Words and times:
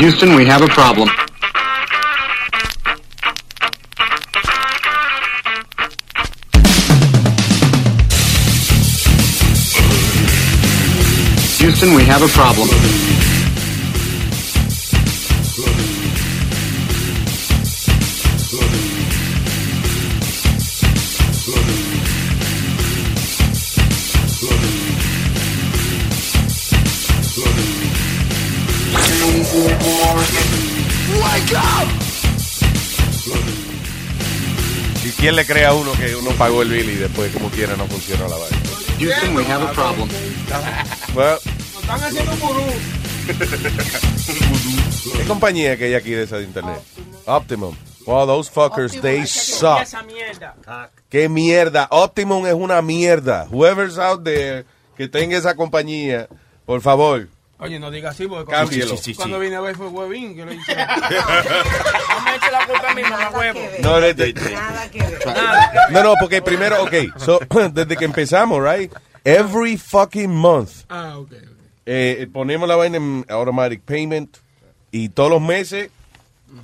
Houston, 0.00 0.34
we 0.34 0.46
have 0.46 0.62
a 0.62 0.66
problem. 0.68 1.08
Houston, 11.58 11.94
we 11.94 12.04
have 12.04 12.22
a 12.22 12.28
problem. 12.28 13.29
Quién 35.30 35.36
le 35.36 35.46
cree 35.46 35.64
a 35.64 35.72
uno 35.74 35.92
que 35.92 36.16
uno 36.16 36.30
pagó 36.32 36.62
el 36.62 36.70
bill 36.70 36.90
y 36.90 36.96
después 36.96 37.32
como 37.32 37.48
quiera 37.50 37.76
no 37.76 37.86
funciona 37.86 38.26
la 38.26 38.36
vaina? 38.36 38.58
Houston, 38.98 39.36
we 39.36 39.44
have 39.44 39.62
a 39.64 39.72
problem. 39.72 40.08
Well, 41.14 41.38
están 41.80 42.02
haciendo. 42.02 42.32
¿Qué 45.16 45.24
compañía 45.28 45.76
que 45.76 45.84
hay 45.84 45.94
aquí 45.94 46.10
de 46.10 46.24
esa 46.24 46.38
de 46.38 46.44
internet? 46.44 46.80
Optimum. 47.26 47.76
Wow, 48.06 48.26
those 48.26 48.50
fuckers, 48.50 49.00
they 49.00 49.24
suck. 49.24 49.82
Esa 49.82 50.02
mierda. 50.02 50.56
Qué 51.08 51.28
mierda. 51.28 51.86
Optimum 51.90 52.46
es 52.46 52.54
una 52.54 52.82
mierda. 52.82 53.46
Whoever's 53.52 53.98
out 53.98 54.24
there 54.24 54.64
que 54.96 55.06
tenga 55.06 55.38
esa 55.38 55.54
compañía, 55.54 56.28
por 56.66 56.80
favor, 56.80 57.28
Oye, 57.60 57.78
no 57.78 57.90
digas 57.90 58.14
así 58.14 58.26
porque 58.26 58.46
cuando, 58.46 58.72
Sí, 58.72 58.82
sí, 58.82 58.96
sí, 58.96 59.14
cuando 59.14 59.36
sí. 59.38 59.42
vine 59.44 59.56
a 59.56 59.60
ver 59.60 59.76
fue 59.76 59.88
huevín 59.88 60.34
que 60.34 60.44
lo 60.44 60.52
hice. 60.52 60.74
no 60.76 62.20
me 62.24 62.34
eche 62.36 62.50
la 62.50 62.66
culpa 62.66 62.90
a 62.90 62.94
mi 62.94 63.02
mamá 63.02 63.30
huevo. 63.30 63.60
No, 63.82 64.00
desde- 64.00 64.34
no, 65.90 66.02
no, 66.02 66.14
porque 66.20 66.42
primero, 66.42 66.82
ok, 66.82 66.94
so, 67.18 67.38
desde 67.72 67.96
que 67.96 68.04
empezamos, 68.04 68.62
right? 68.62 68.92
Every 69.24 69.76
fucking 69.76 70.30
month 70.30 70.70
Ah, 70.88 71.18
ok. 71.18 71.32
eh, 71.86 72.26
ponemos 72.32 72.68
la 72.68 72.76
vaina 72.76 72.96
en 72.96 73.24
automatic 73.28 73.82
payment 73.82 74.36
y 74.90 75.10
todos 75.10 75.30
los 75.30 75.42
meses 75.42 75.90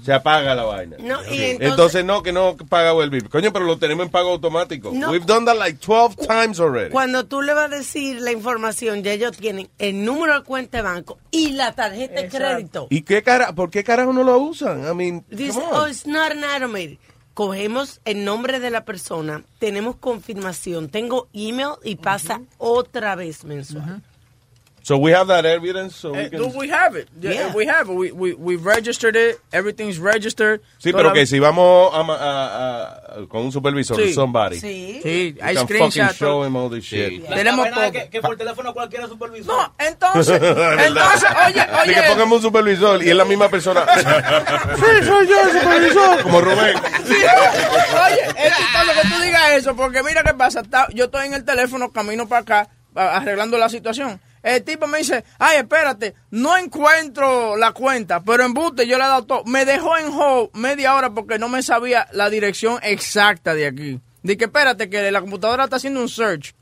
se 0.03 0.13
apaga 0.13 0.55
la 0.55 0.65
vaina. 0.65 0.97
No, 0.99 1.21
y 1.23 1.41
entonces, 1.43 1.59
entonces- 1.61 2.05
no, 2.05 2.23
que 2.23 2.33
no 2.33 2.57
paga 2.57 2.93
el 3.03 3.11
bill. 3.11 3.29
Coño, 3.29 3.53
pero 3.53 3.65
lo 3.65 3.79
tenemos 3.79 4.07
en 4.07 4.11
pago 4.13 4.31
automático. 4.31 4.91
No. 4.93 5.11
We've 5.11 5.27
done 5.27 5.47
that 5.47 5.57
like 5.57 5.79
12 5.85 6.17
times 6.27 6.61
already. 6.61 6.91
Cuando 6.91 7.27
tú 7.27 7.43
le 7.43 7.55
vas 7.55 7.67
a 7.73 7.77
decir 7.77 8.21
la 8.21 8.33
información, 8.33 9.03
ya 9.03 9.13
ellos 9.13 9.37
tienen 9.37 9.69
el 9.79 10.05
número 10.05 10.35
de 10.39 10.45
cuenta 10.45 10.79
de 10.79 10.83
banco 10.83 11.19
y 11.31 11.51
la 11.53 11.73
tarjeta 11.75 12.23
de 12.23 12.29
crédito. 12.29 12.87
¿Y 12.91 13.03
qué 13.03 13.23
cara, 13.23 13.53
por 13.53 13.71
qué 13.71 13.83
carajo 13.85 14.13
no 14.13 14.23
lo 14.23 14.39
usan? 14.39 14.89
I 14.91 14.95
mean, 14.95 15.25
Dice, 15.31 15.59
come 15.61 15.67
oh, 15.73 15.87
it's 15.89 16.07
not 16.07 16.33
an 16.33 16.45
automated. 16.45 16.99
Cogemos 17.35 18.01
el 18.07 18.25
nombre 18.25 18.61
de 18.61 18.71
la 18.71 18.87
persona, 18.87 19.43
tenemos 19.59 19.97
confirmación, 19.97 20.89
tengo 20.89 21.29
email 21.35 21.73
y 21.85 21.97
pasa 21.97 22.41
otra 22.57 23.15
vez 23.15 23.45
mensual. 23.45 24.03
So 24.87 24.97
we 24.97 25.11
have 25.11 25.27
that 25.27 25.45
evidence. 25.45 25.97
So 25.97 26.13
we 26.13 26.19
Eh, 26.21 26.29
can... 26.31 26.39
do 26.39 26.47
we 26.57 26.69
have 26.71 26.95
it? 26.95 27.09
Yeah, 27.21 27.33
Yeah. 27.33 27.53
We 27.57 27.67
have 27.67 27.91
it. 27.91 27.97
We, 27.97 28.13
we, 28.13 28.35
we've 28.35 28.65
registered 28.65 29.17
it. 29.17 29.41
Everything's 29.53 29.99
registered. 29.99 30.61
Sí, 30.79 30.93
Toda 30.93 30.99
pero 31.03 31.09
la- 31.09 31.15
que 31.15 31.27
si 31.27 31.41
vamos 31.41 31.91
a, 31.93 32.03
a- 32.03 32.87
a- 33.23 33.27
con 33.27 33.43
un 33.43 33.51
supervisor, 33.51 33.97
Sí. 33.97 34.15
somebody, 34.15 34.61
Sí. 34.61 35.01
Sí, 35.03 35.35
hay 35.43 35.57
can 35.57 35.67
fucking 35.67 35.91
screenshots. 35.91 36.15
show 36.19 36.45
him 36.45 36.55
all 36.55 36.71
this 36.71 36.85
shit. 36.85 37.27
Tenemos 37.27 37.67
es 37.67 37.75
todo. 37.75 37.91
que, 37.91 38.09
que 38.11 38.21
por 38.21 38.37
teléfono 38.37 38.73
cualquiera 38.73 39.09
supervisor. 39.09 39.47
No, 39.57 39.75
entonces, 39.85 40.41
entonces, 40.41 41.31
oye, 41.49 41.61
Así 41.63 41.91
que 41.93 41.99
oye. 41.99 42.09
pongamos 42.09 42.37
un 42.37 42.43
supervisor 42.43 43.03
y 43.03 43.11
es 43.11 43.17
la 43.17 43.25
misma 43.25 43.49
persona. 43.49 43.85
sí, 44.77 45.05
soy 45.05 45.27
yo 45.27 45.41
el 45.43 45.51
supervisor. 45.63 46.23
Como 46.23 46.41
Rubén. 46.41 46.77
Sí, 47.05 47.15
oye, 47.15 48.47
es 48.47 48.57
chistoso 48.57 49.03
que 49.03 49.09
tú 49.09 49.21
digas 49.21 49.51
eso, 49.53 49.75
porque 49.75 50.05
mira 50.05 50.23
qué 50.23 50.35
pasa. 50.35 50.63
yo 50.95 51.07
estoy 51.07 51.27
en 51.27 51.35
el 51.35 51.45
teléfono, 51.45 51.91
camino 51.91 52.29
para 52.29 52.43
acá, 52.43 52.69
arreglando 52.95 53.59
la 53.59 53.69
situación. 53.69 54.21
El 54.47 54.63
tipo 54.63 54.87
me 54.87 54.99
dice, 54.99 55.25
ay, 55.41 55.57
espérate, 55.59 56.15
no 56.31 56.57
encuentro 56.57 57.57
la 57.57 57.73
cuenta, 57.73 58.23
pero 58.23 58.45
en 58.45 58.55
Bute 58.55 58.87
yo 58.87 58.97
le 58.97 59.05
he 59.05 59.09
dado 59.09 59.25
todo. 59.25 59.45
Me 59.45 59.65
dejó 59.65 59.97
en 59.99 60.07
hold 60.09 60.51
media 60.55 60.95
hora 60.95 61.11
porque 61.11 61.39
no 61.39 61.49
me 61.49 61.63
sabía 61.65 62.07
la 62.13 62.31
dirección 62.31 62.79
exacta 62.83 63.55
de 63.55 63.67
aquí. 63.67 64.01
Dije, 64.23 64.45
espérate, 64.45 64.89
que 64.89 65.11
la 65.11 65.21
computadora 65.21 65.65
está 65.65 65.77
haciendo 65.77 66.01
un 66.01 66.09
search. 66.09 66.55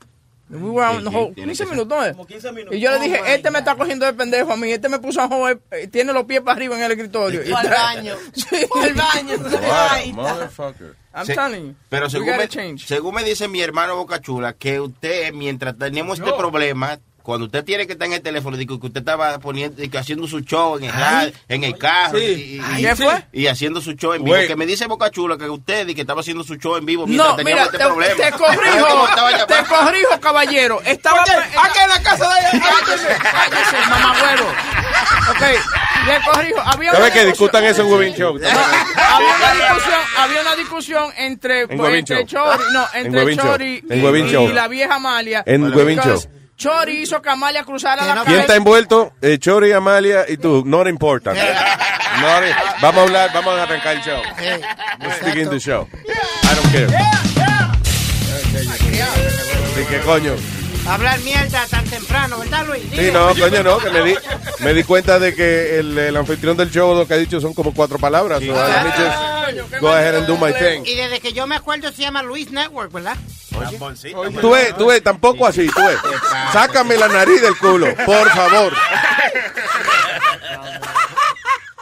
We 0.49 0.69
were 0.69 0.85
on 0.87 1.07
hold 1.07 1.35
15 1.35 1.65
minutos, 1.65 2.05
¿eh? 2.07 2.11
Como 2.11 2.25
15 2.27 2.51
minutos. 2.51 2.75
Y 2.75 2.79
yo 2.79 2.91
le 2.91 2.99
dije, 2.99 3.19
Oh, 3.19 3.23
my 3.25 3.31
este 3.31 3.49
me 3.51 3.59
está 3.59 3.75
cogiendo 3.75 4.05
de 4.05 4.13
pendejo 4.13 4.53
a 4.53 4.57
mí, 4.57 4.71
este 4.71 4.89
me 4.89 4.99
puso 4.99 5.21
a 5.21 5.25
hold, 5.25 5.59
eh, 5.71 5.87
tiene 5.87 6.13
los 6.13 6.25
pies 6.25 6.41
para 6.41 6.55
arriba 6.55 6.75
en 6.77 6.83
el 6.83 6.91
escritorio. 6.91 7.41
O 7.53 7.57
al 7.57 7.69
baño. 7.69 8.15
Sí. 8.33 8.67
Al 8.81 8.93
baño. 8.93 9.37
Wow, 9.39 10.13
motherfucker. 10.13 10.95
I'm 11.15 11.25
Se- 11.25 11.33
telling 11.35 11.67
you. 11.69 11.75
Pero 11.89 12.05
we 12.05 12.09
según 12.11 12.37
me, 12.37 12.77
según 12.79 13.15
me 13.15 13.23
dice 13.23 13.47
mi 13.47 13.61
hermano 13.61 13.95
Boca 13.95 14.19
Chula, 14.21 14.53
que 14.53 14.79
usted, 14.79 15.33
mientras 15.33 15.77
tenemos 15.77 16.19
este 16.19 16.33
problema, 16.33 16.99
cuando 17.25 17.47
usted 17.47 17.63
tiene 17.65 17.87
que 17.87 17.93
estar 17.93 18.07
en 18.07 18.13
el 18.13 18.21
teléfono, 18.21 18.55
digo 18.55 18.79
que 18.79 18.87
usted 18.87 18.99
estaba 18.99 19.39
poniendo, 19.39 19.81
que 19.89 19.97
haciendo 19.97 20.27
su 20.27 20.41
show 20.41 20.77
en 20.77 20.83
el, 20.85 20.91
radio, 20.93 21.33
en 21.49 21.63
el 21.63 21.77
carro 21.77 22.19
Sí. 22.19 22.23
y, 22.23 22.79
y- 22.79 22.83
¿Qué 22.85 22.95
fue? 22.95 23.25
y 23.33 23.47
haciendo 23.47 23.81
su 23.81 23.93
show 23.93 24.13
en 24.13 24.23
vivo. 24.23 24.37
Que 24.47 24.55
me 24.55 24.65
dice 24.65 24.85
Boca 24.85 25.09
Chula 25.09 25.37
que 25.37 25.49
usted 25.49 25.87
y 25.87 25.95
que 25.95 26.01
estaba 26.01 26.21
haciendo 26.21 26.43
su 26.43 26.55
show 26.55 26.77
en 26.77 26.85
vivo 26.85 27.05
mientras 27.07 27.31
No, 27.31 27.35
teníamos 27.35 27.65
mira, 27.65 27.65
este 27.65 27.77
te, 27.77 27.83
problema. 27.83 28.15
te 28.15 28.31
corrijo, 28.31 29.45
te 29.47 29.63
corrijo, 29.67 30.19
caballero. 30.21 30.81
Estaba 30.85 31.23
Oye, 31.23 31.31
aquí 31.33 31.79
en 31.83 31.89
la 31.89 32.01
casa 32.03 32.29
de 32.29 32.39
ella. 32.39 32.65
Cállese, 32.69 33.07
cállese, 33.21 33.89
mamagüero. 33.89 34.45
Ok, 35.31 35.41
le 36.07 36.31
corrijo. 36.31 36.61
Había 36.63 36.91
¿Sabes 36.91 37.05
una 37.07 37.13
que 37.13 37.25
discusión- 37.25 37.27
discutan 37.27 37.63
eso 37.65 37.81
en 37.81 37.87
Webin 37.91 38.13
Show? 38.15 38.35
Había 39.15 39.35
una 39.35 39.53
discusión, 39.53 39.99
había 40.17 40.41
una 40.41 40.55
discusión 40.55 41.11
entre, 41.17 41.61
En 41.61 41.67
pues, 41.69 41.79
Webin 41.79 41.99
entre 41.99 42.25
Show. 42.25 42.45
Chori, 42.45 42.63
no, 42.73 42.85
En 42.93 43.05
entre. 43.07 43.37
Chori 43.37 43.83
En 43.89 44.41
y, 44.41 44.47
la 44.53 44.67
vieja 44.67 44.95
Amalia. 44.95 45.43
En 45.45 45.73
Webin 45.73 45.99
Show. 45.99 46.21
Chori 46.57 47.01
hizo 47.01 47.21
que 47.21 47.29
Amalia 47.29 47.63
cruzara 47.63 48.05
la 48.05 48.13
¿Quién 48.13 48.25
calle. 48.25 48.39
está 48.39 48.55
envuelto? 48.55 49.13
Eh, 49.21 49.37
Chori, 49.39 49.71
Amalia 49.73 50.25
y 50.27 50.37
tú. 50.37 50.63
Not 50.65 50.87
important. 50.87 51.37
Not- 52.21 52.81
vamos 52.81 52.99
a 52.99 53.03
hablar, 53.03 53.31
vamos 53.33 53.59
a 53.59 53.63
arrancar 53.63 53.95
el 53.97 54.01
show. 54.01 54.21
Let's 55.01 55.21
begin 55.25 55.49
the 55.49 55.59
show. 55.59 55.87
I 56.05 56.55
don't 56.55 56.71
care. 56.71 56.87
¿Y 59.81 59.85
qué 59.85 59.99
coño? 59.99 60.33
Hablar 60.87 61.19
mierda 61.21 61.65
temprano, 62.15 62.39
¿verdad, 62.39 62.65
Luis? 62.67 62.83
Sí, 62.91 63.09
no, 63.11 63.27
coño, 63.35 63.63
no, 63.63 63.77
que 63.79 63.89
me 63.89 64.01
di, 64.01 64.15
me 64.59 64.73
di 64.73 64.83
cuenta 64.83 65.19
de 65.19 65.35
que 65.35 65.79
el, 65.79 65.97
el 65.97 66.15
anfitrión 66.15 66.55
del 66.55 66.71
show 66.71 66.95
lo 66.95 67.07
que 67.07 67.13
ha 67.13 67.17
dicho 67.17 67.41
son 67.41 67.53
como 67.53 67.73
cuatro 67.73 67.99
palabras. 67.99 68.39
So, 68.39 68.53
let 68.53 68.83
me 68.83 68.91
just 68.91 69.81
go 69.81 69.89
ahead 69.89 70.15
and 70.15 70.27
do 70.27 70.37
my 70.37 70.53
thing. 70.53 70.83
Y 70.85 70.95
desde 70.95 71.19
que 71.19 71.33
yo 71.33 71.45
me 71.47 71.55
acuerdo 71.55 71.91
se 71.91 72.01
llama 72.01 72.23
Luis 72.23 72.51
Network, 72.51 72.91
¿verdad? 72.91 73.17
Tú 74.41 74.51
ves, 74.51 74.75
tú 74.77 74.87
ves, 74.87 75.03
tampoco 75.03 75.47
así, 75.47 75.67
tú 75.67 75.81
ves. 75.85 75.97
Sácame 76.51 76.97
la 76.97 77.07
nariz 77.07 77.41
del 77.41 77.57
culo, 77.57 77.93
por 78.05 78.29
favor. 78.29 78.73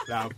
Damn, 0.06 0.28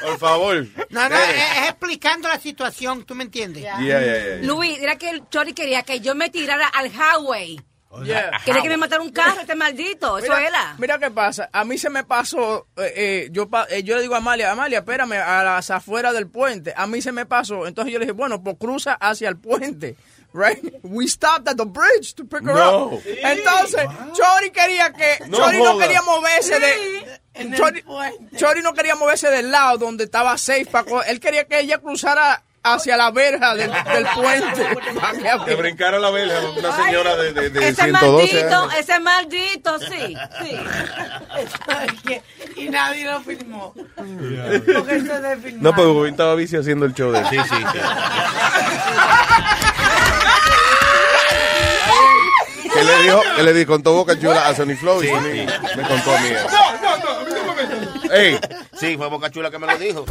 por 0.00 0.18
favor. 0.18 0.66
No, 0.90 1.08
no, 1.08 1.16
es, 1.16 1.28
es 1.62 1.68
explicando 1.68 2.28
la 2.28 2.38
situación, 2.38 3.04
¿tú 3.04 3.14
me 3.14 3.24
entiendes? 3.24 3.64
Yeah, 3.64 3.78
yeah, 3.80 4.00
yeah. 4.00 4.36
Luis, 4.42 4.78
era 4.78 4.96
que 4.96 5.10
el 5.10 5.28
Chori 5.28 5.52
quería 5.52 5.82
que 5.82 6.00
yo 6.00 6.14
me 6.14 6.30
tirara 6.30 6.68
al 6.68 6.90
highway. 6.90 7.60
Yeah. 8.04 8.30
Quería 8.44 8.60
que 8.62 8.68
me 8.68 8.76
matara 8.76 9.00
un 9.02 9.10
carro, 9.10 9.40
este 9.40 9.54
maldito. 9.54 10.18
Eso 10.18 10.26
Mira, 10.28 10.46
era. 10.46 10.74
mira 10.78 10.98
qué 10.98 11.10
pasa. 11.10 11.48
A 11.52 11.64
mí 11.64 11.78
se 11.78 11.88
me 11.88 12.04
pasó. 12.04 12.66
eh, 12.76 12.92
eh, 12.96 13.28
yo, 13.32 13.48
pa- 13.48 13.66
eh, 13.70 13.82
yo 13.82 13.96
le 13.96 14.02
digo 14.02 14.14
a 14.14 14.18
Amalia, 14.18 14.52
Amalia, 14.52 14.80
espérame 14.80 15.14
a 15.14 15.42
las 15.42 15.70
afueras 15.70 16.12
del 16.12 16.28
puente. 16.28 16.74
A 16.76 16.86
mí 16.86 17.00
se 17.00 17.12
me 17.12 17.24
pasó. 17.24 17.66
Entonces 17.66 17.92
yo 17.92 17.98
le 17.98 18.04
dije, 18.04 18.12
bueno, 18.12 18.42
pues 18.42 18.56
cruza 18.60 18.92
hacia 18.94 19.28
el 19.30 19.38
puente. 19.38 19.96
Right? 20.34 20.62
We 20.82 21.08
stopped 21.08 21.48
at 21.48 21.56
the 21.56 21.64
bridge 21.64 22.14
to 22.16 22.24
pick 22.26 22.42
her 22.42 22.54
No. 22.54 22.84
up. 22.88 23.02
Entonces, 23.06 23.86
Chori 24.12 24.50
quería 24.50 24.92
que. 24.92 25.24
No 25.26 25.38
Chori 25.38 25.56
no 25.62 25.78
quería 25.78 26.02
moverse 26.02 26.60
de. 26.60 27.20
en 27.32 27.54
el 27.54 27.58
Chori, 28.36 28.60
no 28.62 28.74
quería 28.74 28.94
moverse 28.94 29.30
del 29.30 29.50
lado 29.50 29.78
donde 29.78 30.04
estaba 30.04 30.36
safe. 30.36 30.66
Para, 30.66 30.84
co- 30.84 31.02
él 31.02 31.18
quería 31.18 31.46
que 31.48 31.58
ella 31.60 31.78
cruzara 31.78 32.42
hacia 32.74 32.96
la 32.96 33.10
verja 33.10 33.54
del, 33.54 33.70
del 33.70 34.06
puente. 34.14 34.68
Que 35.46 35.54
brincara 35.54 35.98
la 35.98 36.10
verja 36.10 36.40
una 36.56 36.84
señora 36.84 37.16
de, 37.16 37.32
de, 37.32 37.50
de 37.50 37.68
Ese 37.68 37.82
112 37.84 37.92
maldito, 37.92 38.62
años. 38.62 38.74
ese 38.78 39.00
maldito, 39.00 39.78
sí, 39.80 40.16
sí. 40.42 40.60
y 42.56 42.68
nadie 42.68 43.04
lo 43.04 43.20
filmó. 43.20 43.74
Porque 43.74 44.96
eso 44.96 45.14
es 45.14 45.22
de 45.22 45.36
filmar. 45.36 45.62
No, 45.62 45.74
pues 45.74 46.10
estaba 46.10 46.34
bici 46.34 46.56
haciendo 46.56 46.86
el 46.86 46.94
show 46.94 47.10
de 47.12 47.20
él. 47.20 47.26
Sí, 47.30 47.36
sí, 47.38 47.56
sí. 47.72 47.78
Que 52.72 52.84
le 52.84 53.02
dijo, 53.02 53.20
que 53.36 53.42
le 53.42 53.52
dijo, 53.54 53.72
contó 53.72 53.92
Boca 53.94 54.18
Chula 54.18 54.46
a 54.48 54.54
Sony 54.54 54.76
Flow 54.78 55.02
y 55.02 55.08
Sony 55.08 55.46
me 55.76 55.82
contó 55.88 56.16
a 56.16 56.20
mí. 56.20 56.28
Ey, 58.10 58.38
Sí, 58.78 58.96
fue 58.96 59.08
Boca 59.08 59.30
Chula 59.30 59.50
que 59.50 59.58
me 59.58 59.66
lo 59.66 59.76
dijo. 59.78 60.04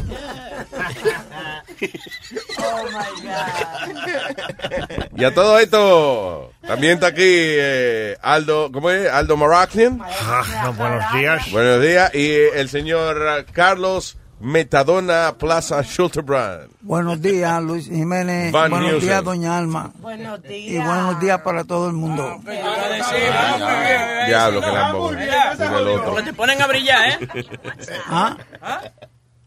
Oh 2.59 2.83
my 2.85 3.21
God. 3.21 5.19
Y 5.19 5.23
a 5.23 5.33
todo 5.33 5.59
esto, 5.59 6.51
también 6.65 6.93
está 6.93 7.07
aquí 7.07 7.23
eh, 7.23 8.17
Aldo, 8.21 8.71
¿cómo 8.71 8.89
es? 8.89 9.09
Aldo 9.11 9.37
Marakian. 9.37 10.01
Ah, 10.03 10.73
buenos 10.77 11.13
días. 11.13 11.51
Buenos 11.51 11.81
días. 11.81 12.13
Y 12.13 12.31
eh, 12.31 12.59
el 12.59 12.69
señor 12.69 13.45
Carlos 13.51 14.17
Metadona 14.39 15.33
Plaza 15.37 15.81
Schulterbrand. 15.83 16.69
Buenos 16.81 17.19
días, 17.21 17.61
Luis 17.63 17.87
Jiménez. 17.87 18.51
Van 18.51 18.69
buenos 18.69 19.01
días, 19.01 19.23
doña 19.23 19.57
Alma. 19.57 19.91
Buenos 19.95 20.41
días. 20.43 20.73
Y 20.73 20.77
buenos 20.77 21.19
días 21.19 21.41
para 21.41 21.63
todo 21.63 21.87
el 21.87 21.93
mundo. 21.93 22.39
Diablo, 24.27 24.61
que 24.61 24.67
lambo. 24.67 25.11
Mira 25.11 25.53
el 25.53 25.85
Lo 26.05 26.15
que 26.15 26.23
te 26.23 26.33
ponen 26.33 26.61
a 26.61 26.67
brillar, 26.67 27.09
¿eh? 27.13 27.27
¿Ah? 28.07 28.37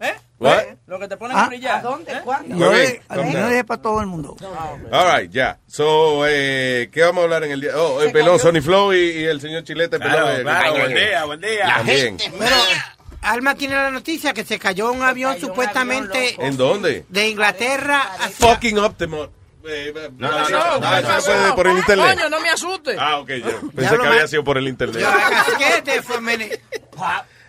¿Eh? 0.01 0.15
What? 0.39 0.63
Lo 0.87 0.99
que 0.99 1.07
te 1.09 1.17
ponen 1.19 1.37
Ah. 1.37 1.45
a 1.45 1.49
brillar. 1.49 1.79
¿A 1.79 1.83
dónde? 1.83 2.13
¿Eh? 2.13 2.21
¿Cuándo? 2.25 2.57
Yo 2.57 2.69
Ok, 2.69 2.75
le- 2.75 3.03
calm 3.07 3.19
yo 3.19 3.33
down. 3.33 3.43
le 3.43 3.49
dije 3.51 3.65
para 3.65 3.83
todo 3.83 4.01
el 4.01 4.07
mundo. 4.07 4.37
All 4.91 5.17
right, 5.21 5.31
ya. 5.31 5.59
So, 5.69 6.25
eh, 6.27 6.89
¿qué 6.91 7.03
vamos 7.03 7.21
a 7.21 7.25
hablar 7.25 7.45
en 7.45 7.53
el 7.53 7.61
día? 7.61 7.73
Oh, 7.77 8.03
eh, 8.03 8.11
perdón, 8.11 8.39
Sony 8.41 8.61
Flow 8.63 8.93
y, 8.95 8.97
y 8.99 9.25
el 9.25 9.41
señor 9.41 9.63
Chilete. 9.63 9.99
Claro, 9.99 10.25
perdón, 10.27 10.41
eh, 10.41 10.43
claro, 10.43 10.73
buen 10.73 10.95
día, 10.95 11.21
eh, 11.23 11.27
buen 11.27 11.41
día. 11.41 11.75
También. 11.77 12.17
Pero 12.39 12.57
Alma 13.23 13.55
tiene 13.55 13.75
la 13.75 13.91
noticia 13.91 14.33
que 14.33 14.45
se 14.45 14.59
cayó 14.59 14.91
un 14.93 15.03
avión 15.03 15.35
cayó 15.35 15.47
un 15.47 15.51
supuestamente 15.51 16.35
avión. 16.35 16.47
¿En 16.47 16.57
dónde? 16.57 17.05
de 17.09 17.29
Inglaterra 17.29 18.03
hacia... 18.19 18.49
Fucking 18.55 18.79
Optimum. 18.79 19.29
Eh, 19.65 19.93
eh, 19.95 20.11
No, 20.17 20.31
no, 20.31 20.37
ah, 20.39 20.47
no, 20.51 20.87
ah, 20.87 21.01
¿qué 21.03 21.19
eso 21.19 21.21
fue 21.21 21.35
pasó? 21.35 21.55
por 21.55 21.67
el 21.67 21.77
internet. 21.77 22.15
Coño, 22.17 22.31
no 22.31 22.41
me 22.41 22.49
asustes. 22.49 22.97
Ah, 22.99 23.19
ok, 23.19 23.29
yo 23.31 23.71
pensé 23.75 23.97
que 23.99 24.07
había 24.07 24.27
sido 24.27 24.43
por 24.45 24.57
el 24.57 24.69
internet. 24.69 25.05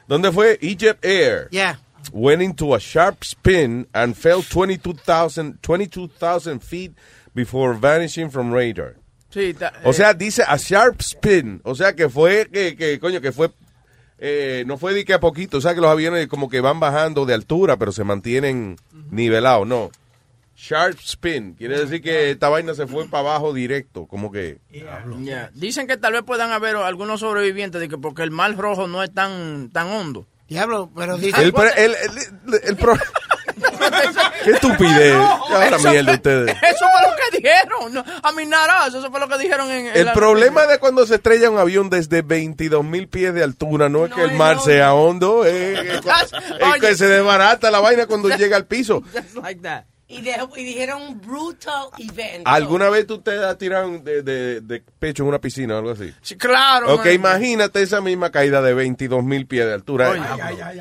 ¿Dónde 0.08 0.32
fue? 0.32 0.58
Egypt 0.62 1.06
Air. 1.06 1.48
Yeah. 1.52 1.80
went 2.12 2.42
into 2.42 2.74
a 2.74 2.80
sharp 2.80 3.24
spin 3.24 3.88
and 3.94 4.16
fell 4.18 4.42
22,000 4.42 5.60
22,000 5.62 6.60
feet 6.60 6.94
before 7.34 7.74
vanishing 7.74 8.30
from 8.30 8.52
radar. 8.52 8.96
Sí, 9.30 9.54
ta- 9.54 9.72
O 9.84 9.92
eh, 9.92 9.94
sea, 9.94 10.14
dice 10.14 10.44
a 10.46 10.58
sharp 10.58 11.02
spin. 11.02 11.62
O 11.64 11.74
sea, 11.76 11.94
que 11.96 12.10
fue, 12.10 12.50
que, 12.52 12.76
que 12.76 13.00
coño, 13.00 13.22
que 13.22 13.32
fue, 13.32 13.50
eh, 14.22 14.64
no 14.68 14.78
fue 14.78 14.94
de 14.94 15.04
que 15.04 15.14
a 15.14 15.20
poquito. 15.20 15.58
O 15.58 15.62
sea, 15.62 15.74
que 15.76 15.82
los 15.82 15.90
aviones 15.92 16.28
como 16.28 16.48
que 16.50 16.62
van 16.62 16.80
bajando 16.80 17.26
de 17.26 17.34
altura, 17.34 17.76
pero 17.78 17.92
se 17.92 18.04
mantienen 18.06 18.78
nivelados. 19.10 19.68
No. 19.68 19.90
Sharp 20.56 21.00
spin. 21.00 21.56
Quiere 21.56 21.80
decir 21.80 22.02
que 22.04 22.30
esta 22.30 22.48
vaina 22.48 22.76
se 22.76 22.86
fue 22.86 23.08
para 23.08 23.30
abajo 23.30 23.52
directo. 23.52 24.06
Como 24.06 24.32
que. 24.32 24.60
ya. 25.22 25.50
Dicen 25.56 25.88
que 25.88 25.98
tal 25.98 26.14
vez 26.14 26.22
puedan 26.22 26.52
haber 26.52 26.76
algunos 26.76 27.22
sobrevivientes 27.22 27.82
de 27.82 27.90
que 27.90 27.98
porque 27.98 28.22
el 28.22 28.30
mar 28.32 28.56
rojo 28.56 28.88
no 28.88 29.02
es 29.04 29.12
tan 29.12 29.70
tan 29.72 29.88
hondo. 29.88 30.28
Diablo, 30.48 30.92
pero 30.96 31.18
dice... 31.18 31.42
El, 31.42 31.54
el, 31.78 31.92
el, 31.96 32.60
el 32.66 32.76
pro- 32.78 32.94
Qué 34.44 34.52
estupidez. 34.52 35.14
Ahora 35.16 35.78
mierda 35.78 36.14
ustedes. 36.14 36.56
Eso 36.62 36.86
fue 36.92 37.10
lo 37.10 37.16
que 37.16 37.38
dijeron. 37.38 37.94
No, 37.94 38.04
a 38.24 38.32
mí 38.32 38.46
nada, 38.46 38.88
eso 38.88 39.10
fue 39.12 39.20
lo 39.20 39.28
que 39.28 39.38
dijeron 39.38 39.70
en, 39.72 39.88
en 39.88 39.96
El 39.96 40.12
problema 40.14 40.66
de 40.68 40.80
cuando 40.80 41.06
se 41.06 41.16
estrella 41.16 41.50
un 41.50 41.58
avión 41.58 41.90
desde 41.90 42.22
22 42.22 42.84
mil 42.84 43.08
pies 43.08 43.34
de 43.34 43.44
altura 43.44 43.90
no 43.90 44.06
es 44.06 44.10
No 44.12 44.16
que 44.16 44.24
el 44.24 44.32
es 44.32 44.38
mar 44.38 44.52
hondo. 44.58 44.64
sea 44.66 44.94
hondo, 44.94 45.46
es, 45.46 45.80
es- 45.80 46.02
es 46.04 46.82
que 46.82 46.96
se 46.96 47.08
desbarata 47.08 47.72
la 47.72 47.80
vaina 47.80 48.06
cuando 48.06 48.30
llega 48.38 48.56
al 48.58 48.66
piso. 48.66 49.04
Just 49.14 49.36
like 49.36 49.62
that. 49.62 49.84
Y, 50.12 50.22
de- 50.22 50.36
y 50.58 50.64
dijeron 50.64 51.02
un 51.02 51.22
brutal 51.22 51.86
event. 51.98 52.44
¿Alguna 52.46 52.90
vez 52.90 53.08
tú 53.08 53.20
te 53.20 53.32
has 53.44 53.58
tirado 53.58 53.90
de, 54.00 54.22
de- 54.22 54.62
de 54.62 54.84
pecho 55.00 55.24
en 55.24 55.30
una 55.30 55.40
piscina 55.40 55.76
o 55.76 55.78
algo 55.80 55.92
así? 55.92 56.14
Sí, 56.22 56.36
claro. 56.38 56.94
Ok, 56.94 57.06
man. 57.06 57.14
imagínate 57.14 57.82
esa 57.82 58.02
misma 58.02 58.30
caída 58.32 58.62
de 58.62 58.74
22 58.74 59.24
mil 59.24 59.46
pies 59.48 59.66
de 59.66 59.74
altura. 59.74 60.14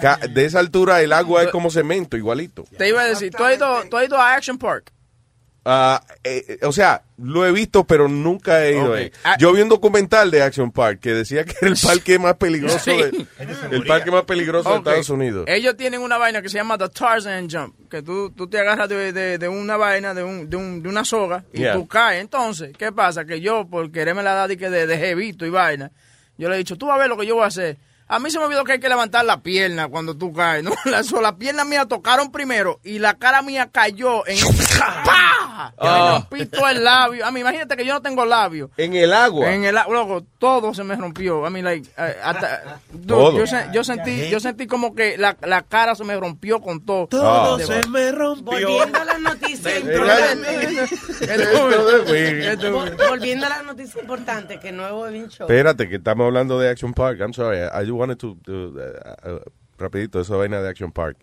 Ca- 0.00 0.18
de 0.28 0.44
esa 0.44 0.58
altura 0.58 1.00
el 1.02 1.12
agua 1.12 1.42
es 1.44 1.50
como 1.50 1.70
cemento, 1.70 2.16
igualito. 2.16 2.64
Te 2.76 2.88
iba 2.88 3.02
a 3.02 3.06
decir, 3.06 3.32
¿tú 3.34 3.44
has 3.44 3.56
ido, 3.56 3.84
tú 3.88 3.96
has 3.96 4.04
ido 4.06 4.16
a 4.18 4.34
Action 4.34 4.58
Park? 4.58 4.92
Ah, 5.64 6.02
eh, 6.24 6.58
o 6.62 6.72
sea, 6.72 7.02
lo 7.18 7.44
he 7.46 7.52
visto, 7.52 7.84
pero 7.84 8.08
nunca 8.08 8.64
he 8.64 8.72
ido 8.72 8.90
Ok. 8.92 8.96
ahí. 8.96 9.12
Ah. 9.24 9.36
Yo 9.38 9.52
vi 9.52 9.60
un 9.60 9.68
documental 9.68 10.30
de 10.30 10.42
Action 10.42 10.72
Park 10.72 11.00
que 11.00 11.10
decía 11.12 11.44
que 11.44 11.54
era 11.60 11.68
el 11.70 11.76
parque 11.80 12.18
más 12.18 12.34
peligroso, 12.36 12.90
de- 12.90 13.26
el 13.70 13.84
parque 13.84 14.10
más 14.10 14.24
peligroso 14.24 14.70
de. 14.70 14.76
Estados 14.78 15.10
Unidos. 15.10 15.44
Ellos 15.48 15.76
tienen 15.76 16.00
una 16.00 16.16
vaina 16.16 16.40
que 16.40 16.48
se 16.48 16.56
llama 16.56 16.78
The 16.78 16.88
Tarzan 16.88 17.48
Jump, 17.50 17.74
que 17.90 18.00
tú, 18.02 18.30
tú 18.30 18.48
te 18.48 18.58
agarras 18.58 18.88
de, 18.88 19.12
de- 19.12 19.36
de 19.36 19.48
una 19.48 19.76
vaina, 19.76 20.14
de, 20.14 20.24
un, 20.24 20.48
de, 20.48 20.56
un- 20.56 20.82
de 20.82 20.88
una 20.88 21.04
soga, 21.04 21.44
y 21.52 21.58
Yeah. 21.60 21.74
tú 21.74 21.86
caes. 21.86 22.22
Entonces, 22.22 22.72
¿qué 22.78 22.90
pasa? 22.90 23.26
Que 23.26 23.42
yo, 23.42 23.66
por 23.68 23.92
quererme 23.92 24.22
la 24.22 24.32
dar 24.32 24.48
de, 24.48 24.56
que 24.56 24.70
de, 24.70 24.86
de 24.86 24.96
jevito 24.96 25.44
y 25.44 25.50
vaina, 25.50 25.90
yo 26.38 26.48
le 26.48 26.54
he 26.54 26.58
dicho, 26.58 26.76
tú 26.78 26.86
vas 26.86 26.96
a 26.96 27.00
ver 27.00 27.08
lo 27.10 27.18
que 27.18 27.26
yo 27.26 27.34
voy 27.34 27.44
a 27.44 27.48
hacer. 27.48 27.76
A 28.12 28.18
mí 28.18 28.28
se 28.28 28.38
me 28.40 28.46
olvidó 28.46 28.64
que 28.64 28.72
hay 28.72 28.80
que 28.80 28.88
levantar 28.88 29.24
la 29.24 29.40
pierna 29.40 29.86
cuando 29.86 30.16
tú 30.16 30.32
caes, 30.32 30.64
¿no? 30.64 30.72
Las 30.86 31.12
las 31.12 31.34
piernas 31.34 31.64
mías 31.64 31.86
tocaron 31.86 32.32
primero 32.32 32.80
y 32.82 32.98
la 32.98 33.14
cara 33.18 33.40
mía 33.42 33.68
cayó 33.70 34.26
en... 34.26 34.36
¡Pah! 34.80 35.72
Y 35.78 35.84
me 35.84 35.88
Ah. 35.90 36.10
rompí 36.30 36.46
todo 36.46 36.68
el 36.68 36.82
labio. 36.82 37.24
A 37.26 37.30
mí, 37.30 37.40
imagínate 37.40 37.76
que 37.76 37.84
yo 37.84 37.92
no 37.94 38.02
tengo 38.02 38.24
labio. 38.24 38.70
En 38.76 38.94
el 38.94 39.12
agua. 39.12 39.52
En 39.52 39.64
el 39.64 39.76
a- 39.76 39.86
loco, 39.88 40.24
todo 40.38 40.72
se 40.74 40.82
me 40.84 40.96
rompió. 40.96 41.44
A 41.44 41.50
mí, 41.50 41.60
like, 41.62 41.88
hasta- 42.22 42.80
dude, 42.92 43.06
Todo. 43.06 43.44
Yo, 43.44 43.44
yo 43.72 43.84
sentí, 43.84 44.28
yo 44.30 44.40
sentí 44.40 44.66
como 44.66 44.94
que 44.94 45.18
la, 45.18 45.36
la 45.42 45.62
cara 45.62 45.94
se 45.94 46.04
me 46.04 46.16
rompió 46.18 46.60
con 46.60 46.84
todo. 46.84 47.06
Todo 47.08 47.56
De- 47.58 47.66
se 47.66 47.88
me 47.88 48.10
rompió. 48.12 48.44
Volviendo 48.52 48.98
a 49.00 49.04
la 49.04 49.18
noticia 49.18 49.70
Venga. 49.74 50.30
Esto- 50.30 51.24
Esto 51.24 51.68
de- 52.12 52.52
esto- 52.52 52.70
Vol- 52.72 53.08
Volviendo 53.08 53.46
a 53.46 53.48
la 53.50 53.62
noticia 53.62 54.00
importante, 54.00 54.58
que 54.60 54.72
nuevo 54.72 55.08
Show. 55.10 55.46
Espérate, 55.46 55.88
que 55.88 55.96
estamos 55.96 56.24
hablando 56.26 56.58
de 56.58 56.70
Action 56.70 56.92
Park. 56.94 57.18
I'm 57.20 57.32
sorry, 57.34 57.58
I 57.58 57.80
just 57.80 57.90
wanted 57.92 58.16
to, 58.18 58.36
to, 58.44 58.52
uh, 58.52 59.30
uh, 59.36 59.40
rapidito, 59.78 60.20
esa 60.20 60.36
vaina 60.36 60.60
de 60.62 60.68
Action 60.68 60.92
Park. 60.92 61.16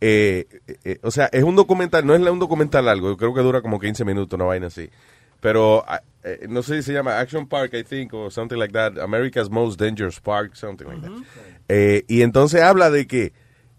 Eh, 0.00 0.46
eh, 0.66 0.76
eh, 0.84 0.98
o 1.02 1.10
sea, 1.10 1.28
es 1.32 1.42
un 1.42 1.56
documental, 1.56 2.06
no 2.06 2.14
es 2.14 2.20
un 2.20 2.38
documental 2.38 2.84
largo, 2.84 3.08
yo 3.10 3.16
creo 3.16 3.34
que 3.34 3.40
dura 3.40 3.62
como 3.62 3.78
15 3.80 4.04
minutos, 4.04 4.36
una 4.36 4.44
vaina 4.46 4.66
así. 4.66 4.90
Pero 5.40 5.84
ah, 5.86 6.02
eh, 6.24 6.46
no 6.48 6.62
sé 6.62 6.76
si 6.76 6.82
se 6.84 6.92
llama 6.92 7.18
Action 7.18 7.46
Park, 7.46 7.72
I 7.74 7.84
think, 7.84 8.12
o 8.14 8.30
something 8.30 8.56
like 8.56 8.72
that. 8.72 8.98
America's 8.98 9.48
Most 9.50 9.78
Dangerous 9.80 10.20
Park, 10.20 10.54
something 10.54 10.86
like 10.86 11.00
that. 11.02 11.12
Eh, 11.68 12.04
y 12.08 12.22
entonces 12.22 12.62
habla 12.62 12.90
de 12.90 13.06
que 13.06 13.32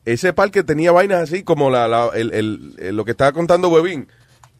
ese 0.05 0.33
parque 0.33 0.63
tenía 0.63 0.91
vainas 0.91 1.21
así 1.23 1.43
como 1.43 1.69
la, 1.69 1.87
la- 1.87 2.09
el- 2.13 2.33
el- 2.33 2.75
el- 2.79 2.95
lo 2.95 3.05
que 3.05 3.11
estaba 3.11 3.31
contando 3.31 3.69
Webin. 3.69 4.07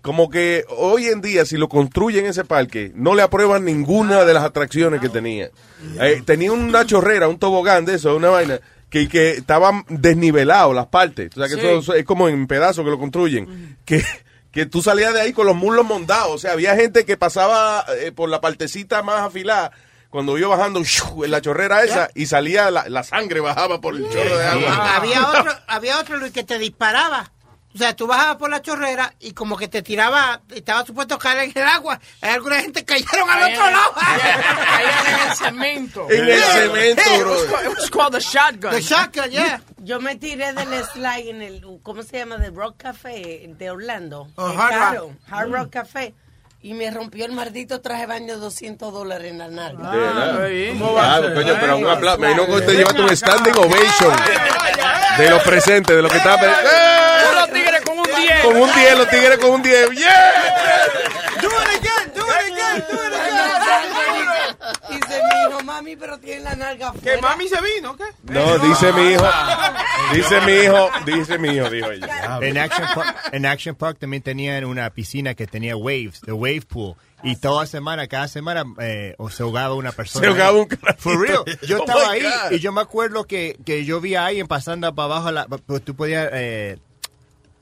Como 0.01 0.29
que 0.29 0.63
hoy 0.69 1.05
en 1.07 1.21
día, 1.21 1.43
si 1.45 1.57
lo 1.57 1.67
construyen 1.69 2.25
ese 2.25 2.45
parque, 2.45 2.91
no 2.95 3.13
le 3.15 3.21
aprueban 3.23 3.65
ninguna 3.65 4.23
de 4.25 4.33
las 4.33 4.43
atracciones 4.43 5.01
que 5.01 5.09
tenía. 5.09 5.49
Eh, 6.01 6.21
tenía 6.25 6.51
una 6.51 6.85
chorrera, 6.85 7.27
un 7.27 7.39
tobogán 7.39 7.83
de 7.85 7.95
eso, 7.95 8.15
una 8.15 8.29
vaina, 8.29 8.59
que, 8.89 9.07
que 9.09 9.31
estaban 9.31 9.83
desnivelados 9.89 10.73
las 10.75 10.87
partes. 10.87 11.31
O 11.35 11.39
sea, 11.39 11.47
que 11.47 11.61
Sí. 11.61 11.67
eso, 11.67 11.93
es 11.93 12.05
como 12.05 12.29
en 12.29 12.47
pedazos 12.47 12.83
que 12.85 12.91
lo 12.91 12.97
construyen. 12.99 13.77
Que, 13.85 14.03
que 14.51 14.65
tú 14.65 14.81
salías 14.81 15.13
de 15.13 15.21
ahí 15.21 15.33
con 15.33 15.45
los 15.45 15.55
muslos 15.55 15.85
mondados. 15.85 16.31
O 16.31 16.37
sea, 16.37 16.53
había 16.53 16.75
gente 16.75 17.05
que 17.05 17.17
pasaba 17.17 17.85
eh, 17.99 18.11
por 18.11 18.29
la 18.29 18.41
partecita 18.41 19.03
más 19.03 19.21
afilada. 19.21 19.71
Cuando 20.09 20.37
iba 20.37 20.47
bajando 20.47 20.81
¡shu! 20.85 21.25
en 21.25 21.31
la 21.31 21.41
chorrera 21.41 21.83
esa 21.83 22.09
y 22.15 22.27
salía 22.27 22.71
la, 22.71 22.87
la 22.87 23.03
sangre 23.03 23.41
bajaba 23.41 23.81
por 23.81 23.93
el 23.95 24.09
chorro 24.09 24.37
de 24.37 24.45
agua. 24.45 24.95
Había 24.95 25.27
otro, 25.39 25.51
había 25.67 25.99
otro 25.99 26.17
Luis 26.17 26.31
que 26.31 26.43
te 26.45 26.57
disparaba. 26.57 27.31
O 27.75 27.77
sea, 27.77 27.95
tú 27.95 28.07
bajabas 28.07 28.37
por 28.37 28.49
la 28.49 28.61
chorrera 28.61 29.13
y 29.19 29.33
como 29.33 29.55
que 29.55 29.67
te 29.67 29.83
tiraba, 29.83 30.41
estaba 30.49 30.83
supuesto 30.85 31.15
a 31.15 31.19
caer 31.19 31.49
en 31.49 31.51
el 31.55 31.67
agua. 31.67 31.99
Hay 32.21 32.31
alguna 32.31 32.59
gente 32.61 32.83
que 32.83 33.03
cayeron 33.03 33.29
al 33.29 33.51
otro 33.51 33.69
lado. 33.69 33.93
Caían 33.93 35.05
en 35.05 35.29
el 35.29 35.35
cemento. 35.35 36.07
En 36.09 36.27
el 36.27 36.43
cemento, 36.43 37.19
bro. 37.19 37.61
it 37.61 37.77
was 37.77 37.89
called 37.91 38.13
the 38.13 38.19
shotgun. 38.19 38.71
The 38.71 38.81
shotgun, 38.81 39.29
yeah. 39.31 39.61
Yo 39.83 39.99
me 39.99 40.15
tiré 40.15 40.53
del 40.53 40.85
slide 40.85 41.29
en 41.29 41.41
el, 41.41 41.61
¿cómo 41.83 42.01
se 42.01 42.17
llama? 42.17 42.37
De 42.37 42.49
Rock 42.49 42.77
Café 42.77 43.45
de 43.47 43.69
Orlando. 43.69 44.27
Oh, 44.37 44.47
Hard 44.47 44.97
Rock. 44.97 45.11
Hard 45.29 45.51
Rock 45.51 45.69
Café. 45.69 46.13
Y 46.67 46.73
me 46.73 46.91
rompió 46.91 47.23
el 47.23 47.31
maldito 47.31 47.79
traje 47.79 48.01
de 48.01 48.07
baño 48.07 48.33
de 48.33 48.41
200 48.41 48.91
dólares 48.91 49.31
en 49.31 49.37
la 49.37 49.47
nalga. 49.47 49.89
De 49.89 49.97
verdad. 49.97 50.43
Ahí. 50.43 50.81
Ah, 50.97 51.21
coño, 51.33 51.55
pero 51.61 51.77
un 51.77 51.87
aplauso. 51.87 52.19
Me 52.19 52.27
imagino 52.27 52.45
que 52.45 52.51
usted 52.51 52.73
lleva 52.73 52.91
un 52.91 53.15
standing 53.15 53.55
ovation 53.55 54.13
de 55.17 55.29
los 55.29 55.43
presentes, 55.43 55.95
de 55.95 56.01
lo 56.01 56.09
que 56.09 56.17
está. 56.17 56.35
¡Eh! 56.35 57.35
los 57.35 57.51
tigres 57.53 57.81
con 57.85 57.99
un 57.99 58.05
10. 58.05 58.41
Con 58.43 58.57
un 58.57 58.73
10, 58.73 58.97
los 58.97 59.09
tigres 59.09 59.37
con 59.37 59.49
un 59.51 59.63
10. 59.63 59.91
¡Yeah! 59.91 60.33
Do 61.41 61.47
it 61.47 61.79
again, 61.79 62.11
do 62.13 62.25
it 62.25 62.51
again, 62.51 62.85
do 62.91 63.01
it 63.01 63.06
hijo, 63.06 63.06
mami, 65.77 65.95
pero 65.95 66.17
tiene 66.19 66.41
la 66.41 66.55
nalga 66.55 66.93
¿Que 67.03 67.17
mami 67.21 67.47
se 67.47 67.57
vino? 67.61 67.95
¿Qué? 67.95 68.03
No, 68.23 68.57
dice 68.59 68.91
mi 68.93 69.11
hijo. 69.11 69.25
Dice 70.13 70.39
mi 70.41 70.51
hijo, 70.53 70.89
dice 71.05 71.37
mi 71.37 71.49
hijo, 71.49 71.69
dijo 71.69 71.91
ella. 71.91 72.39
En 72.41 72.57
Action, 72.57 72.87
Park, 72.95 73.17
en 73.33 73.45
Action 73.45 73.75
Park 73.75 73.97
también 73.99 74.23
tenían 74.23 74.63
una 74.63 74.89
piscina 74.91 75.33
que 75.33 75.47
tenía 75.47 75.75
waves, 75.75 76.21
the 76.21 76.31
wave 76.31 76.61
pool. 76.61 76.95
Y 77.23 77.35
toda 77.35 77.65
semana, 77.65 78.07
cada 78.07 78.27
semana, 78.27 78.63
eh, 78.79 79.15
o 79.17 79.29
se 79.29 79.43
ahogaba 79.43 79.73
una 79.73 79.91
persona. 79.91 80.23
Se 80.23 80.29
ahogaba 80.31 80.57
un 80.59 80.67
carajito. 80.67 81.01
For 81.01 81.19
real. 81.19 81.43
Yo 81.67 81.79
Oh 81.79 81.79
estaba 81.81 82.11
ahí 82.11 82.21
God. 82.21 82.51
y 82.51 82.59
yo 82.59 82.71
me 82.71 82.79
acuerdo 82.79 83.25
que, 83.25 83.57
que 83.65 83.83
yo 83.85 83.99
vi 83.99 84.15
a 84.15 84.27
alguien 84.27 84.47
pasando 84.47 84.93
para 84.95 85.05
abajo, 85.15 85.31
la, 85.31 85.47
pues 85.47 85.83
tú 85.83 85.95
podías, 85.95 86.29
eh, 86.31 86.77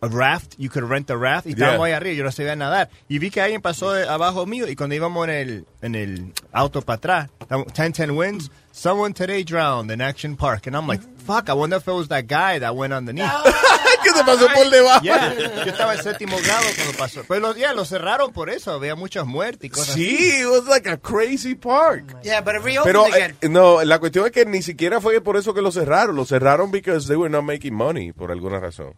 a 0.02 0.08
raft, 0.08 0.56
you 0.58 0.70
could 0.70 0.88
rent 0.90 1.10
a 1.10 1.16
raft, 1.16 1.46
y 1.48 1.50
Yeah. 1.56 1.68
estábamos 1.68 1.88
ahí 1.88 1.94
arriba, 1.94 2.16
yo 2.16 2.24
no 2.24 2.32
sabía 2.32 2.56
nadar. 2.56 2.90
Y 3.08 3.18
vi 3.20 3.32
que 3.32 3.42
alguien 3.42 3.62
pasó 3.62 3.94
de 3.94 4.08
abajo 4.08 4.46
mío, 4.46 4.68
y 4.68 4.76
cuando 4.76 4.96
íbamos 4.96 5.28
en 5.28 5.34
el, 5.34 5.66
en 5.82 5.96
el 5.96 6.34
auto 6.52 6.82
para 6.82 6.98
atrás, 6.98 7.30
10-10 7.50 8.12
winds, 8.16 8.52
someone 8.72 9.14
today 9.14 9.44
drowned 9.44 9.90
in 9.92 10.02
Action 10.02 10.36
Park. 10.36 10.68
And 10.68 10.76
I'm 10.76 10.86
like, 10.88 11.02
fuck, 11.26 11.50
I 11.50 11.54
wonder 11.54 11.78
if 11.78 11.88
it 11.88 11.94
was 11.94 12.08
that 12.10 12.26
guy 12.28 12.60
that 12.60 12.76
went 12.76 12.94
underneath. 12.94 13.32
¿Qué 14.04 14.12
se 14.12 14.24
pasó 14.24 14.48
por 14.54 14.70
debajo? 14.70 15.02
Yeah, 15.04 15.34
yo 15.34 15.72
estaba 15.72 15.96
en 15.96 16.04
séptimo 16.04 16.38
grado 16.44 16.66
cuando 16.76 16.94
pasó. 16.98 17.22
Pero 17.28 17.40
lo- 17.40 17.56
ya 17.56 17.74
lo 17.74 17.86
cerraron 17.86 18.32
por 18.34 18.50
eso, 18.52 18.74
había 18.74 18.96
muchas 18.96 19.26
muertes 19.26 19.64
y 19.66 19.70
cosas 19.70 19.96
Sí, 19.96 20.16
así. 20.16 20.42
it 20.42 20.46
was 20.48 20.66
like 20.68 20.88
a 20.88 20.98
crazy 20.98 21.56
park. 21.56 22.04
Yeah, 22.24 22.42
but 22.42 22.54
it 22.56 22.62
reopened 22.64 22.84
Pero 22.86 23.06
again. 23.06 23.36
eh, 23.42 23.50
no, 23.50 23.84
la 23.84 23.98
cuestión 24.00 24.26
es 24.28 24.32
que 24.32 24.46
ni 24.46 24.62
siquiera 24.62 25.02
fue 25.02 25.20
por 25.22 25.38
eso 25.38 25.54
que 25.56 25.62
lo 25.62 25.72
cerraron. 25.72 26.16
Lo 26.16 26.26
cerraron 26.26 26.70
because 26.70 27.08
they 27.08 27.16
were 27.18 27.30
not 27.32 27.44
making 27.44 27.74
money, 27.74 28.12
por 28.12 28.32
alguna 28.32 28.60
razón. 28.60 28.94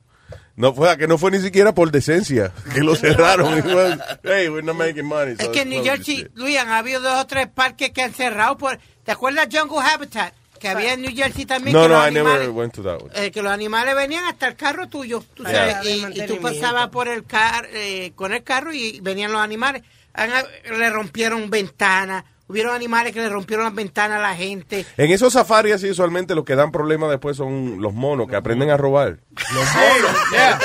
No 0.57 0.73
fue, 0.73 0.97
que 0.97 1.07
no 1.07 1.17
fue 1.17 1.31
ni 1.31 1.39
siquiera 1.39 1.73
por 1.73 1.91
decencia 1.91 2.51
que 2.73 2.81
lo 2.81 2.95
cerraron. 2.95 3.53
Was, 3.75 3.99
hey, 4.23 4.49
we're 4.49 4.61
not 4.63 4.75
making 4.75 5.05
money. 5.05 5.35
Es 5.39 5.47
que 5.49 5.61
en 5.61 5.69
New 5.69 5.81
shit. 6.01 6.27
Luis, 6.35 6.57
han 6.57 6.69
habido 6.69 6.99
dos 6.99 7.21
o 7.21 7.25
tres 7.27 7.47
parques 7.47 7.91
que 7.91 8.01
han 8.03 8.13
cerrado 8.13 8.57
por... 8.57 8.77
¿Te 9.05 9.11
acuerdas 9.13 9.47
Jungle 9.51 9.79
Habitat? 9.79 10.33
Que 10.59 10.67
había 10.69 10.93
en 10.93 11.03
New 11.03 11.15
Jersey 11.15 11.45
también. 11.45 11.73
No, 11.75 11.83
que 11.83 11.89
no, 11.89 11.93
los 11.95 12.03
I 12.03 12.07
animales, 12.07 12.39
never 12.39 12.49
went 12.49 12.73
to 12.73 12.81
that 12.83 12.95
one. 12.99 13.11
eh, 13.13 13.29
que 13.31 13.43
los 13.43 13.51
animales 13.51 13.95
venían 13.95 14.23
hasta 14.25 14.47
el 14.47 14.55
carro 14.55 14.87
tuyo, 14.89 15.23
tú 15.35 15.43
Yeah. 15.43 15.53
sabes, 15.75 15.83
De 15.85 15.91
y, 15.91 16.21
y 16.23 16.25
tú 16.25 16.41
pasabas 16.41 16.89
por 16.89 17.07
el 17.07 17.23
car, 17.25 17.67
eh, 17.71 18.11
con 18.15 18.33
el 18.33 18.43
carro 18.43 18.73
y 18.73 18.99
venían 19.01 19.31
los 19.31 19.39
animales. 19.39 19.83
Han- 20.15 20.31
le 20.79 20.89
rompieron 20.89 21.47
ventanas, 21.51 22.23
hubieron 22.47 22.73
animales 22.75 23.13
que 23.13 23.19
le 23.19 23.29
rompieron 23.29 23.65
las 23.65 23.75
ventanas 23.75 24.19
a 24.19 24.21
la 24.21 24.35
gente. 24.35 24.85
En 24.97 25.11
esos 25.11 25.33
safaris 25.33 25.73
así 25.75 25.89
usualmente 25.89 26.33
los 26.35 26.45
que 26.45 26.55
dan 26.55 26.71
problemas 26.71 27.09
después 27.09 27.35
son 27.37 27.81
los 27.81 27.93
monos 27.93 28.27
que 28.27 28.35
aprenden 28.35 28.69
a 28.69 28.77
robar. 28.77 29.19
Los 29.53 29.75
monos. 29.75 30.17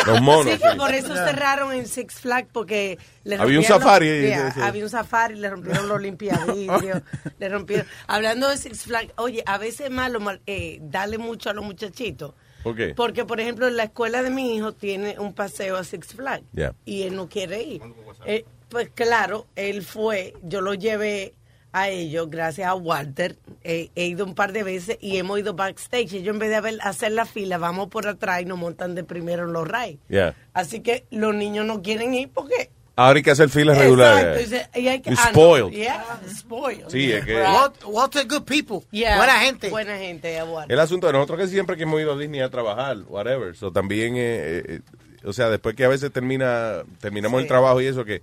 Los 0.06 0.20
monos. 0.20 0.52
Sí, 0.54 0.58
sí. 0.70 0.76
por 0.78 0.92
eso 0.94 1.14
cerraron 1.14 1.72
en 1.72 1.86
Six 1.86 2.14
Flags 2.20 2.48
porque 2.52 2.98
le 3.24 3.36
Había 3.36 3.58
un 3.58 3.64
los- 3.64 3.66
safari 3.66 4.06
Yeah, 4.22 4.54
había 4.62 4.84
un 4.84 4.90
safari, 4.90 5.36
le 5.36 5.48
rompieron 5.50 5.88
los 5.88 6.00
limpiavidrios, 6.00 7.02
le 7.38 7.48
rompieron. 7.48 7.86
Hablando 8.06 8.48
de 8.48 8.56
Six 8.56 8.84
Flags, 8.84 9.12
oye, 9.16 9.42
a 9.46 9.58
veces 9.58 9.86
es 9.86 9.90
malo 9.90 10.20
mal- 10.20 10.40
eh, 10.46 10.78
darle 10.82 11.18
mucho 11.18 11.50
a 11.50 11.52
los 11.52 11.64
muchachitos. 11.64 12.34
¿Por 12.62 12.76
qué? 12.76 12.94
Porque, 12.94 13.24
por 13.24 13.40
ejemplo, 13.40 13.66
en 13.68 13.76
la 13.76 13.84
escuela 13.84 14.22
de 14.22 14.30
mi 14.30 14.56
hijo 14.56 14.72
tiene 14.72 15.18
un 15.18 15.34
paseo 15.34 15.76
a 15.76 15.84
Six 15.84 16.14
Flags 16.14 16.44
Yeah. 16.52 16.74
y 16.84 17.02
él 17.02 17.16
no 17.16 17.28
quiere 17.28 17.62
ir. 17.62 17.82
Eh, 18.24 18.44
pues 18.68 18.88
claro, 18.94 19.46
él 19.56 19.82
fue, 19.82 20.34
yo 20.42 20.60
lo 20.60 20.74
llevé 20.74 21.34
a 21.72 21.88
ellos 21.88 22.28
gracias 22.30 22.68
a 22.68 22.74
Walter. 22.74 23.36
Eh, 23.64 23.90
he 23.94 24.06
ido 24.06 24.24
un 24.24 24.34
par 24.34 24.52
de 24.52 24.62
veces 24.62 24.98
y 25.00 25.16
hemos 25.16 25.38
ido 25.38 25.54
backstage. 25.54 26.12
Ellos 26.14 26.34
en 26.34 26.38
vez 26.38 26.50
de 26.50 26.56
haber- 26.56 26.78
hacer 26.82 27.12
la 27.12 27.24
fila, 27.26 27.58
vamos 27.58 27.88
por 27.88 28.06
atrás 28.06 28.42
y 28.42 28.44
nos 28.44 28.58
montan 28.58 28.94
de 28.94 29.04
primero 29.04 29.44
en 29.44 29.52
los 29.52 29.66
rides. 29.66 29.98
Yeah. 30.08 30.34
Así 30.52 30.80
que 30.80 31.04
los 31.10 31.34
niños 31.34 31.64
no 31.66 31.82
quieren 31.82 32.12
ir 32.14 32.28
porque... 32.32 32.70
Ahora 32.94 33.16
hay 33.16 33.22
que 33.22 33.30
hacer 33.30 33.48
filas 33.48 33.78
regulares. 33.78 34.52
y 34.74 34.86
hay 34.86 35.00
que- 35.00 35.10
ah, 35.12 35.14
no, 35.14 35.30
spoiled. 35.30 35.70
yeah, 35.74 36.20
spoiled. 36.28 36.84
Sí, 36.88 37.10
es 37.10 37.24
que- 37.24 37.36
Walt- 37.42 37.84
Walter, 37.86 38.26
good 38.28 38.42
people, 38.44 38.80
Yeah, 38.90 39.16
buena 39.16 39.40
gente. 39.40 39.70
Buena 39.70 39.96
gente. 39.96 40.38
El 40.68 40.78
asunto 40.78 41.06
de 41.06 41.14
nosotros 41.14 41.38
que 41.40 41.46
siempre 41.48 41.78
que 41.78 41.84
hemos 41.84 41.98
ido 42.02 42.12
a 42.12 42.18
Disney 42.18 42.40
a 42.42 42.50
trabajar, 42.50 42.98
whatever. 43.08 43.56
So, 43.56 43.72
también, 43.72 44.16
eh, 44.16 44.20
eh, 44.20 44.62
eh, 44.68 44.80
o 45.24 45.32
sea, 45.32 45.48
después 45.48 45.74
que 45.74 45.86
a 45.86 45.88
veces 45.88 46.12
termina, 46.12 46.82
terminamos 47.00 47.38
Sí. 47.40 47.44
el 47.44 47.48
trabajo 47.48 47.80
y 47.80 47.86
eso, 47.86 48.04
que, 48.04 48.20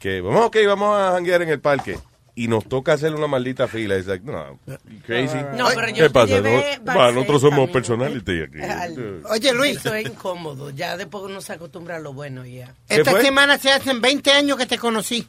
que 0.00 0.20
vamos, 0.20 0.46
ok, 0.46 0.56
vamos 0.66 0.98
a 0.98 1.12
janguear 1.12 1.42
en 1.42 1.50
el 1.50 1.60
parque. 1.60 1.96
Y 2.38 2.48
nos 2.48 2.66
toca 2.66 2.92
hacer 2.92 3.14
una 3.14 3.26
maldita 3.26 3.66
fila. 3.66 3.96
Es 3.96 4.06
like, 4.06 4.24
no, 4.24 4.60
crazy. 5.06 5.38
No, 5.56 5.68
pero 5.74 5.88
yo 5.88 6.04
¿Qué 6.04 6.10
pasa? 6.10 6.40
No, 6.40 7.12
nosotros 7.12 7.40
somos 7.40 7.70
también. 7.70 7.72
personality 7.72 8.42
aquí. 8.42 8.58
Oye, 9.30 9.54
Luis. 9.54 9.78
Eso 9.78 9.94
es 9.94 10.06
incómodo. 10.06 10.68
Ya 10.68 10.98
después 10.98 11.24
uno 11.24 11.40
se 11.40 11.54
acostumbra 11.54 11.96
a 11.96 11.98
lo 11.98 12.12
bueno 12.12 12.44
ya. 12.44 12.74
Esta 12.90 13.12
fue? 13.12 13.22
semana 13.22 13.56
se 13.56 13.72
hacen 13.72 14.02
20 14.02 14.32
años 14.32 14.58
que 14.58 14.66
te 14.66 14.76
conocí. 14.76 15.26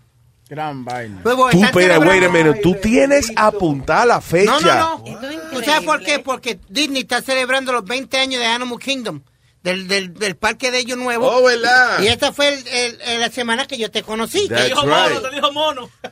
Gran 0.49 0.83
vaina. 0.83 1.21
Luego 1.23 1.49
Tú, 1.49 1.63
espera, 1.63 1.97
wait 1.99 2.23
a 2.23 2.29
minute. 2.29 2.59
Tú 2.61 2.75
tienes 2.75 3.31
apuntada 3.35 4.05
la 4.05 4.21
fecha. 4.21 4.51
No, 4.51 4.59
no, 4.59 5.03
no. 5.05 5.49
¿Tú 5.51 5.61
sabes 5.63 5.83
por 5.85 6.01
qué? 6.03 6.19
Porque 6.19 6.59
Disney 6.69 7.03
está 7.03 7.21
celebrando 7.21 7.71
los 7.71 7.85
20 7.85 8.17
años 8.17 8.41
de 8.41 8.47
Animal 8.47 8.79
Kingdom, 8.79 9.21
del, 9.67 9.88
del, 9.88 10.13
del 10.13 10.36
parque 10.36 10.71
de 10.71 10.79
ellos 10.79 10.97
nuevo. 10.97 11.27
Oh, 11.29 11.43
¿verdad? 11.43 12.00
Y 12.01 12.07
esta 12.07 12.31
fue 12.31 12.50
el- 12.53 12.67
el- 12.67 13.01
el- 13.01 13.19
la 13.21 13.29
semana 13.29 13.65
que 13.67 13.77
yo 13.77 13.91
te 13.91 14.01
conocí. 14.03 14.47
That's 14.47 14.63
Te 14.63 14.67
dijo 14.69 14.81
right. 14.81 14.91
mono, 14.91 15.21
te 15.21 15.36
dijo 15.36 15.51
mono. 15.51 15.89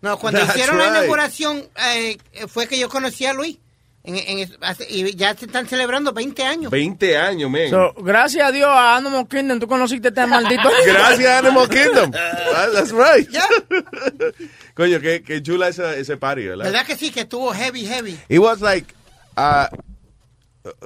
No, 0.00 0.16
cuando 0.18 0.38
That's 0.40 0.54
hicieron 0.54 0.78
la 0.78 0.84
right. 0.84 0.92
inauguración 0.94 1.68
eh, 1.92 2.18
fue 2.46 2.68
que 2.68 2.78
yo 2.78 2.88
conocí 2.88 3.26
a 3.26 3.32
Luis. 3.32 3.58
En- 4.04 4.14
en- 4.16 4.48
y 4.88 5.16
ya 5.16 5.34
se 5.36 5.46
están 5.46 5.66
celebrando 5.68 6.12
20 6.12 6.44
años. 6.44 6.70
20 6.70 7.16
años, 7.18 7.50
man. 7.50 7.68
So, 7.68 7.92
gracias 7.98 8.46
a 8.46 8.52
Dios 8.52 8.68
a 8.70 8.96
Animal 8.96 9.26
Kingdom 9.28 9.58
tú 9.58 9.66
conociste 9.66 10.08
este 10.08 10.24
maldito. 10.24 10.70
Gracias, 10.86 11.44
Animal 11.44 11.68
Kingdom. 11.68 12.12
Ah, 12.14 12.66
That's 12.72 12.92
right. 12.92 13.28
Ya. 13.28 13.44
Coño, 14.74 15.00
qué, 15.00 15.22
qué 15.22 15.42
chula 15.42 15.68
esa, 15.68 15.94
ese 15.96 16.16
party, 16.16 16.46
¿verdad? 16.46 16.64
¿Verdad 16.66 16.86
que 16.86 16.96
sí? 16.96 17.10
Que 17.10 17.22
estuvo 17.22 17.52
heavy, 17.52 17.84
heavy. 17.84 18.16
It 18.28 18.38
was 18.38 18.60
like, 18.60 18.94
ah, 19.36 19.68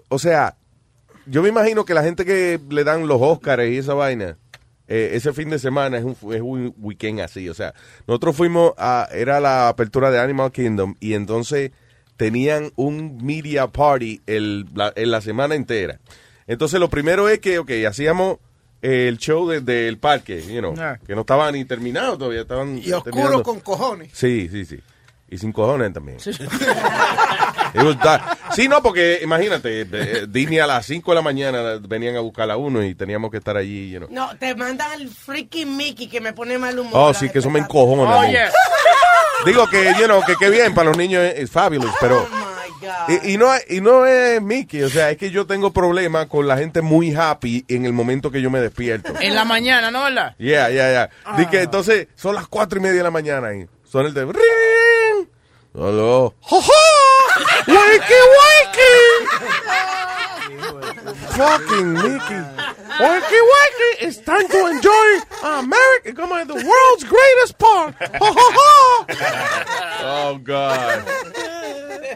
o 0.09 0.19
sea, 0.19 0.57
yo 1.27 1.43
me 1.43 1.49
imagino 1.49 1.85
que 1.85 1.95
la 1.95 2.03
gente 2.03 2.25
que 2.25 2.61
le 2.71 2.85
dan 2.85 3.07
los 3.07 3.21
Oscars 3.21 3.65
y 3.69 3.79
esa 3.79 3.95
vaina, 3.95 4.37
eh, 4.89 5.11
ese 5.15 5.33
fin 5.33 5.49
de 5.51 5.59
semana 5.59 5.99
es 5.99 6.05
un, 6.05 6.17
es 6.33 6.41
un 6.41 6.75
weekend 6.79 7.21
así. 7.21 7.49
O 7.49 7.55
sea, 7.55 7.75
nosotros 8.07 8.37
fuimos 8.37 8.73
a, 8.77 9.09
era 9.13 9.41
la 9.41 9.69
apertura 9.69 10.11
de 10.11 10.19
Animal 10.21 10.53
Kingdom 10.53 10.95
y 11.01 11.15
entonces 11.15 11.71
tenían 12.17 12.73
un 12.77 13.19
media 13.25 13.67
party 13.69 14.21
el, 14.27 14.67
la, 14.75 14.93
en 14.97 15.11
la 15.11 15.21
semana 15.21 15.55
entera. 15.55 15.99
Entonces 16.47 16.79
lo 16.81 16.91
primero 16.91 17.29
es 17.29 17.39
que, 17.39 17.59
ok, 17.59 17.71
hacíamos 17.89 18.39
el 18.83 19.17
show 19.19 19.49
desde 19.49 19.87
el 19.89 19.99
parque, 19.99 20.43
you 20.43 20.59
know, 20.59 20.75
Ah. 20.79 20.99
que 21.07 21.15
no 21.15 21.21
estaba 21.21 21.51
ni 21.53 21.65
terminado 21.65 22.19
todavía, 22.19 22.41
estaban 22.43 22.79
Y 22.79 22.91
oscuro 22.93 23.03
terminando. 23.05 23.43
con 23.45 23.61
cojones. 23.61 24.11
Sí, 24.13 24.49
sí, 24.51 24.65
sí. 24.65 24.81
Y 25.33 25.39
sin 25.39 25.51
cojones 25.51 25.95
también. 25.95 26.19
It 27.75 27.83
was 27.83 27.99
dark. 28.01 28.23
Sí, 28.55 28.69
no, 28.69 28.83
porque 28.83 29.21
imagínate, 29.23 29.87
eh, 29.91 30.27
Disney 30.29 30.59
a 30.59 30.67
las 30.67 30.85
5 30.85 31.11
de 31.11 31.15
la 31.15 31.23
mañana 31.23 31.79
venían 31.81 32.17
a 32.17 32.21
buscar 32.21 32.51
a 32.51 32.59
uno 32.59 32.85
y 32.85 32.95
teníamos 32.95 33.31
que 33.31 33.39
estar 33.39 33.57
allí. 33.57 33.91
You 33.91 34.01
know. 34.01 34.09
No, 34.11 34.37
te 34.37 34.55
mandan 34.55 34.93
el 35.01 35.09
freaking 35.09 35.75
Mickey 35.75 36.07
que 36.07 36.21
me 36.21 36.35
pone 36.35 36.59
mal 36.59 36.79
humor. 36.79 36.93
Oh, 36.95 37.15
sí, 37.15 37.31
que 37.31 37.39
eso 37.39 37.49
me 37.49 37.61
encojona. 37.61 38.21
mí. 38.21 38.29
Oye, 38.29 38.41
Digo 39.47 39.67
que, 39.69 39.95
you 39.99 40.05
know, 40.05 40.23
que 40.23 40.37
qué 40.39 40.51
bien, 40.51 40.75
para 40.75 40.89
los 40.89 40.99
niños 40.99 41.25
es, 41.35 41.51
fabulous, 41.51 41.91
pero... 41.99 42.21
Oh 42.21 42.29
my 42.29 42.87
God. 42.87 43.25
Y, 43.25 43.33
y 43.33 43.37
no, 43.39 43.49
y 43.69 43.81
no 43.81 44.07
es 44.07 44.41
Mickey, 44.41 44.83
o 44.83 44.91
sea, 44.91 45.11
es 45.11 45.17
que 45.17 45.31
yo 45.31 45.47
tengo 45.47 45.73
problemas 45.73 46.27
con 46.27 46.47
la 46.47 46.59
gente 46.59 46.81
muy 46.81 47.13
happy 47.15 47.65
en 47.69 47.87
el 47.87 47.93
momento 47.93 48.31
que 48.31 48.41
yo 48.41 48.51
me 48.51 48.61
despierto. 48.61 49.15
en 49.21 49.35
la 49.35 49.45
mañana, 49.45 49.91
¿no, 49.91 50.05
verdad? 50.05 50.37
Yeah, 50.39 50.69
yeah, 50.69 51.09
yeah. 51.25 51.37
Di 51.37 51.47
que 51.47 51.63
entonces 51.63 52.09
son 52.15 52.35
las 52.35 52.47
cuatro 52.47 52.79
y 52.79 52.83
media 52.83 52.99
de 52.99 53.03
la 53.03 53.11
mañana 53.11 53.53
y 53.55 53.67
son 53.85 54.07
el 54.07 54.15
de 54.15 54.25
ring. 55.75 55.83
Hello. 55.85 56.35
¡Ja, 56.41 56.61
ja! 56.61 56.73
¡Wakey, 57.67 58.23
wakey! 58.39 59.27
Fucking 61.37 61.93
Mickey. 61.95 62.43
Wakey, 63.01 63.41
wakey. 63.53 63.93
It's 64.01 64.19
time 64.19 64.49
to 64.49 64.67
enjoy 64.67 65.21
America. 65.43 66.13
Come 66.15 66.33
on, 66.33 66.47
the 66.47 66.55
world's 66.55 67.05
greatest 67.05 67.59
park. 67.59 67.95
¡Ja, 67.99 68.33
ja, 68.33 68.51
ja! 68.59 69.25
Oh, 70.05 70.39
God. 70.39 71.05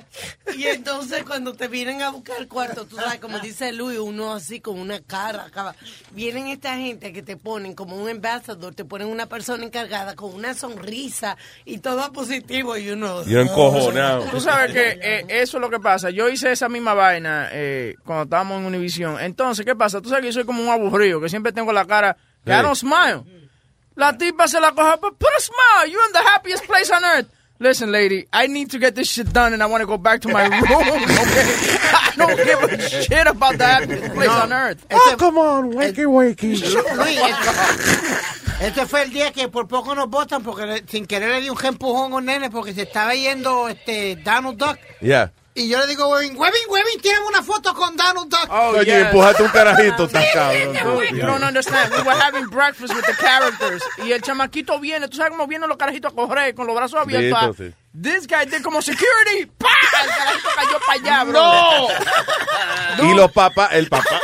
Y 0.57 0.65
entonces 0.67 1.25
cuando 1.25 1.53
te 1.55 1.69
vienen 1.69 2.03
a 2.03 2.11
buscar 2.11 2.39
el 2.39 2.49
cuarto, 2.49 2.87
tú 2.87 2.97
sabes, 2.97 3.21
como 3.21 3.39
dice 3.41 3.73
Luis, 3.73 3.99
uno 3.99 4.33
así 4.35 4.61
con 4.61 4.79
una 4.79 5.01
cara. 5.01 5.45
acaba. 5.45 5.75
Vienen 6.13 6.49
esta 6.49 6.77
gente 6.77 7.13
que 7.13 7.23
te 7.23 7.37
ponen 7.37 7.75
como 7.75 7.97
un 7.97 8.09
embajador, 8.09 8.75
te 8.75 8.85
ponen 8.85 9.09
una 9.09 9.27
persona 9.27 9.65
encargada 9.65 10.15
con 10.15 10.35
una 10.35 10.55
sonrisa 10.55 11.37
y 11.65 11.79
todo 11.79 12.13
positivo 12.13 12.77
y 12.77 12.91
uno... 12.91 13.25
Yo 13.25 13.41
encojonado. 13.41 14.25
Tú 14.31 14.41
sabes 14.41 14.73
que 14.73 14.99
eh, 15.03 15.25
eso 15.29 15.59
es 15.59 15.61
lo 15.61 15.69
que 15.71 15.81
pasa. 15.81 16.11
Yo 16.11 16.29
hice 16.29 16.53
esa 16.53 16.69
misma 16.69 16.95
vaina 16.95 17.49
eh, 17.53 17.95
cuando 18.05 18.25
estábamos 18.25 18.61
en 18.61 18.67
Univision. 18.67 19.21
Entonces, 19.21 19.65
¿qué 19.67 19.75
pasa? 19.75 20.01
Tú 20.01 20.09
sabes 20.09 20.23
que 20.23 20.29
yo 20.29 20.33
soy 20.33 20.45
como 20.45 20.63
un 20.63 20.69
aburrido, 20.71 21.21
que 21.21 21.29
siempre 21.29 21.53
tengo 21.53 21.73
la 21.73 21.85
cara 21.85 22.17
que 22.45 22.53
I 22.53 22.57
Sí. 22.57 22.63
don't 22.63 22.77
smile. 22.77 23.23
La 23.95 24.17
tipa 24.17 24.47
se 24.47 24.61
la 24.61 24.73
coge, 24.73 24.97
but 25.01 25.17
put 25.19 25.29
a 25.37 25.41
smile. 25.41 25.91
You're 25.91 26.07
in 26.07 26.13
the 26.13 26.19
happiest 26.19 26.67
place 26.67 26.91
on 26.93 27.03
earth. 27.05 27.29
Listen, 27.59 27.91
lady, 27.91 28.27
I 28.33 28.49
need 28.49 28.71
to 28.73 28.79
get 28.79 28.95
this 28.95 29.09
shit 29.11 29.33
done 29.33 29.55
and 29.55 29.63
I 29.63 29.67
want 29.67 29.81
to 29.81 29.87
go 29.87 29.97
back 29.97 30.21
to 30.23 30.29
my 30.29 30.45
room, 30.47 30.63
okay? 30.63 31.79
I 31.91 32.13
don't 32.17 32.37
give 32.45 32.63
a 32.63 32.89
shit 32.89 33.27
about 33.27 33.57
the 33.57 33.65
happiest 33.65 34.15
place 34.15 34.29
on 34.29 34.53
earth. 34.53 34.87
Oh, 34.91 35.17
come 35.19 35.39
on, 35.39 35.73
wakey, 35.73 36.05
wakey. 36.07 36.61
Luis, 36.97 37.19
este, 37.19 38.61
este 38.67 38.87
fue 38.87 39.03
el 39.05 39.11
día 39.11 39.33
que 39.33 39.49
por 39.49 39.67
poco 39.69 39.95
nos 39.95 40.09
votan 40.11 40.43
porque 40.43 40.67
le- 40.67 40.85
sin 40.87 41.07
querer 41.07 41.31
le 41.31 41.41
di 41.41 41.49
un 41.51 41.57
empujón 41.65 42.13
a 42.13 42.17
un 42.17 42.27
nene 42.27 42.51
porque 42.51 42.75
se 42.75 42.83
estaba 42.83 43.15
yendo 43.15 43.69
este 43.71 44.17
Donald 44.17 44.59
Duck. 44.59 44.79
Yeah. 45.01 45.33
Y 45.57 45.69
yo 45.69 45.79
le 45.81 45.87
digo, 45.87 46.07
Webin, 46.09 46.37
Webin, 46.37 46.61
Webin, 46.69 47.01
tiene 47.01 47.19
una 47.27 47.43
foto 47.43 47.73
con 47.75 47.97
Donald 47.97 48.29
Duck. 48.29 48.47
Oh, 48.51 48.69
Oye, 48.77 48.85
yes. 48.85 49.07
empujaste 49.07 49.43
un 49.43 49.49
carajito, 49.53 50.05
está 50.05 50.19
Dude, 50.21 50.33
cabrón. 50.75 51.05
you 51.17 51.27
don't 51.27 51.43
understand. 51.43 51.91
We 51.93 52.03
were 52.03 52.15
having 52.21 52.47
breakfast 52.51 52.95
with 52.95 53.05
the 53.07 53.15
characters. 53.15 53.83
Y 54.05 54.13
el 54.13 54.21
chamaquito 54.21 54.79
viene, 54.79 55.09
tú 55.09 55.17
sabes 55.17 55.33
cómo 55.33 55.47
vienen 55.47 55.69
los 55.69 55.79
carajitos 55.79 56.13
a 56.13 56.15
correr 56.15 56.55
con 56.55 56.67
los 56.67 56.77
brazos 56.77 57.01
abiertos. 57.01 57.59
Listo, 57.59 57.65
sí. 57.65 57.75
This 57.99 58.27
guy 58.27 58.45
did 58.45 58.63
como 58.63 58.83
security. 58.83 59.47
¡Pah! 59.57 59.69
El 60.05 60.11
carajito 60.11 60.49
cayó 60.55 60.79
para 60.87 61.01
allá, 61.01 61.25
bro. 61.25 61.89
Y 63.11 63.15
los 63.15 63.33
papás, 63.33 63.71
el 63.73 63.89
papá. 63.89 64.21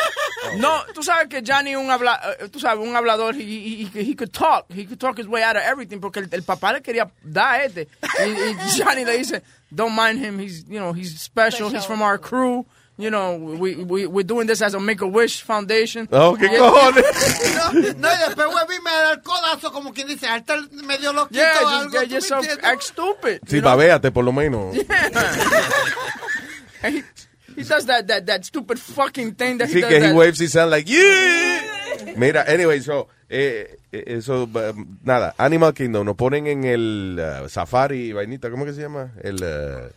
No, 0.57 0.85
tú 0.95 1.03
sabes 1.03 1.29
que 1.29 1.43
Johnny 1.47 1.75
un 1.77 1.91
habla, 1.91 2.21
eh, 2.41 2.49
tú 2.51 2.61
sabes, 2.61 2.87
un 2.87 2.95
hablador, 2.95 3.35
he, 3.37 3.41
he, 3.43 3.89
he- 3.95 4.11
he 4.11 4.15
could 4.17 4.31
talk, 4.31 4.67
he 4.71 4.85
could 4.87 4.99
talk 4.99 5.19
his 5.19 5.27
way 5.27 5.43
out 5.43 5.57
of 5.57 5.63
everything, 5.63 5.99
porque 6.01 6.21
el, 6.21 6.29
el 6.31 6.43
papá 6.43 6.73
le 6.75 6.83
quería 6.83 7.11
dar 7.23 7.55
a 7.61 7.65
este. 7.65 7.89
Y, 8.27 8.29
y 8.29 8.57
Johnny 8.83 9.05
le 9.05 9.17
dice, 9.17 9.43
don't 9.75 9.93
mind 9.95 10.19
him, 10.19 10.39
he's, 10.39 10.65
you 10.69 10.79
know, 10.81 10.93
he's 10.93 11.19
special, 11.21 11.69
he's 11.71 11.85
from 11.85 12.03
our 12.03 12.19
crew, 12.19 12.65
you 12.99 13.09
know, 13.11 13.37
we, 13.37 13.75
we, 13.77 14.07
we're 14.07 14.23
doing 14.23 14.47
this 14.47 14.61
as 14.61 14.75
a 14.75 14.79
Make-A-Wish 14.81 15.43
Foundation. 15.43 16.07
Oh, 16.13 16.37
¿qué 16.39 16.47
Y- 16.49 16.59
cojones? 16.59 17.03
No, 17.57 17.73
no, 17.99 18.09
y 18.09 18.19
después 18.19 18.47
Webby 18.55 18.79
me 18.85 18.91
da 18.91 19.13
el 19.13 19.23
codazo, 19.23 19.73
como 19.73 19.93
quien 19.93 20.07
dice, 20.09 20.27
ahorita 20.29 20.57
medio 20.85 21.13
loquito. 21.13 21.41
Yeah, 21.41 21.55
just, 21.61 21.73
algo, 21.73 21.93
yeah, 21.93 22.03
¿tú 22.03 22.15
just 22.15 22.31
me 22.31 22.45
so 22.45 22.59
act 22.63 22.83
stupid. 22.83 23.41
Sí, 23.47 23.57
you 23.57 23.61
know? 23.63 23.71
babéate 23.71 24.11
por 24.13 24.25
lo 24.25 24.33
menos. 24.33 24.77
And 26.83 26.95
he, 26.97 27.03
he 27.57 27.63
does 27.65 27.87
that, 27.87 28.07
that, 28.09 28.27
that 28.27 28.45
stupid 28.45 28.79
fucking 28.79 29.35
thing 29.37 29.59
that 29.59 29.69
he 29.69 29.75
Sí, 29.77 29.81
does 29.81 29.89
que 29.91 29.97
he 29.97 30.01
that- 30.09 30.15
waves 30.15 30.41
y 30.41 30.47
sound 30.49 30.71
like, 30.71 30.87
yeah. 30.89 31.72
Mira, 32.17 32.45
anyway, 32.49 32.81
so, 32.81 33.09
eh, 33.29 33.77
eh, 33.93 34.05
eso, 34.07 34.45
um, 34.45 34.99
nada, 35.05 35.35
Animal 35.39 35.73
Kingdom, 35.75 36.05
nos 36.05 36.17
ponen 36.17 36.47
en 36.47 36.65
el 36.65 37.21
uh, 37.45 37.49
safari, 37.49 38.13
vainita, 38.13 38.51
¿cómo 38.51 38.65
que 38.65 38.73
se 38.73 38.83
llama? 38.83 39.13
El, 39.23 39.37
uh, 39.43 39.89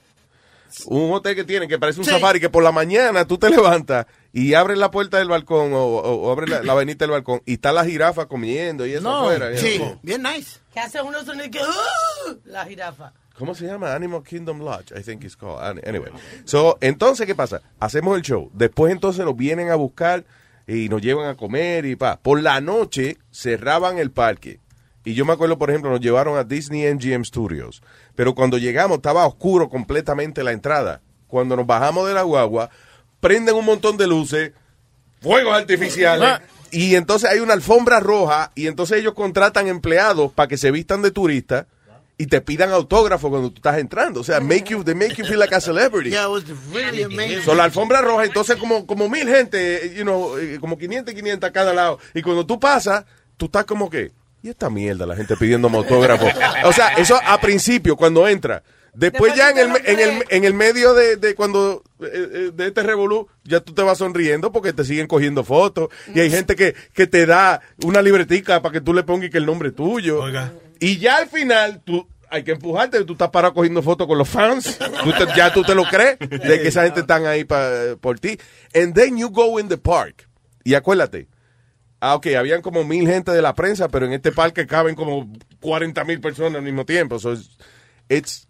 un 0.87 1.13
hotel 1.13 1.35
que 1.35 1.43
tienen 1.45 1.69
que 1.69 1.79
parece 1.79 1.99
un 1.99 2.05
Sí. 2.05 2.11
safari 2.11 2.39
que 2.39 2.49
por 2.49 2.61
la 2.63 2.71
mañana 2.71 3.25
tú 3.25 3.37
te 3.37 3.49
levantas 3.49 4.07
y 4.33 4.53
abres 4.55 4.77
la 4.77 4.91
puerta 4.91 5.17
del 5.19 5.29
balcón 5.29 5.71
o, 5.73 5.77
o- 5.85 6.15
o 6.27 6.31
abres 6.31 6.49
la, 6.49 6.63
la 6.63 6.73
vainita 6.73 7.05
del 7.05 7.11
balcón 7.11 7.41
y 7.45 7.53
está 7.53 7.71
la 7.71 7.85
jirafa 7.85 8.25
comiendo 8.25 8.85
y 8.85 8.91
eso 8.93 9.03
No. 9.03 9.19
afuera. 9.21 9.55
Sí, 9.57 9.81
bien 10.03 10.21
nice. 10.23 10.59
Que 10.73 10.81
hace 10.81 11.01
unos 11.01 11.23
sonidos 11.25 11.49
que... 11.49 11.59
¡uh! 11.59 12.35
La 12.45 12.65
jirafa. 12.65 13.13
¿Cómo 13.37 13.53
se 13.55 13.65
llama? 13.65 13.93
Animal 13.93 14.23
Kingdom 14.23 14.59
Lodge, 14.59 14.91
I 14.97 15.01
think 15.03 15.23
it's 15.23 15.35
called. 15.37 15.61
An- 15.61 15.81
Anyway. 15.85 16.11
So, 16.45 16.77
entonces, 16.81 17.25
¿qué 17.25 17.35
pasa? 17.35 17.61
Hacemos 17.79 18.15
el 18.17 18.21
show. 18.23 18.49
Después, 18.53 18.91
entonces, 18.93 19.23
nos 19.25 19.35
vienen 19.35 19.69
a 19.71 19.75
buscar 19.75 20.23
y 20.67 20.89
nos 20.89 21.01
llevan 21.01 21.27
a 21.27 21.35
comer 21.35 21.85
y 21.85 21.95
pa. 21.95 22.17
Por 22.17 22.41
la 22.41 22.61
noche, 22.61 23.17
cerraban 23.31 23.97
el 23.97 24.11
parque. 24.11 24.59
Y 25.03 25.13
yo 25.13 25.23
me 25.23 25.33
acuerdo, 25.33 25.57
por 25.57 25.69
ejemplo, 25.69 25.91
nos 25.91 26.01
llevaron 26.01 26.37
a 26.37 26.43
Disney 26.43 26.91
MGM 26.91 27.23
Studios. 27.23 27.83
Pero 28.15 28.33
cuando 28.33 28.57
llegamos, 28.57 28.97
estaba 28.97 29.27
oscuro 29.27 29.69
completamente 29.69 30.43
la 30.43 30.51
entrada. 30.51 31.01
Cuando 31.27 31.55
nos 31.55 31.67
bajamos 31.67 32.07
de 32.07 32.15
la 32.15 32.23
guagua, 32.23 32.71
prenden 33.19 33.55
un 33.55 33.65
montón 33.65 33.97
de 33.97 34.07
luces, 34.07 34.51
fuegos 35.21 35.55
artificiales. 35.55 36.27
Ah. 36.27 36.41
Y 36.71 36.95
entonces 36.95 37.29
hay 37.29 37.39
una 37.39 37.53
alfombra 37.53 37.99
roja 37.99 38.51
y 38.55 38.67
entonces 38.67 38.99
ellos 38.99 39.13
contratan 39.13 39.67
empleados 39.67 40.31
para 40.31 40.47
que 40.47 40.57
se 40.57 40.71
vistan 40.71 41.03
de 41.03 41.11
turistas 41.11 41.67
y 42.17 42.27
te 42.27 42.41
pidan 42.41 42.71
autógrafo 42.71 43.29
cuando 43.29 43.49
tú 43.49 43.57
estás 43.57 43.77
entrando. 43.77 44.21
O 44.21 44.23
sea, 44.23 44.39
make 44.39 44.65
you, 44.65 44.83
they 44.83 44.95
make 44.95 45.15
you 45.15 45.25
feel 45.25 45.39
like 45.39 45.53
a 45.53 45.59
celebrity. 45.59 46.11
Yeah, 46.11 46.25
it 46.25 46.31
was 46.31 46.43
really 46.73 47.03
amazing. 47.03 47.43
So, 47.43 47.53
la 47.53 47.65
alfombra 47.65 48.01
roja, 48.01 48.25
entonces 48.25 48.55
como, 48.55 48.85
como 48.85 49.09
mil 49.09 49.27
gente, 49.27 49.93
you 49.95 50.03
know, 50.03 50.37
eh, 50.37 50.57
como 50.59 50.77
500 50.77 51.13
y 51.13 51.15
500 51.17 51.49
a 51.49 51.53
cada 51.53 51.73
lado. 51.73 51.99
Y 52.13 52.21
cuando 52.21 52.45
tú 52.45 52.59
pasas, 52.59 53.05
tú 53.37 53.45
estás 53.45 53.65
como 53.65 53.89
que, 53.89 54.11
¿y 54.41 54.49
esta 54.49 54.69
mierda? 54.69 55.05
La 55.05 55.15
gente 55.15 55.35
pidiéndome 55.35 55.77
autógrafo. 55.77 56.27
O 56.65 56.73
sea, 56.73 56.89
eso 56.93 57.19
a 57.25 57.39
principio, 57.39 57.95
cuando 57.95 58.27
entra. 58.27 58.63
Después, 58.93 59.33
Después 59.33 59.35
ya 59.35 59.49
en 59.49 59.57
el, 59.57 59.81
en, 59.85 59.99
el, 59.99 60.23
en 60.29 60.45
el 60.45 60.53
medio 60.53 60.93
de, 60.93 61.17
de 61.17 61.35
cuando 61.35 61.83
eh, 61.99 62.05
eh, 62.13 62.51
de 62.53 62.67
este 62.67 62.81
revolú, 62.81 63.27
ya 63.43 63.59
tú 63.59 63.73
te 63.73 63.81
vas 63.81 63.97
sonriendo 63.97 64.53
porque 64.53 64.71
te 64.71 64.85
siguen 64.85 65.07
cogiendo 65.07 65.43
fotos. 65.43 65.89
Y 66.13 66.21
hay 66.21 66.31
gente 66.31 66.55
que, 66.55 66.75
que 66.93 67.05
te 67.05 67.25
da 67.25 67.59
una 67.83 68.01
libretica 68.01 68.61
para 68.61 68.71
que 68.71 68.79
tú 68.79 68.93
le 68.93 69.03
pongas 69.03 69.31
que 69.31 69.37
el 69.37 69.45
nombre 69.45 69.71
tuyo. 69.71 70.23
Y 70.79 70.97
ya 70.97 71.17
al 71.17 71.27
final, 71.27 71.81
tú 71.83 72.07
hay 72.29 72.43
que 72.43 72.51
empujarte, 72.51 73.03
tú 73.05 73.13
estás 73.13 73.29
parado 73.29 73.53
cogiendo 73.53 73.81
fotos 73.81 74.07
con 74.07 74.17
los 74.17 74.27
fans. 74.29 74.77
Ya 75.35 75.53
tú 75.53 75.63
te 75.63 75.75
lo 75.75 75.83
crees 75.85 76.17
de 76.19 76.61
que 76.61 76.67
esa 76.67 76.83
gente 76.83 77.01
están 77.01 77.25
ahí 77.25 77.43
pa- 77.45 77.95
por 78.01 78.19
ti. 78.19 78.37
And 78.73 78.93
then 78.93 79.17
you 79.17 79.29
go 79.29 79.59
in 79.59 79.67
the 79.69 79.77
park. 79.77 80.27
Y 80.63 80.73
acuérdate, 80.73 81.27
Ah, 82.01 82.19
habían 82.37 82.61
como 82.61 82.83
mil 82.83 83.07
gente 83.07 83.31
de 83.31 83.41
la 83.41 83.55
prensa, 83.55 83.87
pero 83.87 84.05
en 84.05 84.13
este 84.13 84.31
parque 84.31 84.67
caben 84.67 84.93
como 84.95 85.31
40 85.59 86.03
mil 86.03 86.19
personas 86.21 86.55
al 86.55 86.61
mismo 86.61 86.85
tiempo. 86.85 87.17
So 87.17 87.33
it's, 87.33 87.57
it's 88.09 88.47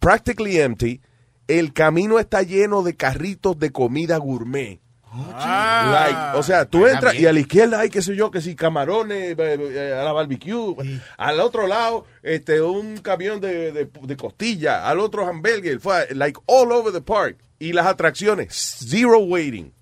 practically 0.00 0.58
empty. 0.58 1.02
El 1.46 1.72
camino 1.72 2.18
está 2.18 2.42
lleno 2.42 2.82
de 2.82 2.96
carritos 2.96 3.58
de 3.60 3.70
comida 3.70 4.16
gourmet. 4.16 4.80
Like, 5.16 6.38
o 6.38 6.42
sea, 6.42 6.64
tú 6.66 6.86
entras 6.86 7.14
y 7.14 7.26
a 7.26 7.32
la 7.32 7.40
izquierda 7.40 7.80
hay, 7.80 7.90
qué 7.90 8.02
sé 8.02 8.14
yo, 8.14 8.30
que 8.30 8.40
si 8.40 8.54
camarones 8.54 9.36
eh, 9.36 9.36
eh, 9.38 9.96
a 9.98 10.04
la 10.04 10.12
barbecue. 10.12 11.00
Al 11.16 11.40
otro 11.40 11.66
lado, 11.66 12.06
este, 12.22 12.60
un 12.60 12.98
camión 12.98 13.40
de, 13.40 13.72
de, 13.72 13.90
de 14.00 14.16
costilla. 14.16 14.88
Al 14.88 15.00
otro 15.00 15.26
hamburger. 15.26 15.80
Fue, 15.80 16.08
like, 16.14 16.38
all 16.46 16.72
over 16.72 16.92
the 16.92 17.00
park. 17.00 17.36
Y 17.58 17.72
las 17.72 17.86
atracciones, 17.86 18.54
zero 18.86 19.18
waiting. 19.20 19.72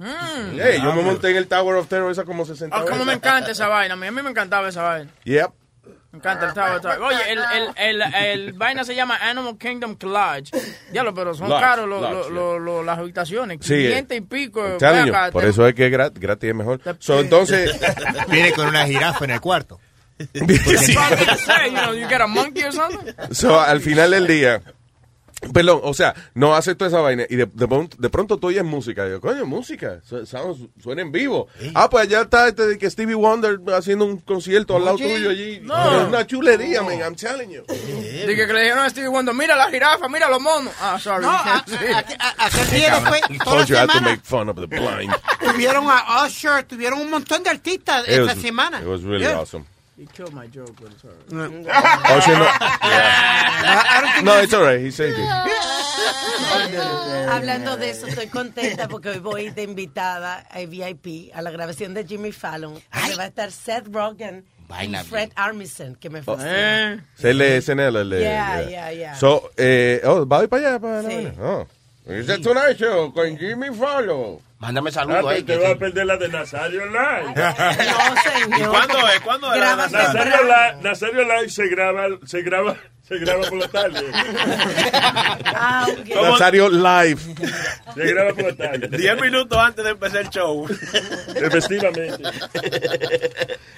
Hey, 0.00 0.78
yo 0.82 0.94
me 0.94 1.02
monté 1.02 1.30
en 1.30 1.36
el 1.36 1.48
Tower 1.48 1.76
of 1.76 1.88
Terror 1.88 2.10
esa 2.10 2.24
como 2.24 2.44
60 2.44 2.76
Ah, 2.76 2.84
como 2.88 3.04
me 3.04 3.14
encanta 3.14 3.50
esa 3.50 3.66
vaina. 3.66 3.94
A 3.94 3.96
mí, 3.96 4.06
a 4.06 4.12
mí 4.12 4.22
me 4.22 4.30
encantaba 4.30 4.68
esa 4.68 4.82
vaina. 4.82 5.10
Yep. 5.24 5.50
Me 6.10 6.18
encanta 6.20 6.46
el 6.46 6.54
Tower. 6.54 7.00
Oye, 7.02 7.18
el, 7.32 7.38
el, 7.38 8.02
el, 8.02 8.14
el 8.14 8.52
vaina 8.54 8.82
se 8.82 8.94
llama 8.94 9.16
Animal 9.20 9.58
Kingdom 9.58 9.94
Lodge. 10.00 10.50
Diablo, 10.90 11.12
pero 11.12 11.34
son 11.34 11.50
Lodge, 11.50 11.60
caros 11.60 11.86
Lodge, 11.88 12.30
los- 12.30 12.60
los- 12.62 12.84
las 12.86 12.98
habitaciones. 12.98 13.58
Sí, 13.60 13.74
eh. 13.74 13.88
500 13.88 14.16
y 14.16 14.20
pico. 14.22 14.62
Acá, 14.64 15.28
por 15.30 15.42
te- 15.42 15.50
eso 15.50 15.66
es 15.66 15.74
que 15.74 15.86
es 15.86 15.92
gratis, 15.92 16.18
gratis 16.20 16.48
es 16.48 16.54
mejor. 16.56 16.80
So, 16.98 17.20
entonces, 17.20 17.78
Viene 18.28 18.52
con 18.52 18.68
una 18.68 18.86
jirafa 18.86 19.24
en 19.26 19.32
el 19.32 19.40
cuarto. 19.40 19.78
Sí. 20.34 20.96
So, 23.30 23.60
al 23.60 23.80
final 23.80 24.10
del 24.10 24.26
día, 24.26 24.62
perdón, 25.52 25.80
o 25.84 25.94
sea, 25.94 26.14
no 26.34 26.54
hace 26.54 26.74
toda 26.74 26.88
esa 26.88 27.00
vaina 27.00 27.24
y 27.28 27.36
de, 27.36 27.46
de, 27.46 27.68
pronto- 27.68 27.96
de 27.98 28.10
pronto 28.10 28.38
tú 28.38 28.48
oyes 28.48 28.64
música. 28.64 29.04
Y 29.04 29.08
digo, 29.08 29.20
coño, 29.20 29.46
música, 29.46 30.00
su- 30.04 30.26
sounds- 30.26 30.68
suena 30.82 31.02
en 31.02 31.12
vivo. 31.12 31.46
Ah, 31.74 31.88
pues 31.88 32.04
allá 32.04 32.22
está 32.22 32.48
este 32.48 32.66
de 32.66 32.78
que 32.78 32.90
Stevie 32.90 33.14
Wonder 33.14 33.60
haciendo 33.74 34.04
un 34.04 34.18
concierto 34.18 34.76
al 34.76 34.84
lado 34.84 34.96
tuyo 34.98 35.30
allí. 35.30 35.60
No. 35.62 36.00
Es 36.02 36.08
una 36.08 36.26
chulería, 36.26 36.82
man, 36.82 36.98
I'm 36.98 37.14
telling 37.14 37.50
you. 37.50 37.62
Dije 37.68 38.46
que 38.46 38.52
le 38.52 38.60
dijeron 38.62 38.84
a 38.84 38.90
Stevie 38.90 39.08
Wonder, 39.08 39.34
mira 39.34 39.54
la 39.56 39.70
jirafa, 39.70 40.08
mira 40.08 40.28
los 40.28 40.40
monos. 40.40 40.72
Ah, 40.80 40.98
sorry. 41.00 41.22
No, 41.22 41.30
a- 41.30 41.64
Sí. 41.66 41.74
a- 41.92 41.98
a- 41.98 42.46
aquel 42.46 42.70
día 42.70 42.94
después, 43.00 43.20
toda 43.44 43.56
la 43.60 43.64
Told 43.64 43.66
you 43.68 43.74
I 43.74 43.78
had 43.78 43.86
to 43.86 43.92
semana, 43.92 44.10
make 44.10 44.22
fun 44.24 44.48
of 44.48 44.56
the 44.56 44.66
blind. 44.66 45.12
tuvieron 45.40 45.86
a 45.88 46.24
Usher, 46.26 46.64
tuvieron 46.64 47.00
un 47.00 47.10
montón 47.10 47.42
de 47.42 47.50
artistas 47.50 48.02
It 48.04 48.10
esta 48.14 48.22
was, 48.34 48.38
semana. 48.42 48.80
it 48.80 48.86
was 48.86 49.02
really 49.02 49.24
Yeah. 49.24 49.38
awesome. 49.40 49.64
He 49.98 50.06
killed 50.06 50.32
my 50.32 50.46
joke, 50.46 50.76
but 50.80 50.92
it's 50.92 51.04
all 51.04 51.10
right. 51.10 51.66
Oh, 52.08 52.20
shit, 52.20 52.38
no. 52.38 52.44
Yeah. 52.88 54.20
No, 54.22 54.38
it's 54.40 54.54
all 54.54 54.62
right. 54.62 54.80
He 54.80 54.92
saved 54.92 55.18
it. 55.18 55.28
Hablando 57.28 57.76
de 57.76 57.90
eso, 57.90 58.06
estoy 58.06 58.28
contenta 58.28 58.88
porque 58.88 59.10
hoy 59.10 59.18
voy 59.18 59.50
de 59.50 59.62
invitada 59.64 60.46
a 60.50 60.58
VIP 60.66 61.30
a 61.34 61.42
la 61.42 61.50
grabación 61.50 61.94
de 61.94 62.04
Jimmy 62.06 62.30
Fallon. 62.32 62.80
donde 62.92 63.16
va 63.16 63.24
a 63.24 63.26
estar 63.26 63.50
Seth 63.50 63.88
Rogen 63.92 64.44
Vaina 64.68 65.02
y 65.02 65.04
Fred 65.04 65.30
Armisen, 65.34 65.96
que 65.96 66.10
me 66.10 66.20
Oh. 66.20 66.22
fascina. 66.22 66.92
Eh, 66.94 67.00
Es 67.18 67.24
el 67.24 67.38
de 67.38 67.56
SNL, 67.60 67.96
el 68.00 68.10
de... 68.10 68.20
Yeah, 68.20 68.68
yeah, 68.68 68.92
yeah. 68.92 69.14
So, 69.16 69.50
eh, 69.56 70.00
oh, 70.04 70.26
¿va 70.28 70.38
a 70.40 70.42
ir 70.44 70.48
para 70.48 70.68
allá? 70.68 70.78
Para 70.78 71.02
la 71.02 71.08
Sí. 71.10 71.14
vaina? 71.16 71.32
Oh. 71.42 71.66
It's 72.06 72.28
a 72.30 72.38
Tonight 72.38 72.76
Show 72.78 73.12
con 73.12 73.36
Jimmy 73.36 73.68
Fallon. 73.74 74.38
Mándame 74.58 74.90
Ah, 74.90 74.92
saludos 74.92 75.26
ahí. 75.26 75.44
pero 75.44 75.60
te 75.60 75.66
va 75.68 75.72
a 75.74 75.78
perder 75.78 76.06
la 76.06 76.16
de 76.16 76.28
Nazario 76.28 76.86
Live. 76.86 77.34
No, 77.36 78.52
señor. 78.56 78.70
¿Cuándo 78.70 79.08
es? 79.08 79.20
¿Cuándo 79.20 79.54
es 79.54 79.60
Nazario? 79.60 80.42
Live, 80.42 80.82
Nazario 80.82 81.22
Live 81.22 81.48
se 81.48 81.68
graba, 81.68 82.06
se 82.24 82.42
graba, 82.42 82.76
se 83.08 83.18
graba 83.18 83.48
por 83.48 83.58
la 83.58 83.68
tarde. 83.68 84.04
Ah, 85.44 85.86
ok. 85.90 86.08
¿Cómo? 86.14 86.22
Nazario 86.30 86.68
Live. 86.68 87.16
Se 87.94 88.06
graba 88.12 88.32
por 88.34 88.44
la 88.44 88.56
tarde. 88.56 88.88
Diez 88.96 89.20
minutos 89.20 89.58
antes 89.58 89.84
de 89.84 89.90
empezar 89.92 90.20
el 90.20 90.28
show. 90.30 90.66
Efectivamente. 91.34 92.22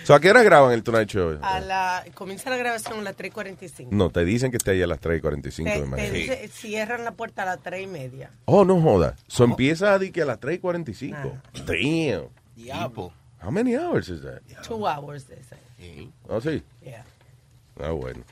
So, 0.04 0.14
¿A 0.14 0.20
qué 0.20 0.30
hora 0.30 0.42
graban 0.42 0.72
el 0.72 0.82
Tonight 0.82 1.08
Show? 1.08 1.38
A 1.42 1.60
la, 1.60 2.04
comienza 2.14 2.50
la 2.50 2.56
grabación 2.56 2.98
a 3.00 3.02
las 3.02 3.16
3.45. 3.16 3.88
No, 3.90 4.10
te 4.10 4.24
dicen 4.24 4.50
que 4.50 4.56
esté 4.56 4.72
ahí 4.72 4.82
a 4.82 4.86
las 4.86 4.98
3 5.00 5.18
y 5.18 5.20
45 5.20 5.70
Te, 5.70 5.76
de 5.76 5.82
te 5.84 5.86
mañana. 5.90 6.10
dice- 6.10 6.48
cierran 6.48 7.04
la 7.04 7.12
puerta 7.12 7.42
a 7.42 7.46
las 7.46 7.62
3 7.62 7.82
y 7.82 7.86
media. 7.86 8.30
Oh, 8.46 8.64
no 8.64 8.80
joda. 8.80 9.14
So, 9.28 9.44
empieza 9.44 9.94
a 9.94 9.98
que 10.00 10.22
a 10.22 10.26
las 10.26 10.40
3 10.40 10.56
y 10.56 10.58
45. 10.58 11.38
Damn. 11.66 12.28
Diablo. 12.56 13.12
How 13.42 13.50
many 13.50 13.74
hours 13.76 14.08
is 14.08 14.22
that? 14.22 14.40
Two 14.66 14.86
hours, 14.86 15.24
they 15.26 15.38
say. 15.48 16.10
Oh, 16.28 16.40
sí. 16.40 16.62
Yeah. 16.82 17.04
Ah, 17.82 17.90
bueno. 17.92 18.22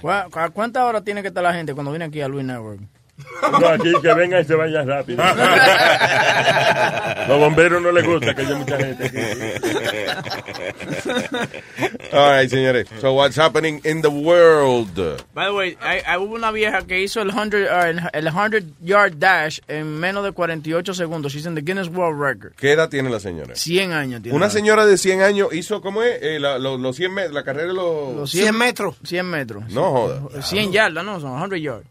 ¿Cu- 0.00 0.10
¿A 0.10 0.50
cuántas 0.50 0.82
horas 0.84 1.04
tiene 1.04 1.22
que 1.22 1.28
estar 1.28 1.42
la 1.42 1.52
gente 1.54 1.74
cuando 1.74 1.92
viene 1.92 2.04
aquí 2.06 2.20
a 2.20 2.28
Luis 2.28 2.44
Network? 2.44 2.80
No, 3.60 3.68
aquí 3.68 3.92
que 4.02 4.14
venga 4.14 4.40
y 4.40 4.44
se 4.44 4.54
vaya 4.54 4.82
rápido. 4.84 5.22
Los 7.28 7.38
bomberos 7.40 7.82
no 7.82 7.90
les 7.92 8.04
gusta 8.06 8.34
que 8.34 8.42
haya 8.42 8.54
mucha 8.56 8.76
gente 8.78 9.04
aquí. 9.06 9.16
All 12.12 12.30
right, 12.40 12.50
señores. 12.50 12.86
So, 13.00 13.12
what's 13.14 13.36
happening 13.38 13.80
in 13.84 14.02
the 14.02 14.10
world? 14.10 14.94
By 15.34 15.46
the 15.46 15.52
way, 15.52 15.76
hay, 15.80 16.00
hubo 16.18 16.34
una 16.34 16.50
vieja 16.50 16.82
que 16.86 17.02
hizo 17.02 17.20
el 17.22 17.32
100, 17.32 17.54
uh, 17.54 18.08
el 18.12 18.30
100 18.30 18.74
yard 18.80 19.14
dash 19.18 19.60
en 19.68 19.98
menos 19.98 20.24
de 20.24 20.32
48 20.32 20.94
segundos. 20.94 21.32
She's 21.32 21.46
in 21.46 21.54
the 21.54 21.62
Guinness 21.62 21.88
World 21.88 22.20
Record. 22.20 22.54
¿Qué 22.56 22.72
edad 22.72 22.88
tiene 22.88 23.10
la 23.10 23.20
señora? 23.20 23.54
100 23.54 23.92
años 23.92 24.22
tiene. 24.22 24.36
Una 24.36 24.50
señora 24.50 24.86
de 24.86 24.96
100 24.98 25.22
años 25.22 25.48
hizo, 25.52 25.80
¿cómo 25.80 26.02
es? 26.02 26.18
Eh, 26.22 26.38
la- 26.40 26.58
lo- 26.58 26.78
los 26.78 26.96
100 26.96 27.12
metros, 27.12 27.34
la 27.34 27.44
carrera 27.44 27.68
de 27.68 27.74
los... 27.74 28.14
Los 28.16 28.30
100 28.30 28.56
metros. 28.56 28.96
100 29.04 29.26
metros. 29.26 29.64
No 29.72 29.90
joda. 29.90 30.42
100 30.42 30.72
yardas, 30.72 31.04
no, 31.04 31.20
son 31.20 31.38
100 31.50 31.62
yards. 31.62 31.86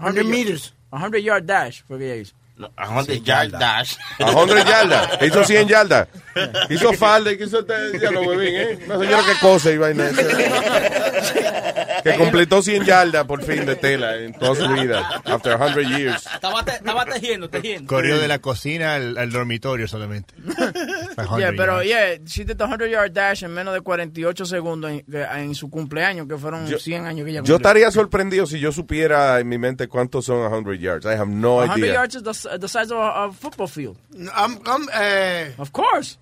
100 0.00 0.24
meters. 0.24 0.74
100 0.90 1.22
yard 1.22 1.44
dash 1.44 1.82
fue 1.84 1.98
que 1.98 2.06
ella 2.06 2.16
hizo. 2.22 2.34
A 2.34 2.39
100 3.04 3.24
yard 3.24 3.50
dash. 3.52 3.94
A 4.18 4.30
100 4.32 4.48
yardas. 4.66 5.22
Hizo 5.22 5.44
100 5.44 5.68
yardas. 5.68 6.08
Hizo 6.68 6.92
falda 6.92 7.32
y 7.32 7.42
hizo 7.42 7.60
este, 7.60 7.98
ya 8.00 8.10
lo 8.10 8.22
huevín, 8.22 8.54
¿eh? 8.54 8.78
Una 8.86 8.98
señora 8.98 9.22
que 9.24 9.38
cose 9.40 9.72
y 9.74 9.78
vaina. 9.78 10.08
Que 12.02 12.14
completó 12.16 12.62
100 12.62 12.84
yardas 12.84 13.24
por 13.26 13.42
fin 13.44 13.66
de 13.66 13.76
tela 13.76 14.16
en 14.16 14.32
toda 14.32 14.54
su 14.54 14.66
vida. 14.72 15.20
After 15.26 15.58
100 15.58 15.98
years. 15.98 16.26
Estaba, 16.34 16.64
te- 16.64 16.72
estaba 16.76 17.04
tejiendo, 17.04 17.50
tejiendo. 17.50 17.86
Corrió 17.88 18.18
de 18.18 18.26
la 18.26 18.38
cocina 18.38 18.94
al, 18.94 19.18
al 19.18 19.30
dormitorio 19.30 19.86
solamente. 19.86 20.34
Yeah, 21.38 21.52
pero 21.56 21.82
yeah, 21.82 22.16
she 22.24 22.44
did 22.44 22.56
the 22.56 22.64
100 22.66 22.88
yard 22.90 23.12
dash 23.12 23.42
en 23.44 23.52
menos 23.52 23.74
de 23.74 23.82
48 23.82 24.46
segundos 24.46 24.90
en, 24.90 25.04
en 25.36 25.54
su 25.54 25.68
cumpleaños, 25.68 26.26
que 26.26 26.36
fueron 26.38 26.66
Yo- 26.66 26.78
100 26.78 27.04
años 27.06 27.24
que 27.24 27.30
ella 27.32 27.38
Yo 27.40 27.42
cumplió. 27.42 27.56
estaría 27.56 27.90
sorprendido 27.90 28.46
si 28.46 28.58
yo 28.58 28.72
supiera 28.72 29.38
en 29.38 29.48
mi 29.48 29.58
mente 29.58 29.86
cuántos 29.86 30.24
son 30.24 30.64
100 30.64 30.78
yards. 30.80 31.04
I 31.04 31.10
have 31.10 31.26
no 31.26 31.62
100 31.62 31.78
idea. 31.78 31.92
yards 31.94 32.14
is 32.16 32.22
the, 32.22 32.49
the 32.58 32.68
size 32.68 32.90
of 32.90 32.98
a, 32.98 33.24
a 33.26 33.32
football 33.32 33.66
field. 33.68 33.96
I'm, 34.34 34.58
I'm, 34.66 34.88
eh, 34.92 35.52
Of 35.58 35.72
course. 35.72 36.18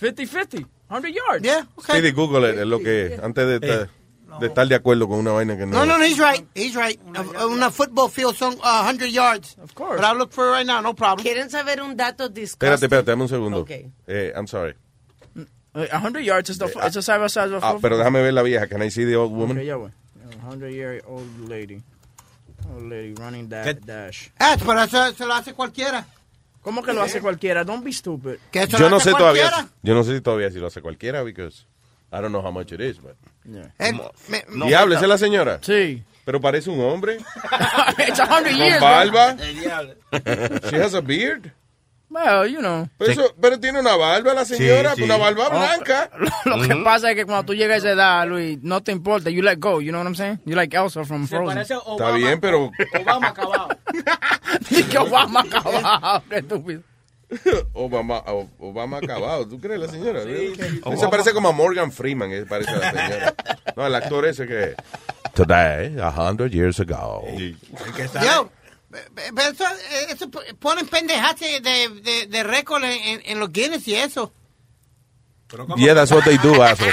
50-50. 0.00 0.64
100 0.88 1.14
yards. 1.14 1.44
Yeah, 1.46 1.62
okay. 1.78 1.94
Speedy, 1.98 2.10
Google 2.12 2.44
it, 2.50 2.58
es 2.58 2.66
lo 2.66 2.78
que 2.80 3.18
antes 3.22 3.46
de, 3.46 3.56
estar- 3.60 3.88
de 4.40 4.46
estar 4.48 4.68
de 4.68 4.74
acuerdo 4.74 5.08
con 5.08 5.18
una 5.20 5.32
vaina 5.32 5.56
que 5.56 5.64
no. 5.64 5.72
No, 5.78 5.86
no, 5.86 5.96
no, 5.98 6.04
he's 6.04 6.18
right. 6.18 6.44
He's 6.54 6.74
right. 6.76 7.00
A- 7.14 7.46
Una 7.46 7.70
football 7.70 8.08
field 8.10 8.34
son 8.36 8.54
uh, 8.62 8.82
100 8.84 9.10
yards. 9.10 9.56
Of 9.62 9.74
course. 9.74 9.96
But 10.00 10.04
I'll 10.04 10.16
look 10.18 10.32
for 10.32 10.48
it 10.48 10.50
right 10.52 10.66
now, 10.66 10.80
no 10.82 10.92
problem. 10.92 11.24
¿Quieren 11.24 11.48
saber 11.50 11.80
un 11.80 11.96
dato 11.96 12.28
disgusting? 12.28 12.68
Espérate, 12.68 12.84
espérate, 12.86 13.10
dame 13.10 13.22
un 13.22 13.28
segundo. 13.28 13.60
Ok. 13.60 13.70
Eh, 14.06 14.32
I'm 14.36 14.46
sorry. 14.46 14.74
Uh, 15.74 15.86
100 15.90 16.20
yards 16.24 16.50
is 16.50 16.58
the, 16.58 16.66
Eh, 16.66 16.86
it's 16.86 16.94
the 16.96 17.00
size 17.02 17.16
of 17.16 17.22
a 17.22 17.28
size 17.30 17.46
of 17.50 17.54
a 17.54 17.56
Ah, 17.66 17.72
football 17.72 17.80
pero 17.80 17.96
déjame 17.96 18.20
ver 18.22 18.32
la 18.34 18.42
vieja. 18.42 18.66
Can 18.66 18.82
I 18.82 18.90
see 18.90 19.06
the 19.06 19.16
old 19.16 19.32
woman? 19.32 19.56
Okay, 19.56 19.68
güey. 19.68 19.90
100 20.44 20.72
year 20.74 21.00
old 21.06 21.48
lady. 21.48 21.80
Old 22.74 22.88
lady 22.90 23.14
running 23.14 23.48
that 23.50 23.76
dash. 23.84 24.28
Ah, 24.38 24.56
pero 24.58 24.82
eso 24.82 25.12
se 25.14 25.24
lo 25.26 25.34
hace 25.34 25.52
cualquiera. 25.54 26.06
¿Cómo 26.62 26.82
que 26.82 26.92
lo 26.92 27.02
hace 27.02 27.20
cualquiera? 27.20 27.64
Don't 27.64 27.82
be 27.84 27.92
stupid. 27.92 28.36
Que 28.50 28.62
eso 28.62 28.76
Yo 28.78 28.84
lo 28.84 28.90
no 28.90 28.96
hace 28.98 29.10
sé 29.10 29.16
todavía. 29.16 29.42
cualquiera. 29.50 29.68
Yo 29.82 29.94
no 29.94 30.04
sé 30.04 30.14
si 30.14 30.20
todavía 30.20 30.50
si 30.50 30.58
lo 30.58 30.68
hace 30.68 30.80
cualquiera 30.80 31.22
because 31.22 31.66
I 32.12 32.16
don't 32.20 32.28
know 32.28 32.40
how 32.40 32.52
much 32.52 32.72
it 32.72 32.80
is, 32.80 32.98
but. 33.00 33.16
Eh, 33.78 33.92
me- 34.28 34.44
me- 34.48 34.66
Diablo, 34.66 34.94
¿esa 34.94 35.04
es 35.04 35.08
la 35.08 35.18
señora? 35.18 35.58
Sí. 35.62 36.02
Pero 36.24 36.40
parece 36.40 36.70
un 36.70 36.80
hombre. 36.80 37.16
It's 38.06 38.20
100 38.20 38.28
Con 38.28 38.56
years. 38.56 38.80
barba. 38.80 39.36
She 40.70 40.76
has 40.76 40.94
a 40.94 41.00
beard. 41.00 41.50
Well, 42.12 42.46
you 42.50 42.58
know. 42.60 42.88
Pero, 42.98 43.12
eso- 43.12 43.34
pero 43.40 43.58
tiene 43.58 43.80
una 43.80 43.96
barba 43.96 44.34
la 44.34 44.44
señora, 44.44 44.94
sí. 44.94 45.02
una 45.02 45.16
barba 45.16 45.46
Oh, 45.50 45.58
blanca. 45.58 46.10
Lo 46.44 46.60
que 46.60 46.76
pasa 46.84 47.10
es 47.10 47.16
que 47.16 47.24
cuando 47.24 47.44
tú 47.44 47.54
llegas 47.54 47.76
a 47.76 47.78
esa 47.78 47.90
edad, 47.92 48.26
Luis, 48.28 48.58
no 48.62 48.82
te 48.82 48.92
importa. 48.92 49.30
You 49.30 49.40
let 49.42 49.56
go. 49.58 49.80
You 49.80 49.90
know 49.92 50.00
what 50.00 50.06
I'm 50.08 50.14
saying? 50.14 50.40
You 50.44 50.54
like 50.54 50.76
Elsa 50.76 51.04
from 51.04 51.26
Se 51.26 51.36
Frozen. 51.36 51.54
parece 51.54 51.74
a 51.74 51.78
Está 51.78 51.90
Obama. 51.92 52.16
bien, 52.16 52.40
pero 52.40 52.70
Obama 53.00 53.28
acabado. 53.28 53.68
Que 54.90 54.98
Obama 54.98 55.40
acabado. 55.40 56.22
Qué 56.28 56.36
estúpido. 56.38 56.82
Obama, 57.72 58.22
Obama 58.58 58.98
acabado. 58.98 59.48
¿Tú 59.48 59.58
crees 59.58 59.80
la 59.80 59.88
señora? 59.88 60.20
Se 60.22 61.08
parece 61.08 61.32
como 61.32 61.48
a 61.48 61.52
Morgan 61.52 61.90
Freeman, 61.90 62.30
eh, 62.30 62.44
parece 62.46 62.72
la 62.76 62.90
señora. 62.90 63.34
No, 63.74 63.86
el 63.86 63.94
actor 63.94 64.26
ese 64.26 64.46
que. 64.46 64.74
Today, 65.34 65.96
a 65.98 66.10
hundred 66.10 66.50
years 66.52 66.78
ago. 66.78 67.24
Yo, 68.22 68.50
eso, 68.92 69.64
eso 70.10 70.30
ponen 70.58 70.86
pendejas 70.86 71.38
de, 71.40 71.60
de, 71.60 72.26
de 72.26 72.42
récord 72.42 72.84
en, 72.84 73.22
en- 73.24 73.40
los 73.40 73.50
Guinness 73.52 73.86
y 73.88 73.94
eso. 73.94 74.32
Yeah, 75.76 75.94
that's 75.94 76.10
what 76.10 76.24
they 76.24 76.38
do, 76.38 76.62
asshole. 76.62 76.92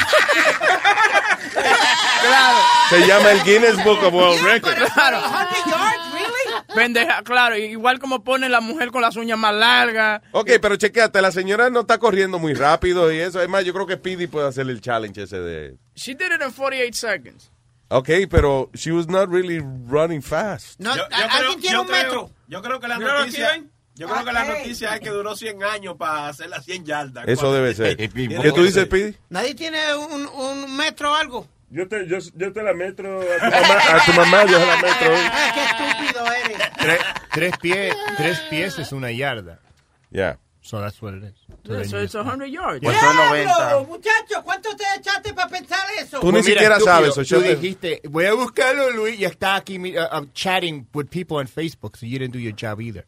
Se 2.89 3.05
llama 3.07 3.31
el 3.31 3.43
Guinness 3.43 3.83
Book 3.83 4.03
of 4.03 4.13
World 4.13 4.41
Records. 4.43 4.91
Claro. 4.93 5.19
100 5.21 5.71
yards, 5.71 6.13
really? 6.13 6.75
Pendeja, 6.75 7.21
claro. 7.23 7.55
Igual 7.57 7.99
como 7.99 8.23
pone 8.23 8.49
la 8.49 8.59
mujer 8.61 8.91
con 8.91 9.01
las 9.01 9.15
uñas 9.15 9.37
más 9.37 9.53
largas. 9.53 10.21
Ok, 10.31 10.51
pero 10.61 10.75
chequeate, 10.75 11.21
la 11.21 11.31
señora 11.31 11.69
no 11.69 11.81
está 11.81 11.97
corriendo 11.99 12.39
muy 12.39 12.53
rápido 12.53 13.11
y 13.11 13.19
eso. 13.19 13.39
Además, 13.39 13.63
yo 13.65 13.73
creo 13.73 13.85
que 13.87 13.95
Speedy 13.95 14.27
puede 14.27 14.47
hacer 14.47 14.67
el 14.69 14.81
challenge 14.81 15.21
ese 15.23 15.39
de... 15.39 15.77
She 15.95 16.13
did 16.15 16.31
it 16.33 16.41
in 16.41 16.51
48 16.51 16.93
seconds. 16.97 17.51
Ok, 17.89 18.09
pero 18.29 18.69
she 18.73 18.91
was 18.91 19.07
not 19.07 19.29
really 19.31 19.59
running 19.59 20.21
fast. 20.21 20.79
No, 20.79 20.95
Yo, 20.95 21.03
yo 21.09 21.15
alguien 21.17 21.29
creo, 21.39 21.55
tiene 21.57 21.73
yo 21.75 21.81
un 21.81 21.87
creo- 21.87 22.03
metro. 22.03 22.31
yo 22.47 22.61
creo 22.61 22.79
que 22.79 22.87
la 22.87 22.97
noticia, 22.99 23.63
yo 23.95 24.07
creo 24.07 24.23
que 24.25 24.31
la 24.31 24.45
noticia 24.45 24.93
es 24.95 24.99
que 25.01 25.09
duró 25.09 25.35
100 25.35 25.63
años 25.63 25.95
para 25.97 26.27
hacer 26.27 26.49
las 26.49 26.63
100 26.65 26.85
yardas. 26.85 27.27
Eso 27.27 27.51
debe 27.51 27.73
ser. 27.75 27.97
¿Qué 27.97 28.07
tú 28.53 28.63
dices. 28.63 28.85
Speedy? 28.85 29.17
Nadie 29.29 29.55
tiene 29.55 29.79
un, 29.95 30.27
un 30.27 30.77
metro 30.77 31.11
o 31.11 31.15
algo. 31.15 31.47
Yo 31.71 31.87
te, 31.87 32.07
yo, 32.07 32.17
yo 32.35 32.51
te 32.51 32.63
la 32.63 32.73
metro 32.73 33.21
a 33.21 33.25
tu 33.25 33.51
mamá, 33.61 33.75
a 33.95 34.05
tu 34.05 34.11
mamá 34.13 34.45
yo 34.45 34.59
se 34.59 34.65
la 34.65 34.75
metro. 34.77 35.13
Ah, 35.15 35.51
qué 35.53 35.63
estúpido 35.65 36.25
eres. 36.31 36.71
Tres, 36.79 36.99
tres, 37.31 37.57
pies, 37.59 37.95
tres 38.17 38.39
pies 38.49 38.79
es 38.79 38.91
una 38.91 39.11
yarda. 39.11 39.59
Yeah. 40.11 40.39
So 40.69 40.79
that's 40.79 41.01
what 41.01 41.15
it 41.15 41.23
is. 41.23 41.33
So 41.65 41.73
Yeah, 41.73 41.83
so 41.83 41.97
it's 41.97 42.13
100 42.13 42.45
yards. 42.51 42.79
Pues 42.83 42.95
son 42.99 43.15
90. 43.15 43.43
¡Diablo, 43.55 43.85
muchacho! 43.87 44.43
¿Cuánto 44.43 44.69
te 44.75 44.83
echaste 44.99 45.33
para 45.33 45.49
pensar 45.49 45.79
eso? 45.99 46.19
Tú 46.19 46.31
ni 46.31 46.43
siquiera 46.43 46.79
sabes. 46.79 47.15
so 47.15 47.23
Tú 47.23 47.41
dijiste, 47.41 48.01
voy 48.07 48.25
a 48.25 48.33
buscarlo, 48.35 48.91
Luis, 48.91 49.19
y 49.19 49.25
está 49.25 49.55
aquí 49.55 49.79
mi- 49.79 49.97
uh, 49.97 50.25
chatting 50.35 50.85
with 50.93 51.07
people 51.09 51.37
on 51.37 51.47
Facebook, 51.47 51.97
so 51.97 52.05
you 52.05 52.19
didn't 52.19 52.33
do 52.33 52.39
your 52.39 52.53
job 52.53 52.79
either. 52.79 53.03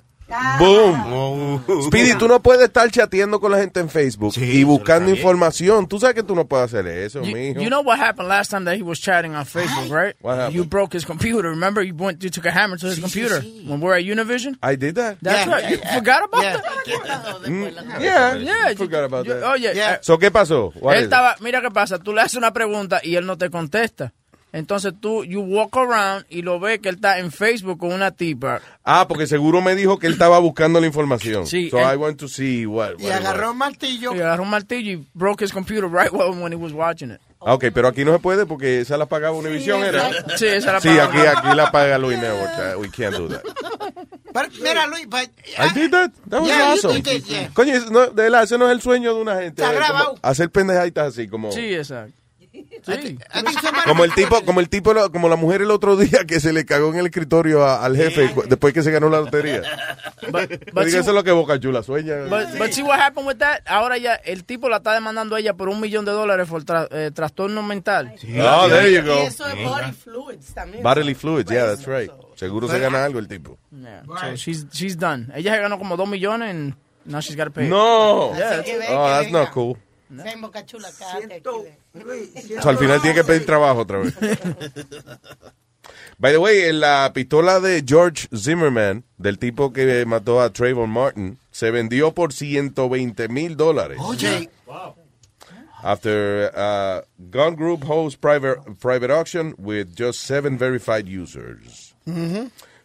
Boom. 0.59 1.63
Speedy, 1.87 2.13
tú 2.17 2.27
no 2.27 2.41
puedes 2.41 2.63
estar 2.63 2.89
chateando 2.91 3.39
con 3.39 3.51
la 3.51 3.57
gente 3.59 3.79
en 3.79 3.89
Facebook 3.89 4.33
Sí, 4.33 4.43
y 4.59 4.63
buscando 4.63 5.09
información. 5.11 5.87
Tú 5.87 5.99
sabes 5.99 6.15
que 6.15 6.23
tú 6.23 6.35
no 6.35 6.45
puedes 6.47 6.65
hacer 6.73 6.87
eso, 6.87 7.21
You, 7.21 7.35
mijo. 7.35 7.59
you 7.61 7.67
know 7.69 7.81
what 7.81 7.99
happened 7.99 8.29
last 8.29 8.49
time 8.51 8.65
that 8.65 8.75
he 8.77 8.83
was 8.83 8.99
chatting 8.99 9.35
on 9.35 9.45
Facebook, 9.45 9.89
right? 9.91 10.15
What 10.21 10.37
happened? 10.37 10.55
You 10.55 10.65
broke 10.65 10.93
his 10.93 11.05
computer. 11.05 11.49
Remember, 11.49 11.81
you 11.83 11.93
went, 11.95 12.23
you 12.23 12.29
took 12.29 12.45
a 12.45 12.51
hammer 12.51 12.77
to 12.77 12.87
his 12.87 12.99
computer 12.99 13.41
when 13.67 13.79
we 13.81 13.85
were 13.87 13.95
at 13.95 14.03
Univision. 14.05 14.57
I 14.63 14.75
did 14.75 14.95
that. 14.95 15.17
That's 15.21 15.45
Yeah. 15.47 15.53
right. 15.53 15.69
You 15.71 15.77
forgot 15.95 16.23
about 16.23 16.43
Yeah. 16.43 16.57
that? 16.57 17.41
Mm, 17.45 18.01
yeah, 18.01 18.35
Yeah. 18.37 18.67
I 18.67 18.75
forgot 18.75 19.03
about 19.03 19.25
you- 19.25 19.33
that. 19.33 19.43
Oye, 19.43 19.71
Yeah. 19.75 19.97
So, 20.01 20.17
¿qué 20.17 20.31
pasó? 20.31 20.71
What 20.79 20.95
él 20.97 21.03
estaba, 21.05 21.35
mira 21.41 21.61
qué 21.61 21.71
pasa. 21.71 21.97
Tú 21.99 22.13
le 22.13 22.21
haces 22.21 22.35
una 22.37 22.51
pregunta 22.53 22.99
y 23.03 23.15
él 23.15 23.25
no 23.25 23.37
te 23.37 23.49
contesta. 23.49 24.13
Entonces 24.53 24.93
tú, 24.99 25.23
you 25.23 25.39
walk 25.41 25.77
around 25.77 26.25
y 26.29 26.41
lo 26.41 26.59
ves 26.59 26.79
que 26.79 26.89
él 26.89 26.95
está 26.95 27.19
en 27.19 27.31
Facebook 27.31 27.79
con 27.79 27.93
una 27.93 28.11
tipa. 28.11 28.59
Ah, 28.83 29.05
porque 29.07 29.25
seguro 29.25 29.61
me 29.61 29.75
dijo 29.75 29.97
que 29.97 30.07
él 30.07 30.13
estaba 30.13 30.39
buscando 30.39 30.79
la 30.81 30.87
información. 30.87 31.47
Sí, 31.47 31.69
So 31.69 31.79
él- 31.79 31.93
I 31.93 31.95
want 31.97 32.17
to 32.19 32.27
see 32.27 32.65
what. 32.65 32.95
Y 32.99 33.03
what 33.03 33.11
it 33.11 33.25
agarró 33.25 33.51
un 33.51 33.57
martillo. 33.57 34.13
Y 34.13 34.19
agarró 34.19 34.43
un 34.43 34.49
martillo 34.49 34.91
y 34.91 35.07
broke 35.13 35.45
his 35.45 35.53
computer 35.53 35.89
right 35.89 36.11
when, 36.11 36.41
when 36.41 36.51
he 36.51 36.57
was 36.57 36.73
watching 36.73 37.11
it. 37.11 37.19
Ah, 37.43 37.53
Ok, 37.55 37.65
pero 37.73 37.87
aquí 37.87 38.03
no 38.05 38.11
se 38.11 38.19
puede 38.19 38.45
porque 38.45 38.81
esa 38.81 38.97
la 38.97 39.05
pagaba 39.07 39.35
Univision, 39.35 39.83
¿era? 39.83 40.11
Sí, 40.37 40.45
esa 40.47 40.73
la 40.73 40.81
Sí, 40.81 40.89
palabra. 40.89 41.31
aquí, 41.31 41.37
aquí 41.47 41.55
la 41.57 41.71
paga 41.71 41.97
Luis 41.97 42.19
Network. 42.19 42.51
uh, 42.75 42.79
We 42.79 42.89
can't 42.91 43.15
do 43.15 43.27
that. 43.29 43.41
Pero, 44.33 44.47
mira, 44.61 44.85
Luis, 44.87 45.07
but, 45.09 45.29
I 45.57 45.73
did 45.73 45.91
that. 45.91 46.11
That 46.29 46.41
was 46.41 46.49
Yeah, 46.49 46.73
awesome. 46.73 46.97
it, 46.97 47.25
yeah. 47.25 47.49
Coño, 47.53 47.73
no, 47.89 48.07
de 48.07 48.23
verdad, 48.23 48.43
ese 48.43 48.57
no 48.57 48.67
es 48.67 48.73
el 48.73 48.81
sueño 48.81 49.13
de 49.15 49.21
una 49.21 49.35
gente. 49.41 49.61
Está 49.61 49.73
eh, 49.73 49.75
grabado. 49.75 50.15
hacer 50.21 50.49
pendejaditas 50.51 51.07
así, 51.07 51.27
como... 51.27 51.51
Sí, 51.51 51.73
exacto. 51.73 52.13
Sí. 52.83 53.17
Como 53.85 54.03
el 54.03 54.13
tipo, 54.13 54.43
como 54.43 54.59
el 54.59 54.69
tipo, 54.69 54.93
como 55.11 55.29
la 55.29 55.35
mujer 55.35 55.61
el 55.61 55.71
otro 55.71 55.95
día 55.97 56.25
que 56.27 56.39
se 56.39 56.51
le 56.53 56.65
cagó 56.65 56.89
en 56.93 56.99
el 56.99 57.05
escritorio 57.07 57.63
a- 57.63 57.83
al 57.85 57.95
jefe 57.95 58.31
cu- 58.33 58.43
después 58.47 58.73
que 58.73 58.81
se 58.83 58.91
ganó 58.91 59.09
la 59.09 59.19
lotería. 59.21 59.61
But, 60.31 60.47
Pero 60.49 60.59
but, 60.73 60.83
see, 60.87 60.97
eso 60.99 61.09
es 61.11 61.15
lo 61.15 61.23
que 61.23 61.31
Boca 61.31 61.59
Chula 61.59 61.83
sueña. 61.83 62.15
but, 62.29 62.57
but 62.57 62.71
see 62.71 62.81
what 62.83 62.99
happened 62.99 63.27
with 63.27 63.37
that? 63.37 63.61
Ahora 63.67 63.97
ya 63.97 64.15
el 64.15 64.43
tipo 64.45 64.69
la 64.69 64.77
está 64.77 64.93
demandando 64.93 65.35
a 65.35 65.39
ella 65.39 65.53
por 65.53 65.69
un 65.69 65.79
millón 65.79 66.05
de 66.05 66.11
dólares 66.11 66.47
por 66.47 66.63
tra- 66.63 66.87
eh, 66.91 67.11
trastorno 67.13 67.61
mental. 67.63 68.13
Oh, 68.41 68.67
there 68.69 68.91
you 68.91 68.99
Y 69.01 69.05
go. 69.07 69.13
eso 69.19 69.45
es 69.47 69.55
body 69.63 69.91
fluids 69.91 70.53
también. 70.53 70.83
Bodily 70.83 71.15
fluids, 71.15 71.49
yeah, 71.51 71.65
that's 71.65 71.85
right. 71.87 72.11
Seguro 72.35 72.67
se 72.67 72.79
gana 72.79 73.05
algo 73.05 73.19
el 73.19 73.27
tipo. 73.27 73.57
Yeah. 73.71 74.03
So 74.05 74.35
she's, 74.35 74.65
she's 74.71 74.97
done. 74.97 75.27
Ella 75.35 75.53
se 75.55 75.61
ganó 75.61 75.77
como 75.77 75.95
dos 75.97 76.07
millones 76.09 76.49
and 76.49 76.75
now 77.05 77.19
she's 77.21 77.35
got 77.35 77.45
to 77.45 77.51
pay. 77.51 77.67
No. 77.67 78.33
Yeah, 78.35 78.61
ve 78.61 78.85
Oh, 78.89 79.07
that's 79.07 79.31
not 79.31 79.51
cool. 79.51 79.77
Ven, 80.11 80.41
Boca 80.41 80.65
Chula, 80.65 80.89
al 82.63 82.77
final 82.77 83.01
tiene 83.01 83.15
que 83.15 83.23
pedir 83.23 83.45
trabajo 83.45 83.79
otra 83.81 83.99
vez. 83.99 84.13
By 86.17 86.31
the 86.33 86.37
way, 86.37 86.63
en 86.65 86.79
la 86.81 87.11
pistola 87.13 87.59
de 87.59 87.83
George 87.85 88.27
Zimmerman, 88.35 89.03
del 89.17 89.39
tipo 89.39 89.73
que 89.73 90.05
mató 90.05 90.39
a 90.41 90.51
Trayvon 90.51 90.89
Martin, 90.89 91.37
se 91.51 91.71
vendió 91.71 92.11
por 92.13 92.31
120 92.33 93.27
mil 93.29 93.55
dólares. 93.57 93.97
Oye, 94.01 94.49
After 95.83 96.51
uh, 96.55 97.01
Gun 97.17 97.55
Group 97.55 97.83
hosts 97.89 98.15
private, 98.15 98.59
private 98.79 99.09
auction 99.11 99.55
with 99.57 99.87
just 99.97 100.19
seven 100.21 100.55
verified 100.57 101.07
users. 101.07 101.95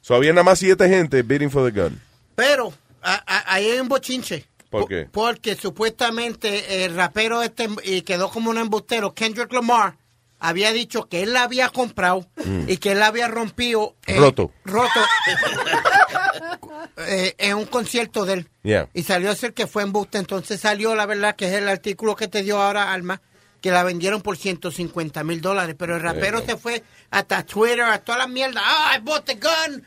So 0.00 0.14
había 0.14 0.32
nada 0.32 0.44
más 0.44 0.60
siete 0.60 0.88
gente 0.88 1.20
bidding 1.22 1.50
for 1.50 1.62
the 1.70 1.78
gun. 1.78 2.00
pero 2.36 2.72
a- 3.02 3.22
a- 3.26 3.54
ahí 3.54 3.68
hay 3.70 3.80
un 3.80 3.88
bochinche. 3.88 4.46
¿Por 4.70 4.82
Po- 4.82 4.88
qué? 4.88 5.08
Porque 5.10 5.54
supuestamente 5.56 6.84
el 6.84 6.94
rapero 6.96 7.42
este 7.42 7.68
y 7.84 8.02
quedó 8.02 8.30
como 8.30 8.50
un 8.50 8.58
embustero, 8.58 9.14
Kendrick 9.14 9.52
Lamar, 9.52 9.96
había 10.38 10.72
dicho 10.72 11.08
que 11.08 11.22
él 11.22 11.32
la 11.32 11.44
había 11.44 11.68
comprado 11.70 12.26
y 12.66 12.76
que 12.76 12.92
él 12.92 12.98
la 12.98 13.06
había 13.06 13.28
rompido. 13.28 13.94
eh, 14.06 14.18
Roto. 14.18 14.52
Roto. 14.64 15.00
eh, 16.98 17.34
en 17.38 17.56
un 17.56 17.66
concierto 17.66 18.24
de 18.24 18.32
él. 18.34 18.48
Yeah. 18.62 18.88
Y 18.94 19.02
salió 19.02 19.30
a 19.30 19.34
ser 19.34 19.54
que 19.54 19.66
fue 19.66 19.82
embuste. 19.82 20.18
Entonces 20.18 20.60
salió, 20.60 20.94
la 20.94 21.06
verdad, 21.06 21.36
que 21.36 21.46
es 21.46 21.52
el 21.54 21.68
artículo 21.68 22.16
que 22.16 22.28
te 22.28 22.42
dio 22.42 22.60
ahora, 22.60 22.92
Alma, 22.92 23.20
que 23.60 23.70
la 23.70 23.82
vendieron 23.82 24.22
por 24.22 24.36
150 24.36 25.24
mil 25.24 25.40
dólares. 25.40 25.74
Pero 25.78 25.96
el 25.96 26.02
rapero 26.02 26.44
se 26.44 26.56
fue 26.56 26.82
hasta 27.10 27.44
Twitter, 27.44 27.82
a 27.82 27.98
toda 27.98 28.18
la 28.18 28.26
mierda. 28.26 28.60
Ah, 28.62 28.96
I 28.96 29.00
bought 29.00 29.24
the 29.24 29.34
gun. 29.36 29.84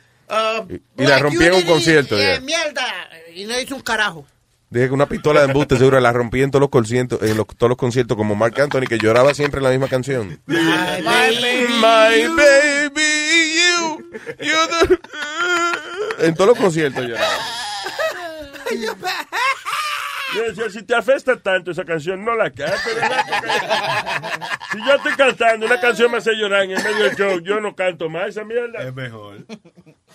Y, 0.98 1.04
y 1.04 1.08
la 1.08 1.18
rompí 1.20 1.44
en 1.44 1.54
un 1.54 1.64
concierto. 1.64 2.16
Y, 2.18 2.42
mierda. 2.42 2.86
Y 3.36 3.46
no 3.46 3.60
hizo 3.60 3.76
un 3.76 3.82
carajo. 3.82 4.26
Dije 4.72 4.88
que 4.88 4.94
una 4.94 5.08
pistola 5.08 5.40
de 5.42 5.48
embuste 5.48 5.78
seguro 5.78 6.00
la 6.00 6.14
rompí 6.14 6.42
en 6.44 6.52
todos 6.52 6.62
los 6.62 6.70
conciertos, 6.70 7.22
en 7.24 7.38
los- 7.38 7.48
todos 7.48 7.70
los 7.70 7.78
conciertos 7.78 8.16
como 8.16 8.36
Mark 8.36 8.60
Anthony 8.62 8.82
que 8.88 9.00
lloraba 9.00 9.34
siempre 9.34 9.62
la 9.62 9.72
misma 9.72 9.88
canción. 9.88 10.40
My 10.46 10.58
My 11.02 12.28
baby, 12.28 13.56
you, 13.58 14.12
you 14.40 14.88
the- 14.88 15.00
En 16.28 16.36
todos 16.36 16.50
los 16.50 16.58
conciertos 16.60 17.04
lloraba. 17.04 17.28
Yo 20.36 20.44
decía, 20.44 20.70
si 20.70 20.84
te 20.84 20.94
afecta 20.94 21.36
tanto 21.38 21.72
esa 21.72 21.84
canción, 21.84 22.24
no 22.24 22.36
la 22.36 22.52
cantes. 22.52 22.80
Si 24.72 24.78
yo 24.86 24.94
estoy 24.94 25.14
cantando, 25.14 25.66
una 25.66 25.82
canción 25.82 26.12
me 26.12 26.20
hace 26.20 26.36
llorar 26.36 26.64
en 26.66 26.72
el 26.72 26.84
medio 26.84 27.04
del 27.06 27.16
show, 27.16 27.40
yo 27.40 27.60
no 27.60 27.76
canto 27.76 28.10
más 28.10 28.28
esa 28.30 28.44
mierda. 28.44 28.84
Es 28.84 28.94
mejor. 28.94 29.38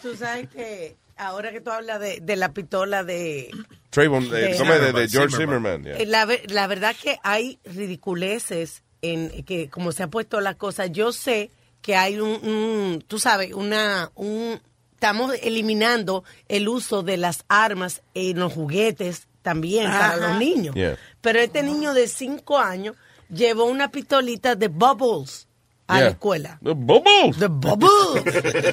Tú 0.00 0.14
sabes 0.16 0.48
que 0.50 0.96
ahora 1.16 1.53
que 1.53 1.61
tú 1.61 1.70
hablas 1.70 2.00
de, 2.00 2.20
de 2.20 2.37
la 2.37 2.53
pistola 2.53 3.05
de... 3.05 3.50
Trayvon, 3.90 4.24
eh, 4.24 4.29
De- 4.31 4.57
¿cómo 4.59 4.72
es? 4.72 4.81
de, 4.81 4.92
de 4.92 5.09
Zimmerman. 5.09 5.09
George 5.11 5.37
Zimmerman. 5.37 5.85
yeah. 5.85 5.96
Eh, 5.98 6.07
La, 6.07 6.24
ve- 6.24 6.42
la 6.48 6.66
verdad 6.66 6.94
que 7.00 7.18
hay 7.22 7.59
ridiculeces 7.64 8.83
en 9.03 9.44
que 9.44 9.68
como 9.70 9.92
se 9.92 10.03
ha 10.03 10.09
puesto 10.09 10.40
la 10.40 10.55
cosa. 10.55 10.87
Yo 10.87 11.12
sé 11.12 11.50
que 11.83 11.96
hay 11.96 12.18
un, 12.18 12.31
un- 12.48 13.05
tú 13.07 13.18
sabes, 13.18 13.53
una, 13.53 14.11
un, 14.14 14.61
estamos 14.94 15.33
eliminando 15.42 16.24
el 16.48 16.68
uso 16.68 17.03
de 17.03 17.16
las 17.18 17.44
armas 17.48 18.03
en 18.14 18.38
los 18.38 18.53
juguetes 18.53 19.29
también 19.42 19.90
para 19.90 20.16
los 20.16 20.38
niños. 20.38 20.74
Yeah. 20.74 20.96
Pero 21.20 21.38
este 21.40 21.62
niño 21.62 21.92
de 21.94 22.09
cinco 22.09 22.59
años 22.59 22.96
llevó 23.29 23.66
una 23.66 23.90
pistolita 23.90 24.55
de 24.55 24.68
bubbles 24.68 25.43
a 25.87 26.01
la 26.01 26.09
escuela. 26.09 26.59
The 26.62 26.73
bubbles. 26.75 27.38
The 27.38 27.49
bubbles. 27.49 28.25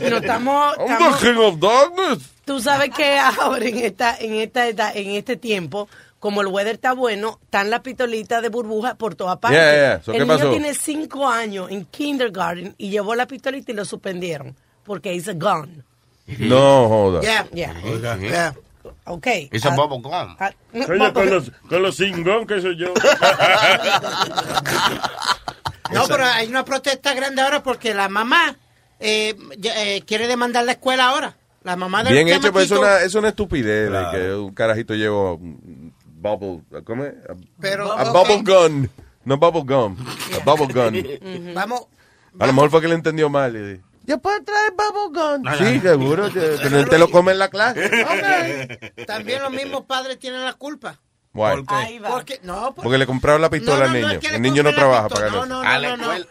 No 0.10 0.17
estamos, 0.17 0.78
I'm 0.80 0.88
estamos- 0.88 1.19
the 1.19 1.28
king 1.28 1.38
of 1.39 1.60
darkness. 1.60 2.30
Tú 2.45 2.60
sabes 2.62 2.89
que 2.95 3.17
ahora 3.19 3.65
en 3.65 3.78
esta, 3.80 4.17
en 4.17 4.34
esta 4.36 4.67
edad- 4.67 4.91
en 4.95 5.12
este 5.12 5.36
tiempo, 5.38 5.88
como 6.19 6.41
el 6.41 6.47
weather 6.47 6.76
está 6.76 6.93
bueno, 6.93 7.39
están 7.43 7.69
las 7.69 7.80
pistolitas 7.82 8.41
de 8.41 8.50
burbuja 8.50 8.95
por 8.95 9.15
todas 9.15 9.38
partes. 9.39 9.60
Yeah, 9.60 9.71
yeah. 9.74 10.02
So, 10.04 10.12
el 10.12 10.17
¿qué 10.19 10.24
niño 10.26 10.38
pasó? 10.38 10.50
tiene 10.52 10.74
cinco 10.74 11.28
años 11.28 11.69
en 11.71 11.86
kindergarten 11.86 12.76
y 12.78 12.89
llevó 12.89 13.15
la 13.15 13.26
pistolita 13.28 13.71
y 13.71 13.76
lo 13.76 13.86
suspendieron 13.86 14.56
porque 14.84 15.15
es 15.15 15.28
a 15.28 15.34
gun. 15.34 15.84
No 16.39 16.88
joda. 16.88 17.21
Yeah, 17.21 17.47
yeah. 17.54 17.74
Yeah. 18.19 18.56
Ok. 19.06 19.28
It's 19.52 19.65
a 19.65 19.69
Ah, 19.74 19.76
bubble 19.76 20.02
gum. 20.02 20.36
ah, 20.39 20.52
con 21.13 21.30
los, 21.30 21.52
con 21.67 21.82
los 21.82 21.97
que 22.47 22.62
soy 22.62 22.78
yo. 22.78 22.93
No, 25.91 26.08
pero 26.08 26.25
hay 26.25 26.47
una 26.47 26.65
protesta 26.65 27.13
grande 27.13 27.41
ahora 27.41 27.63
porque 27.63 27.93
la 27.93 28.10
mamá 28.10 28.56
eh, 28.99 29.36
eh, 29.63 30.01
quiere 30.06 30.27
demandar 30.27 30.65
la 30.65 30.73
escuela 30.73 31.10
ahora. 31.10 31.36
La 31.63 31.75
mamá 31.75 32.04
del 32.04 32.13
Bien 32.13 32.27
hecho, 32.27 32.51
pues 32.51 32.71
es 32.71 32.77
una, 32.77 33.01
es 33.01 33.13
una 33.13 33.30
estupidez 33.30 33.91
de 33.91 34.06
que 34.12 34.34
un 34.34 34.54
carajito 34.54 34.95
lleva 34.95 35.34
un 35.34 35.93
bubble, 36.06 36.63
¿cómo 36.84 37.06
es? 37.06 37.13
A, 37.30 37.36
Pero, 37.60 37.91
a 37.91 38.12
bubble 38.12 38.41
gun. 38.43 38.89
No 39.23 39.38
bubble 39.38 39.62
gum. 39.63 39.95
A 40.36 40.43
bubble 40.43 40.73
gun. 40.73 41.54
Vamos. 41.54 41.82
A 42.39 42.47
lo 42.47 42.54
mejor 42.54 42.71
fue 42.71 42.82
que 42.82 42.88
le 42.88 42.95
entendió 42.95 43.30
mal. 43.30 43.56
y 43.56 43.82
Yo 44.06 44.17
puedo 44.19 44.41
traer 44.43 44.71
bubble 44.71 45.19
gun. 45.19 45.58
Sí, 45.58 45.80
seguro. 45.82 46.32
Que, 46.32 46.58
que 46.62 46.69
no 46.71 46.86
te 46.86 46.97
lo 46.97 47.12
come 47.12 47.32
en 47.34 47.39
la 47.39 47.49
clase. 47.49 47.86
Ok. 48.04 49.06
También 49.06 49.41
los 49.43 49.51
mismos 49.51 49.86
padres 49.86 50.17
tienen 50.17 50.43
la 50.43 50.54
culpa. 50.54 50.99
Why? 51.33 51.63
Ahí 51.67 51.97
va. 51.99 52.09
Porque, 52.09 52.39
no, 52.43 52.73
Porque 52.75 52.97
le 52.97 53.05
compraron 53.05 53.41
la 53.41 53.49
pistola 53.49 53.85
No, 53.85 53.85
no, 53.85 53.91
al 53.91 54.01
niño. 54.01 54.11
es 54.13 54.19
que 54.19 54.29
le 54.29 54.35
el 54.35 54.41
niño 54.41 54.63
no 54.63 54.73
trabaja 54.73 55.07
para 55.07 55.29
No, 55.29 55.41
ganar. 55.47 55.47
no, 55.81 55.97
no, 55.97 56.17
no. 56.17 56.25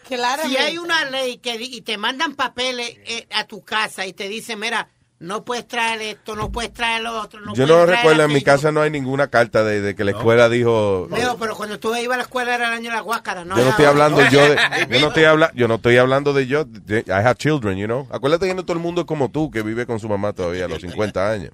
Si 0.47 0.57
hay 0.59 0.77
una 0.79 1.05
ley 1.07 1.39
que 1.39 1.57
di- 1.57 1.75
y 1.77 1.81
te 1.81 1.97
mandan 1.97 2.35
papeles 2.35 2.97
eh, 3.07 3.27
a 3.33 3.45
tu 3.45 3.65
casa 3.65 4.05
y 4.07 4.13
te 4.13 4.29
dicen, 4.29 4.59
mira, 4.59 4.89
no 5.21 5.45
puedes 5.45 5.69
traer 5.69 6.01
esto, 6.01 6.35
no 6.35 6.51
puedes 6.51 6.73
traer 6.73 7.03
lo 7.03 7.21
otro, 7.21 7.41
no 7.41 7.55
Yo 7.55 7.67
no 7.67 7.85
recuerdo, 7.85 8.23
en 8.23 8.33
mi 8.33 8.43
casa 8.43 8.73
no 8.73 8.81
hay 8.81 8.91
ninguna 8.91 9.29
carta 9.29 9.63
de, 9.63 9.83
de 9.83 9.95
que 9.95 10.03
la 10.03 10.13
escuela 10.13 10.49
dijo... 10.49 11.09
Leo, 11.11 11.37
pero 11.39 11.55
cuando 11.55 11.79
tú 11.79 11.95
ibas 11.95 12.15
a 12.15 12.17
la 12.17 12.23
escuela 12.23 12.55
era 12.55 12.69
el 12.69 12.73
año 12.73 12.91
de 12.91 12.97
la 12.97 13.03
guácara, 13.03 13.45
¿no? 13.45 13.55
Yo 13.55 13.65
no 13.65 13.71
estoy 13.71 13.85
hablando 13.85 14.27
yo 14.31 14.41
de, 14.49 14.57
yo 14.91 15.01
no 15.01 15.09
estoy 15.09 15.25
hablando, 15.25 15.55
yo 15.55 15.69
no 15.69 15.75
estoy 15.75 15.97
hablando 15.99 16.33
de 16.33 16.47
yo, 16.47 16.65
de- 16.65 17.05
I 17.07 17.11
have 17.13 17.35
children, 17.35 17.77
you 17.77 17.87
know. 17.87 18.09
Acuérdate 18.11 18.47
que 18.47 18.55
no 18.55 18.63
todo 18.65 18.73
el 18.73 18.83
mundo 18.83 19.03
es 19.03 19.07
como 19.07 19.31
tú, 19.31 19.51
que 19.51 19.61
vive 19.61 19.85
con 19.85 20.01
su 20.01 20.09
mamá 20.09 20.33
todavía 20.33 20.65
a 20.65 20.69
los 20.69 20.81
50 20.81 21.31
años. 21.31 21.53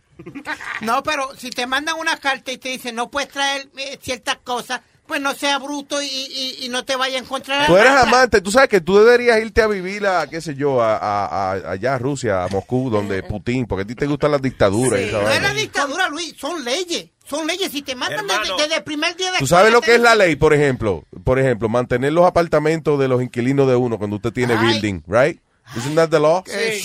No, 0.83 1.02
pero 1.02 1.29
si 1.37 1.50
te 1.50 1.66
mandan 1.66 1.96
una 1.98 2.16
carta 2.18 2.52
y 2.52 2.59
te 2.59 2.68
dicen, 2.68 2.94
no 2.94 3.11
puedes 3.11 3.31
traer 3.31 3.68
eh, 3.76 3.98
ciertas 4.00 4.37
cosas, 4.44 4.81
pues 5.07 5.21
no 5.21 5.35
sea 5.35 5.59
bruto 5.59 6.01
y, 6.03 6.07
y- 6.07 6.57
y 6.64 6.69
no 6.69 6.85
te 6.85 6.97
vaya 6.97 7.16
a 7.19 7.21
encontrar. 7.21 7.66
Tú 7.66 7.77
eres 7.77 7.90
amante, 7.92 8.40
tú 8.40 8.51
sabes 8.51 8.69
que 8.69 8.81
tú 8.81 8.99
deberías 8.99 9.40
irte 9.40 9.62
a 9.62 9.66
vivir 9.66 10.07
a, 10.07 10.27
qué 10.29 10.40
sé 10.40 10.55
yo, 10.55 10.83
a, 10.83 10.97
a- 10.97 11.27
a- 11.53 11.71
allá 11.73 11.95
a 11.95 11.99
Rusia, 11.99 12.45
a 12.45 12.49
Moscú, 12.49 12.90
donde 12.90 13.23
Putin, 13.23 13.66
porque 13.66 13.83
a 13.83 13.87
ti 13.87 13.95
te 13.95 14.07
gustan 14.07 14.31
las 14.33 14.42
dictaduras 14.42 15.01
No 15.12 15.29
es 15.31 15.42
la 15.42 15.55
dictadura, 15.55 16.09
Luis, 16.09 16.35
son 16.38 16.64
leyes. 16.64 17.07
Son 17.29 17.45
leyes. 17.47 17.73
Si 17.73 17.83
te 17.83 17.95
mandan 17.97 18.25
desde, 18.27 18.77
el 18.77 18.85
primer 18.85 19.16
día 19.16 19.33
de 19.33 19.38
¿Tú 19.38 19.47
sabes 19.49 19.73
lo 19.73 19.81
que 19.81 19.97
es 19.97 20.01
la 20.01 20.14
ley, 20.14 20.37
por 20.37 20.55
ejemplo? 20.55 21.05
Por 21.25 21.40
ejemplo, 21.40 21.69
mantener 21.69 22.12
los 22.12 22.25
apartamentos 22.25 23.01
de 23.01 23.09
los 23.09 23.21
inquilinos 23.21 23.66
de 23.66 23.75
uno 23.75 23.99
cuando 23.99 24.16
usted 24.16 24.33
tiene 24.33 24.55
Ay. 24.55 24.64
building, 24.81 25.01
right? 25.09 25.40
Isn't 25.77 25.97
that 25.97 26.09
the 26.11 26.21
law? 26.21 26.45
Eh, 26.47 26.81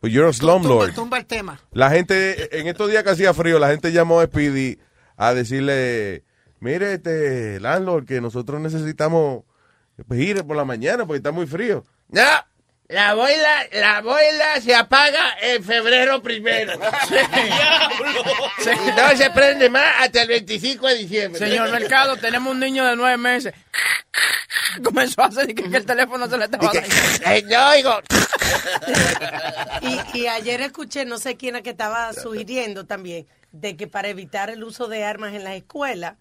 But 0.00 0.10
you're 0.10 0.28
a 0.28 0.32
slumlord. 0.32 0.86
tumba, 0.88 0.94
tumba 0.94 1.18
el 1.18 1.26
tema. 1.26 1.60
La 1.70 1.90
gente, 1.90 2.58
en 2.58 2.66
estos 2.66 2.90
días 2.90 3.04
que 3.04 3.10
hacía 3.10 3.32
frío, 3.34 3.60
la 3.60 3.68
gente 3.70 3.92
llamó 3.92 4.18
a 4.18 4.24
Speedy 4.26 4.78
a 5.16 5.32
decirle, 5.32 6.24
mire, 6.62 6.94
este, 6.94 7.60
landlord, 7.60 8.06
que 8.06 8.20
nosotros 8.20 8.60
necesitamos 8.60 9.44
pues, 10.06 10.20
ir 10.20 10.44
por 10.44 10.56
la 10.56 10.64
mañana 10.64 11.04
porque 11.04 11.18
está 11.18 11.32
muy 11.32 11.46
frío. 11.46 11.84
No, 12.08 12.22
la 12.88 13.14
boila, 13.14 13.66
la 13.72 14.00
boila 14.02 14.60
se 14.60 14.74
apaga 14.74 15.36
en 15.40 15.64
febrero 15.64 16.22
primero. 16.22 16.72
Y 18.64 18.90
no 18.96 19.16
se 19.16 19.30
prende 19.30 19.68
más 19.70 19.84
hasta 20.00 20.22
el 20.22 20.28
25 20.28 20.86
de 20.86 20.94
diciembre. 20.96 21.38
Señor 21.38 21.70
Mercado, 21.70 22.16
tenemos 22.16 22.52
un 22.52 22.60
niño 22.60 22.84
de 22.84 22.94
nueve 22.94 23.16
meses. 23.16 23.54
Comenzó 24.84 25.22
a 25.22 25.26
hacer 25.26 25.54
que, 25.54 25.68
que 25.68 25.76
el 25.76 25.86
teléfono 25.86 26.28
se 26.28 26.38
le 26.38 26.44
estaba. 26.44 26.70
Eh, 26.74 27.42
no, 27.48 27.70
oigo. 27.70 28.00
Y, 29.80 30.18
y 30.18 30.26
ayer 30.28 30.60
escuché, 30.60 31.04
no 31.04 31.18
sé 31.18 31.36
quién 31.36 31.56
era 31.56 31.62
que 31.62 31.70
estaba 31.70 32.12
sugiriendo 32.12 32.84
también, 32.84 33.26
de 33.52 33.76
que 33.76 33.86
para 33.86 34.08
evitar 34.08 34.50
el 34.50 34.64
uso 34.64 34.88
de 34.88 35.04
armas 35.04 35.34
en 35.34 35.44
las 35.44 35.54
escuelas, 35.54 36.14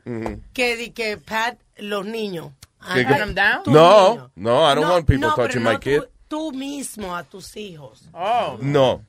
que 0.53 0.75
di 0.77 0.91
que 0.91 1.17
pat 1.17 1.57
los 1.77 2.05
niños. 2.05 2.51
Them 2.93 3.33
down. 3.35 3.63
No, 3.67 4.31
no, 4.35 4.65
I 4.65 4.75
don't 4.75 4.89
want 4.89 5.05
people 5.07 5.27
no, 5.29 5.35
pero 5.35 5.47
touching 5.47 5.63
no 5.63 5.71
my 5.73 5.77
kid. 5.79 6.01
Tú, 6.27 6.51
tú 6.51 6.51
mismo 6.51 7.15
a 7.15 7.23
tus 7.23 7.55
hijos. 7.55 8.03
Oh. 8.13 8.57
No. 8.61 9.03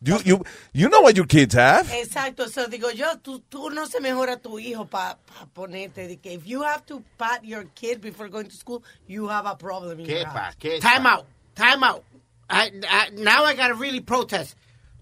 You, 0.00 0.18
you, 0.24 0.44
you 0.74 0.88
know 0.90 1.00
what 1.00 1.14
your 1.16 1.26
kids 1.26 1.54
have. 1.54 1.86
Exacto, 1.90 2.44
eso 2.44 2.66
digo 2.66 2.90
yo, 2.90 3.06
tú, 3.22 3.40
tú 3.48 3.70
no 3.70 3.86
se 3.86 4.00
mejora 4.00 4.36
tu 4.38 4.58
hijo 4.58 4.84
para 4.86 5.16
ponerte 5.54 6.06
de 6.06 6.16
que 6.18 6.34
if 6.34 6.44
you 6.46 6.62
have 6.62 6.84
to 6.84 7.02
pat 7.16 7.42
your 7.42 7.64
kid 7.74 8.00
before 8.02 8.28
going 8.28 8.46
to 8.46 8.54
school, 8.54 8.82
you 9.06 9.28
have 9.28 9.46
a 9.46 9.56
problem 9.56 10.00
in 10.00 10.06
¿Qué 10.06 10.80
Time 10.80 11.06
out, 11.06 11.24
time 11.54 11.82
out. 11.82 12.02
I- 12.50 12.70
I- 12.86 13.10
now 13.14 13.44
I 13.44 13.54
gotta 13.54 13.74
really 13.74 14.00
protest. 14.00 14.56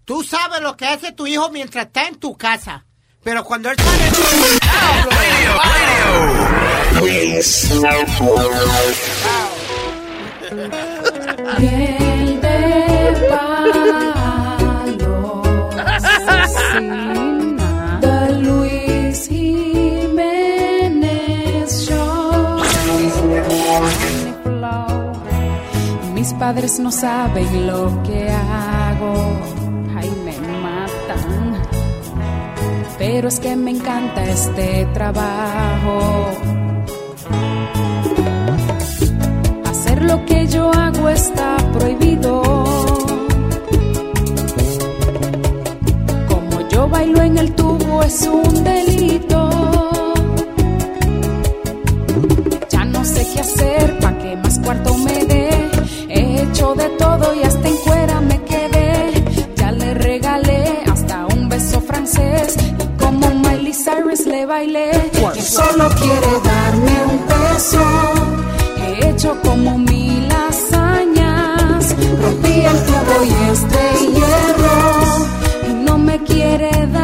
Tú 0.04 0.22
sabes 0.24 0.60
lo 0.60 0.76
que 0.76 0.86
hace 0.86 1.12
tu 1.12 1.26
hijo 1.26 1.48
mientras 1.50 1.86
está 1.86 2.08
en 2.08 2.16
tu 2.16 2.36
casa. 2.36 2.84
Pero 3.22 3.44
cuando 3.44 3.70
él 3.70 3.76
sale... 3.78 4.10
Piel 11.58 12.40
de 12.40 13.28
palo 13.30 15.42
asesina 15.86 17.70
de 18.00 18.32
Luis 18.42 19.28
Jiménez 19.28 20.16
Show. 21.86 22.60
Mis 26.14 26.32
padres 26.34 26.78
no 26.80 26.90
saben 26.90 27.66
lo 27.66 28.02
que 28.02 28.28
hago, 28.30 29.40
Pero 33.04 33.26
es 33.26 33.40
que 33.40 33.56
me 33.56 33.72
encanta 33.72 34.22
este 34.24 34.86
trabajo. 34.94 36.30
Hacer 39.64 40.04
lo 40.04 40.24
que 40.24 40.46
yo 40.46 40.70
hago 40.72 41.08
está 41.08 41.56
prohibido. 41.72 42.42
Como 46.28 46.68
yo 46.68 46.88
bailo 46.88 47.22
en 47.22 47.38
el 47.38 47.52
tubo 47.56 48.04
es 48.04 48.22
un 48.22 48.62
delito. 48.62 49.50
Ya 52.70 52.84
no 52.84 53.04
sé 53.04 53.26
qué 53.34 53.40
hacer 53.40 53.98
pa' 53.98 54.16
que 54.18 54.36
más 54.36 54.60
cuarto 54.60 54.96
me 54.98 55.24
dé. 55.24 55.50
He 56.08 56.42
hecho 56.44 56.76
de 56.76 56.88
todo 56.90 57.34
y 57.34 57.42
hasta 57.42 57.66
en 57.66 57.76
cuera 57.78 58.20
me 58.20 58.40
quedé. 58.44 59.24
Ya 59.56 59.72
le 59.72 59.92
regalé 59.94 60.84
hasta 60.86 61.26
un 61.26 61.48
beso 61.48 61.80
francés. 61.80 62.61
Miley 63.72 63.84
Cyrus 63.84 64.26
le 64.26 64.46
bailé. 64.46 64.90
Solo 65.40 65.88
quiere 66.00 66.32
darme 66.44 66.94
un 67.10 67.18
beso. 67.26 67.84
He 68.76 69.08
hecho 69.08 69.40
como 69.42 69.78
mil 69.78 70.28
hazañas. 70.30 71.96
Rompí 72.22 72.52
el 72.52 72.78
tubo 72.86 73.24
y 73.24 73.32
este 73.50 73.82
hierro. 74.12 75.70
Y 75.70 75.72
no 75.84 75.98
me 75.98 76.18
quiere 76.22 76.70
dar. 76.88 77.01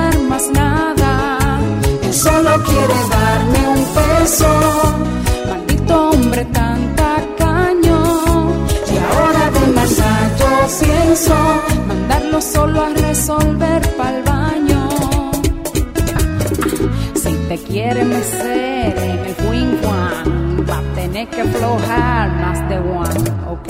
Mecer 17.95 18.97
en 18.99 19.19
el 19.25 19.35
Juan, 19.83 20.67
va 20.69 20.79
a 20.79 20.95
tener 20.95 21.29
que 21.29 21.41
aflojar 21.41 22.31
más 22.33 22.69
de 22.69 22.79
one, 22.79 23.31
¿ok? 23.49 23.69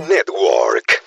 Network. 0.00 1.02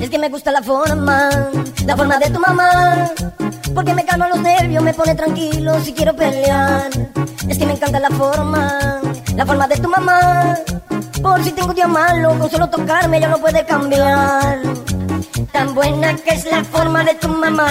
Es 0.00 0.10
que 0.10 0.18
me 0.18 0.28
gusta 0.30 0.52
la 0.52 0.62
forma, 0.62 1.50
la 1.84 1.96
forma 1.96 2.18
de 2.18 2.30
tu 2.30 2.40
mamá. 2.40 3.10
Porque 3.74 3.92
me 3.92 4.06
calma 4.06 4.28
los 4.28 4.40
nervios, 4.40 4.82
me 4.82 4.94
pone 4.94 5.14
tranquilo 5.14 5.78
si 5.84 5.92
quiero 5.92 6.16
pelear. 6.16 6.88
Es 7.46 7.58
que 7.58 7.66
me 7.66 7.72
encanta 7.74 8.00
la 8.00 8.10
forma, 8.10 9.00
la 9.34 9.44
forma 9.44 9.68
de 9.68 9.76
tu 9.76 9.88
mamá. 9.88 10.56
Por 11.20 11.44
si 11.44 11.52
tengo 11.52 11.68
un 11.68 11.74
día 11.74 11.88
malo, 11.88 12.38
con 12.38 12.50
solo 12.50 12.70
tocarme 12.70 13.20
ya 13.20 13.28
no 13.28 13.38
puede 13.38 13.66
cambiar. 13.66 14.87
Tan 15.58 15.74
buena 15.74 16.14
que 16.14 16.30
es 16.34 16.44
la 16.44 16.62
forma 16.62 17.02
de 17.02 17.14
tu 17.14 17.28
mamá. 17.28 17.68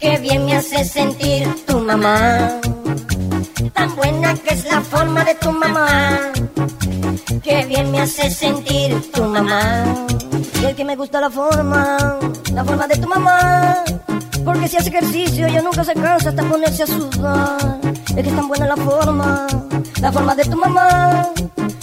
Que 0.00 0.16
bien 0.16 0.46
me 0.46 0.56
hace 0.56 0.82
sentir 0.82 1.46
tu 1.66 1.78
mamá. 1.78 2.58
Tan 3.74 3.94
buena 3.94 4.32
que 4.36 4.54
es 4.54 4.64
la 4.64 4.80
forma 4.80 5.24
de 5.24 5.34
tu 5.34 5.52
mamá. 5.52 6.32
Que 7.42 7.66
bien 7.66 7.90
me 7.90 8.00
hace 8.00 8.30
sentir 8.30 9.12
tu 9.12 9.24
mamá. 9.24 9.84
Y 10.58 10.64
el 10.64 10.74
que 10.74 10.86
me 10.86 10.96
gusta 10.96 11.20
la 11.20 11.28
forma, 11.28 11.98
la 12.54 12.64
forma 12.64 12.86
de 12.86 12.96
tu 12.96 13.08
mamá. 13.08 13.84
Porque 14.42 14.68
si 14.68 14.78
hace 14.78 14.88
ejercicio 14.88 15.46
ella 15.46 15.60
nunca 15.60 15.84
se 15.84 15.92
cansa 15.92 16.30
hasta 16.30 16.42
ponerse 16.44 16.84
a 16.84 16.86
sudar. 16.86 17.78
Es 18.16 18.22
que 18.24 18.30
es 18.30 18.34
tan 18.34 18.48
buena 18.48 18.68
la 18.68 18.76
forma, 18.78 19.46
la 20.00 20.10
forma 20.10 20.34
de 20.34 20.44
tu 20.46 20.56
mamá. 20.56 21.28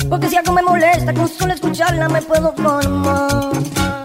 Porque 0.09 0.27
si 0.27 0.37
algo 0.37 0.53
me 0.53 0.63
molesta, 0.63 1.13
con 1.13 1.27
solo 1.27 1.53
escucharla 1.53 2.09
me 2.09 2.23
puedo 2.23 2.51
formar. 2.53 3.98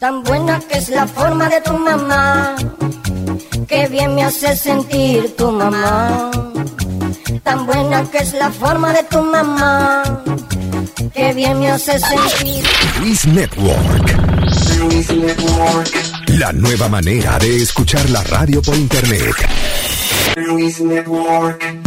Tan 0.00 0.22
buena 0.22 0.58
que 0.60 0.78
es 0.78 0.88
la 0.88 1.06
forma 1.06 1.46
de 1.50 1.60
tu 1.60 1.76
mamá. 1.76 2.56
Que 3.68 3.86
bien 3.86 4.14
me 4.14 4.24
hace 4.24 4.56
sentir 4.56 5.36
tu 5.36 5.50
mamá. 5.50 6.30
Tan 7.42 7.66
buena 7.66 8.10
que 8.10 8.16
es 8.16 8.32
la 8.32 8.50
forma 8.50 8.94
de 8.94 9.02
tu 9.02 9.20
mamá. 9.20 10.02
Que 11.12 11.34
bien 11.34 11.60
me 11.60 11.70
hace 11.70 11.98
sentir. 11.98 12.64
Luis 13.02 13.26
Network. 13.26 14.06
La 16.28 16.50
nueva 16.54 16.88
manera 16.88 17.38
de 17.38 17.62
escuchar 17.62 18.08
la 18.08 18.22
radio 18.22 18.62
por 18.62 18.76
internet. 18.76 19.34
Luis 20.34 20.80
Network. 20.80 21.79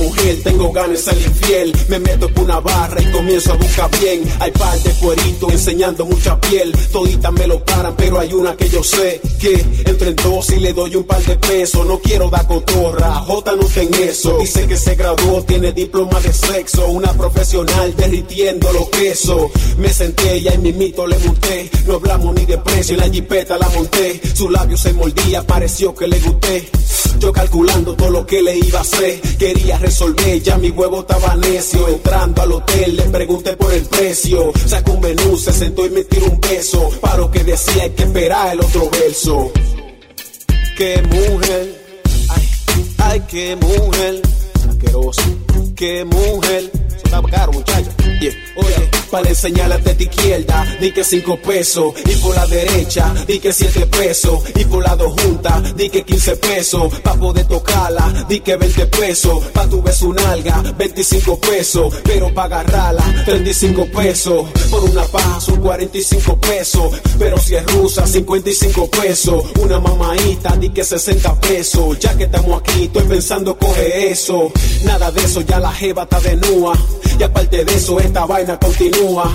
Mujer 0.00 0.40
tengo 0.42 0.72
ganas 0.72 1.04
de 1.04 1.12
ser 1.12 1.18
infiel. 1.20 1.76
Me 1.88 1.98
meto 1.98 2.28
por 2.28 2.44
una 2.44 2.60
barra 2.60 3.00
y 3.00 3.10
comienzo 3.12 3.52
a 3.52 3.56
buscar 3.56 3.90
bien. 4.00 4.22
Hay 4.40 4.50
par 4.50 4.78
de 4.80 4.90
cueritos 4.92 5.52
enseñando 5.52 6.06
mucha 6.06 6.40
piel. 6.40 6.72
Toditas 6.90 7.32
me 7.32 7.46
lo 7.46 7.64
paran, 7.64 7.94
pero 7.96 8.18
hay 8.18 8.32
una 8.32 8.56
que 8.56 8.68
yo 8.68 8.82
sé 8.82 9.20
que 9.38 9.54
entre 9.86 10.08
en 10.10 10.16
dos 10.16 10.50
y 10.50 10.56
le 10.56 10.72
doy 10.72 10.96
un 10.96 11.04
par 11.04 11.22
de 11.24 11.36
pesos. 11.36 11.86
No 11.86 11.98
quiero 12.00 12.30
dar 12.30 12.46
cotorra, 12.46 13.14
J 13.26 13.56
no 13.56 13.62
está 13.62 13.82
en 13.82 13.94
eso. 13.94 14.38
Dice 14.38 14.66
que 14.66 14.76
se 14.76 14.94
graduó, 14.94 15.42
tiene 15.44 15.72
diploma 15.72 16.18
de 16.20 16.32
sexo. 16.32 16.86
Una 16.88 17.12
profesional 17.12 17.94
derritiendo 17.96 18.72
los 18.72 18.88
quesos. 18.88 19.50
Me 19.78 19.92
senté 19.92 20.38
y 20.38 20.48
ahí 20.48 20.58
mimito 20.58 21.06
le 21.06 21.18
monté. 21.18 21.70
No 21.86 21.94
hablamos 21.94 22.34
ni 22.34 22.46
de 22.46 22.58
precio, 22.58 22.94
en 22.94 23.00
la 23.00 23.08
jipeta 23.10 23.58
la 23.58 23.68
monté. 23.70 24.20
Su 24.34 24.48
labio 24.50 24.76
se 24.76 24.92
mordía, 24.92 25.46
pareció 25.46 25.94
que 25.94 26.06
le 26.06 26.18
gusté. 26.20 26.68
Yo 27.18 27.32
calculando 27.32 27.94
todo 27.94 28.10
lo 28.10 28.26
que 28.26 28.42
le 28.42 28.56
iba 28.56 28.78
a 28.78 28.82
hacer. 28.82 29.20
Quería 29.38 29.78
ya 30.42 30.56
mi 30.56 30.70
huevo 30.70 31.00
estaba 31.00 31.34
necio. 31.36 31.88
Entrando 31.88 32.42
al 32.42 32.52
hotel 32.52 32.96
le 32.96 33.02
pregunté 33.04 33.56
por 33.56 33.72
el 33.72 33.82
precio. 33.82 34.52
Sacó 34.66 34.92
un 34.92 35.00
menú, 35.00 35.36
se 35.36 35.52
sentó 35.52 35.84
y 35.84 35.90
me 35.90 36.04
tiró 36.04 36.26
un 36.26 36.40
beso. 36.40 36.90
Para 37.00 37.18
lo 37.18 37.30
que 37.30 37.42
decía 37.42 37.84
hay 37.84 37.90
que 37.90 38.04
esperar 38.04 38.52
el 38.52 38.60
otro 38.60 38.88
verso. 38.90 39.50
Qué 40.76 41.02
mujer, 41.02 42.02
ay, 42.28 42.48
ay, 42.98 43.22
qué 43.28 43.56
mujer. 43.56 44.22
Asqueroso, 44.68 45.22
qué 45.74 46.04
mujer. 46.04 46.79
Está 46.96 47.22
caro, 47.22 47.52
muchacha. 47.52 47.90
Yeah. 48.20 48.34
Oye, 48.56 48.90
para 49.10 49.28
enseñarle 49.28 49.74
a 49.74 49.78
tu 49.82 50.02
izquierda, 50.02 50.76
di 50.80 50.92
que 50.92 51.04
cinco 51.04 51.36
pesos. 51.38 51.94
Y 52.04 52.14
por 52.16 52.34
la 52.34 52.46
derecha, 52.46 53.12
di 53.26 53.38
que 53.38 53.52
siete 53.52 53.86
pesos. 53.86 54.42
Y 54.54 54.64
por 54.64 54.82
la 54.82 54.94
dos 54.96 55.20
juntas, 55.20 55.74
di 55.76 55.88
que 55.88 56.04
15 56.04 56.36
pesos. 56.36 56.94
Pa' 57.00 57.14
poder 57.14 57.46
tocarla, 57.46 58.26
di 58.28 58.40
que 58.40 58.56
20 58.56 58.86
pesos. 58.86 59.44
Pa' 59.52 59.66
tu 59.66 59.82
beso 59.82 60.08
un 60.08 60.18
alga, 60.18 60.62
25 60.76 61.40
pesos. 61.40 61.94
Pero 62.04 62.32
pa' 62.32 62.44
agarrarla, 62.44 63.22
35 63.24 63.86
pesos. 63.86 64.46
Por 64.70 64.84
una 64.84 65.04
paja 65.04 65.40
son 65.40 65.60
45 65.60 66.36
pesos. 66.38 67.00
Pero 67.18 67.38
si 67.38 67.54
es 67.54 67.66
rusa, 67.72 68.06
55 68.06 68.90
pesos. 68.90 69.44
Una 69.60 69.80
mamaita, 69.80 70.56
di 70.56 70.70
que 70.70 70.84
60 70.84 71.40
pesos. 71.40 71.98
Ya 71.98 72.16
que 72.16 72.24
estamos 72.24 72.60
aquí, 72.60 72.84
estoy 72.84 73.04
pensando 73.04 73.56
coge 73.56 74.10
eso. 74.10 74.52
Nada 74.84 75.10
de 75.10 75.24
eso, 75.24 75.40
ya 75.40 75.58
la 75.58 75.72
jeva 75.72 76.02
está 76.02 76.20
de 76.20 76.36
nua. 76.36 76.72
Y 77.18 77.22
aparte 77.22 77.64
de 77.64 77.74
eso, 77.74 77.98
esta 78.00 78.24
vaina 78.26 78.58
continúa. 78.58 79.30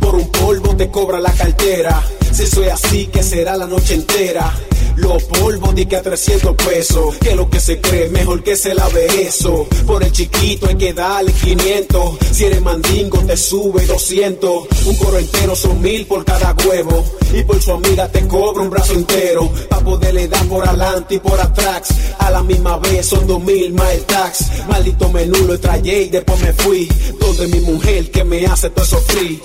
Por 0.00 0.14
un 0.14 0.30
polvo 0.30 0.76
te 0.76 0.90
cobra 0.90 1.20
la 1.20 1.32
cartera. 1.32 2.02
Si 2.32 2.42
es 2.42 2.56
así, 2.72 3.06
que 3.06 3.22
será 3.22 3.56
la 3.56 3.66
noche 3.66 3.94
entera. 3.94 4.52
Los 4.96 5.24
polvos 5.24 5.74
di 5.74 5.86
que 5.86 5.96
a 5.96 6.02
300 6.02 6.56
pesos. 6.56 7.16
Que 7.18 7.34
lo 7.34 7.48
que 7.48 7.60
se 7.60 7.80
cree, 7.80 8.08
mejor 8.08 8.42
que 8.42 8.56
se 8.56 8.74
lave 8.74 9.06
eso. 9.22 9.66
Por 9.86 10.02
el 10.02 10.10
chiquito 10.10 10.66
hay 10.68 10.76
que 10.76 10.92
darle 10.92 11.32
500. 11.32 12.18
Si 12.32 12.44
eres 12.44 12.62
mandingo, 12.62 13.18
te 13.18 13.36
sube 13.36 13.86
200. 13.86 14.68
Un 14.86 14.96
coro 14.96 15.18
entero 15.18 15.54
son 15.54 15.80
mil 15.80 16.06
por 16.06 16.24
cada 16.24 16.54
huevo. 16.66 17.04
Y 17.32 17.42
por 17.42 17.60
su 17.60 17.72
amiga 17.72 18.08
te 18.08 18.26
cobra 18.26 18.62
un 18.62 18.70
brazo 18.70 18.94
entero. 18.94 19.50
Pa' 19.68 19.80
poderle 19.80 20.28
dar 20.28 20.46
por 20.46 20.66
adelante 20.66 21.16
y 21.16 21.18
por 21.18 21.38
atrás. 21.38 21.88
A 22.18 22.30
la 22.30 22.42
misma 22.42 22.78
vez 22.78 23.06
son 23.06 23.26
dos 23.26 23.42
mil 23.42 23.74
más 23.74 23.92
el 23.92 24.04
tax. 24.04 24.46
Maldito 24.68 25.10
menú 25.10 25.36
lo 25.46 25.60
traje 25.60 26.02
y 26.02 26.08
después 26.08 26.40
me 26.40 26.52
fui. 26.54 26.88
Donde 27.20 27.46
mi 27.48 27.60
mujer 27.60 28.10
que 28.10 28.24
me 28.24 28.46
hace 28.46 28.70
todo 28.70 28.84
eso 28.84 28.98
free. 29.00 29.40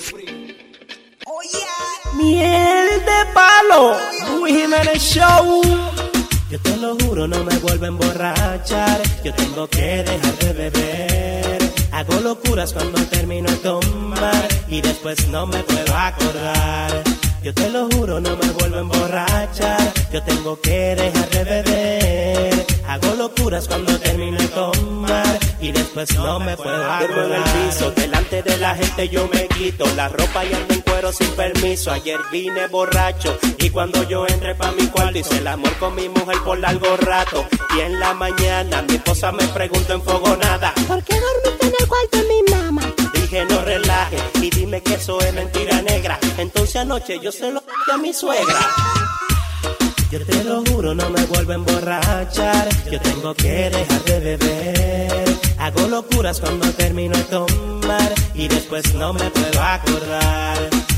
Miel 2.14 2.88
de 3.06 3.34
palo, 3.34 3.98
Luis 4.38 5.02
Show. 5.02 5.62
Yo 6.50 6.60
te 6.60 6.76
lo 6.78 6.98
juro, 6.98 7.28
no 7.28 7.44
me 7.44 7.56
vuelvo 7.60 7.86
a 7.86 7.88
emborrachar. 7.88 9.02
Yo 9.24 9.34
tengo 9.34 9.68
que 9.68 10.04
dejar 10.04 10.36
de 10.40 10.54
beber. 10.54 11.74
Hago 11.92 12.20
locuras 12.20 12.74
cuando 12.74 13.02
termino 13.06 13.50
de 13.50 13.58
tomar 13.58 14.48
y 14.68 14.82
después 14.82 15.28
no 15.30 15.48
me 15.48 15.64
puedo 15.64 15.96
acordar. 15.96 17.04
Yo 17.42 17.54
te 17.54 17.70
lo 17.70 17.90
juro, 17.92 18.20
no 18.20 18.36
me 18.36 18.50
vuelvo 18.52 18.76
a 18.76 18.80
emborrachar. 18.82 19.94
Yo 20.12 20.22
tengo 20.24 20.60
que 20.60 20.96
dejar 20.96 21.30
de 21.30 21.44
beber. 21.44 22.71
Hago 22.92 23.16
locuras 23.16 23.70
cuando 23.70 23.98
termino 24.00 24.38
de 24.38 24.50
tomar 24.50 25.40
y 25.62 25.72
después 25.72 26.14
no 26.14 26.42
me 26.42 26.58
puedo 26.58 26.78
Duermo 26.78 27.22
en 27.22 27.34
el 27.36 27.44
piso, 27.44 27.90
delante 27.92 28.44
de 28.44 28.58
la 28.58 28.76
gente 28.76 29.08
yo 29.08 29.30
me 29.30 29.48
quito 29.48 29.86
la 29.96 30.10
ropa 30.10 30.44
y 30.44 30.52
ando 30.54 30.74
en 30.74 30.82
cuero 30.82 31.14
sin 31.14 31.30
permiso. 31.30 31.90
Ayer 31.94 32.20
vine 32.34 32.68
borracho 32.68 33.38
y 33.60 33.70
cuando 33.70 34.04
yo 34.10 34.28
entré 34.28 34.56
pa' 34.56 34.74
mi 34.74 34.88
cuarto 34.88 35.18
hice 35.18 35.38
el 35.38 35.48
amor 35.48 35.74
con 35.78 35.96
mi 35.96 36.10
mujer 36.10 36.36
por 36.44 36.60
largo 36.60 36.98
rato. 36.98 37.48
Y 37.78 37.80
en 37.80 37.98
la 37.98 38.14
mañana 38.14 38.82
mi 38.82 38.96
esposa 38.96 39.32
me 39.32 39.48
preguntó 39.48 39.94
enfogonada, 39.94 40.74
¿por 40.86 41.02
qué 41.02 41.16
dormiste 41.18 41.68
en 41.68 41.74
el 41.80 41.88
cuarto 41.88 42.18
de 42.18 42.24
mi 42.24 42.52
mamá? 42.52 42.82
Dije 43.14 43.46
no 43.46 43.62
relaje 43.62 44.18
y 44.42 44.50
dime 44.50 44.84
que 44.84 44.96
eso 44.96 45.18
es 45.22 45.34
mentira 45.34 45.82
negra. 45.82 46.20
Entonces 46.38 46.76
anoche 46.76 47.22
yo 47.22 47.32
se 47.32 47.54
lo 47.54 47.62
dije 47.62 47.92
a 47.94 47.98
mi 47.98 48.12
suegra. 48.12 48.60
Yo 50.12 50.20
te 50.26 50.44
lo 50.44 50.62
juro, 50.66 50.94
no 50.94 51.10
me 51.10 51.24
vuelvo 51.26 51.54
a 51.54 51.56
emborrachar. 51.56 52.68
Yo 52.92 53.00
tengo 53.00 53.34
que 53.34 53.70
dejar 53.70 54.04
de 54.04 54.20
beber. 54.20 55.40
Hago 55.58 55.88
locuras 55.88 56.42
cuando 56.42 56.70
termino 56.74 57.16
de 57.16 57.24
tomar 57.24 58.14
y 58.36 58.50
después 58.50 58.94
no 58.96 59.14
me 59.14 59.30
puedo 59.30 59.62
acordar. 59.62 60.58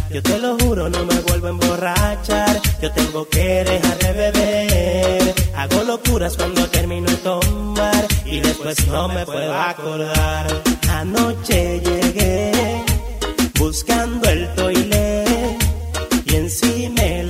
Yo 0.09 0.23
te 0.23 0.39
lo 0.39 0.57
juro, 0.57 0.89
no 0.89 1.05
me 1.05 1.13
vuelvo 1.27 1.45
a 1.45 1.49
emborrachar. 1.51 2.59
Yo 2.81 2.91
tengo 2.91 3.29
que 3.29 3.63
dejar 3.63 3.97
de 3.99 4.13
beber. 4.13 5.35
Hago 5.57 5.83
locuras 5.83 6.35
cuando 6.35 6.67
termino 6.69 7.11
de 7.11 7.17
tomar 7.17 8.07
y 8.25 8.39
después 8.39 8.87
no 8.87 9.09
me 9.09 9.27
puedo 9.27 9.53
acordar. 9.53 10.47
Anoche 10.89 11.79
llegué 11.81 12.51
buscando 13.59 14.27
el 14.27 14.51
toilet 14.55 15.63
y 16.25 16.35
encima 16.35 17.22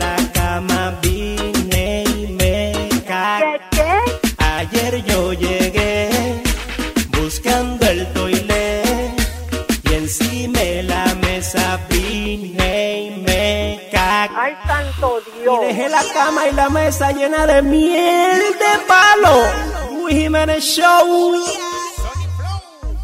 Dios. 15.44 15.60
Y 15.62 15.66
dejé 15.68 15.90
la 15.90 16.04
cama 16.14 16.48
y 16.48 16.54
la 16.54 16.70
mesa 16.70 17.12
llena 17.12 17.46
de 17.46 17.62
miel 17.62 18.42
de 18.42 18.86
palo. 18.88 19.44
Luis 19.92 20.16
Jiménez 20.16 20.64
Show. 20.64 21.34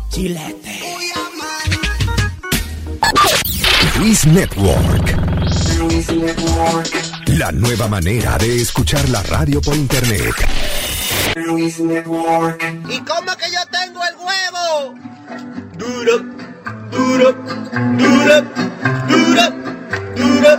Chilete. 0.09 0.79
Luis 3.97 4.25
Network. 4.25 5.15
La 7.27 7.51
nueva 7.51 7.87
manera 7.87 8.37
de 8.37 8.61
escuchar 8.61 9.07
la 9.09 9.21
radio 9.23 9.61
por 9.61 9.75
internet. 9.75 10.33
Luis 11.35 11.79
Network. 11.79 12.63
¿Y 12.89 12.99
cómo 12.99 13.35
que 13.37 13.51
yo 13.51 13.59
tengo 13.71 14.01
el 14.03 14.15
huevo? 14.17 14.95
Duro, 15.77 16.19
duro, 16.91 17.33
duro, 17.97 18.41
duro, 19.07 19.51
duro, 20.15 20.57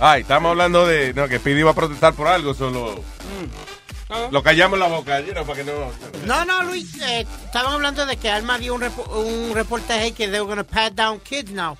Ay, 0.00 0.22
estamos 0.22 0.50
hablando 0.50 0.86
de 0.86 1.14
no, 1.14 1.28
que 1.28 1.38
Speedy 1.38 1.60
iba 1.60 1.70
a 1.70 1.74
protestar 1.74 2.14
por 2.14 2.26
algo, 2.28 2.52
solo. 2.54 3.00
Lo 4.30 4.42
callamos 4.42 4.78
la 4.78 4.86
boca, 4.86 5.20
you 5.20 5.32
know, 5.32 5.44
para 5.44 5.58
que 5.58 5.64
no... 5.64 5.72
No, 6.26 6.44
no, 6.44 6.62
Luis, 6.62 7.00
eh, 7.02 7.26
estaban 7.46 7.72
hablando 7.72 8.06
de 8.06 8.16
que 8.16 8.30
Alma 8.30 8.58
dio 8.58 8.74
un, 8.74 8.82
repo- 8.82 9.08
un 9.16 9.54
reportaje 9.54 10.12
que 10.12 10.28
they 10.28 10.40
were 10.40 10.62
to 10.62 10.64
pat 10.64 10.92
down 10.94 11.18
kids 11.20 11.50
now. 11.50 11.76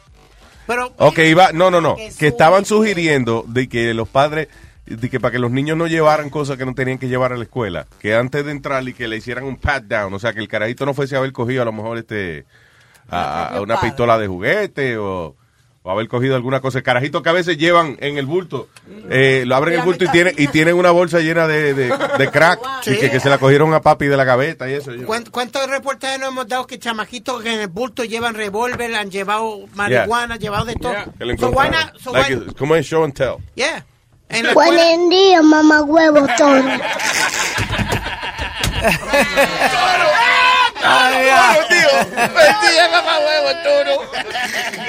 Pero, 0.67 0.93
Ok, 0.97 1.19
iba, 1.19 1.53
no, 1.53 1.71
no, 1.71 1.81
no, 1.81 1.95
que 2.19 2.27
estaban 2.29 2.65
sugiriendo 2.65 3.45
de 3.47 3.69
que 3.69 3.93
los 3.95 4.09
padres, 4.09 4.49
de 4.87 5.09
que 5.09 5.19
para 5.21 5.33
que 5.33 5.39
los 5.39 5.51
niños 5.51 5.77
no 5.77 5.87
llevaran 5.87 6.29
cosas 6.31 6.57
que 6.59 6.67
no 6.67 6.75
tenían 6.75 6.99
que 6.99 7.09
llevar 7.09 7.33
a 7.33 7.37
la 7.37 7.45
escuela, 7.45 7.87
que 8.01 8.15
antes 8.15 8.45
de 8.45 8.51
entrar 8.53 8.87
y 8.87 8.93
que 8.93 9.09
le 9.09 9.17
hicieran 9.17 9.45
un 9.45 9.57
pat 9.57 9.85
down, 9.85 10.13
o 10.13 10.19
sea, 10.19 10.33
que 10.33 10.41
el 10.41 10.49
carajito 10.49 10.85
no 10.85 10.93
fuese 10.95 11.15
a 11.15 11.19
haber 11.19 11.33
cogido 11.33 11.63
a 11.63 11.65
lo 11.65 11.73
mejor 11.73 11.97
este 11.99 12.45
a, 13.09 13.57
a 13.57 13.61
una 13.61 13.81
pistola 13.81 14.19
de 14.19 14.27
juguete 14.27 14.97
o, 14.99 15.37
o 15.83 15.91
haber 15.91 16.09
cogido 16.09 16.37
alguna 16.37 16.61
cosa. 16.61 16.79
El 16.79 16.85
carajito 16.85 17.23
que 17.23 17.29
a 17.29 17.33
veces 17.33 17.57
llevan 17.59 17.97
en 18.01 18.17
el 18.19 18.25
bulto, 18.27 18.69
eh, 19.11 19.45
lo 19.47 19.57
abren 19.57 19.75
el 19.79 19.83
bulto 19.85 20.05
y 20.05 20.09
tienen, 20.09 20.35
y 20.39 20.49
tienen 20.49 20.75
una 20.77 20.91
bolsa 20.91 21.21
llena 21.21 21.47
de, 21.47 21.75
de, 21.75 21.93
de 22.19 22.31
crack, 22.31 22.61
y 22.87 22.91
Sí. 22.95 22.99
que, 22.99 23.11
que 23.11 23.21
se 23.21 23.29
la 23.31 23.39
cogieron 23.39 23.73
a 23.75 23.81
papi 23.83 24.07
de 24.07 24.17
la 24.17 24.25
gaveta 24.25 24.69
y 24.71 24.75
eso. 24.75 24.91
¿cuán- 25.07 25.25
¿cuántos 25.31 25.67
reportajes 25.69 26.19
nos 26.21 26.29
hemos 26.31 26.47
dado 26.49 26.67
que 26.67 26.79
chamaquitos 26.79 27.43
que 27.43 27.53
en 27.55 27.61
el 27.61 27.69
bulto 27.69 28.05
llevan 28.05 28.35
revólver, 28.35 28.95
han 28.95 29.11
llevado 29.11 29.61
marihuana, 29.75 30.35
han 30.35 30.41
llevado 30.41 30.65
de 30.67 30.75
todo? 30.77 30.95
Le 31.21 31.37
So 31.39 32.13
Like, 32.13 32.55
como 32.59 32.75
es 32.77 32.87
show 32.87 33.05
and 33.05 33.15
tell. 33.15 33.37
yeah. 33.55 33.85
En 34.35 34.43
la 34.45 34.49
escuela- 34.51 34.83
Buen 34.83 35.09
día, 35.11 35.43
mamá 35.43 35.83
huevo 35.83 36.27
toro. 36.37 36.63
Toro, 40.83 41.67
tío. 41.69 41.89
Buen 42.33 42.57
día, 42.71 42.89
mamá 42.91 43.19
huevo, 43.19 43.51
toro. 43.63 43.95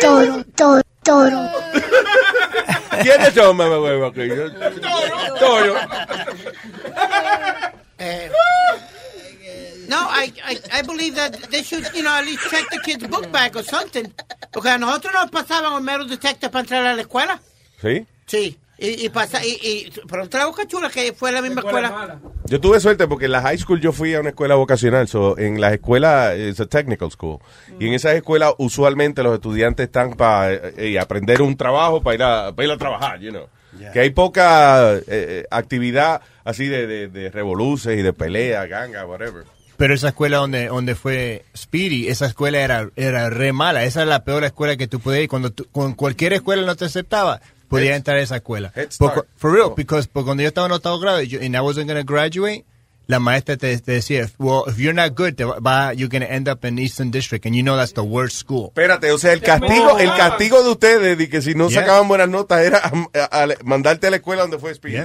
Toro, 0.01 0.43
toro, 0.55 0.81
toro. 1.03 1.49
¿Quiénes 3.01 3.33
son, 3.33 3.57
mamá 3.57 3.79
huevo? 3.79 4.05
aquí? 4.07 4.27
Toro. 5.39 5.75
Eh, 7.97 8.29
no, 9.87 10.09
I, 10.11 10.33
I, 10.45 10.59
I 10.79 10.81
believe 10.81 11.15
that 11.15 11.31
they 11.51 11.63
should, 11.63 11.85
you 11.93 12.01
know, 12.03 12.11
at 12.13 12.25
least 12.25 12.49
check 12.49 12.65
the 12.71 12.79
kid's 12.79 13.07
book 13.07 13.31
bag 13.31 13.55
or 13.55 13.63
something. 13.63 14.11
Porque 14.51 14.69
a 14.69 14.77
nosotros 14.77 15.13
nos 15.13 15.29
pasaban 15.31 15.73
un 15.73 15.83
metal 15.83 16.07
detector 16.07 16.49
para 16.51 16.61
entrar 16.61 16.85
a 16.85 16.93
la 16.95 17.01
escuela. 17.01 17.39
¿Sí? 17.81 18.05
Sí. 18.25 18.57
Y, 18.77 19.05
y 19.05 19.09
pasa, 19.09 19.43
y, 19.45 19.51
y 19.63 19.91
pero 20.09 20.23
otra 20.23 20.45
boca 20.45 20.67
chula 20.67 20.89
que 20.89 21.13
fue 21.13 21.31
la 21.31 21.41
misma 21.41 21.61
escuela. 21.61 22.19
Yo 22.45 22.59
tuve 22.59 22.79
suerte 22.81 23.07
porque 23.07 23.25
en 23.25 23.31
la 23.31 23.41
high 23.41 23.57
school 23.57 23.79
yo 23.79 23.91
fui 23.93 24.13
a 24.13 24.19
una 24.19 24.29
escuela 24.29 24.55
vocacional. 24.55 25.07
So, 25.07 25.37
en 25.37 25.61
las 25.61 25.73
escuelas, 25.73 26.35
es 26.35 26.59
a 26.59 26.65
technical 26.65 27.09
school. 27.11 27.39
Y 27.79 27.87
en 27.87 27.93
esas 27.93 28.15
escuelas, 28.15 28.53
usualmente 28.57 29.23
los 29.23 29.33
estudiantes 29.35 29.85
están 29.85 30.13
para 30.15 30.59
aprender 30.99 31.41
un 31.41 31.55
trabajo 31.55 32.01
para 32.01 32.15
ir 32.15 32.23
a, 32.23 32.51
para 32.55 32.65
ir 32.67 32.71
a 32.73 32.77
trabajar, 32.77 33.19
you 33.19 33.31
know. 33.31 33.47
Que 33.91 33.99
hay 34.01 34.09
poca 34.09 34.93
eh, 34.93 35.03
eh, 35.07 35.45
actividad 35.51 36.21
así 36.45 36.67
de, 36.67 36.87
de, 36.87 37.07
de 37.09 37.29
revoluces 37.29 37.97
y 37.99 38.01
de 38.01 38.13
pelea, 38.13 38.65
ganga, 38.67 39.05
whatever. 39.05 39.43
Pero 39.77 39.93
esa 39.93 40.07
escuela 40.09 40.37
donde, 40.37 40.67
donde 40.67 40.95
fue 40.95 41.43
Speedy, 41.57 42.07
esa 42.07 42.25
escuela 42.27 42.59
era, 42.59 42.89
era 42.95 43.29
re 43.29 43.51
mala. 43.51 43.83
Esa 43.83 44.03
es 44.03 44.07
la 44.07 44.23
peor 44.23 44.45
escuela 44.45 44.77
que 44.77 44.87
tú 44.87 45.01
podías 45.01 45.23
ir. 45.23 45.29
Cuando 45.29 45.51
tú- 45.51 45.67
con 45.73 45.93
cualquier 45.93 46.31
escuela 46.31 46.61
no 46.65 46.75
te 46.77 46.85
aceptaba, 46.85 47.41
podías 47.67 47.95
entrar 47.97 48.17
a 48.17 48.21
esa 48.21 48.37
escuela. 48.37 48.71
Por, 48.97 49.27
for 49.35 49.51
real, 49.53 49.73
because, 49.75 50.07
porque 50.11 50.25
cuando 50.25 50.43
yo 50.43 50.47
estaba 50.49 50.67
en 50.67 50.73
octavo 50.73 50.99
grado 50.99 51.21
y 51.21 51.27
yo- 51.27 51.39
and 51.41 51.55
I 51.55 51.59
wasn't 51.59 51.87
going 51.89 52.03
to 52.03 52.05
graduate, 52.11 52.65
la 53.07 53.19
maestra 53.19 53.55
te, 53.55 53.77
te 53.77 53.91
decía, 53.91 54.27
well, 54.39 54.63
if 54.67 54.77
you're 54.79 54.91
not 54.91 55.15
good, 55.15 55.35
te 55.35 55.43
va, 55.43 55.59
va- 55.59 55.93
you're 55.93 56.09
going 56.09 56.27
to 56.27 56.33
end 56.33 56.49
up 56.49 56.65
in 56.65 56.79
Eastern 56.79 57.11
District, 57.11 57.45
and 57.45 57.55
you 57.55 57.61
know 57.61 57.77
that's 57.77 57.93
the 57.93 58.01
worst 58.01 58.35
school. 58.35 58.69
Espérate, 58.73 59.11
o 59.11 59.17
sea, 59.19 59.31
el 59.33 59.41
castigo, 59.41 59.99
el 59.99 60.09
castigo 60.15 60.63
de 60.63 60.69
ustedes 60.71 61.15
de 61.15 61.29
que 61.29 61.39
si 61.43 61.53
no 61.53 61.69
Yeah. 61.69 61.81
sacaban 61.81 62.07
buenas 62.07 62.29
notas 62.29 62.61
era 62.65 62.79
a- 62.79 63.43
a- 63.43 63.47
mandarte 63.63 64.07
a 64.07 64.09
la 64.09 64.15
escuela 64.15 64.41
donde 64.41 64.57
fue 64.57 64.73
Speedy. 64.73 65.03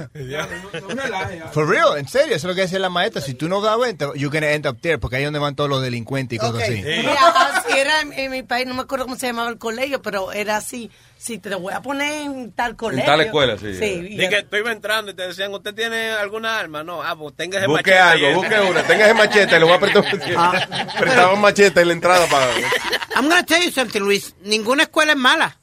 For 1.51 1.67
real, 1.67 1.97
en 1.97 2.07
serio, 2.07 2.35
eso 2.35 2.47
es 2.47 2.49
lo 2.51 2.55
que 2.55 2.61
decía 2.61 2.79
la 2.79 2.89
maestra. 2.89 3.21
Si 3.21 3.33
tú 3.35 3.47
no 3.47 3.61
te- 3.61 4.05
you're 4.15 4.29
going 4.29 4.41
to 4.41 4.47
end 4.49 4.65
up 4.67 4.79
there, 4.81 4.97
porque 4.97 5.17
ahí 5.17 5.23
es 5.23 5.27
donde 5.27 5.39
van 5.39 5.55
todos 5.55 5.69
los 5.69 5.81
delincuentes 5.83 6.37
y 6.37 6.39
cosas 6.39 6.63
así. 6.63 6.81
Mira, 6.81 7.13
así 7.55 7.77
era 7.77 8.01
en, 8.01 8.13
en 8.13 8.31
mi 8.31 8.43
país, 8.43 8.65
no 8.67 8.73
me 8.73 8.81
acuerdo 8.81 9.05
cómo 9.05 9.15
se 9.17 9.27
llamaba 9.27 9.49
el 9.49 9.57
colegio, 9.57 10.01
pero 10.01 10.31
era 10.31 10.57
así. 10.57 10.89
Si 11.21 11.37
te 11.37 11.53
voy 11.53 11.71
a 11.71 11.79
poner 11.83 12.23
en 12.23 12.51
tal 12.51 12.75
colegio. 12.75 13.05
tal 13.05 13.21
escuela, 13.21 13.55
sí. 13.55 13.75
Sí, 13.77 14.07
y- 14.09 14.27
que 14.27 14.41
tú 14.41 14.55
ibas 14.55 14.73
entrando 14.73 15.11
y 15.11 15.13
te 15.13 15.27
decían, 15.27 15.53
¿usted 15.53 15.75
tiene 15.75 16.09
alguna 16.09 16.57
arma? 16.57 16.83
No, 16.83 17.03
ah, 17.03 17.15
pues 17.15 17.35
tenga 17.35 17.59
ese 17.59 17.67
Busque 17.67 17.91
machete 17.91 18.25
algo, 18.25 18.41
busque 18.41 18.59
una. 18.59 18.83
Tenga 18.87 19.05
ese 19.05 19.13
machete, 19.13 19.59
le 19.59 19.65
voy 19.65 19.73
a 19.75 19.79
prestar 19.79 20.03
un 20.13 20.97
Prestaba 20.99 21.33
un 21.35 21.41
machete 21.41 21.81
en 21.81 21.87
la 21.89 21.93
entrada 21.93 22.25
para... 22.25 22.47
I'm 23.15 23.29
gonna 23.29 23.45
tell 23.45 23.63
you 23.63 23.69
something, 23.69 23.99
Luis. 24.01 24.33
Ninguna 24.41 24.81
escuela 24.83 25.11
es 25.11 25.17
mala. 25.19 25.60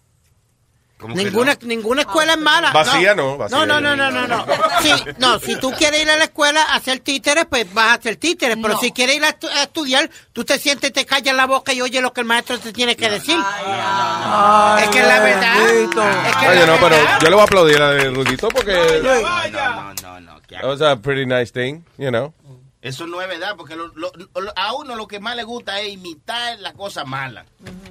Ninguna, 1.01 1.57
ninguna 1.63 2.01
escuela 2.03 2.33
es 2.33 2.39
mala. 2.41 2.73
Vacía 2.73 3.15
no, 3.15 3.39
vacía 3.39 3.57
no, 3.65 3.67
no, 3.67 3.81
no. 3.81 3.97
no, 3.97 4.11
no, 4.11 4.27
no, 4.27 4.45
no. 4.47 4.47
Sí, 4.83 4.91
no, 5.19 5.39
si 5.39 5.55
tú 5.57 5.71
quieres 5.71 6.03
ir 6.03 6.11
a 6.11 6.17
la 6.17 6.25
escuela 6.25 6.61
a 6.63 6.75
hacer 6.75 6.99
títeres, 7.01 7.47
pues 7.47 7.73
vas 7.73 7.91
a 7.91 7.95
hacer 7.95 8.17
títeres. 8.17 8.57
Pero 8.61 8.77
si 8.81 8.91
quieres 8.91 9.17
ir 9.17 9.25
a, 9.25 9.39
estu- 9.39 9.49
a 9.49 9.63
estudiar, 9.63 10.11
tú 10.33 10.45
te 10.45 10.59
sientes, 10.59 10.93
te 10.93 11.07
callas 11.07 11.37
la 11.37 11.47
boca 11.47 11.73
y 11.73 11.81
oyes 11.81 12.03
lo 12.03 12.13
que 12.13 12.21
el 12.23 12.27
maestro 12.27 12.59
te 12.59 12.73
tiene 12.73 12.97
que 12.97 13.09
decir. 13.11 13.39
es 13.39 14.89
que 14.91 15.03
la 15.03 15.21
verdad. 15.21 15.71
Es 15.71 16.37
que 16.37 16.49
Oye, 16.49 16.61
la 16.61 16.67
no, 16.67 16.77
pero 16.81 16.97
yo 17.21 17.29
le 17.29 17.35
voy 17.35 17.41
a 17.41 17.45
aplaudir 17.45 17.81
a 17.83 18.05
Rudito 18.11 18.49
porque... 18.49 19.01
No, 19.03 19.49
no, 19.51 19.95
no, 20.03 20.21
no. 20.21 20.41
That 20.49 20.65
was 20.65 20.81
a 20.83 20.97
pretty 20.97 21.27
nice 21.27 21.53
thing, 21.53 21.83
you 21.99 22.09
know. 22.11 22.33
Eso 22.81 23.07
no 23.07 23.21
es 23.21 23.29
verdad, 23.29 23.55
porque 23.57 23.75
lo- 23.77 23.89
lo- 23.97 24.13
lo- 24.17 24.53
a 24.57 24.73
uno 24.73 24.95
lo 24.95 25.07
que 25.09 25.19
más 25.21 25.35
le 25.37 25.43
gusta 25.43 25.81
es 25.81 25.93
imitar 25.93 26.59
la 26.61 26.73
cosa 26.73 27.05
mala. 27.05 27.45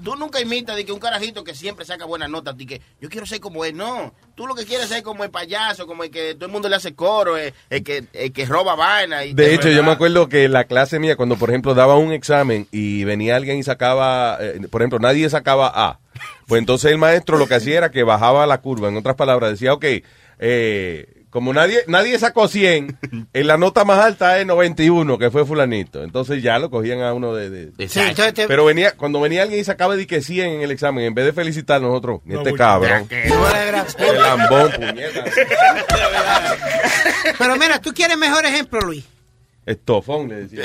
Tú 0.07 0.15
nunca 0.15 0.39
imitas 0.39 0.73
de 0.77 0.85
que 0.85 0.93
un 0.93 0.99
carajito 0.99 1.43
que 1.43 1.53
siempre 1.53 1.83
saca 1.83 2.05
buenas 2.05 2.29
notas, 2.29 2.57
de 2.57 2.65
que 2.65 2.81
yo 3.01 3.09
quiero 3.09 3.25
ser 3.25 3.41
como 3.41 3.65
él. 3.65 3.75
No, 3.75 4.13
tú 4.35 4.47
lo 4.47 4.55
que 4.55 4.63
quieres 4.63 4.85
es 4.85 4.91
ser 4.93 5.03
como 5.03 5.25
el 5.25 5.31
payaso, 5.31 5.85
como 5.85 6.05
el 6.05 6.11
que 6.11 6.33
todo 6.33 6.45
el 6.45 6.51
mundo 6.53 6.69
le 6.69 6.77
hace 6.77 6.95
coro, 6.95 7.35
el, 7.35 7.53
el 7.69 7.83
que, 7.83 8.05
el 8.13 8.31
que 8.31 8.45
roba 8.45 8.75
vaina. 8.75 9.25
Y 9.25 9.33
De 9.33 9.53
hecho, 9.53 9.67
yo 9.67 9.83
me 9.83 9.91
acuerdo 9.91 10.29
que 10.29 10.45
en 10.45 10.53
la 10.53 10.63
clase 10.63 10.97
mía, 10.97 11.17
cuando 11.17 11.35
por 11.35 11.49
ejemplo 11.49 11.73
daba 11.73 11.97
un 11.97 12.13
examen 12.13 12.69
y 12.71 13.03
venía 13.03 13.35
alguien 13.35 13.57
y 13.57 13.63
sacaba, 13.63 14.37
eh, 14.39 14.61
por 14.71 14.81
ejemplo, 14.81 14.99
nadie 14.99 15.29
sacaba 15.29 15.69
A, 15.75 15.99
pues 16.47 16.59
entonces 16.59 16.89
el 16.89 16.97
maestro 16.97 17.37
lo 17.37 17.47
que 17.47 17.55
hacía 17.55 17.77
era 17.77 17.91
que 17.91 18.03
bajaba 18.03 18.47
la 18.47 18.61
curva. 18.61 18.87
En 18.87 18.95
otras 18.95 19.17
palabras, 19.17 19.51
decía, 19.51 19.73
ok, 19.73 19.85
eh, 20.39 21.16
como 21.37 21.53
nadie 21.53 21.83
nadie 21.85 22.17
sacó 22.17 22.47
100, 22.47 22.97
en 23.33 23.47
la 23.47 23.57
nota 23.57 23.85
más 23.85 23.99
alta 24.03 24.39
es 24.39 24.45
91, 24.47 25.19
que 25.19 25.29
fue 25.29 25.45
fulanito. 25.45 26.01
Entonces 26.01 26.41
ya 26.41 26.57
lo 26.57 26.71
cogían 26.71 27.03
a 27.03 27.13
uno 27.13 27.35
de... 27.35 27.51
de- 27.51 27.87
Sí, 27.87 27.99
entonces 27.99 28.33
te- 28.33 28.47
Pero 28.47 28.65
venía 28.65 28.93
cuando 28.97 29.21
venía 29.21 29.43
alguien 29.43 29.61
y 29.61 29.63
sacaba 29.63 29.95
de 29.95 30.07
que 30.07 30.23
100 30.23 30.49
en 30.49 30.61
el 30.63 30.71
examen, 30.71 31.05
en 31.05 31.13
vez 31.13 31.25
de 31.25 31.33
felicitar 31.33 31.77
a 31.77 31.81
nosotros, 31.81 32.21
No, 32.25 32.39
este 32.39 32.53
cabrón. 32.53 33.07
El 33.11 34.19
lambón, 34.19 34.71
puñeta. 34.71 35.23
Pero 37.37 37.55
mira, 37.57 37.79
tú 37.79 37.93
quieres 37.93 38.17
mejor 38.17 38.43
ejemplo, 38.47 38.79
Luis. 38.81 39.05
Estofón, 39.67 40.29
le 40.29 40.47
decía. 40.47 40.63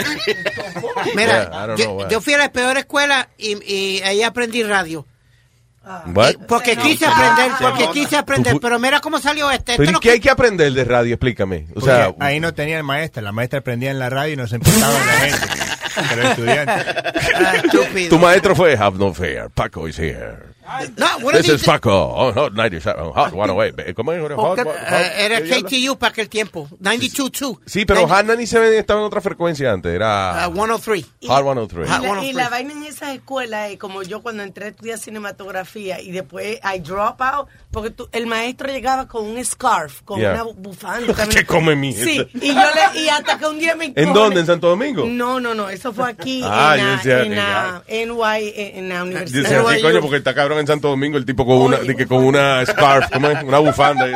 Mira, 1.14 1.74
Yeah, 1.76 1.76
yo, 1.76 1.84
know 1.98 2.08
yo 2.08 2.20
fui 2.22 2.32
a 2.34 2.38
la 2.38 2.52
peor 2.52 2.78
escuela 2.78 3.28
y, 3.36 3.58
y 3.70 4.00
ahí 4.02 4.22
aprendí 4.22 4.62
radio. 4.62 5.06
What? 6.14 6.34
Porque 6.46 6.74
Se 6.74 6.80
quise 6.80 7.06
aprender, 7.06 7.52
porque 7.60 7.88
quise 7.92 8.16
aprender. 8.16 8.56
Pero 8.60 8.78
mira 8.78 9.00
cómo 9.00 9.18
salió 9.18 9.50
este. 9.50 9.72
Pero 9.76 9.82
Esto 9.82 9.90
¿y 9.90 9.94
no 9.94 10.00
qué 10.00 10.10
hay 10.12 10.20
que 10.20 10.30
aprender 10.30 10.72
de 10.72 10.84
radio? 10.84 11.14
Explícame. 11.14 11.66
O 11.74 11.80
sea, 11.80 12.08
Porque 12.08 12.24
ahí 12.24 12.40
no 12.40 12.54
tenía 12.54 12.78
el 12.78 12.84
maestro. 12.84 13.22
La 13.22 13.32
maestra 13.32 13.58
aprendía 13.58 13.90
en 13.90 13.98
la 13.98 14.08
radio 14.08 14.34
y 14.34 14.36
nos 14.36 14.52
empezaba 14.52 14.92
la 14.92 15.12
gente. 15.12 15.46
Pero 16.08 16.22
estudiantes. 16.28 18.08
tu 18.08 18.18
maestro 18.18 18.54
fue 18.54 18.76
Have 18.76 18.98
no 18.98 19.12
fear, 19.12 19.50
Paco 19.50 19.88
is 19.88 19.98
here. 19.98 20.52
No, 20.96 21.06
what 21.22 21.34
This 21.34 21.48
is 21.48 21.64
Paco, 21.64 21.90
on 21.92 22.34
Hot 22.34 22.52
97, 22.54 23.00
on 23.00 23.12
Hot 23.12 23.30
108. 23.32 23.94
¿Cómo 23.94 24.12
es? 24.12 24.20
Hot, 24.34 24.58
hot, 24.58 24.66
eh, 24.68 25.12
era. 25.26 25.40
KTU 25.40 25.96
para 25.98 26.10
aquel 26.12 26.28
tiempo. 26.28 26.68
92.2. 26.80 27.58
Sí, 27.66 27.84
pero 27.84 28.06
Hot 28.08 28.24
97 28.24 28.78
estaba 28.78 29.00
en 29.00 29.06
otra 29.06 29.20
frecuencia 29.20 29.72
antes. 29.72 29.92
Era 29.94 30.48
Uh, 30.48 30.54
103. 30.54 31.04
Hot 31.28 31.42
103. 31.42 31.88
Y 31.88 31.90
la, 32.02 32.24
y 32.24 32.32
la 32.32 32.48
vaina 32.48 32.72
en 32.72 32.82
esa 32.84 33.12
escuela 33.12 33.68
es 33.68 33.78
como 33.78 34.02
yo 34.02 34.22
cuando 34.22 34.42
entré 34.42 34.66
a 34.66 34.68
estudiar 34.68 34.98
cinematografía 34.98 36.00
y 36.00 36.10
después 36.12 36.58
I 36.62 36.78
drop 36.80 37.20
out, 37.20 37.48
porque 37.70 37.90
tú- 37.90 38.08
el 38.12 38.26
maestro 38.26 38.68
llegaba 38.68 39.06
con 39.08 39.24
un 39.26 39.44
scarf, 39.44 40.02
con 40.02 40.20
Yeah. 40.20 40.32
una 40.32 40.42
bufanda. 40.56 41.14
¿Qué 41.28 41.44
come 41.44 41.74
mierda? 41.76 42.04
Sí, 42.04 42.26
y 42.34 42.48
yo 42.54 42.60
le, 42.94 43.00
y 43.00 43.08
hasta 43.08 43.38
que 43.38 43.46
un 43.46 43.58
día 43.58 43.74
me 43.74 43.92
¿En 43.96 44.12
dónde? 44.12 44.40
¿En 44.40 44.46
Santo 44.46 44.68
Domingo? 44.68 45.04
No, 45.06 45.40
no, 45.40 45.54
no, 45.54 45.68
eso 45.68 45.92
fue 45.92 46.08
aquí 46.10 46.42
Ah, 46.44 46.74
en, 46.76 46.80
yo 46.80 46.86
la, 46.86 46.96
decía, 46.96 47.22
en, 47.22 47.36
la 47.36 47.82
NY, 47.88 48.52
en, 48.54 48.76
en 48.76 48.88
la 48.88 48.96
Yo 48.96 49.02
universidad. 49.04 49.42
decía, 49.42 49.58
de 49.58 49.64
¿qué 49.64 49.70
Nueva 49.82 49.82
coño? 49.90 50.00
Porque 50.00 50.16
está 50.18 50.34
cabrón 50.34 50.58
en 50.62 50.66
Santo 50.66 50.88
Domingo 50.88 51.18
el 51.18 51.26
tipo 51.26 51.44
con 51.44 51.58
una, 51.58 51.78
de 51.78 51.94
que 51.94 52.06
con 52.06 52.24
una 52.24 52.64
scarf, 52.64 53.10
¿cómo 53.12 53.28
es? 53.28 53.42
Una 53.42 53.58
bufanda. 53.58 54.06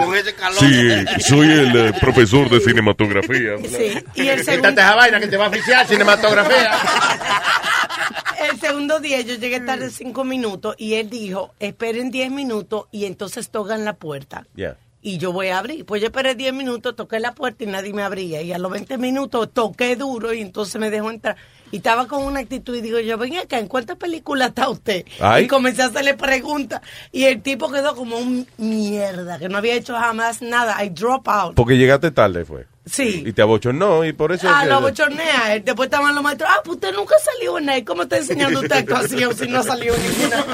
Sí, 0.58 1.04
soy 1.20 1.50
el 1.50 1.76
eh, 1.76 1.92
profesor 2.00 2.48
de 2.48 2.60
cinematografía. 2.60 3.58
Sí, 3.58 4.02
y 4.14 4.28
el 4.28 4.42
segundo, 4.42 4.68
Quítate 4.68 4.80
esa 4.80 4.94
vaina 4.94 5.20
que 5.20 5.28
te 5.28 5.36
va 5.36 5.46
a 5.46 5.48
oficiar 5.48 5.86
cinematografía. 5.86 6.70
el 8.50 8.60
segundo 8.60 9.00
día 9.00 9.20
yo 9.20 9.34
llegué 9.34 9.60
tarde 9.60 9.90
cinco 9.90 10.24
minutos 10.24 10.74
y 10.78 10.94
él 10.94 11.10
dijo, 11.10 11.52
esperen 11.60 12.10
diez 12.10 12.30
minutos 12.30 12.86
y 12.90 13.04
entonces 13.04 13.50
tocan 13.50 13.84
la 13.84 13.94
puerta. 13.94 14.46
Yeah. 14.54 14.76
Y 15.06 15.18
yo 15.18 15.32
voy 15.32 15.48
a 15.50 15.58
abrir. 15.58 15.86
Pues 15.86 16.02
yo 16.02 16.08
esperé 16.08 16.34
10 16.34 16.52
minutos, 16.52 16.96
toqué 16.96 17.20
la 17.20 17.32
puerta 17.32 17.62
y 17.62 17.68
nadie 17.68 17.92
me 17.92 18.02
abría. 18.02 18.42
Y 18.42 18.52
a 18.52 18.58
los 18.58 18.72
20 18.72 18.98
minutos 18.98 19.48
toqué 19.52 19.94
duro 19.94 20.34
y 20.34 20.40
entonces 20.40 20.80
me 20.80 20.90
dejó 20.90 21.12
entrar. 21.12 21.36
Y 21.70 21.76
estaba 21.76 22.08
con 22.08 22.24
una 22.24 22.40
actitud 22.40 22.74
y 22.74 22.80
digo 22.80 22.98
yo, 22.98 23.16
ven 23.16 23.36
acá, 23.36 23.60
¿en 23.60 23.68
cuántas 23.68 23.98
películas 23.98 24.48
está 24.48 24.68
usted? 24.68 25.04
Ay. 25.20 25.44
Y 25.44 25.46
comencé 25.46 25.82
a 25.82 25.86
hacerle 25.86 26.14
preguntas. 26.14 26.80
Y 27.12 27.22
el 27.22 27.40
tipo 27.40 27.70
quedó 27.70 27.94
como 27.94 28.18
un 28.18 28.48
mierda, 28.56 29.38
que 29.38 29.48
no 29.48 29.58
había 29.58 29.74
hecho 29.74 29.94
jamás 29.94 30.42
nada. 30.42 30.84
I 30.84 30.88
drop 30.88 31.28
out. 31.28 31.54
Porque 31.54 31.76
llegaste 31.76 32.10
tarde, 32.10 32.44
fue. 32.44 32.66
Sí. 32.88 33.24
Y 33.26 33.32
te 33.32 33.42
abochornó 33.42 34.04
y 34.04 34.12
por 34.12 34.30
eso... 34.32 34.48
Ah, 34.48 34.60
que- 34.62 34.68
lo 34.68 34.80
bochornea. 34.80 35.54
él. 35.56 35.64
Después 35.64 35.88
estaban 35.88 36.14
los 36.14 36.22
maestros. 36.22 36.48
Ah, 36.52 36.60
pues 36.64 36.76
usted 36.76 36.92
nunca 36.94 37.16
salió 37.22 37.58
en 37.58 37.68
ahí. 37.68 37.82
¿Cómo 37.82 38.02
está 38.04 38.16
enseñando 38.18 38.60
usted 38.60 38.76
actuación 38.76 39.36
si 39.36 39.48
no 39.48 39.62
salió 39.64 39.92
en 39.92 40.02
ninguna? 40.02 40.44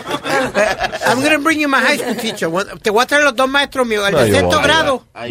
I'm 1.06 1.20
going 1.20 1.32
to 1.36 1.38
bring 1.40 1.60
you 1.60 1.68
my 1.68 1.76
high 1.78 1.98
school 1.98 2.16
teacher. 2.16 2.48
Te 2.82 2.88
voy 2.90 3.02
a 3.02 3.06
traer 3.06 3.24
los 3.24 3.36
dos 3.36 3.48
maestros 3.50 3.86
míos, 3.86 4.06
el 4.08 4.14
No, 4.14 4.20
de 4.20 4.32
sexto 4.32 4.60
grado, 4.62 5.06
Ay, 5.12 5.30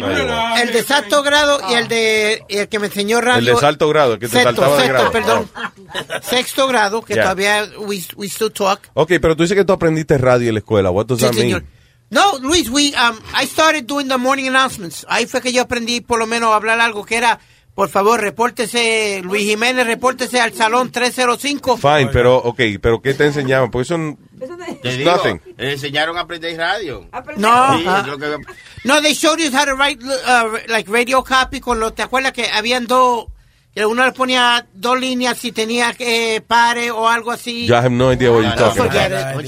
el 0.62 0.72
de 0.72 0.82
sexto 0.84 1.22
grado 1.24 1.60
y 1.70 1.74
el 1.74 1.88
de 1.88 2.44
y 2.48 2.56
el 2.58 2.68
que 2.68 2.78
me 2.78 2.86
enseñó 2.86 3.20
radio. 3.20 3.38
El 3.40 3.46
de 3.46 3.56
salto 3.56 3.88
grado, 3.88 4.18
que 4.20 4.28
te 4.28 4.32
sexto, 4.32 4.62
saltaba 4.62 4.76
de 4.76 4.82
sexto, 4.82 4.92
grado. 5.10 5.12
perdón. 5.12 5.50
Sexto 6.22 6.66
grado, 6.68 7.02
que 7.02 7.14
Yeah. 7.14 7.22
todavía 7.24 7.68
we, 7.80 8.00
we 8.16 8.26
still 8.28 8.50
talk. 8.52 8.80
Ok, 8.94 9.12
pero 9.20 9.36
tú 9.36 9.42
dices 9.42 9.56
que 9.56 9.64
tú 9.64 9.72
aprendiste 9.72 10.16
radio 10.18 10.48
en 10.48 10.54
la 10.54 10.60
escuela. 10.60 10.90
What 10.90 11.06
does 11.06 11.18
Sí, 11.18 11.24
that 11.26 11.32
mean? 11.32 11.42
señor. 11.42 11.64
No, 12.12 12.38
Luis, 12.40 12.68
we, 12.68 12.94
um, 12.94 13.18
I 13.34 13.46
started 13.46 13.86
doing 13.86 14.06
the 14.08 14.18
morning 14.18 14.46
announcements. 14.46 15.04
Ahí 15.08 15.26
fue 15.26 15.40
que 15.40 15.50
yo 15.52 15.62
aprendí 15.62 16.00
por 16.02 16.18
lo 16.18 16.26
menos 16.26 16.52
a 16.52 16.56
hablar 16.56 16.78
algo 16.78 17.04
que 17.06 17.16
era, 17.16 17.38
por 17.74 17.88
favor, 17.88 18.20
repórtese, 18.20 19.22
Luis 19.24 19.44
Jiménez, 19.48 19.86
repórtese 19.86 20.38
al 20.38 20.52
salón 20.52 20.92
305. 20.92 21.78
Fine, 21.78 22.10
pero, 22.12 22.36
ok, 22.36 22.60
pero 22.82 23.00
¿qué 23.00 23.14
te 23.14 23.24
enseñaban? 23.24 23.70
Porque 23.70 23.84
eso 23.84 23.94
n- 23.94 24.18
Te 24.82 24.96
digo, 24.96 25.10
nothing. 25.10 25.40
le 25.56 25.72
enseñaron 25.72 26.18
a 26.18 26.20
aprender 26.20 26.54
radio. 26.58 27.08
No, 27.38 27.78
Sí, 27.78 27.84
lo 28.06 28.18
que- 28.18 28.36
No, 28.84 29.00
they 29.00 29.14
showed 29.14 29.38
you 29.38 29.50
how 29.56 29.64
to 29.64 29.74
write 29.74 29.98
uh, 30.04 30.58
like 30.68 30.90
radio 30.92 31.24
copy 31.24 31.60
con 31.60 31.80
los, 31.80 31.94
¿te 31.94 32.02
acuerdas 32.02 32.32
que 32.32 32.46
habían 32.50 32.86
dos, 32.86 33.26
que 33.74 33.86
uno 33.86 34.04
le 34.04 34.12
ponía 34.12 34.66
dos 34.74 35.00
líneas 35.00 35.38
si 35.38 35.50
tenía 35.50 35.94
eh, 35.98 36.42
pare 36.46 36.90
o 36.90 37.08
algo 37.08 37.30
así? 37.30 37.64
Yo 37.66 37.74
have 37.78 37.88
no 37.88 38.12
idea 38.12 38.30
what 38.30 38.42
you're 38.42 38.54
talking 38.54 38.82
Forget 38.82 39.12
about. 39.14 39.44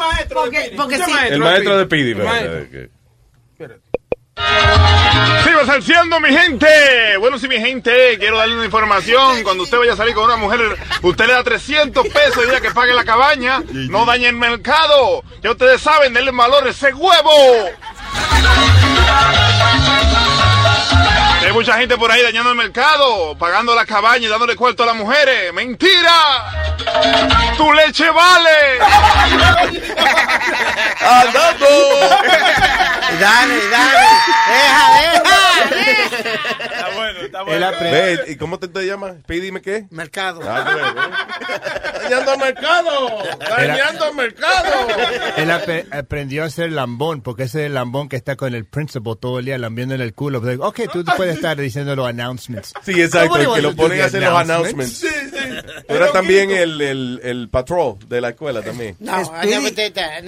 Maestro. 0.00 0.40
Porque, 0.40 0.72
porque 0.76 0.94
Escucha, 0.94 1.06
sí. 1.06 1.12
maestro. 1.12 1.34
El 1.36 1.40
maestro 1.42 1.78
de 1.78 1.86
Pidi. 1.86 2.12
Ok. 2.12 2.90
Sigo 5.44 5.66
salseando, 5.66 6.18
mi 6.20 6.30
gente. 6.30 6.66
Bueno, 7.18 7.38
sí, 7.38 7.46
mi 7.48 7.58
gente, 7.58 8.16
quiero 8.18 8.38
darle 8.38 8.54
una 8.54 8.64
información. 8.64 9.42
Cuando 9.42 9.64
usted 9.64 9.78
vaya 9.78 9.92
a 9.92 9.96
salir 9.96 10.14
con 10.14 10.24
una 10.24 10.36
mujer, 10.36 10.60
usted 11.02 11.26
le 11.26 11.32
da 11.34 11.44
300 11.44 12.08
pesos 12.08 12.44
y 12.46 12.50
ya 12.50 12.60
que 12.60 12.70
pague 12.70 12.94
la 12.94 13.04
cabaña. 13.04 13.62
No 13.70 14.04
dañe 14.06 14.28
el 14.28 14.36
mercado. 14.36 15.22
Ya 15.42 15.50
ustedes 15.50 15.80
saben, 15.80 16.14
denle 16.14 16.30
valor 16.30 16.66
a 16.66 16.70
ese 16.70 16.92
huevo. 16.94 17.70
Hay 21.42 21.52
mucha 21.52 21.78
gente 21.78 21.96
por 21.96 22.10
ahí 22.10 22.22
dañando 22.22 22.50
el 22.50 22.56
mercado, 22.56 23.36
pagando 23.36 23.74
la 23.74 23.86
cabaña 23.86 24.26
y 24.26 24.28
dándole 24.28 24.56
cuarto 24.56 24.82
a 24.82 24.86
las 24.86 24.96
mujeres. 24.96 25.52
¡Mentira! 25.52 26.76
¡Tu 27.56 27.72
leche 27.72 28.10
vale! 28.10 28.78
¡Andando! 31.00 31.66
Dale, 33.18 33.68
dale. 33.68 33.98
Deja, 34.48 35.00
deja. 35.00 35.20
Está 36.62 36.90
bueno, 36.94 37.20
está 37.20 37.42
bueno. 37.42 37.70
Ve, 37.80 38.24
¿Y 38.28 38.36
cómo 38.36 38.58
te, 38.58 38.68
te 38.68 38.86
llamas? 38.86 39.16
Pídime 39.26 39.60
qué. 39.62 39.86
Mercado. 39.90 40.40
Ah. 40.44 41.28
Dañando 42.02 42.32
el 42.34 42.38
mercado. 42.38 43.22
Dañando 43.38 44.08
el 44.08 44.14
mercado. 44.14 44.88
Él 45.36 45.50
aprendió 45.90 46.44
a 46.44 46.50
ser 46.50 46.72
lambón, 46.72 47.22
porque 47.22 47.44
ese 47.44 47.60
es 47.60 47.66
el 47.66 47.74
lambón 47.74 48.08
que 48.08 48.16
está 48.16 48.36
con 48.36 48.54
el 48.54 48.64
principal 48.64 49.16
todo 49.20 49.38
el 49.38 49.44
día 49.46 49.58
lambiendo 49.58 49.94
en 49.94 50.00
el 50.00 50.14
culo. 50.14 50.40
Pues, 50.40 50.58
ok, 50.60 50.80
tú 50.92 51.04
puedes 51.16 51.29
estar 51.30 51.56
diciendo 51.56 51.96
los 51.96 52.06
announcements. 52.06 52.72
Sí, 52.84 53.00
exacto, 53.00 53.36
el 53.36 53.54
que 53.54 53.62
lo 53.62 53.76
ponen 53.76 54.00
a 54.00 54.04
hacer 54.06 54.22
los 54.22 54.38
announcements. 54.38 55.00
Tú 55.00 55.94
eras 55.94 56.12
también 56.12 56.50
el, 56.50 56.80
el, 56.80 57.20
el 57.22 57.48
patrol 57.48 57.98
de 58.08 58.20
la 58.20 58.30
escuela 58.30 58.62
también. 58.62 58.96
No, 59.00 59.20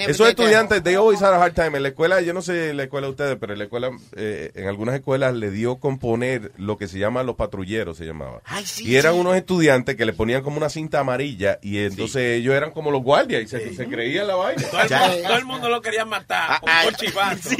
Esos 0.09 0.29
estudiantes, 0.29 0.83
they 0.83 0.95
always 0.95 1.21
had 1.23 1.33
a 1.35 1.43
hard 1.43 1.55
time. 1.55 1.77
En 1.77 1.83
la 1.83 1.89
escuela, 1.91 2.21
yo 2.21 2.33
no 2.33 2.43
sé 2.43 2.75
la 2.75 2.85
escuela 2.85 3.07
de 3.07 3.11
ustedes, 3.11 3.37
pero 3.41 3.53
en 3.53 3.59
la 3.59 3.65
escuela, 3.65 3.91
eh, 4.17 4.51
en 4.55 4.69
algunas 4.69 4.95
escuelas 4.95 5.35
le 5.35 5.51
dio 5.51 5.77
componer 5.77 6.53
lo 6.57 6.77
que 6.77 6.89
se 6.89 6.99
llama 6.99 7.23
los 7.23 7.37
patrulleros, 7.37 7.97
se 7.97 8.05
llamaba. 8.05 8.41
Ay, 8.45 8.67
sí, 8.67 8.85
y 8.87 8.97
eran 8.97 9.15
sí. 9.15 9.21
unos 9.21 9.37
estudiantes 9.37 9.97
que 9.97 10.05
le 10.05 10.13
ponían 10.13 10.43
como 10.43 10.57
una 10.57 10.69
cinta 10.69 11.01
amarilla 11.01 11.59
y 11.63 11.79
entonces 11.79 12.39
ellos 12.39 12.55
eran 12.55 12.71
como 12.71 12.91
los 12.91 13.03
guardias 13.03 13.43
y 13.43 13.49
se, 13.49 13.75
se 13.75 13.87
creían 13.87 14.27
la 14.27 14.35
vaina. 14.37 14.63
Todo 14.69 14.81
el, 14.83 14.91
mundo, 14.91 15.29
todo 15.29 15.37
el 15.37 15.45
mundo 15.45 15.69
lo 15.69 15.83
quería 15.83 16.05
matar. 16.05 16.61
con 16.61 16.71
un 16.89 16.95
chivazo. 16.95 17.51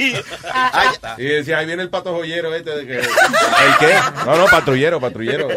Y 1.17 1.23
decía, 1.23 1.59
ahí 1.59 1.65
viene 1.65 1.83
el 1.83 1.89
pato 1.89 2.13
joyero 2.13 2.53
este 2.55 2.75
de 2.75 2.87
que... 2.87 3.01
¿El 3.33 3.77
qué? 3.87 3.93
No, 4.25 4.37
no, 4.37 4.45
patrullero, 4.45 4.99
patrullero. 4.99 5.47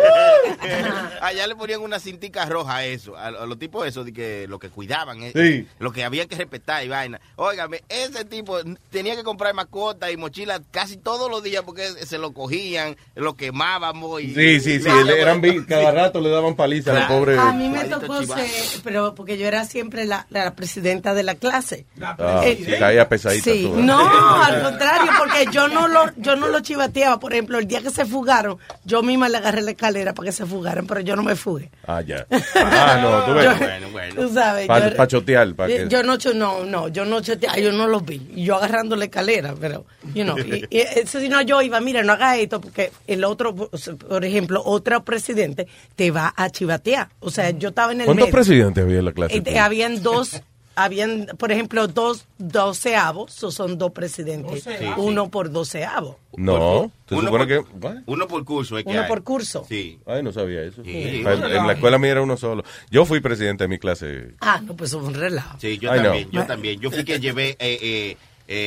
Allá 1.20 1.47
le 1.47 1.57
ponían 1.57 1.81
una 1.81 1.99
cintica 1.99 2.45
roja 2.47 2.77
a 2.77 2.85
eso, 2.85 3.16
a, 3.16 3.31
los 3.31 3.59
tipos 3.59 3.87
esos 3.87 4.05
de 4.05 4.12
que 4.12 4.47
lo 4.49 4.59
que 4.59 4.68
cuidaban, 4.70 5.22
eh, 5.22 5.33
Sí. 5.35 5.66
lo 5.79 5.93
que 5.93 6.05
había 6.05 6.27
que 6.27 6.37
respetar 6.37 6.85
y 6.85 6.89
vaina. 6.89 7.20
Óigame, 7.37 7.83
ese 7.89 8.24
tipo 8.24 8.59
tenía 8.91 9.16
que 9.16 9.24
comprar 9.24 9.55
mascotas 9.55 10.11
y 10.12 10.16
mochilas 10.16 10.61
casi 10.70 10.97
todos 10.97 11.31
los 11.31 11.43
días 11.43 11.62
porque 11.64 11.87
se 12.07 12.18
lo 12.18 12.33
cogían, 12.33 12.97
lo 13.14 13.35
quemaban. 13.35 13.66
pegábamos. 13.77 14.22
Y, 14.22 14.33
Sí, 14.35 14.61
sí, 14.61 14.81
sí, 14.81 14.89
le- 15.05 15.20
eran 15.20 15.41
vi- 15.41 15.64
cada 15.66 15.91
rato 15.91 16.20
le 16.20 16.31
daban 16.31 16.55
paliza 16.55 16.97
al 16.97 17.09
pobre. 17.09 17.37
A 17.39 17.53
mí 17.53 17.68
me 17.68 17.85
tocó 17.85 18.22
ser, 18.22 18.49
pero 18.85 19.14
porque 19.14 19.37
yo 19.39 19.47
era 19.47 19.64
siempre 19.64 20.05
la, 20.07 20.27
la 20.31 20.55
presidenta 20.55 21.12
de 21.14 21.22
la 21.22 21.35
clase. 21.35 21.85
Ah, 22.01 22.41
Eh, 22.45 22.77
caía 22.79 23.09
pesadita 23.09 23.45
Sí, 23.51 23.62
tú, 23.64 23.79
¿eh? 23.79 23.83
no, 23.83 23.99
al 24.43 24.62
contrario, 24.62 25.11
porque 25.18 25.47
yo 25.53 25.68
no 25.68 25.89
lo, 25.89 26.05
yo 26.16 26.37
no 26.37 26.47
lo 26.49 26.61
chivateaba. 26.61 27.18
Por 27.18 27.33
ejemplo, 27.33 27.61
el 27.67 27.69
día 27.69 27.83
que 27.83 27.91
se 27.91 28.07
fugaron, 28.07 28.59
yo 28.85 29.03
misma 29.03 29.29
le 29.29 29.39
agarré 29.39 29.61
la 29.61 29.73
escalera 29.73 30.14
para 30.14 30.27
que 30.27 30.33
se 30.33 30.47
fugaran, 30.47 30.87
pero 30.87 31.01
yo 31.01 31.17
no 31.17 31.25
me 31.25 31.35
fugué. 31.35 31.69
Ah, 31.87 32.01
ya. 32.01 32.25
Ah, 32.55 32.99
no, 33.03 33.25
tú 33.25 33.35
ves. 33.35 33.45
Yo- 33.45 33.57
Bueno, 33.59 33.89
bueno. 33.91 34.14
Tú 34.23 34.33
sabes. 34.33 34.67
Para 34.69 35.07
chotear. 35.09 35.55
pa' 35.55 35.67
que- 35.67 35.87
Yo 35.89 36.03
no, 36.05 36.17
no, 36.35 36.64
no, 36.64 36.89
yo 36.89 37.05
no 37.05 37.21
choteaba, 37.21 37.59
yo 37.59 37.73
no 37.73 37.89
los 37.89 38.05
vi. 38.05 38.21
Yo 38.37 38.55
agarrando 38.57 38.95
la 38.97 39.07
escalera, 39.07 39.55
pero, 39.61 39.85
you 40.14 40.23
know, 40.25 40.39
y, 40.39 40.64
y 40.71 40.79
eso 40.81 41.19
si 41.21 41.29
no 41.29 41.43
yo 41.43 41.61
iba, 41.62 41.81
mira, 41.81 42.03
no 42.05 42.12
haga 42.12 42.37
esto, 42.37 42.61
porque 42.61 42.93
el 43.09 43.25
otro, 43.25 43.55
por 43.55 44.25
ejemplo, 44.25 44.62
otro 44.64 45.05
presidente 45.05 45.67
te 45.97 46.11
va 46.12 46.33
a 46.37 46.49
chivatear. 46.51 47.09
O 47.21 47.31
sea, 47.31 47.51
yo 47.51 47.71
estaba 47.71 47.93
en 47.93 48.01
el 48.03 48.07
¿Cuántos 48.07 48.27
medio. 48.27 48.33
presidentes 48.35 48.85
había 48.85 48.99
en 49.01 49.05
la 49.05 49.12
clase? 49.12 49.43
Eh, 49.45 49.59
habían 49.59 50.03
dos, 50.03 50.41
habían, 50.77 51.27
por 51.39 51.51
ejemplo, 51.51 51.89
dos 51.89 52.27
doceavos, 52.39 53.43
o 53.43 53.51
son 53.51 53.79
dos 53.79 53.91
presidentes, 53.93 54.62
Sí, 54.62 54.70
uno 54.99 55.31
por 55.31 55.51
doceavo. 55.51 56.18
No, 56.37 56.93
se 57.09 57.14
Uno 57.14 57.31
por- 57.31 57.47
que... 57.49 57.62
Uno 58.07 58.29
por 58.29 58.45
curso. 58.45 58.77
Es 58.79 58.85
que 58.85 58.91
Uno 58.91 59.01
hay. 59.03 59.09
por 59.09 59.24
curso. 59.24 59.64
Sí. 59.68 59.99
Ay, 60.07 60.22
no 60.22 60.33
sabía 60.33 60.62
eso. 60.62 60.85
Sí. 60.85 60.91
En, 60.95 61.27
en 61.27 61.66
la 61.66 61.72
escuela 61.72 61.99
mía 61.99 62.12
era 62.12 62.22
uno 62.22 62.37
solo. 62.37 62.62
Yo 62.91 63.05
fui 63.07 63.20
presidente 63.20 63.64
de 63.64 63.68
mi 63.68 63.79
clase. 63.79 64.35
Ah, 64.41 64.61
no, 64.62 64.77
pues 64.77 64.93
un 64.93 65.14
relajo. 65.14 65.59
Sí, 65.59 65.79
yo 65.79 65.89
I 65.95 65.99
know. 65.99 66.05
también, 66.05 66.31
yo 66.31 66.47
también. 66.47 66.81
Yo 66.81 66.91
fui 66.91 67.05
que 67.05 67.18
llevé 67.18 67.57
eh, 67.59 67.79
eh, 67.81 68.16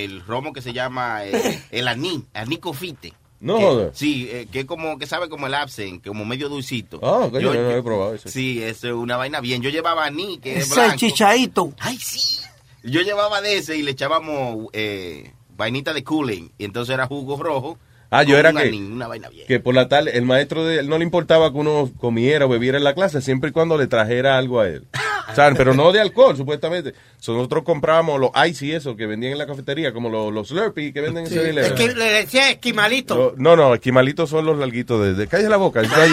el 0.04 0.22
romo 0.26 0.52
que 0.52 0.62
se 0.64 0.74
llama 0.74 1.26
eh, 1.26 1.64
el 1.72 1.88
aní, 1.88 2.26
aní 2.34 2.58
cofite. 2.58 3.14
No 3.42 3.58
Que- 3.58 3.64
jodas. 3.64 3.98
Sí, 3.98 4.28
eh, 4.32 4.48
que 4.52 4.60
es 4.62 4.66
como, 4.66 4.98
que 5.00 5.08
sabe 5.08 5.30
como 5.30 5.48
el 5.48 5.54
absent, 5.54 6.06
como 6.06 6.26
medio 6.26 6.50
dulcito. 6.50 7.00
Ah, 7.02 7.28
coño, 7.32 7.40
Yo- 7.40 7.54
no 7.54 7.70
yo- 7.72 7.78
he 7.78 7.84
probado 7.84 8.14
eso. 8.16 8.28
Sí, 8.30 8.62
eso 8.62 8.88
es 8.88 8.94
una 8.94 9.16
vaina 9.18 9.40
bien. 9.40 9.62
Yo 9.62 9.70
llevaba 9.70 10.06
aní, 10.06 10.40
que 10.40 10.58
es 10.58 10.70
blanco. 10.70 10.98
chichaito. 10.98 11.74
Ay, 11.80 11.98
sí. 11.98 12.42
Yo 12.84 13.02
llevaba 13.02 13.42
de 13.42 13.58
ese 13.58 13.78
y 13.78 13.82
le 13.82 13.92
echábamos 13.92 14.68
eh, 14.74 15.34
vainita 15.56 15.94
de 15.94 16.04
cooling. 16.04 16.50
Y 16.58 16.66
entonces 16.66 16.94
era 16.94 17.08
jugo 17.08 17.38
rojo. 17.42 17.78
Ah, 18.12 18.24
yo 18.24 18.38
era 18.38 18.52
que, 18.52 18.70
una 18.72 19.08
vaina 19.08 19.30
bien. 19.30 19.46
que 19.48 19.60
por 19.60 19.76
la 19.76 19.88
tarde, 19.88 20.18
el 20.18 20.26
maestro 20.26 20.66
de 20.66 20.80
él 20.80 20.90
no 20.90 20.98
le 20.98 21.04
importaba 21.04 21.52
que 21.52 21.58
uno 21.60 21.92
comiera 22.00 22.46
o 22.46 22.50
bebiera 22.50 22.78
en 22.80 22.84
la 22.84 22.96
clase, 22.96 23.22
siempre 23.22 23.52
y 23.52 23.54
cuando 23.54 23.78
le 23.78 23.86
trajera 23.88 24.38
algo 24.38 24.60
a 24.60 24.68
él. 24.68 24.88
¿Saben? 25.36 25.56
Pero 25.56 25.76
no 25.76 25.92
de 25.92 26.02
alcohol, 26.02 26.36
supuestamente. 26.36 26.96
So, 27.20 27.34
nosotros 27.36 27.64
comprábamos 27.64 28.20
los 28.20 28.32
ice 28.48 28.66
y 28.66 28.72
eso 28.72 28.96
que 28.96 29.06
vendían 29.06 29.34
en 29.34 29.38
la 29.38 29.46
cafetería, 29.46 29.94
como 29.94 30.10
los, 30.10 30.34
los 30.34 30.48
Slurpee 30.48 30.92
que 30.92 31.02
venden 31.02 31.26
en 31.26 31.30
Sí, 31.30 31.36
7-Eleven. 31.38 31.76
esqui- 31.76 31.94
le 31.94 32.06
decía 32.06 32.50
esquimalito. 32.50 33.36
No, 33.38 33.56
no, 33.56 33.76
esquimalitos 33.76 34.28
son 34.28 34.44
los 34.48 34.58
larguitos 34.58 35.00
de... 35.04 35.14
de 35.14 35.28
cállate 35.28 35.50
la 35.50 35.58
boca. 35.58 35.84
No, 35.84 35.88
Estamos 35.88 36.08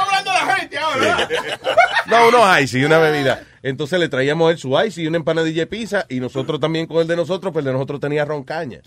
hablando 0.00 0.30
de 0.32 0.38
la 0.38 0.56
gente 0.56 0.78
ahora. 0.78 1.28
No, 2.18 2.28
unos 2.28 2.60
ice 2.60 2.78
y 2.78 2.84
una 2.84 2.98
bebida. 2.98 3.42
Entonces 3.62 3.98
le 3.98 4.08
traíamos 4.08 4.50
él 4.52 4.58
su 4.58 4.78
ice 4.78 5.00
y 5.02 5.06
una 5.06 5.16
empanadilla 5.16 5.62
de 5.62 5.66
pizza 5.66 6.04
y 6.08 6.20
nosotros 6.20 6.60
también 6.60 6.86
con 6.86 6.98
el 6.98 7.06
de 7.06 7.16
nosotros, 7.16 7.52
pues 7.52 7.62
el 7.62 7.66
de 7.68 7.72
nosotros 7.72 7.98
tenía 8.00 8.24
roncaña. 8.24 8.80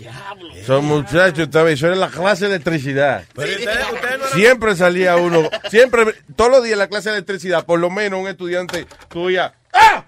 Son 0.66 0.86
muchachos, 0.86 1.50
¿sabes? 1.52 1.74
Eso 1.76 1.88
era 1.88 1.96
la 1.96 2.10
clase 2.10 2.46
de 2.46 2.56
electricidad. 2.56 3.24
Pero 3.34 3.50
ustedes, 3.50 3.78
ustedes 3.92 4.20
no 4.20 4.26
eran- 4.26 4.38
Siempre 4.38 4.76
salía 4.76 5.16
uno, 5.18 5.50
siempre, 5.70 6.14
todos 6.36 6.52
los 6.52 6.64
días 6.64 6.74
en 6.74 6.80
la 6.80 6.88
clase 6.88 7.10
de 7.10 7.16
electricidad, 7.16 7.66
por 7.66 7.80
lo 7.80 7.90
menos 7.90 8.20
un 8.22 8.28
estudiante 8.28 8.86
tuya, 9.10 9.54
¡ah! 9.74 10.06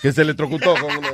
Que 0.00 0.12
se 0.12 0.22
electrocutó 0.22 0.74
con 0.76 0.96
uno. 0.96 1.08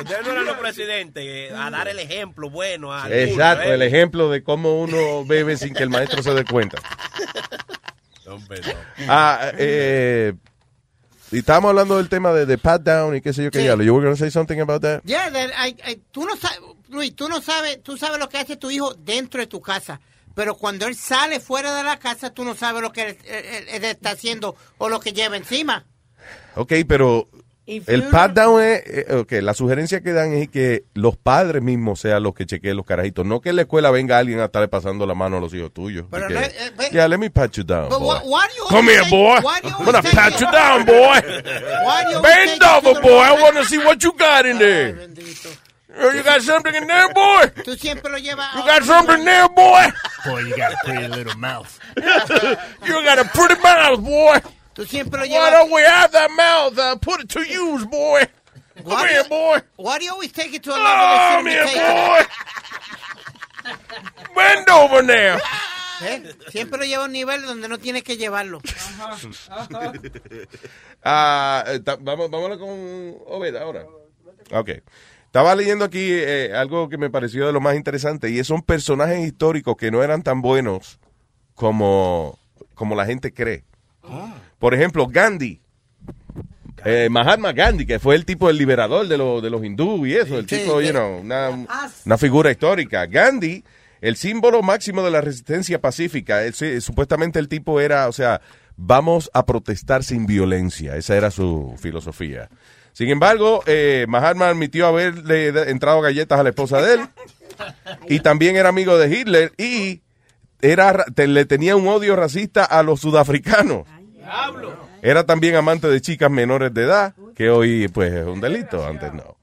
Ustedes 0.00 0.26
no 0.26 0.32
eran 0.32 0.44
los 0.46 0.56
presidentes 0.58 1.22
eh, 1.24 1.52
a 1.56 1.70
dar 1.70 1.86
el 1.86 2.00
ejemplo 2.00 2.50
bueno. 2.50 2.92
al 2.92 3.12
Exacto, 3.12 3.58
curso, 3.58 3.70
¿eh? 3.70 3.74
el 3.74 3.82
ejemplo 3.82 4.28
de 4.30 4.42
cómo 4.42 4.80
uno 4.80 5.24
bebe 5.24 5.56
sin 5.56 5.72
que 5.74 5.84
el 5.84 5.90
maestro 5.90 6.20
se 6.24 6.34
dé 6.34 6.44
cuenta. 6.44 6.78
Ah, 9.08 9.52
eh, 9.56 10.32
y 11.32 11.38
estábamos 11.38 11.70
hablando 11.70 11.96
del 11.96 12.08
tema 12.08 12.32
de, 12.32 12.46
de 12.46 12.58
pat 12.58 12.82
down 12.82 13.14
y 13.16 13.20
qué 13.20 13.32
sé 13.32 13.44
yo 13.44 13.50
qué 13.50 13.60
diablo. 13.60 13.84
You 13.84 13.94
were 13.94 14.04
going 14.04 14.16
to 14.16 14.18
say 14.22 14.30
something 14.30 14.60
about 14.60 14.82
that? 14.82 15.02
Yeah, 15.04 15.30
that 15.30 15.50
I- 15.56 15.76
I- 15.92 16.02
tú 16.10 16.24
no 16.24 16.36
sabes, 16.36 16.58
Luis, 16.88 17.14
tú 17.14 17.28
no 17.28 17.40
sabes, 17.40 17.82
tú 17.82 17.96
sabes 17.96 18.18
lo 18.18 18.28
que 18.28 18.38
hace 18.38 18.56
tu 18.56 18.70
hijo 18.70 18.94
dentro 18.94 19.40
de 19.40 19.46
tu 19.46 19.60
casa. 19.60 20.00
Pero 20.34 20.54
cuando 20.56 20.86
él 20.86 20.94
sale 20.96 21.40
fuera 21.40 21.74
de 21.76 21.82
la 21.84 21.98
casa, 21.98 22.30
tú 22.30 22.44
no 22.44 22.54
sabes 22.54 22.82
lo 22.82 22.92
que 22.92 23.02
él, 23.10 23.18
él- 23.24 23.64
él 23.68 23.84
está 23.84 24.10
haciendo 24.10 24.56
o 24.78 24.88
lo 24.88 25.00
que 25.00 25.12
lleva 25.12 25.36
encima. 25.36 25.84
Ok, 26.56 26.72
pero 26.86 27.28
el 27.86 28.02
pat 28.04 28.32
down 28.32 28.62
es, 28.62 28.82
eh, 28.86 29.14
ok, 29.14 29.32
la 29.42 29.54
sugerencia 29.54 30.00
que 30.00 30.12
dan 30.12 30.32
es 30.32 30.48
que 30.48 30.84
los 30.94 31.16
padres 31.16 31.62
mismos 31.62 32.00
sean 32.00 32.22
los 32.22 32.34
que 32.34 32.46
chequeen 32.46 32.76
los 32.76 32.84
carajitos. 32.86 33.24
No 33.24 33.40
que 33.40 33.50
en 33.50 33.56
la 33.56 33.62
escuela 33.62 33.90
venga 33.90 34.18
alguien 34.18 34.40
a 34.40 34.46
estarle 34.46 34.68
pasando 34.68 35.06
la 35.06 35.14
mano 35.14 35.36
a 35.36 35.40
los 35.40 35.52
hijos 35.54 35.72
tuyos. 35.72 36.06
Pero 36.10 36.28
que, 36.28 36.34
no 36.34 36.40
eh, 36.40 36.52
yeah, 36.92 37.06
let 37.08 37.18
me 37.18 37.30
pat 37.30 37.52
you 37.56 37.62
down, 37.64 37.88
But 37.88 37.98
boy. 38.00 38.06
why- 38.06 38.20
why 38.24 38.46
do 38.48 38.54
you 38.56 38.64
Come 38.68 38.90
here, 38.90 39.04
boy. 39.10 39.40
why 39.42 39.60
do 39.62 39.68
you 39.68 39.74
I'm 39.78 39.84
gonna 39.84 40.02
pat 40.02 40.40
you 40.40 40.46
down, 40.50 40.84
boy. 40.84 40.94
Why 41.84 42.04
do 42.04 42.10
you 42.12 42.22
Bend 42.22 42.62
over, 42.62 43.00
boy. 43.00 43.18
I 43.20 43.32
want 43.40 43.56
to 43.56 43.64
see 43.64 43.78
what 43.78 44.02
you 44.02 44.12
got 44.18 44.46
in 44.46 44.58
there. 44.58 45.08
Oh, 45.98 46.10
you 46.12 46.22
got 46.22 46.40
something 46.40 46.72
in 46.74 46.86
there, 46.86 47.12
boy? 47.12 47.50
Tú 47.64 47.76
siempre 47.76 48.10
lo 48.10 48.18
llevas. 48.18 48.54
You 48.54 48.62
got 48.64 48.84
something 48.84 49.18
in 49.18 49.24
there, 49.24 49.48
boy? 49.48 49.82
Boy, 50.24 50.40
you 50.46 50.56
got 50.56 50.72
a 50.72 50.76
pretty 50.84 51.08
little 51.08 51.36
mouth. 51.36 51.78
you 51.96 53.04
got 53.04 53.18
a 53.18 53.24
pretty 53.24 53.60
mouth, 53.60 54.00
boy. 54.00 54.38
Tú 54.80 54.86
siempre 54.86 55.18
lo 55.20 55.24
Why 55.26 55.28
llevas. 55.30 55.50
don't 55.52 55.70
we 55.72 55.82
have 55.82 56.10
that 56.12 56.30
mouth? 56.30 56.78
Uh, 56.78 56.96
put 56.96 57.20
it 57.20 57.28
to 57.28 57.40
use, 57.42 57.84
boy. 57.84 58.20
Come 58.76 58.84
Why 58.86 59.08
here, 59.08 59.22
do- 59.24 59.28
boy. 59.28 59.58
Why 59.76 59.98
do 59.98 60.04
you 60.06 60.10
always 60.12 60.32
take 60.32 60.54
it 60.54 60.62
to 60.62 60.70
a 60.70 60.78
level 60.78 60.86
Come 60.88 61.50
shouldn't 61.50 61.66
be 61.66 61.78
here, 61.78 61.94
boy. 62.06 62.22
Bend 64.34 64.70
over 64.70 65.02
now. 65.02 65.38
¿Eh? 66.02 66.32
Siempre 66.48 66.78
lo 66.78 66.86
lleva 66.86 67.02
a 67.02 67.06
un 67.06 67.12
nivel 67.12 67.42
donde 67.42 67.68
no 67.68 67.76
tienes 67.76 68.02
que 68.04 68.16
llevarlo. 68.16 68.62
Ah, 71.02 71.64
eh, 71.66 71.80
vamos, 72.00 72.30
vámonos 72.30 72.56
con 72.58 73.16
Obed 73.26 73.56
ahora. 73.56 73.84
Ok. 74.52 74.70
Estaba 75.26 75.54
leyendo 75.54 75.84
aquí 75.84 76.08
eh, 76.10 76.52
algo 76.56 76.88
que 76.88 76.96
me 76.96 77.10
pareció 77.10 77.46
de 77.46 77.52
lo 77.52 77.60
más 77.60 77.76
interesante 77.76 78.30
y 78.30 78.42
son 78.44 78.62
personajes 78.62 79.18
históricos 79.20 79.76
que 79.76 79.90
no 79.90 80.02
eran 80.02 80.22
tan 80.22 80.40
buenos 80.40 80.98
como, 81.54 82.38
como 82.74 82.94
la 82.94 83.04
gente 83.04 83.32
cree. 83.34 83.64
Por 84.60 84.74
ejemplo, 84.74 85.08
Gandhi. 85.08 85.60
Eh, 86.84 87.08
Mahatma 87.10 87.52
Gandhi, 87.52 87.84
que 87.84 87.98
fue 87.98 88.14
el 88.14 88.24
tipo 88.24 88.46
del 88.46 88.56
liberador 88.56 89.06
de, 89.08 89.18
los 89.18 89.42
de 89.42 89.50
los 89.50 89.62
hindú 89.64 90.06
y 90.06 90.14
eso, 90.14 90.38
el 90.38 90.48
Sí, 90.48 90.58
tipo, 90.60 90.80
sí. 90.80 90.86
you 90.86 90.92
know, 90.92 91.18
una, 91.20 91.50
una 92.06 92.16
figura 92.18 92.50
histórica. 92.50 93.04
Gandhi, 93.06 93.64
el 94.00 94.16
símbolo 94.16 94.62
máximo 94.62 95.02
de 95.02 95.10
la 95.10 95.20
resistencia 95.20 95.78
pacífica, 95.80 96.42
es- 96.44 96.62
supuestamente 96.82 97.38
el 97.38 97.48
tipo 97.48 97.80
era, 97.80 98.08
o 98.08 98.12
sea, 98.12 98.40
vamos 98.76 99.30
a 99.34 99.44
protestar 99.44 100.04
sin 100.04 100.24
violencia, 100.24 100.96
esa 100.96 101.16
era 101.16 101.30
su 101.30 101.74
filosofía. 101.78 102.48
Sin 102.94 103.10
embargo, 103.10 103.62
eh, 103.66 104.06
Mahatma 104.08 104.48
admitió 104.48 104.86
haberle 104.86 105.48
entrado 105.70 106.00
galletas 106.00 106.40
a 106.40 106.42
la 106.42 106.48
esposa 106.48 106.80
de 106.80 106.94
él 106.94 107.00
y 108.08 108.20
también 108.20 108.56
era 108.56 108.70
amigo 108.70 108.96
de 108.96 109.14
Hitler 109.14 109.52
y 109.58 110.00
era, 110.62 110.92
ra- 110.94 111.04
te- 111.14 111.26
le 111.26 111.44
tenía 111.44 111.76
un 111.76 111.86
odio 111.88 112.16
racista 112.16 112.64
a 112.64 112.82
los 112.82 113.00
sudafricanos. 113.00 113.86
Era 115.02 115.24
también 115.24 115.56
amante 115.56 115.88
de 115.88 116.00
chicas 116.00 116.30
menores 116.30 116.72
de 116.74 116.82
edad, 116.82 117.14
que 117.34 117.50
hoy 117.50 117.88
pues 117.88 118.12
es 118.12 118.26
un 118.26 118.40
delito, 118.40 118.86
antes 118.86 119.12
no. 119.12 119.36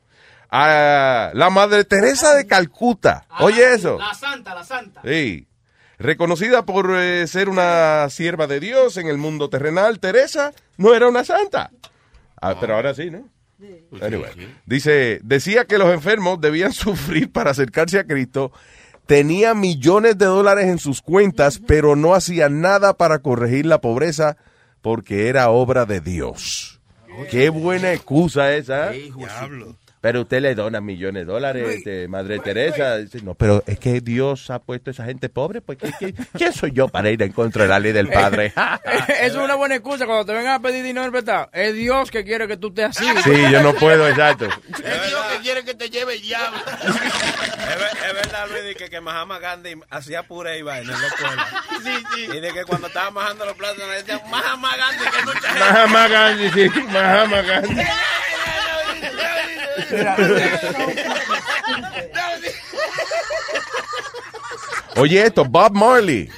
Ah, 0.49 1.31
la 1.33 1.49
Madre 1.49 1.83
Teresa 1.83 2.35
de 2.35 2.47
Calcuta, 2.47 3.25
oye 3.39 3.73
eso. 3.73 3.97
La 3.97 4.13
santa, 4.13 4.55
la 4.55 4.63
santa. 4.63 5.01
Sí. 5.03 5.47
Reconocida 5.99 6.63
por 6.63 6.95
eh, 6.95 7.25
ser 7.27 7.49
una 7.49 8.07
sierva 8.09 8.45
de 8.47 8.59
Dios 8.59 8.97
en 8.97 9.07
el 9.07 9.17
mundo 9.17 9.49
terrenal, 9.49 9.99
Teresa 9.99 10.53
no 10.77 10.93
era 10.93 11.07
una 11.07 11.23
santa. 11.23 11.71
Ah, 12.39 12.55
pero 12.59 12.75
ahora 12.75 12.93
sí, 12.93 13.09
¿no? 13.09 13.27
Anyway, 14.01 14.31
dice, 14.67 15.19
decía 15.23 15.65
que 15.65 15.79
los 15.79 15.91
enfermos 15.91 16.39
debían 16.39 16.71
sufrir 16.73 17.31
para 17.31 17.51
acercarse 17.51 17.97
a 17.97 18.05
Cristo, 18.05 18.51
tenía 19.07 19.55
millones 19.55 20.17
de 20.17 20.25
dólares 20.25 20.65
en 20.65 20.77
sus 20.77 21.01
cuentas, 21.01 21.59
pero 21.65 21.95
no 21.95 22.13
hacía 22.13 22.49
nada 22.49 22.95
para 22.95 23.19
corregir 23.19 23.65
la 23.65 23.81
pobreza 23.81 24.37
porque 24.81 25.27
era 25.27 25.49
obra 25.49 25.85
de 25.85 25.99
Dios. 26.01 26.79
Qué 27.29 27.49
buena 27.49 27.93
excusa 27.93 28.53
esa. 28.55 28.93
¿eh? 28.95 29.11
Pero 30.07 30.21
usted 30.21 30.39
le 30.41 30.55
dona 30.55 30.79
millones 30.79 31.27
de 31.27 31.33
dólares, 31.33 31.67
este, 31.69 32.07
Madre 32.07 32.39
Teresa. 32.39 32.95
No, 33.23 33.35
pero 33.35 33.61
es 33.67 33.77
que 33.77 33.99
Dios 33.99 34.49
ha 34.49 34.59
puesto 34.59 34.89
a 34.89 34.93
esa 34.93 35.03
gente 35.03 35.27
pobre. 35.27 35.59
Pues, 35.59 35.77
¿qué, 35.77 35.91
qué- 35.99 36.13
quién 36.37 36.53
soy 36.53 36.71
yo 36.71 36.87
para 36.87 37.09
ir 37.09 37.21
en 37.23 37.33
contra 37.33 37.63
de 37.63 37.67
la 37.67 37.77
ley 37.77 37.91
del 37.91 38.07
Padre? 38.07 38.53
es 39.21 39.35
una 39.35 39.55
buena 39.55 39.75
excusa 39.75 40.05
cuando 40.05 40.23
te 40.25 40.31
vengan 40.31 40.53
a 40.53 40.59
pedir 40.61 40.81
dinero 40.81 41.11
prestado. 41.11 41.49
Es 41.51 41.73
Dios 41.73 42.09
que 42.09 42.23
quiere 42.23 42.47
que 42.47 42.55
tú 42.55 42.69
estés 42.69 42.85
así. 42.97 43.05
Sí, 43.21 43.51
yo 43.51 43.61
no 43.61 43.73
puedo, 43.73 44.07
exacto. 44.07 44.45
Es 44.77 45.07
Dios 45.09 45.25
que 45.33 45.39
quiere 45.41 45.65
que 45.65 45.73
te 45.73 45.89
lleve 45.89 46.13
el 46.13 46.21
diablo. 46.21 46.57
Es, 46.57 46.95
ver- 47.01 48.07
es 48.07 48.13
verdad, 48.13 48.47
Luis, 48.49 48.63
de 48.63 48.75
que, 48.75 48.89
que 48.89 49.01
Mahama 49.01 49.39
Gandhi 49.39 49.73
hacía 49.89 50.23
puré 50.23 50.59
y 50.59 50.61
vaina 50.61 50.93
en 50.93 51.01
la 51.01 51.07
escuela. 51.07 51.47
Sí, 51.83 52.03
sí. 52.15 52.27
Y 52.33 52.39
de 52.39 52.53
que 52.53 52.63
cuando 52.63 52.87
estaba 52.87 53.11
majando 53.11 53.45
los 53.45 53.57
platos 53.57 53.79
le 53.79 53.95
decían 53.95 54.21
Mahama 54.31 54.71
Gandhi, 54.77 55.03
que 55.03 55.25
mucha 55.25 55.41
gente. 55.49 55.59
Mahama 55.59 56.07
Gandhi, 56.07 56.49
sí, 56.51 56.69
Mahama 56.93 57.41
Gandhi. 57.41 57.81
Oye, 64.95 65.23
esto, 65.23 65.45
Bob 65.45 65.73
Marley. 65.73 66.29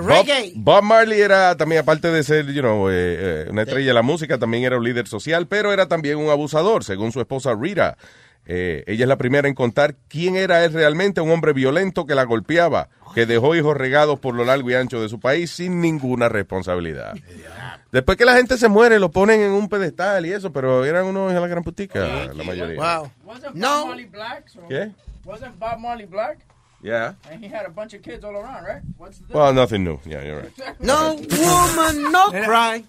Bob. 0.00 0.26
Bob 0.54 0.82
Marley 0.82 1.20
era 1.20 1.56
también, 1.56 1.80
aparte 1.82 2.08
de 2.10 2.22
ser, 2.22 2.46
you 2.46 2.62
know, 2.62 2.88
eh, 2.88 2.92
eh, 2.94 3.46
una 3.50 3.62
estrella 3.62 3.88
de 3.88 3.94
la 3.94 4.02
música, 4.02 4.38
también 4.38 4.64
era 4.64 4.78
un 4.78 4.84
líder 4.84 5.06
social, 5.06 5.46
pero 5.46 5.72
era 5.72 5.86
también 5.86 6.16
un 6.18 6.30
abusador, 6.30 6.84
según 6.84 7.12
su 7.12 7.20
esposa 7.20 7.54
Rita. 7.54 7.96
Eh, 8.46 8.84
ella 8.86 9.04
es 9.04 9.08
la 9.08 9.16
primera 9.16 9.48
en 9.48 9.54
contar 9.54 9.96
quién 10.08 10.36
era 10.36 10.64
él 10.64 10.72
realmente, 10.72 11.20
un 11.20 11.30
hombre 11.30 11.52
violento 11.52 12.04
que 12.06 12.14
la 12.14 12.24
golpeaba, 12.24 12.88
que 13.14 13.24
dejó 13.26 13.54
hijos 13.54 13.76
regados 13.76 14.18
por 14.20 14.34
lo 14.34 14.44
largo 14.44 14.70
y 14.70 14.74
ancho 14.74 15.00
de 15.00 15.08
su 15.08 15.18
país 15.20 15.50
sin 15.50 15.80
ninguna 15.80 16.28
responsabilidad. 16.28 17.14
Después 17.90 18.18
que 18.18 18.24
la 18.24 18.36
gente 18.36 18.58
se 18.58 18.68
muere, 18.68 18.98
lo 18.98 19.10
ponen 19.10 19.40
en 19.40 19.52
un 19.52 19.68
pedestal 19.68 20.26
y 20.26 20.32
eso, 20.32 20.52
pero 20.52 20.84
eran 20.84 21.06
unos 21.06 21.32
de 21.32 21.40
la 21.40 21.46
gran 21.46 21.62
putica, 21.64 22.26
la 22.34 22.44
mayoría. 22.44 22.76
Wow. 22.76 23.10
No. 23.54 23.94
¿Qué? 24.68 24.90
Wasn't 25.24 25.58
Bob 25.58 25.78
Marley 25.78 26.04
black? 26.06 26.38
Yeah. 26.82 27.14
And 27.30 27.42
he 27.42 27.48
had 27.48 27.64
a 27.64 27.70
bunch 27.70 27.94
of 27.94 28.02
kids 28.02 28.22
all 28.24 28.36
around, 28.36 28.66
right? 28.66 28.82
What's 28.98 29.18
the 29.20 29.32
Well, 29.32 29.54
nothing 29.54 29.84
new. 29.84 29.98
Yeah, 30.04 30.22
you're 30.22 30.42
right. 30.42 30.80
No 30.80 31.14
woman, 31.14 32.12
no 32.12 32.30
cry. 32.44 32.84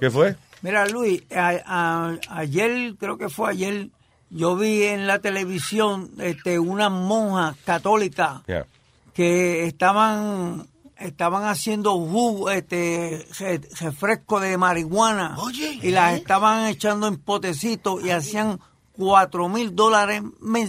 ¿Qué 0.00 0.10
fue? 0.10 0.34
Mira, 0.62 0.86
Luis, 0.88 1.22
a- 1.30 1.60
a- 1.64 2.18
ayer, 2.40 2.94
creo 2.98 3.16
que 3.18 3.28
fue 3.28 3.50
ayer, 3.50 3.88
yo 4.34 4.56
vi 4.56 4.84
en 4.84 5.06
la 5.06 5.18
televisión 5.20 6.10
este, 6.18 6.58
unas 6.58 6.90
monjas 6.90 7.56
católicas 7.64 8.40
Yeah. 8.46 8.66
que 9.14 9.66
estaban 9.66 10.66
estaban 10.96 11.44
haciendo 11.46 11.92
jugo, 11.98 12.50
este 12.50 13.26
re- 13.38 13.60
refresco 13.80 14.38
de 14.40 14.56
marihuana 14.56 15.36
y 15.82 15.90
las 15.90 16.14
estaban 16.14 16.66
echando 16.68 17.08
en 17.08 17.16
potecitos 17.16 18.04
y 18.04 18.10
hacían 18.10 18.60
cuatro 18.92 19.48
mil 19.48 19.74
dólares 19.74 20.22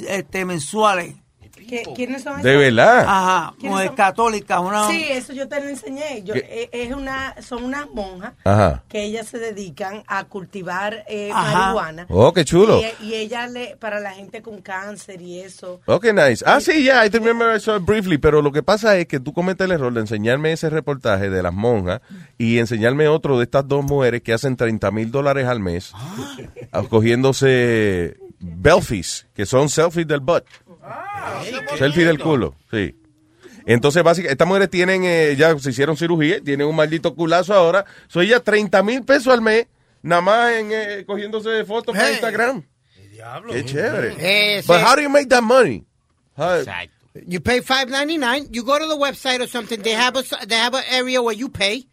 este, 0.08 0.44
mensuales. 0.46 1.16
¿Qué- 1.68 1.84
¿Quiénes 1.96 2.24
son 2.24 2.42
¿De 2.42 2.56
verdad? 2.56 3.06
Ajá, 3.08 3.54
¿Quiénes 3.60 3.72
mujer 3.72 3.88
son? 3.88 3.96
católica, 3.96 4.60
una 4.60 4.88
Sí, 4.88 5.06
eso 5.10 5.34
yo 5.34 5.48
te 5.48 5.60
lo 5.62 5.70
enseñé. 5.70 6.24
Yo, 6.24 6.34
eh, 6.36 6.70
es 6.72 6.94
una, 6.94 7.36
son 7.42 7.64
unas 7.64 7.90
monjas 7.92 8.34
Ajá. 8.44 8.84
que 8.90 9.04
ellas 9.04 9.28
se 9.28 9.40
dedican 9.40 10.04
a 10.08 10.24
cultivar 10.26 11.04
eh, 11.08 11.30
marihuana. 11.34 12.06
Oh, 12.10 12.34
qué 12.34 12.46
chulo. 12.46 12.82
Y, 13.02 13.06
y 13.08 13.14
ella 13.16 13.48
le, 13.48 13.76
para 13.78 14.00
la 14.00 14.12
gente 14.12 14.42
con 14.42 14.62
cáncer 14.62 15.22
y 15.22 15.40
eso. 15.40 15.82
Ok, 15.86 16.06
nice. 16.14 16.44
Ah, 16.48 16.60
sí, 16.60 16.84
ya, 16.84 17.06
I 17.06 17.10
remember 17.10 17.56
I 17.56 17.60
saw 17.60 17.78
it 17.78 17.84
briefly, 17.86 18.18
pero 18.18 18.42
lo 18.42 18.52
que 18.52 18.64
pasa 18.64 18.98
es 18.98 19.08
que 19.08 19.20
tú 19.20 19.34
cometes 19.34 19.66
el 19.66 19.72
error 19.72 19.94
de 19.94 20.02
enseñarme 20.02 20.52
ese 20.52 20.70
reportaje 20.70 21.30
de 21.30 21.44
las 21.44 21.54
monjas 21.54 22.02
y 22.38 22.60
enseñarme 22.60 23.08
otro 23.08 23.38
de 23.38 23.44
estas 23.46 23.68
dos 23.68 23.84
mujeres 23.84 24.22
que 24.22 24.34
hacen 24.34 24.56
30 24.56 24.92
mil 24.92 25.12
dólares 25.12 25.48
al 25.48 25.60
mes 25.60 25.92
ah, 26.72 26.84
cogiéndose 26.90 28.18
belfies, 28.40 29.26
que 29.34 29.46
son 29.46 29.70
selfies 29.70 30.08
del 30.08 30.20
butt. 30.20 30.44
Selfie 31.78 32.06
del 32.06 32.20
culo, 32.20 32.56
sí. 32.72 32.96
Entonces, 33.66 34.04
básicamente, 34.04 34.34
estas 34.34 34.48
mujeres 34.48 34.70
tienen, 34.70 35.04
eh, 35.06 35.36
ya 35.38 35.58
se 35.58 35.70
hicieron 35.70 35.96
cirugía, 35.96 36.42
tienen 36.42 36.68
un 36.68 36.76
maldito 36.76 37.16
culazo 37.16 37.54
ahora. 37.54 37.86
Soy 38.08 38.28
ya 38.28 38.42
30 38.42 38.84
mil 38.84 39.04
pesos 39.04 39.28
al 39.34 39.42
mes, 39.42 39.68
nada 40.02 40.22
más 40.22 40.52
en, 40.52 40.70
eh, 40.72 41.04
cogiéndose 41.06 41.64
fotos 41.64 41.96
para 41.96 42.08
Hey. 42.08 42.14
Instagram. 42.16 42.64
Qué 43.50 43.64
chévere. 43.64 44.16
Eh, 44.20 44.64
But 44.68 44.78
sí. 44.80 44.84
how 44.86 44.96
do 44.96 45.02
you 45.02 45.10
make 45.10 45.28
that 45.30 45.42
money? 45.44 45.86
How- 46.38 46.64
You 47.28 47.42
pay 47.42 47.62
five 47.62 47.90
ninety 47.92 48.18
nine. 48.18 48.48
You 48.52 48.64
go 48.64 48.78
to 48.80 48.88
the 48.88 48.96
website 48.98 49.40
or 49.40 49.48
something. 49.48 49.78
They 49.84 49.94
have 49.94 50.18
a 50.18 50.24
they 50.48 50.58
have 50.58 50.74
an 50.76 50.84
area 50.90 51.22
where 51.22 51.38
you 51.38 51.48
pay, 51.48 51.88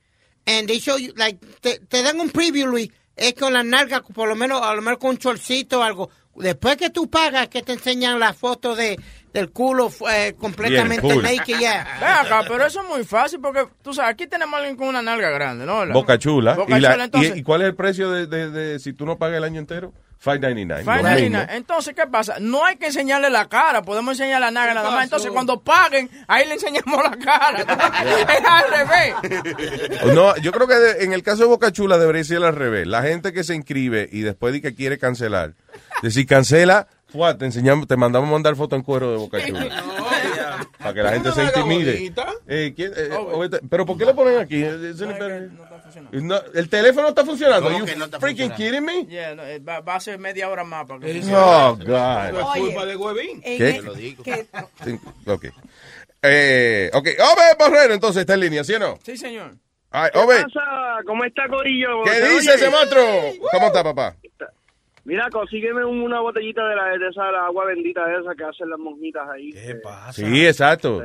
and 0.46 0.66
they 0.66 0.80
show 0.80 0.96
you 0.96 1.12
like 1.14 1.38
te, 1.60 1.78
te 1.78 2.02
dan 2.02 2.18
un 2.20 2.30
preview, 2.30 2.66
Luis. 2.66 2.88
Es 3.14 3.34
con 3.34 3.52
la 3.52 3.62
nalga, 3.62 4.00
por 4.00 4.26
lo 4.28 4.34
menos 4.34 4.62
a 4.62 4.74
lo 4.74 4.80
mejor 4.80 4.98
con 4.98 5.10
un 5.10 5.18
chorcito 5.18 5.80
o 5.80 5.82
algo. 5.82 6.08
Después 6.36 6.76
que 6.76 6.90
tú 6.90 7.10
pagas, 7.10 7.48
que 7.48 7.62
te 7.62 7.72
enseñan 7.72 8.18
la 8.20 8.32
foto 8.32 8.74
de 8.76 8.98
del 9.32 9.50
culo 9.50 9.92
eh, 10.12 10.34
completamente 10.40 11.02
Bien, 11.02 11.14
cool. 11.14 11.22
naked, 11.22 11.58
yeah. 11.60 11.86
Ve 12.00 12.06
acá, 12.06 12.42
pero 12.48 12.66
eso 12.66 12.80
es 12.82 12.88
muy 12.88 13.04
fácil 13.04 13.38
porque, 13.40 13.64
tú 13.80 13.94
sabes, 13.94 14.12
aquí 14.14 14.26
tenemos 14.26 14.54
a 14.54 14.56
alguien 14.58 14.74
con 14.76 14.88
una 14.88 15.02
nalga 15.02 15.30
grande, 15.30 15.64
¿no? 15.64 15.84
La- 15.84 15.94
Boca 15.94 16.18
Chula. 16.18 16.54
Boca 16.54 16.76
¿Y, 16.76 16.80
la- 16.80 16.92
Chula, 16.92 17.04
entonces. 17.04 17.36
y, 17.36 17.38
y 17.38 17.42
cuál 17.44 17.60
es 17.62 17.68
el 17.68 17.76
precio 17.76 18.10
de, 18.10 18.26
de- 18.26 18.50
de- 18.50 18.78
si 18.80 18.92
tú 18.92 19.06
no 19.06 19.18
pagas 19.18 19.36
el 19.38 19.44
año 19.44 19.60
entero? 19.60 19.92
5.99. 20.22 20.80
Fine, 20.80 21.02
lo 21.02 21.08
Nina. 21.20 21.38
mismo. 21.40 21.54
Entonces, 21.54 21.94
¿qué 21.94 22.06
pasa? 22.08 22.36
No 22.40 22.64
hay 22.66 22.76
que 22.76 22.86
enseñarle 22.86 23.30
la 23.30 23.48
cara, 23.48 23.82
podemos 23.82 24.18
enseñar 24.18 24.40
la 24.40 24.50
nalga 24.50 24.74
nada 24.74 24.90
más. 24.90 25.04
Entonces, 25.04 25.30
cuando 25.30 25.60
paguen, 25.62 26.10
ahí 26.26 26.46
le 26.48 26.54
enseñamos 26.54 27.00
la 27.02 27.16
cara. 27.16 27.60
es 28.34 28.44
al 28.44 28.70
revés. 28.70 30.14
No, 30.14 30.36
yo 30.38 30.50
creo 30.52 30.66
que 30.66 30.74
de- 30.74 31.04
en 31.04 31.12
el 31.12 31.22
caso 31.22 31.42
de 31.42 31.46
Boca 31.48 31.70
Chula 31.72 31.98
debería 31.98 32.24
ser 32.24 32.42
al 32.42 32.56
revés. 32.56 32.86
La 32.86 33.02
gente 33.02 33.32
que 33.32 33.44
se 33.44 33.54
inscribe 33.54 34.08
y 34.10 34.20
después 34.22 34.52
de 34.52 34.60
que 34.60 34.74
quiere 34.74 34.98
cancelar, 34.98 35.54
decir 36.02 36.26
cancela, 36.26 36.86
fuá, 37.08 37.36
te 37.36 37.44
enseñamos, 37.44 37.86
te 37.86 37.96
mandamos 37.96 38.28
a 38.28 38.32
mandar 38.32 38.56
foto 38.56 38.76
en 38.76 38.82
cuero 38.82 39.10
de 39.10 39.16
Boca 39.18 39.44
Chula. 39.44 39.84
Para 40.78 40.94
que 40.94 41.02
la 41.02 41.12
gente 41.12 41.32
se 41.32 41.44
intimide. 41.44 42.12
Eh, 42.46 42.72
¿quién- 42.74 42.92
eh, 42.96 43.10
oíste, 43.32 43.60
Pero 43.68 43.84
¿por 43.86 43.98
qué 43.98 44.04
lo 44.06 44.14
ponen 44.14 44.38
aquí? 44.38 44.64
No, 46.12 46.36
el 46.54 46.68
teléfono 46.68 47.08
está 47.08 47.24
funcionando. 47.24 47.70
¿Cómo 47.70 47.84
You 47.86 47.96
no 47.98 48.04
está 48.06 48.18
freaking 48.20 48.50
kidding 48.52 48.84
me? 48.84 49.06
Yeah, 49.06 49.34
no, 49.34 49.42
eh, 49.44 49.58
va, 49.58 49.80
va 49.80 49.96
a 49.96 50.00
ser 50.00 50.18
media 50.18 50.48
hora 50.48 50.64
más 50.64 50.86
para 50.86 51.00
que 51.00 51.20
Oh, 51.34 51.76
God. 51.76 52.38
Es 52.38 52.60
culpa 52.60 52.86
de 52.86 52.96
Huevín. 52.96 53.40
¿Qué? 53.42 53.82
Sí, 54.84 54.98
Ok. 55.26 55.44
Eh, 56.22 56.90
ok. 56.92 57.08
Ove 57.18 57.42
Borrero, 57.58 57.94
entonces, 57.94 58.20
está 58.20 58.34
en 58.34 58.40
línea, 58.40 58.62
¿sí 58.64 58.74
o 58.74 58.78
no? 58.78 58.98
Sí, 59.02 59.16
señor. 59.16 59.52
Ay, 59.90 60.10
¿Qué 60.12 60.18
Ove, 60.18 60.42
pasa? 60.42 60.98
¿Cómo 61.06 61.24
está, 61.24 61.48
Corillo? 61.48 62.02
¿qué 62.04 62.10
¿Se 62.10 62.28
dice 62.28 62.50
oye? 62.52 62.54
ese 62.54 62.70
monstruo? 62.70 63.04
¿Cómo 63.52 63.66
está, 63.68 63.82
papá? 63.82 64.16
Mira, 65.04 65.28
consígueme 65.30 65.84
una 65.84 66.20
botellita 66.20 66.62
de, 66.68 66.76
la, 66.76 66.84
de 66.98 67.08
esa 67.08 67.32
la 67.32 67.46
agua 67.46 67.64
bendita 67.64 68.04
de 68.06 68.20
esa 68.20 68.34
que 68.34 68.44
hacen 68.44 68.68
las 68.68 68.78
monjitas 68.78 69.26
ahí. 69.28 69.50
¿Qué 69.52 69.74
pasa? 69.76 70.12
Sí, 70.12 70.46
exacto. 70.46 71.02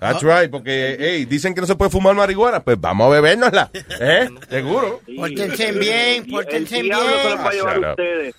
That's 0.00 0.22
right, 0.22 0.50
porque 0.50 0.96
hey, 0.98 1.24
dicen 1.26 1.54
que 1.54 1.60
no 1.60 1.66
se 1.66 1.74
puede 1.76 1.90
fumar 1.90 2.14
marihuana, 2.14 2.60
pues 2.60 2.80
vamos 2.80 3.06
a 3.06 3.10
bebérnosla. 3.10 3.70
¿Eh? 4.00 4.28
Seguro. 4.48 5.00
Pórtense 5.16 5.72
bien, 5.72 6.26
pórtense 6.26 6.78
El 6.80 6.86
diablo 6.86 7.10
se 7.10 7.28
los 7.30 7.38
va 7.38 7.44
a 7.46 7.50
bien. 7.50 7.52
llevar 7.52 7.74
Shut 7.76 7.84
a 7.84 7.86
up. 7.88 7.90
ustedes. 7.90 8.34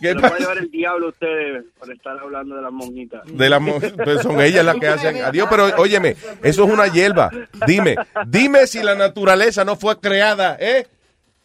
¿Qué 0.00 0.08
Se 0.08 0.14
los 0.14 0.22
va 0.22 0.26
a 0.26 0.30
pasa? 0.30 0.40
llevar 0.42 0.58
el 0.58 0.70
diablo 0.70 1.08
ustedes 1.08 1.64
por 1.78 1.92
estar 1.92 2.18
hablando 2.18 2.56
de 2.56 2.62
las 2.62 2.72
monjitas. 2.72 3.22
De 3.26 3.48
la 3.48 3.58
mo- 3.60 3.78
pues 4.02 4.22
son 4.22 4.40
ellas 4.40 4.64
las 4.64 4.76
que 4.76 4.88
hacen. 4.88 5.22
Adiós, 5.22 5.46
pero 5.48 5.66
óyeme, 5.78 6.16
eso 6.42 6.64
es 6.64 6.70
una 6.72 6.88
hierba. 6.88 7.30
Dime, 7.66 7.96
dime 8.26 8.66
si 8.66 8.82
la 8.82 8.94
naturaleza 8.96 9.64
no 9.64 9.76
fue 9.76 10.00
creada, 10.00 10.56
¿eh? 10.58 10.86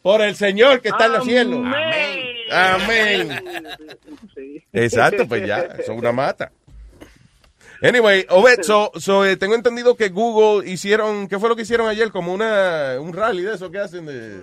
Por 0.02 0.22
el 0.22 0.36
Señor 0.36 0.82
que 0.82 0.90
está 0.90 1.06
en 1.08 1.12
los 1.14 1.26
cielos. 1.26 1.60
Amén. 1.60 2.35
Exacto, 4.74 5.28
pues 5.28 5.46
ya, 5.46 5.60
eso 5.60 5.94
es 5.94 6.00
una 6.00 6.12
mata. 6.12 6.52
Anyway, 7.82 8.26
Obed, 8.30 8.64
so, 8.64 8.92
so, 8.96 9.26
eh, 9.26 9.36
tengo 9.38 9.54
entendido 9.54 9.96
que 9.96 10.10
Google 10.10 10.68
hicieron, 10.68 11.28
¿qué 11.28 11.38
fue 11.38 11.50
lo 11.50 11.56
que 11.56 11.64
hicieron 11.64 11.88
ayer? 11.88 12.10
Como 12.10 12.34
una, 12.34 12.96
un 13.00 13.14
rally 13.14 13.44
de 13.44 13.56
eso 13.56 13.70
que 13.70 13.80
hacen 13.80 14.06
de... 14.06 14.42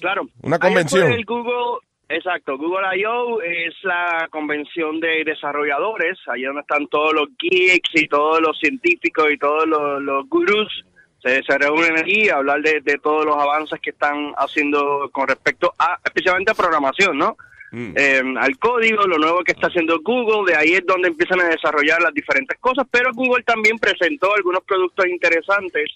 Claro. 0.00 0.28
Una 0.42 0.56
Ayer 0.56 0.68
convención. 0.68 1.08
fue 1.08 1.16
el 1.16 1.24
Google, 1.24 1.80
exacto, 2.10 2.58
Google 2.58 2.86
I.O. 2.98 3.40
es 3.40 3.74
la 3.84 4.28
convención 4.30 5.00
de 5.00 5.24
desarrolladores, 5.24 6.18
allá 6.28 6.48
donde 6.48 6.60
están 6.60 6.86
todos 6.88 7.14
los 7.14 7.28
geeks 7.38 7.90
y 7.94 8.06
todos 8.06 8.40
los 8.42 8.56
científicos 8.58 9.26
y 9.32 9.38
todos 9.38 9.66
los, 9.66 10.02
los 10.02 10.28
gurús. 10.28 10.84
Se, 11.22 11.42
se 11.42 11.56
reúnen 11.58 11.96
allí 11.96 12.28
a 12.28 12.36
hablar 12.36 12.60
de, 12.60 12.82
de 12.82 12.98
todos 12.98 13.24
los 13.24 13.34
avances 13.34 13.80
que 13.80 13.90
están 13.90 14.34
haciendo 14.36 15.08
con 15.10 15.26
respecto 15.26 15.72
a, 15.78 15.98
especialmente 16.04 16.52
a 16.52 16.54
programación, 16.54 17.16
¿no? 17.16 17.38
Eh, 17.76 18.22
al 18.38 18.58
código, 18.58 19.06
lo 19.06 19.18
nuevo 19.18 19.42
que 19.42 19.52
está 19.52 19.66
haciendo 19.66 20.00
Google, 20.00 20.52
de 20.52 20.56
ahí 20.56 20.74
es 20.74 20.86
donde 20.86 21.08
empiezan 21.08 21.40
a 21.40 21.48
desarrollar 21.48 22.00
las 22.00 22.14
diferentes 22.14 22.58
cosas, 22.60 22.86
pero 22.90 23.10
Google 23.12 23.42
también 23.42 23.78
presentó 23.78 24.34
algunos 24.34 24.62
productos 24.64 25.06
interesantes, 25.06 25.90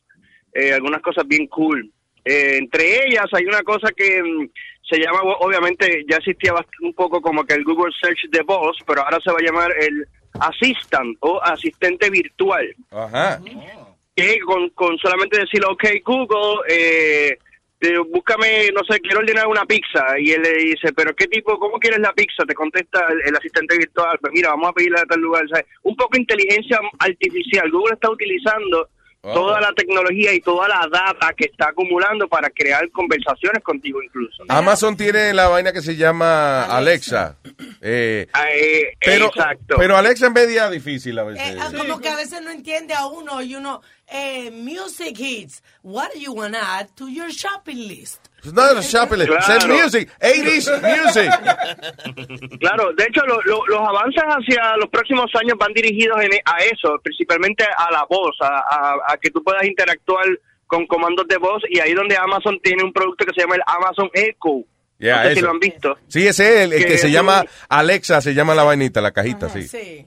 eh, 0.53 0.73
algunas 0.73 1.01
cosas 1.03 1.27
bien 1.27 1.47
cool. 1.47 1.91
Eh, 2.25 2.57
entre 2.59 3.07
ellas 3.07 3.27
hay 3.33 3.45
una 3.45 3.63
cosa 3.63 3.89
que 3.97 4.23
mm, 4.23 4.51
se 4.89 4.99
llama, 4.99 5.21
obviamente 5.41 6.05
ya 6.09 6.17
existía 6.17 6.55
un 6.83 6.95
poco 6.95 7.21
como 7.21 7.45
que 7.45 7.55
el 7.55 7.65
Google 7.65 7.95
Search 8.01 8.29
de 8.31 8.43
voz, 8.43 8.77
pero 8.87 9.03
ahora 9.03 9.19
se 9.23 9.31
va 9.31 9.39
a 9.39 9.45
llamar 9.45 9.71
el 9.79 10.07
Assistant 10.41 11.17
o 11.21 11.43
asistente 11.43 12.11
virtual 12.11 12.75
Ajá. 12.91 13.41
que 14.15 14.41
con, 14.41 14.69
con 14.71 14.99
solamente 14.99 15.39
decir, 15.39 15.65
ok, 15.65 15.85
Google, 16.05 16.63
eh, 16.69 17.39
eh, 17.81 17.99
búscame, 18.11 18.71
no 18.75 18.83
sé, 18.89 19.01
quiero 19.01 19.21
ordenar 19.21 19.47
una 19.47 19.65
pizza. 19.65 20.19
Y 20.19 20.33
él 20.33 20.43
le 20.43 20.53
dice, 20.55 20.93
pero 20.93 21.15
¿qué 21.15 21.27
tipo, 21.27 21.59
cómo 21.59 21.79
quieres 21.79 22.01
la 22.01 22.13
pizza? 22.13 22.45
Te 22.47 22.55
contesta 22.55 23.07
el, 23.25 23.37
asistente 23.37 23.77
virtual, 23.77 24.19
pues 24.21 24.33
mira, 24.33 24.51
vamos 24.51 24.71
a 24.71 24.73
pedirla 24.73 25.01
a 25.01 25.07
tal 25.07 25.21
lugar. 25.21 25.45
Un 25.83 25.97
poco 25.97 26.17
inteligencia 26.17 26.81
artificial. 26.99 27.71
Google 27.71 27.95
está 27.95 28.11
utilizando 28.11 28.89
Toda 29.21 29.61
la 29.61 29.73
tecnología 29.73 30.33
y 30.33 30.41
toda 30.41 30.69
la 30.69 30.87
data 30.91 31.33
que 31.37 31.47
está 31.47 31.71
acumulando 31.71 32.29
para 32.29 32.49
crear 32.51 32.89
conversaciones 32.93 33.63
contigo 33.65 34.01
incluso. 34.01 34.45
Amazon 34.49 34.97
tiene 34.97 35.35
la 35.35 35.49
vaina 35.49 35.73
que 35.73 35.83
se 35.83 35.97
llama 35.97 36.65
Alexa. 36.65 37.37
Eh, 37.81 38.29
Eh, 38.55 38.97
pero, 39.01 39.27
exacto. 39.27 39.75
pero 39.77 39.97
Alexa 39.97 40.29
en 40.29 40.33
media 40.33 40.71
difícil 40.71 41.19
a 41.19 41.25
veces. 41.25 41.49
Eh, 41.49 41.59
ah, 41.61 41.71
como 41.77 41.99
que 42.01 42.09
a 42.09 42.17
veces 42.17 42.41
no 42.43 42.51
entiende 42.51 42.95
a 42.95 43.07
uno 43.07 43.43
y 43.43 43.57
uno, 43.57 43.83
eh, 44.07 44.53
music 44.53 45.19
hits, 45.19 45.63
what 45.83 46.11
do 46.15 46.21
you 46.21 46.33
want 46.33 46.55
to 46.55 46.61
add 46.61 46.89
to 46.95 47.09
your 47.09 47.31
shopping 47.31 47.89
list? 47.89 48.28
It's 48.45 48.53
not 48.53 48.77
a 48.77 48.83
shopping 48.83 49.19
list. 49.19 49.31
It's 49.33 49.47
Claro. 49.47 49.75
music. 49.75 50.11
80s 50.21 50.71
music. 50.83 51.31
Claro, 52.61 52.93
de 52.97 53.05
hecho 53.05 53.21
lo- 53.27 53.41
lo- 53.43 53.67
los 53.67 53.81
avances 53.81 54.23
hacia 54.23 54.77
los 54.77 54.89
próximos 54.91 55.31
años 55.35 55.57
van 55.59 55.73
dirigidos 55.73 56.21
en- 56.23 56.31
a 56.45 56.59
eso, 56.73 56.99
principalmente 57.03 57.65
a 57.65 57.91
la 57.91 58.05
voz, 58.09 58.37
a, 58.41 58.47
a- 58.47 59.13
a 59.13 59.17
que 59.17 59.31
tú 59.31 59.43
puedas 59.43 59.65
interactuar 59.65 60.25
con 60.67 60.87
comandos 60.87 61.27
de 61.29 61.37
voz 61.39 61.63
y 61.69 61.81
ahí 61.81 61.95
donde 61.95 62.17
Amazon 62.17 62.59
tiene 62.63 62.85
un 62.85 62.93
producto 62.93 63.25
que 63.25 63.33
se 63.35 63.41
llama 63.41 63.57
el 63.57 63.63
Amazon 63.67 64.09
Echo. 64.13 64.65
Yeah, 64.99 65.17
no 65.17 65.23
sé 65.23 65.29
si 65.29 65.39
eso. 65.39 65.47
lo 65.47 65.53
han 65.53 65.61
visto. 65.61 65.99
Sí, 66.09 66.27
ese 66.27 66.49
es 66.49 66.61
el, 66.67 66.73
el 66.73 66.83
que, 66.83 66.89
Que 66.93 66.99
se 66.99 67.07
es 67.07 67.13
llama 67.13 67.41
un- 67.43 67.49
Alexa, 67.69 68.21
se 68.21 68.35
llama 68.35 68.55
la 68.55 68.65
vainita, 68.65 69.01
la 69.01 69.13
cajita, 69.13 69.49
sí. 69.49 70.05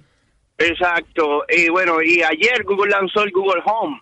Exacto. 0.57 1.43
Y 1.49 1.69
bueno, 1.69 2.01
y 2.01 2.21
ayer 2.21 2.63
Google 2.63 2.91
lanzó 2.91 3.23
el 3.23 3.31
Google 3.31 3.61
Home, 3.65 3.99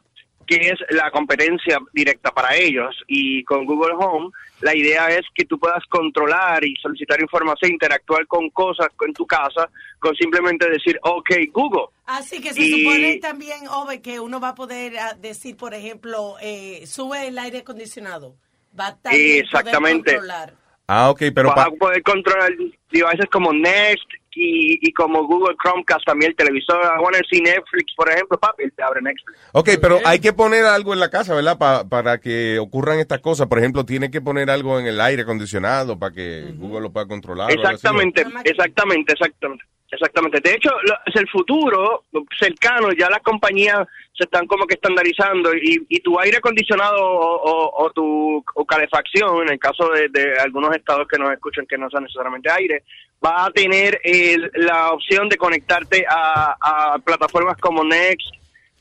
que 0.50 0.70
es 0.70 0.80
la 0.90 1.12
competencia 1.12 1.78
directa 1.94 2.32
para 2.32 2.56
ellos. 2.56 2.96
Y 3.08 3.44
con 3.44 3.66
Google 3.66 3.94
Home, 4.00 4.32
la 4.62 4.76
idea 4.76 5.10
es 5.10 5.22
que 5.36 5.46
tú 5.46 5.60
puedas 5.60 5.84
controlar 5.90 6.66
y 6.66 6.76
solicitar 6.82 7.22
información, 7.22 7.72
interactuar 7.72 8.26
con 8.26 8.50
cosas 8.50 8.88
en 9.06 9.14
tu 9.14 9.28
casa, 9.28 9.70
con 10.00 10.16
simplemente 10.16 10.68
decir, 10.70 11.00
ok, 11.04 11.30
Google. 11.54 11.86
Así 12.08 12.42
que 12.42 12.54
se 12.54 12.62
Y- 12.62 12.84
supone 12.84 13.18
también, 13.18 13.68
Ove, 13.68 14.02
que 14.02 14.20
uno 14.20 14.40
va 14.40 14.50
a 14.50 14.56
poder 14.56 14.98
ah, 14.98 15.14
decir, 15.14 15.56
por 15.56 15.74
ejemplo, 15.76 16.36
eh, 16.42 16.84
sube 16.88 17.28
el 17.28 17.38
aire 17.38 17.60
acondicionado. 17.60 18.36
Va 18.78 18.88
a 18.88 18.96
poder 18.98 19.44
Exactamente. 19.44 20.14
controlar. 20.14 20.54
Ah, 20.88 21.12
ok, 21.12 21.22
pero 21.36 21.50
Vas 21.50 21.68
a 21.68 21.72
poder 21.72 22.02
controlar 22.02 22.52
devices 22.92 23.28
como 23.32 23.54
Next 23.54 24.10
y, 24.40 24.80
y 24.82 24.94
como 24.94 25.26
Google 25.26 25.56
Chromecast 25.62 26.06
también, 26.06 26.32
el 26.32 26.36
televisor. 26.38 26.78
I 26.84 27.02
want 27.02 27.16
to 27.16 27.24
see 27.30 27.42
Netflix, 27.42 27.94
por 27.96 28.10
ejemplo, 28.10 28.40
papi, 28.40 28.64
él 28.64 28.74
te 28.76 28.84
abre 28.84 29.02
Netflix. 29.02 29.38
Ok, 29.52 29.70
pero 29.82 30.00
hay 30.06 30.20
que 30.20 30.34
poner 30.34 30.66
algo 30.66 30.94
en 30.94 31.00
la 31.00 31.10
casa, 31.10 31.36
¿verdad? 31.36 31.58
Pa- 31.58 31.88
para 31.88 32.20
que 32.20 32.58
ocurran 32.60 33.00
estas 33.00 33.20
cosas. 33.20 33.48
Por 33.48 33.60
ejemplo, 33.60 33.86
tiene 33.86 34.10
que 34.12 34.22
poner 34.22 34.50
algo 34.50 34.80
en 34.80 34.86
el 34.88 35.00
aire 35.02 35.24
acondicionado 35.24 36.00
para 36.00 36.14
que 36.14 36.54
Google 36.56 36.82
lo 36.82 36.92
pueda 36.92 37.06
controlar. 37.08 37.52
Exactamente, 37.52 38.26
exactamente, 38.46 39.14
exactamente. 39.14 39.64
Exactamente. 39.92 40.40
De 40.42 40.52
hecho, 40.56 40.70
lo- 40.84 40.98
es 41.06 41.16
el 41.16 41.28
futuro 41.30 42.04
cercano, 42.40 42.92
ya 42.92 43.10
las 43.10 43.22
compañías 43.22 43.88
se 44.16 44.26
están 44.26 44.46
como 44.46 44.66
que 44.68 44.76
estandarizando 44.76 45.54
y, 45.56 45.84
y 45.90 46.00
tu 46.02 46.20
aire 46.20 46.38
acondicionado 46.38 46.98
o, 47.02 47.36
o- 47.42 47.86
o 47.86 47.92
tu 47.92 48.44
o 48.54 48.66
calefacción, 48.66 49.42
en 49.44 49.50
el 49.54 49.60
caso 49.60 49.90
de, 49.90 50.10
de 50.10 50.40
algunos 50.40 50.76
estados 50.76 51.08
que 51.08 51.18
nos 51.18 51.32
escuchan 51.32 51.66
que 51.66 51.78
no 51.78 51.90
son 51.90 52.04
necesariamente 52.04 52.52
aire, 52.52 52.84
va 53.26 53.46
a 53.46 53.52
tener 53.52 54.00
el- 54.04 54.52
la 54.56 54.92
opción 54.92 55.28
de 55.28 55.38
conectarte 55.38 56.06
a, 56.08 56.56
a 56.94 57.00
plataformas 57.00 57.58
como 57.58 57.84
Next. 57.84 58.28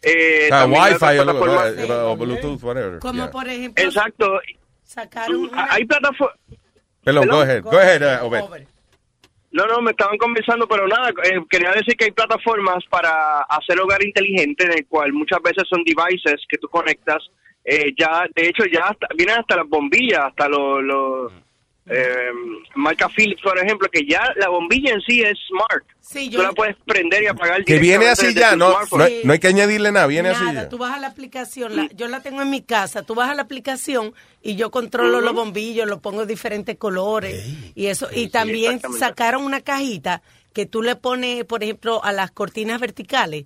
Eh, 0.02 0.46
sea, 0.48 0.66
Wi-Fi 0.66 1.18
o, 1.18 1.66
eh, 1.66 1.86
o 1.90 2.16
Bluetooth, 2.16 2.62
whatever. 2.62 2.98
Como 3.00 3.14
Yeah. 3.14 3.30
por 3.30 3.48
ejemplo, 3.48 3.82
Exacto. 3.84 4.40
sacaron 4.84 5.50
Hay 5.54 5.84
plataformas... 5.86 6.36
Perdón, 7.02 7.28
go 7.28 7.40
ahead, 7.40 7.62
go 7.62 7.78
ahead, 7.78 8.02
uh, 8.22 8.26
Obed. 8.26 8.66
No, 9.58 9.66
no, 9.66 9.80
me 9.82 9.90
estaban 9.90 10.16
conversando, 10.18 10.68
pero 10.68 10.86
nada, 10.86 11.10
eh, 11.24 11.40
quería 11.50 11.72
decir 11.72 11.96
que 11.96 12.04
hay 12.04 12.10
plataformas 12.12 12.84
para 12.88 13.40
hacer 13.42 13.80
hogar 13.80 14.00
inteligente 14.06 14.64
en 14.66 14.72
el 14.78 14.86
cual 14.86 15.12
muchas 15.12 15.40
veces 15.42 15.64
son 15.68 15.82
devices 15.84 16.40
que 16.48 16.58
tú 16.58 16.68
conectas. 16.68 17.18
eh, 17.70 17.92
ya, 17.98 18.24
de 18.34 18.46
hecho, 18.48 18.64
ya 18.72 18.84
hasta- 18.84 19.08
vienen 19.16 19.40
hasta 19.40 19.56
las 19.56 19.68
bombillas, 19.68 20.20
hasta 20.20 20.48
los, 20.48 20.82
los 20.84 21.32
eh, 21.90 22.30
marca 22.74 23.08
Philips, 23.08 23.42
por 23.42 23.58
ejemplo, 23.58 23.88
que 23.90 24.04
ya 24.08 24.22
la 24.36 24.48
bombilla 24.48 24.92
en 24.92 25.00
sí 25.02 25.22
es 25.22 25.38
smart. 25.48 25.84
Sí, 26.00 26.30
tú 26.30 26.40
la 26.42 26.52
puedes 26.52 26.74
prender 26.86 27.22
y 27.22 27.26
apagar. 27.26 27.64
Que 27.64 27.78
viene 27.78 28.08
así 28.08 28.32
ya, 28.32 28.56
no, 28.56 28.74
no, 28.92 29.04
hay- 29.04 29.20
no 29.24 29.32
hay 29.34 29.38
que 29.38 29.48
añadirle 29.48 29.92
nada, 29.92 30.06
viene 30.06 30.30
así 30.30 30.42
Nada, 30.44 30.62
ya. 30.62 30.68
tú 30.70 30.78
vas 30.78 30.94
a 30.94 30.98
la 30.98 31.06
aplicación, 31.08 31.76
la- 31.76 31.88
yo 31.94 32.08
la 32.08 32.22
tengo 32.22 32.40
en 32.40 32.48
mi 32.48 32.62
casa, 32.62 33.02
tú 33.02 33.14
vas 33.14 33.28
a 33.30 33.34
la 33.34 33.42
aplicación 33.42 34.14
y 34.42 34.56
yo 34.56 34.70
controlo 34.70 35.20
los 35.20 35.34
bombillos, 35.34 35.86
los 35.86 36.00
pongo 36.00 36.20
de 36.20 36.26
diferentes 36.26 36.76
colores 36.78 37.44
y 37.74 37.86
eso. 37.86 38.08
y 38.14 38.28
también 38.28 38.80
sacaron 38.98 39.44
una 39.44 39.60
cajita 39.60 40.22
que 40.58 40.66
tú 40.66 40.82
le 40.82 40.96
pones, 40.96 41.44
por 41.44 41.62
ejemplo, 41.62 42.04
a 42.04 42.10
las 42.10 42.32
cortinas 42.32 42.80
verticales 42.80 43.44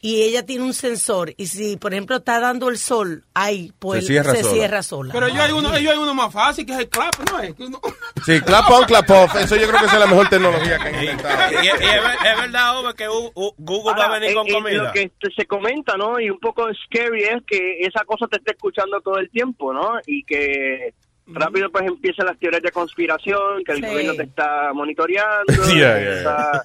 y 0.00 0.22
ella 0.22 0.46
tiene 0.46 0.64
un 0.64 0.72
sensor 0.72 1.34
y 1.36 1.48
si, 1.48 1.76
por 1.76 1.92
ejemplo, 1.92 2.16
está 2.16 2.40
dando 2.40 2.70
el 2.70 2.78
sol, 2.78 3.22
ahí, 3.34 3.70
pues 3.78 4.00
Se 4.06 4.12
cierra 4.12 4.34
se 4.34 4.40
sola. 4.42 4.54
cierra 4.54 4.82
sola. 4.82 5.12
Pero 5.12 5.28
yo 5.28 5.42
hay 5.42 5.52
uno, 5.52 5.78
yo 5.78 5.90
hay 5.90 5.98
uno 5.98 6.14
más 6.14 6.32
fácil 6.32 6.64
que 6.64 6.72
es 6.72 6.78
el 6.78 6.88
clap, 6.88 7.14
¿no? 7.30 7.38
Es 7.40 7.54
que 7.54 7.64
uno- 7.64 7.80
Sí, 8.24 8.40
clap 8.40 8.70
on, 8.70 8.84
clap 8.86 9.10
off. 9.10 9.34
Eso 9.36 9.56
yo 9.56 9.68
creo 9.68 9.78
que 9.80 9.86
es 9.86 9.92
la 9.98 10.06
mejor 10.06 10.26
tecnología 10.30 10.78
que 10.78 10.88
han 10.88 10.94
inventado. 10.94 11.52
Y, 11.52 11.66
y 11.66 11.68
es, 11.68 11.78
ver- 11.80 12.16
es 12.32 12.36
verdad, 12.40 12.78
Ove, 12.80 12.94
que 12.94 13.06
Google 13.08 13.92
va 13.92 14.04
a 14.04 14.06
Ahora, 14.06 14.18
venir 14.20 14.34
con 14.34 14.48
comida. 14.48 14.84
Lo 14.84 14.92
que 14.92 15.12
se 15.36 15.44
comenta, 15.44 15.98
¿no? 15.98 16.18
Y 16.18 16.30
un 16.30 16.38
poco 16.40 16.66
scary 16.86 17.24
es 17.24 17.42
que 17.46 17.80
esa 17.80 18.06
cosa 18.06 18.26
te 18.26 18.38
esté 18.38 18.52
escuchando 18.52 19.02
todo 19.02 19.18
el 19.18 19.28
tiempo, 19.28 19.74
¿no? 19.74 19.98
Y 20.06 20.24
que 20.24 20.94
rápido 21.26 21.70
pues 21.70 21.86
empiezan 21.86 22.26
las 22.26 22.38
teorías 22.38 22.62
de 22.62 22.70
conspiración, 22.70 23.64
que 23.64 23.72
el 23.72 23.78
Sí. 23.78 23.86
gobierno 23.86 24.14
te 24.14 24.22
está 24.24 24.72
monitoreando. 24.74 25.44
Yeah, 25.74 25.98
yeah, 25.98 26.18
está- 26.18 26.64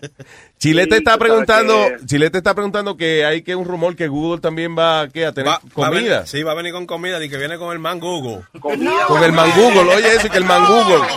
Chilete 0.60 0.96
Sí, 0.96 0.98
está 1.00 1.18
preguntando, 1.18 1.74
que- 1.88 2.06
Chilete 2.06 2.38
está 2.38 2.54
preguntando 2.54 2.98
que 2.98 3.24
hay 3.26 3.44
que 3.44 3.56
un 3.56 3.66
rumor 3.66 3.96
que 3.96 4.10
Google 4.10 4.42
también 4.42 4.78
va 4.78 5.08
¿qué? 5.08 5.26
a 5.26 5.32
tener 5.32 5.48
Va- 5.50 5.54
va 5.60 5.88
a 5.88 5.90
comida. 5.90 6.18
venir- 6.20 6.28
sí, 6.28 6.44
va 6.44 6.52
a 6.52 6.56
venir 6.56 6.74
con 6.74 6.86
comida 6.86 7.24
y 7.24 7.30
que 7.30 7.38
viene 7.38 7.58
con 7.58 7.72
el 7.72 7.80
man 7.80 8.00
Google. 8.02 8.42
comida, 8.60 9.06
Con 9.08 9.24
el 9.24 9.32
man 9.32 9.50
Google, 9.56 9.96
oye 9.96 10.16
eso, 10.16 10.30
que 10.30 10.38
el 10.38 10.44
man 10.44 10.66
Google. 10.68 11.08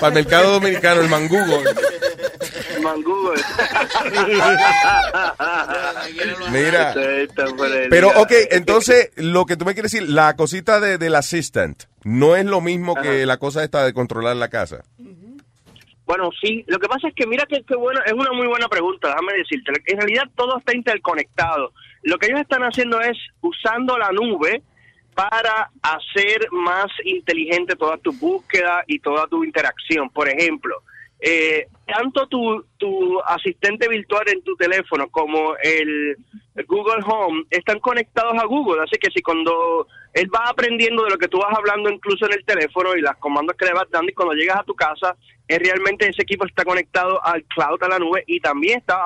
Para 0.00 0.08
el 0.08 0.14
mercado 0.14 0.52
dominicano, 0.52 1.00
el 1.00 1.08
man 1.08 1.26
Google. 1.28 1.64
el 2.76 2.80
man 2.82 3.02
Google. 3.02 3.42
Mira. 6.50 6.94
Pero, 7.90 8.08
ok, 8.20 8.32
entonces, 8.50 9.10
lo 9.16 9.46
que 9.46 9.56
tú 9.56 9.64
me 9.64 9.74
quieres 9.74 9.92
decir, 9.92 10.08
la 10.08 10.34
cosita 10.36 10.80
de, 10.80 10.98
del 10.98 11.14
assistant 11.16 11.82
no 12.04 12.36
es 12.36 12.44
lo 12.46 12.60
mismo 12.60 12.94
que 12.94 13.26
la 13.26 13.36
cosa 13.38 13.62
esta 13.64 13.84
de 13.84 13.92
controlar 13.92 14.36
la 14.36 14.48
casa. 14.48 14.82
Bueno, 16.10 16.30
sí, 16.42 16.64
lo 16.66 16.80
que 16.80 16.88
pasa 16.88 17.06
es 17.06 17.14
que 17.14 17.24
mira 17.24 17.46
que, 17.46 17.62
que 17.62 17.76
bueno, 17.76 18.00
es 18.04 18.12
una 18.12 18.32
muy 18.32 18.48
buena 18.48 18.66
pregunta, 18.66 19.10
déjame 19.10 19.32
decirte. 19.34 19.70
En 19.86 19.96
realidad 19.96 20.24
todo 20.34 20.58
está 20.58 20.74
interconectado. 20.74 21.72
Lo 22.02 22.18
que 22.18 22.26
ellos 22.26 22.40
están 22.40 22.62
haciendo 22.62 23.00
es 23.00 23.16
usando 23.42 23.96
la 23.96 24.10
nube 24.10 24.60
para 25.14 25.70
hacer 25.80 26.48
más 26.50 26.88
inteligente 27.04 27.76
toda 27.76 27.96
tu 27.96 28.12
búsqueda 28.12 28.82
y 28.88 28.98
toda 28.98 29.28
tu 29.28 29.44
interacción. 29.44 30.10
Por 30.10 30.28
ejemplo, 30.28 30.82
eh, 31.20 31.66
tanto 31.86 32.26
tu, 32.28 32.64
tu 32.78 33.20
asistente 33.22 33.88
virtual 33.88 34.24
en 34.28 34.42
tu 34.42 34.54
teléfono 34.56 35.08
como 35.10 35.54
el, 35.62 36.16
Google 36.66 37.02
Home 37.06 37.44
están 37.50 37.78
conectados 37.78 38.34
a 38.40 38.46
Google, 38.46 38.82
así 38.82 38.96
que 38.98 39.10
si 39.10 39.22
cuando 39.22 39.86
él 40.12 40.28
va 40.34 40.48
aprendiendo 40.48 41.04
de 41.04 41.10
lo 41.10 41.18
que 41.18 41.28
tú 41.28 41.38
vas 41.38 41.56
hablando 41.56 41.90
incluso 41.90 42.26
en 42.26 42.32
el 42.32 42.44
teléfono 42.44 42.96
y 42.96 43.00
las 43.00 43.16
comandos 43.16 43.56
que 43.56 43.66
le 43.66 43.72
vas 43.72 43.90
dando 43.90 44.10
y 44.10 44.14
cuando 44.14 44.34
llegas 44.34 44.60
a 44.60 44.64
tu 44.64 44.74
casa, 44.74 45.16
es 45.46 45.58
realmente 45.58 46.08
ese 46.08 46.22
equipo 46.22 46.46
está 46.46 46.64
conectado 46.64 47.24
al 47.24 47.44
cloud, 47.44 47.82
a 47.82 47.88
la 47.88 47.98
nube 47.98 48.24
y 48.26 48.40
también 48.40 48.78
está 48.78 49.02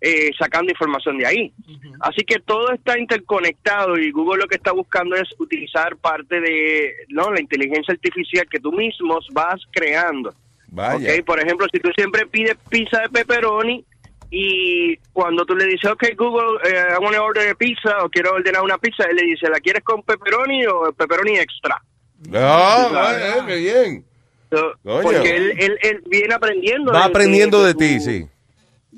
eh, 0.00 0.30
sacando 0.38 0.70
información 0.70 1.18
de 1.18 1.26
ahí. 1.26 1.52
Así 2.00 2.24
que 2.24 2.38
todo 2.40 2.72
está 2.72 2.98
interconectado 2.98 3.96
y 3.96 4.10
Google 4.10 4.42
lo 4.42 4.48
que 4.48 4.56
está 4.56 4.72
buscando 4.72 5.16
es 5.16 5.28
utilizar 5.38 5.96
parte 5.96 6.40
de 6.40 6.92
no 7.08 7.32
la 7.32 7.40
inteligencia 7.40 7.92
artificial 7.92 8.46
que 8.50 8.60
tú 8.60 8.72
mismos 8.72 9.26
vas 9.32 9.60
creando. 9.72 10.34
Vaya. 10.74 11.14
Ok, 11.14 11.24
por 11.24 11.40
ejemplo, 11.40 11.66
si 11.72 11.78
tú 11.78 11.90
siempre 11.96 12.26
pides 12.26 12.56
pizza 12.68 13.00
de 13.02 13.08
pepperoni 13.08 13.84
y 14.30 14.96
cuando 15.12 15.44
tú 15.46 15.54
le 15.54 15.66
dices, 15.66 15.88
ok, 15.88 16.04
Google, 16.18 16.58
eh, 16.68 16.88
I 16.90 17.02
want 17.02 17.14
to 17.14 17.22
order 17.22 17.54
pizza 17.56 18.02
o 18.02 18.08
quiero 18.08 18.32
ordenar 18.32 18.62
una 18.62 18.76
pizza, 18.78 19.04
él 19.04 19.16
le 19.16 19.22
dice, 19.22 19.48
¿la 19.48 19.60
quieres 19.60 19.84
con 19.84 20.02
pepperoni 20.02 20.66
o 20.66 20.92
pepperoni 20.92 21.38
extra? 21.38 21.80
Ah, 22.34 22.86
Tú 22.88 22.94
sabes. 22.94 23.20
vaya, 23.36 23.46
qué 23.46 23.56
bien. 23.56 24.04
So, 24.50 24.72
porque 24.82 25.36
él, 25.36 25.54
él, 25.58 25.78
él 25.82 26.02
viene 26.06 26.34
aprendiendo. 26.34 26.92
Va 26.92 27.04
aprendiendo 27.04 27.62
de 27.62 27.74
ti, 27.74 28.00
sí. 28.00 28.26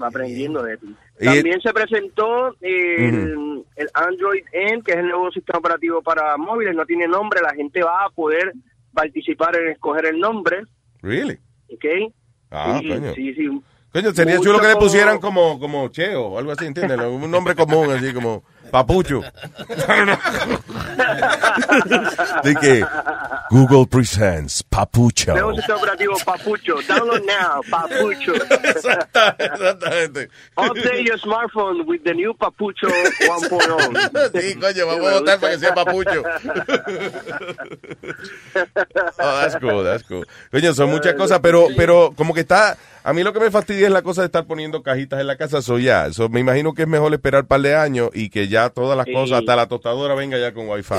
Va 0.00 0.08
aprendiendo 0.08 0.62
de 0.62 0.78
ti. 0.78 0.94
También 1.22 1.60
se 1.60 1.72
presentó 1.72 2.54
el, 2.60 3.64
el 3.76 3.88
Android 3.94 4.44
N, 4.52 4.82
que 4.82 4.92
es 4.92 4.98
el 4.98 5.08
nuevo 5.08 5.30
sistema 5.30 5.58
operativo 5.58 6.02
para 6.02 6.36
móviles, 6.38 6.74
no 6.74 6.84
tiene 6.86 7.06
nombre, 7.06 7.40
la 7.42 7.54
gente 7.54 7.82
va 7.82 8.04
a 8.04 8.10
poder 8.10 8.52
participar 8.94 9.56
en 9.56 9.68
escoger 9.68 10.06
el 10.06 10.18
nombre, 10.18 10.62
Really? 11.02 11.38
¿Ok? 11.72 12.12
Ah, 12.50 12.78
sí, 12.80 12.88
coño. 12.88 13.14
sí, 13.14 13.34
sí. 13.34 13.60
Coño, 13.92 14.12
sería 14.12 14.36
Mucho 14.36 14.50
chulo 14.50 14.60
que 14.60 14.68
le 14.68 14.76
pusieran 14.76 15.18
como, 15.18 15.58
como 15.58 15.88
Cheo 15.88 16.26
o 16.26 16.38
algo 16.38 16.52
así, 16.52 16.66
¿entiendes? 16.66 16.98
Un 17.00 17.30
nombre 17.30 17.54
común, 17.54 17.90
así 17.90 18.12
como 18.12 18.44
Papucho. 18.70 19.22
De 22.42 22.54
que 22.56 22.84
Google 23.50 23.86
presents 23.86 24.62
Papucho. 24.62 25.32
Nuevo 25.32 25.54
sistema 25.54 25.78
operativo 25.78 26.14
Papucho. 26.24 26.80
Download 26.82 27.22
now, 27.24 27.60
Papucho. 27.70 28.34
Exactamente. 28.34 30.28
Update 30.56 31.04
your 31.06 31.18
smartphone 31.18 31.86
with 31.86 32.02
the 32.04 32.14
new 32.14 32.34
Papucho 32.34 32.88
1.0. 32.88 34.40
Sí, 34.40 34.54
coño, 34.56 34.86
vamos 34.86 35.06
a 35.06 35.12
votar 35.20 35.40
para 35.40 35.52
que 35.52 35.58
sea 35.58 35.74
Papucho. 35.74 36.22
Oh, 39.18 39.40
that's 39.40 39.56
cool, 39.60 39.82
that's 39.84 40.02
cool. 40.04 40.24
Coño, 40.50 40.72
son 40.74 40.90
muchas 40.90 41.14
cosas, 41.14 41.40
pero, 41.40 41.68
pero 41.76 42.12
como 42.16 42.32
que 42.34 42.40
está, 42.40 42.76
a 43.08 43.12
mí 43.12 43.22
lo 43.22 43.32
que 43.32 43.40
me 43.40 43.50
fastidia 43.50 43.86
es 43.86 43.92
la 43.92 44.02
cosa 44.02 44.22
de 44.22 44.26
estar 44.26 44.46
poniendo 44.46 44.82
cajitas 44.82 45.20
en 45.20 45.26
la 45.28 45.36
casa, 45.36 45.58
eso 45.58 45.78
ya, 45.78 46.06
eso 46.06 46.28
me 46.28 46.40
imagino 46.40 46.74
que 46.74 46.82
es 46.82 46.88
mejor 46.88 47.12
esperar 47.14 47.42
un 47.42 47.48
par 47.48 47.60
de 47.60 47.74
años 47.76 48.10
y 48.12 48.28
que 48.30 48.48
ya 48.48 48.68
todas 48.70 48.96
las 48.96 49.06
cosas, 49.06 49.38
hasta 49.38 49.54
la 49.56 49.68
tostadora 49.68 50.14
venga 50.14 50.38
ya 50.38 50.52
con 50.52 50.68
wifi. 50.68 50.94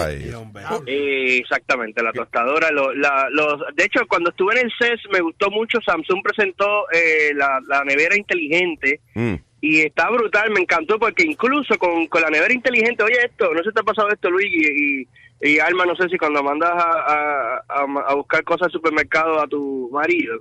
Eh, 0.88 1.38
exactamente, 1.38 2.02
la 2.02 2.14
tostadora. 2.14 2.72
lo- 2.72 2.94
la- 2.94 3.28
los, 3.32 3.62
de 3.76 3.84
hecho, 3.84 4.02
cuando 4.08 4.30
estuve 4.30 4.60
en 4.60 4.66
el 4.68 4.72
CES 4.80 5.02
me 5.12 5.20
gustó 5.22 5.50
mucho. 5.52 5.80
Samsung 5.86 6.22
presentó 6.24 6.90
eh, 6.92 7.34
la, 7.36 7.60
la 7.68 7.84
nevera 7.84 8.16
inteligente 8.18 9.02
Mm. 9.14 9.36
y 9.62 9.82
está 9.82 10.10
brutal. 10.10 10.50
Me 10.52 10.62
encantó 10.62 10.98
porque 11.00 11.24
incluso 11.24 11.78
con, 11.78 12.08
con 12.08 12.22
la 12.22 12.30
nevera 12.30 12.54
inteligente, 12.54 13.04
oye 13.04 13.18
esto, 13.26 13.54
no 13.54 13.64
se 13.64 13.72
te 13.72 13.80
ha 13.82 13.84
pasado 13.84 14.10
esto, 14.10 14.30
Luis 14.30 14.48
y, 14.50 15.02
y, 15.02 15.08
y 15.56 15.60
Alma, 15.60 15.86
no 15.86 15.96
sé 15.96 16.08
si 16.10 16.18
cuando 16.18 16.42
mandas 16.42 16.72
a, 16.72 16.76
a, 16.78 17.58
a- 17.68 18.04
a 18.08 18.14
buscar 18.16 18.44
cosas 18.44 18.68
al 18.68 18.72
supermercado 18.72 19.42
a 19.42 19.48
tu 19.48 19.90
marido. 19.92 20.40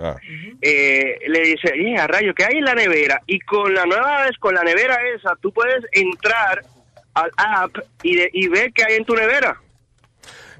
Ah. 0.00 0.14
eh, 0.62 1.18
le 1.26 1.40
dice, 1.40 1.72
a 1.98 2.06
rayo, 2.06 2.32
¿qué 2.34 2.44
hay 2.44 2.58
en 2.58 2.64
la 2.64 2.74
nevera? 2.74 3.20
Y 3.26 3.40
con 3.40 3.74
la 3.74 3.84
nueva 3.84 4.22
vez, 4.22 4.38
con 4.38 4.54
la 4.54 4.62
nevera 4.62 4.96
esa, 5.16 5.34
tú 5.42 5.52
puedes 5.52 5.84
entrar 5.92 6.62
al 7.14 7.30
app 7.36 7.76
y, 8.04 8.14
de- 8.16 8.30
y 8.32 8.46
ver 8.48 8.72
qué 8.72 8.84
hay 8.84 8.94
en 8.96 9.04
tu 9.04 9.14
nevera. 9.14 9.60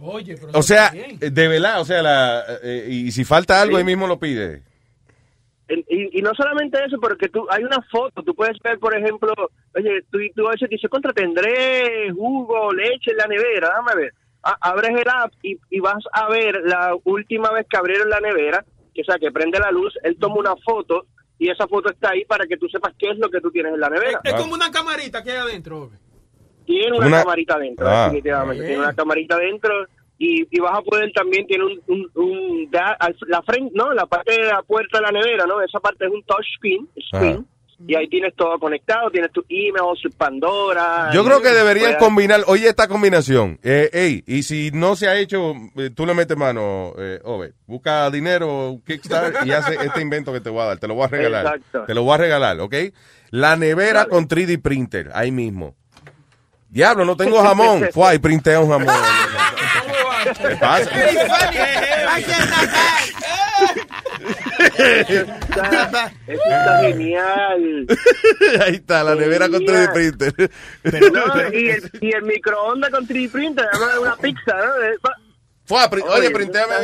Oye, 0.00 0.36
pero 0.36 0.50
O 0.58 0.62
sea, 0.62 0.90
de 0.90 1.48
verdad, 1.48 1.80
o 1.80 1.84
sea, 1.84 2.02
la, 2.02 2.44
eh, 2.62 2.86
y 2.88 3.12
si 3.12 3.24
falta 3.24 3.60
algo, 3.62 3.76
ahí 3.76 3.84
mismo 3.84 4.06
lo 4.08 4.18
pide. 4.18 4.62
Y, 5.68 6.18
y 6.18 6.22
no 6.22 6.32
solamente 6.34 6.78
eso, 6.86 6.96
porque 7.00 7.28
tú 7.28 7.46
hay 7.50 7.62
una 7.62 7.80
foto, 7.92 8.22
tú 8.22 8.34
puedes 8.34 8.58
ver, 8.64 8.78
por 8.78 8.96
ejemplo, 8.96 9.32
oye, 9.74 10.00
tú, 10.10 10.18
tú 10.34 10.48
a 10.48 10.52
veces 10.52 10.70
dices, 10.70 10.88
contra, 10.90 11.12
tendré 11.12 12.10
jugo, 12.12 12.72
leche 12.72 13.10
en 13.10 13.18
la 13.18 13.26
nevera, 13.26 13.68
dame 13.74 13.94
ver. 14.02 14.14
A- 14.42 14.56
abres 14.62 14.90
el 14.98 15.08
app 15.08 15.32
y, 15.42 15.58
y 15.70 15.80
vas 15.80 16.02
a 16.12 16.28
ver 16.30 16.60
la 16.64 16.96
última 17.04 17.50
vez 17.52 17.66
que 17.68 17.76
abrieron 17.76 18.08
la 18.08 18.20
nevera, 18.20 18.64
que 18.98 19.02
o 19.02 19.04
sea, 19.04 19.18
que 19.18 19.30
prende 19.30 19.60
la 19.60 19.70
luz, 19.70 19.94
él 20.02 20.16
toma 20.18 20.36
una 20.36 20.56
foto 20.56 21.06
y 21.38 21.48
esa 21.50 21.68
foto 21.68 21.88
está 21.90 22.10
ahí 22.10 22.24
para 22.24 22.46
que 22.46 22.56
tú 22.56 22.68
sepas 22.68 22.94
qué 22.98 23.10
es 23.10 23.18
lo 23.18 23.28
que 23.30 23.40
tú 23.40 23.50
tienes 23.52 23.72
en 23.72 23.78
la 23.80 23.88
nevera. 23.88 24.20
Es 24.24 24.34
como 24.34 24.54
una 24.54 24.70
camarita 24.72 25.22
que 25.22 25.30
hay 25.30 25.36
adentro. 25.38 25.90
Tiene 26.66 26.96
una, 26.96 27.06
Una- 27.06 27.20
camarita 27.22 27.54
adentro, 27.54 27.86
Ah. 27.88 28.04
definitivamente. 28.04 28.54
Bien. 28.62 28.66
Tiene 28.66 28.82
una 28.84 28.94
camarita 28.94 29.36
adentro 29.36 29.72
y, 30.18 30.46
y 30.50 30.60
vas 30.60 30.78
a 30.78 30.82
poder 30.82 31.12
también, 31.12 31.46
tiene 31.46 31.64
un, 31.64 31.80
un, 31.86 32.10
un- 32.14 32.70
da- 32.70 32.96
al- 32.98 33.16
la 33.28 33.40
frente, 33.42 33.72
no, 33.74 33.92
la 33.94 34.06
parte 34.06 34.32
de 34.32 34.46
la 34.48 34.62
puerta 34.62 34.98
de 34.98 35.02
la 35.04 35.12
nevera, 35.12 35.46
¿no? 35.46 35.62
Esa 35.62 35.78
parte 35.80 36.04
es 36.06 36.10
un 36.12 36.22
touchscreen, 36.24 36.88
screen, 37.08 37.46
y 37.86 37.94
ahí 37.94 38.08
tienes 38.08 38.34
todo 38.34 38.58
conectado, 38.58 39.10
tienes 39.10 39.30
tu 39.32 39.44
email, 39.48 39.96
su 40.00 40.10
Pandora. 40.10 41.10
Yo 41.12 41.24
creo 41.24 41.40
que 41.40 41.50
deberían 41.50 41.92
puedes- 41.92 41.98
combinar, 42.02 42.40
oye 42.46 42.68
esta 42.68 42.88
combinación, 42.88 43.58
eh, 43.62 43.88
ey, 43.92 44.24
y 44.26 44.42
si 44.42 44.70
no 44.72 44.96
se 44.96 45.08
ha 45.08 45.16
hecho, 45.16 45.54
eh, 45.76 45.90
tú 45.94 46.04
le 46.04 46.14
metes 46.14 46.36
mano, 46.36 46.92
eh, 46.98 47.20
Ove, 47.24 47.52
busca 47.66 48.10
dinero, 48.10 48.80
Kickstarter, 48.86 49.46
y 49.46 49.52
hace 49.52 49.74
este 49.84 50.00
invento 50.00 50.32
que 50.32 50.40
te 50.40 50.50
voy 50.50 50.62
a 50.62 50.66
dar, 50.66 50.78
te 50.78 50.88
lo 50.88 50.94
voy 50.94 51.04
a 51.04 51.08
regalar. 51.08 51.46
Exacto. 51.46 51.84
Te 51.86 51.94
lo 51.94 52.02
voy 52.02 52.14
a 52.14 52.18
regalar, 52.18 52.58
¿ok? 52.60 52.74
La 53.30 53.56
nevera 53.56 54.06
con 54.06 54.26
3D 54.26 54.60
printer, 54.60 55.10
ahí 55.14 55.30
mismo. 55.30 55.74
Diablo, 56.70 57.04
no 57.04 57.16
tengo 57.16 57.42
jamón. 57.42 57.88
Fue 57.92 58.14
y 58.14 58.18
printea 58.18 58.60
un 58.60 58.68
jamón. 58.70 58.94
¿Qué 60.24 60.56
pasa? 60.56 60.90
Está, 64.78 66.12
eso 66.26 66.42
está 66.44 66.80
genial. 66.82 67.86
Ahí 68.64 68.74
está, 68.74 69.02
la 69.04 69.14
nevera 69.14 69.48
con 69.48 69.60
3D 69.62 69.92
printer. 69.92 70.50
No, 71.12 71.52
y, 71.52 71.68
el, 71.70 71.90
y 72.00 72.14
el 72.14 72.22
microondas 72.22 72.90
con 72.90 73.06
3D 73.06 73.30
printer, 73.30 73.66
además 73.72 73.92
de 73.94 73.98
una 73.98 74.16
pizza, 74.16 74.54
¿no? 74.54 74.82
Eh, 74.82 74.96
Fue, 75.64 75.84
oye, 75.84 76.02
Oye, 76.08 76.30
printéame. 76.30 76.74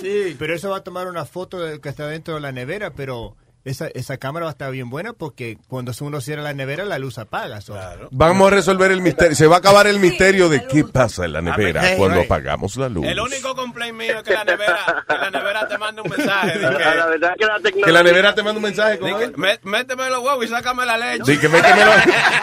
Sí. 0.00 0.36
Pero 0.38 0.54
eso 0.54 0.70
va 0.70 0.78
a 0.78 0.84
tomar 0.84 1.06
una 1.06 1.24
foto 1.24 1.60
de 1.60 1.80
que 1.80 1.88
está 1.88 2.06
dentro 2.08 2.34
de 2.34 2.40
la 2.40 2.52
nevera, 2.52 2.92
pero 2.92 3.36
esa, 3.66 3.88
esa 3.88 4.16
cámara 4.16 4.44
va 4.44 4.50
a 4.50 4.52
estar 4.52 4.70
bien 4.70 4.88
buena 4.88 5.12
porque 5.12 5.58
cuando 5.68 5.92
uno 6.00 6.20
cierra 6.20 6.42
la 6.42 6.54
nevera 6.54 6.84
la 6.84 6.98
luz 6.98 7.18
apaga. 7.18 7.60
so- 7.60 7.76
Vamos 8.12 8.46
a 8.46 8.54
resolver 8.54 8.90
el 8.92 9.00
misterio. 9.02 9.34
Se 9.36 9.46
va 9.46 9.56
a 9.56 9.58
acabar 9.58 9.86
el 9.86 9.98
misterio 9.98 10.48
de 10.48 10.66
qué 10.66 10.84
pasa 10.84 11.24
en 11.24 11.32
la 11.32 11.40
nevera 11.42 11.80
Hey, 11.84 11.94
cuando 11.98 12.20
apagamos 12.20 12.76
la 12.76 12.88
luz. 12.88 13.04
El 13.06 13.18
único 13.20 13.54
complaint 13.54 13.96
mío 13.96 14.18
es 14.18 14.22
que 14.22 14.32
la 14.34 14.44
nevera, 14.44 15.04
que 15.08 15.14
la 15.18 15.30
nevera 15.30 15.68
te 15.68 15.78
manda 15.78 16.02
un 16.02 16.10
mensaje. 16.10 16.58
de 16.58 16.58
La, 16.70 16.78
que, 16.78 16.84
la 16.84 17.06
verdad 17.06 17.30
es 17.32 17.36
que 17.38 17.44
la 17.46 17.54
tecnología... 17.56 17.84
Que 17.84 17.92
la 17.92 18.02
nevera 18.02 18.34
te 18.34 18.42
manda 18.42 18.56
un 18.58 18.62
mensaje. 18.62 18.98
¿cómo 18.98 19.18
de 19.18 19.24
es? 19.24 19.30
que, 19.32 19.36
"Mé- 19.36 19.58
méteme 19.64 20.10
los 20.10 20.20
huevos 20.22 20.44
y 20.44 20.48
sácame 20.48 20.86
la 20.86 20.96
leche. 20.96 21.22
Di 21.32 21.38
que 21.38 21.48
métemelo. 21.48 21.90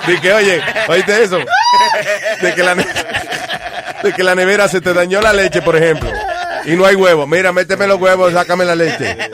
Di 0.08 0.20
que, 0.20 0.34
oye, 0.34 0.62
oíste 0.90 1.24
eso. 1.24 1.40
De 2.42 2.54
que, 2.54 2.64
la 2.64 2.76
de 2.76 4.14
que 4.14 4.24
la 4.24 4.36
nevera 4.36 4.68
se 4.68 4.82
te 4.82 4.94
dañó 4.94 5.22
la 5.22 5.32
leche, 5.32 5.62
por 5.62 5.76
ejemplo. 5.78 6.10
Y 6.66 6.76
no 6.76 6.86
hay 6.86 6.96
huevo. 6.96 7.26
Mira, 7.28 7.52
méteme 7.54 7.88
los 7.88 8.00
huevos, 8.00 8.34
sácame 8.34 8.66
la 8.66 8.76
leche. 8.76 9.18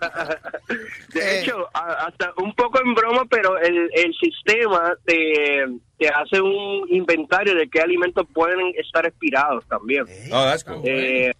De 1.14 1.40
hecho, 1.40 1.68
a- 1.74 2.06
hasta 2.06 2.32
un 2.36 2.54
poco 2.54 2.80
en 2.84 2.94
broma, 2.94 3.24
pero 3.28 3.58
el, 3.58 3.90
el 3.94 4.14
sistema 4.14 4.94
te, 5.04 5.66
te 5.98 6.08
hace 6.08 6.40
un 6.40 6.86
inventario 6.90 7.54
de 7.54 7.68
qué 7.68 7.80
alimentos 7.80 8.26
pueden 8.32 8.72
estar 8.76 9.06
expirados 9.06 9.66
también. 9.68 10.04
Oh, 10.32 10.44
that's 10.44 10.64
cool. 10.64 10.80
Eh, 10.84 11.32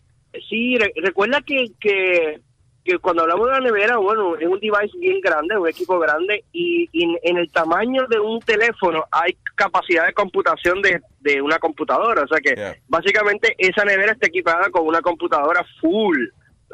sí, 0.48 0.76
re- 0.78 0.92
recuerda 0.96 1.40
que, 1.42 1.66
que, 1.80 2.40
que 2.84 2.98
cuando 2.98 3.22
hablamos 3.22 3.46
de 3.46 3.52
la 3.52 3.60
nevera, 3.60 3.96
bueno, 3.98 4.36
es 4.36 4.46
un 4.46 4.58
device 4.60 4.96
bien 4.98 5.20
grande, 5.20 5.56
un 5.58 5.68
equipo 5.68 5.98
grande, 5.98 6.44
y, 6.52 6.88
y 6.92 7.04
en, 7.04 7.18
en 7.22 7.36
el 7.38 7.50
tamaño 7.52 8.06
de 8.08 8.18
un 8.18 8.40
teléfono 8.40 9.04
hay 9.10 9.36
capacidad 9.54 10.06
de 10.06 10.12
computación 10.14 10.80
de, 10.82 11.00
de 11.20 11.42
una 11.42 11.58
computadora. 11.58 12.22
O 12.22 12.28
sea 12.28 12.38
que 12.40 12.54
básicamente 12.88 13.54
esa 13.58 13.84
nevera 13.84 14.12
está 14.12 14.26
equipada 14.28 14.70
con 14.70 14.86
una 14.86 15.00
computadora 15.02 15.64
full. 15.80 16.18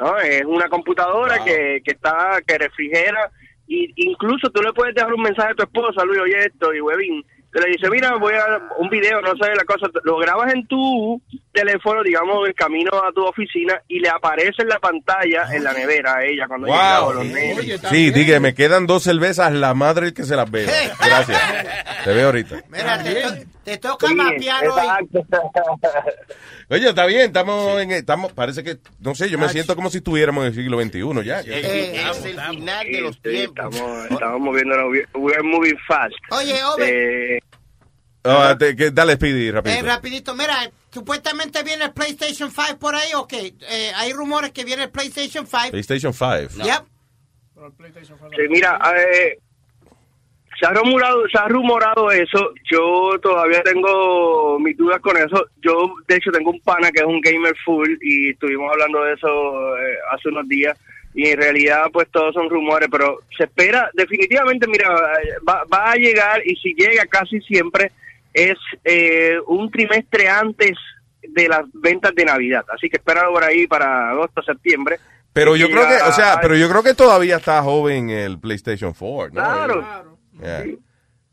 ¿No? 0.01 0.19
Es 0.19 0.45
una 0.45 0.69
computadora 0.69 1.43
que, 1.45 1.81
que 1.85 1.93
está, 1.93 2.39
que 2.47 2.59
refrigera, 2.59 3.31
y 3.67 3.93
incluso 4.09 4.51
tú 4.51 4.61
le 4.63 4.73
puedes 4.73 4.95
dejar 4.95 5.13
un 5.15 5.23
mensaje 5.23 5.53
a 5.53 5.55
tu 5.55 5.63
esposa, 5.63 6.05
Luis, 6.05 6.21
oye 6.21 6.39
esto, 6.47 6.75
y 6.75 6.81
Webin, 6.81 7.25
te 7.53 7.61
le 7.61 7.69
dice, 7.71 7.89
mira, 7.89 8.17
voy 8.17 8.35
a 8.35 8.61
un 8.79 8.91
video, 8.91 9.21
no 9.21 9.31
sé, 9.37 9.55
la 9.55 9.65
cosa, 9.65 9.87
lo 10.03 10.19
grabas 10.19 10.53
en 10.53 10.67
tu 10.67 11.23
teléfono, 11.53 12.03
digamos, 12.03 12.49
el 12.49 12.55
camino 12.55 12.91
a 13.03 13.13
tu 13.13 13.25
oficina, 13.25 13.81
y 13.87 14.01
le 14.01 14.09
aparece 14.09 14.63
en 14.63 14.69
la 14.69 14.81
pantalla, 14.81 15.47
en 15.53 15.63
la 15.63 15.73
nevera, 15.73 16.17
a 16.17 16.25
ella, 16.25 16.47
cuando 16.49 16.67
llega, 16.67 17.03
o 17.03 17.05
Wow. 17.07 17.15
los 17.15 17.27
nenes. 17.27 17.81
Sí, 17.89 18.11
dije, 18.11 18.41
me 18.41 18.55
quedan 18.55 18.87
dos 18.89 19.05
cervezas, 19.05 19.53
la 19.53 19.73
madre 19.73 20.13
que 20.13 20.25
se 20.25 20.35
las 20.35 20.51
vea. 20.51 20.67
Gracias. 21.07 21.41
Te 22.05 22.13
veo 22.13 22.27
ahorita. 22.27 22.57
Mira, 22.71 23.03
te, 23.03 23.23
to- 23.23 23.35
te 23.65 23.79
toca 23.79 24.07
Sí, 24.09 24.15
mapear 24.15 24.69
hoy. 24.69 25.09
Oye, 26.71 26.89
está 26.89 27.07
bien, 27.07 27.23
estamos 27.23 27.81
en, 27.81 27.93
estamos, 27.93 28.33
parece 28.33 28.63
que, 28.65 28.79
no 29.01 29.15
sé, 29.15 29.29
yo 29.31 29.39
me 29.39 29.49
siento 29.49 29.75
como 29.77 29.91
si 29.91 29.99
estuviéramos 29.99 30.43
en 30.43 30.49
el 30.49 30.55
siglo 30.55 30.81
XXI 30.81 31.25
ya. 31.25 31.41
Eh, 31.41 32.01
es 32.11 32.25
el 32.25 32.41
final 32.41 32.87
de 32.87 33.01
los 33.01 33.15
Sí, 33.17 33.21
tiempos. 33.23 33.75
Estamos, 33.75 34.11
estamos 34.11 34.41
moviéndonos, 34.41 34.87
we're 35.15 35.43
moving 35.43 35.77
fast. 35.87 36.15
Oye, 36.31 36.63
Ove, 36.65 37.37
Eh, 37.37 37.41
Ah, 38.27 38.57
te- 38.59 38.75
que- 38.75 38.91
dale, 38.91 39.17
Speedy, 39.17 39.49
eh, 39.49 39.53
rapidito. 39.53 39.85
rapidito, 39.85 40.35
mira, 40.35 40.71
supuestamente 40.91 41.63
viene 41.63 41.85
el 41.85 41.93
PlayStation 41.93 42.51
5 42.51 42.79
por 42.79 42.95
ahí, 42.95 43.13
ok. 43.15 43.33
Eh, 43.35 43.93
hay 43.97 44.15
rumores 44.15 44.51
que 44.53 44.65
viene 44.65 44.85
el 44.85 44.91
PlayStation 44.91 45.47
5. 45.47 45.71
PlayStation 45.73 46.15
5. 46.15 46.65
Yep. 46.65 46.85
Sí, 48.35 48.43
mira, 48.49 48.79
eh, 48.97 49.39
se 50.65 50.71
ha 50.71 50.75
rumorado, 50.75 51.29
se 51.29 51.39
ha 51.39 51.49
rumorado 51.49 52.11
eso. 52.11 52.53
Yo 52.71 53.19
todavía 53.21 53.63
tengo 53.63 54.59
mis 54.59 54.77
dudas 54.77 55.01
con 55.01 55.17
eso. 55.17 55.47
Yo, 55.61 55.95
de 56.09 56.17
hecho, 56.17 56.31
tengo 56.33 56.51
un 56.51 56.61
pana 56.61 56.91
que 56.91 57.01
es 57.01 57.07
un 57.07 57.21
gamer 57.21 57.55
full 57.65 57.91
y 58.01 58.31
estuvimos 58.31 58.71
hablando 58.73 59.05
de 59.05 59.13
eso 59.13 59.79
eh, 59.79 59.99
hace 60.11 60.29
unos 60.31 60.49
días. 60.49 60.79
Y 61.15 61.29
en 61.29 61.39
realidad, 61.39 61.85
pues 61.93 62.09
todos 62.11 62.35
son 62.35 62.49
rumores, 62.49 62.89
pero 62.91 63.21
se 63.37 63.45
espera, 63.45 63.89
definitivamente, 63.95 64.67
mira, 64.67 64.89
eh, 65.23 65.35
va, 65.49 65.65
va 65.73 65.93
a 65.93 65.97
llegar 65.97 66.41
y 66.45 66.57
si 66.57 66.75
llega 66.75 67.05
casi 67.07 67.41
siempre 67.41 67.93
es 68.33 68.59
eh, 68.85 69.37
un 69.47 69.71
trimestre 69.71 70.29
antes 70.29 70.73
de 71.23 71.49
las 71.49 71.63
ventas 71.75 72.13
de 72.15 72.25
Navidad. 72.25 72.65
Así 72.75 72.89
que 72.89 72.97
espéralo 72.97 73.33
por 73.33 73.45
ahí 73.45 73.67
para 73.67 74.11
agosto, 74.11 74.43
septiembre. 74.43 74.99
Pero 75.33 75.57
yo 75.57 75.69
creo 75.69 75.87
que, 75.87 75.97
o 75.97 76.13
sea, 76.13 76.39
pero 76.41 76.57
yo 76.57 76.69
creo 76.69 76.83
que 76.83 76.95
todavía 76.95 77.37
está 77.37 77.63
joven 77.63 78.09
el 78.09 78.39
PlayStation 78.39 78.93
4, 78.93 79.35
¿no? 79.35 79.41
Claro. 79.41 80.14
Yeah. 80.45 80.65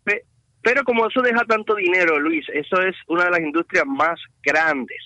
Pe- 0.03 0.24
Pero 0.64 0.84
como 0.84 1.07
eso 1.07 1.22
deja 1.22 1.43
tanto 1.45 1.76
dinero, 1.76 2.20
Luis, 2.20 2.45
eso 2.53 2.82
es 2.82 2.95
una 3.07 3.26
de 3.26 3.32
las 3.32 3.39
industrias 3.41 3.86
más 3.86 4.20
grandes. 4.43 4.97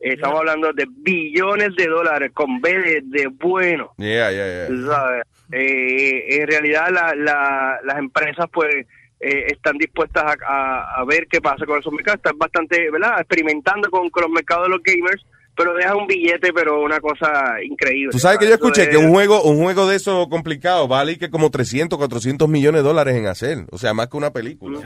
Eh, 0.00 0.12
Estamos 0.14 0.40
hablando 0.40 0.72
de 0.72 0.84
billones 0.90 1.74
de 1.76 1.86
dólares 1.86 2.30
con 2.34 2.60
B 2.60 2.70
de, 2.78 3.00
de 3.04 3.26
bueno. 3.28 3.92
Yeah, 3.96 4.30
yeah, 4.30 4.46
yeah. 4.46 4.66
tú 4.68 4.86
sabes. 4.86 5.22
Eh, 5.52 6.40
en 6.40 6.46
realidad 6.48 6.88
la, 6.90 7.14
la- 7.14 7.78
las 7.84 7.98
empresas 7.98 8.46
pues 8.52 8.74
eh, 9.20 9.46
están 9.48 9.78
dispuestas 9.78 10.24
a, 10.24 10.36
a- 10.46 11.00
a 11.00 11.04
ver 11.04 11.26
qué 11.30 11.40
pasa 11.40 11.64
con 11.64 11.78
esos 11.78 11.92
mercados. 11.92 12.18
Están 12.18 12.36
bastante, 12.38 12.90
¿verdad? 12.90 13.18
Experimentando 13.20 13.88
con, 13.90 14.10
con 14.10 14.22
los 14.24 14.30
mercados 14.32 14.64
de 14.66 14.70
los 14.70 14.82
gamers, 14.82 15.24
pero 15.56 15.74
deja 15.74 15.96
un 15.96 16.06
billete, 16.06 16.52
pero 16.52 16.82
una 16.82 17.00
cosa 17.00 17.56
increíble. 17.62 18.10
Tú 18.12 18.18
sabes 18.18 18.38
que 18.38 18.46
yo 18.46 18.54
escuché 18.54 18.82
es- 18.82 18.88
que 18.90 18.96
un 18.98 19.10
juego, 19.10 19.42
un 19.42 19.62
juego 19.62 19.86
de 19.88 19.96
eso 19.96 20.28
complicado 20.28 20.86
vale 20.88 21.18
que 21.18 21.30
como 21.30 21.50
300, 21.50 21.98
400 21.98 22.48
millones 22.48 22.82
de 22.82 22.88
dólares 22.88 23.16
en 23.16 23.26
hacer. 23.26 23.58
O 23.70 23.78
sea, 23.78 23.94
más 23.94 24.08
que 24.08 24.16
una 24.16 24.30
película. 24.32 24.80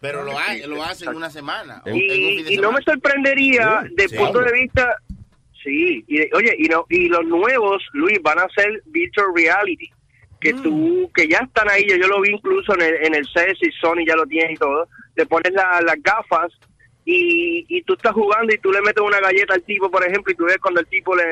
Pero 0.00 0.22
lo, 0.24 0.38
hay, 0.38 0.62
lo 0.66 0.82
hacen 0.84 1.08
en 1.10 1.16
una 1.16 1.30
semana. 1.30 1.82
o 1.84 1.88
en 1.88 1.94
un 1.94 2.00
y, 2.52 2.56
no 2.58 2.72
me 2.72 2.80
sorprendería 2.82 3.82
Sí, 3.88 3.94
de 3.96 4.08
sí. 4.08 4.16
punto 4.16 4.38
de 4.40 4.52
vista 4.52 4.96
sí 5.64 6.04
y 6.06 6.20
oye 6.34 6.54
y 6.58 6.68
no 6.68 6.84
y 6.88 7.08
los 7.08 7.24
nuevos 7.24 7.82
Luis 7.92 8.18
van 8.22 8.38
a 8.38 8.46
ser 8.54 8.80
virtual 8.86 9.26
reality 9.34 9.90
que 10.40 10.52
tú, 10.54 11.10
que 11.12 11.26
ya 11.26 11.38
están 11.38 11.68
ahí, 11.68 11.84
yo, 11.88 11.96
yo 11.96 12.06
lo 12.06 12.20
vi 12.20 12.30
incluso 12.30 12.72
en 12.76 12.82
el, 12.82 12.94
en 13.06 13.14
el 13.16 13.26
CES 13.26 13.58
y 13.60 13.72
Sony 13.80 14.06
ya 14.06 14.14
lo 14.14 14.24
tiene 14.24 14.52
y 14.52 14.56
todo, 14.56 14.86
te 15.16 15.26
pones 15.26 15.52
la- 15.52 15.80
las 15.84 15.96
gafas 16.00 16.52
y, 17.10 17.64
y 17.70 17.82
tú 17.84 17.94
estás 17.94 18.12
jugando 18.12 18.54
y 18.54 18.58
tú 18.58 18.70
le 18.70 18.82
metes 18.82 19.02
una 19.02 19.18
galleta 19.18 19.54
al 19.54 19.62
tipo, 19.62 19.90
por 19.90 20.04
ejemplo, 20.06 20.30
y 20.30 20.36
tú 20.36 20.44
ves 20.44 20.58
cuando 20.58 20.80
el 20.80 20.86
tipo 20.88 21.16
le 21.16 21.22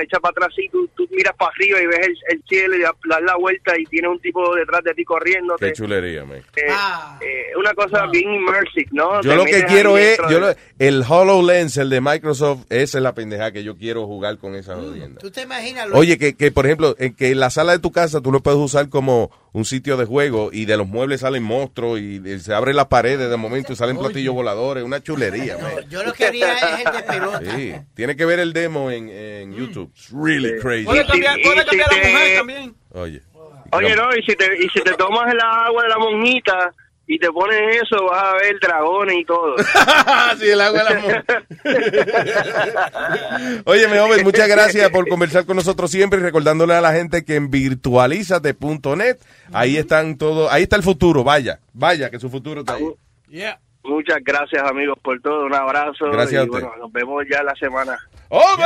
echa 0.00 0.20
para 0.20 0.30
atrás 0.30 0.50
y 0.56 0.68
tú, 0.68 0.88
tú 0.96 1.08
miras 1.10 1.34
para 1.36 1.50
arriba 1.50 1.82
y 1.82 1.86
ves 1.86 2.06
el, 2.06 2.16
el 2.36 2.42
cielo 2.48 2.76
y 2.76 2.80
das 2.82 2.92
la 3.22 3.34
vuelta 3.36 3.76
y 3.76 3.84
tienes 3.86 4.12
un 4.12 4.20
tipo 4.20 4.54
detrás 4.54 4.84
de 4.84 4.94
ti 4.94 5.04
corriendo. 5.04 5.56
Qué 5.56 5.72
chulería, 5.72 6.24
man. 6.24 6.40
una 7.58 7.74
cosa 7.74 8.06
bien 8.12 8.32
immersive, 8.32 8.88
¿no? 8.92 9.20
Yo 9.22 9.30
Te 9.30 9.36
lo 9.36 9.44
que 9.44 9.64
quiero 9.64 9.98
es, 9.98 10.18
yo 10.30 10.38
lo- 10.38 10.54
el 10.78 11.02
HoloLens, 11.08 11.76
el 11.78 11.90
de 11.90 12.00
Microsoft, 12.00 12.66
esa 12.70 12.98
es 12.98 13.02
la 13.02 13.14
pendeja 13.14 13.50
que 13.50 13.64
yo 13.64 13.76
quiero 13.76 14.06
jugar 14.06 14.38
con 14.38 14.54
esa 14.54 14.76
jodienda. 14.76 15.20
¿Tú 15.20 15.32
te 15.32 15.42
imaginas? 15.42 15.88
Oye, 15.94 16.16
que, 16.16 16.36
que 16.36 16.52
por 16.52 16.66
ejemplo, 16.66 16.94
en 17.00 17.12
que 17.14 17.30
en 17.32 17.40
la 17.40 17.50
sala 17.50 17.72
de 17.72 17.80
tu 17.80 17.90
casa 17.90 18.20
tú 18.20 18.30
lo 18.30 18.40
puedes 18.40 18.60
usar 18.60 18.88
como 18.88 19.30
un 19.54 19.64
sitio 19.64 19.96
de 19.96 20.04
juego 20.04 20.50
y 20.52 20.66
de 20.66 20.76
los 20.76 20.86
muebles 20.86 21.20
salen 21.20 21.42
monstruos 21.42 21.98
y, 22.00 22.20
y 22.22 22.38
se 22.40 22.52
abren 22.52 22.74
las 22.76 22.88
paredes 22.88 23.30
de 23.30 23.36
momento 23.38 23.72
y 23.72 23.76
salen 23.76 23.96
platillos 23.96 24.34
voladores, 24.34 24.84
una 24.84 25.00
chulería, 25.02 25.56
man. 25.56 25.72
Yo 25.88 26.02
lo 26.02 26.12
que 26.12 26.26
haría 26.26 26.52
es 26.54 26.84
el 26.86 26.92
de 26.92 27.02
pelota. 27.04 27.40
Sí, 27.56 27.72
tiene 27.94 28.16
que 28.16 28.24
ver 28.26 28.40
el 28.40 28.52
demo 28.52 28.90
en, 28.90 29.08
en 29.08 29.54
YouTube. 29.54 29.90
It's 29.94 30.10
really 30.12 30.58
crazy. 30.60 30.84
Puede 30.84 31.06
cambiar- 31.06 31.40
puede 31.42 31.64
cambiar 31.64 31.88
la 31.90 31.96
mujer 31.96 32.36
también. 32.38 32.74
Oye. 32.90 33.22
Oye, 33.72 33.96
no, 33.96 34.14
y 34.14 34.22
si 34.22 34.36
te, 34.36 34.44
y 34.62 34.68
si 34.68 34.80
te 34.82 34.92
tomas 34.94 35.32
el 35.32 35.40
agua 35.40 35.82
de 35.84 35.88
la 35.88 35.98
monjita 35.98 36.72
y 37.06 37.18
te 37.18 37.30
pones 37.30 37.60
eso, 37.76 38.04
vas 38.06 38.24
a 38.24 38.34
ver 38.36 38.58
dragones 38.60 39.16
y 39.18 39.24
todo. 39.24 39.56
sí, 40.38 40.48
el 40.48 40.60
agua 40.60 40.82
la 40.84 41.24
Oye, 43.66 43.88
mi 43.88 43.98
joven, 43.98 44.24
muchas 44.24 44.48
gracias 44.48 44.90
por 44.90 45.06
conversar 45.08 45.44
con 45.44 45.56
nosotros 45.56 45.90
siempre 45.90 46.20
y 46.20 46.22
recordándole 46.22 46.74
a 46.74 46.80
la 46.80 46.92
gente 46.92 47.24
que 47.24 47.36
en 47.36 47.50
virtualizate.net, 47.50 49.18
ahí 49.52 49.76
están 49.76 50.16
todo, 50.16 50.50
ahí 50.50 50.62
está 50.62 50.76
el 50.76 50.82
futuro, 50.82 51.24
vaya, 51.24 51.60
vaya, 51.72 52.10
que 52.10 52.18
su 52.18 52.30
futuro 52.30 52.60
está 52.60 52.74
ahí. 52.74 52.86
Muchas 53.84 54.18
gracias, 54.24 54.62
amigos, 54.62 54.98
por 55.02 55.20
todo. 55.20 55.44
Un 55.44 55.54
abrazo. 55.54 56.06
Gracias 56.10 56.40
a 56.40 56.44
y 56.46 56.48
usted. 56.48 56.62
bueno, 56.62 56.76
nos 56.78 56.90
vemos 56.90 57.22
ya 57.30 57.42
la 57.42 57.54
semana. 57.54 57.98
¡Oh, 58.30 58.56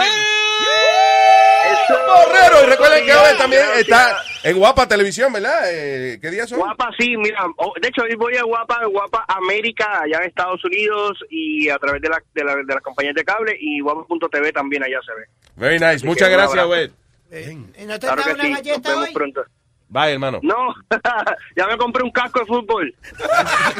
Borrero, 2.07 2.65
y 2.65 2.67
recuerden 2.71 3.05
que 3.07 3.13
hoy 3.15 3.37
también 3.39 3.63
está 3.77 4.17
en 4.43 4.59
Guapa 4.59 4.87
Televisión, 4.89 5.33
¿verdad? 5.33 5.63
Eh, 5.73 6.19
¿Qué 6.21 6.31
día 6.31 6.47
son? 6.47 6.59
Guapa, 6.59 6.91
sí, 6.99 7.17
mira, 7.17 7.45
oh, 7.57 7.73
de 7.81 7.89
hecho 7.89 8.03
hoy 8.03 8.15
voy 8.17 8.37
a 8.37 8.43
Guapa, 8.43 8.85
Guapa 8.87 9.25
América, 9.29 10.01
allá 10.03 10.19
en 10.19 10.29
Estados 10.29 10.65
Unidos 10.65 11.19
y 11.31 11.69
a 11.69 11.79
través 11.79 12.01
de, 12.03 12.09
la, 12.09 12.23
de, 12.35 12.45
la, 12.45 12.57
de 12.57 12.75
las 12.75 12.83
compañías 12.83 13.15
de 13.15 13.25
cable 13.25 13.57
y 13.61 13.81
Guapa.tv 13.81 14.53
también 14.53 14.83
allá 14.85 14.99
se 15.05 15.15
ve. 15.15 15.27
Very 15.57 15.75
nice, 15.75 15.87
Así 15.97 16.07
muchas 16.07 16.31
gracias, 16.31 16.67
güey. 16.67 16.91
¿Y 17.31 17.85
no 17.85 17.99
te 17.99 18.07
Claro 18.07 18.23
que 18.23 18.33
una 18.33 18.43
sí, 18.45 18.51
nos 18.53 18.83
vemos 18.83 19.09
hoy? 19.09 19.15
pronto. 19.15 19.45
Bye, 19.91 20.13
hermano. 20.13 20.41
No, 20.43 20.75
ya 21.57 21.67
me 21.67 21.77
compré 21.79 22.03
un 22.03 22.11
casco 22.11 22.41
de 22.41 22.47
fútbol. 22.47 22.95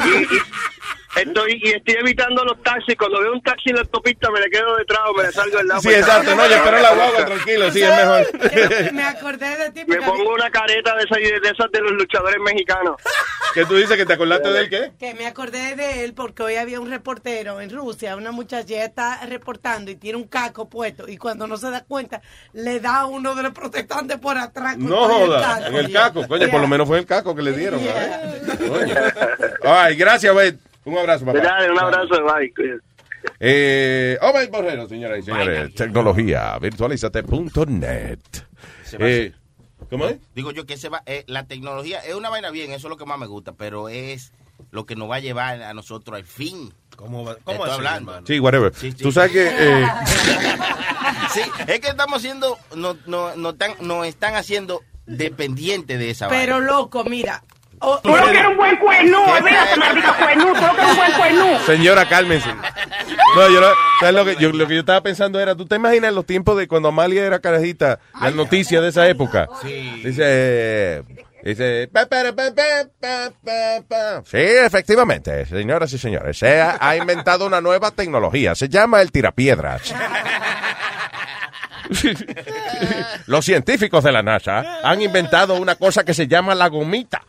Y, 0.05 0.23
y 0.35 0.37
estoy, 1.15 1.59
y 1.63 1.69
estoy 1.69 1.95
evitando 1.95 2.43
los 2.43 2.61
taxis. 2.63 2.95
Cuando 2.97 3.21
veo 3.21 3.33
un 3.33 3.41
taxi 3.41 3.69
en 3.69 3.75
la 3.75 3.81
autopista 3.81 4.29
me 4.31 4.39
le 4.39 4.49
quedo 4.49 4.75
detrás 4.77 4.99
o 5.07 5.13
me 5.13 5.23
le 5.23 5.31
salgo 5.31 5.57
del 5.57 5.67
lado. 5.67 5.81
Sí, 5.81 5.89
exacto, 5.89 6.35
no, 6.35 6.47
yo 6.47 6.55
espero 6.55 6.79
la 6.79 6.93
guagua, 6.93 7.25
tranquilo, 7.25 7.71
sí, 7.71 7.81
es 7.81 7.89
mejor. 7.89 8.93
Me 8.93 9.03
acordé 9.03 9.57
de 9.57 9.71
ti 9.71 9.83
Me 9.87 9.97
pongo 9.97 10.33
una 10.33 10.49
careta 10.49 10.95
de 10.95 11.03
esas, 11.03 11.17
de 11.17 11.49
esas 11.49 11.71
de 11.71 11.81
los 11.81 11.91
luchadores 11.93 12.39
mexicanos. 12.41 12.95
¿Qué 13.53 13.65
tú 13.65 13.75
dices 13.75 13.97
que 13.97 14.05
te 14.05 14.13
acordaste 14.13 14.49
del 14.49 14.69
qué? 14.69 14.91
que 14.99 15.13
me 15.15 15.25
acordé 15.25 15.75
de 15.75 16.03
él 16.03 16.13
porque 16.13 16.43
hoy 16.43 16.55
había 16.55 16.79
un 16.79 16.89
reportero 16.89 17.61
en 17.61 17.69
Rusia, 17.69 18.15
una 18.15 18.31
muchacha 18.31 18.67
ya 18.67 18.85
está 18.85 19.25
reportando 19.25 19.91
y 19.91 19.95
tiene 19.95 20.17
un 20.17 20.27
casco 20.27 20.69
puesto 20.69 21.07
y 21.07 21.17
cuando 21.17 21.47
no 21.47 21.57
se 21.57 21.69
da 21.71 21.83
cuenta 21.83 22.21
le 22.53 22.79
da 22.79 23.01
a 23.01 23.05
uno 23.05 23.35
de 23.35 23.43
los 23.43 23.53
protestantes 23.53 24.17
por 24.17 24.37
atrás. 24.37 24.77
No 24.77 25.07
joda, 25.07 25.67
en 25.67 25.75
el 25.75 25.91
caco. 25.91 26.27
Coño, 26.27 26.49
por 26.49 26.61
lo 26.61 26.67
menos 26.67 26.87
fue 26.87 26.99
el 26.99 27.05
caco 27.05 27.35
que 27.35 27.41
le 27.41 27.53
dieron. 27.53 27.79
¿eh? 27.81 29.13
Ay, 29.63 29.95
gracias, 29.95 30.33
güey. 30.33 30.55
Un 30.89 30.97
abrazo, 30.97 31.25
papá. 31.25 31.39
Dale, 31.39 31.71
un 31.71 31.79
abrazo, 31.79 32.23
bye. 32.23 32.53
Eh, 33.39 34.17
oh, 34.21 34.31
my 34.37 34.47
Borrero, 34.47 34.87
señoras 34.87 35.19
y 35.19 35.23
señores. 35.23 35.73
Tecnología, 35.75 36.57
virtualizate.net. 36.59 38.19
Eh, 38.99 39.33
¿Cómo 39.89 40.05
es? 40.05 40.17
Digo 40.35 40.51
yo 40.51 40.65
que 40.65 40.73
ese 40.75 40.89
va, 40.89 41.03
eh, 41.05 41.23
la 41.27 41.45
tecnología 41.47 41.99
es 41.99 42.13
una 42.15 42.29
vaina 42.29 42.49
bien, 42.51 42.71
eso 42.71 42.87
es 42.87 42.89
lo 42.91 42.97
que 42.97 43.05
más 43.05 43.17
me 43.19 43.27
gusta, 43.27 43.53
pero 43.53 43.89
es 43.89 44.31
lo 44.71 44.85
que 44.85 44.95
nos 44.95 45.09
va 45.09 45.15
a 45.15 45.19
llevar 45.19 45.61
a 45.63 45.73
nosotros 45.73 46.15
al 46.17 46.25
fin. 46.25 46.73
¿Cómo, 46.95 47.23
va- 47.23 47.31
Estoy 47.33 47.43
cómo 47.45 47.63
así, 47.65 47.73
hablando. 47.75 48.11
hermano? 48.11 48.27
Sí, 48.27 48.39
whatever. 48.39 48.73
Sí, 48.75 48.91
sí. 48.91 49.03
Tú 49.03 49.11
sabes 49.11 49.31
que... 49.31 49.47
eh, 49.47 49.85
Sí, 51.33 51.41
es 51.67 51.79
que 51.79 51.87
estamos 51.89 52.17
haciendo, 52.17 52.57
no, 52.75 52.97
no, 53.05 53.35
no 53.35 53.55
tan- 53.55 53.75
nos 53.81 54.05
están 54.07 54.35
haciendo 54.35 54.81
dependientes 55.05 55.99
de 55.99 56.09
esa 56.09 56.27
Pero 56.27 56.55
vaina. 56.55 56.71
loco, 56.71 57.03
mira. 57.03 57.43
Oh, 57.79 57.99
Tú 58.01 58.09
lo 58.09 58.23
que 58.23 58.29
eres 58.29 58.47
un 58.47 58.57
buen 58.57 58.77
cuernú, 58.77 59.17
olvídate, 59.23 59.75
maldito 59.77 60.13
cuernú, 60.17 60.45
tú 60.53 60.61
lo 60.61 60.75
que 60.75 60.81
eres 60.81 60.91
un 60.91 60.97
buen 60.97 61.11
cuernú. 61.13 61.59
Señora, 61.65 62.07
cálmense. 62.07 62.49
No, 63.35 63.49
yo, 63.49 63.61
lo, 63.61 63.73
¿sabes 63.99 64.15
lo, 64.15 64.25
que, 64.25 64.35
yo, 64.37 64.51
lo 64.51 64.67
que 64.67 64.73
yo 64.75 64.79
estaba 64.81 65.01
pensando 65.01 65.39
era, 65.39 65.55
¿tú 65.55 65.65
te 65.65 65.75
imaginas 65.75 66.13
los 66.13 66.25
tiempos 66.25 66.57
de 66.57 66.67
cuando 66.67 66.89
Amalia 66.89 67.25
era 67.25 67.39
carajita? 67.39 67.99
Las 68.21 68.33
noticias 68.35 68.81
de 68.81 68.89
esa 68.89 69.07
época. 69.07 69.47
Dice... 69.63 71.03
Dice... 71.41 71.89
pa, 71.93 72.05
pa, 72.05 72.33
pa, 72.35 72.53
pa, 72.53 72.89
pa, 72.99 73.31
pa, 73.45 73.81
pa. 73.87 74.21
Sí, 74.25 74.37
efectivamente, 74.37 75.45
señoras 75.45 75.93
y 75.93 75.97
señores. 75.97 76.37
Se 76.37 76.59
ha, 76.59 76.77
ha 76.81 76.97
inventado 76.97 77.45
una 77.45 77.61
nueva 77.61 77.91
tecnología. 77.91 78.55
Se 78.55 78.67
llama 78.67 79.01
el 79.01 79.11
tirapiedras. 79.11 79.93
Los 83.27 83.45
científicos 83.45 84.03
de 84.03 84.11
la 84.11 84.21
NASA 84.21 84.79
han 84.83 85.01
inventado 85.01 85.55
una 85.55 85.75
cosa 85.75 86.03
que 86.03 86.13
se 86.13 86.27
llama 86.27 86.55
la 86.55 86.67
gomita. 86.67 87.23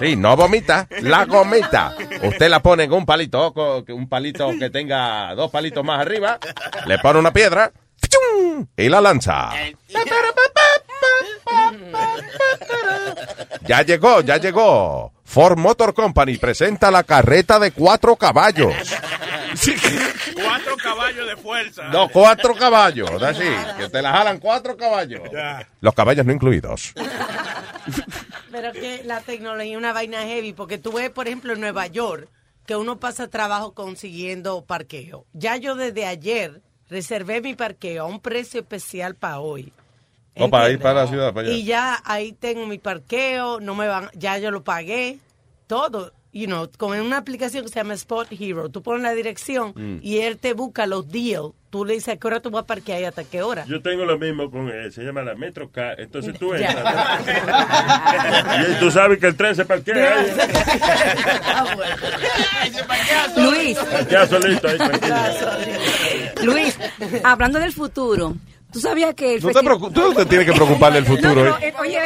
Sí, 0.00 0.16
no 0.16 0.36
vomita, 0.36 0.86
la 1.00 1.24
gomita. 1.24 1.94
Usted 2.22 2.48
la 2.48 2.60
pone 2.60 2.84
en 2.84 2.92
un 2.92 3.06
palito, 3.06 3.52
un 3.88 4.08
palito 4.08 4.50
que 4.58 4.70
tenga 4.70 5.34
dos 5.34 5.50
palitos 5.50 5.84
más 5.84 6.00
arriba, 6.00 6.38
le 6.86 6.98
pone 6.98 7.18
una 7.18 7.32
piedra 7.32 7.72
y 8.76 8.88
la 8.88 9.00
lanza. 9.00 9.50
Ya 13.62 13.82
llegó, 13.82 14.20
ya 14.20 14.36
llegó. 14.36 15.12
Ford 15.24 15.58
Motor 15.58 15.94
Company 15.94 16.36
presenta 16.36 16.90
la 16.90 17.02
carreta 17.02 17.58
de 17.58 17.72
cuatro 17.72 18.14
caballos. 18.16 18.74
Cuatro 20.34 20.76
caballos 20.76 21.26
de 21.26 21.36
fuerza. 21.36 21.84
No, 21.84 22.08
cuatro 22.08 22.54
caballos, 22.54 23.22
así, 23.22 23.44
que 23.78 23.88
te 23.88 24.02
la 24.02 24.12
jalan 24.12 24.38
cuatro 24.38 24.76
caballos. 24.76 25.22
Los 25.80 25.94
caballos 25.94 26.26
no 26.26 26.32
incluidos. 26.32 26.92
Pero 28.54 28.72
que 28.72 29.02
la 29.04 29.20
tecnología 29.20 29.72
es 29.72 29.78
una 29.78 29.92
vaina 29.92 30.22
heavy, 30.22 30.52
porque 30.52 30.78
tú 30.78 30.92
ves, 30.92 31.10
por 31.10 31.26
ejemplo, 31.26 31.52
en 31.52 31.60
Nueva 31.60 31.88
York, 31.88 32.28
que 32.66 32.76
uno 32.76 32.98
pasa 33.00 33.28
trabajo 33.28 33.74
consiguiendo 33.74 34.64
parqueo. 34.64 35.26
Ya 35.32 35.56
yo 35.56 35.74
desde 35.74 36.06
ayer 36.06 36.62
reservé 36.88 37.40
mi 37.40 37.54
parqueo 37.54 38.04
a 38.04 38.06
un 38.06 38.20
precio 38.20 38.60
especial 38.60 39.16
para 39.16 39.40
hoy. 39.40 39.72
O 40.36 40.48
para 40.48 40.70
ir 40.70 40.78
para 40.78 41.02
la 41.02 41.06
ciudad, 41.08 41.34
para 41.34 41.48
allá. 41.48 41.56
Y 41.56 41.64
ya 41.64 42.00
ahí 42.04 42.32
tengo 42.32 42.64
mi 42.66 42.78
parqueo, 42.78 43.58
no 43.60 43.74
me 43.74 43.88
van, 43.88 44.08
ya 44.14 44.38
yo 44.38 44.50
lo 44.50 44.62
pagué, 44.62 45.18
todo. 45.66 46.12
You 46.32 46.46
know, 46.46 46.68
con 46.76 46.98
una 46.98 47.18
aplicación 47.18 47.62
que 47.62 47.68
se 47.68 47.76
llama 47.76 47.94
Spot 47.94 48.26
Hero, 48.32 48.68
tú 48.68 48.82
pones 48.82 49.02
la 49.02 49.14
dirección 49.14 49.72
Mm. 49.76 49.98
y 50.02 50.18
él 50.18 50.38
te 50.38 50.52
busca 50.52 50.86
los 50.86 51.08
deals. 51.08 51.52
Tú 51.74 51.84
le 51.84 51.94
dices 51.94 52.14
a 52.14 52.16
qué 52.16 52.28
hora 52.28 52.38
tú 52.38 52.52
vas 52.52 52.62
a 52.62 52.66
parquear 52.68 53.00
y 53.00 53.04
hasta 53.04 53.24
qué 53.24 53.42
hora. 53.42 53.64
Yo 53.66 53.82
tengo 53.82 54.04
lo 54.04 54.16
mismo 54.16 54.48
con 54.48 54.68
él, 54.68 54.92
se 54.92 55.02
llama 55.02 55.22
la 55.22 55.34
Metro 55.34 55.72
Car. 55.72 56.00
Entonces 56.00 56.38
tú 56.38 56.54
entras. 56.54 57.20
y 58.70 58.74
tú 58.78 58.92
sabes 58.92 59.18
que 59.18 59.26
el 59.26 59.36
tren 59.36 59.56
se 59.56 59.64
parquea 59.64 60.18
ahí. 60.20 60.32
Luis, 63.50 63.76
Parquea 63.76 64.24
solito 64.28 64.68
ahí, 64.68 64.78
tranquilo. 64.78 65.16
Luis, 66.44 66.78
hablando 67.24 67.58
del 67.58 67.72
futuro, 67.72 68.36
¿tú 68.72 68.78
sabías 68.78 69.12
que 69.16 69.34
el 69.34 69.42
No 69.42 69.48
te 69.50 69.60
tú 69.92 70.00
no 70.00 70.14
te 70.14 70.26
tienes 70.26 70.46
que 70.46 70.52
preocupar 70.52 70.92
del 70.92 71.04
futuro. 71.04 71.34
No, 71.34 71.44
no, 71.44 71.58
¿eh? 71.58 71.70
eh, 71.70 71.74
oye, 71.80 71.98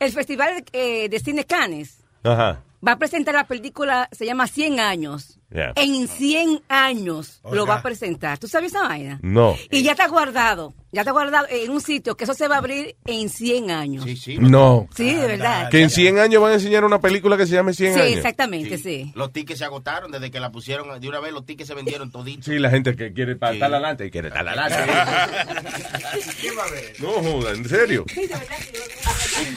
el 0.00 0.12
Festival 0.12 0.64
eh, 0.74 1.08
de 1.08 1.18
Cine 1.18 1.46
Cannes 1.46 2.04
Ajá. 2.24 2.60
va 2.86 2.92
a 2.92 2.98
presentar 2.98 3.34
la 3.34 3.46
película, 3.46 4.06
se 4.12 4.26
llama 4.26 4.46
100 4.46 4.80
años. 4.80 5.37
Yeah. 5.50 5.72
En 5.76 6.08
100 6.08 6.60
años 6.68 7.40
lo 7.44 7.62
Oiga. 7.62 7.64
va 7.64 7.74
a 7.76 7.82
presentar. 7.82 8.36
¿Tú 8.38 8.48
sabes 8.48 8.70
esa 8.72 8.82
vaina? 8.86 9.18
No. 9.22 9.56
Y 9.70 9.82
ya 9.82 9.92
está 9.92 10.06
guardado, 10.06 10.74
ya 10.92 11.00
está 11.00 11.12
guardado 11.12 11.46
en 11.50 11.70
un 11.70 11.80
sitio 11.80 12.18
que 12.18 12.24
eso 12.24 12.34
se 12.34 12.48
va 12.48 12.56
a 12.56 12.58
abrir 12.58 12.96
en 13.06 13.30
100 13.30 13.70
años. 13.70 14.04
Sí, 14.04 14.16
sí. 14.16 14.36
No. 14.38 14.86
de 14.96 15.16
verdad. 15.26 15.70
Que 15.70 15.80
en 15.82 15.88
100 15.88 16.18
años 16.18 16.42
van 16.42 16.50
a 16.52 16.54
enseñar 16.56 16.84
una 16.84 17.00
película 17.00 17.38
que 17.38 17.46
se 17.46 17.54
llame 17.54 17.72
100 17.72 17.94
Sí, 17.94 18.00
años. 18.00 18.16
exactamente, 18.18 18.76
sí. 18.76 19.10
Los 19.14 19.32
tickets 19.32 19.60
se 19.60 19.64
agotaron 19.64 20.10
desde 20.10 20.30
que 20.30 20.38
la 20.38 20.52
pusieron. 20.52 21.00
De 21.00 21.08
una 21.08 21.20
vez 21.20 21.32
los 21.32 21.46
tickets 21.46 21.68
se 21.68 21.74
vendieron 21.74 22.10
toditos. 22.10 22.44
Sí, 22.44 22.58
la 22.58 22.68
gente 22.68 22.94
que 22.94 23.14
quiere 23.14 23.32
estar 23.32 23.54
adelante 23.54 24.04
y 24.06 24.10
quiere 24.10 24.28
estar 24.28 24.46
adelante. 24.46 24.76
No 27.00 27.08
joda, 27.22 27.52
¿en 27.52 27.68
serio? 27.68 28.04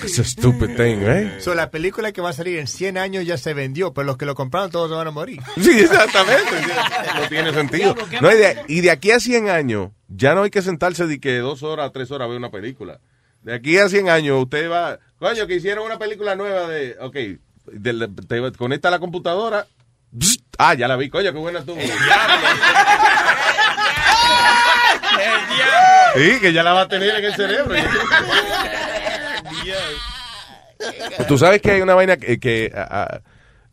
It's 0.03 0.19
a 0.19 0.23
stupid 0.23 0.75
thing, 0.75 0.99
¿eh? 1.01 1.37
So, 1.39 1.55
la 1.55 1.69
película 1.71 2.11
que 2.11 2.21
va 2.21 2.29
a 2.29 2.33
salir 2.33 2.59
en 2.59 2.67
100 2.67 2.97
años 2.97 3.25
ya 3.25 3.37
se 3.37 3.53
vendió, 3.53 3.93
pero 3.93 4.05
los 4.05 4.17
que 4.17 4.25
lo 4.25 4.35
compraron 4.35 4.69
todos 4.71 4.89
se 4.89 4.95
van 4.95 5.07
a 5.07 5.11
morir. 5.11 5.41
Sí, 5.59 5.80
exactamente. 5.81 6.51
No 7.21 7.27
tiene 7.27 7.53
sentido. 7.53 7.95
No, 8.21 8.31
y, 8.31 8.37
de, 8.37 8.63
y 8.67 8.81
de 8.81 8.91
aquí 8.91 9.11
a 9.11 9.19
100 9.19 9.49
años, 9.49 9.89
ya 10.07 10.33
no 10.33 10.43
hay 10.43 10.49
que 10.49 10.61
sentarse 10.61 11.05
de 11.07 11.19
que 11.19 11.37
dos 11.39 11.61
horas, 11.63 11.91
tres 11.93 12.09
horas 12.11 12.25
a 12.25 12.29
ver 12.29 12.37
una 12.37 12.51
película. 12.51 12.99
De 13.43 13.53
aquí 13.53 13.77
a 13.77 13.89
100 13.89 14.09
años, 14.09 14.41
usted 14.43 14.69
va. 14.71 14.97
Coño, 15.19 15.45
que 15.47 15.55
hicieron 15.55 15.85
una 15.85 15.97
película 15.99 16.35
nueva 16.35 16.67
de. 16.67 16.95
Ok, 16.99 17.15
de- 17.73 18.07
te 18.27 18.51
conecta 18.57 18.87
a 18.87 18.91
la 18.91 18.99
computadora. 18.99 19.67
Ah, 20.57 20.73
ya 20.73 20.87
la 20.87 20.95
vi, 20.95 21.09
coño, 21.09 21.31
qué 21.31 21.37
buena 21.39 21.59
estuvo. 21.59 21.77
Sí, 26.15 26.39
que 26.41 26.53
ya 26.53 26.63
la 26.63 26.73
va 26.73 26.81
a 26.81 26.87
tener 26.87 27.15
en 27.15 27.25
el 27.25 27.35
cerebro. 27.35 27.75
Tú 31.27 31.37
sabes 31.37 31.61
que 31.61 31.71
hay 31.71 31.81
una 31.81 31.93
vaina 31.93 32.17
que, 32.17 32.39
que, 32.39 32.71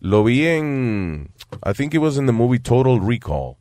lo 0.01 0.25
vi 0.25 0.47
en. 0.47 1.31
I 1.65 1.73
think 1.73 1.95
it 1.95 2.01
was 2.01 2.17
in 2.17 2.27
the 2.27 2.33
movie 2.33 2.59
Total 2.59 3.01
Recall. 3.01 3.57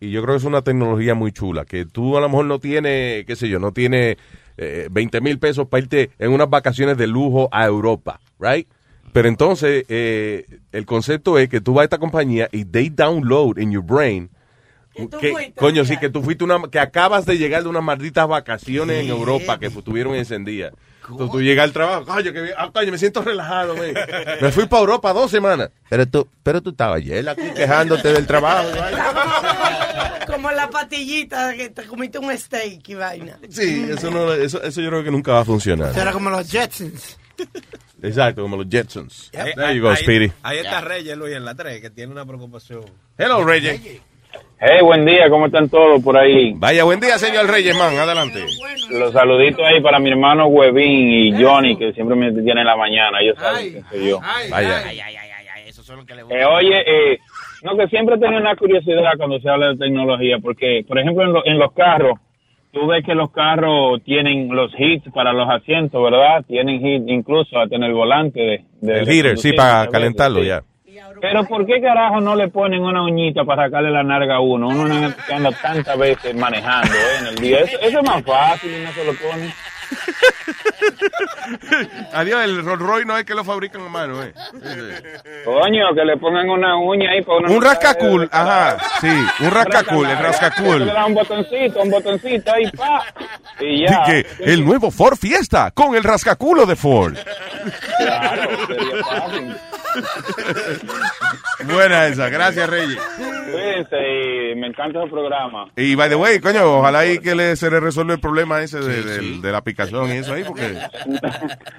Y 0.00 0.10
yo 0.10 0.22
creo 0.22 0.34
que 0.34 0.38
es 0.38 0.44
una 0.44 0.62
tecnología 0.62 1.14
muy 1.14 1.32
chula. 1.32 1.64
Que 1.64 1.86
tú 1.86 2.16
a 2.16 2.20
lo 2.20 2.28
mejor 2.28 2.44
no 2.44 2.58
tienes, 2.58 3.24
qué 3.24 3.36
sé 3.36 3.48
yo, 3.48 3.58
no 3.58 3.72
tienes 3.72 4.16
eh, 4.56 4.88
20 4.90 5.20
mil 5.20 5.38
pesos 5.38 5.68
para 5.68 5.82
irte 5.82 6.10
en 6.18 6.32
unas 6.32 6.50
vacaciones 6.50 6.98
de 6.98 7.06
lujo 7.06 7.48
a 7.52 7.64
Europa, 7.64 8.20
right? 8.38 8.68
Pero 9.12 9.28
entonces, 9.28 9.84
eh, 9.88 10.44
el 10.72 10.86
concepto 10.86 11.38
es 11.38 11.48
que 11.48 11.60
tú 11.60 11.74
vas 11.74 11.82
a 11.82 11.84
esta 11.84 11.98
compañía 11.98 12.48
y 12.52 12.64
they 12.64 12.90
download 12.90 13.58
in 13.58 13.70
your 13.70 13.84
brain. 13.84 14.28
Que, 15.20 15.52
coño, 15.56 15.84
sí, 15.84 15.96
que 15.98 16.08
tú 16.08 16.22
fuiste 16.22 16.44
una, 16.44 16.60
que 16.70 16.78
acabas 16.78 17.24
de 17.24 17.36
llegar 17.36 17.62
de 17.62 17.68
unas 17.68 17.82
malditas 17.82 18.28
vacaciones 18.28 19.04
en 19.04 19.10
Europa 19.10 19.58
que 19.58 19.70
tuvieron 19.70 20.14
encendidas. 20.14 20.72
Tú 21.06 21.40
llegas 21.42 21.64
al 21.64 21.72
trabajo, 21.72 22.04
coño, 22.06 22.32
que, 22.32 22.52
ah, 22.56 22.70
coño, 22.72 22.92
me 22.92 22.98
siento 22.98 23.22
relajado, 23.22 23.74
me, 23.76 23.92
me 24.40 24.52
fui 24.52 24.66
para 24.66 24.80
Europa 24.80 25.12
dos 25.12 25.30
semanas. 25.30 25.70
Pero 25.88 26.06
tú, 26.06 26.28
pero 26.42 26.62
tú 26.62 26.70
estabas 26.70 26.96
ayer 26.98 27.28
aquí 27.28 27.42
quejándote 27.54 28.12
del 28.12 28.26
trabajo. 28.26 28.68
Como 30.26 30.50
la 30.50 30.68
patillita 30.70 31.54
que 31.54 31.68
te 31.70 31.84
comiste 31.84 32.18
un 32.18 32.36
steak 32.36 32.88
y 32.88 32.94
vaina. 32.94 33.38
Sí, 33.50 33.86
eso, 33.90 34.10
no, 34.10 34.32
eso, 34.32 34.62
eso 34.62 34.80
yo 34.80 34.88
creo 34.88 35.04
que 35.04 35.10
nunca 35.10 35.32
va 35.32 35.40
a 35.40 35.44
funcionar. 35.44 35.96
Era 35.96 36.12
como 36.12 36.30
los 36.30 36.50
Jetsons. 36.50 37.18
Exacto, 38.02 38.42
como 38.42 38.56
los 38.56 38.66
Jetsons. 38.68 39.30
Ahí- 39.36 39.52
There 39.54 39.74
you 39.76 39.82
go, 39.82 39.90
ahí- 39.90 39.96
Speedy. 40.02 40.32
Ahí 40.42 40.58
está 40.58 40.80
Reyes, 40.80 41.16
Luis, 41.16 41.34
en 41.36 41.44
la 41.44 41.54
3, 41.54 41.80
que 41.80 41.90
tiene 41.90 42.12
una 42.12 42.24
preocupación. 42.24 42.84
Hello, 43.18 43.44
Reyes. 43.44 43.80
Hey, 44.66 44.78
buen 44.82 45.04
día, 45.04 45.28
¿cómo 45.28 45.46
están 45.46 45.68
todos 45.68 46.02
por 46.02 46.16
ahí? 46.16 46.54
Vaya, 46.56 46.84
buen 46.84 46.98
día, 46.98 47.18
señor 47.18 47.46
Reyes, 47.50 47.76
man, 47.76 47.94
adelante. 47.98 48.46
Los 48.90 49.12
saluditos 49.12 49.60
ahí 49.66 49.82
para 49.82 49.98
mi 49.98 50.10
hermano 50.10 50.46
Webin 50.46 51.12
y 51.12 51.42
Johnny, 51.42 51.76
que 51.76 51.92
siempre 51.92 52.16
me 52.16 52.32
tienen 52.32 52.58
en 52.58 52.64
la 52.66 52.76
mañana. 52.76 53.20
Ellos 53.20 53.36
saben 53.38 53.72
quién 53.72 53.84
soy 53.90 54.08
yo. 54.08 54.20
Vaya. 54.50 54.82
Eh, 56.30 56.44
oye, 56.46 56.78
eh, 57.14 57.18
no, 57.62 57.76
que 57.76 57.88
siempre 57.88 58.14
he 58.14 58.18
tenido 58.18 58.40
una 58.40 58.56
curiosidad 58.56 59.12
cuando 59.18 59.38
se 59.40 59.48
habla 59.50 59.68
de 59.68 59.76
tecnología, 59.76 60.38
porque, 60.40 60.82
por 60.88 60.98
ejemplo, 60.98 61.24
en, 61.24 61.32
lo- 61.34 61.44
en 61.46 61.58
los 61.58 61.72
carros, 61.72 62.18
tú 62.72 62.86
ves 62.86 63.04
que 63.04 63.14
los 63.14 63.30
carros 63.32 64.02
tienen 64.04 64.48
los 64.48 64.72
hits 64.78 65.10
para 65.12 65.32
los 65.34 65.48
asientos, 65.50 66.02
¿verdad? 66.02 66.42
Tienen 66.46 66.80
hit 66.80 67.02
incluso 67.08 67.58
hasta 67.58 67.76
en 67.76 67.82
el 67.82 67.92
volante 67.92 68.40
de... 68.40 68.64
de- 68.80 69.00
El 69.00 69.06
heater, 69.08 69.36
sí, 69.38 69.52
para 69.52 69.88
calentarlo 69.88 70.40
sí. 70.40 70.46
ya. 70.46 70.62
Pero 71.20 71.44
¿por 71.44 71.66
qué 71.66 71.80
carajo 71.80 72.20
no 72.20 72.34
le 72.36 72.48
ponen 72.48 72.82
una 72.82 73.02
uñita 73.02 73.44
para 73.44 73.64
sacarle 73.66 73.90
la 73.90 74.02
narga 74.02 74.36
a 74.36 74.40
uno? 74.40 74.68
Uno 74.68 74.86
no- 74.88 75.14
anda 75.34 75.50
tantas 75.62 75.98
veces 75.98 76.34
manejando 76.34 76.92
¿eh? 76.94 77.18
en 77.20 77.26
el 77.28 77.34
día. 77.36 77.58
Eso, 77.60 77.78
eso 77.80 78.00
es 78.00 78.06
más 78.06 78.22
fácil 78.24 78.74
y 78.74 78.84
no 78.84 78.92
se 78.92 79.04
lo 79.04 79.12
pone. 79.14 79.54
Adiós, 82.12 82.42
el 82.44 82.64
Rolls 82.64 82.80
Royce 82.82 83.06
no 83.06 83.16
es 83.18 83.24
que 83.24 83.34
lo 83.34 83.44
fabrican 83.44 83.82
a 83.82 83.88
mano, 83.88 84.22
eh. 84.22 84.32
Coño, 85.44 85.94
que 85.94 86.04
le 86.04 86.16
pongan 86.16 86.48
una 86.48 86.76
uña 86.76 87.10
ahí 87.10 87.22
para 87.22 87.38
uno 87.38 87.52
Un 87.52 87.62
rascacul, 87.62 88.28
ajá, 88.32 88.78
sí, 89.00 89.08
un 89.40 89.50
rascacul, 89.50 90.06
el 90.06 90.16
Le 90.16 90.22
rascacul. 90.22 90.86
da 90.86 91.06
un 91.06 91.14
botoncito, 91.14 91.82
un 91.82 91.90
botoncito 91.90 92.52
ahí, 92.52 92.70
pa. 92.70 93.04
Y 93.60 93.86
ya. 93.86 94.02
Que 94.04 94.26
el 94.40 94.64
nuevo 94.64 94.90
Ford 94.90 95.16
Fiesta 95.16 95.70
con 95.72 95.94
el 95.94 96.02
rascaculo 96.02 96.66
de 96.66 96.76
Ford. 96.76 97.16
Claro, 97.98 98.66
sería 98.66 99.04
fácil. 99.04 99.56
Buena 101.64 102.06
esa, 102.06 102.28
gracias 102.28 102.68
Reyes. 102.68 102.98
Cuídense 103.16 103.96
y 104.52 104.54
me 104.56 104.66
encanta 104.68 105.02
el 105.02 105.10
programa. 105.10 105.66
Y 105.76 105.94
by 105.94 106.08
the 106.08 106.14
way, 106.16 106.40
coño, 106.40 106.78
ojalá 106.78 107.00
ahí 107.00 107.18
que 107.18 107.34
le, 107.34 107.56
se 107.56 107.70
le 107.70 107.80
resuelva 107.80 108.14
el 108.14 108.20
problema 108.20 108.60
ese 108.62 108.80
de, 108.80 109.02
del- 109.02 109.42
de 109.42 109.52
la 109.52 109.58
aplicación 109.58 110.08
y 110.10 110.18
eso 110.18 110.34
ahí, 110.34 110.44
porque... 110.44 110.74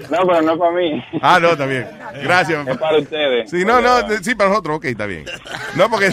No, 0.10 0.26
pero 0.28 0.42
no 0.42 0.58
para 0.58 0.72
mí. 0.72 1.04
Ah, 1.22 1.40
no, 1.40 1.50
está 1.52 1.66
bien. 1.66 1.88
Gracias. 2.24 2.68
Es 2.68 2.78
para 2.78 2.98
ustedes. 3.00 3.50
Sí, 3.50 3.66
no, 3.66 3.82
no, 3.82 4.00
sí, 4.22 4.36
para 4.36 4.50
nosotros, 4.50 4.78
ok, 4.78 4.86
está 4.86 5.06
bien. 5.06 5.26
No, 5.76 5.90
porque... 5.90 6.12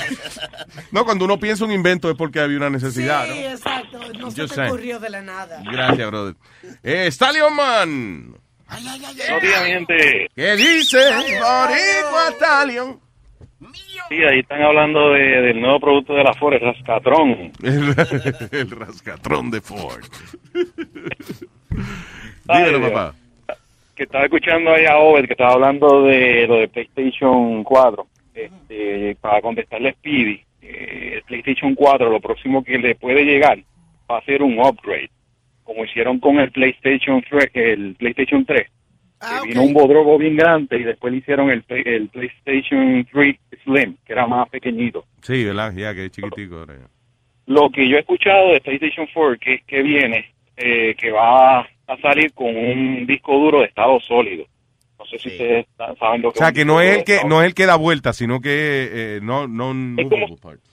No, 0.90 1.04
cuando 1.04 1.24
uno 1.24 1.38
piensa 1.38 1.64
un 1.64 1.72
invento 1.72 2.10
es 2.10 2.16
porque 2.16 2.40
había 2.40 2.56
una 2.56 2.70
necesidad, 2.70 3.24
Sí, 3.26 3.44
exacto. 3.44 3.98
No 4.18 4.30
se 4.30 4.42
Just 4.42 4.50
te 4.50 4.54
saying. 4.56 4.68
ocurrió 4.72 4.98
de 5.00 5.10
la 5.10 5.22
nada. 5.22 5.60
¿no? 5.62 5.70
Gracias, 5.72 6.06
brother. 6.10 6.34
Eh, 6.82 7.06
Stallion 7.10 7.54
Man. 7.54 8.34
Buenos 8.72 9.42
días, 9.42 9.64
mi 9.64 9.70
gente. 9.70 10.30
¿Qué 10.34 10.56
dice? 10.56 10.98
Boricua 10.98 12.30
Stallion. 12.32 13.00
Sí, 14.08 14.16
ahí 14.24 14.40
están 14.40 14.62
hablando 14.62 15.10
de, 15.10 15.20
del 15.42 15.60
nuevo 15.60 15.78
producto 15.80 16.14
de 16.14 16.24
la 16.24 16.32
Ford, 16.34 16.54
el 16.54 16.60
Rascatrón. 16.60 17.52
El, 17.62 17.94
el 18.52 18.70
rascatrón 18.70 19.50
de 19.50 19.60
Ford. 19.60 20.04
Ay, 22.48 22.70
Dios. 22.70 22.90
papá. 22.90 23.14
Que 23.94 24.04
estaba 24.04 24.24
escuchando 24.24 24.72
ahí 24.72 24.86
a 24.86 24.96
Obed, 24.96 25.26
que 25.26 25.32
estaba 25.32 25.52
hablando 25.52 26.04
de 26.04 26.46
lo 26.46 26.56
de 26.56 26.68
PlayStation 26.68 27.62
4. 27.62 28.06
Este, 28.34 29.16
para 29.20 29.42
contestarle 29.42 29.90
a 29.90 29.92
Speedy, 29.92 30.42
eh, 30.62 31.12
el 31.16 31.22
PlayStation 31.24 31.74
4 31.74 32.10
lo 32.10 32.20
próximo 32.20 32.64
que 32.64 32.78
le 32.78 32.94
puede 32.94 33.24
llegar 33.24 33.58
va 34.10 34.18
a 34.18 34.24
ser 34.24 34.42
un 34.42 34.58
upgrade, 34.58 35.10
como 35.64 35.84
hicieron 35.84 36.18
con 36.18 36.38
el 36.38 36.50
PlayStation 36.50 37.22
3, 37.28 37.50
el 37.54 37.94
PlayStation 37.96 38.44
3. 38.44 38.66
que 39.42 39.48
vino 39.48 39.62
un 39.62 39.72
bodrogo 39.72 40.18
bien 40.18 40.36
grande 40.36 40.78
y 40.78 40.82
después 40.84 41.12
le 41.12 41.18
hicieron 41.20 41.50
el, 41.50 41.64
el 41.68 42.08
PlayStation 42.08 43.06
3 43.12 43.36
Slim, 43.64 43.96
que 44.04 44.12
era 44.12 44.26
más 44.26 44.48
pequeñito. 44.48 45.04
Sí, 45.22 45.44
¿verdad? 45.44 45.72
Ya 45.74 45.94
que 45.94 46.06
es 46.06 46.10
chiquitico. 46.12 46.56
ahora 46.56 46.74
ya. 46.78 46.86
Lo 47.46 47.70
que 47.70 47.88
yo 47.88 47.96
he 47.96 48.00
escuchado 48.00 48.52
de 48.52 48.60
PlayStation 48.60 49.06
4 49.12 49.36
que, 49.40 49.60
que 49.66 49.82
viene, 49.82 50.26
eh, 50.56 50.94
que 50.96 51.10
va 51.10 51.60
a 51.60 51.96
salir 52.00 52.32
con 52.32 52.54
un 52.56 53.06
disco 53.06 53.36
duro 53.38 53.60
de 53.60 53.66
estado 53.66 53.98
sólido. 54.00 54.44
No 54.98 55.04
sé 55.06 55.18
si 55.18 55.28
ustedes 55.30 55.66
sa- 55.76 55.94
saben 55.96 56.22
lo 56.22 56.28
O 56.28 56.32
que 56.32 56.38
sea, 56.38 56.48
un 56.48 56.54
que 56.54 56.64
no 56.64 56.80
es 56.80 56.98
el 56.98 57.04
que 57.04 57.18
no 57.26 57.40
es 57.42 57.46
el 57.48 57.54
que 57.54 57.66
da 57.66 57.74
vuelta, 57.76 58.12
sino 58.12 58.40
que 58.40 58.50
eh, 59.16 59.20
no 59.22 59.48
no 59.48 59.74
movable 59.74 60.36
parts. 60.40 60.71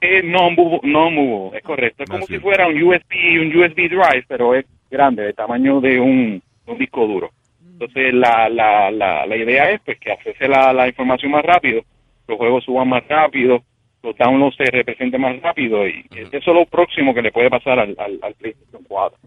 Eh, 0.00 0.22
no, 0.24 0.50
movo- 0.50 0.80
no 0.82 1.52
es 1.54 1.62
correcto. 1.62 2.04
Es 2.04 2.10
como 2.10 2.24
Así 2.24 2.34
si 2.34 2.40
fuera 2.40 2.66
un 2.68 2.80
USB, 2.82 3.40
un 3.40 3.56
USB 3.56 3.88
drive, 3.88 4.24
pero 4.28 4.54
es 4.54 4.64
grande, 4.90 5.22
de 5.24 5.32
tamaño 5.32 5.80
de 5.80 6.00
un, 6.00 6.42
un 6.66 6.78
disco 6.78 7.06
duro. 7.06 7.30
Entonces, 7.72 8.12
la, 8.14 8.48
la, 8.48 8.90
la, 8.90 9.26
la 9.26 9.36
idea 9.36 9.70
es 9.70 9.80
pues 9.84 9.98
que 10.00 10.10
accese 10.12 10.48
la, 10.48 10.72
la 10.72 10.88
información 10.88 11.30
más 11.32 11.44
rápido, 11.44 11.82
los 12.26 12.36
juegos 12.38 12.64
suban 12.64 12.88
más 12.88 13.06
rápido, 13.08 13.62
los 14.02 14.16
downloads 14.16 14.56
se 14.56 14.64
representen 14.64 15.20
más 15.20 15.40
rápido 15.42 15.86
y 15.86 16.04
eso 16.12 16.28
es 16.32 16.46
lo 16.46 16.64
próximo 16.66 17.14
que 17.14 17.22
le 17.22 17.32
puede 17.32 17.50
pasar 17.50 17.78
al, 17.78 17.94
al, 17.98 18.18
al 18.22 18.34
PlayStation 18.34 18.82
4. 18.88 19.18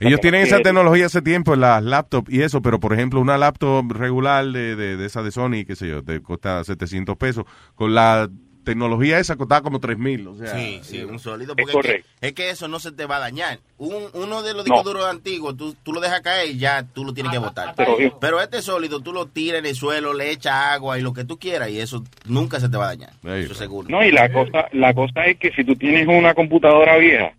Ellos 0.00 0.20
tienen 0.20 0.42
esa 0.42 0.60
tecnología 0.60 1.06
hace 1.06 1.22
tiempo 1.22 1.54
en 1.54 1.60
las 1.60 1.82
laptops 1.82 2.32
y 2.32 2.42
eso, 2.42 2.62
pero 2.62 2.78
por 2.78 2.92
ejemplo, 2.92 3.20
una 3.20 3.36
laptop 3.36 3.90
regular 3.92 4.44
de, 4.46 4.76
de, 4.76 4.96
de 4.96 5.06
esa 5.06 5.22
de 5.22 5.30
Sony, 5.32 5.64
qué 5.66 5.74
sé 5.74 5.88
yo, 5.88 6.04
te 6.04 6.20
cuesta 6.20 6.62
700 6.62 7.16
pesos. 7.16 7.44
Con 7.74 7.94
la 7.94 8.28
tecnología 8.72 9.18
esa 9.18 9.36
costaba 9.36 9.62
como 9.62 9.80
3000. 9.80 10.26
O 10.28 10.36
sea, 10.36 10.54
Sí, 10.56 10.80
sí, 10.82 11.02
un 11.02 11.18
sólido. 11.18 11.54
Es 11.56 11.62
Porque 11.64 11.70
es, 11.70 11.72
correcto. 11.72 12.08
que, 12.20 12.26
es 12.28 12.32
que 12.34 12.50
eso 12.50 12.68
no 12.68 12.78
se 12.78 12.92
te 12.92 13.06
va 13.06 13.16
a 13.16 13.20
dañar. 13.20 13.58
Un, 13.78 14.04
uno 14.12 14.42
de 14.42 14.54
los 14.54 14.66
No. 14.66 14.74
discos 14.74 14.84
duros 14.84 15.06
antiguos, 15.06 15.56
tú, 15.56 15.74
tú 15.82 15.92
lo 15.92 16.00
dejas 16.00 16.20
caer 16.20 16.50
y 16.50 16.58
ya 16.58 16.82
tú 16.82 17.04
lo 17.04 17.12
tienes 17.14 17.32
que 17.32 17.38
botar. 17.38 17.74
Pero- 17.76 17.96
Pero 18.20 18.40
este 18.40 18.60
sólido, 18.62 19.00
tú 19.00 19.12
lo 19.12 19.26
tiras 19.26 19.60
en 19.60 19.66
el 19.66 19.74
suelo, 19.74 20.12
le 20.14 20.30
echas 20.30 20.54
agua 20.54 20.98
y 20.98 21.02
lo 21.02 21.12
que 21.12 21.24
tú 21.24 21.38
quieras 21.38 21.70
y 21.70 21.80
eso 21.80 22.04
nunca 22.26 22.60
se 22.60 22.68
te 22.68 22.76
va 22.76 22.84
a 22.84 22.88
dañar. 22.96 23.10
Eso 23.24 23.54
seguro. 23.54 23.88
No, 23.88 24.04
y 24.04 24.10
la 24.12 24.30
cosa, 24.32 24.66
la 24.72 24.92
cosa 24.94 25.24
es 25.26 25.38
que 25.38 25.50
si 25.52 25.64
tú 25.64 25.74
tienes 25.76 26.06
una 26.06 26.34
computadora 26.34 26.96
vieja, 26.98 27.32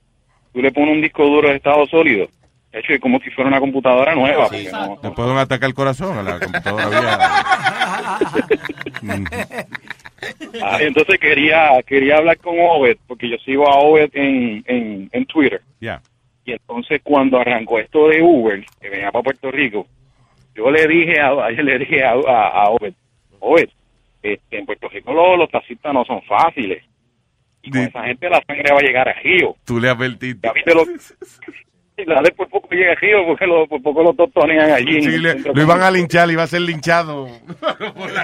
tú 0.54 0.62
le 0.62 0.72
pones 0.72 0.96
un 0.96 1.02
disco 1.02 1.24
duro 1.26 1.50
de 1.50 1.56
estado 1.58 1.86
sólido, 1.88 2.28
de 2.72 2.80
hecho 2.80 2.94
es 2.94 3.02
como 3.02 3.20
si 3.20 3.30
fuera 3.32 3.48
una 3.50 3.60
computadora 3.60 4.14
nueva. 4.16 4.44
porque 4.48 4.70
no- 4.72 5.00
Le 5.04 5.12
pueden 5.12 5.38
atacar 5.38 5.68
el 5.70 5.74
corazón 5.76 6.18
a 6.18 6.24
la 6.24 6.40
computadora 6.40 6.90
vieja. 6.90 8.20
Ah, 10.62 10.78
entonces 10.82 11.20
quería 11.20 11.82
quería 11.86 12.18
hablar 12.18 12.38
con 12.38 12.56
Obed, 12.60 12.98
porque 13.08 13.30
yo 13.30 13.38
sigo 13.38 13.70
a 13.70 13.80
Obed 13.80 14.10
en, 14.14 14.64
en, 14.68 15.10
en 15.12 15.26
Twitter. 15.26 15.62
Ya. 15.80 16.02
Y 16.46 16.54
entonces 16.54 17.02
cuando 17.04 17.40
arrancó 17.40 17.80
esto 17.80 18.08
de 18.08 18.22
Uber, 18.22 18.66
que 18.82 18.90
venía 18.90 19.12
para 19.12 19.24
Puerto 19.24 19.52
Rico, 19.52 19.88
yo 20.56 20.72
le 20.72 20.88
dije 20.88 21.20
a, 21.20 21.52
yo 21.56 21.64
le 21.64 21.80
dije 21.80 22.04
a, 22.04 22.12
a, 22.12 22.64
a 22.64 22.70
Obed, 22.70 22.94
Obed, 23.40 23.70
este, 24.22 24.58
en 24.58 24.66
Puerto 24.66 24.90
Rico 24.90 25.14
los, 25.14 25.38
los 25.38 25.50
taxistas 25.50 25.94
no 25.94 26.04
son 26.06 26.22
fáciles. 26.24 26.84
Y 27.62 27.72
con 27.72 27.82
esa 27.82 28.04
gente 28.04 28.30
la 28.30 28.42
sangre 28.48 28.72
va 28.72 28.80
a 28.80 28.84
llegar 28.84 29.10
a 29.10 29.14
Río. 29.14 29.56
Tú 29.66 29.80
le 29.80 29.90
advertiste. 29.90 30.48
Ya 30.48 30.54
viste 30.54 30.74
lo, 30.74 30.86
la 32.06 32.22
de 32.22 32.32
por 32.32 32.48
poco 32.50 32.68
llega 32.72 32.92
a 32.92 32.96
Río 32.96 33.26
porque 33.26 33.46
lo, 33.48 33.68
por 33.68 33.82
poco 33.82 34.04
lo 34.04 34.14
totonean 34.14 34.72
allí. 34.72 35.02
Sí, 35.02 35.18
le- 35.18 35.36
lo 35.40 35.62
iban 35.62 35.82
a 35.82 35.92
linchar, 35.92 36.30
iba 36.32 36.44
a 36.44 36.48
ser 36.48 36.62
linchado 36.62 37.28
por, 37.96 38.12
la- 38.12 38.24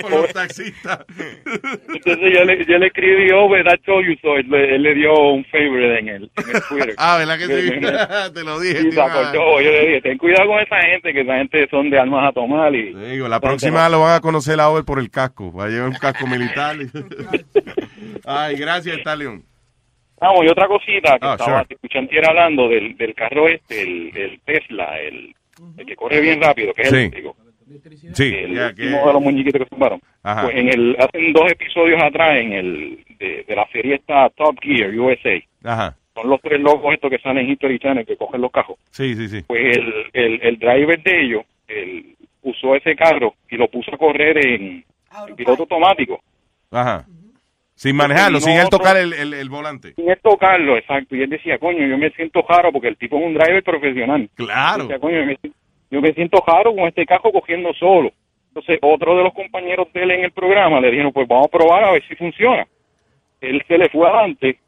por 0.00 0.10
los 0.10 0.32
taxistas. 0.32 1.00
Entonces 1.94 2.32
yo 2.32 2.44
le, 2.44 2.64
yo 2.64 2.78
le 2.78 2.86
escribí, 2.86 3.30
oh, 3.32 3.48
I 3.56 3.62
told 3.84 4.06
you 4.06 4.14
so. 4.22 4.36
Él, 4.36 4.46
le- 4.50 4.74
él 4.76 4.82
le 4.82 4.94
dio 4.94 5.12
un 5.30 5.44
favorite 5.46 5.98
en 5.98 6.08
el, 6.08 6.22
en 6.36 6.56
el 6.56 6.62
Twitter. 6.68 6.94
Ah, 6.98 7.18
¿verdad 7.18 7.38
que 7.38 7.46
sí? 7.46 7.70
Te 8.34 8.44
lo 8.44 8.58
dije. 8.60 8.80
Y 8.80 8.84
te 8.84 8.90
se 8.92 8.94
iba- 8.96 9.06
acordó. 9.06 9.60
Yo 9.60 9.70
le 9.70 9.80
dije, 9.86 10.00
ten 10.02 10.18
cuidado 10.18 10.48
con 10.48 10.60
esa 10.60 10.76
gente, 10.80 11.12
que 11.12 11.20
esa 11.20 11.36
gente 11.38 11.68
son 11.70 11.90
de 11.90 11.98
armas 11.98 12.28
a 12.28 12.32
tomar. 12.32 12.74
Y, 12.74 12.94
Digo, 12.94 13.28
la 13.28 13.40
próxima 13.40 13.88
lo 13.88 14.00
van 14.00 14.16
a 14.16 14.20
conocer 14.20 14.58
a 14.60 14.68
Over 14.70 14.84
por 14.84 14.98
el 14.98 15.10
casco. 15.10 15.52
Va 15.52 15.64
a 15.64 15.68
llevar 15.68 15.88
un 15.88 15.96
casco 15.96 16.26
militar. 16.26 16.76
Ay, 18.26 18.56
gracias, 18.56 18.98
Stallion. 18.98 19.44
Vamos, 20.20 20.44
y 20.44 20.48
otra 20.48 20.66
cosita 20.68 21.18
que 21.18 21.26
Ah, 21.26 21.36
estaba 21.38 21.64
sure. 21.64 21.76
Escuchando 21.94 21.98
antier 21.98 22.28
hablando 22.28 22.68
del, 22.68 22.96
del 22.96 23.14
carro 23.14 23.48
este, 23.48 23.82
el, 23.82 24.16
el 24.16 24.40
Tesla, 24.40 25.00
el, 25.00 25.34
el 25.76 25.86
que 25.86 25.96
corre 25.96 26.20
bien 26.20 26.40
rápido, 26.40 26.72
que 26.74 26.82
es 26.82 26.88
Sí. 26.90 26.96
eléctrico. 26.96 27.36
Sí, 28.12 28.34
el 28.34 28.54
ya 28.54 28.74
que- 28.74 28.82
de 28.84 28.90
los 29.12 29.22
muñequitos 29.22 29.62
que 29.62 29.68
tumbaron. 29.70 30.00
Ajá. 30.22 30.42
Pues 30.42 30.56
en 30.56 30.68
el, 30.68 30.96
hacen 30.98 31.32
dos 31.32 31.50
episodios 31.50 32.02
atrás 32.02 32.36
en 32.36 32.52
el 32.52 33.04
de, 33.18 33.44
de 33.48 33.56
la 33.56 33.66
serie 33.72 33.94
esta 33.96 34.28
Top 34.30 34.56
Gear 34.60 34.90
USA. 34.98 35.42
Ajá. 35.64 35.96
Son 36.14 36.28
los 36.28 36.40
tres 36.42 36.60
locos 36.60 36.92
estos 36.94 37.10
que 37.10 37.18
salen 37.18 37.44
en 37.46 37.52
History 37.52 37.78
Channel 37.78 38.06
que 38.06 38.16
cogen 38.16 38.40
los 38.40 38.52
cajos. 38.52 38.76
Sí, 38.90 39.14
sí, 39.16 39.28
sí. 39.28 39.42
Pues 39.46 39.76
el, 39.76 39.92
el, 40.12 40.40
el 40.42 40.58
driver 40.58 41.02
de 41.02 41.20
ellos 41.24 41.42
el, 41.66 42.14
usó 42.42 42.76
ese 42.76 42.94
carro 42.94 43.34
y 43.50 43.56
lo 43.56 43.66
puso 43.68 43.92
a 43.94 43.98
correr 43.98 44.36
en, 44.46 44.84
en 45.28 45.34
piloto 45.36 45.62
automático. 45.62 46.20
Ajá. 46.70 47.06
Sin 47.74 47.96
manejarlo, 47.96 48.38
No, 48.38 48.44
sin 48.44 48.56
él 48.56 48.68
tocar 48.70 48.96
el, 48.96 49.12
el, 49.12 49.34
el 49.34 49.48
volante. 49.48 49.94
sin 49.94 50.08
él 50.08 50.18
tocarlo, 50.22 50.76
exacto. 50.76 51.16
Y 51.16 51.22
él 51.22 51.30
decía, 51.30 51.58
coño, 51.58 51.86
yo 51.86 51.98
me 51.98 52.10
siento 52.10 52.44
raro 52.48 52.70
porque 52.72 52.88
el 52.88 52.96
tipo 52.96 53.18
es 53.18 53.24
un 53.26 53.34
driver 53.34 53.62
profesional. 53.64 54.28
Claro. 54.34 54.84
Decía, 54.84 54.98
coño, 55.00 55.18
yo 55.20 55.26
me, 55.26 55.38
yo 55.90 56.00
me 56.00 56.12
siento 56.12 56.42
raro 56.46 56.74
con 56.74 56.84
este 56.86 57.04
cajo 57.04 57.32
cogiendo 57.32 57.72
solo. 57.74 58.12
Entonces, 58.48 58.78
otro 58.82 59.16
de 59.16 59.24
los 59.24 59.34
compañeros 59.34 59.88
de 59.92 60.02
él 60.04 60.10
en 60.12 60.24
el 60.24 60.30
programa 60.30 60.80
le 60.80 60.90
dijeron, 60.92 61.12
pues 61.12 61.26
vamos 61.26 61.46
a 61.48 61.50
probar 61.58 61.84
a 61.84 61.92
ver 61.92 62.04
si 62.06 62.14
funciona. 62.14 62.66
Él 63.40 63.62
se 63.66 63.76
le 63.76 63.88
fue 63.88 64.08
adelante 64.08 64.58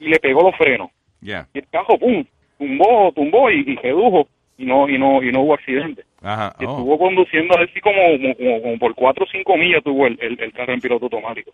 y 0.00 0.08
le 0.08 0.18
pegó 0.18 0.42
los 0.42 0.56
frenos. 0.56 0.90
Ya. 1.20 1.46
Y 1.54 1.58
el 1.60 1.68
cajo, 1.68 1.96
pum, 1.98 2.24
tumbó, 2.58 3.12
tumbó 3.12 3.48
y, 3.50 3.60
y 3.60 3.76
redujo 3.76 4.28
y 4.58 4.64
no, 4.66 4.88
y 4.88 4.98
no, 4.98 5.22
y 5.22 5.30
no 5.30 5.42
hubo 5.42 5.54
accidente. 5.54 6.02
Ajá. 6.20 6.54
Oh. 6.58 6.62
Estuvo 6.62 6.98
conduciendo 6.98 7.56
así 7.58 7.80
como, 7.80 7.96
como, 8.18 8.34
como- 8.34 8.62
como 8.62 8.78
por 8.78 8.94
cuatro 8.96 9.24
o 9.24 9.28
cinco 9.30 9.56
millas 9.56 9.84
tuvo 9.84 10.08
el, 10.08 10.18
el, 10.20 10.40
el 10.40 10.52
carro 10.52 10.72
en 10.74 10.80
piloto 10.80 11.04
automático. 11.04 11.52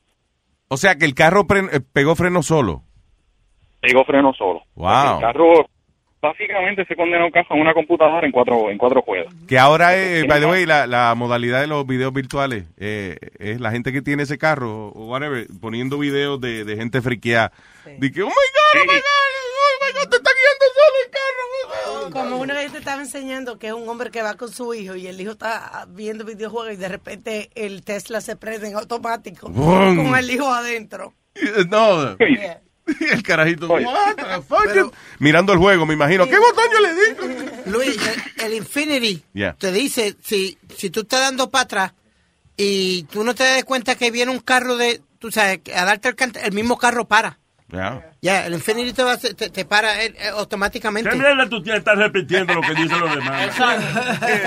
O 0.73 0.79
sea 0.79 0.95
que 0.95 1.05
el 1.05 1.15
carro 1.15 1.47
pre- 1.47 1.69
eh, 1.71 1.81
pegó 1.93 2.17
freno 2.17 2.43
solo. 2.43 2.83
Pegó 3.83 4.05
freno 4.07 4.33
solo. 4.33 4.63
Wow. 4.75 5.17
El 5.17 5.21
carro 5.21 5.67
básicamente 6.23 6.87
se 6.87 6.97
condena 6.97 7.27
un 7.27 7.31
cajo 7.31 7.53
en 7.53 7.61
una 7.61 7.75
computadora 7.75 8.25
en 8.25 8.33
cuatro, 8.33 8.71
en 8.71 8.79
cuatro 8.79 9.05
ruedas. 9.07 9.35
Que 9.47 9.59
ahora, 9.59 9.95
es, 9.97 10.27
by 10.27 10.41
the 10.41 10.47
way, 10.47 10.65
la, 10.65 10.87
la 10.87 11.15
modalidad 11.15 11.61
de 11.61 11.67
los 11.67 11.87
videos 11.87 12.15
virtuales 12.15 12.65
eh, 12.79 13.19
es 13.39 13.61
la 13.61 13.71
gente 13.71 13.93
que 13.93 14.01
tiene 14.01 14.23
ese 14.23 14.39
carro 14.39 14.89
o 14.95 15.09
whatever, 15.09 15.47
poniendo 15.61 15.99
videos 15.99 16.41
de, 16.41 16.65
de 16.65 16.77
gente 16.77 17.03
friqueada. 17.03 17.53
De 17.99 18.11
que, 18.11 18.23
oh 18.23 18.27
my 18.27 18.33
God, 18.33 18.81
oh 18.81 18.85
my 18.87 18.95
God, 18.95 19.03
oh 19.03 19.85
my 19.85 19.93
God, 20.01 20.09
te 20.11 20.17
está 20.17 20.31
solo 20.75 20.97
el 21.05 21.11
carro. 21.11 22.11
Como 22.11 22.37
una 22.39 22.55
vez 22.55 22.73
te 22.73 22.79
estaba 22.79 23.01
enseñando 23.03 23.59
que 23.59 23.69
es 23.69 23.73
un 23.73 23.89
hombre 23.89 24.11
que 24.11 24.23
va 24.23 24.35
con 24.35 24.51
su 24.53 24.73
hijo 24.75 24.95
y 24.97 25.07
el 25.07 25.21
hijo 25.21 25.33
está 25.33 25.87
viendo 25.89 26.25
videojuegos 26.25 26.73
y 26.75 26.77
de 26.77 26.89
repente 26.89 27.51
el 27.55 27.83
Tesla 27.83 28.21
se 28.21 28.37
prende 28.37 28.69
en 28.69 28.77
automático 28.77 29.53
con 29.53 30.15
el 30.17 30.31
hijo 30.31 30.53
adentro. 30.53 31.15
No. 31.69 32.17
El 32.87 33.23
carajito. 33.23 33.69
what 33.69 34.17
the 34.17 34.43
fuck? 34.43 34.93
Mirando 35.21 35.53
el 35.53 35.59
juego, 35.61 35.87
me 35.87 35.95
imagino. 35.95 36.27
¿Qué 36.27 36.37
botón 36.39 36.65
yo 36.73 36.81
le 36.81 36.95
di? 36.95 37.71
Luis, 37.71 37.97
el, 38.39 38.45
el 38.47 38.55
Infinity 38.55 39.23
Yeah. 39.33 39.55
te 39.57 39.71
dice, 39.71 40.17
si, 40.21 40.59
si 40.77 40.91
tú 40.91 41.01
estás 41.03 41.21
dando 41.21 41.49
para 41.49 41.63
atrás 41.63 41.93
y 42.57 43.05
tú 43.05 43.23
no 43.23 43.35
te 43.37 43.45
das 43.45 43.65
cuenta 43.65 43.95
que 43.95 44.11
viene 44.11 44.33
un 44.33 44.41
carro 44.41 44.77
de, 44.77 45.01
tú 45.21 45.31
sabes, 45.31 45.61
a 45.75 45.85
darte 45.85 46.09
el, 46.09 46.17
el 46.43 46.53
mismo 46.53 46.77
carro 46.77 47.07
para. 47.07 47.39
Ya. 47.73 48.03
Ya, 48.21 48.47
el 48.47 48.53
Infinity 48.53 48.93
te, 48.93 49.03
a 49.03 49.17
te, 49.17 49.51
te 49.51 49.65
para 49.65 50.05
eh, 50.05 50.15
eh, 50.17 50.29
automáticamente. 50.37 51.09
¿Qué 51.11 51.17
mierda 51.17 51.49
tú? 51.49 51.61
Estás 51.67 51.97
repitiendo 51.99 52.55
lo 52.55 52.61
que 52.61 52.75
dicen 52.75 53.01
los 53.01 53.15
demás. 53.17 53.59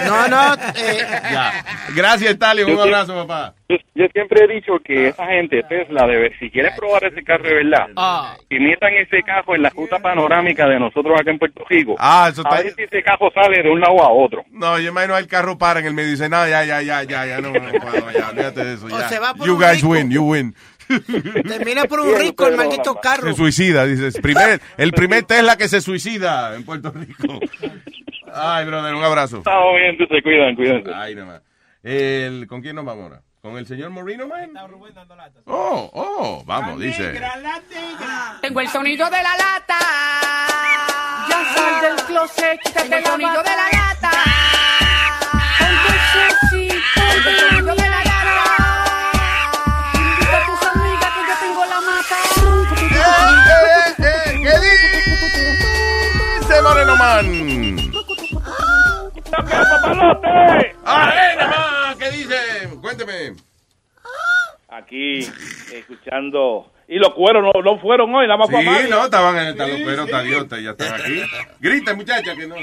No, 0.05 0.27
no, 0.27 0.53
eh, 0.75 0.99
Ya. 1.31 1.65
Gracias, 1.95 2.37
Talio. 2.37 2.67
Un 2.67 2.79
abrazo, 2.79 3.13
papá. 3.25 3.53
Yo, 3.67 3.77
yo 3.95 4.05
siempre 4.13 4.43
he 4.45 4.53
dicho 4.53 4.73
que 4.85 5.07
esa 5.07 5.25
gente, 5.25 5.63
Tesla, 5.63 6.05
debe, 6.05 6.31
si 6.39 6.51
quieres 6.51 6.73
probar 6.77 7.03
ese 7.05 7.23
carro 7.23 7.43
de 7.45 7.55
verdad, 7.55 7.87
Ah. 7.97 8.35
que 8.49 8.59
metan 8.59 8.93
ese 8.93 9.23
cajo 9.23 9.55
en 9.55 9.63
la 9.63 9.69
ruta 9.71 9.97
panorámica 9.99 10.67
de 10.67 10.79
nosotros 10.79 11.19
acá 11.19 11.31
en 11.31 11.39
Puerto 11.39 11.63
Rico. 11.67 11.95
Ah, 11.97 12.29
eso 12.31 12.43
A 12.45 12.49
está- 12.49 12.63
ver 12.63 12.75
si 12.75 12.83
ese 12.83 13.01
cajo 13.03 13.31
sale 13.33 13.63
de 13.63 13.69
un 13.71 13.79
lado 13.81 14.01
a 14.03 14.09
otro. 14.09 14.45
No, 14.51 14.77
yo 14.79 14.89
imagino 14.91 15.17
el 15.17 15.27
carro 15.27 15.57
para 15.57 15.79
en 15.79 15.87
el 15.87 15.93
medio 15.95 16.09
y 16.09 16.11
dice, 16.11 16.29
no, 16.29 16.47
ya, 16.47 16.63
ya, 16.63 16.81
ya, 16.83 17.01
ya, 17.03 17.25
ya, 17.25 17.41
no, 17.41 17.51
no 17.51 17.71
puedo, 17.71 18.11
ya, 18.11 18.29
olvídate 18.29 18.63
de 18.63 18.73
eso, 18.75 18.85
O 18.85 18.89
ya. 18.89 19.09
se 19.09 19.17
va 19.19 19.33
por 19.33 19.47
You 19.47 19.57
guys 19.57 19.77
rico. 19.81 19.87
win, 19.89 20.11
you 20.11 20.23
win. 20.23 20.55
Termina 21.47 21.85
por 21.85 21.99
un 21.99 22.17
rico 22.17 22.47
el 22.47 22.55
maldito 22.57 22.95
carro. 22.95 23.27
Se 23.29 23.33
suicida, 23.33 23.85
dices, 23.85 24.19
primer, 24.19 24.61
el 24.77 24.91
primer 24.91 25.23
Tesla 25.23 25.57
que 25.57 25.67
se 25.67 25.81
suicida 25.81 26.55
en 26.55 26.63
Puerto 26.63 26.91
Rico. 26.91 27.39
Ay, 28.33 28.65
brother, 28.65 28.93
un 28.93 29.03
abrazo. 29.03 29.37
Estamos 29.37 29.75
bien, 29.75 29.97
se 29.97 30.21
cuidan, 30.21 30.55
cuídense. 30.55 30.91
Ay, 30.93 31.15
nada 31.15 31.27
más. 31.27 31.41
El, 31.83 32.47
¿Con 32.47 32.61
quién 32.61 32.75
nos 32.75 32.85
vamos 32.85 33.03
ahora? 33.03 33.21
¿Con 33.41 33.57
el 33.57 33.67
señor 33.67 33.91
Moreno, 33.91 34.27
man? 34.27 34.51
Oh, 35.45 35.91
oh, 35.93 36.43
vamos, 36.45 36.79
dice. 36.79 37.21
Tengo 38.41 38.59
el 38.59 38.67
sonido 38.69 39.05
de 39.05 39.21
la 39.21 39.37
lata. 39.37 39.77
Ya 41.29 41.53
sal 41.53 41.81
del 41.81 42.05
closet, 42.07 42.59
quítate 42.63 42.97
el 42.97 43.05
sonido 43.05 43.43
de 43.43 43.49
la 43.49 43.69
lata. 43.71 44.11
Ponte 46.95 47.29
el 47.29 47.37
sonido 47.37 47.75
de 47.75 47.81
la 47.81 47.89
lata. 47.89 48.04
¡Ay, 60.85 61.35
nada 61.37 61.47
más! 61.47 61.95
¿Qué 61.97 62.09
dice? 62.11 62.35
Cuénteme. 62.81 63.35
Aquí, 64.69 65.19
escuchando. 65.73 66.71
Y 66.87 66.97
los 66.97 67.13
cueros 67.13 67.43
no, 67.43 67.61
no 67.61 67.79
fueron 67.79 68.13
hoy, 68.13 68.27
nada 68.27 68.37
más 68.37 68.49
Sí, 68.49 68.89
no, 68.89 69.05
estaban 69.05 69.37
en 69.37 69.47
el 69.47 69.55
talopero, 69.55 70.03
está 70.03 70.23
idiota, 70.23 70.59
ya 70.59 70.71
están 70.71 70.93
aquí. 70.93 71.21
Grita, 71.59 71.95
muchacha, 71.95 72.35
que 72.35 72.47
no. 72.47 72.55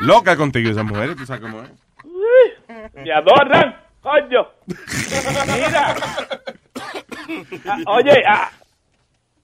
Loca 0.00 0.36
contigo 0.36 0.70
esa 0.70 0.82
mujer, 0.82 1.14
tú 1.14 1.26
sabes 1.26 1.42
cómo 1.42 1.62
es. 1.62 1.70
Me 2.94 3.12
adoran, 3.12 3.76
coño. 4.02 4.46
Mira. 4.66 5.96
Ah, 7.66 7.76
oye, 7.86 8.22
ah, 8.26 8.50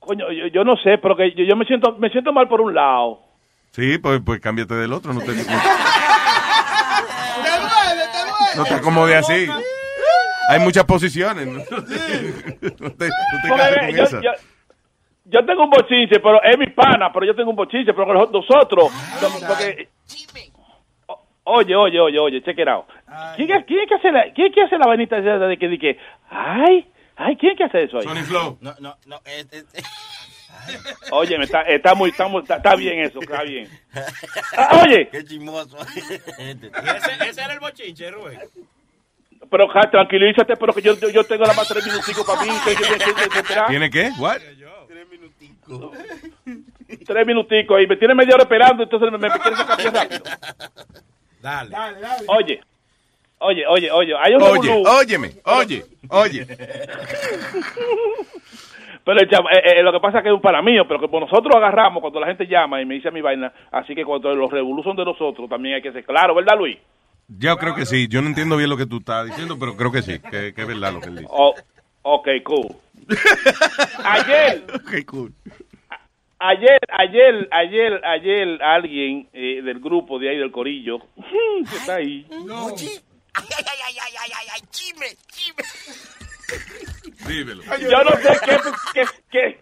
coño, 0.00 0.30
yo, 0.32 0.46
yo 0.48 0.64
no 0.64 0.76
sé, 0.76 0.98
pero 0.98 1.16
que 1.16 1.32
yo, 1.36 1.44
yo 1.44 1.56
me 1.56 1.64
siento 1.66 1.92
me 1.98 2.10
siento 2.10 2.32
mal 2.32 2.48
por 2.48 2.60
un 2.60 2.74
lado. 2.74 3.20
Sí, 3.72 3.98
pues, 3.98 4.20
pues 4.24 4.40
cámbiate 4.40 4.74
del 4.74 4.92
otro, 4.92 5.12
no 5.12 5.20
te, 5.20 5.32
no, 5.34 5.42
no 8.56 8.64
te 8.64 8.74
acomode 8.74 9.14
así. 9.16 9.46
Hay 10.48 10.60
muchas 10.60 10.84
posiciones. 10.84 11.46
No, 11.46 11.58
No 11.70 11.84
te, 11.84 12.72
no 12.78 12.90
te 12.92 13.08
Porque, 13.48 13.56
cases 13.56 13.78
con 13.78 13.90
yo, 13.96 14.02
esa. 14.04 14.20
yo- 14.22 14.30
yo 15.28 15.44
tengo 15.44 15.64
un 15.64 15.70
bochinche, 15.70 16.20
pero 16.20 16.40
es 16.42 16.56
mi 16.56 16.68
pana, 16.68 17.12
pero 17.12 17.26
yo 17.26 17.34
tengo 17.34 17.50
un 17.50 17.56
bochinche, 17.56 17.92
pero 17.92 18.06
nosotros, 18.30 18.92
no, 19.20 19.46
porque- 19.48 19.88
Oye, 21.48 21.76
oye, 21.76 22.00
oye, 22.00 22.18
oye, 22.18 22.42
check 22.42 22.58
it 22.58 22.66
out. 22.68 22.86
¿Quién, 23.36 23.50
es- 23.52 23.64
quién 23.66 23.80
es 23.80 23.88
que 23.88 23.94
hace 23.94 24.10
la, 24.10 24.24
quién 24.34 24.48
es 24.48 24.54
que 24.54 24.62
hace 24.62 24.76
la 24.78 24.86
vainita 24.86 25.16
esa 25.18 25.38
de 25.38 25.56
que, 25.56 25.68
de 25.68 25.78
que, 25.78 25.98
ay, 26.28 26.90
ay, 27.14 27.36
quién 27.36 27.52
es 27.52 27.58
que 27.58 27.64
hace 27.64 27.84
eso 27.84 27.98
ahí? 27.98 28.06
Flow. 28.24 28.58
No, 28.60 28.74
no, 28.80 28.96
no. 29.06 29.16
eh, 29.24 29.44
eh, 29.52 29.62
eh. 29.74 29.82
Oye, 31.12 31.38
me 31.38 31.44
está, 31.44 31.62
está 31.62 31.94
muy, 31.94 32.10
está, 32.10 32.26
muy- 32.26 32.42
está, 32.42 32.56
está 32.56 32.74
bien 32.74 32.98
eso, 33.00 33.20
está 33.20 33.42
bien. 33.44 33.68
Ah, 34.56 34.82
oye, 34.84 35.08
Qué 35.08 35.24
chismoso. 35.24 35.78
ese, 35.86 36.20
ese 37.28 37.40
era 37.42 37.52
el 37.54 37.60
bochinche, 37.60 38.10
Rubén. 38.10 38.40
pero 39.48 39.68
ja, 39.68 39.82
tranquilízate, 39.88 40.56
pero 40.56 40.72
que 40.72 40.82
yo, 40.82 40.94
yo, 40.98 41.10
yo 41.10 41.22
tengo 41.24 41.44
la 41.44 41.52
más 41.52 41.68
tres 41.68 41.86
minuticos 41.86 42.26
para 42.26 42.42
mí. 42.42 42.48
que- 42.64 42.74
que- 42.74 42.82
que- 42.98 43.14
que- 43.14 43.28
que- 43.28 43.38
esperar. 43.38 43.68
¿Tiene 43.68 43.88
qué? 43.88 44.10
What? 44.18 44.38
Tres 47.06 47.26
minuticos 47.26 47.80
y 47.82 47.86
me 47.86 47.96
tiene 47.96 48.14
media 48.16 48.34
hora 48.34 48.42
esperando, 48.44 48.82
entonces 48.82 49.12
me, 49.12 49.18
me, 49.18 49.28
quiere 49.30 49.56
sacar 49.56 49.78
rápido. 49.94 50.22
Dale. 51.46 51.76
Oye, 52.26 52.60
oye, 53.38 53.66
oye, 53.68 53.90
oye, 53.92 54.14
hay 54.18 54.34
un 54.34 54.42
Oye, 54.42 54.82
óyeme, 54.84 55.30
oye, 55.44 55.84
oye. 56.08 56.46
Pero 59.04 59.20
el 59.20 59.28
eh, 59.32 59.78
eh, 59.78 59.82
lo 59.84 59.92
que 59.92 60.00
pasa 60.00 60.18
es 60.18 60.24
que 60.24 60.30
es 60.30 60.34
un 60.34 60.40
para 60.40 60.60
mío, 60.60 60.82
pero 60.88 60.98
que 60.98 61.06
por 61.06 61.20
nosotros 61.20 61.54
agarramos 61.54 62.00
cuando 62.00 62.18
la 62.18 62.26
gente 62.26 62.48
llama 62.48 62.82
y 62.82 62.84
me 62.84 62.94
dice 62.94 63.12
mi 63.12 63.20
vaina, 63.20 63.52
así 63.70 63.94
que 63.94 64.04
cuando 64.04 64.34
los 64.34 64.50
revolú 64.50 64.82
son 64.82 64.96
de 64.96 65.04
nosotros 65.04 65.48
también 65.48 65.76
hay 65.76 65.82
que 65.82 65.92
ser 65.92 66.04
claro, 66.04 66.34
¿verdad, 66.34 66.58
Luis? 66.58 66.76
Yo 67.28 67.56
creo 67.56 67.76
que 67.76 67.86
sí. 67.86 68.08
Yo 68.08 68.20
no 68.20 68.26
entiendo 68.26 68.56
bien 68.56 68.68
lo 68.68 68.76
que 68.76 68.86
tú 68.86 68.96
estás 68.96 69.26
diciendo, 69.26 69.56
pero 69.60 69.76
creo 69.76 69.92
que 69.92 70.02
sí. 70.02 70.18
Que, 70.18 70.52
que 70.52 70.62
es 70.62 70.66
verdad 70.66 70.92
lo 70.92 71.00
que 71.00 71.10
él 71.10 71.16
dice. 71.18 71.28
Oh, 71.30 71.54
ok, 72.02 72.28
cool. 72.42 72.74
ayer, 74.04 74.64
Ok, 74.74 75.04
cool. 75.06 75.32
Ayer, 76.38 76.78
ayer, 76.88 77.48
ayer, 77.50 78.00
ayer, 78.04 78.62
alguien 78.62 79.28
eh, 79.32 79.62
del 79.62 79.80
grupo 79.80 80.18
de 80.18 80.30
ahí 80.30 80.38
del 80.38 80.50
Corillo, 80.50 80.98
que 81.70 81.76
está 81.76 81.96
ahí, 81.96 82.26
Dímelo. 87.26 87.62
yo 87.64 88.04
no 88.04 88.10
sé 88.16 88.38
qué, 88.44 88.56
qué, 88.94 89.04
qué, 89.30 89.60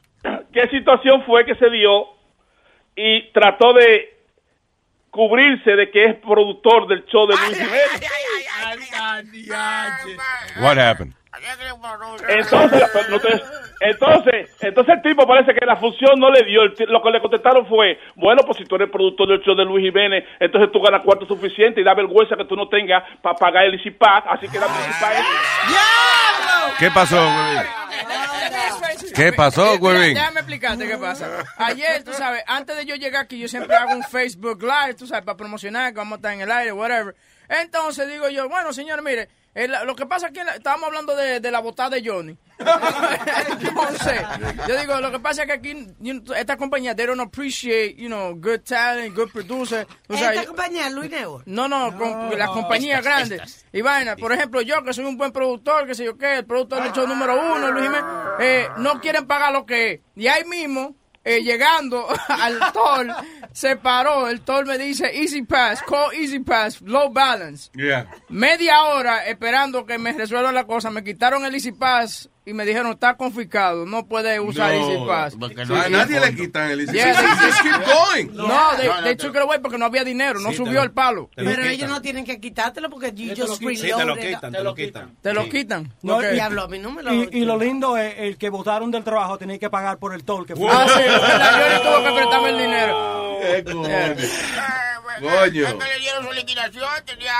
qué 0.52 0.68
situación 0.68 1.24
fue 1.24 1.44
que 1.46 1.54
se 1.54 1.70
dio 1.70 2.08
y 2.96 3.32
trató 3.32 3.72
de 3.72 4.14
cubrirse 5.10 5.76
de 5.76 5.90
que 5.90 6.04
es 6.04 6.14
productor 6.16 6.88
del 6.88 7.04
show 7.06 7.26
de 7.26 7.36
Luis 7.36 7.58
Jiménez. 7.58 8.00
What 10.60 10.78
happened? 10.78 11.14
Entonces, 12.28 12.82
pero 12.92 13.08
no 13.10 13.20
te- 13.20 13.42
entonces, 13.80 14.50
entonces 14.60 14.94
el 14.96 15.02
tipo 15.02 15.26
parece 15.26 15.52
que 15.54 15.66
la 15.66 15.76
función 15.76 16.18
no 16.18 16.30
le 16.30 16.44
dio. 16.44 16.62
El 16.62 16.74
lo 16.88 17.02
que 17.02 17.10
le 17.10 17.20
contestaron 17.20 17.66
fue, 17.66 17.98
bueno, 18.14 18.42
pues 18.46 18.58
si 18.58 18.64
tú 18.64 18.76
eres 18.76 18.90
productor 18.90 19.28
del 19.28 19.40
show 19.42 19.54
de 19.54 19.64
Luis 19.64 19.84
Jiménez, 19.84 20.24
entonces 20.40 20.70
tú 20.72 20.80
ganas 20.80 21.02
cuarto 21.02 21.26
suficiente 21.26 21.80
y 21.80 21.84
da 21.84 21.94
vergüenza 21.94 22.36
que 22.36 22.44
tú 22.44 22.56
no 22.56 22.68
tengas 22.68 23.02
para 23.20 23.36
pagar 23.36 23.64
el 23.64 23.74
ICIPAC, 23.74 24.24
así 24.28 24.48
que 24.48 24.58
dame 24.58 24.74
el 24.84 24.90
ICIPAC. 24.90 25.24
¿Qué 26.78 26.90
pasó, 26.90 27.16
güey? 27.16 27.58
¿Qué 29.14 29.32
pasó, 29.32 29.74
Huevín? 29.76 30.14
Déjame 30.14 30.40
explicarte 30.40 30.86
qué 30.88 30.96
pasa. 30.96 31.44
Ayer, 31.58 32.02
tú 32.04 32.12
sabes, 32.12 32.42
antes 32.46 32.76
de 32.76 32.84
yo 32.86 32.96
llegar 32.96 33.22
aquí, 33.24 33.38
yo 33.38 33.48
siempre 33.48 33.76
hago 33.76 33.92
un 33.92 34.02
Facebook 34.02 34.62
Live, 34.62 34.94
tú 34.94 35.06
sabes, 35.06 35.24
para 35.24 35.36
promocionar 35.36 35.92
que 35.92 35.98
vamos 35.98 36.14
a 36.14 36.16
estar 36.16 36.32
en 36.32 36.40
el 36.40 36.50
aire, 36.50 36.72
whatever. 36.72 37.14
Entonces 37.48 38.08
digo 38.10 38.28
yo, 38.28 38.48
bueno, 38.48 38.72
señor, 38.72 39.02
mire, 39.02 39.28
eh, 39.54 39.68
lo 39.68 39.94
que 39.94 40.06
pasa 40.06 40.26
es 40.28 40.32
que 40.32 40.42
la- 40.44 40.54
estábamos 40.56 40.86
hablando 40.88 41.14
de, 41.16 41.40
de 41.40 41.50
la 41.50 41.60
botada 41.60 41.90
de 41.90 42.02
Johnny. 42.08 42.36
Entonces, 43.60 44.20
yo 44.68 44.78
digo, 44.78 45.00
lo 45.00 45.10
que 45.10 45.18
pasa 45.20 45.42
es 45.42 45.46
que 45.48 45.52
aquí, 45.54 45.86
you 46.00 46.20
know, 46.20 46.34
esta 46.36 46.56
compañía, 46.56 46.94
they 46.94 47.06
don't 47.06 47.20
appreciate, 47.20 47.94
you 47.96 48.06
know, 48.08 48.34
good 48.34 48.60
talent, 48.60 49.14
good 49.16 49.30
producer. 49.30 49.86
O 50.08 50.16
sea, 50.16 50.32
Esta 50.32 50.46
compañía, 50.46 50.88
Luis 50.90 51.10
Network. 51.10 51.44
no, 51.46 51.68
no, 51.68 51.96
con 51.96 52.38
las 52.38 52.50
compañías 52.50 53.00
Estas, 53.00 53.14
grandes. 53.28 53.40
estas. 53.42 53.64
Y 53.72 53.82
vaina, 53.82 54.16
por 54.16 54.32
ejemplo, 54.32 54.60
yo 54.62 54.82
que 54.84 54.92
soy 54.92 55.04
un 55.04 55.16
buen 55.16 55.32
productor, 55.32 55.86
que 55.86 55.94
sé 55.94 56.04
yo 56.04 56.16
qué, 56.16 56.36
el 56.38 56.44
productor 56.46 56.82
del 56.82 56.92
show 56.92 57.06
número 57.06 57.34
uno, 57.34 57.70
Luis 57.70 57.84
Jiménez, 57.84 58.04
eh, 58.40 58.68
no 58.78 59.00
quieren 59.00 59.26
pagar 59.26 59.52
lo 59.52 59.66
que 59.66 59.92
es. 59.92 60.00
Y 60.16 60.26
ahí 60.28 60.44
mismo, 60.44 60.94
eh, 61.24 61.42
llegando 61.42 62.06
al 62.28 62.72
toll, 62.72 63.10
se 63.52 63.76
paró, 63.76 64.28
el 64.28 64.42
toll 64.42 64.66
me 64.66 64.78
dice 64.78 65.10
Easy 65.14 65.42
Pass, 65.42 65.82
call 65.82 66.14
Easy 66.14 66.40
Pass, 66.40 66.82
low 66.82 67.10
balance. 67.10 67.70
Yeah. 67.74 68.06
Media 68.28 68.84
hora 68.84 69.26
esperando 69.26 69.86
que 69.86 69.98
me 69.98 70.12
resuelvan 70.12 70.54
la 70.54 70.64
cosa, 70.64 70.90
me 70.90 71.02
quitaron 71.02 71.44
el 71.44 71.54
Easy 71.54 71.72
Pass 71.72 72.28
y 72.46 72.52
me 72.52 72.66
dijeron, 72.66 72.92
está 72.92 73.16
confiscado, 73.16 73.86
no 73.86 74.06
puede 74.06 74.38
usar 74.38 74.74
No, 74.74 74.88
Easy 74.90 75.06
Pass. 75.06 75.34
porque 75.40 75.64
no 75.64 75.74
A 75.76 75.88
nadie 75.88 76.20
le 76.20 76.34
quitan 76.34 76.70
el 76.70 76.80
Easy 76.80 76.92
Yeah, 76.92 77.14
Pass. 77.14 77.22
they- 77.22 77.50
Just 77.50 77.62
keep 77.62 77.72
going. 77.86 78.36
No, 78.36 78.46
No, 78.48 78.76
they, 78.76 78.86
no, 78.88 79.02
they 79.02 79.16
te- 79.16 79.26
took 79.26 79.34
it 79.36 79.40
away 79.42 79.58
porque 79.60 79.78
no 79.78 79.86
había 79.86 80.04
dinero, 80.04 80.38
no 80.40 80.50
Sí, 80.50 80.56
subió 80.56 80.74
lo- 80.74 80.82
el 80.82 80.90
palo. 80.90 81.30
Pero 81.34 81.62
ellos 81.64 81.88
no 81.88 82.02
tienen 82.02 82.24
que 82.24 82.38
quitártelo 82.40 82.90
porque 82.90 83.12
you 83.14 83.32
Te 83.34 83.40
lo 83.40 83.46
just 83.46 83.60
quitan. 83.60 83.76
Sí, 83.76 83.92
te 83.96 84.04
lo 84.04 84.14
it. 84.16 84.20
quitan, 84.34 84.52
te 84.52 84.62
lo 84.62 84.74
quitan. 84.74 85.16
Te 85.22 85.32
lo 85.32 85.48
quitan. 85.48 85.92
No, 86.02 86.20
Diablo, 86.20 86.62
a 86.64 86.68
mí 86.68 86.78
no 86.78 86.90
me 86.90 87.02
lo... 87.02 87.14
Y, 87.14 87.28
y 87.32 87.44
lo 87.46 87.56
lindo 87.58 87.96
es 87.96 88.14
el 88.18 88.36
que 88.36 88.50
votaron 88.50 88.90
del 88.90 89.04
trabajo 89.04 89.38
tenía 89.38 89.58
que 89.58 89.70
pagar 89.70 89.98
por 89.98 90.14
el 90.14 90.24
toll 90.24 90.46
que 90.46 90.54
fue. 90.54 90.68
Ah, 90.70 90.86
sí, 90.86 91.00
yo 91.00 91.68
le 91.68 91.78
tuve 91.80 92.08
que 92.08 92.14
prestarme 92.14 92.48
el 92.50 92.58
dinero. 92.58 93.38
Coño. 93.64 93.88
Le 95.20 95.98
dieron 96.00 96.24
su 96.24 96.32
liquidación, 96.32 96.88
tenía 97.04 97.32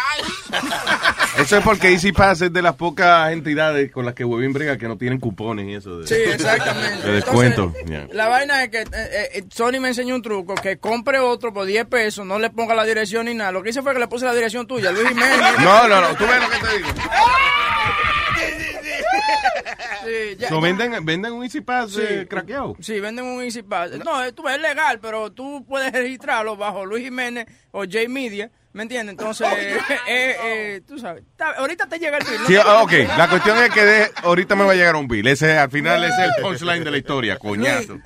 Eso 1.39 1.59
es 1.59 1.65
porque 1.65 1.89
Easy 1.93 2.13
Pass 2.13 2.43
es 2.43 2.53
de 2.53 2.63
las 2.63 2.75
pocas 2.75 3.33
entidades 3.33 3.91
con 3.91 4.05
las 4.05 4.15
que 4.15 4.25
Huevín 4.25 4.53
brega 4.53 4.79
que 4.79 4.89
no 4.89 4.97
tienen 4.97 5.19
cupones 5.21 5.67
y 5.67 5.75
eso 5.75 5.99
de, 5.99 6.07
Sí, 6.07 6.15
exactamente. 6.15 7.07
de 7.07 7.13
descuento. 7.15 7.63
Entonces, 7.65 7.85
Yeah. 7.85 8.09
La 8.13 8.29
vaina 8.29 8.63
es 8.65 8.71
que 8.71 8.81
eh, 8.81 8.87
eh, 8.93 9.45
Sony 9.53 9.79
me 9.81 9.89
enseñó 9.89 10.15
un 10.15 10.23
truco, 10.23 10.55
que 10.55 10.79
compre 10.79 11.19
otro 11.19 11.53
por 11.53 11.67
10 11.67 11.85
pesos, 11.87 12.25
no 12.25 12.39
le 12.39 12.49
ponga 12.51 12.75
la 12.75 12.85
dirección 12.85 13.27
ni 13.27 13.35
nada. 13.35 13.53
Lo 13.53 13.63
que 13.63 13.71
hice 13.71 13.83
fue 13.83 13.93
que 13.93 13.99
le 13.99 14.09
puse 14.09 14.25
la 14.25 14.33
dirección 14.35 14.67
tuya, 14.67 14.91
Luis 14.91 15.09
Jiménez. 15.09 15.39
No, 15.59 15.87
no, 15.87 16.01
no, 16.01 16.15
tú 16.17 16.25
ves 16.27 16.41
lo 16.41 16.49
que 16.49 16.59
te 16.67 16.77
digo. 16.79 16.89
Sí, 20.05 20.37
ya- 20.39 20.49
So, 20.49 20.61
venden, 20.61 21.05
venden 21.05 21.33
un 21.33 21.45
Easy 21.45 21.61
Pass 21.61 21.93
Sí. 21.93 22.01
eh, 22.03 22.27
craqueado. 22.29 22.77
Sí, 22.81 23.01
venden 23.01 23.25
un 23.25 23.43
Easy 23.43 23.63
Pass. 23.63 23.93
No, 24.05 24.23
eh, 24.25 24.33
tú 24.33 24.49
es 24.49 24.61
legal, 24.61 24.99
pero 25.01 25.33
tú 25.33 25.65
puedes 25.67 25.93
registrarlo 25.93 26.57
bajo 26.57 26.85
Luis 26.85 27.05
Jiménez 27.05 27.47
o 27.71 27.81
J 27.85 28.09
Media, 28.09 28.51
¿me 28.73 28.83
entiendes? 28.83 29.13
Entonces, 29.13 29.47
eh, 30.09 30.37
eh, 30.43 30.81
tú 30.87 30.99
sabes, 30.99 31.23
está- 31.31 31.53
ahorita 31.53 31.87
te 31.87 31.99
llega 31.99 32.19
el 32.19 32.25
bill. 32.25 32.41
¿no? 32.41 32.47
Sí, 32.47 32.57
ah, 32.57 32.83
ok, 32.83 32.93
la 33.17 33.29
cuestión 33.29 33.59
es 33.59 33.71
que 33.71 33.85
de- 33.85 34.11
ahorita 34.23 34.55
me 34.57 34.65
va 34.65 34.73
a 34.73 34.77
llegar 34.77 34.97
un 34.97 35.09
bill. 35.09 35.27
Ese 35.27 35.57
al 35.57 35.71
final 35.71 36.05
es 36.05 36.13
el 36.19 36.43
punchline 36.43 36.85
de 36.85 36.91
la 36.91 36.99
historia, 36.99 37.39
coñazo. 37.39 37.99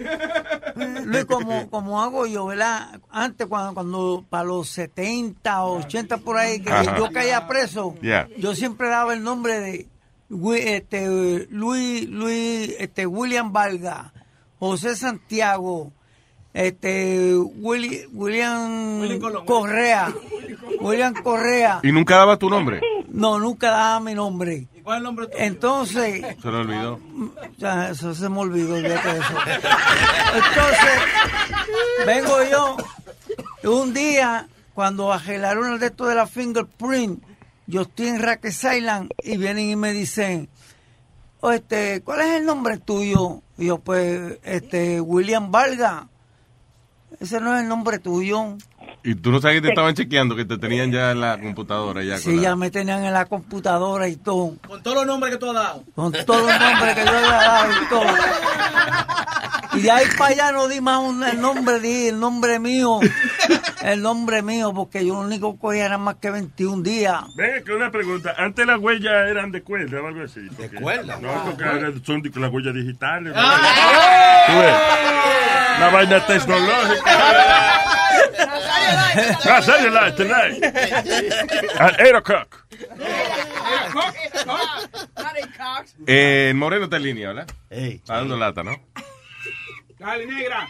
Luis, 1.04 1.24
como, 1.24 1.68
como 1.70 2.00
hago 2.02 2.26
yo, 2.26 2.46
¿verdad? 2.46 3.00
Antes, 3.10 3.46
cuando, 3.48 3.74
cuando 3.74 4.24
para 4.28 4.44
los 4.44 4.68
70, 4.68 5.64
80 5.64 6.18
por 6.18 6.36
ahí, 6.36 6.60
que 6.60 6.70
Ajá. 6.70 6.96
yo 6.96 7.10
caía 7.10 7.48
preso, 7.48 7.94
Yeah. 8.00 8.28
yo 8.36 8.54
siempre 8.54 8.88
daba 8.88 9.12
el 9.14 9.22
nombre 9.24 9.58
de 9.60 9.88
este, 10.30 11.46
Luis, 11.50 12.09
Luis, 12.09 12.74
este, 12.78 13.06
William 13.06 13.52
Valga, 13.52 14.12
José 14.59 14.94
Santiago, 14.96 15.92
este, 16.52 17.34
Willy- 17.36 18.06
William 18.12 19.18
Correa, 19.46 20.12
William 20.80 21.14
Correa. 21.14 21.80
¿Y 21.82 21.92
nunca 21.92 22.16
daba 22.16 22.36
tu 22.36 22.50
nombre? 22.50 22.80
No, 23.09 23.38
nunca 23.38 23.70
daba 23.70 24.00
mi 24.00 24.14
nombre. 24.14 24.66
¿Cuál 24.82 24.96
es 24.96 24.98
el 24.98 25.05
nombre 25.05 25.26
tuyo? 25.26 25.38
Entonces, 25.44 26.24
Se 26.42 26.48
lo 26.50 26.59
olvidó. 26.60 26.98
ya, 27.59 27.90
eso 27.90 28.14
se 28.14 28.28
me 28.28 28.38
olvidó, 28.38 28.74
de 28.74 28.86
eso. 28.94 29.34
Entonces, 30.34 31.00
vengo 32.06 32.36
yo, 32.50 32.76
un 33.70 33.92
día, 33.94 34.48
cuando 34.74 35.12
arreglaron 35.12 35.72
el 35.74 35.78
de 35.78 35.86
esto 35.86 36.06
de 36.06 36.14
la 36.14 36.26
fingerprint, 36.26 37.22
yo 37.68 37.82
estoy 37.82 38.08
en 38.08 38.22
Raquel 38.22 38.50
Island 38.50 39.10
y 39.22 39.36
vienen 39.36 39.68
y 39.68 39.76
me 39.76 39.92
dicen, 39.92 40.48
"Oh, 41.40 41.52
este, 41.52 42.00
¿cuál 42.00 42.22
es 42.22 42.28
el 42.40 42.46
nombre 42.46 42.78
tuyo? 42.78 43.42
Y 43.58 43.66
yo, 43.66 43.78
pues, 43.78 44.38
este, 44.42 45.00
William 45.02 45.52
Valga. 45.52 46.08
Ese 47.20 47.40
no 47.40 47.54
es 47.54 47.62
el 47.62 47.68
nombre 47.68 47.98
tuyo. 47.98 48.56
Y 49.04 49.14
tú 49.14 49.30
no 49.30 49.40
sabes 49.40 49.56
que 49.58 49.62
te 49.62 49.68
estaban 49.68 49.94
chequeando, 49.94 50.34
que 50.36 50.44
te 50.44 50.58
tenían 50.58 50.90
ya 50.92 51.12
en 51.12 51.20
la 51.20 51.38
computadora. 51.40 52.02
Ya 52.02 52.14
con 52.14 52.22
Sí, 52.22 52.36
la- 52.36 52.42
ya 52.42 52.56
me 52.56 52.70
tenían 52.70 53.04
en 53.04 53.12
la 53.14 53.24
computadora 53.26 54.08
y 54.08 54.16
todo. 54.16 54.56
Con 54.66 54.82
todos 54.82 54.96
los 54.98 55.06
nombres 55.06 55.32
que 55.32 55.38
tú 55.38 55.48
has 55.48 55.54
dado. 55.54 55.84
Con 55.94 56.12
todos 56.12 56.42
los 56.50 56.60
nombres 56.60 56.94
que 56.94 57.04
yo 57.04 57.12
le 57.12 57.18
he 57.18 57.22
dado 57.22 57.72
y 57.72 57.86
todo. 57.88 58.04
Y 59.74 59.80
de 59.82 59.90
ahí 59.90 60.06
para 60.18 60.30
allá 60.32 60.52
no 60.52 60.66
di 60.66 60.80
más 60.80 60.98
un- 60.98 61.22
el 61.22 61.40
nombre, 61.40 61.78
di 61.80 62.08
el 62.08 62.18
nombre 62.18 62.58
mío. 62.58 62.98
El 63.82 64.02
nombre 64.02 64.42
mío, 64.42 64.72
porque 64.74 65.06
yo 65.06 65.14
lo 65.14 65.20
único 65.20 65.54
que 65.54 65.60
cogía 65.60 65.86
era 65.86 65.98
más 65.98 66.16
que 66.16 66.30
21 66.30 66.82
días. 66.82 67.22
Ven, 67.36 67.62
que 67.64 67.72
una 67.72 67.90
pregunta. 67.90 68.34
Antes 68.36 68.66
las 68.66 68.78
huellas 68.80 69.12
eran 69.30 69.52
de 69.52 69.62
cuerda 69.62 70.00
o 70.02 70.06
algo 70.08 70.22
así. 70.24 70.40
¿De 70.58 70.68
cuerda? 70.70 71.18
No, 71.20 71.44
porque 71.44 71.64
ahora 71.64 71.92
son 72.04 72.22
las 72.34 72.52
huellas 72.52 72.74
digitales. 72.74 73.32
¿no? 73.34 73.40
Ah. 73.40 74.44
Tú 74.48 74.52
ves, 74.58 74.74
Una 75.78 75.90
vaina 75.90 76.26
tecnológica. 76.26 77.12
Ah, 79.50 79.62
serio, 79.62 79.90
la, 79.90 80.14
tonight. 80.14 80.62
At 81.78 82.00
8 82.00 82.16
o'clock. 82.16 82.66
Eh, 86.06 86.52
Moreno 86.55 86.84
está 86.84 86.96
en 86.96 87.02
línea, 87.02 87.28
¿verdad? 87.28 87.46
Está 87.70 88.16
dando 88.16 88.36
lata, 88.36 88.62
¿no? 88.62 88.72
Dale, 89.98 90.26
negra. 90.26 90.68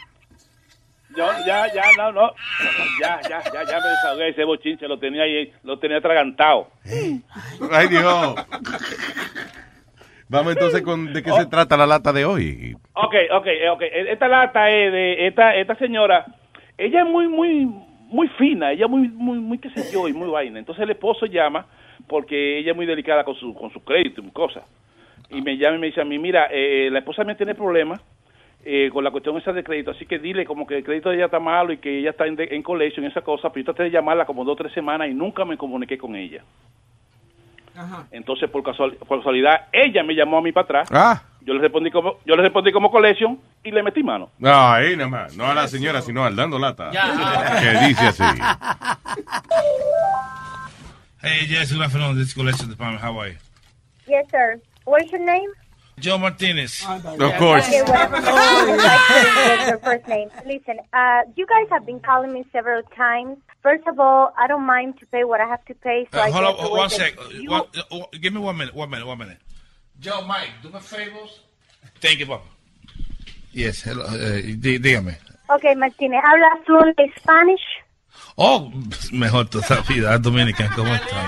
Yo, 1.16 1.26
ya, 1.46 1.72
ya, 1.72 1.84
no, 1.96 2.12
no. 2.12 2.34
Ya, 3.00 3.20
ya, 3.28 3.42
ya, 3.44 3.64
ya 3.64 3.80
me 3.80 3.88
desahogué 3.88 4.28
ese 4.28 4.44
bochinche, 4.44 4.86
lo 4.86 4.98
tenía 4.98 5.22
ahí, 5.22 5.52
lo 5.64 5.78
tenía 5.78 5.98
atragantado. 5.98 6.70
Ay, 7.72 7.88
Dios. 7.88 8.34
Vamos 10.28 10.52
entonces 10.52 10.82
con 10.82 11.12
de 11.12 11.22
qué 11.22 11.30
se 11.32 11.46
trata 11.46 11.76
la 11.76 11.86
lata 11.86 12.12
de 12.12 12.24
hoy. 12.24 12.76
Ok, 12.94 13.14
ok, 13.32 13.46
eh, 13.46 13.68
ok. 13.70 13.82
Esta 13.82 14.28
lata 14.28 14.70
es 14.70 14.92
de 14.92 15.26
esta, 15.26 15.54
esta 15.56 15.74
señora. 15.76 16.26
Ella 16.76 17.00
es 17.02 17.06
muy, 17.06 17.28
muy, 17.28 17.64
muy 18.08 18.28
fina. 18.38 18.72
Ella 18.72 18.84
es 18.84 18.90
muy, 18.90 19.08
muy, 19.08 19.38
muy, 19.38 19.58
qué 19.58 19.70
sé 19.70 19.90
yo, 19.92 20.06
y 20.08 20.12
muy 20.12 20.28
vaina. 20.28 20.58
Entonces 20.58 20.82
el 20.82 20.90
esposo 20.90 21.26
llama 21.26 21.66
porque 22.06 22.58
ella 22.58 22.70
es 22.72 22.76
muy 22.76 22.86
delicada 22.86 23.24
con 23.24 23.34
su, 23.36 23.54
con 23.54 23.70
su 23.72 23.82
crédito 23.82 24.20
y 24.22 24.30
cosas. 24.30 24.64
Y 25.30 25.40
me 25.42 25.56
llama 25.56 25.76
y 25.76 25.80
me 25.80 25.86
dice 25.88 26.00
a 26.00 26.04
mí, 26.04 26.18
mira, 26.18 26.48
eh, 26.50 26.88
la 26.90 27.00
esposa 27.00 27.24
mía 27.24 27.36
tiene 27.36 27.54
problemas 27.54 28.00
eh, 28.64 28.90
con 28.92 29.04
la 29.04 29.10
cuestión 29.10 29.36
esa 29.38 29.52
de 29.52 29.64
crédito. 29.64 29.90
Así 29.92 30.04
que 30.06 30.18
dile 30.18 30.44
como 30.44 30.66
que 30.66 30.76
el 30.78 30.84
crédito 30.84 31.08
de 31.10 31.16
ella 31.16 31.24
está 31.26 31.40
malo 31.40 31.72
y 31.72 31.78
que 31.78 31.98
ella 31.98 32.10
está 32.10 32.26
en, 32.26 32.36
de- 32.36 32.48
en 32.52 32.62
colegio 32.62 33.02
y 33.02 33.06
esa 33.06 33.22
cosa. 33.22 33.50
Pero 33.50 33.62
yo 33.64 33.72
traté 33.72 33.84
de 33.84 33.90
llamarla 33.90 34.26
como 34.26 34.44
dos 34.44 34.52
o 34.54 34.56
tres 34.56 34.72
semanas 34.72 35.08
y 35.08 35.14
nunca 35.14 35.44
me 35.46 35.56
comuniqué 35.56 35.96
con 35.98 36.14
ella. 36.16 36.42
Entonces, 38.10 38.50
por, 38.50 38.62
casual- 38.62 38.96
por 39.06 39.18
casualidad, 39.18 39.66
ella 39.72 40.02
me 40.02 40.14
llamó 40.14 40.38
a 40.38 40.42
mí 40.42 40.52
para 40.52 40.64
atrás. 40.64 40.88
Ah. 40.92 41.22
Yo 41.40 41.54
le 41.54 41.60
respondí 41.60 41.90
como 41.90 42.18
yo 42.26 42.36
le 42.36 42.42
respondí 42.42 42.72
como 42.72 42.90
collection 42.90 43.38
y 43.64 43.70
le 43.70 43.82
metí 43.82 44.02
mano. 44.02 44.30
No, 44.38 44.70
ahí 44.70 44.94
nada 44.96 45.08
más. 45.08 45.36
No 45.36 45.46
a 45.46 45.54
la 45.54 45.66
señora, 45.68 46.02
sino 46.02 46.24
al 46.24 46.36
dando 46.36 46.58
lata. 46.58 46.90
Ya. 46.90 47.60
Que 47.60 47.86
dice 47.88 48.06
así. 48.08 48.22
Hey, 51.22 51.46
yes, 51.48 51.72
good 51.72 51.82
afternoon. 51.82 52.16
This 52.16 52.28
is 52.28 52.34
collection 52.34 52.68
department. 52.68 53.02
How 53.02 53.18
are 53.20 53.32
you? 53.32 53.38
Yes, 54.06 54.26
sir. 54.30 54.60
What's 54.84 55.10
your 55.10 55.20
name? 55.20 55.48
Joe 56.00 56.18
Martinez. 56.18 56.84
Of 56.86 57.34
course. 57.38 57.66
Okay, 57.68 57.82
whatever. 57.82 58.16
I 58.16 58.98
couldn't 59.08 59.68
your 59.68 59.78
first 59.78 60.06
name. 60.08 60.28
Listen, 60.46 60.78
uh, 60.92 61.22
you 61.36 61.46
guys 61.46 61.66
have 61.70 61.84
been 61.86 62.00
calling 62.00 62.32
me 62.32 62.44
several 62.52 62.82
times. 62.96 63.38
First 63.62 63.86
of 63.86 63.98
all, 63.98 64.32
I 64.38 64.46
don't 64.46 64.64
mind 64.66 64.98
to 65.00 65.06
pay 65.06 65.24
what 65.24 65.40
I 65.40 65.46
have 65.46 65.64
to 65.66 65.74
pay. 65.74 66.06
So 66.12 66.18
Uh, 66.18 66.22
I 66.22 66.30
hold 66.30 66.44
get 66.44 66.50
on, 66.58 66.64
to 66.64 66.70
one 66.70 66.78
work 66.80 66.90
sec. 66.90 67.14
you- 67.32 67.50
One- 67.50 67.66
uh, 67.90 67.98
give 68.20 68.32
me 68.32 68.40
one 68.40 68.56
minute, 68.56 68.74
one 68.74 68.90
minute, 68.90 69.06
one 69.06 69.18
minute. 69.18 69.38
Joe, 70.00 70.22
Mike, 70.22 70.50
do 70.62 70.70
me 70.70 70.78
favors. 70.80 71.40
Thank 72.00 72.20
you, 72.20 72.26
Papa. 72.26 72.44
Yes, 73.52 73.82
hello, 73.82 74.04
eh, 74.14 74.42
dí- 74.56 74.78
dígame. 74.78 75.16
Okay, 75.50 75.74
Martínez, 75.74 76.20
¿hablas 76.24 76.64
fluent 76.66 76.98
Spanish? 77.18 77.62
Oh, 78.36 78.70
mejor 79.12 79.48
todavía, 79.48 80.16
Dominican, 80.18 80.68
¿cómo 80.76 80.94
están? 80.94 81.26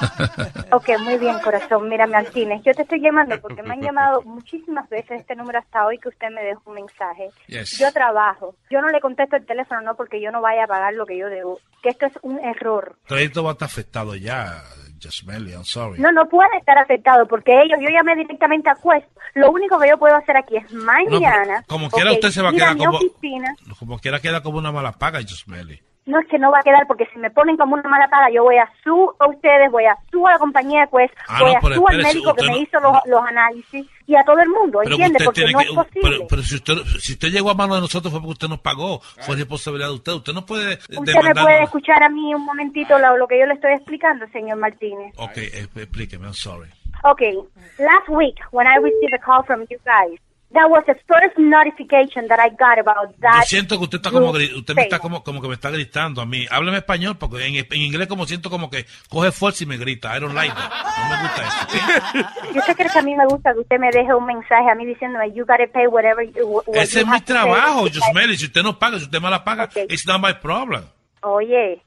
Ok, 0.70 0.90
muy 1.00 1.16
bien, 1.18 1.38
corazón. 1.40 1.88
Mira, 1.88 2.06
Martínez, 2.06 2.60
yo 2.64 2.74
te 2.74 2.82
estoy 2.82 3.00
llamando 3.00 3.40
porque 3.40 3.62
me 3.62 3.72
han 3.74 3.80
llamado 3.80 4.22
muchísimas 4.24 4.88
veces 4.90 5.20
este 5.20 5.34
número 5.34 5.58
hasta 5.58 5.86
hoy 5.86 5.98
que 5.98 6.08
usted 6.10 6.28
me 6.30 6.42
dejó 6.42 6.62
un 6.66 6.74
mensaje. 6.74 7.30
Yes. 7.46 7.78
Yo 7.78 7.90
trabajo. 7.92 8.54
Yo 8.70 8.80
no 8.82 8.88
le 8.88 9.00
contesto 9.00 9.36
el 9.36 9.46
teléfono, 9.46 9.80
no 9.80 9.94
porque 9.96 10.20
yo 10.20 10.30
no 10.30 10.40
vaya 10.42 10.64
a 10.64 10.66
pagar 10.66 10.92
lo 10.94 11.06
que 11.06 11.16
yo 11.16 11.28
debo. 11.28 11.58
Que 11.82 11.88
esto 11.90 12.06
es 12.06 12.12
un 12.22 12.38
error. 12.40 12.96
crédito 13.06 13.42
va 13.42 13.50
a 13.50 13.52
estar 13.52 13.66
afectado 13.66 14.14
ya, 14.14 14.62
Jasmeli, 15.00 15.52
I'm 15.52 15.64
sorry. 15.64 16.00
No, 16.00 16.12
no 16.12 16.28
puede 16.28 16.56
estar 16.58 16.76
afectado 16.78 17.26
porque 17.26 17.52
ellos, 17.62 17.78
yo 17.80 17.88
llamé 17.88 18.16
directamente 18.16 18.68
a 18.68 18.74
Quest. 18.74 19.08
Lo 19.34 19.50
único 19.50 19.78
que 19.78 19.88
yo 19.88 19.98
puedo 19.98 20.16
hacer 20.16 20.36
aquí 20.36 20.56
es 20.56 20.72
mañana. 20.72 21.62
como 21.66 21.88
quiera 21.90 22.10
ok, 22.10 22.16
usted 22.16 22.30
se 22.30 22.42
va 22.42 22.50
a 22.50 22.52
quedar 22.52 22.76
como- 22.76 22.96
oficina. 22.98 23.54
Como 23.78 23.98
quiera 23.98 24.20
queda 24.20 24.42
como 24.42 24.58
una 24.58 24.72
mala 24.72 24.92
paga, 24.92 25.20
Jasmeli. 25.20 25.80
No 26.08 26.18
es 26.20 26.26
que 26.28 26.38
no 26.38 26.50
va 26.50 26.60
a 26.60 26.62
quedar 26.62 26.86
porque 26.86 27.04
si 27.12 27.18
me 27.18 27.30
ponen 27.30 27.58
como 27.58 27.74
una 27.74 27.86
mala 27.88 28.08
paga, 28.08 28.30
yo 28.32 28.42
voy 28.42 28.56
a 28.56 28.66
su 28.82 29.12
a 29.18 29.28
ustedes, 29.28 29.70
voy 29.70 29.84
a 29.84 29.94
su 30.10 30.26
a 30.26 30.32
la 30.32 30.38
compañía 30.38 30.80
de 30.80 30.88
Quest, 30.88 31.14
Ah, 31.28 31.38
voy 31.42 31.52
no, 31.52 31.58
a 31.58 31.60
su 31.74 31.86
al 31.88 31.96
médico 32.02 32.34
que 32.34 32.40
usted 32.40 32.46
me 32.46 32.52
no- 32.58 32.62
hizo 32.62 32.80
los, 32.80 32.96
los 33.04 33.22
análisis 33.26 33.86
y 34.06 34.16
a 34.16 34.24
todo 34.24 34.38
el 34.40 34.48
mundo, 34.48 34.80
Pero 34.84 34.96
que 34.96 35.02
¿entiende? 35.04 35.18
usted 35.18 35.24
Porque 35.26 35.52
no 35.52 35.58
que, 35.58 35.64
es 35.66 35.70
posible. 35.74 36.00
pero, 36.16 36.26
pero 36.30 36.42
si 36.42 36.54
usted 36.54 36.74
si 36.98 37.12
usted 37.12 37.28
llegó 37.28 37.50
a 37.50 37.54
mano 37.54 37.74
de 37.74 37.82
nosotros 37.82 38.10
fue 38.10 38.20
porque 38.20 38.32
usted 38.32 38.48
nos 38.48 38.60
pagó, 38.60 39.00
fue 39.20 39.36
responsabilidad 39.36 39.88
de 39.88 39.94
usted. 39.96 40.12
Usted 40.14 40.32
no 40.32 40.46
puede 40.46 40.78
Usted 40.78 41.22
me 41.22 41.34
puede 41.34 41.62
escuchar 41.64 42.02
a 42.02 42.08
mí 42.08 42.34
un 42.34 42.44
momentito 42.44 42.98
lo, 42.98 43.18
lo 43.18 43.28
que 43.28 43.38
yo 43.38 43.44
le 43.44 43.52
estoy 43.54 43.72
explicando, 43.74 44.26
señor 44.28 44.56
Martínez. 44.56 45.12
Ok, 45.18 45.36
explíqueme, 45.36 46.24
I'm 46.24 46.32
sorry. 46.32 46.70
Okay, 47.04 47.34
last 47.78 48.08
week 48.08 48.34
when 48.50 48.66
I 48.66 48.76
received 48.78 49.12
a 49.14 49.18
call 49.18 49.44
from 49.44 49.60
you 49.68 49.78
guys, 49.84 50.18
that 50.52 50.68
was 50.70 50.82
the 50.86 50.94
first 51.06 51.36
notification 51.38 52.26
that 52.28 52.38
I 52.40 52.48
got 52.50 52.78
about 52.78 53.14
that. 53.20 53.42
Yo 53.42 53.48
siento 53.48 53.76
que 53.78 53.84
usted 53.84 53.98
está 53.98 54.10
como 54.10 54.30
usted 54.30 54.74
me 54.74 54.82
está 54.82 54.98
como, 54.98 55.22
como 55.22 55.40
que 55.42 55.48
me 55.48 55.54
está 55.54 55.70
gritando 55.70 56.20
a 56.20 56.26
mí. 56.26 56.46
Hábleme 56.50 56.78
español 56.78 57.16
porque 57.18 57.44
en, 57.46 57.56
en 57.56 57.80
inglés 57.80 58.08
como 58.08 58.26
siento 58.26 58.48
como 58.50 58.70
que 58.70 58.86
coge 59.10 59.30
fuerza 59.32 59.64
y 59.64 59.66
me 59.66 59.76
grita. 59.76 60.16
I 60.16 60.20
don't 60.20 60.34
like 60.34 60.54
that. 60.54 60.70
No 60.98 61.16
me 61.16 61.22
gusta 61.22 61.42
eso. 61.42 62.48
¿ok? 62.48 62.54
¿Y 62.54 62.58
usted 62.58 62.76
cree 62.76 62.90
que 62.90 62.98
a 62.98 63.02
mí 63.02 63.14
me 63.14 63.26
gusta 63.26 63.52
que 63.52 63.60
usted 63.60 63.78
me 63.78 63.90
deje 63.90 64.14
un 64.14 64.26
mensaje 64.26 64.70
a 64.70 64.74
mí 64.74 64.86
diciéndome, 64.86 65.32
you 65.32 65.44
gotta 65.44 65.66
pay 65.72 65.86
whatever 65.86 66.24
you, 66.32 66.46
what 66.46 66.64
Ese 66.76 66.94
you 66.94 67.00
es 67.00 67.06
mi 67.06 67.12
have 67.12 67.20
to 67.24 67.34
pay"? 67.34 67.42
trabajo, 67.42 67.86
Yusmeli. 67.92 68.36
Si 68.36 68.46
usted 68.46 68.62
no 68.62 68.78
paga, 68.78 68.98
si 68.98 69.04
usted 69.04 69.20
me 69.20 69.28
la 69.30 69.44
paga, 69.44 69.68
it's 69.88 70.06
not 70.06 70.20
my 70.20 70.32
problem. 70.34 70.84
Oye, 71.22 71.82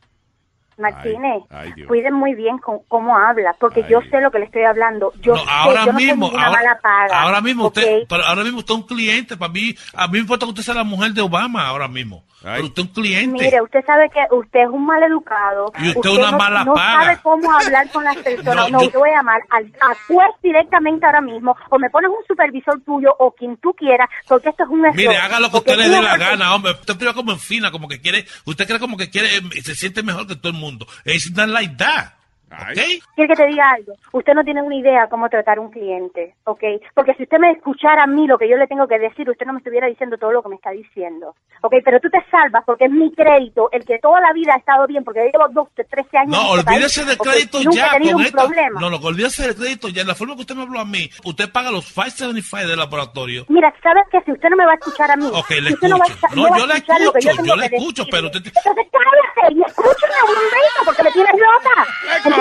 Martínez, 0.82 1.44
Ay, 1.50 1.72
cuiden 1.88 2.14
muy 2.14 2.36
bien 2.36 2.58
con, 2.58 2.80
cómo 2.88 3.18
habla, 3.18 3.56
porque 3.60 3.86
yo 3.90 4.02
sé 4.10 4.20
lo 4.22 4.32
que 4.32 4.40
le 4.40 4.46
estoy 4.46 4.64
hablando. 4.64 5.14
Yo 5.22 5.34
No, 5.36 5.40
sé, 5.44 5.46
ahora 5.50 5.86
yo 5.86 5.92
no 5.94 6.00
soy 6.00 6.08
mismo, 6.08 6.26
ninguna 6.28 6.46
ahora, 6.48 6.58
mala 6.60 6.80
paga. 6.82 7.22
ahora 7.22 7.42
mismo 7.42 7.68
usted, 7.68 8.04
ahora 8.10 8.44
mismo 8.44 8.60
usted 8.60 8.74
es 8.74 8.80
un 8.82 8.88
cliente 8.88 9.38
para 9.38 9.52
mí. 9.54 9.76
A 9.94 10.08
mí 10.08 10.14
me 10.14 10.20
importa 10.20 10.46
que 10.46 10.50
usted 10.50 10.64
sea 10.64 10.74
la 10.76 10.84
mujer 10.84 11.14
de 11.14 11.22
Obama 11.22 11.66
ahora 11.68 11.88
mismo. 11.88 12.24
Pero 12.44 12.64
usted 12.66 12.82
es 12.82 12.88
un 12.88 12.94
cliente. 12.96 13.44
Mire, 13.44 13.62
usted 13.62 13.86
sabe 13.86 14.10
que 14.10 14.20
usted 14.36 14.62
es 14.62 14.70
un 14.70 14.84
mal 14.84 15.04
educado. 15.04 15.72
Y 15.78 15.90
usted 15.90 16.10
una 16.10 16.32
no, 16.32 16.38
mala 16.40 16.66
no 16.66 16.74
paga. 16.74 17.04
sabe 17.04 17.18
cómo 17.22 17.52
hablar 17.52 17.88
con 17.92 18.04
las 18.04 18.18
personas. 18.24 18.56
No, 18.72 18.80
No, 18.80 18.82
yo- 18.84 18.92
yo 18.92 19.00
voy 19.00 19.10
a 19.12 19.18
llamar 19.18 19.42
al, 19.52 19.66
a 19.80 19.90
Quest 20.08 20.42
directamente 20.42 21.06
ahora 21.06 21.22
mismo, 21.22 21.56
o 21.70 21.78
me 21.78 21.90
pones 21.92 22.10
un 22.10 22.26
supervisor 22.28 22.82
tuyo, 22.84 23.14
o 23.20 23.32
quien 23.36 23.58
tú 23.58 23.74
quieras, 23.74 24.10
porque 24.28 24.50
esto 24.50 24.64
es 24.64 24.70
un 24.70 24.80
error. 24.84 24.96
Mire, 24.96 25.18
haga 25.18 25.40
lo 25.40 25.52
que 25.52 25.58
usted 25.58 25.78
le 25.78 25.90
dé 25.90 26.00
Una 26.00 26.02
la 26.02 26.18
gana, 26.18 26.56
hombre. 26.56 26.72
Usted 26.72 26.96
como 27.14 27.32
en 27.32 27.40
fina, 27.40 27.70
como 27.72 27.88
que 27.88 28.00
quiere, 28.02 28.26
usted 28.46 28.66
cree 28.66 28.80
como 28.80 28.98
que 28.98 29.10
quiere, 29.10 29.28
eh, 29.38 29.62
se 29.64 29.76
siente 29.76 30.02
mejor 30.02 30.26
que 30.26 30.36
todo 30.36 30.52
el 30.52 30.58
mundo. 30.58 30.71
It's 31.06 31.32
not 31.32 31.50
like 31.50 31.78
that. 31.78 32.14
¿Ok? 32.52 32.80
Quiero 33.16 33.34
que 33.36 33.42
te 33.44 33.48
diga 33.48 33.72
algo. 33.72 33.94
Usted 34.12 34.34
no 34.34 34.44
tiene 34.44 34.62
una 34.62 34.76
idea 34.76 35.08
cómo 35.10 35.30
tratar 35.30 35.58
a 35.58 35.62
un 35.62 35.72
cliente, 35.72 36.36
¿ok? 36.44 36.64
Porque 36.94 37.14
si 37.16 37.24
usted 37.24 37.38
me 37.40 37.52
escuchara 37.52 38.04
a 38.04 38.08
mí 38.08 38.28
lo 38.28 38.38
que 38.38 38.50
yo 38.50 38.58
le 38.58 38.68
tengo 38.68 38.88
que 38.88 39.00
decir, 39.00 39.30
usted 39.30 39.46
no 39.46 39.54
me 39.54 39.60
estuviera 39.60 39.88
diciendo 39.88 40.18
todo 40.18 40.32
lo 40.32 40.44
que 40.44 40.50
me 40.50 40.56
está 40.56 40.72
diciendo, 40.72 41.36
¿ok? 41.62 41.76
Pero 41.84 42.00
tú 42.00 42.10
te 42.10 42.24
salvas 42.30 42.64
porque 42.66 42.86
es 42.86 42.92
mi 42.92 43.12
crédito, 43.14 43.70
el 43.72 43.86
que 43.86 44.00
toda 44.00 44.20
la 44.22 44.34
vida 44.34 44.54
ha 44.54 44.58
estado 44.58 44.86
bien, 44.88 45.04
porque 45.04 45.22
yo 45.32 45.40
llevo 45.40 45.48
12, 45.54 45.84
13 45.86 46.18
años 46.18 46.32
No, 46.32 46.54
en 46.54 46.60
este 46.60 46.72
olvídese 46.72 47.06
del 47.06 47.18
crédito 47.18 47.58
Nunca 47.64 47.76
ya 47.78 47.88
he 47.88 47.92
tenido 47.92 48.12
con 48.14 48.22
un 48.22 48.26
esta. 48.28 48.38
problema. 48.44 48.80
No, 48.82 48.90
no, 48.90 48.98
olvídese 48.98 49.44
del 49.48 49.56
crédito 49.56 49.88
ya. 49.90 50.02
En 50.02 50.08
la 50.08 50.16
forma 50.16 50.36
que 50.36 50.42
usted 50.42 50.56
me 50.56 50.64
habló 50.64 50.80
a 50.80 50.86
mí, 50.86 51.10
usted 51.26 51.52
paga 51.52 51.72
los 51.72 51.86
575 51.86 52.68
del 52.68 52.78
laboratorio. 52.80 53.46
Mira, 53.50 53.74
¿sabes 53.82 54.04
qué? 54.12 54.20
Si 54.26 54.32
usted 54.32 54.50
no 54.50 54.58
me 54.58 54.66
va 54.66 54.72
a 54.74 54.76
escuchar 54.76 55.10
a 55.12 55.16
mí... 55.16 55.26
Ok, 55.34 55.50
le 55.52 55.68
si 55.70 55.74
usted 55.76 55.88
no 55.88 55.98
va 55.98 56.06
a 56.06 56.08
escucho. 56.08 56.28
escuchar- 56.28 56.36
No, 56.36 56.50
va 56.50 56.56
a 56.56 56.60
yo 56.60 56.68
que 56.68 57.20
escucho, 57.20 57.44
yo 57.46 57.56
le 57.56 57.70
que 57.70 57.76
escucho, 57.78 58.04
pero 58.12 58.28
usted... 58.28 58.40
Entonces 58.46 58.88
cállate 58.92 59.54
y 59.56 59.62
escúchame 59.62 60.14
un 60.28 60.36
momento 60.36 60.80
porque 60.86 61.04
me 61.04 61.12
tienes 61.12 61.34
loca. 61.34 61.86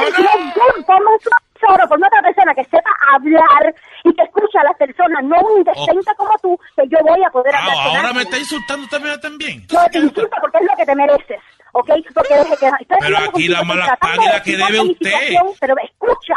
Good, 0.06 0.85
ponme 0.86 1.10
un 1.10 1.18
tesoro 1.18 1.89
por 1.89 1.98
otra 1.98 2.22
persona 2.22 2.55
que 2.55 2.64
sepa 2.64 2.90
hablar 3.14 3.74
y 4.05 4.14
que 4.14 4.22
escuche 4.22 4.59
a 4.59 4.64
las 4.64 4.77
personas, 4.77 5.22
no 5.24 5.36
un 5.40 5.59
indecente 5.59 6.10
como 6.16 6.39
tú, 6.43 6.59
que 6.77 6.89
yo 6.89 6.98
voy 7.02 7.22
a 7.24 7.31
poder 7.31 7.55
hablar 7.55 7.77
Ah, 7.78 7.85
con 7.89 7.97
ahora 7.97 8.12
me 8.12 8.22
está 8.22 8.39
insultando 8.39 8.89
también, 8.89 9.20
también. 9.20 9.66
No, 9.72 9.86
te 9.90 9.98
insulto 9.98 10.36
porque 10.40 10.59
es 10.59 10.64
lo 10.70 10.77
que 10.77 10.86
te 10.86 10.94
mereces, 10.94 11.40
¿ok? 11.72 11.90
Porque 12.14 12.35
desde 12.35 12.56
que 12.56 12.66
estoy 12.66 12.98
Pero 13.01 13.18
aquí 13.18 13.48
la 13.48 13.62
mala 13.62 13.98
la 14.01 14.43
que 14.43 14.56
debe 14.56 14.81
usted. 14.81 15.36
Pero 15.60 15.74
escucha, 15.82 16.35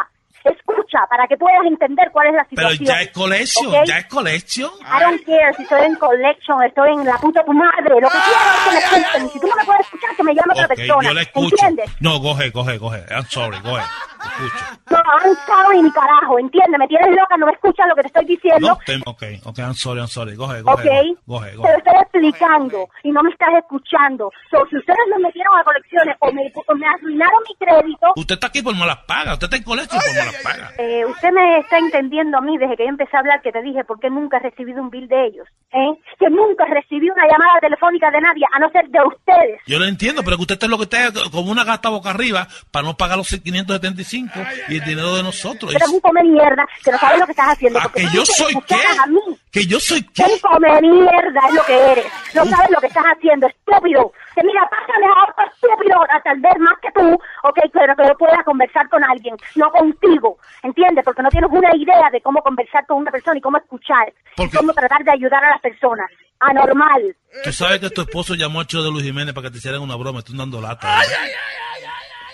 escucha, 0.49 0.99
para 1.10 1.28
que 1.28 1.38
puedas 1.38 1.65
entender 1.65 2.10
cuál 2.11 2.28
es 2.28 2.34
la 2.34 2.45
Pero 2.49 2.70
situación. 2.70 2.86
ya 2.88 3.02
es 3.02 3.11
colección, 3.11 3.68
¿ok? 3.68 3.86
ya 3.86 3.98
es 3.99 4.06
colección. 4.07 4.72
I 4.82 5.03
don't 5.03 5.22
care 5.26 5.53
si 5.57 5.64
estoy 5.64 5.82
en 5.86 5.95
collection, 5.95 6.64
estoy 6.64 6.90
en 6.94 7.06
la 7.06 7.18
puta 7.18 7.40
de 7.41 7.45
tu 7.45 7.53
madre. 7.53 8.02
Lo 8.02 8.10
que 8.10 8.18
quiero 8.18 8.40
es 8.53 8.64
que 8.64 8.72
me 8.72 8.80
escuchen. 9.02 9.30
Si 9.32 9.40
tú 9.40 9.48
no 9.48 9.56
me 9.56 9.65
puedes 9.65 9.82
escuchar, 9.82 10.15
que 10.15 10.24
me 10.24 10.34
llame 10.36 10.52
otra 10.53 10.65
Ok, 10.65 10.76
persona. 10.76 11.07
yo 11.07 11.14
le 11.14 11.22
escucho. 11.22 11.56
¿Entiendes? 11.56 11.91
No, 11.99 12.22
coge, 12.22 12.52
coge, 12.52 12.80
coge. 12.80 13.03
I'm 13.10 13.26
sorry, 13.30 13.60
coge. 13.61 13.84
Escucho. 14.24 14.65
No, 14.90 14.98
I'm 14.98 15.36
sorry, 15.45 15.84
mi 15.84 15.91
carajo. 15.91 16.40
¿Entiendes? 16.40 16.80
Me 16.80 16.88
tienes 16.88 17.10
loca, 17.11 17.38
no 17.38 17.45
me 17.45 17.52
escuchas 17.53 17.88
lo 17.88 17.95
que 17.95 18.02
te 18.03 18.07
estoy 18.07 18.26
diciendo. 18.26 18.68
No, 18.68 18.78
te- 18.86 18.98
ok, 19.06 19.24
ok, 19.45 19.57
I'm 19.60 19.74
sorry, 19.76 19.99
I'm 19.99 20.07
sorry. 20.07 20.36
Coge, 20.36 20.64
coge, 20.64 20.74
¿Ok? 20.90 21.18
coge, 21.28 21.56
coge, 21.56 21.68
Te 21.68 21.72
lo 21.72 21.78
estoy 21.78 21.94
explicando 22.02 22.90
y 23.03 23.11
no 23.11 23.22
me 23.24 23.30
estás 23.32 23.49
escuchando. 23.57 24.32
So, 24.52 24.65
si 24.70 24.78
ustedes 24.78 24.99
me 25.11 25.20
metieron 25.24 25.57
a 25.60 25.64
colecciones 25.64 26.15
o 26.20 26.32
me, 26.32 26.52
o 26.68 26.76
me 26.76 26.88
arruinaron 26.88 27.40
mi 27.48 27.56
crédito, 27.56 28.14
Usted 28.15 28.36
está 28.36 28.48
aquí 28.48 28.61
por 28.61 28.76
malas 28.76 28.98
pagas. 29.07 29.34
Usted 29.34 29.45
está 29.45 29.57
en 29.57 29.64
colección 29.64 30.02
por 30.06 30.15
malas 30.15 30.32
eh, 30.77 31.05
usted 31.05 31.31
me 31.31 31.60
está 31.60 31.77
entendiendo 31.77 32.38
a 32.38 32.41
mí 32.41 32.57
desde 32.57 32.76
que 32.77 32.84
yo 32.84 32.89
empecé 32.89 33.15
a 33.15 33.19
hablar 33.19 33.41
que 33.41 33.51
te 33.51 33.61
dije 33.61 33.84
por 33.84 33.99
qué 33.99 34.10
nunca 34.10 34.38
he 34.38 34.41
recibido 34.41 34.81
un 34.81 34.89
bill 34.89 35.07
de 35.07 35.26
ellos. 35.26 35.47
¿eh? 35.72 35.93
Que 36.19 36.30
nunca 36.30 36.65
recibí 36.65 37.10
una 37.10 37.27
llamada 37.27 37.60
telefónica 37.61 38.11
de 38.11 38.22
nadie, 38.22 38.45
a 38.51 38.60
no 38.60 38.69
ser 38.69 38.88
de 38.89 38.99
ustedes. 39.05 39.61
Yo 39.65 39.80
lo 39.80 39.85
entiendo, 39.85 40.23
pero 40.23 40.38
que 40.38 40.43
usted 40.43 40.55
está 40.55 40.68
lo 40.68 40.77
que 40.77 40.84
está 40.84 41.11
como 41.31 41.51
una 41.51 41.64
gata 41.64 41.89
boca 41.89 42.11
arriba 42.11 42.47
para 42.72 42.85
no 42.85 42.95
pagar 42.95 43.18
los 43.18 43.27
575 43.27 44.39
y 44.69 44.76
el 44.76 44.84
dinero 44.84 45.15
de 45.15 45.23
nosotros. 45.23 45.73
Eres 45.73 45.88
un 45.89 45.99
come 45.99 46.23
mierda 46.23 46.68
que 46.84 46.91
no 46.91 46.97
sabes 46.97 47.19
lo 47.19 47.26
que 47.26 47.31
estás 47.31 47.47
haciendo. 47.47 47.80
Ah, 47.80 47.84
porque 47.84 48.01
que 48.01 48.15
yo 48.15 48.26
soy 48.26 48.53
qué? 48.68 48.76
A 48.76 49.07
mí. 49.07 49.19
Que 49.51 49.65
yo 49.65 49.80
soy 49.80 50.03
qué? 50.14 50.23
Un 50.23 50.39
come 50.39 50.81
mierda 50.81 51.41
es 51.47 51.53
lo 51.53 51.64
que 51.64 51.91
eres. 51.91 52.05
No 52.34 52.45
sabes 52.45 52.69
lo 52.69 52.80
que 52.80 52.88
estás 52.88 53.05
haciendo, 53.05 53.47
estúpido. 53.47 54.11
Que 54.35 54.43
mira, 54.43 54.68
pásame 54.69 55.05
a 55.05 55.30
otro 55.30 55.45
estúpido, 55.45 56.01
a 56.10 56.19
tal 56.22 56.39
vez 56.39 56.57
más 56.60 56.80
que 56.81 56.91
tú, 56.91 57.14
ok, 57.43 57.60
pero 57.72 57.95
que 57.95 58.07
yo 58.07 58.18
pueda 58.18 58.43
conversar 58.43 58.89
con 58.89 59.03
alguien, 59.03 59.35
no 59.55 59.72
contigo, 59.72 60.38
¿entiendes? 60.64 61.05
Porque 61.05 61.22
no 61.22 61.30
tienes 61.30 61.49
una 61.51 61.76
idea 61.76 62.10
de 62.11 62.22
cómo 62.22 62.41
conversar 62.41 62.85
con 62.88 62.97
una 62.97 63.11
persona 63.11 63.38
y 63.38 63.41
cómo 63.41 63.57
escuchar, 63.57 64.11
y 64.38 64.49
cómo 64.49 64.73
tratar 64.73 65.03
de 65.03 65.11
ayudar 65.11 65.43
a 65.43 65.51
las 65.51 65.61
personas. 65.61 66.10
Anormal. 66.39 67.15
Tú 67.43 67.53
sabes 67.53 67.80
que 67.80 67.89
tu 67.89 68.01
esposo 68.01 68.35
llamó 68.35 68.64
de 68.64 68.91
Luis 68.91 69.05
Jiménez 69.05 69.34
para 69.34 69.47
que 69.47 69.51
te 69.51 69.57
hicieran 69.60 69.81
una 69.81 69.95
broma. 69.95 70.19
Estoy 70.19 70.38
dando 70.38 70.60
lata. 70.60 70.88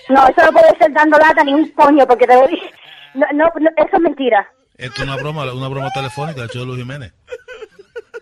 No, 0.10 0.28
eso 0.28 0.44
no 0.44 0.52
puede 0.52 0.76
ser 0.80 0.92
dando 0.92 1.18
lata 1.18 1.44
ni 1.44 1.54
un 1.54 1.70
coño, 1.72 2.08
porque 2.08 2.26
te 2.26 2.36
voy... 2.36 2.60
No, 3.14 3.28
no, 3.34 3.46
no, 3.60 3.70
eso 3.78 3.96
es 3.96 4.02
mentira. 4.02 4.48
Esto 4.76 5.04
es 5.04 5.08
una 5.08 5.18
broma, 5.18 5.44
una 5.52 5.68
broma 5.68 5.90
telefónica 5.92 6.42
del 6.42 6.50
de 6.50 6.66
Luis 6.66 6.80
Jiménez. 6.80 7.14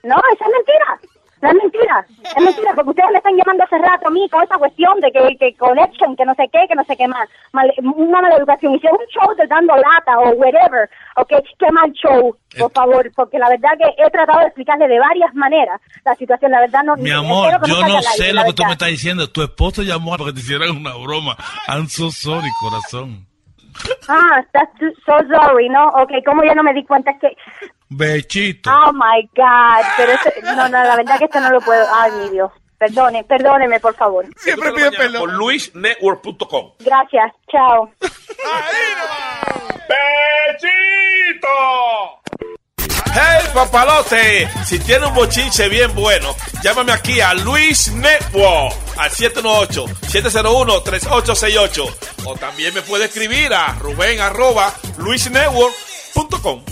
No, 0.04 0.16
eso 0.34 0.44
es 0.44 0.52
mentira. 0.52 1.00
No 1.42 1.50
es 1.50 1.56
mentira. 1.56 2.06
Es 2.24 2.44
mentira, 2.44 2.74
porque 2.74 2.90
ustedes 2.90 3.10
me 3.12 3.18
están 3.18 3.36
llamando 3.38 3.64
hace 3.64 3.78
rato 3.78 4.08
a 4.08 4.12
mí 4.12 4.28
con 4.30 4.42
esa 4.44 4.58
cuestión 4.58 5.00
de 5.00 5.12
que, 5.12 5.38
que 5.38 5.54
connection, 5.56 6.16
que 6.16 6.26
no 6.26 6.34
sé 6.34 6.50
qué, 6.52 6.66
que 6.68 6.76
no 6.76 6.84
sé 6.84 6.98
qué 6.98 7.08
más. 7.08 7.30
Mal- 7.54 7.72
una 7.96 8.22
mala 8.22 8.38
educación. 8.38 8.74
Es 8.76 8.84
un 8.92 9.06
show 9.08 9.36
de 9.36 9.46
dando 9.48 9.76
lata 9.76 10.18
o 10.20 10.30
whatever, 10.32 10.90
ok, 11.16 11.30
qué 11.60 11.72
mal 11.72 11.92
show, 11.94 12.36
por 12.58 12.72
favor. 12.72 13.12
Porque 13.16 13.38
la 13.38 13.50
verdad 13.50 13.70
que 13.78 14.04
he 14.04 14.10
tratado 14.10 14.40
de 14.40 14.46
explicarle 14.48 14.88
de 14.88 15.00
varias 15.00 15.34
maneras 15.36 15.80
la 16.06 16.16
situación. 16.16 16.52
La 16.52 16.62
verdad 16.62 16.84
no... 16.84 16.96
Mi 16.96 17.12
amor, 17.12 17.52
yo 17.68 17.80
no 17.82 17.86
aire, 17.86 18.02
sé 18.16 18.34
la 18.34 18.42
lo 18.42 18.48
que 18.48 18.54
tú 18.54 18.64
me 18.66 18.72
estás 18.72 18.90
diciendo. 18.90 19.30
Tu 19.30 19.44
esposo 19.44 19.84
llamó 19.84 20.12
para 20.18 20.26
que 20.26 20.34
te 20.34 20.40
hicieran 20.40 20.76
una 20.76 20.96
broma. 20.96 21.38
I'm 21.68 21.88
so 21.88 22.10
sorry, 22.10 22.50
corazón. 22.60 23.28
Ah, 24.10 24.44
that's 24.54 24.74
too- 24.80 24.92
so 25.06 25.14
sorry, 25.32 25.70
¿no? 25.70 25.88
Ok, 25.90 26.12
como 26.26 26.44
yo 26.44 26.56
no 26.56 26.64
me 26.64 26.74
di 26.74 26.84
cuenta 26.84 27.12
es 27.12 27.20
que... 27.20 27.38
Bechito. 27.90 28.70
Oh, 28.70 28.92
my 28.94 29.28
God. 29.36 29.86
Pero 29.98 30.12
eso- 30.14 30.30
no, 30.44 30.68
no, 30.70 30.84
la 30.84 30.96
verdad 30.96 31.18
que 31.18 31.26
esto 31.26 31.40
no 31.40 31.50
lo 31.52 31.62
puedo... 31.62 31.84
Ay, 31.96 32.12
mi 32.24 32.30
Dios. 32.30 32.52
Perdone, 32.78 33.24
perdóneme, 33.24 33.80
por 33.80 33.96
favor. 33.96 34.26
Siempre 34.38 34.72
pide 34.72 34.92
perdón. 34.92 35.20
Por 35.22 35.34
luisnetwork.com. 35.34 36.74
Gracias, 36.80 37.32
chao. 37.52 37.90
¡Pechito! 41.18 42.22
Hey, 43.14 43.50
papalote, 43.52 44.48
si 44.64 44.78
tiene 44.80 45.08
un 45.08 45.14
bochinche 45.16 45.68
bien 45.70 45.96
bueno, 45.96 46.36
llámame 46.62 46.92
aquí 46.92 47.20
a 47.20 47.34
Luis 47.34 47.92
Network 47.94 48.76
al 48.98 49.10
718-701-3868. 49.10 51.96
O 52.26 52.36
también 52.36 52.76
me 52.76 52.84
puede 52.84 53.06
escribir 53.06 53.52
a 53.56 53.74
Rubén 53.80 54.22
arroba 54.22 54.72
luisnetwork.com. 55.00 56.64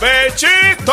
¡Bechito! 0.00 0.92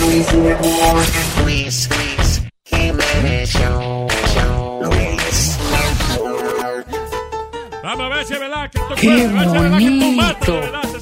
Luis 0.00 0.32
Luis, 0.32 1.88
Luis, 1.90 2.42
Jiménez 2.64 3.50
Show, 3.50 4.06
Show, 4.34 4.82
Luis 4.84 5.58
Network. 5.72 6.86
Vamos 7.82 8.04
a 8.04 8.08
ver 8.14 8.24
si 8.26 8.34
es 8.34 8.40
verdad 8.40 8.70
que 8.70 8.78
esto 8.78 8.94
Qué 8.96 9.28
puede, 9.28 10.97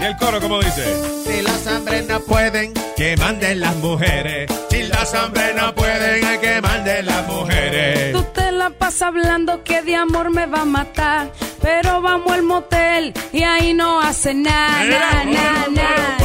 Y 0.00 0.04
el 0.04 0.16
coro, 0.16 0.40
como 0.40 0.60
dice? 0.60 0.84
Si 1.24 1.42
los 1.42 1.66
hombres 1.66 2.06
no 2.06 2.20
pueden, 2.20 2.72
que 2.96 3.16
manden 3.16 3.60
las 3.60 3.76
mujeres. 3.76 4.50
Si 4.70 4.82
los 4.84 5.14
hombres 5.14 5.54
no 5.56 5.74
pueden, 5.74 6.40
que 6.40 6.60
manden 6.60 7.06
las 7.06 7.26
mujeres. 7.26 8.12
Tú 8.12 8.22
te 8.34 8.52
la 8.52 8.70
pasas 8.70 9.02
hablando 9.02 9.64
que 9.64 9.82
de 9.82 9.96
amor 9.96 10.30
me 10.30 10.46
va 10.46 10.62
a 10.62 10.64
matar. 10.64 11.32
Pero 11.60 12.00
vamos 12.00 12.32
al 12.32 12.42
motel 12.42 13.12
y 13.32 13.42
ahí 13.42 13.74
no 13.74 14.00
hace 14.00 14.34
nada, 14.34 14.84
nada, 14.84 15.66
nada. 15.70 16.18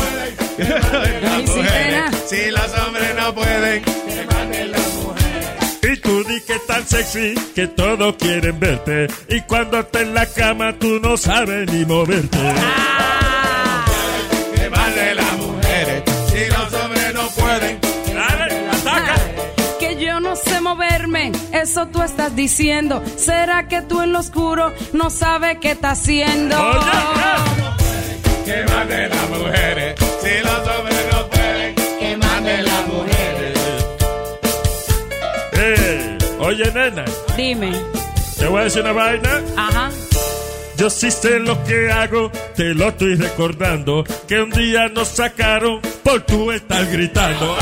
Las. 1.22 2.30
Si 2.30 2.52
los 2.52 2.80
hombres 2.80 3.16
no 3.16 3.34
pueden, 3.34 3.84
que 3.84 4.26
manden 4.34 4.72
las 4.72 4.94
mujeres. 4.95 5.80
Y 5.82 5.98
tú 5.98 6.24
di 6.24 6.41
que 6.41 6.60
tan 6.68 6.88
sexy 6.88 7.34
que 7.56 7.68
todos 7.68 8.16
quieren 8.18 8.60
verte. 8.60 9.08
Y 9.30 9.41
cuando 9.41 9.80
estás 9.80 10.04
en 10.04 10.14
la 10.14 10.26
cama 10.28 10.74
tú 10.74 11.00
no 11.00 11.18
sabes 11.18 11.72
ni 11.72 11.86
moverte. 11.86 12.38
Que 12.38 13.23
manden 14.76 15.16
las 15.16 15.38
mujeres. 15.38 16.04
Si 16.32 16.45
los 16.48 16.74
hombres 16.82 17.14
no 17.14 17.28
pueden, 17.30 17.80
Dale, 18.14 18.68
ataca. 18.70 19.16
Que 19.80 19.95
yo 20.04 20.20
no 20.20 20.36
sé 20.36 20.62
moverme, 20.62 21.32
eso 21.52 21.88
tú 21.88 22.02
estás 22.02 22.36
diciendo. 22.36 23.04
¿Será 23.18 23.68
que 23.68 23.82
tú 23.82 24.02
en 24.02 24.12
lo 24.14 24.20
oscuro 24.20 24.74
no 24.94 25.10
sabes 25.10 25.58
qué 25.62 25.72
estás 25.72 26.00
haciendo? 26.00 26.56
que 28.45 28.66
manden 28.74 29.10
las 29.10 29.30
mujeres. 29.30 29.95
Si 30.22 30.40
los 30.44 30.68
hombres 30.78 31.06
no 31.14 31.28
pueden, 31.30 31.76
que 32.00 32.18
manden 32.18 32.66
las 32.66 32.88
mujeres. 32.88 33.60
Eh, 35.54 36.18
oye, 36.40 36.72
nena, 36.74 37.06
Dime. 37.38 37.72
te 38.38 38.48
voy 38.48 38.62
a 38.62 38.64
decir 38.66 38.82
una 38.82 38.91
vaina. 38.91 39.41
Ajá. 39.56 39.90
Yo 40.78 40.90
sí 40.90 41.12
sé 41.12 41.40
lo 41.40 41.64
que 41.64 41.91
hago, 41.91 42.32
te 42.56 42.74
lo 42.74 42.90
estoy 42.90 43.16
recordando. 43.16 44.04
Que 44.28 44.41
un 44.41 44.50
día 44.50 44.90
nos 44.90 45.08
sacaron 45.10 45.82
por 46.04 46.22
tú 46.24 46.52
estar 46.52 46.86
gritando. 46.88 47.58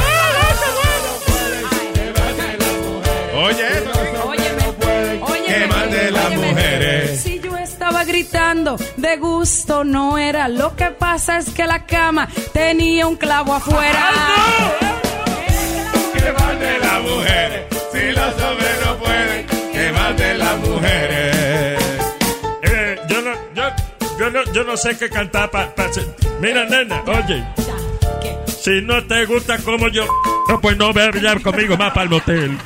Oye, 3.36 3.68
que 5.48 5.68
manden 5.68 6.14
las 6.14 6.36
mujeres. 6.36 7.22
Si 7.22 7.40
yo 7.40 7.58
estaba 7.58 8.04
gritando, 8.06 8.78
de 8.98 9.18
gusto 9.18 9.84
no 9.84 10.18
era. 10.18 10.48
Lo 10.48 10.76
que 10.76 10.92
pasa 10.92 11.38
es 11.38 11.50
que 11.50 11.66
la 11.66 11.86
cama 11.86 12.30
tenía 12.54 13.08
un 13.08 13.16
clavo 13.18 13.54
afuera. 13.54 14.10
Que 16.14 16.32
manden 16.32 16.80
las 16.82 17.02
mujeres. 17.02 17.66
Si 17.92 18.12
los 18.12 18.42
hombres 18.44 18.86
no 18.86 18.98
pueden, 18.98 19.48
que 19.72 19.92
manden 19.92 20.40
las 20.40 20.58
mujeres. 20.60 21.41
Eh, 24.22 24.22
yo 24.22 24.30
no, 24.30 24.43
yo, 24.53 24.64
no, 24.64 24.77
sé 24.77 24.95
qué 24.98 25.10
cantar 25.10 25.49
para. 25.49 25.73
Mira, 26.39 26.65
nena, 26.65 27.02
oye. 27.07 27.43
Si 28.45 28.81
no 28.81 29.03
te 29.07 29.26
gusta 29.26 29.57
como 29.57 29.88
yo, 29.88 30.06
no, 30.48 30.61
pues 30.61 30.77
no 30.77 30.93
vayas 30.93 31.41
conmigo 31.41 31.76
más 31.76 31.91
para 31.91 32.03
el 32.03 32.10
motel. 32.10 32.57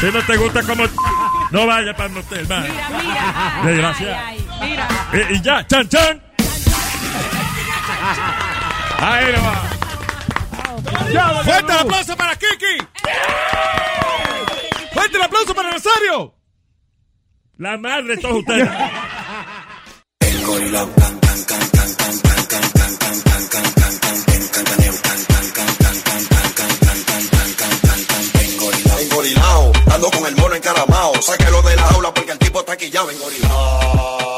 Si 0.00 0.06
no 0.06 0.22
te 0.22 0.36
gusta 0.36 0.62
como, 0.62 0.84
no 1.50 1.66
vayas 1.66 1.96
para 1.96 2.08
el 2.08 2.14
motel 2.14 2.46
más. 2.46 2.66
Desgraciado. 3.64 4.16
Y, 5.12 5.34
y 5.34 5.40
ya, 5.40 5.66
chan, 5.66 5.88
chan. 5.88 6.22
Ahí 8.98 9.32
lo 9.32 9.42
va. 9.42 9.62
Fuerte 11.42 11.72
el 11.72 11.78
aplauso 11.78 12.16
para 12.16 12.36
Kiki. 12.36 12.86
Fuerte 14.92 15.16
el 15.16 15.22
aplauso 15.22 15.54
para 15.54 15.72
Rosario. 15.72 16.34
La 17.56 17.78
madre 17.78 18.16
de 18.16 18.18
todos 18.18 18.38
ustedes. 18.38 18.68
Engorilao, 29.00 29.72
ando 29.92 30.10
con 30.10 30.26
el 30.26 30.36
mono 30.36 30.54
encaramao. 30.56 31.22
Sáquelo 31.22 31.62
de 31.62 31.76
la 31.76 31.82
jaula 31.84 32.12
porque 32.12 32.32
el 32.32 32.38
tipo 32.38 32.60
está 32.60 32.72
aquí 32.72 32.90
ya, 32.90 33.02
engorilao. 33.02 34.29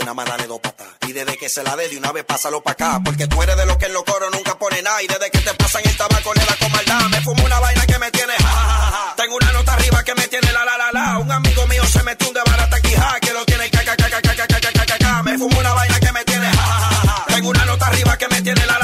Nada 0.00 0.14
más 0.14 0.26
dale 0.26 0.46
dos 0.46 0.60
patas. 0.60 0.86
Y 1.06 1.12
desde 1.12 1.36
que 1.36 1.48
se 1.48 1.62
la 1.62 1.76
dé 1.76 1.88
de 1.88 1.98
una 1.98 2.10
vez, 2.12 2.24
pásalo 2.24 2.62
pa' 2.62 2.72
acá. 2.72 3.00
Porque 3.04 3.26
tú 3.26 3.42
eres 3.42 3.56
de 3.56 3.66
los 3.66 3.76
que 3.76 3.86
en 3.86 3.92
los 3.92 4.02
coros 4.04 4.30
nunca 4.32 4.58
pone 4.58 4.80
nada. 4.82 5.02
Y 5.02 5.06
desde 5.06 5.30
que 5.30 5.38
te 5.40 5.54
pasan 5.54 5.82
el 5.84 5.96
tabaco, 5.96 6.32
le 6.34 6.44
da 6.44 6.56
con. 6.56 6.74
Me 7.10 7.20
fumo 7.20 7.44
una 7.44 7.60
vaina 7.60 7.86
que 7.86 7.98
me 7.98 8.10
tiene 8.10 8.32
ja. 8.38 9.14
Tengo 9.16 9.36
una 9.36 9.52
nota 9.52 9.74
arriba 9.74 10.02
que 10.02 10.14
me 10.14 10.28
tiene 10.28 10.52
la 10.52 10.64
la 10.64 10.78
la 10.78 10.92
la. 10.92 11.18
Un 11.18 11.30
amigo 11.30 11.66
mío 11.66 11.84
se 11.86 12.02
metió 12.02 12.28
un 12.28 12.34
de 12.34 12.40
barata 12.44 12.76
aquí, 12.76 12.94
ja, 12.94 13.20
que 13.20 13.32
lo 13.32 13.44
tiene 13.44 13.70
ca 13.70 13.84
ca 13.84 13.96
ca 13.96 14.08
ca 14.08 14.86
ca 14.86 14.98
ca. 14.98 15.22
Me 15.22 15.38
fumo 15.38 15.58
una 15.58 15.72
vaina 15.74 16.00
que 16.00 16.12
me 16.12 16.24
tiene 16.24 16.46
ja. 16.46 17.24
Tengo 17.28 17.50
una 17.50 17.64
nota 17.64 17.86
arriba 17.86 18.16
que 18.16 18.28
me 18.28 18.42
tiene 18.42 18.66
la 18.66 18.78
la 18.78 18.83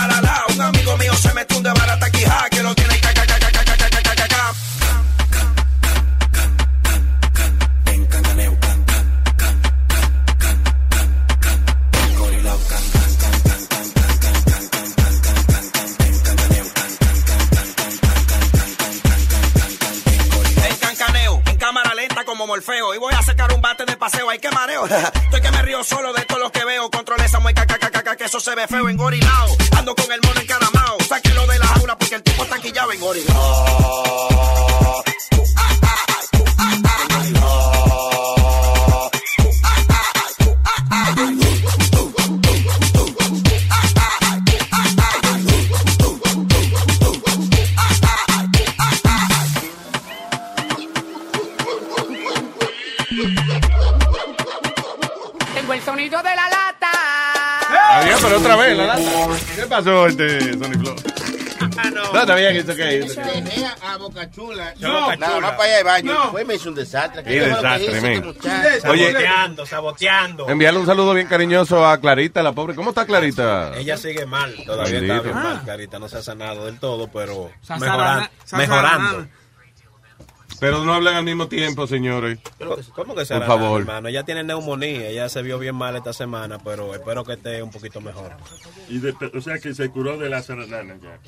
Y 22.69 22.99
voy 22.99 23.15
a 23.15 23.23
sacar 23.23 23.51
un 23.55 23.63
bate 23.63 23.87
de 23.87 23.97
paseo, 23.97 24.29
ay 24.29 24.39
que 24.39 24.51
mareo. 24.51 24.85
Estoy 24.87 25.41
que 25.41 25.51
me 25.51 25.63
río 25.63 25.83
solo 25.83 26.13
de 26.13 26.23
todo 26.27 26.41
lo 26.41 26.53
que 26.53 26.63
veo. 26.65 26.91
Control 26.91 27.19
esa 27.23 27.41
mueca, 27.41 27.65
caca, 27.67 27.91
caca, 27.91 28.17
que 28.17 28.25
eso 28.25 28.39
se 28.39 28.55
ve 28.55 28.67
feo. 28.67 28.87
Engorilao, 28.89 29.57
ando 29.79 29.95
con 29.95 30.13
el 30.13 30.21
mono 30.21 30.39
encaramao. 30.39 30.99
Sáquelo 31.09 31.47
de 31.47 31.59
la 31.59 31.67
jaula 31.67 31.97
porque 31.97 32.17
el 32.17 32.23
tipo 32.23 32.43
está 32.45 32.57
aquí 32.57 32.71
ya, 32.71 32.85
engorilao. 32.93 34.35
Tengo 35.05 35.45
pero 58.23 58.39
otra 58.39 58.57
vez, 58.57 58.77
la 58.77 58.87
lata. 58.87 59.03
¿Qué 59.57 59.63
pasó, 59.67 60.07
este 60.07 60.53
Sony 60.55 60.79
Flow? 60.81 60.97
No, 62.13 62.21
está 62.21 62.35
bien, 62.35 62.57
it's 62.57 62.69
okay. 62.69 62.97
it's 63.01 63.17
okay. 63.17 63.43
Dejé 63.43 63.67
a 63.83 63.97
Boca 63.97 64.31
Chula. 64.31 64.75
No, 64.81 65.03
Boca 65.03 65.17
nada 65.17 65.35
Chula. 65.35 65.47
más 65.47 65.57
para 65.57 65.65
allá 65.65 65.77
de 65.77 65.83
baño. 65.85 66.15
No. 66.15 66.31
Fue 66.31 66.45
me 66.45 66.55
hizo 66.55 66.69
un 66.71 66.75
desastre. 66.75 67.23
Qué 67.23 67.41
desastre, 67.41 68.01
men. 68.01 68.35
Oye, 68.89 69.13
Saboteando, 69.13 69.67
saboteando. 69.67 70.49
Enviarle 70.49 70.81
un 70.81 70.87
saludo 70.87 71.15
bien 71.15 71.27
cariñoso 71.27 71.87
a 71.87 71.99
Clarita, 72.01 72.43
la 72.43 72.53
pobre. 72.53 72.75
¿Cómo 72.75 72.91
está 72.91 73.05
Clarita? 73.07 73.73
Ella 73.77 73.97
sigue 73.97 74.27
mal, 74.27 74.55
todavía 74.65 74.95
Bendito. 74.95 75.15
está 75.17 75.23
bien 75.29 75.37
Ah. 75.39 75.43
mal, 75.43 75.63
Carita, 75.65 75.99
no 75.99 76.09
se 76.09 76.19
ha 76.19 76.23
sanado 76.23 76.67
del 76.67 76.79
todo, 76.79 77.09
pero 77.13 77.51
ha 77.69 77.77
mejorando. 78.57 79.27
Pero 80.61 80.85
no 80.85 80.93
hablan 80.95 81.15
al 81.17 81.25
mismo 81.25 81.49
tiempo, 81.49 81.87
señores. 81.87 82.39
¿Cómo 82.95 83.15
que 83.15 83.25
se 83.25 83.35
Por 83.35 83.47
favor. 83.47 83.81
hermano? 83.81 84.09
Ella 84.09 84.23
tiene 84.25 84.45
neumonía, 84.45 85.09
ella 85.09 85.29
se 85.31 85.41
vio 85.43 85.59
bien 85.59 85.75
mal 85.75 85.97
esta 85.97 86.13
semana, 86.13 86.59
pero 86.63 86.95
espero 86.95 87.25
que 87.25 87.33
esté 87.33 87.63
un 87.63 87.71
poquito 87.71 88.01
mejor. 88.01 88.33
Y 88.89 88.99
de- 88.99 89.15
o 89.35 89.41
sea 89.41 89.59
que 89.59 89.75
se 89.75 89.89
curó 89.89 90.19
de 90.19 90.29
la 90.29 90.43
serenana 90.43 90.97
ya. 91.03 91.19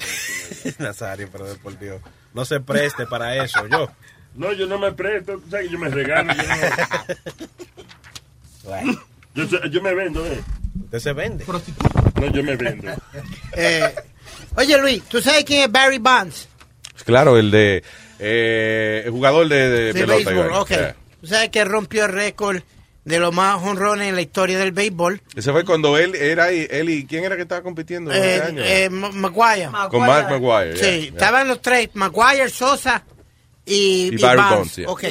Nazario, 0.78 1.28
pero 1.32 1.46
de 1.46 1.54
por 1.56 1.78
Dios. 1.78 2.00
No 2.34 2.44
se 2.44 2.60
preste 2.60 3.06
para 3.06 3.42
eso, 3.42 3.66
yo. 3.68 3.88
No, 4.34 4.52
yo 4.52 4.66
no 4.66 4.78
me 4.78 4.92
presto, 4.92 5.40
sabes 5.50 5.66
que 5.68 5.72
yo 5.72 5.78
me 5.78 5.88
regalo. 5.88 6.32
Yo, 6.32 6.42
no- 8.84 9.02
yo, 9.34 9.48
sé- 9.48 9.70
yo 9.70 9.82
me 9.82 9.94
vendo, 9.94 10.24
¿eh? 10.26 10.42
Usted 10.84 10.98
se 10.98 11.12
vende. 11.12 11.44
No, 12.20 12.26
yo 12.30 12.42
me 12.44 12.56
vendo. 12.56 12.92
Eh, 13.56 13.94
oye, 14.56 14.78
Luis, 14.78 15.02
¿tú 15.04 15.20
sabes 15.20 15.44
quién 15.44 15.62
es 15.64 15.72
Barry 15.72 15.98
Bonds? 15.98 16.48
Claro, 17.04 17.36
el 17.38 17.50
de. 17.50 17.82
Eh, 18.22 19.02
el 19.04 19.10
jugador 19.10 19.48
de, 19.48 19.68
de 19.68 19.92
De 19.92 19.92
pelota. 19.94 20.14
béisbol, 20.16 20.34
Iván. 20.46 20.52
ok. 20.60 20.68
Yeah. 20.68 20.96
¿Tú 21.20 21.26
sabes 21.26 21.48
que 21.50 21.64
rompió 21.64 22.04
el 22.06 22.12
récord 22.12 22.62
de 23.04 23.18
los 23.18 23.34
más 23.34 23.60
honrones 23.62 24.08
en 24.08 24.14
la 24.14 24.22
historia 24.22 24.58
del 24.58 24.72
béisbol? 24.72 25.20
Ese 25.34 25.50
fue 25.52 25.64
cuando 25.64 25.96
él 25.98 26.14
era 26.14 26.52
y 26.52 26.66
él 26.70 26.88
y 26.90 27.04
quién 27.06 27.24
era 27.24 27.36
que 27.36 27.42
estaba 27.42 27.62
compitiendo 27.62 28.12
en 28.12 28.22
Eh, 28.22 28.34
ese 28.36 28.44
año. 28.44 28.62
eh, 28.64 28.88
Ma- 28.90 29.10
Maguire. 29.12 29.68
Con 29.90 30.00
Mark 30.00 30.30
Maguire. 30.30 30.76
Sí, 30.76 30.82
yeah, 30.82 30.96
yeah. 30.98 31.08
estaban 31.10 31.48
los 31.48 31.60
tres, 31.60 31.90
Maguire, 31.94 32.48
Sosa 32.48 33.04
y, 33.64 34.08
Y 34.12 34.14
y 34.14 34.16
Barry 34.16 34.38
Bonds. 34.40 34.56
Bonds, 34.56 34.76
yeah. 34.76 34.88
Ok. 34.88 35.04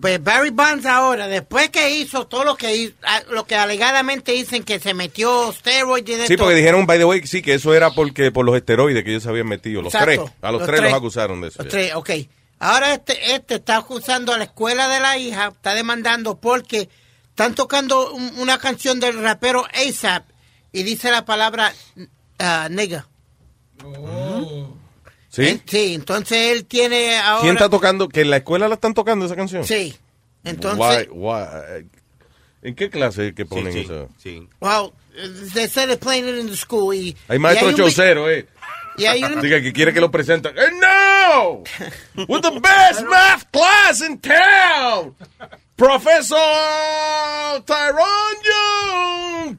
Pues 0.00 0.22
Barry 0.24 0.48
Bonds 0.50 0.86
ahora, 0.86 1.28
después 1.28 1.68
que 1.68 1.90
hizo 1.90 2.26
todo 2.26 2.44
lo 2.44 2.56
que 2.56 2.74
hizo, 2.74 2.94
lo 3.30 3.44
que 3.44 3.54
alegadamente 3.54 4.32
dicen 4.32 4.62
que 4.62 4.78
se 4.80 4.94
metió 4.94 5.52
de 5.62 6.26
Sí, 6.26 6.36
todo. 6.36 6.46
porque 6.46 6.54
dijeron, 6.56 6.86
by 6.86 6.98
the 6.98 7.04
way, 7.04 7.26
sí, 7.26 7.42
que 7.42 7.54
eso 7.54 7.74
era 7.74 7.90
porque 7.90 8.30
por 8.32 8.46
los 8.46 8.56
esteroides 8.56 9.04
que 9.04 9.10
ellos 9.10 9.26
habían 9.26 9.48
metido. 9.48 9.82
Los 9.82 9.92
Exacto. 9.94 10.24
tres. 10.24 10.32
A 10.40 10.50
los, 10.52 10.60
Los 10.62 10.68
tres, 10.68 10.80
tres. 10.80 10.90
los 10.92 10.98
acusaron 10.98 11.40
de 11.42 11.48
eso. 11.48 11.62
Los 11.62 11.70
tres, 11.70 11.94
ok. 11.94 12.10
Ahora 12.64 12.94
este, 12.94 13.34
este 13.34 13.56
está 13.56 13.76
acusando 13.78 14.32
a 14.32 14.38
la 14.38 14.44
escuela 14.44 14.86
de 14.88 15.00
la 15.00 15.18
hija, 15.18 15.48
está 15.48 15.74
demandando 15.74 16.38
porque 16.38 16.88
están 17.30 17.56
tocando 17.56 18.12
un- 18.12 18.38
una 18.38 18.58
canción 18.58 19.00
del 19.00 19.20
rapero 19.20 19.64
ASAP 19.74 20.24
y 20.70 20.84
dice 20.84 21.10
la 21.10 21.24
palabra 21.24 21.72
ah, 22.38 22.68
nigga. 22.70 23.08
¿Sí? 25.28 25.60
Sí, 25.66 25.94
entonces 25.94 26.52
él 26.52 26.66
tiene 26.66 27.18
ahora... 27.18 27.42
¿Quién 27.42 27.54
está 27.56 27.68
tocando? 27.70 28.08
¿Que 28.08 28.20
en 28.20 28.30
la 28.30 28.36
escuela 28.38 28.68
la 28.68 28.74
están 28.74 28.94
tocando 28.94 29.24
esa 29.24 29.34
canción? 29.34 29.64
Sí. 29.66 29.96
Entonces, 30.44 31.08
Why- 31.10 31.10
why- 31.10 31.86
¿En 32.62 32.74
qué 32.76 32.90
clase 32.90 33.34
que 33.34 33.44
ponen 33.44 33.76
eso? 33.76 34.08
well, 34.60 34.92
they 35.52 35.66
said 35.68 35.86
they're 35.88 35.96
playing 35.96 36.28
it 36.28 36.38
in 36.38 36.46
the 36.48 36.56
school 36.56 36.94
y... 36.94 37.16
Hay 37.28 37.38
maestro 37.40 37.66
y 37.66 37.70
hay 37.70 37.74
un 37.74 37.76
vi- 37.76 37.82
chaucero, 37.82 38.30
eh. 38.30 38.46
Y 38.98 39.06
hay 39.06 39.22
Diga 39.40 39.60
que 39.60 39.72
quiere 39.72 39.92
que 39.94 40.00
lo 40.00 40.10
presenten. 40.10 40.56
¡Eh, 40.56 40.70
no! 40.80 41.62
With 42.28 42.42
the 42.42 42.60
best 42.60 43.04
math 43.08 43.44
class 43.50 44.00
in 44.02 44.18
town! 44.20 45.14
Professor 45.76 46.38
Tyrone 47.64 48.38
Young! 48.44 49.58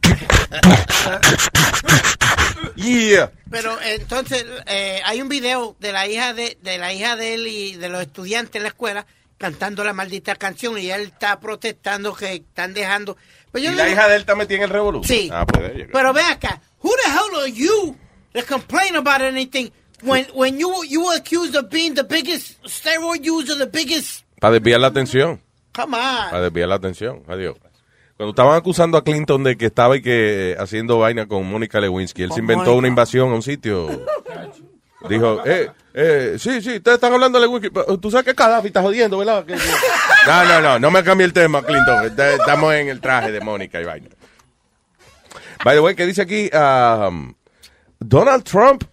yeah. 2.75 3.31
Pero 3.49 3.77
entonces 3.81 4.45
eh, 4.67 5.01
hay 5.05 5.21
un 5.21 5.29
video 5.29 5.75
de 5.79 5.91
la 5.91 6.07
hija 6.07 6.33
de, 6.33 6.57
de 6.61 6.77
la 6.77 6.93
hija 6.93 7.15
de 7.15 7.33
él 7.35 7.47
y 7.47 7.75
de 7.75 7.89
los 7.89 8.01
estudiantes 8.01 8.55
en 8.55 8.63
la 8.63 8.69
escuela 8.69 9.05
cantando 9.37 9.83
la 9.83 9.93
maldita 9.93 10.35
canción 10.35 10.77
y 10.77 10.89
él 10.89 11.01
está 11.01 11.39
protestando 11.39 12.13
que 12.15 12.33
están 12.35 12.73
dejando. 12.73 13.17
Pero 13.51 13.65
yo 13.65 13.71
¿Y 13.71 13.75
la 13.75 13.83
digo- 13.85 13.95
hija 13.95 14.07
de 14.07 14.15
él 14.15 14.21
está 14.21 14.35
metida 14.35 14.57
en 14.59 14.63
el 14.63 14.69
revolú? 14.69 15.03
Sí. 15.03 15.29
Ah, 15.31 15.45
pues. 15.45 15.71
Pero 15.91 16.13
ve 16.13 16.21
acá, 16.21 16.61
who 16.81 16.91
the 17.03 17.09
hell 17.11 17.41
are 17.41 17.51
you 17.51 17.97
to 18.33 18.41
complain 18.43 18.95
about 18.95 19.21
anything 19.21 19.71
when 20.01 20.25
when 20.33 20.59
you 20.59 20.71
you 20.87 21.05
were 21.05 21.15
accused 21.17 21.55
of 21.55 21.69
being 21.69 21.93
the 21.95 22.03
biggest 22.03 22.61
steroid 22.65 23.23
user, 23.23 23.55
the 23.57 23.65
biggest? 23.67 24.23
Para 24.39 24.53
desviar 24.55 24.79
la 24.79 24.87
atención. 24.87 25.39
Come 25.73 25.95
on. 25.97 26.29
Para 26.31 26.41
desviar 26.43 26.67
la 26.69 26.75
atención. 26.75 27.23
Adiós. 27.27 27.55
Cuando 28.17 28.29
estaban 28.31 28.55
acusando 28.55 28.97
a 28.97 29.03
Clinton 29.03 29.43
de 29.43 29.57
que 29.57 29.65
estaba 29.65 29.97
y 29.97 30.01
que 30.01 30.51
eh, 30.51 30.55
haciendo 30.59 30.99
vaina 30.99 31.27
con 31.27 31.45
Mónica 31.49 31.79
Lewinsky, 31.79 32.23
él 32.23 32.31
se 32.31 32.39
inventó 32.41 32.75
una 32.75 32.87
invasión 32.87 33.31
a 33.31 33.35
un 33.35 33.41
sitio. 33.41 33.89
Dijo, 35.09 35.41
eh, 35.45 35.69
eh, 35.93 36.35
sí, 36.37 36.61
sí, 36.61 36.75
ustedes 36.77 36.95
están 36.95 37.11
hablando 37.13 37.39
de 37.39 37.47
Lewinsky. 37.47 37.69
pero 37.71 37.97
Tú 37.99 38.11
sabes 38.11 38.25
que 38.25 38.33
Gaddafi 38.33 38.67
está 38.67 38.81
jodiendo, 38.81 39.17
¿verdad? 39.17 39.43
Que- 39.45 39.55
No, 40.27 40.43
no, 40.45 40.61
no, 40.61 40.79
no 40.79 40.91
me 40.91 41.03
cambie 41.03 41.25
el 41.25 41.33
tema, 41.33 41.63
Clinton. 41.63 42.05
Estamos 42.05 42.73
en 42.75 42.87
el 42.89 43.01
traje 43.01 43.31
de 43.31 43.41
Mónica 43.41 43.81
y 43.81 43.83
vaina. 43.85 44.09
By 45.65 45.75
the 45.75 45.81
way, 45.81 45.95
¿qué 45.95 46.05
dice 46.05 46.21
aquí? 46.21 46.49
Um, 46.53 47.33
Donald 48.03 48.43
Trump 48.43 48.83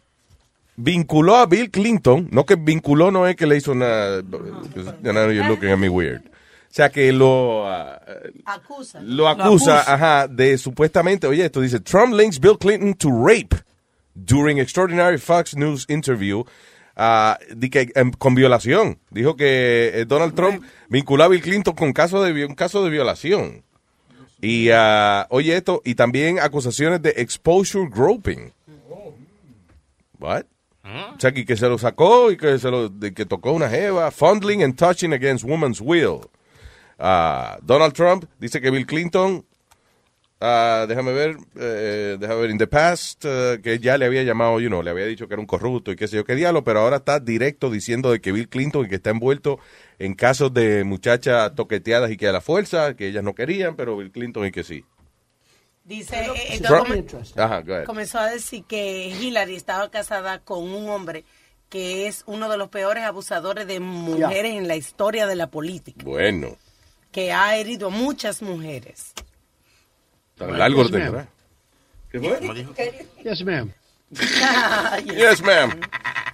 vinculó 0.76 1.36
a 1.36 1.46
Bill 1.46 1.70
Clinton, 1.70 2.28
no 2.30 2.44
que 2.44 2.56
vinculó 2.56 3.10
no 3.10 3.26
es 3.26 3.36
que 3.36 3.46
le 3.46 3.56
hizo 3.56 3.72
una, 3.72 4.22
now 4.22 5.30
you're 5.30 5.48
looking 5.48 5.70
at 5.70 5.78
me 5.78 5.88
weird. 5.88 6.22
O 6.24 6.72
sea 6.72 6.88
que 6.88 7.12
lo, 7.12 7.66
ah, 7.66 8.00
Acusa. 8.44 9.00
lo 9.02 9.28
acusa, 9.28 9.80
ajá, 9.80 10.28
de 10.28 10.56
supuestamente, 10.56 11.26
oye, 11.26 11.44
esto 11.44 11.60
dice, 11.60 11.80
Trump 11.80 12.14
links 12.14 12.38
Bill 12.38 12.56
Clinton 12.56 12.94
to 12.94 13.10
rape 13.10 13.56
during 14.14 14.58
extraordinary 14.58 15.18
Fox 15.18 15.56
News 15.56 15.84
interview 15.88 16.44
di 17.56 17.70
que, 17.70 17.90
em, 17.94 18.10
con 18.12 18.34
violación. 18.34 18.98
Dijo 19.10 19.36
que 19.36 19.90
eh, 19.94 20.04
Donald 20.06 20.34
Trump 20.34 20.62
vinculó 20.88 21.24
a 21.24 21.28
Bill 21.28 21.40
Clinton 21.40 21.74
con 21.74 21.92
caso 21.92 22.22
de, 22.22 22.44
un 22.44 22.54
caso 22.54 22.84
de 22.84 22.90
violación. 22.90 23.62
Y, 24.40 24.70
ah, 24.70 25.26
oye, 25.30 25.56
esto, 25.56 25.82
y 25.84 25.94
también 25.94 26.38
acusaciones 26.38 27.02
de 27.02 27.14
exposure 27.16 27.88
groping. 27.88 28.52
What? 30.20 30.44
O 30.82 31.20
sea, 31.20 31.32
que, 31.32 31.44
que 31.44 31.56
se 31.56 31.68
lo 31.68 31.78
sacó 31.78 32.30
y 32.30 32.36
que 32.36 32.58
se 32.58 32.70
lo 32.70 32.88
de 32.88 33.12
que 33.12 33.26
tocó 33.26 33.52
una 33.52 33.68
jeva, 33.68 34.10
fondling 34.10 34.62
and 34.62 34.76
touching 34.76 35.12
against 35.12 35.44
woman's 35.44 35.80
will. 35.80 36.20
Ah, 36.98 37.58
Donald 37.62 37.92
Trump 37.92 38.24
dice 38.38 38.60
que 38.60 38.70
Bill 38.70 38.86
Clinton, 38.86 39.44
ah, 40.40 40.86
déjame 40.88 41.12
ver, 41.12 41.36
eh, 41.56 42.16
déjame 42.18 42.40
ver, 42.40 42.50
in 42.50 42.58
the 42.58 42.66
past, 42.66 43.24
eh, 43.26 43.60
que 43.62 43.78
ya 43.78 43.98
le 43.98 44.06
había 44.06 44.22
llamado, 44.22 44.58
you 44.60 44.68
know, 44.68 44.82
le 44.82 44.90
había 44.90 45.06
dicho 45.06 45.28
que 45.28 45.34
era 45.34 45.40
un 45.40 45.46
corrupto 45.46 45.92
y 45.92 45.96
qué 45.96 46.08
sé 46.08 46.16
yo 46.16 46.24
qué 46.24 46.34
diablo, 46.34 46.64
pero 46.64 46.80
ahora 46.80 46.96
está 46.96 47.20
directo 47.20 47.70
diciendo 47.70 48.10
de 48.10 48.20
que 48.20 48.32
Bill 48.32 48.48
Clinton 48.48 48.86
y 48.86 48.88
que 48.88 48.96
está 48.96 49.10
envuelto 49.10 49.58
en 49.98 50.14
casos 50.14 50.52
de 50.52 50.84
muchachas 50.84 51.54
toqueteadas 51.54 52.10
y 52.10 52.16
que 52.16 52.28
a 52.28 52.32
la 52.32 52.40
fuerza, 52.40 52.94
que 52.96 53.08
ellas 53.08 53.22
no 53.22 53.34
querían, 53.34 53.76
pero 53.76 53.96
Bill 53.96 54.10
Clinton 54.10 54.46
y 54.46 54.50
que 54.50 54.64
sí. 54.64 54.84
Dice, 55.90 56.20
eh, 56.20 56.54
entonces 56.54 56.60
Trump- 56.62 57.10
come- 57.34 57.44
Ajá, 57.44 57.60
go 57.62 57.74
ahead. 57.74 57.84
comenzó 57.84 58.20
a 58.20 58.30
decir 58.30 58.62
que 58.62 59.08
Hillary 59.08 59.56
estaba 59.56 59.90
casada 59.90 60.38
con 60.38 60.62
un 60.72 60.88
hombre 60.88 61.24
que 61.68 62.06
es 62.06 62.22
uno 62.26 62.48
de 62.48 62.56
los 62.56 62.68
peores 62.68 63.02
abusadores 63.02 63.66
de 63.66 63.80
mujeres 63.80 64.54
en 64.54 64.68
la 64.68 64.76
historia 64.76 65.26
de 65.26 65.34
la 65.34 65.48
política, 65.48 66.04
Bueno, 66.04 66.56
que 67.10 67.32
ha 67.32 67.56
herido 67.56 67.88
a 67.88 67.90
muchas 67.90 68.40
mujeres. 68.40 69.12
tan 70.36 70.56
largo 70.56 70.84
lo 70.84 70.88
Yes, 70.90 70.92
ma'am. 71.10 71.16
¿eh? 71.16 71.26
¿Qué 72.12 72.20
fue? 72.20 73.06
Yes, 73.24 73.44
ma'am. 73.44 73.72
Yes, 75.06 75.42
ma'am. 75.42 75.80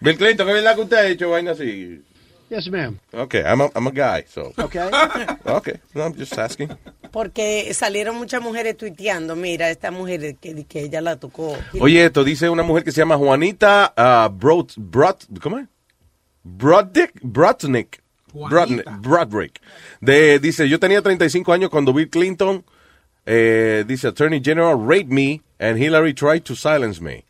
Bill 0.03 0.19
Clinton, 0.19 0.47
¿qué 0.49 0.53
verdad 0.53 0.75
que 0.75 0.81
usted 0.83 0.97
ha 0.99 1.07
hecho 1.09 1.31
vaina 1.31 1.53
así? 1.53 2.03
Yes, 2.49 2.69
ma'am. 2.69 2.99
Okay, 3.13 3.43
I'm 3.45 3.61
a, 3.61 3.71
I'm 3.75 3.87
a 3.87 3.91
guy, 3.91 4.25
so. 4.29 4.53
Okay. 4.59 4.89
Okay, 5.47 5.81
no, 5.95 6.05
I'm 6.05 6.15
just 6.15 6.37
asking. 6.39 6.71
Porque 7.11 7.73
salieron 7.73 8.17
muchas 8.17 8.43
mujeres 8.43 8.77
tuiteando, 8.77 9.35
mira, 9.37 9.71
esta 9.71 9.91
mujer 9.91 10.37
que, 10.37 10.65
que 10.65 10.81
ella 10.83 11.01
la 11.01 11.17
tocó. 11.17 11.57
Oye, 11.81 12.05
esto 12.05 12.25
dice 12.25 12.49
una 12.49 12.63
mujer 12.63 12.85
que 12.85 12.93
se 12.93 13.01
llama 13.01 13.17
Juanita 13.17 13.95
uh, 13.97 14.29
Brod, 14.29 14.71
Brod, 14.77 15.17
¿cómo 15.41 15.59
es? 15.59 15.67
Brodnick, 16.45 17.13
Brodnick, 17.23 18.01
Brodnick, 18.33 18.85
Broderick. 19.01 19.61
De, 20.01 20.39
dice, 20.39 20.69
yo 20.69 20.79
tenía 20.79 21.03
35 21.03 21.53
años 21.53 21.71
cuando 21.71 21.93
Bill 21.93 22.09
Clinton, 22.09 22.65
eh, 23.25 23.85
dice, 23.87 24.09
Attorney 24.09 24.41
General 24.41 24.77
raped 24.77 25.11
me 25.11 25.43
and 25.59 25.79
Hillary 25.79 26.15
tried 26.15 26.45
to 26.45 26.55
silence 26.55 27.01
me. 27.01 27.25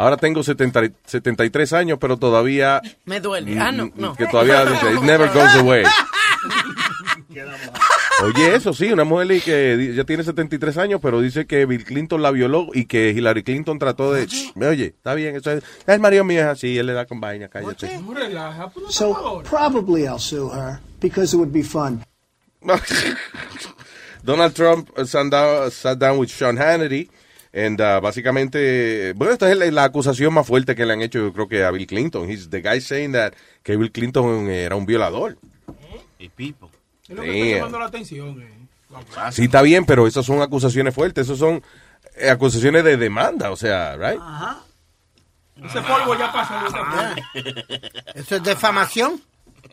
Ahora 0.00 0.16
tengo 0.16 0.42
70 0.42 0.84
y- 0.86 0.92
73 1.04 1.72
años, 1.74 1.98
pero 2.00 2.16
todavía... 2.16 2.80
Me 3.04 3.20
duele. 3.20 3.58
Ah, 3.60 3.70
no, 3.70 3.90
no. 3.96 4.14
Que 4.16 4.26
todavía 4.26 4.64
dice, 4.64 4.94
it 4.94 5.02
never 5.02 5.28
goes 5.28 5.54
away. 5.56 5.84
Oye, 8.22 8.54
eso 8.54 8.72
sí, 8.72 8.90
una 8.92 9.04
mujer 9.04 9.30
y 9.32 9.40
que 9.42 9.92
ya 9.94 10.04
tiene 10.04 10.22
73 10.24 10.78
años, 10.78 11.00
pero 11.02 11.20
dice 11.20 11.46
que 11.46 11.66
Bill 11.66 11.84
Clinton 11.84 12.22
la 12.22 12.30
violó 12.30 12.68
y 12.72 12.86
que 12.86 13.10
Hillary 13.10 13.42
Clinton 13.42 13.78
trató 13.78 14.12
de... 14.12 14.26
"Shh, 14.26 14.52
Oye, 14.56 14.86
está 14.86 15.14
bien, 15.14 15.36
eso 15.36 15.50
es... 15.52 15.62
El 15.86 16.00
marido 16.00 16.24
mío 16.24 16.40
es 16.40 16.46
así, 16.46 16.78
él 16.78 16.86
le 16.86 16.92
da 16.94 17.04
con 17.06 17.20
vaina, 17.20 17.48
cállate. 17.48 17.88
So 18.88 19.42
probably 19.48 20.04
I'll 20.04 20.18
sue 20.18 20.50
her 20.50 20.80
because 21.00 21.34
it 21.34 21.38
would 21.38 21.52
be 21.52 21.62
fun. 21.62 22.02
Donald 24.24 24.54
Trump 24.54 24.90
uh, 24.98 25.04
sat 25.04 25.30
down, 25.30 25.70
sat 25.70 25.98
down 25.98 26.18
with 26.18 26.30
Sean 26.30 26.56
Hannity. 26.56 27.08
And 27.52 27.80
uh, 27.80 28.00
básicamente, 28.00 29.12
bueno, 29.16 29.32
esta 29.32 29.50
es 29.50 29.56
la, 29.56 29.70
la 29.70 29.84
acusación 29.84 30.32
más 30.32 30.46
fuerte 30.46 30.76
que 30.76 30.86
le 30.86 30.92
han 30.92 31.02
hecho, 31.02 31.18
yo 31.18 31.32
creo 31.32 31.48
que 31.48 31.64
a 31.64 31.70
Bill 31.70 31.86
Clinton. 31.86 32.30
He's 32.30 32.48
the 32.48 32.60
guy 32.62 32.80
saying 32.80 33.12
that 33.12 33.32
que 33.62 33.76
Bill 33.76 33.90
Clinton 33.90 34.48
era 34.48 34.76
un 34.76 34.86
violador. 34.86 35.36
Y 36.18 36.28
Pipo. 36.28 36.70
Es 37.08 37.16
lo 37.16 37.22
que 37.22 37.42
está 37.42 37.56
llamando 37.56 37.78
la 37.80 37.86
atención. 37.86 38.40
Eh. 38.40 38.60
Sí, 39.32 39.44
está 39.44 39.62
bien, 39.62 39.84
pero 39.84 40.06
esas 40.06 40.26
son 40.26 40.42
acusaciones 40.42 40.94
fuertes, 40.94 41.26
esas 41.26 41.38
son 41.38 41.62
eh, 42.16 42.30
acusaciones 42.30 42.84
de 42.84 42.96
demanda, 42.96 43.50
o 43.50 43.56
sea, 43.56 43.96
right? 43.96 44.20
Ese 45.64 45.80
polvo 45.82 46.16
ya 46.18 46.32
pasó. 46.32 46.54
Eso 48.14 48.36
es 48.36 48.42
defamación. 48.42 49.20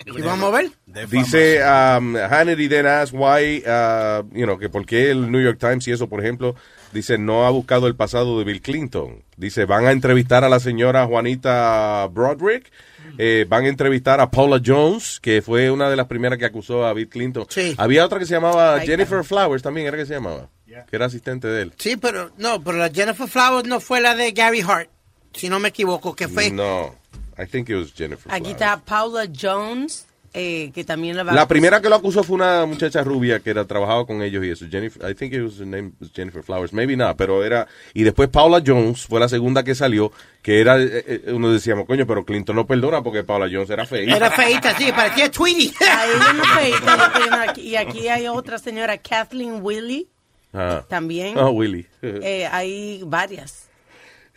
Y 0.05 0.21
vamos 0.21 0.53
a 0.53 0.57
ver. 0.57 0.71
Dice 1.09 1.61
um, 1.63 2.15
Hannity 2.15 2.67
then 2.67 2.85
asked 2.85 3.17
why, 3.17 3.63
uh, 3.65 4.23
you 4.31 4.45
know, 4.45 4.57
que 4.57 4.69
por 4.69 4.85
qué 4.85 5.11
el 5.11 5.31
New 5.31 5.41
York 5.41 5.57
Times 5.59 5.87
y 5.87 5.91
eso, 5.91 6.07
por 6.07 6.19
ejemplo, 6.19 6.55
dice 6.91 7.17
no 7.17 7.45
ha 7.45 7.49
buscado 7.49 7.87
el 7.87 7.95
pasado 7.95 8.37
de 8.39 8.45
Bill 8.45 8.61
Clinton. 8.61 9.23
Dice 9.35 9.65
van 9.65 9.85
a 9.85 9.91
entrevistar 9.91 10.43
a 10.43 10.49
la 10.49 10.59
señora 10.59 11.05
Juanita 11.05 12.07
Broderick, 12.11 12.71
eh, 13.17 13.45
van 13.47 13.65
a 13.65 13.67
entrevistar 13.67 14.19
a 14.19 14.29
Paula 14.29 14.61
Jones, 14.63 15.19
que 15.21 15.41
fue 15.41 15.71
una 15.71 15.89
de 15.89 15.95
las 15.95 16.07
primeras 16.07 16.37
que 16.37 16.45
acusó 16.45 16.85
a 16.85 16.93
Bill 16.93 17.09
Clinton. 17.09 17.45
Había 17.77 18.05
otra 18.05 18.19
que 18.19 18.25
se 18.25 18.33
llamaba 18.33 18.79
Jennifer 18.81 19.23
Flowers 19.23 19.63
también, 19.63 19.87
era 19.87 19.97
que 19.97 20.05
se 20.05 20.13
llamaba, 20.13 20.49
que 20.65 20.95
era 20.95 21.05
asistente 21.05 21.47
de 21.47 21.63
él. 21.63 21.73
Sí, 21.77 21.97
pero 21.97 22.31
no, 22.37 22.61
pero 22.63 22.77
la 22.77 22.89
Jennifer 22.89 23.27
Flowers 23.27 23.67
no 23.67 23.79
fue 23.79 24.01
la 24.01 24.15
de 24.15 24.31
Gary 24.31 24.61
Hart, 24.61 24.89
si 25.33 25.49
no 25.49 25.59
me 25.59 25.69
equivoco, 25.69 26.15
que 26.15 26.27
fue. 26.27 26.51
No, 26.51 26.95
I 27.37 27.45
think 27.45 27.69
it 27.69 27.75
was 27.75 27.93
Jennifer. 27.93 28.31
Aquí 28.33 28.51
está 28.51 28.77
Paula 28.77 29.27
Jones, 29.27 30.07
eh, 30.39 30.71
que 30.73 30.83
también 30.83 31.17
la 31.17 31.47
primera 31.47 31.81
que 31.81 31.89
lo 31.89 31.95
acusó 31.95 32.23
fue 32.23 32.35
una 32.35 32.65
muchacha 32.67 33.03
rubia 33.03 33.39
que 33.39 33.49
era 33.49 33.65
trabajaba 33.65 34.05
con 34.05 34.21
ellos 34.21 34.45
y 34.45 34.51
eso. 34.51 34.65
Jennifer, 34.69 35.09
I 35.09 35.15
think 35.15 35.33
it 35.33 35.41
was 35.41 35.59
her 35.59 35.65
name 35.65 35.93
was 35.99 36.11
Jennifer 36.13 36.43
Flowers, 36.43 36.71
maybe 36.73 36.95
not, 36.95 37.17
pero 37.17 37.43
era 37.43 37.67
y 37.93 38.03
después 38.03 38.29
Paula 38.29 38.61
Jones 38.65 39.05
fue 39.07 39.19
la 39.19 39.27
segunda 39.27 39.63
que 39.63 39.73
salió, 39.73 40.11
que 40.43 40.61
era 40.61 40.79
eh, 40.79 41.03
eh, 41.07 41.33
uno 41.33 41.51
decíamos, 41.51 41.85
coño, 41.87 42.05
pero 42.05 42.23
Clinton 42.23 42.55
no 42.55 42.67
perdona 42.67 43.01
porque 43.01 43.23
Paula 43.23 43.47
Jones 43.51 43.69
era 43.71 43.85
fea. 43.85 44.15
Era 44.15 44.29
feita, 44.29 44.77
sí, 44.77 44.91
parecía 44.95 45.31
Tweety. 45.31 45.73
Y 47.57 47.75
aquí 47.75 48.07
hay 48.07 48.27
otra 48.27 48.57
señora, 48.59 48.97
Kathleen 48.97 49.59
Willie, 49.61 50.07
Ah. 50.53 50.83
también. 50.87 51.37
Oh, 51.37 51.49
Willy. 51.51 51.85
Eh, 52.01 52.47
hay 52.51 53.01
varias. 53.05 53.66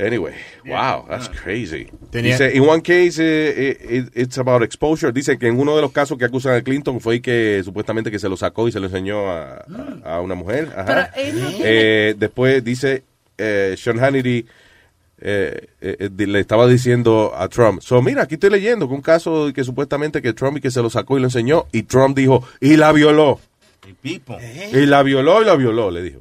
Anyway, 0.06 0.34
wow, 0.66 1.04
that's 1.08 1.28
crazy. 1.28 1.86
Tenía- 2.10 2.36
Dice, 2.38 2.56
in 2.56 2.62
one 2.68 2.82
case, 2.82 3.18
eh, 3.22 3.54
eh, 3.56 3.96
it- 3.98 4.16
it's 4.16 4.38
about 4.38 4.62
exposure. 4.62 5.12
Dice 5.12 5.38
que 5.38 5.46
en 5.48 5.58
uno 5.58 5.76
de 5.76 5.82
los 5.82 5.92
casos 5.92 6.16
que 6.18 6.24
acusan 6.24 6.54
a 6.54 6.62
Clinton 6.62 7.00
fue 7.00 7.20
que 7.20 7.62
supuestamente 7.64 8.10
que 8.10 8.18
se 8.18 8.28
lo 8.28 8.36
sacó 8.36 8.66
y 8.68 8.72
se 8.72 8.80
lo 8.80 8.86
enseñó 8.86 9.30
a, 9.30 9.64
a- 10.04 10.16
a 10.16 10.20
una 10.20 10.34
mujer. 10.34 10.68
Ajá. 10.74 10.84
Pero 10.86 11.00
él 11.28 11.40
no 11.40 11.48
tiene- 11.50 11.64
Eh, 11.64 12.14
después 12.18 12.64
dice, 12.64 13.04
eh, 13.38 13.74
Sean 13.78 13.98
Hannity 14.02 14.46
eh, 15.22 15.66
eh, 15.82 15.96
eh, 16.18 16.26
le 16.26 16.40
estaba 16.40 16.66
diciendo 16.66 17.32
a 17.36 17.46
Trump, 17.48 17.82
so 17.82 18.00
mira, 18.00 18.22
aquí 18.22 18.34
estoy 18.36 18.48
leyendo 18.48 18.88
que 18.88 18.94
un 18.94 19.02
caso 19.02 19.52
que 19.54 19.64
supuestamente 19.64 20.22
que 20.22 20.32
Trump 20.32 20.56
y 20.56 20.60
que 20.62 20.70
se 20.70 20.80
lo 20.80 20.88
sacó 20.88 21.18
y 21.18 21.20
lo 21.20 21.26
enseñó 21.26 21.66
y 21.72 21.82
Trump 21.82 22.16
dijo, 22.16 22.42
y 22.58 22.76
la 22.78 22.90
violó. 22.92 23.38
Y 24.72 24.86
la 24.86 25.02
violó 25.02 25.42
y 25.42 25.44
la 25.44 25.56
violó, 25.56 25.90
le 25.90 26.02
dijo. 26.02 26.20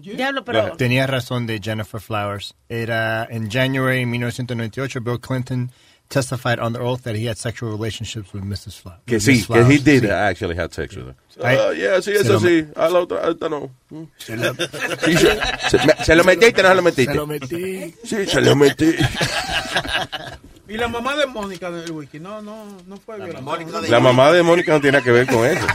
Diablo, 0.00 0.44
pero... 0.44 0.76
Tenía 0.76 1.06
razón 1.06 1.46
de 1.46 1.60
Jennifer 1.62 2.00
Flowers. 2.00 2.54
Era 2.68 3.26
en 3.30 3.50
January 3.50 4.06
1998, 4.06 5.00
Bill 5.00 5.18
Clinton 5.20 5.70
testified 6.08 6.58
on 6.60 6.74
the 6.74 6.78
oath 6.78 7.02
that 7.04 7.14
he 7.16 7.26
had 7.26 7.36
sexual 7.38 7.70
relationships 7.72 8.34
with 8.34 8.42
Mrs. 8.42 8.78
Fla- 8.82 9.00
Que 9.06 9.18
sí, 9.18 9.30
Miss 9.32 9.46
que 9.46 9.54
he 9.54 9.62
Flowers. 9.64 9.84
did 9.84 10.02
Sí. 10.04 10.10
actually 10.10 10.56
have 10.58 10.72
sex 10.74 10.94
with 10.94 11.06
her. 11.06 11.14
Ah, 11.42 11.72
yeah, 11.72 11.96
sí, 12.02 12.12
se 12.12 12.20
eso 12.20 12.34
lo 12.34 12.40
sí. 12.40 12.66
A 12.76 12.88
la 12.90 12.98
otra, 13.00 13.30
esta 13.30 13.48
no. 13.48 13.70
Mm. 13.90 14.02
Se 14.18 14.36
lo- 14.36 14.52
Sí, 14.54 15.16
se, 15.16 15.38
se- 15.70 15.86
me- 15.86 16.04
¿se 16.04 16.14
lo 16.14 16.24
metiste 16.24 16.62
no 16.62 16.68
se 16.68 16.74
lo 16.74 16.82
metiste? 16.82 17.12
Se 17.12 17.18
lo 17.18 17.26
metí. 17.26 17.94
Sí, 18.04 18.26
se 18.26 18.40
lo 18.42 18.54
metí. 18.56 18.94
Y 20.68 20.76
la 20.78 20.88
mamá 20.88 21.16
de 21.16 21.26
Mónica 21.26 21.70
del 21.70 21.90
wiki, 21.90 22.20
no, 22.20 22.40
no, 22.40 22.64
no 22.86 22.96
fue 22.96 23.16
violación. 23.16 23.90
La 23.90 24.00
mamá 24.00 24.30
de 24.32 24.42
Mónica 24.42 24.72
no 24.72 24.80
tiene 24.80 24.98
nada 24.98 25.04
que 25.04 25.10
ver 25.10 25.26
con 25.26 25.44
eso. 25.44 25.66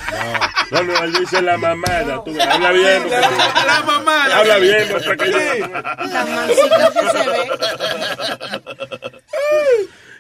No, 0.71 0.83
no, 0.83 0.97
él 1.03 1.13
dice 1.13 1.41
la 1.41 1.57
mamada. 1.57 2.23
Tú, 2.23 2.35
habla 2.41 2.71
bien. 2.71 3.03
porque- 3.03 3.65
La 3.65 3.81
mamá. 3.85 4.25
Habla 4.33 4.57
bien, 4.57 4.89
muestra 4.89 5.15
que 5.17 5.31
yo- 5.31 5.69
Tan 6.09 6.35
mansito 6.35 6.91
que 6.93 7.09
se 7.11 7.29
ve. 7.29 7.49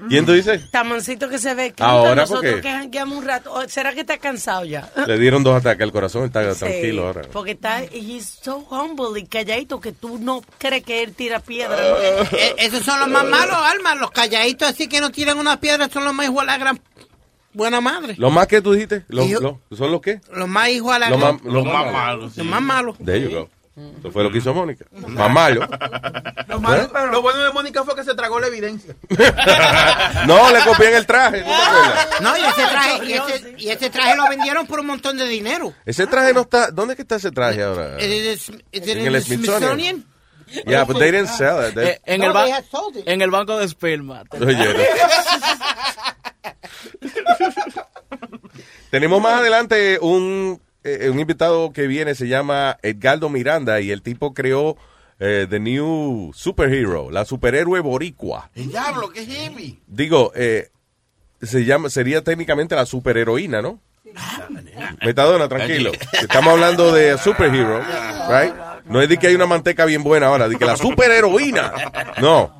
¿Quién 0.09 0.25
tú 0.25 0.33
dices? 0.33 0.69
Tan 0.71 0.87
mansito 0.89 1.27
que 1.29 1.37
se 1.39 1.53
ve. 1.53 1.65
Clinton, 1.73 1.87
Ahora, 1.87 2.15
nosotros 2.15 2.43
¿por 2.43 2.55
qué? 2.55 2.61
que 2.61 2.71
jangueamos 2.71 3.17
un 3.17 3.25
rato. 3.25 3.51
¿O 3.53 3.67
¿Será 3.67 3.93
que 3.93 4.01
está 4.01 4.17
cansado 4.17 4.63
ya? 4.65 4.91
Le 5.07 5.17
dieron 5.17 5.43
dos 5.43 5.55
ataques 5.55 5.81
al 5.83 5.91
corazón, 5.91 6.25
está 6.25 6.53
Sí, 6.53 6.59
tranquilo 6.59 7.07
ahora. 7.07 7.21
Porque 7.31 7.51
está, 7.51 7.83
he's 7.83 8.39
so 8.41 8.57
humble 8.69 9.19
y 9.19 9.25
calladito 9.25 9.79
que 9.79 9.91
tú 9.91 10.17
no 10.19 10.41
crees 10.57 10.83
que 10.83 11.03
él 11.03 11.13
tira 11.13 11.39
piedra. 11.39 11.77
Eh, 12.31 12.55
esos 12.59 12.83
son 12.83 12.99
los 12.99 13.09
más 13.09 13.25
malos, 13.25 13.55
Alma. 13.57 13.95
Los 13.95 14.11
calladitos 14.11 14.69
así 14.69 14.87
que 14.87 15.01
no 15.01 15.11
tiran 15.11 15.37
una 15.39 15.59
piedra 15.59 15.89
son 15.89 16.03
los 16.05 16.13
más 16.13 16.27
hijos 16.27 16.41
a 16.41 16.45
la 16.45 16.57
gran 16.57 16.79
buena 17.53 17.81
madre. 17.81 18.13
¿Lo 18.19 18.29
más 18.29 18.45
que 18.47 18.61
tú 18.61 18.73
dijiste? 18.73 19.03
¿Los, 19.07 19.25
Y 19.25 19.29
yo- 19.31 19.39
los- 19.39 19.77
¿Son 19.79 19.91
los 19.91 19.99
qué? 20.01 20.21
Los 20.31 20.47
más 20.47 20.69
hijos 20.69 20.93
a 20.93 20.99
la 20.99 21.09
Los 21.09 21.19
gran... 21.19 21.35
más, 21.35 21.43
los 21.43 21.65
más 21.65 21.91
malos. 21.91 22.37
Los 22.37 22.45
más 22.45 22.61
malos. 22.61 22.97
There 23.03 23.19
you 23.19 23.31
go. 23.31 23.49
Eso 23.99 24.11
fue 24.11 24.23
lo 24.23 24.31
que 24.31 24.39
hizo 24.39 24.53
Mónica. 24.53 24.85
Más 25.07 25.29
malo. 25.31 25.67
Lo, 26.47 26.59
malo, 26.59 26.83
¿Eh? 26.83 26.89
pero 26.91 27.07
lo 27.07 27.21
bueno 27.21 27.43
de 27.43 27.51
Mónica 27.51 27.83
fue 27.83 27.95
que 27.95 28.03
se 28.03 28.15
tragó 28.15 28.39
la 28.39 28.47
evidencia. 28.47 28.95
No, 30.25 30.51
le 30.51 30.59
copié 30.61 30.89
en 30.89 30.95
el 30.95 31.05
traje. 31.05 31.43
¿no 32.21 32.37
y 32.37 32.41
ese, 32.41 32.61
traje, 32.61 33.05
y, 33.05 33.13
ese, 33.13 33.55
y 33.57 33.69
ese 33.69 33.89
traje 33.89 34.15
lo 34.15 34.27
vendieron 34.27 34.65
por 34.67 34.79
un 34.79 34.87
montón 34.87 35.17
de 35.17 35.27
dinero. 35.27 35.73
Ese 35.85 36.07
traje 36.07 36.33
no 36.33 36.41
está. 36.41 36.71
¿Dónde 36.71 36.93
es 36.93 36.95
que 36.95 37.03
está 37.03 37.15
ese 37.17 37.31
traje 37.31 37.61
ahora? 37.63 37.97
It 38.03 38.09
is- 38.11 38.51
it's 38.71 38.87
En 38.87 38.99
el 39.05 39.21
Smithsonian. 39.23 40.05
Yeah, 40.65 40.85
but 40.85 40.97
they 40.97 41.11
didn't 41.11 41.27
sell 41.29 41.67
it. 41.67 41.75
They- 41.75 41.87
Eh, 41.89 42.01
en, 42.05 42.21
No, 42.21 42.31
el 42.43 42.49
it. 42.95 43.07
en 43.07 43.21
el 43.21 43.29
banco 43.29 43.57
de 43.57 43.65
esperma. 43.65 44.23
Oye. 44.31 44.87
Tenemos 48.89 49.21
más 49.21 49.33
adelante 49.41 49.99
un, 50.01 50.61
eh, 50.87 51.09
un 51.09 51.19
invitado 51.19 51.71
que 51.73 51.87
viene, 51.87 52.15
se 52.15 52.27
llama 52.27 52.77
Edgardo 52.81 53.29
Miranda, 53.29 53.81
y 53.81 53.91
el 53.91 54.01
tipo 54.01 54.33
creó 54.33 54.77
eh, 55.19 55.47
The 55.49 55.59
New 55.59 56.31
Superhero, 56.33 57.11
la 57.11 57.25
superhéroe 57.25 57.79
boricua. 57.81 58.49
El 58.55 58.69
diablo, 58.69 59.09
qué 59.09 59.25
heavy. 59.25 59.79
Digo, 59.87 60.31
eh, 60.35 60.69
se 61.41 61.65
llama, 61.65 61.89
sería 61.89 62.23
técnicamente 62.23 62.75
la 62.75 62.85
superheroína, 62.85 63.61
¿no? 63.61 63.79
Metadona, 65.03 65.47
tranquilo. 65.47 65.91
Estamos 66.13 66.53
hablando 66.53 66.91
de 66.91 67.17
superhero, 67.17 67.79
right? 68.29 68.53
No 68.85 69.01
es 69.01 69.09
de 69.09 69.17
que 69.17 69.27
hay 69.27 69.35
una 69.35 69.45
manteca 69.45 69.85
bien 69.85 70.03
buena 70.03 70.27
ahora, 70.27 70.47
de 70.47 70.55
que 70.55 70.65
la 70.65 70.77
superheroína. 70.77 71.73
No. 72.21 72.55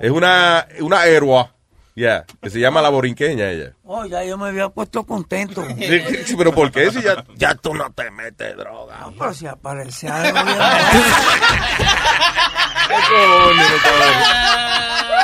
Es 0.00 0.10
una, 0.10 0.66
una 0.80 1.06
héroa. 1.06 1.54
Ya, 1.98 2.24
que 2.40 2.48
se 2.48 2.60
llama 2.60 2.80
la 2.80 2.90
borinqueña 2.90 3.50
ella. 3.50 3.72
Oh, 3.82 4.06
ya 4.06 4.22
yo 4.22 4.38
me 4.38 4.46
había 4.50 4.68
puesto 4.68 5.02
contento. 5.04 5.66
Sí, 5.78 6.36
Pero 6.36 6.52
¿por 6.52 6.70
qué 6.70 6.92
si 6.92 7.02
ya, 7.02 7.24
ya 7.34 7.56
tú 7.56 7.74
no 7.74 7.90
te 7.90 8.08
metes 8.12 8.56
droga? 8.56 8.98
No, 9.00 9.12
pero 9.18 9.34
si 9.34 9.48
aparece 9.48 10.06
algo. 10.06 10.38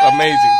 Amazing. 0.08 0.50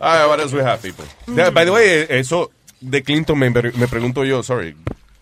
Ah, 0.00 0.26
what 0.28 0.40
else 0.40 0.54
we 0.54 0.62
have, 0.62 0.80
people? 0.80 1.04
Yeah, 1.28 1.50
by 1.50 1.66
the 1.66 1.72
way, 1.72 2.06
eso 2.08 2.50
de 2.80 3.02
Clinton 3.02 3.38
me, 3.38 3.50
me 3.50 3.86
pregunto 3.86 4.24
yo, 4.26 4.42
sorry, 4.42 4.74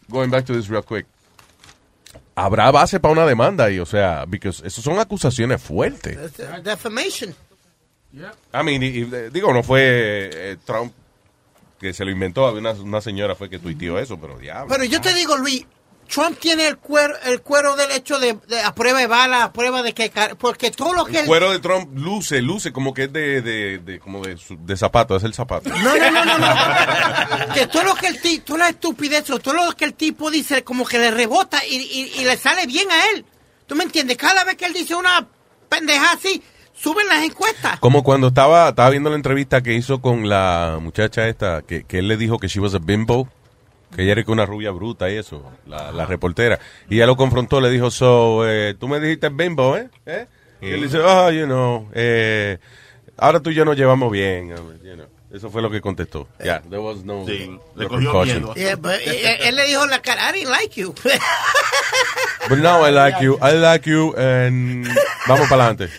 going 0.09 0.31
back 0.31 0.47
to 0.47 0.53
this 0.53 0.69
real 0.69 0.83
quick. 0.83 1.07
¿Habrá 2.45 2.71
base 2.71 3.01
para 3.01 3.13
una 3.13 3.27
demanda 3.27 3.65
ahí? 3.65 3.79
O 3.79 3.87
sea, 3.87 4.25
because 4.27 4.67
eso 4.67 4.81
son 4.83 4.99
acusaciones 4.99 5.61
fuertes. 5.63 6.17
Defamation. 6.63 7.35
I 8.15 8.63
mean, 8.65 8.83
y- 8.83 8.87
y, 8.87 9.03
eh, 9.13 9.31
digo, 9.33 9.53
no 9.53 9.63
fue 9.63 10.31
eh, 10.33 10.57
Trump 10.65 10.93
que 11.79 11.93
se 11.93 12.05
lo 12.05 12.11
inventó, 12.11 12.47
había 12.47 12.61
una, 12.61 12.73
una 12.73 13.01
señora 13.01 13.35
fue 13.37 13.49
que 13.49 13.59
tuiteó 13.59 13.99
eso, 13.99 14.19
pero 14.19 14.39
diablo. 14.39 14.67
Pero 14.69 14.85
yo 14.85 15.01
te 15.01 15.13
digo, 15.15 15.37
Luis, 15.37 15.65
Trump 16.09 16.39
tiene 16.39 16.67
el 16.67 16.79
cuero, 16.79 17.15
el 17.25 17.43
cuero 17.43 17.77
del 17.77 17.91
hecho 17.93 18.19
de, 18.19 18.37
de 18.49 18.61
a 18.63 18.75
prueba 18.75 18.99
de 18.99 19.07
bala, 19.07 19.45
a 19.45 19.53
prueba 19.53 19.83
de 19.83 19.93
que... 19.93 20.11
Porque 20.39 20.71
todo 20.71 20.93
lo 20.95 21.05
que 21.05 21.13
El 21.13 21.17
él... 21.19 21.27
cuero 21.27 21.51
de 21.53 21.59
Trump 21.59 21.91
luce, 21.97 22.41
luce 22.43 22.73
como 22.73 22.95
que 22.95 23.05
es 23.05 23.13
de, 23.13 23.43
de, 23.43 23.79
de- 23.79 24.01
como 24.01 24.23
de, 24.25 24.37
de 24.49 24.77
zapato, 24.77 25.15
es 25.17 25.23
el 25.25 25.35
zapato. 25.35 25.69
No, 25.69 25.97
no, 25.97 26.11
no, 26.11 26.25
no, 26.25 26.39
no. 26.39 27.55
que 27.55 27.67
todo 27.67 27.85
lo 27.85 27.95
que 27.95 28.07
el 28.09 28.21
tipo, 28.21 28.45
toda 28.47 28.59
la 28.61 28.69
estupidez, 28.71 29.25
todo 29.25 29.53
lo 29.55 29.71
que 29.73 29.85
el 29.85 29.95
tipo 29.95 30.31
dice, 30.31 30.65
como 30.65 30.87
que 30.87 30.99
le 30.99 31.11
rebota 31.11 31.65
y, 31.67 31.77
y- 31.77 32.21
y 32.21 32.25
le 32.25 32.37
sale 32.37 32.67
bien 32.67 32.91
a 32.91 33.11
él. 33.11 33.25
¿Tú 33.67 33.75
me 33.77 33.85
entiendes? 33.85 34.17
Cada 34.17 34.45
vez 34.45 34.57
que 34.57 34.65
él 34.65 34.73
dice 34.73 34.95
una 34.95 35.27
pendeja 35.69 36.13
así, 36.13 36.43
suben 36.73 37.07
las 37.09 37.23
encuestas. 37.23 37.79
Como 37.81 38.03
cuando 38.03 38.29
estaba, 38.29 38.71
estaba 38.71 38.89
viendo 38.89 39.11
la 39.11 39.17
entrevista 39.17 39.61
que 39.63 39.75
hizo 39.75 40.01
con 40.01 40.27
la 40.29 40.79
muchacha 40.81 41.29
esta, 41.29 41.61
que, 41.63 41.85
que 41.85 41.99
él 41.99 42.09
le 42.09 42.17
dijo 42.17 42.39
que 42.39 42.49
she 42.49 42.61
was 42.61 42.75
a 42.75 42.79
bimbo, 42.79 43.29
que 43.95 44.03
ella 44.03 44.13
era 44.13 44.25
una 44.29 44.47
rubia 44.47 44.71
bruta 44.71 45.11
y 45.11 45.17
eso, 45.17 45.51
la, 45.67 45.93
la 45.93 46.07
reportera. 46.07 46.59
Y 46.89 46.97
ella 46.97 47.07
lo 47.07 47.17
confrontó, 47.17 47.61
le 47.61 47.71
dijo, 47.71 47.91
so, 47.91 48.49
eh, 48.49 48.75
tú 48.79 48.89
me 48.89 49.01
dijiste 49.01 49.29
bimbo, 49.31 49.77
¿eh? 49.77 49.89
¿Eh? 50.07 50.27
Y 50.61 50.71
él 50.71 50.83
dice, 50.83 50.99
oh, 50.99 51.31
you 51.31 51.45
know, 51.47 51.89
eh, 51.95 52.59
ahora 53.17 53.41
tú 53.41 53.51
y 53.51 53.55
yo 53.55 53.65
nos 53.65 53.77
llevamos 53.77 54.11
bien. 54.11 54.49
you 54.49 54.95
know. 54.95 55.07
Eso 55.33 55.51
fue 55.51 55.61
lo 55.61 55.71
que 55.71 55.83
contestó. 55.83 56.27
Ya, 56.43 56.61
there 56.63 56.79
was 56.79 57.05
no, 57.05 57.23
le 57.27 57.49
no 57.49 57.89
cogió 57.89 58.11
precaution. 58.11 58.43
miedo. 58.45 58.55
Yeah, 58.55 58.77
but, 58.77 58.93
eh, 59.05 59.47
él 59.49 59.57
le 59.57 59.67
dijo 59.67 59.85
en 59.85 59.91
la 59.91 60.01
cara, 60.01 60.31
I 60.31 60.33
didn't 60.33 60.51
like 60.51 60.81
you. 60.81 60.95
But 62.49 62.59
now 62.61 62.83
I 62.83 62.91
like 62.91 63.21
you, 63.21 63.37
I 63.43 63.53
like 63.53 63.87
you, 63.87 64.15
and 64.17 64.87
vamos 65.27 65.49
para 65.51 65.67
adelante. 65.67 65.91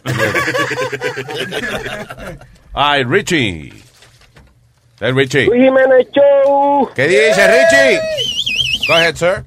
Ay, 2.74 3.03
Richie. 3.03 3.72
Hey, 4.99 5.11
Richie. 5.13 5.45
Luis 5.45 5.63
Jiménez 5.63 6.07
Show. 6.11 6.89
¿Qué 6.93 7.07
dice 7.07 7.47
Richie? 7.47 7.99
Go 8.88 8.93
ahead, 8.93 9.15
sir. 9.15 9.45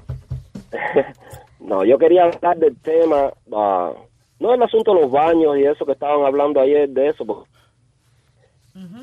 No, 1.61 1.85
yo 1.85 1.97
quería 1.97 2.25
hablar 2.25 2.57
del 2.59 2.77
tema. 2.83 3.33
ah, 3.55 3.93
no 4.41 4.53
el 4.55 4.63
asunto 4.63 4.93
de 4.95 5.01
los 5.03 5.11
baños 5.11 5.57
y 5.57 5.65
eso 5.65 5.87
que 5.87 5.93
estaban 5.93 6.27
hablando 6.27 6.61
ayer 6.61 6.89
de 6.89 7.09
eso, 7.09 7.25
pues 7.25 7.39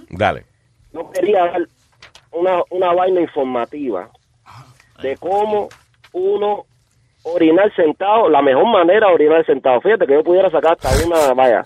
Dale. 0.09 0.45
no 0.91 1.09
quería 1.09 1.45
dar 1.45 1.61
una, 2.31 2.61
una 2.69 2.93
vaina 2.93 3.21
informativa 3.21 4.09
de 5.01 5.15
cómo 5.17 5.69
uno 6.11 6.65
orinar 7.23 7.73
sentado, 7.75 8.29
la 8.29 8.41
mejor 8.41 8.65
manera 8.67 9.07
de 9.07 9.13
orinar 9.13 9.45
sentado. 9.45 9.81
Fíjate 9.81 10.05
que 10.07 10.13
yo 10.13 10.23
pudiera 10.23 10.49
sacar 10.49 10.77
hasta 10.79 10.89
una, 11.05 11.33
vaya, 11.33 11.63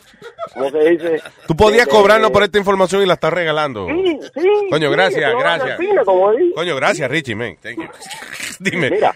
¿cómo 0.53 0.69
se 0.69 0.89
dice? 0.89 1.21
Tú 1.47 1.55
podías 1.55 1.85
De- 1.85 1.91
cobrarnos 1.91 2.31
por 2.31 2.43
esta 2.43 2.57
información 2.57 3.01
y 3.01 3.05
la 3.05 3.13
estás 3.13 3.31
regalando. 3.33 3.87
Sí, 3.87 4.19
sí. 4.35 4.49
Coño, 4.69 4.87
sí, 4.89 4.93
gracias, 4.95 5.33
gracias. 5.37 5.79
como. 6.05 6.31
Coño, 6.55 6.75
gracias, 6.75 7.09
Richie, 7.09 7.35
man. 7.35 7.55
Thank 7.61 7.77
you. 7.77 7.87
Dime. 8.59 8.89
Mira, 8.89 9.13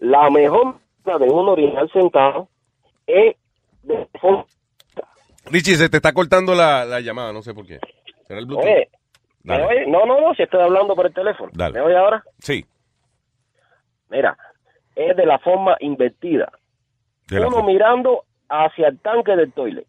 la 0.00 0.28
mejor 0.30 0.76
manera 1.04 1.24
de 1.26 1.32
uno 1.32 1.52
orinar 1.52 1.90
sentado 1.92 2.48
es 3.06 3.36
de 3.82 4.08
Richie, 5.46 5.76
se 5.76 5.88
te 5.88 5.98
está 5.98 6.12
cortando 6.12 6.54
la, 6.54 6.84
la 6.84 7.00
llamada, 7.00 7.32
no 7.32 7.42
sé 7.42 7.52
por 7.54 7.66
qué. 7.66 7.78
¿Será 8.26 8.40
el 8.40 8.46
Bluetooth? 8.46 8.64
Oye, 8.66 8.88
¿me 9.42 9.58
Dale. 9.58 9.66
oye? 9.66 9.86
No, 9.86 10.06
no, 10.06 10.18
no, 10.20 10.34
si 10.34 10.42
estoy 10.42 10.62
hablando 10.62 10.94
por 10.96 11.04
el 11.06 11.12
teléfono. 11.12 11.50
Dale. 11.54 11.74
¿Me 11.74 11.80
oye 11.84 11.96
ahora? 11.96 12.22
Sí. 12.38 12.64
Mira, 14.08 14.36
es 14.96 15.16
de 15.16 15.26
la 15.26 15.38
forma 15.38 15.76
invertida. 15.80 16.50
De 17.28 17.38
uno 17.40 17.50
forma- 17.50 17.66
mirando 17.68 18.24
hacia 18.48 18.88
el 18.88 18.98
tanque 19.00 19.34
del 19.36 19.52
toilet. 19.52 19.86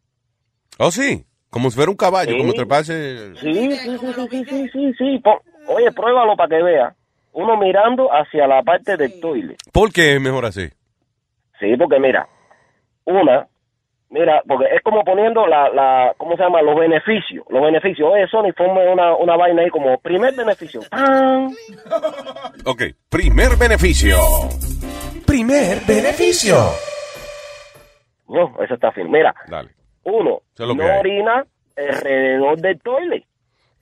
Oh, 0.80 0.92
sí. 0.92 1.26
Como 1.50 1.70
si 1.70 1.76
fuera 1.78 1.92
un 1.92 1.98
caballo, 1.98 2.32
Sí. 2.34 2.38
como 2.38 2.54
treparse. 2.54 3.36
Sí, 3.36 3.54
sí, 3.54 3.78
sí, 3.78 3.98
sí, 3.98 4.28
sí, 4.30 4.46
sí, 4.46 4.70
sí, 4.74 4.94
sí. 4.98 5.24
Oye, 5.68 5.92
pruébalo 5.94 6.36
para 6.36 6.50
que 6.58 6.64
vea. 6.64 6.96
Uno 7.34 7.58
mirando 7.58 8.10
hacia 8.14 8.48
la 8.48 8.62
parte 8.64 8.98
del 8.98 9.20
toilet. 9.20 9.58
¿Por 9.72 9.92
qué 9.92 10.16
es 10.16 10.22
mejor 10.22 10.46
así? 10.46 10.68
Sí, 11.60 11.76
porque 11.78 12.00
mira, 12.00 12.28
una, 13.06 13.48
mira, 14.20 14.42
porque 14.48 14.66
es 14.74 14.82
como 14.82 15.04
poniendo 15.04 15.46
la, 15.46 15.70
la 15.70 16.14
¿cómo 16.18 16.36
se 16.38 16.44
llama? 16.44 16.62
Los 16.62 16.76
beneficios. 16.80 17.46
Los 17.50 17.62
beneficios. 17.62 18.10
Oye, 18.12 18.26
Sony, 18.28 18.52
ponme 18.56 18.88
una, 18.92 19.16
una 19.16 19.36
vaina 19.36 19.62
ahí 19.62 19.70
como 19.70 19.98
primer 20.00 20.34
beneficio. 20.36 20.80
¡Pam! 20.90 21.54
Ok, 22.66 22.82
primer 23.10 23.58
beneficio. 23.58 24.18
Primer 25.28 25.80
beneficio. 25.86 26.56
No, 28.28 28.54
eso 28.64 28.74
está 28.74 28.92
fin. 28.92 29.10
Mira, 29.12 29.34
Dale. 29.48 29.70
uno, 30.04 30.42
no 30.58 31.00
orina 31.00 31.46
alrededor 31.78 32.58
del 32.60 32.80
toilet. 32.82 33.24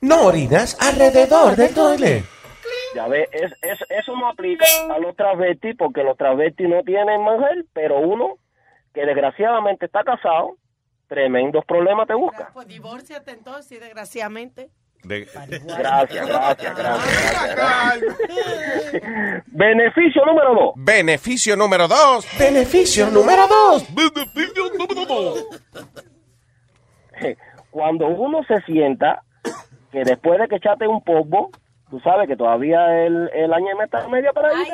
No 0.01 0.25
orinas 0.25 0.77
alrededor 0.81 1.55
del 1.55 1.73
toilet. 1.73 2.23
Ya 2.95 3.07
ves, 3.07 3.27
es, 3.31 3.51
es- 3.61 3.85
eso 3.89 4.15
no 4.15 4.27
aplica 4.29 4.65
a 4.93 4.99
los 4.99 5.15
travestis 5.15 5.75
porque 5.77 6.03
los 6.03 6.17
travestis 6.17 6.67
no 6.67 6.81
tienen 6.83 7.21
mujer, 7.21 7.65
pero 7.73 7.99
uno 7.99 8.35
que 8.93 9.05
desgraciadamente 9.05 9.85
está 9.85 10.03
casado, 10.03 10.57
tremendos 11.07 11.65
problemas 11.65 12.07
te 12.07 12.13
busca. 12.13 12.51
Pues 12.53 12.67
divórciate 12.67 13.31
entonces, 13.31 13.71
y 13.71 13.79
desgraciadamente. 13.79 14.69
Gracias, 15.03 15.67
gracias, 15.67 16.77
gracias. 16.77 16.77
gracias. 17.55 18.15
Beneficio 19.47 20.25
número 20.25 20.53
dos. 20.53 20.73
Beneficio 20.77 21.55
número 21.57 21.87
dos. 21.89 22.25
Beneficio 22.39 23.09
número 23.09 23.47
dos. 23.47 23.85
Cuando 27.71 28.07
uno 28.07 28.43
se 28.45 28.61
sienta 28.61 29.23
que 29.91 30.03
después 30.05 30.39
de 30.39 30.47
que 30.47 30.55
echate 30.55 30.87
un 30.87 31.01
polvo, 31.03 31.51
tú 31.93 31.99
sabes 31.99 32.27
que 32.27 32.35
todavía 32.35 33.05
el, 33.05 33.29
el 33.35 33.53
año 33.53 33.67
está 33.83 34.07
media 34.07 34.31
para 34.33 34.47
ahí. 34.47 34.65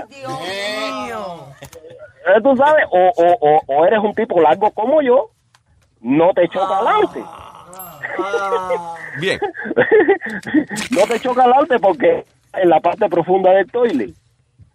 Eh, 2.26 2.41
Tú 2.41 2.56
sabes, 2.56 2.86
o, 2.91 3.12
o, 3.14 3.38
o, 3.41 3.62
o 3.68 3.86
eres 3.86 4.00
un 4.00 4.14
tipo 4.16 4.40
largo 4.40 4.72
como 4.72 5.02
yo, 5.02 5.30
no 6.00 6.32
te 6.34 6.48
choca 6.48 6.78
adelante. 6.78 7.22
Bien. 9.20 9.38
no 10.91 11.02
te 11.10 11.20
choca 11.20 11.44
adelante 11.44 11.78
porque 11.80 12.24
en 12.54 12.70
la 12.70 12.80
parte 12.80 13.10
profunda 13.10 13.52
del 13.52 13.70
toilet. 13.70 14.14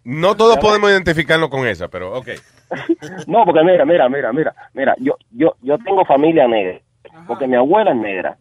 No 0.04 0.36
todos 0.36 0.58
podemos 0.58 0.90
identificarnos 0.90 1.48
con 1.48 1.66
esa, 1.66 1.88
pero 1.88 2.12
ok. 2.12 2.28
No, 3.26 3.46
porque 3.46 3.62
mira, 3.64 3.86
mira, 3.86 4.06
mira, 4.10 4.32
mira, 4.34 4.54
mira, 4.74 4.94
yo, 4.98 5.16
yo, 5.30 5.54
yo 5.62 5.78
tengo 5.78 6.04
familia 6.04 6.46
negra, 6.46 6.78
porque 7.26 7.46
mi 7.46 7.56
abuela 7.56 7.92
es 7.92 7.96
negra. 7.96 8.36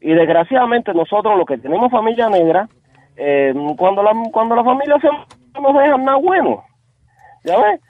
Y 0.00 0.14
desgraciadamente 0.14 0.94
nosotros 0.94 1.36
los 1.36 1.46
que 1.46 1.58
tenemos 1.58 1.90
familia 1.90 2.30
negra, 2.30 2.68
eh, 3.18 3.52
cuando 3.76 4.02
la 4.02 4.12
cuando 4.32 4.54
la 4.56 4.64
familia 4.64 4.96
se 5.00 5.08
no 5.08 5.60
nos 5.72 5.82
dejan 5.82 6.04
nada 6.04 6.18
bueno. 6.18 6.62
¿Ya 7.44 7.56
ves? 7.58 7.80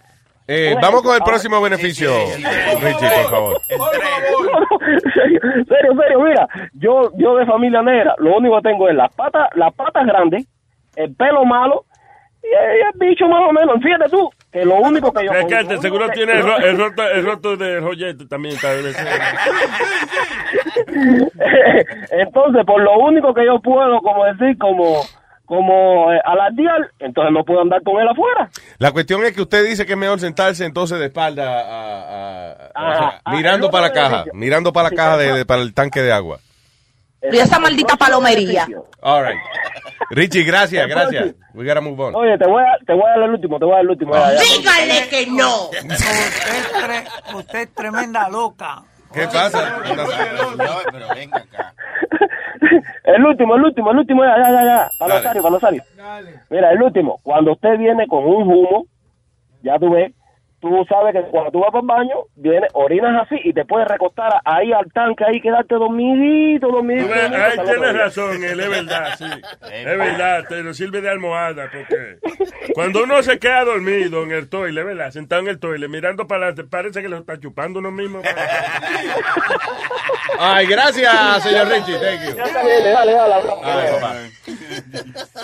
Eh, 0.51 0.75
vamos 0.81 1.03
con 1.03 1.11
el 1.15 1.21
ahora- 1.21 1.25
próximo 1.33 1.61
beneficio, 1.61 2.11
Richie, 2.81 3.09
por 3.23 3.31
favor. 3.31 3.61
No, 4.41 4.61
no, 4.61 4.67
serio, 5.13 5.41
serio, 5.69 5.93
serio, 6.01 6.21
mira, 6.23 6.49
yo, 6.75 7.11
yo 7.19 7.37
de 7.37 7.45
familia 7.45 7.83
negra, 7.83 8.15
lo 8.19 8.37
único 8.37 8.57
que 8.57 8.69
tengo 8.71 8.89
es 8.89 8.95
las 8.95 9.13
patas, 9.15 9.49
las 9.57 9.75
patas 9.75 10.07
grandes, 10.07 10.47
el 10.97 11.15
pelo 11.17 11.45
malo 11.45 11.85
y 12.43 12.47
el, 12.47 12.79
y 12.79 12.81
el 12.81 12.93
bicho 13.11 13.27
más 13.29 13.43
o 13.49 13.53
menos. 13.53 13.77
Fíjate 13.83 14.09
tú, 14.09 14.31
que 14.51 14.65
lo 14.65 14.77
único 14.77 15.13
que 15.13 15.27
yo... 15.27 15.33
Es 15.33 15.45
que 15.47 15.55
este 15.55 15.67
único 15.75 15.83
seguro 15.83 16.09
tiene 16.11 16.33
el, 16.35 16.43
ro- 16.45 16.57
el 16.59 16.79
roto, 16.79 17.03
el 17.11 17.25
roto 17.27 17.57
del 17.57 17.83
joyete 17.83 18.27
también. 18.27 18.55
Entonces, 22.11 22.65
por 22.65 22.81
lo 22.83 22.99
único 22.99 23.35
que 23.35 23.45
yo 23.45 23.61
puedo, 23.61 24.01
como 24.01 24.25
decir, 24.25 24.57
como 24.59 25.01
como 25.49 26.13
eh, 26.13 26.21
alardear, 26.25 26.91
entonces 26.99 27.33
no 27.33 27.43
puedo 27.43 27.63
andar 27.63 27.83
con 27.83 28.01
él 28.01 28.07
afuera. 28.09 28.51
La 28.79 28.93
cuestión 28.93 29.25
es 29.25 29.33
que 29.33 29.41
usted 29.43 29.67
dice 29.67 29.87
que 29.87 29.93
es 29.93 29.99
mejor 29.99 30.21
sentarse 30.21 30.65
entonces 30.67 30.99
de 30.99 31.07
espalda 31.07 31.45
a- 31.49 31.63
a- 31.63 32.53
a- 32.53 32.53
o 32.53 32.71
Ajá. 32.75 32.99
sea, 32.99 33.21
Ah, 33.25 33.35
mirando 33.35 33.71
para 33.71 33.89
la 33.89 33.93
caja, 33.95 34.25
mirando 34.35 34.73
para 34.73 34.85
la 34.85 34.91
Sí, 34.91 34.97
caja 34.97 35.17
de, 35.17 35.45
para 35.47 35.63
el 35.63 35.73
tanque 35.75 36.03
de 36.03 36.13
agua. 36.13 36.39
Y 37.33 37.37
esa 37.39 37.59
maldita 37.59 37.97
palomería. 37.97 38.69
All 39.01 39.25
right. 39.25 39.39
Richie, 40.11 40.45
gracias, 40.45 40.87
gracias. 40.87 41.35
We 41.55 41.65
gotta 41.67 41.81
move 41.81 42.01
on. 42.01 42.15
Oye, 42.15 42.39
te 42.39 42.47
voy 42.47 42.63
a, 42.63 42.77
te 42.87 42.93
voy 42.93 43.03
a 43.07 43.19
dar 43.19 43.23
el 43.25 43.31
último, 43.31 43.59
te 43.59 43.65
voy 43.65 43.73
a 43.73 43.77
dar 43.77 43.85
el 43.85 43.91
último. 43.91 44.15
Dígale 44.15 45.09
que 45.09 45.27
no. 45.27 45.65
Usted 45.65 45.91
es, 45.91 46.73
tre- 46.75 47.35
usted 47.35 47.59
es 47.61 47.75
tremenda 47.75 48.29
loca. 48.29 48.83
¿Qué 49.13 49.27
pasa? 49.27 49.79
pero 50.93 51.09
venga 51.15 51.39
acá. 51.39 51.75
El 53.05 53.25
último, 53.25 53.55
el 53.57 53.65
último, 53.65 53.91
el 53.91 53.99
último, 53.99 54.25
ya, 54.25 54.37
ya, 54.37 54.51
ya, 54.51 54.65
ya. 54.65 54.91
Para 54.99 55.15
Dale. 55.15 55.25
Nazario, 55.25 55.43
para 55.43 55.55
Nazario. 55.55 55.83
Mira, 56.51 56.73
el 56.73 56.83
último. 56.83 57.19
Cuando 57.23 57.53
usted 57.53 57.79
viene 57.79 58.07
con 58.07 58.25
un 58.25 58.43
humo, 58.43 58.87
ya 59.63 59.79
tú 59.79 59.91
ves, 59.91 60.13
tú 60.61 60.85
sabes 60.89 61.15
que 61.15 61.23
cuando 61.31 61.51
tú 61.51 61.61
vas 61.61 61.71
para 61.71 61.81
el 61.81 61.87
baño, 61.87 62.25
viene, 62.37 62.67
orinas 62.73 63.23
así 63.23 63.37
y 63.45 63.53
te 63.53 63.65
puedes 63.65 63.87
recostar 63.89 64.41
ahí 64.45 64.73
al 64.73 64.91
tanque, 64.93 65.25
ahí 65.25 65.41
quedarte 65.41 65.75
dormidito, 65.75 66.69
dormidito. 66.69 67.13
Ahí 67.15 67.59
tienes 67.65 67.97
razón, 67.97 68.43
él, 68.43 68.61
es 68.61 68.69
verdad, 68.69 69.15
sí. 69.17 69.25
Es 69.73 69.99
verdad, 69.99 70.45
te 70.49 70.63
lo 70.63 70.75
sirve 70.75 71.01
de 71.01 71.11
almohada, 71.11 71.71
porque 71.71 72.19
cuando 72.75 73.05
uno 73.05 73.23
se 73.23 73.39
queda 73.39 73.65
dormido 73.65 74.23
en 74.25 74.33
el 74.33 74.49
toile, 74.49 74.83
¿verdad? 74.83 75.11
Sentado 75.11 75.43
en 75.43 75.49
el 75.49 75.59
toile, 75.59 75.89
mirando 75.89 76.27
para 76.27 76.47
adelante, 76.47 76.71
parece 76.71 77.03
que 77.03 77.09
lo 77.09 77.19
está 77.19 77.39
chupando 77.39 77.79
uno 77.79 77.91
mismo. 77.91 78.21
Ay, 80.39 80.67
gracias, 80.67 81.43
señor 81.43 81.69
Richie. 81.69 81.99
Thank 81.99 82.29
you. 82.29 82.37
Ya 82.37 82.45
está 82.45 82.65
bien, 82.65 82.85
dale, 82.85 83.13
dale, 83.13 83.35
dale. 83.35 83.53
Ay, 83.65 83.93
papá. 83.93 84.15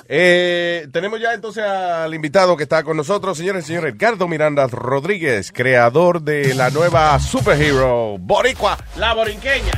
Eh, 0.09 0.87
tenemos 0.93 1.21
ya 1.21 1.33
entonces 1.33 1.65
al 1.65 2.15
invitado 2.15 2.57
que 2.57 2.65
está 2.65 2.83
con 2.85 2.97
nosotros, 2.97 3.37
señores 3.37 3.65
y 3.65 3.69
señores, 3.69 3.95
Edgardo 3.95 4.29
Miranda 4.29 4.67
Rodríguez, 4.67 5.04
creador 5.53 6.23
de 6.23 6.55
la 6.55 6.71
nueva 6.71 7.19
superhero 7.21 8.17
Boricua, 8.19 8.79
la 8.97 9.13
borinqueña. 9.13 9.73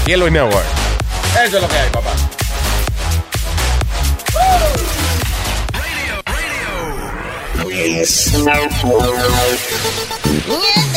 Aquí 0.00 0.12
en 0.14 0.20
Luis 0.20 0.32
Network. 0.32 0.64
Eso 1.44 1.56
es 1.56 1.62
lo 1.62 1.68
que 1.68 1.76
hay, 1.76 1.90
papá. 1.90 2.12
Miente 10.48 10.95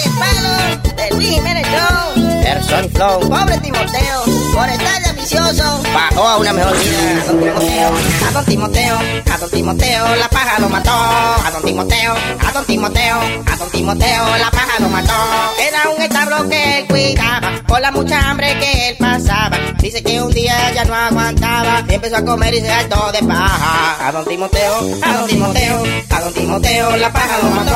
del 0.96 1.16
Luis 1.16 1.30
Jiménez 1.30 1.68
Show. 1.68 2.44
Person 2.44 2.90
Flow. 2.92 3.20
Pobre 3.30 3.58
Timoteo, 3.60 4.24
por 4.54 4.70
estar 4.70 5.04
de 5.04 5.10
ambicioso, 5.10 5.82
bajó 5.94 6.28
a 6.28 6.38
una 6.38 6.54
mejor 6.54 6.78
vida. 6.78 7.24
Don 7.28 7.40
Timoteo, 7.40 7.90
a 8.28 8.32
Don 8.32 8.46
Timoteo, 8.46 8.98
a 9.32 9.38
Don 9.38 9.50
Timoteo, 9.50 10.16
la 10.16 10.30
paja 10.30 10.60
lo 10.60 10.70
mató. 10.70 10.92
A 10.92 11.52
Don 11.52 11.64
Timoteo, 11.64 12.16
a 12.48 12.52
Don 12.52 12.66
Timoteo, 12.66 13.20
a 13.46 13.56
Don 13.58 13.70
Timoteo, 13.70 14.38
la 14.38 14.52
paja 14.52 14.80
lo 14.80 14.90
mató. 14.90 15.14
Era 15.60 15.90
un 15.96 16.02
establo 16.02 16.50
que 16.50 16.80
él 16.80 16.88
cuidaba, 16.88 17.52
por 17.68 17.82
la 17.82 17.92
mucha 17.92 18.30
hambre 18.30 18.58
que 18.60 18.90
él 18.90 18.98
pasaba. 18.98 19.58
Dice 19.80 20.04
que 20.04 20.22
un 20.22 20.32
día 20.32 20.72
ya 20.74 20.86
no 20.86 20.96
aguantaba, 20.96 21.84
empezó 21.88 22.18
a 22.18 22.26
comer 22.26 22.54
y 22.54 22.62
se 22.62 22.72
hartó 22.72 23.12
de 23.12 23.20
paja. 23.24 24.08
A 24.08 24.12
Don 24.12 24.26
Timoteo, 24.26 24.80
a 25.02 25.14
Don 25.14 25.28
Timoteo, 25.28 25.84
a 26.10 26.22
Don 26.22 26.34
Timoteo, 26.34 26.98
la 26.98 27.14
paja 27.14 27.38
lo 27.42 27.50
mató. 27.52 27.76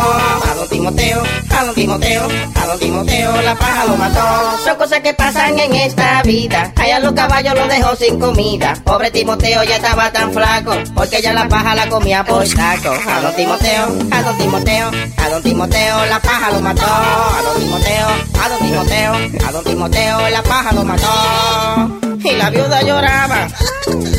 A 0.51 0.55
Don 0.55 0.67
Timoteo, 0.69 1.23
a 1.49 1.63
Don 1.65 1.75
Timoteo, 1.75 2.27
a 2.55 2.65
don 2.67 2.79
Timoteo 2.79 3.41
la 3.41 3.55
paja 3.55 3.85
lo 3.85 3.95
mató. 3.97 4.57
Son 4.63 4.75
cosas 4.77 4.99
que 5.01 5.13
pasan 5.13 5.57
en 5.59 5.73
esta 5.75 6.21
vida. 6.23 6.71
Allá 6.75 6.99
los 6.99 7.13
caballos 7.13 7.53
los 7.55 7.67
dejó 7.67 7.95
sin 7.95 8.19
comida. 8.19 8.73
Pobre 8.83 9.11
Timoteo 9.11 9.63
ya 9.63 9.75
estaba 9.75 10.11
tan 10.11 10.33
flaco, 10.33 10.73
porque 10.95 11.21
ya 11.21 11.33
la 11.33 11.47
paja 11.47 11.75
la 11.75 11.87
comía 11.89 12.23
por 12.23 12.45
saco. 12.47 12.93
A 13.07 13.21
don 13.21 13.35
Timoteo, 13.35 13.83
a 14.11 14.21
don 14.21 14.37
Timoteo, 14.37 14.91
a 15.17 15.29
don 15.29 15.43
Timoteo 15.43 16.05
la 16.05 16.19
paja 16.19 16.51
lo 16.51 16.59
mató. 16.61 16.85
A 16.85 17.41
don 17.43 17.61
Timoteo, 17.61 18.07
a 18.43 18.49
don 18.49 18.59
Timoteo, 18.59 19.13
a 19.47 19.51
don 19.51 19.63
Timoteo 19.63 20.29
la 20.29 20.43
paja 20.43 20.71
lo 20.73 20.83
mató. 20.83 21.99
Y 22.23 22.35
la 22.35 22.49
viuda 22.49 22.81
lloraba, 22.81 23.47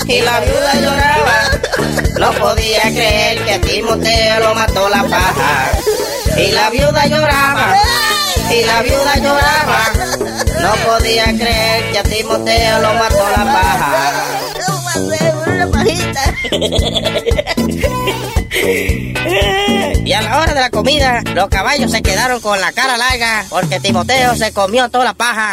y 0.07 0.21
la 0.21 0.41
viuda 0.41 0.75
lloraba. 0.75 1.37
No 2.19 2.33
podía 2.33 2.83
creer 2.83 3.45
que 3.45 3.59
Timoteo 3.61 4.41
lo 4.41 4.55
mató 4.55 4.89
la 4.91 5.03
paja. 5.05 5.71
Y 6.37 6.53
la 6.53 6.69
viuda 6.71 7.07
lloraba, 7.07 7.75
y 8.51 8.65
la 8.65 8.83
viuda 8.83 9.17
lloraba. 9.17 9.93
No 10.61 10.73
podía 10.87 11.25
creer 11.25 11.93
que 11.93 11.99
a 11.99 12.03
Timoteo 12.03 12.81
lo 12.81 12.95
mató 12.95 13.31
la 13.37 13.45
paja. 13.45 14.15
Y 20.05 20.13
a 20.13 20.23
la 20.23 20.41
hora 20.41 20.55
de 20.55 20.61
la 20.61 20.71
comida, 20.71 21.23
los 21.35 21.49
caballos 21.49 21.91
se 21.91 22.03
quedaron 22.03 22.41
con 22.41 22.61
la 22.61 22.73
cara 22.73 22.97
larga 22.97 23.45
porque 23.49 23.81
Timoteo 23.81 24.37
se 24.37 24.53
comió 24.53 24.89
toda 24.89 25.05
la 25.05 25.15
paja. 25.15 25.51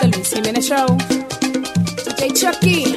The 0.00 0.08
Luis 0.08 0.30
Jiménez 0.30 0.66
Show. 0.66 0.86
DJ 2.04 2.32
Chucky. 2.32 2.93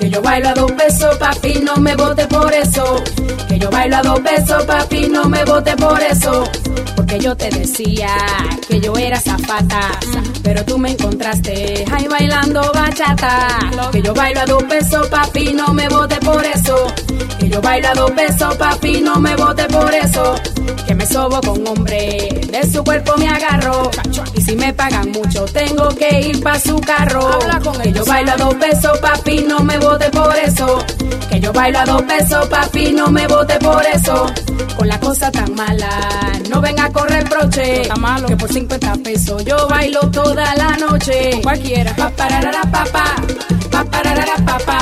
Que 0.00 0.08
yo 0.08 0.22
bailo 0.22 0.48
a 0.48 0.54
dos 0.54 0.72
pesos, 0.72 1.16
papi, 1.18 1.60
no 1.62 1.76
me 1.76 1.94
vote 1.94 2.26
por 2.26 2.52
eso. 2.54 3.04
Que 3.48 3.58
yo 3.58 3.70
bailo 3.70 3.96
a 3.96 4.02
dos 4.02 4.20
pesos, 4.20 4.64
papi, 4.64 5.08
no 5.08 5.28
me 5.28 5.44
vote 5.44 5.76
por 5.76 6.00
eso. 6.00 6.44
Porque 6.96 7.18
yo 7.18 7.36
te 7.36 7.50
decía 7.50 8.08
que 8.66 8.80
yo 8.80 8.96
era 8.96 9.20
zapata, 9.20 9.90
pero 10.42 10.64
tú 10.64 10.78
me 10.78 10.92
encontraste 10.92 11.84
ahí 11.92 12.06
bailando 12.08 12.60
bachata. 12.72 13.48
Que 13.92 14.02
yo 14.02 14.14
bailo 14.14 14.40
a 14.40 14.46
dos 14.46 14.62
pesos, 14.64 15.08
papi, 15.08 15.52
no 15.52 15.72
me 15.74 15.88
vote 15.88 16.16
por 16.16 16.44
eso. 16.44 16.86
Que 17.38 17.48
yo 17.48 17.60
bailo 17.60 17.88
a 17.88 17.94
dos 17.94 18.10
pesos, 18.12 18.56
papi, 18.56 19.00
no 19.00 19.16
me 19.16 19.34
vote 19.36 19.64
por 19.64 19.92
eso. 19.94 20.34
Que 20.86 20.94
me 20.94 21.06
sobo 21.06 21.40
con 21.40 21.66
hombre, 21.66 22.28
de 22.50 22.70
su 22.70 22.82
cuerpo 22.84 23.16
me 23.16 23.28
agarro. 23.28 23.90
Y 24.34 24.42
si 24.42 24.56
me 24.56 24.72
pagan 24.72 25.10
mucho, 25.12 25.44
tengo 25.46 25.88
que 25.90 26.20
ir 26.20 26.42
pa' 26.42 26.58
su 26.58 26.80
carro. 26.80 27.38
Que 27.82 27.92
yo 27.92 28.04
bailo 28.04 28.32
a 28.32 28.36
dos 28.36 28.54
pesos, 28.54 28.98
papi, 28.98 29.44
no 29.46 29.60
me 29.60 29.78
vote 29.78 30.10
por 30.10 30.34
eso. 30.36 30.84
Que 31.28 31.40
yo 31.40 31.52
bailo 31.52 31.78
a 31.80 31.84
dos 31.84 32.02
pesos, 32.02 32.46
papi, 32.48 32.92
no 32.92 33.08
me 33.10 33.26
vote 33.26 33.58
por 33.58 33.84
eso. 33.86 34.26
Con 34.76 34.88
la 34.88 34.98
cosa 34.98 35.30
tan 35.30 35.54
mala, 35.54 35.88
no 36.48 36.60
venga 36.60 36.86
a 36.86 36.92
correr 36.92 37.28
broche. 37.28 37.82
Que 38.26 38.36
por 38.36 38.52
50 38.52 38.92
pesos 39.04 39.44
yo 39.44 39.68
bailo 39.68 40.00
toda 40.30 40.54
la 40.54 40.76
noche. 40.76 41.40
Cualquiera. 41.42 41.92
Pa 41.94 42.08
pararara 42.10 42.62
pa 42.70 42.84
pa, 42.94 43.04
pa 43.70 43.84
pararara 43.84 44.36
pa 44.46 44.56
pa, 44.68 44.78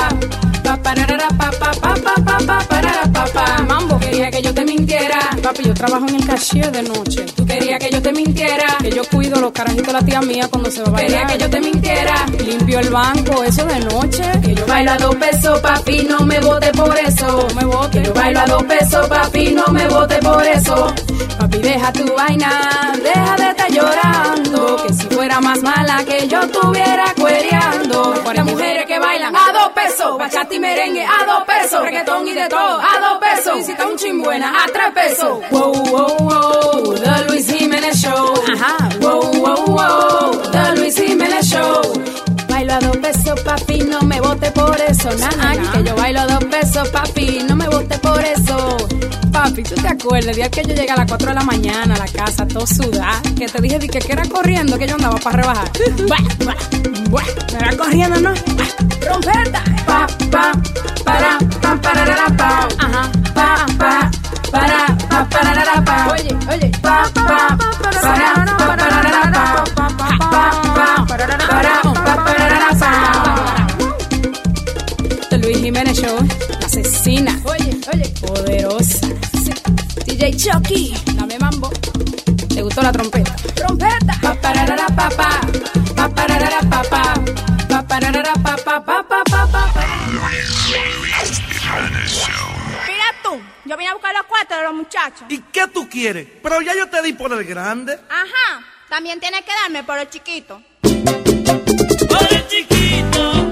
pa 0.63 0.77
pararara 0.83 1.29
pa 1.39 1.49
pa 1.59 1.71
pa 1.81 1.93
pa 2.05 2.13
pa 2.27 2.37
pa 2.47 2.57
parara 2.69 3.05
pa 3.11 3.25
pa. 3.33 3.45
Mambo 3.67 3.97
quería 3.99 4.29
que 4.29 4.41
yo 4.41 4.53
te 4.53 4.63
mintiera. 4.63 5.28
Papi, 5.41 5.63
yo 5.63 5.73
trabajo 5.73 6.05
en 6.07 6.15
el 6.15 6.25
cashier 6.25 6.71
de 6.71 6.83
noche. 6.83 7.25
Tú 7.35 7.45
querías 7.45 7.79
que 7.79 7.89
yo 7.89 8.01
te 8.01 8.11
mintiera. 8.11 8.77
Que 8.79 8.91
yo 8.91 9.03
cuido 9.05 9.39
los 9.39 9.51
carajitos 9.51 9.87
de 9.87 9.93
la 9.93 10.01
tía 10.01 10.21
mía 10.21 10.47
cuando 10.49 10.69
se 10.69 10.81
va 10.81 10.89
a 10.89 10.91
bailar. 10.91 11.27
Quería 11.27 11.37
que 11.37 11.43
yo 11.43 11.49
te 11.49 11.59
mintiera. 11.61 12.25
Limpio 12.45 12.79
el 12.79 12.89
banco, 12.89 13.43
eso 13.43 13.65
de 13.65 13.79
noche. 13.79 14.23
Que 14.43 14.55
yo 14.55 14.65
bailo 14.65 14.91
a 14.91 14.97
dos 14.97 15.15
pesos, 15.15 15.59
papi, 15.59 16.03
no 16.03 16.19
me 16.25 16.39
vote 16.39 16.71
por 16.73 16.97
eso. 16.97 17.47
No 17.49 17.55
me 17.55 17.65
vote. 17.65 17.99
Que 17.99 18.05
yo 18.05 18.13
bailo 18.13 18.39
a 18.39 18.45
dos 18.45 18.63
pesos, 18.63 19.07
papi, 19.07 19.51
no 19.51 19.65
me 19.67 19.87
vote 19.87 20.15
por 20.17 20.43
eso. 20.45 20.93
Papi, 21.39 21.57
deja 21.59 21.93
tu 21.93 22.13
vaina, 22.13 22.93
deja 23.01 23.35
de 23.37 23.49
estar 23.49 23.71
llorando. 23.71 24.83
Que 24.85 24.93
si 24.93 25.07
fuera 25.07 25.39
más 25.39 25.61
mala 25.61 26.03
que 26.05 26.27
yo 26.27 26.41
estuviera 26.41 27.13
cuereando. 27.19 28.15
Las 28.33 28.45
mujeres 28.45 28.85
que 28.85 28.99
bailan 28.99 29.35
a 29.35 29.51
dos 29.51 29.69
pesos, 29.69 30.17
bachata 30.17 30.53
y 30.53 30.59
merengue 30.59 31.03
a 31.03 31.25
dos 31.25 31.43
pesos, 31.45 31.81
reggaetón 31.83 32.27
y 32.27 32.33
de 32.33 32.47
todo 32.47 32.79
a 32.79 32.99
dos 32.99 33.17
pesos. 33.19 33.59
Y 33.59 33.63
si 33.63 33.71
está 33.71 33.85
un 33.87 33.97
chimbuena 33.97 34.53
a 34.63 34.67
tres 34.67 34.91
pesos. 34.93 35.28
Wow, 35.51 35.71
wow, 35.91 36.17
wow, 36.21 36.95
The 36.95 37.25
Luis 37.29 37.47
Jiménez 37.47 38.01
Show. 38.01 38.33
Ajá, 38.51 38.89
wow, 38.99 39.21
wow, 39.31 39.65
wow, 39.67 40.41
The 40.51 40.75
Luis 40.75 40.95
Jiménez 40.95 41.45
Show. 41.47 41.81
Bailo 42.47 42.73
a 42.73 42.79
dos 42.79 42.97
pesos, 42.97 43.39
papi, 43.41 43.81
no 43.81 44.01
me 44.01 44.19
vote 44.21 44.49
por 44.51 44.75
eso. 44.81 45.09
Nah, 45.19 45.55
que 45.71 45.83
yo 45.83 45.95
bailo 45.95 46.21
a 46.21 46.25
dos 46.25 46.43
pesos, 46.45 46.89
papi, 46.89 47.43
no 47.47 47.55
me 47.55 47.67
vote 47.69 47.97
por 47.99 48.19
eso. 48.25 48.77
Papi, 49.41 49.63
¿tú 49.63 49.75
te 49.75 49.87
acuerdas 49.87 50.31
el 50.31 50.35
día 50.35 50.49
que 50.49 50.63
yo 50.63 50.75
llegué 50.75 50.91
a 50.91 50.97
las 50.97 51.07
4 51.07 51.29
de 51.29 51.33
la 51.33 51.43
mañana 51.43 51.95
a 51.95 51.97
la 51.97 52.07
casa, 52.07 52.45
todo 52.45 52.67
sudada? 52.67 53.21
Que 53.37 53.47
te 53.47 53.61
dije 53.61 53.79
di 53.79 53.87
que, 53.87 53.99
que 53.99 54.11
era 54.11 54.27
corriendo 54.27 54.77
que 54.77 54.85
yo 54.85 54.95
andaba 54.95 55.17
para 55.17 55.37
rebajar. 55.37 55.71
Buah, 56.09 56.19
buah, 57.09 57.23
era 57.57 57.77
corriendo, 57.77 58.19
¿no? 58.19 58.33
Trompeta. 58.99 59.63
Pa, 59.85 60.07
pa, 60.29 60.51
para, 61.05 61.37
pa, 61.61 61.81
pararara, 61.81 62.27
pa. 62.35 62.67
Ajá, 62.79 63.11
pa, 63.33 63.65
pa, 63.77 64.11
para, 64.51 64.97
pa, 65.07 65.29
pararara, 65.29 65.85
pa. 65.85 66.11
Oye, 66.11 66.37
oye. 66.51 66.71
Pa, 66.81 67.09
pa, 67.13 67.57
para, 68.01 68.43
pa, 68.43 68.75
pararara, 68.75 69.31
pa. 69.31 69.63
Pa, 69.73 69.87
pa, 69.97 70.09
pa, 70.75 71.05
para, 71.07 71.81
pa, 71.81 72.23
pararara, 72.25 72.69
pa. 72.77 73.67
The 75.29 75.37
Luis 75.37 75.59
Jiménez 75.61 75.97
Show, 75.97 76.17
la 76.59 76.65
asesina. 76.65 77.39
Oye, 77.45 77.58
oye. 77.93 78.09
Poderosa. 78.21 79.07
Sí. 79.43 79.53
DJ 80.05 80.35
Chucky, 80.35 80.93
dame 81.15 81.37
mambo. 81.39 81.69
¿Te 82.49 82.61
gustó 82.61 82.81
la 82.81 82.91
trompeta? 82.91 83.35
¡Trompeta! 83.55 84.19
Pa 84.21 84.33
pararara 84.35 84.87
pa 84.87 85.09
pa. 85.09 85.41
Pa 85.95 86.09
pararara 86.09 86.59
pa 86.69 86.81
pa. 86.83 87.13
Pa 87.69 87.83
pararara 87.87 88.33
pa 88.43 88.55
pa 88.57 88.83
pa 88.83 89.03
pa 89.03 89.23
pa 89.23 89.45
pa. 89.51 89.71
Mira 92.87 93.05
tú, 93.23 93.39
yo 93.65 93.77
vine 93.77 93.89
a 93.89 93.93
buscar 93.93 94.13
los 94.13 94.23
cuartos 94.25 94.57
de 94.57 94.63
los 94.63 94.73
muchachos. 94.73 95.21
¿Y 95.29 95.39
qué 95.51 95.67
tú 95.67 95.87
quieres? 95.89 96.27
Pero 96.41 96.61
ya 96.61 96.75
yo 96.75 96.87
te 96.89 97.01
di 97.01 97.13
por 97.13 97.31
el 97.31 97.43
grande. 97.45 97.93
Ajá, 98.09 98.61
también 98.89 99.19
tienes 99.19 99.41
que 99.41 99.51
darme 99.63 99.83
por 99.83 99.97
el 99.99 100.09
chiquito. 100.09 100.61
Por 100.81 102.33
el 102.33 102.47
chiquito, 102.47 103.48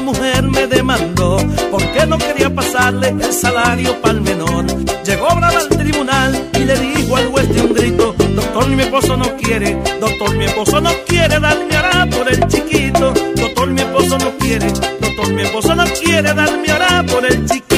mujer 0.00 0.42
me 0.42 0.66
demandó 0.66 1.36
porque 1.70 2.06
no 2.06 2.18
quería 2.18 2.52
pasarle 2.54 3.08
el 3.08 3.32
salario 3.32 4.00
para 4.00 4.14
el 4.14 4.20
menor. 4.22 4.66
Llegó 5.04 5.28
brava 5.34 5.58
al 5.58 5.68
tribunal 5.68 6.50
y 6.54 6.58
le 6.60 6.76
dijo 6.78 7.16
al 7.16 7.26
juez 7.26 7.48
de 7.54 7.60
un 7.62 7.74
grito, 7.74 8.14
doctor 8.34 8.68
mi 8.68 8.82
esposo 8.82 9.16
no 9.16 9.36
quiere, 9.36 9.76
doctor 10.00 10.36
mi 10.36 10.44
esposo 10.44 10.80
no 10.80 10.90
quiere 11.06 11.40
darme 11.40 11.76
ahora 11.76 12.06
por 12.06 12.28
el 12.28 12.46
chiquito, 12.48 13.12
doctor 13.36 13.70
mi 13.70 13.80
esposo 13.80 14.18
no 14.18 14.30
quiere, 14.38 14.66
doctor 15.00 15.32
mi 15.32 15.42
esposo 15.42 15.74
no 15.74 15.84
quiere 15.84 16.34
darme 16.34 16.70
ahora 16.70 17.04
por 17.06 17.24
el 17.24 17.44
chiquito. 17.46 17.69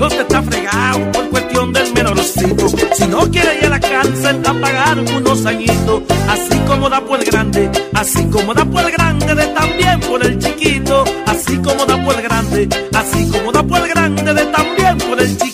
Dijo 0.00 0.16
que 0.16 0.22
está 0.22 0.42
fregado 0.42 1.12
por 1.12 1.28
cuestión 1.28 1.74
del 1.74 1.92
menorcito. 1.92 2.68
Si 2.94 3.06
no 3.06 3.30
quiere 3.30 3.58
ir 3.58 3.66
a 3.66 3.68
la 3.68 3.80
cárcel 3.80 4.40
a 4.46 4.54
pagar 4.54 4.98
unos 4.98 5.44
añitos. 5.44 6.04
Así 6.26 6.58
como 6.66 6.88
da 6.88 7.02
por 7.02 7.20
el 7.20 7.26
grande, 7.26 7.70
así 7.92 8.24
como 8.30 8.54
da 8.54 8.64
por 8.64 8.82
el 8.82 8.92
grande, 8.92 9.34
de 9.34 9.46
también 9.48 10.00
por 10.00 10.24
el 10.24 10.38
chiquito. 10.38 11.04
Así 11.26 11.54
como 11.58 11.84
da 11.84 12.02
por 12.02 12.14
el 12.14 12.22
grande, 12.22 12.68
así 12.94 13.28
como 13.30 13.52
da 13.52 13.62
por 13.62 13.78
el 13.78 13.88
grande, 13.88 14.32
de 14.32 14.46
también 14.46 14.96
por 14.96 15.20
el 15.20 15.36
chiquito. 15.36 15.49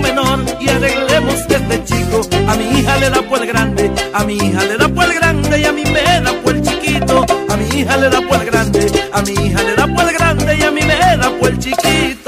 Menor 0.00 0.40
y 0.60 0.68
arreglemos 0.68 1.34
este 1.48 1.84
chico. 1.84 2.20
A 2.48 2.54
mi 2.54 2.78
hija 2.78 2.96
le 2.98 3.10
da 3.10 3.22
por 3.22 3.40
el 3.40 3.46
grande, 3.46 3.90
a 4.12 4.24
mi 4.24 4.34
hija 4.34 4.64
le 4.64 4.76
da 4.76 4.88
por 4.88 5.04
el 5.04 5.14
grande 5.14 5.60
y 5.60 5.64
a 5.64 5.72
mí 5.72 5.84
me 5.84 6.02
da 6.20 6.32
por 6.42 6.54
el 6.54 6.62
chiquito. 6.62 7.24
A 7.48 7.56
mi 7.56 7.80
hija 7.80 7.96
le 7.96 8.08
da 8.10 8.20
por 8.20 8.40
el 8.40 8.46
grande, 8.50 8.80
a 9.12 9.22
mi 9.22 9.32
hija 9.32 9.62
le 9.62 9.74
da 9.74 9.86
por 9.86 10.08
el 10.08 10.14
grande 10.14 10.56
y 10.56 10.62
a 10.62 10.70
mí 10.70 10.80
me 10.82 11.16
da 11.16 11.30
por 11.38 11.48
el 11.50 11.58
chiquito. 11.58 12.23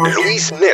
Luis 0.00 0.50
Network. 0.52 0.71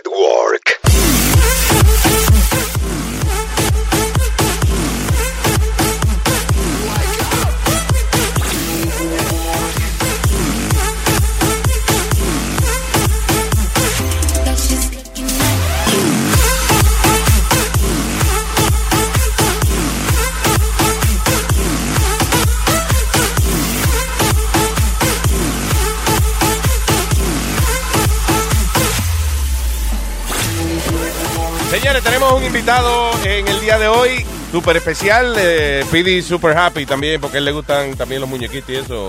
El 33.58 33.64
día 33.64 33.78
de 33.78 33.88
hoy, 33.88 34.24
súper 34.52 34.76
especial, 34.76 35.34
eh, 35.36 35.84
Pidi 35.90 36.22
super 36.22 36.56
happy 36.56 36.86
también, 36.86 37.20
porque 37.20 37.36
a 37.36 37.38
él 37.38 37.44
le 37.44 37.52
gustan 37.52 37.96
también 37.96 38.20
los 38.20 38.30
muñequitos 38.30 38.70
y 38.70 38.76
eso. 38.76 39.08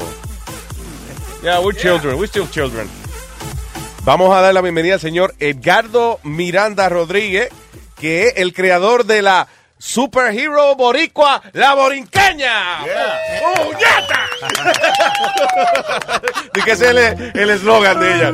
Yeah, 1.44 1.60
we're 1.60 1.78
children, 1.78 2.16
we're 2.16 2.28
still 2.28 2.50
children. 2.50 2.90
Vamos 4.04 4.36
a 4.36 4.42
dar 4.42 4.54
la 4.54 4.62
bienvenida 4.62 4.96
al 4.96 5.00
señor 5.00 5.36
Edgardo 5.40 6.20
Miranda 6.24 6.90
Rodríguez, 6.90 7.50
que 8.00 8.28
es 8.28 8.34
el 8.38 8.54
creador 8.54 9.06
de 9.06 9.22
la 9.22 9.48
Superhero 9.78 10.76
Boricua, 10.76 11.42
la 11.54 11.76
Borinqueña. 11.76 12.80
¡Puñeta! 12.84 14.19
Di 16.54 16.62
que 16.62 16.72
ese 16.72 16.86
es 16.86 16.92
el- 16.92 17.32
el 17.42 17.50
eslogan 17.50 18.00
de 18.00 18.16
ella. 18.16 18.34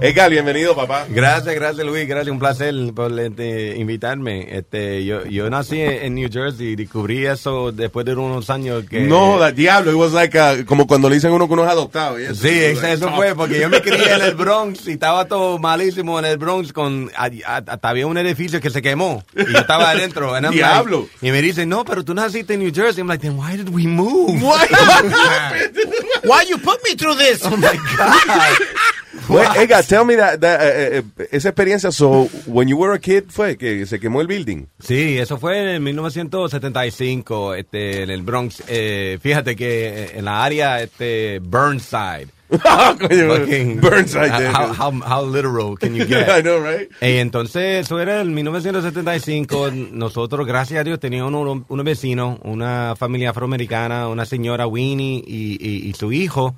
Edgar, 0.00 0.30
bienvenido, 0.30 0.74
papá. 0.74 1.06
Gracias, 1.08 1.54
gracias 1.54 1.86
Luis, 1.86 2.06
gracias, 2.08 2.30
un 2.32 2.38
placer 2.38 2.74
por 2.94 3.18
este, 3.18 3.76
invitarme. 3.76 4.56
Este, 4.56 5.04
yo, 5.04 5.24
yo 5.26 5.48
nací 5.50 5.80
en 5.80 6.14
New 6.14 6.28
Jersey 6.32 6.68
y 6.68 6.76
descubrí 6.76 7.26
eso 7.26 7.72
después 7.72 8.04
de 8.06 8.14
unos 8.14 8.48
años 8.50 8.84
que... 8.88 9.00
No, 9.02 9.38
da- 9.38 9.52
diablo, 9.52 9.90
it 9.92 9.96
was 9.96 10.12
like 10.12 10.38
a- 10.38 10.64
como 10.64 10.86
cuando 10.86 11.08
le 11.08 11.16
dicen 11.16 11.30
a 11.30 11.34
uno 11.34 11.46
que 11.46 11.52
uno 11.54 11.64
es 11.64 11.70
adoptado. 11.70 12.18
y 12.20 12.24
eso. 12.24 12.34
Sí, 12.34 12.48
eso, 12.50 12.86
eso 12.86 13.10
fue, 13.14 13.34
porque 13.34 13.60
yo 13.60 13.68
me 13.68 13.80
crié 13.80 14.14
en 14.14 14.22
el 14.22 14.34
Bronx 14.36 14.86
y 14.88 14.92
estaba 14.92 15.26
todo 15.26 15.58
malísimo 15.58 16.18
en 16.18 16.24
el 16.26 16.38
Bronx 16.38 16.72
con, 16.72 17.10
hasta 17.16 17.88
había 17.88 18.06
un 18.06 18.18
edificio 18.18 18.60
que 18.60 18.70
se 18.70 18.82
quemó 18.82 19.24
y 19.34 19.52
yo 19.52 19.58
estaba 19.58 19.90
adentro. 19.90 20.32
like- 20.32 20.50
Diablo. 20.54 21.08
y 21.22 21.30
me 21.30 21.40
dicen, 21.42 21.68
no, 21.68 21.84
pero 21.84 22.04
tú 22.04 22.14
naciste 22.14 22.54
en 22.54 22.60
New 22.60 22.72
Jersey. 22.74 23.00
I'm 23.00 23.08
like, 23.08 23.13
then 23.20 23.36
why 23.36 23.56
did 23.56 23.70
we 23.70 23.86
move? 24.02 24.42
Why 24.42 24.66
you 26.48 26.58
put 26.58 26.82
me 26.84 26.94
through 26.94 27.16
this? 27.16 27.44
Oh 27.44 27.56
my 27.56 27.76
God. 27.96 28.58
Well, 29.26 29.54
Edgar, 29.56 29.82
tell 29.82 30.04
me 30.04 30.16
that, 30.16 30.42
that, 30.42 30.60
eh, 30.60 30.98
eh, 30.98 31.02
esa 31.32 31.48
experiencia, 31.48 31.90
so, 31.90 32.26
when 32.46 32.68
you 32.68 32.76
were 32.76 32.92
a 32.92 32.98
kid, 32.98 33.30
fue 33.30 33.56
que 33.56 33.86
se 33.86 33.98
quemó 33.98 34.20
el 34.20 34.26
building. 34.26 34.66
Sí, 34.80 35.16
eso 35.18 35.38
fue 35.38 35.76
en 35.76 35.82
1975, 35.82 37.54
este, 37.54 38.02
en 38.02 38.10
el 38.10 38.20
Bronx. 38.20 38.62
Eh, 38.68 39.18
fíjate 39.22 39.56
que 39.56 40.10
en 40.14 40.26
la 40.26 40.44
área, 40.44 40.82
este, 40.82 41.38
Burnside. 41.38 42.28
Burnside, 43.80 44.30
How, 44.52 44.72
how, 44.72 44.90
how 45.00 45.22
literal 45.24 45.76
can 45.76 45.94
you 45.94 46.04
get? 46.06 46.28
I 46.28 46.42
know, 46.42 46.60
right? 46.60 46.88
Y 47.00 47.16
entonces, 47.18 47.84
eso 47.84 47.98
era 48.00 48.20
en 48.20 48.34
1975. 48.34 49.70
Nosotros, 49.92 50.46
gracias 50.46 50.80
a 50.80 50.84
Dios, 50.84 51.00
teníamos 51.00 51.32
unos 51.32 51.64
unos 51.68 51.84
vecinos, 51.84 52.38
una 52.42 52.94
familia 52.96 53.30
afroamericana, 53.30 54.08
una 54.08 54.24
señora 54.26 54.66
Winnie 54.66 55.22
y, 55.26 55.56
y- 55.60 55.88
y 55.88 55.92
su 55.94 56.12
hijo, 56.12 56.54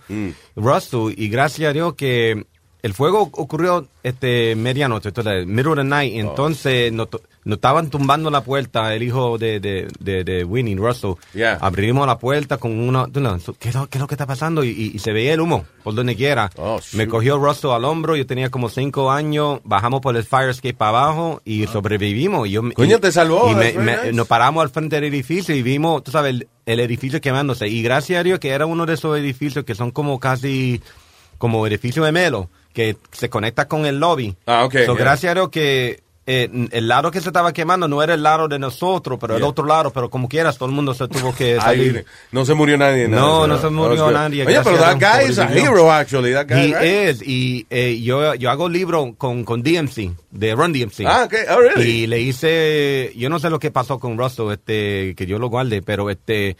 Russell. 0.56 1.12
Y 1.16 1.28
gracias 1.28 1.70
a 1.70 1.72
Dios 1.72 1.94
que 1.94 2.46
el 2.86 2.94
fuego 2.94 3.28
ocurrió 3.32 3.86
este 4.02 4.54
medianoche, 4.56 5.08
entonces, 5.08 5.46
middle 5.46 5.72
of 5.72 5.76
the 5.78 5.84
night. 5.84 6.14
y 6.14 6.18
Entonces, 6.20 6.92
nos, 6.92 7.10
to- 7.10 7.20
nos 7.44 7.56
estaban 7.56 7.90
tumbando 7.90 8.30
la 8.30 8.42
puerta, 8.42 8.94
el 8.94 9.02
hijo 9.02 9.36
de, 9.38 9.60
de, 9.60 9.88
de, 10.00 10.24
de 10.24 10.44
Winnie, 10.44 10.76
Russell. 10.76 11.12
Yeah. 11.34 11.58
Abrimos 11.60 12.06
la 12.06 12.18
puerta 12.18 12.56
con 12.56 12.78
una. 12.78 13.06
¿Qué 13.58 13.68
es 13.68 13.74
lo, 13.74 13.86
qué 13.88 13.98
es 13.98 14.00
lo 14.00 14.06
que 14.06 14.14
está 14.14 14.26
pasando? 14.26 14.64
Y, 14.64 14.68
y- 14.70 14.92
y 14.94 14.98
se 15.00 15.12
veía 15.12 15.34
el 15.34 15.40
humo 15.40 15.64
por 15.82 15.94
donde 15.94 16.16
quiera. 16.16 16.50
Me 16.94 17.06
cogió 17.08 17.36
Russell 17.38 17.70
al 17.70 17.84
hombro, 17.84 18.16
yo 18.16 18.26
tenía 18.26 18.50
como 18.50 18.68
cinco 18.68 19.10
años, 19.10 19.60
bajamos 19.64 20.00
por 20.00 20.16
el 20.16 20.24
fire 20.24 20.50
escape 20.50 20.74
para 20.74 20.90
abajo 20.90 21.42
y 21.44 21.66
sobrevivimos. 21.66 22.48
Y 22.48 22.52
yo, 22.52 22.62
Coño, 22.74 22.96
y- 22.96 23.00
te 23.00 23.12
salvó, 23.12 23.50
Y 23.50 23.54
me- 23.54 23.72
nice. 23.72 24.12
nos 24.12 24.26
paramos 24.26 24.62
al 24.62 24.70
frente 24.70 24.96
del 24.96 25.04
edificio 25.04 25.54
y 25.54 25.62
vimos, 25.62 26.02
tú 26.04 26.10
sabes, 26.10 26.30
el, 26.30 26.48
el 26.66 26.80
edificio 26.80 27.20
quemándose. 27.20 27.68
Y 27.68 27.82
gracias 27.82 28.20
a 28.20 28.22
Dios 28.22 28.38
que 28.38 28.50
era 28.50 28.66
uno 28.66 28.86
de 28.86 28.94
esos 28.94 29.18
edificios 29.18 29.64
que 29.64 29.74
son 29.74 29.90
como 29.90 30.18
casi 30.20 30.80
como 31.38 31.66
edificio 31.66 32.02
gemelo, 32.04 32.48
que 32.76 32.96
se 33.10 33.30
conecta 33.30 33.66
con 33.66 33.86
el 33.86 33.98
lobby. 33.98 34.36
Ah, 34.44 34.66
ok, 34.66 34.72
So, 34.84 34.92
yeah. 34.92 34.94
Gracias 35.04 35.30
a 35.30 35.34
Dios 35.34 35.48
que 35.48 36.02
eh, 36.28 36.50
el 36.72 36.88
lado 36.88 37.10
que 37.10 37.20
se 37.22 37.28
estaba 37.28 37.52
quemando 37.54 37.86
no 37.88 38.02
era 38.02 38.12
el 38.12 38.22
lado 38.22 38.48
de 38.48 38.58
nosotros, 38.58 39.16
pero 39.18 39.34
el 39.36 39.40
Yeah. 39.40 39.48
otro 39.48 39.64
lado, 39.64 39.92
pero 39.92 40.10
como 40.10 40.28
quieras, 40.28 40.58
todo 40.58 40.68
el 40.68 40.74
mundo 40.74 40.92
se 40.92 41.08
tuvo 41.08 41.32
que 41.34 41.56
salir. 41.56 42.04
no 42.32 42.44
se 42.44 42.52
murió 42.52 42.76
nadie. 42.76 43.08
No, 43.08 43.46
nada, 43.46 43.46
no 43.46 43.58
se 43.62 43.70
murió 43.70 44.10
nadie. 44.10 44.44
Oye, 44.44 44.60
pero 44.62 44.76
that 44.76 44.96
guy 44.98 45.30
is 45.30 45.38
a 45.38 45.48
hero, 45.50 45.90
actually. 45.90 46.32
That 46.34 46.48
guy, 46.48 46.72
He 46.72 46.74
right? 46.74 47.14
is, 47.14 47.22
y 47.26 47.66
eh, 47.70 47.98
yo, 48.02 48.34
yo 48.34 48.50
hago 48.50 48.68
libro 48.68 49.14
con, 49.16 49.44
con 49.44 49.62
DMC, 49.62 50.10
de 50.32 50.54
Run 50.54 50.72
DMC. 50.74 51.06
Ah, 51.06 51.24
ok. 51.26 51.34
Oh, 51.48 51.60
really? 51.60 51.90
Y 52.02 52.06
le 52.08 52.20
hice, 52.20 53.12
yo 53.16 53.30
no 53.30 53.38
sé 53.38 53.48
lo 53.48 53.58
que 53.58 53.70
pasó 53.70 53.98
con 53.98 54.18
Russell, 54.18 54.50
este, 54.50 55.14
que 55.14 55.26
yo 55.26 55.38
lo 55.38 55.48
guarde, 55.48 55.80
pero 55.80 56.10
este, 56.10 56.56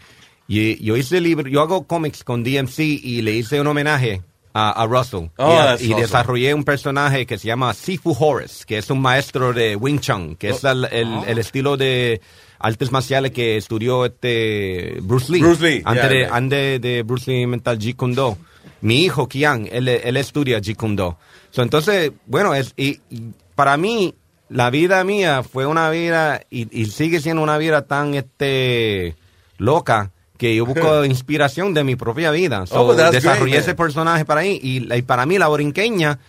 y- 0.47 0.81
yo 0.83 0.95
hice 0.95 1.19
libro, 1.21 1.47
yo 1.49 1.61
hago 1.61 1.85
cómics 1.85 2.23
con 2.23 2.41
DMC 2.43 2.79
y 2.79 3.21
le 3.21 3.33
hice 3.33 3.59
un 3.59 3.67
homenaje 3.67 4.21
a, 4.59 4.71
a 4.71 4.87
Russell. 4.87 5.29
Oh, 5.37 5.49
y 5.51 5.55
a- 5.57 5.65
that's 5.65 5.81
y 5.81 5.85
awesome. 5.91 6.01
desarrollé 6.01 6.53
un 6.53 6.63
personaje 6.63 7.25
que 7.25 7.37
se 7.37 7.47
llama 7.47 7.73
Sifu 7.73 8.15
Horace, 8.19 8.63
que 8.65 8.77
es 8.77 8.89
un 8.89 8.99
maestro 9.01 9.53
de 9.53 9.75
Wing 9.75 9.99
Chun, 9.99 10.35
que 10.35 10.49
es 10.49 10.63
el, 10.63 10.85
el- 10.91 11.07
Oh. 11.13 11.25
el 11.27 11.37
estilo 11.37 11.77
de 11.77 12.21
artes 12.59 12.91
marciales 12.91 13.31
que 13.31 13.57
estudió 13.57 14.05
este 14.05 14.97
Bruce 15.01 15.31
Lee. 15.31 15.41
Bruce 15.41 15.61
Lee, 15.63 15.81
Antes, 15.85 16.03
yeah, 16.03 16.09
de, 16.11 16.19
yeah. 16.25 16.35
antes 16.35 16.81
de 16.81 17.03
Bruce 17.03 17.29
Lee 17.31 17.41
inventar 17.41 17.77
Jeet 17.77 17.95
Kune 17.95 18.15
Do. 18.15 18.37
Mi 18.81 19.03
hijo, 19.05 19.27
Kian, 19.27 19.67
él, 19.71 19.87
él 19.87 20.17
estudia 20.17 20.59
Jeet 20.59 20.77
Kune 20.77 20.95
Do. 20.95 21.17
So, 21.51 21.61
entonces, 21.61 22.11
bueno, 22.25 22.53
es, 22.55 22.73
y, 22.77 22.99
y 23.09 23.31
para 23.55 23.77
mí, 23.77 24.15
la 24.49 24.69
vida 24.69 25.03
mía 25.03 25.43
fue 25.43 25.65
una 25.65 25.89
vida, 25.89 26.41
y, 26.49 26.67
y 26.81 26.85
sigue 26.85 27.19
siendo 27.19 27.41
una 27.43 27.57
vida 27.57 27.85
tan 27.85 28.13
este 28.15 29.15
loca, 29.57 30.11
que 30.37 30.55
yo 30.55 30.65
busco 30.65 31.03
inspiración 31.05 31.73
de 31.73 31.83
mi 31.83 31.95
propia 31.95 32.31
vida. 32.31 32.65
So, 32.65 32.81
Oh, 32.81 32.93
desarrollé 32.95 33.51
great, 33.51 33.63
ese 33.63 33.75
personaje 33.75 34.23
para 34.25 34.41
ahí 34.41 34.59
y, 34.61 34.93
y 34.93 35.01
para 35.01 35.25
mí 35.25 35.37
la 35.37 35.47
borinqueña 35.47 36.19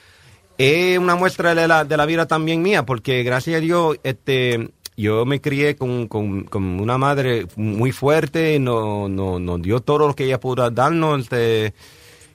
es 0.57 0.99
una 0.99 1.15
muestra 1.15 1.55
de 1.55 1.69
la, 1.69 1.85
de 1.85 1.97
la 1.97 2.05
vida 2.07 2.27
también 2.27 2.63
mía, 2.63 2.85
porque 2.85 3.23
gracias 3.23 3.59
a 3.59 3.61
Dios, 3.61 3.97
este, 4.03 4.71
yo 4.97 5.25
me 5.25 5.41
crié 5.41 5.77
con, 5.77 6.09
con, 6.09 6.45
con 6.45 6.81
una 6.81 6.99
madre 6.99 7.47
muy 7.55 7.93
fuerte, 7.93 8.59
no, 8.59 9.09
no, 9.09 9.39
nos 9.39 9.63
dio 9.63 9.81
todo 9.81 10.09
lo 10.09 10.15
que 10.17 10.25
ella 10.25 10.41
pudo 10.41 10.69
darnos, 10.71 11.21
este, 11.23 11.75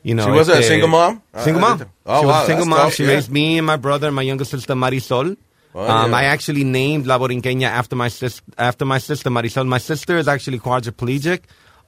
you 0.03 0.13
know, 0.13 0.25
She 0.25 0.31
was 0.31 0.47
a 0.49 0.59
este, 0.59 0.69
single 0.73 0.87
mom? 0.87 1.21
Single 1.43 1.61
Ah, 1.65 1.77
mom. 1.77 1.87
oh, 2.05 2.19
she 2.21 2.25
was 2.25 2.35
wow, 2.35 2.43
a 2.43 2.45
single 2.45 2.65
mom. 2.65 2.91
She 2.91 3.05
raised 3.05 3.29
me 3.31 3.57
and 3.57 3.67
my 3.67 3.75
brother 3.77 4.07
and 4.07 4.15
my 4.15 4.21
younger 4.25 4.45
sister 4.45 4.73
Marisol. 4.75 5.35
Oh, 5.75 5.89
um, 5.89 6.11
yeah. 6.11 6.17
I 6.17 6.23
actually 6.25 6.63
named 6.63 7.07
La 7.07 7.17
Borinqueña 7.17 7.67
after 7.67 7.95
my 7.95 8.07
sis 8.07 8.41
after 8.57 8.85
my 8.85 8.99
sister 8.99 9.29
Marisol. 9.31 9.65
My 9.65 9.79
sister 9.79 10.17
is 10.17 10.27
actually 10.27 10.59
quadriplegic, 10.59 11.39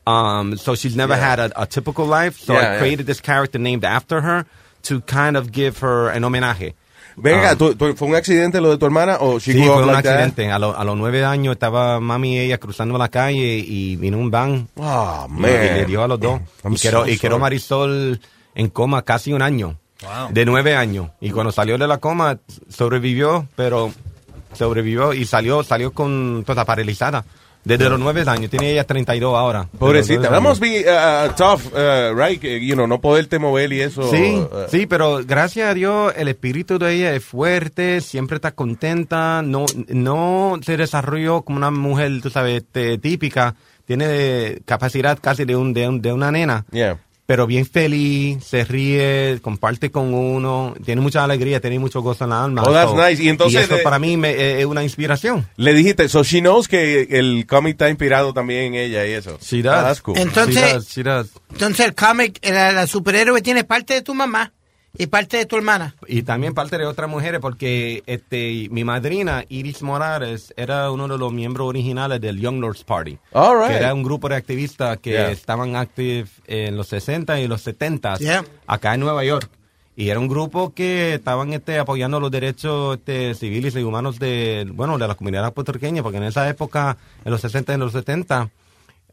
um, 0.05 0.55
so 0.57 0.75
she's 0.75 0.95
never 0.95 1.15
Yeah. 1.15 1.31
had 1.31 1.39
a, 1.39 1.61
a 1.61 1.65
typical 1.65 2.05
life. 2.07 2.37
So 2.39 2.53
Yeah, 2.53 2.59
I 2.59 2.63
yeah. 2.73 2.77
created 2.79 3.05
this 3.07 3.21
character 3.21 3.59
named 3.59 3.83
after 3.85 4.21
her 4.21 4.45
to 4.83 5.01
kind 5.01 5.35
of 5.37 5.51
give 5.51 5.79
her 5.81 6.09
an 6.09 6.23
homenaje. 6.23 6.75
Venga, 7.17 7.51
Um, 7.53 7.57
¿tú- 7.57 7.75
tú- 7.75 7.95
¿fue 7.95 8.07
un 8.09 8.15
accidente 8.15 8.59
lo 8.59 8.69
de 8.71 8.77
tu 8.77 8.85
hermana 8.85 9.17
o 9.21 9.39
she 9.39 9.53
Sí, 9.53 9.59
grew 9.61 9.69
up 9.71 9.73
fue 9.75 9.83
un 9.83 9.93
like 9.93 10.09
accidente. 10.09 10.51
A, 10.51 10.59
lo- 10.59 10.77
a 10.77 10.83
los 10.83 10.97
nueve 10.97 11.23
años 11.23 11.53
estaba 11.53 11.99
mami 12.01 12.35
y 12.35 12.39
ella 12.39 12.57
cruzando 12.57 12.97
la 12.97 13.07
calle 13.07 13.57
y 13.57 13.95
vino 13.95 14.17
un 14.17 14.29
van. 14.29 14.67
Oh, 14.75 15.25
y, 15.29 15.31
man. 15.31 15.49
y 15.51 15.53
le 15.79 15.85
dio 15.85 16.03
a 16.03 16.07
los 16.09 16.19
dos. 16.19 16.41
I'm 16.63 16.73
y 16.73 16.77
quedó, 16.77 17.05
so 17.05 17.09
y 17.09 17.17
quedó. 17.17 17.39
Marisol 17.39 18.19
en 18.53 18.67
coma 18.69 19.01
casi 19.03 19.31
un 19.31 19.41
año. 19.41 19.77
De 20.31 20.45
nueve 20.45 20.75
años. 20.75 21.09
Y 21.21 21.31
cuando 21.31 21.51
salió 21.53 21.77
de 21.77 21.87
la 21.87 21.97
coma, 21.99 22.37
sobrevivió, 22.69 23.47
pero 23.55 23.91
sobrevivió 24.53 25.13
y 25.13 25.25
salió, 25.25 25.63
salió 25.63 25.91
con 25.93 26.43
toda 26.45 26.65
paralizada. 26.65 27.23
Desde 27.65 27.89
los 27.89 27.99
nueve 27.99 28.23
años. 28.27 28.49
Tiene 28.49 28.71
ella 28.71 28.83
32 28.85 29.35
ahora. 29.35 29.67
Pobrecita, 29.77 30.39
must 30.39 30.61
be 30.61 30.85
uh, 30.87 31.31
tough, 31.35 31.61
uh, 31.73 32.13
right? 32.15 32.41
You 32.41 32.75
know, 32.75 32.85
no 32.87 33.01
poderte 33.01 33.39
mover 33.39 33.73
y 33.73 33.81
eso. 33.81 34.09
Sí, 34.09 34.35
uh, 34.35 34.69
sí, 34.69 34.85
pero 34.85 35.21
gracias 35.25 35.69
a 35.69 35.73
Dios 35.73 36.13
el 36.15 36.27
espíritu 36.27 36.77
de 36.79 36.93
ella 36.93 37.13
es 37.15 37.25
fuerte, 37.25 38.01
siempre 38.01 38.35
está 38.35 38.51
contenta, 38.51 39.41
no, 39.43 39.65
no 39.89 40.59
se 40.61 40.77
desarrolló 40.77 41.41
como 41.41 41.57
una 41.57 41.71
mujer, 41.71 42.21
tú 42.21 42.29
sabes, 42.29 42.57
este, 42.63 42.97
típica, 42.99 43.55
tiene 43.85 44.59
capacidad 44.65 45.17
casi 45.21 45.45
de, 45.45 45.55
un, 45.55 45.73
de, 45.73 45.87
un- 45.87 46.01
de 46.01 46.13
una 46.13 46.31
nena, 46.31 46.65
Yeah. 46.71 46.99
Pero 47.25 47.47
bien 47.47 47.65
feliz, 47.65 48.43
se 48.43 48.63
ríe, 48.65 49.39
comparte 49.41 49.89
con 49.89 50.13
uno, 50.13 50.75
tiene 50.85 51.01
mucha 51.01 51.23
alegría, 51.23 51.59
tiene 51.59 51.79
mucho 51.79 52.01
gozo 52.01 52.25
en 52.25 52.29
la 52.29 52.43
alma. 52.43 52.63
Oh, 52.63 52.71
that's 52.71 52.91
So, 52.91 52.95
nice. 53.09 53.23
Y 53.23 53.29
entonces 53.29 53.63
eso 53.65 53.75
de- 53.77 53.81
para 53.83 53.97
mí 53.99 54.15
me- 54.17 54.31
es 54.31 54.59
es 54.59 54.65
una 54.65 54.83
inspiración. 54.83 55.47
Le 55.57 55.73
dijiste, 55.73 56.07
so 56.07 56.23
she 56.23 56.39
knows 56.41 56.67
que 56.67 57.07
el 57.09 57.45
cómic 57.47 57.71
está 57.73 57.89
inspirado 57.89 58.33
también 58.33 58.73
en 58.73 58.75
ella 58.75 59.05
y 59.07 59.11
eso. 59.13 59.37
She 59.41 59.59
Ah, 59.59 59.63
does. 59.63 59.83
that's 59.83 60.01
cool. 60.01 60.17
Entonces- 60.17 60.55
She 60.55 60.73
does, 60.73 60.87
she 60.89 61.03
does. 61.03 61.27
Entonces 61.51 61.85
el 61.87 61.95
cómic, 61.95 62.39
la, 62.43 62.71
la 62.71 62.85
superhéroe 62.87 63.41
tiene 63.41 63.63
parte 63.63 63.93
de 63.95 64.01
tu 64.01 64.13
mamá 64.13 64.53
y 64.97 65.07
parte 65.07 65.37
de 65.37 65.45
tu 65.45 65.55
hermana. 65.55 65.95
Y 66.07 66.23
también 66.23 66.53
parte 66.53 66.77
de 66.77 66.85
otras 66.85 67.09
mujeres, 67.09 67.39
porque 67.39 68.03
este 68.05 68.67
mi 68.71 68.83
madrina, 68.83 69.43
Iris 69.49 69.81
Morales, 69.81 70.53
era 70.57 70.91
uno 70.91 71.07
de 71.07 71.17
los 71.17 71.31
miembros 71.33 71.67
originales 71.67 72.19
del 72.21 72.39
Young 72.39 72.59
Lords 72.59 72.83
Party. 72.83 73.17
All 73.33 73.57
right. 73.59 73.69
Que 73.69 73.77
era 73.77 73.93
un 73.93 74.03
grupo 74.03 74.29
de 74.29 74.35
activistas 74.35 74.97
que 74.99 75.11
Yeah. 75.11 75.31
estaban 75.31 75.75
activos 75.75 76.29
en 76.47 76.75
los 76.77 76.87
60 76.87 77.39
y 77.39 77.47
los 77.47 77.61
70 77.61 78.17
Yeah. 78.17 78.43
acá 78.67 78.93
en 78.93 78.99
Nueva 79.01 79.23
York. 79.23 79.49
Y 79.97 80.09
era 80.09 80.19
un 80.19 80.27
grupo 80.27 80.73
que 80.73 81.13
estaban 81.13 81.53
este, 81.53 81.79
apoyando 81.79 82.19
los 82.19 82.29
derechos 82.29 82.97
este, 82.97 83.33
civiles 83.33 83.73
y 83.77 83.83
humanos 83.83 84.19
de, 84.19 84.67
bueno, 84.73 84.97
de 84.97 85.07
la 85.07 85.15
comunidad 85.15 85.53
puertorriqueña, 85.53 86.03
porque 86.03 86.17
en 86.17 86.23
esa 86.25 86.49
época, 86.49 86.97
en 87.23 87.31
los 87.31 87.39
60 87.39 87.71
y 87.71 87.75
en 87.75 87.79
los 87.79 87.93
70, 87.93 88.49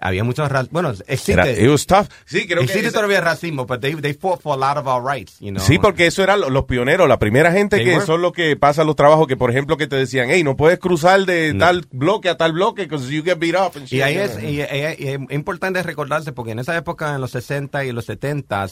había 0.03 0.25
muchos... 0.25 0.51
Bueno, 0.71 0.91
existe... 1.07 1.33
Era- 1.33 1.51
it 1.51 1.69
was 1.71 1.87
tough. 1.87 2.09
Sí, 2.27 2.47
creo 2.47 2.59
que 2.59 2.65
existe 2.65 2.89
esa- 2.89 2.97
todavía 2.99 3.21
racismo, 3.21 3.67
pero 3.67 3.81
they, 3.81 3.95
they 3.95 4.15
fought 4.15 4.41
for 4.43 4.55
a 4.55 4.57
lot 4.57 4.77
of 4.77 4.87
our 4.87 5.03
rights, 5.03 5.39
you 5.41 5.51
know. 5.51 5.63
Sí, 5.65 5.79
porque 5.79 6.07
eso 6.07 6.23
eran 6.23 6.41
lo- 6.41 6.51
los 6.51 6.65
pioneros, 6.65 7.09
la 7.09 7.19
primera 7.19 7.53
gente 7.53 7.77
They 7.77 7.85
que 7.87 7.95
were. 7.95 8.05
son 8.07 8.21
los 8.21 8.33
que 8.33 8.57
pasan 8.57 8.87
los 8.87 8.97
trabajos 8.97 9.27
que, 9.27 9.37
por 9.37 9.51
ejemplo, 9.51 9.77
que 9.77 9.87
te 9.87 9.97
decían, 9.97 10.29
hey, 10.31 10.43
no 10.45 10.57
puedes 10.57 10.79
cruzar 10.79 11.25
de 11.25 11.55
No. 11.55 11.61
tal 11.65 11.87
bloque 11.93 12.29
a 12.29 12.37
tal 12.37 12.53
bloque 12.53 12.83
because 12.83 13.09
you 13.15 13.23
get 13.23 13.39
beat 13.39 13.55
up. 13.55 13.73
and 13.77 13.87
shit. 13.87 13.93
Y 13.99 14.03
ahí 14.03 14.17
es, 14.17 14.43
y- 14.43 14.61
y- 14.61 15.05
y 15.05 15.09
es 15.09 15.19
importante 15.31 15.83
recordarse 15.83 16.33
porque 16.33 16.53
en 16.53 16.59
esa 16.59 16.77
época, 16.77 17.15
en 17.15 17.21
los 17.21 17.31
60 17.31 17.85
y 17.85 17.93
los 17.93 18.05
70 18.07 18.67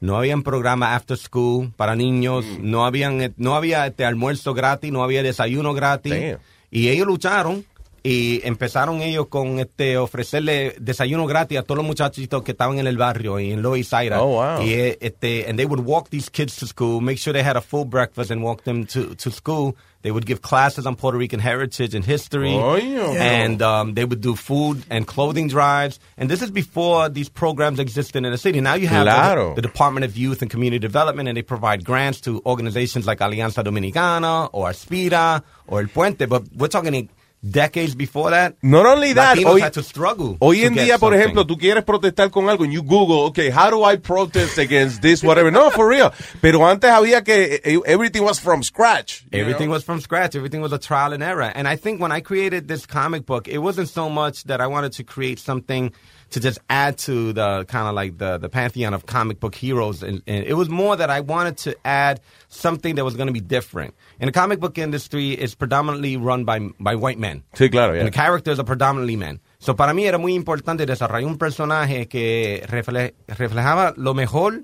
no 0.00 0.16
habían 0.16 0.42
programa 0.42 0.94
after 0.94 1.16
school 1.16 1.72
para 1.76 1.96
niños, 1.96 2.44
Mm. 2.44 2.70
no 2.70 2.84
habían, 2.86 3.20
eh, 3.22 3.32
no 3.36 3.56
había 3.56 3.86
este 3.86 4.04
almuerzo 4.04 4.54
gratis, 4.54 4.92
no 4.92 5.02
había 5.02 5.22
desayuno 5.22 5.74
gratis. 5.74 6.12
Damn. 6.12 6.38
Y 6.70 6.88
ellos 6.90 7.06
lucharon 7.06 7.64
y 8.08 8.40
empezaron 8.44 9.02
ellos 9.02 9.26
con 9.28 9.58
este 9.58 9.98
ofrecerle 9.98 10.76
desayuno 10.78 11.26
gratis 11.26 11.58
a 11.58 11.62
todos 11.64 11.78
los 11.78 11.86
muchachitos 11.86 12.44
que 12.44 12.52
estaban 12.52 12.78
en 12.78 12.86
el 12.86 12.96
barrio 12.96 13.40
y 13.40 13.50
en 13.50 13.62
Lower 13.62 13.78
East 13.80 13.90
Side. 13.90 14.14
Oh, 14.14 14.26
wow. 14.40 14.62
Y 14.62 14.74
este, 15.00 15.48
and 15.48 15.58
they 15.58 15.66
would 15.66 15.80
walk 15.84 16.10
these 16.10 16.30
kids 16.30 16.54
to 16.56 16.66
school, 16.66 17.00
make 17.00 17.18
sure 17.18 17.32
they 17.32 17.42
had 17.42 17.56
a 17.56 17.60
full 17.60 17.84
breakfast 17.84 18.30
and 18.30 18.44
walk 18.44 18.62
them 18.62 18.86
to, 18.86 19.16
to 19.16 19.30
school. 19.32 19.74
They 20.02 20.12
would 20.12 20.24
give 20.24 20.40
classes 20.40 20.86
on 20.86 20.94
Puerto 20.94 21.18
Rican 21.18 21.40
heritage 21.40 21.92
and 21.96 22.04
history. 22.04 22.50
Coño. 22.52 23.16
And 23.18 23.60
um, 23.60 23.94
they 23.94 24.04
would 24.04 24.20
do 24.20 24.36
food 24.36 24.84
and 24.88 25.04
clothing 25.04 25.48
drives. 25.48 25.98
And 26.16 26.30
this 26.30 26.42
is 26.42 26.52
before 26.52 27.08
these 27.08 27.28
programs 27.28 27.80
existed 27.80 28.24
in 28.24 28.30
the 28.30 28.38
city. 28.38 28.60
Now 28.60 28.74
you 28.74 28.86
have 28.86 29.02
Claro. 29.04 29.48
the, 29.56 29.62
the 29.62 29.62
Department 29.62 30.04
of 30.04 30.16
Youth 30.16 30.42
and 30.42 30.50
Community 30.50 30.78
Development, 30.78 31.28
and 31.28 31.36
they 31.36 31.42
provide 31.42 31.84
grants 31.84 32.20
to 32.20 32.40
organizations 32.46 33.04
like 33.04 33.18
Alianza 33.18 33.64
Dominicana 33.64 34.48
or 34.52 34.70
Aspira 34.70 35.42
or 35.66 35.80
El 35.80 35.88
Puente. 35.88 36.28
But 36.28 36.44
we're 36.54 36.68
talking 36.68 37.08
decades 37.50 37.94
before 37.94 38.30
that. 38.30 38.56
Not 38.62 38.86
only 38.86 39.12
that, 39.14 39.36
Latinos 39.36 39.52
hoy, 39.52 39.60
had 39.60 39.72
to 39.74 39.82
struggle. 39.82 40.36
hoy 40.40 40.64
en 40.64 40.74
día, 40.74 40.98
por 40.98 41.14
ejemplo, 41.14 41.46
tú 41.46 41.56
quieres 41.56 41.84
protestar 41.84 42.30
con 42.30 42.48
algo 42.48 42.64
and 42.64 42.72
you 42.72 42.82
Google, 42.82 43.26
okay, 43.26 43.50
how 43.50 43.70
do 43.70 43.84
I 43.84 43.96
protest 43.96 44.58
against 44.58 45.02
this, 45.02 45.22
whatever. 45.22 45.50
No, 45.50 45.70
for 45.70 45.88
real. 45.88 46.12
Pero 46.40 46.66
antes 46.66 46.90
había 46.90 47.22
que, 47.24 47.60
eh, 47.64 47.80
everything 47.86 48.22
was 48.22 48.40
from 48.40 48.62
scratch. 48.62 49.24
Everything 49.32 49.68
know? 49.68 49.74
was 49.74 49.84
from 49.84 50.00
scratch. 50.00 50.34
Everything 50.34 50.60
was 50.60 50.72
a 50.72 50.78
trial 50.78 51.12
and 51.12 51.22
error. 51.22 51.50
And 51.54 51.68
I 51.68 51.76
think 51.76 52.00
when 52.00 52.12
I 52.12 52.20
created 52.20 52.68
this 52.68 52.86
comic 52.86 53.26
book, 53.26 53.48
it 53.48 53.58
wasn't 53.58 53.88
so 53.88 54.08
much 54.08 54.44
that 54.44 54.60
I 54.60 54.66
wanted 54.66 54.92
to 54.92 55.04
create 55.04 55.38
something 55.38 55.92
to 56.30 56.40
just 56.40 56.58
add 56.68 56.98
to 56.98 57.32
the 57.32 57.64
kind 57.68 57.86
of 57.88 57.94
like 57.94 58.18
the, 58.18 58.36
the 58.38 58.48
pantheon 58.48 58.92
of 58.94 59.06
comic 59.06 59.38
book 59.40 59.54
heroes. 59.54 60.02
And, 60.02 60.22
and 60.26 60.44
it 60.44 60.54
was 60.54 60.68
more 60.68 60.96
that 60.96 61.08
I 61.08 61.20
wanted 61.20 61.56
to 61.58 61.76
add 61.84 62.20
something 62.48 62.96
that 62.96 63.04
was 63.04 63.14
going 63.16 63.28
to 63.28 63.32
be 63.32 63.40
different. 63.40 63.94
And 64.20 64.28
the 64.28 64.32
comic 64.32 64.58
book 64.60 64.76
industry 64.78 65.30
is 65.32 65.54
predominantly 65.54 66.16
run 66.16 66.44
by, 66.44 66.58
by 66.80 66.94
white 66.96 67.18
men. 67.18 67.44
Sí, 67.54 67.70
claro, 67.70 67.92
yeah. 67.94 68.00
And 68.00 68.08
the 68.08 68.16
characters 68.16 68.58
are 68.58 68.64
predominantly 68.64 69.16
men. 69.16 69.40
So 69.58 69.74
para 69.74 69.94
mí 69.94 70.04
era 70.06 70.18
muy 70.18 70.34
importante 70.34 70.84
desarrollar 70.84 71.26
un 71.26 71.38
personaje 71.38 72.08
que 72.08 72.64
refle- 72.68 73.14
reflejaba 73.28 73.94
lo 73.96 74.12
mejor 74.14 74.62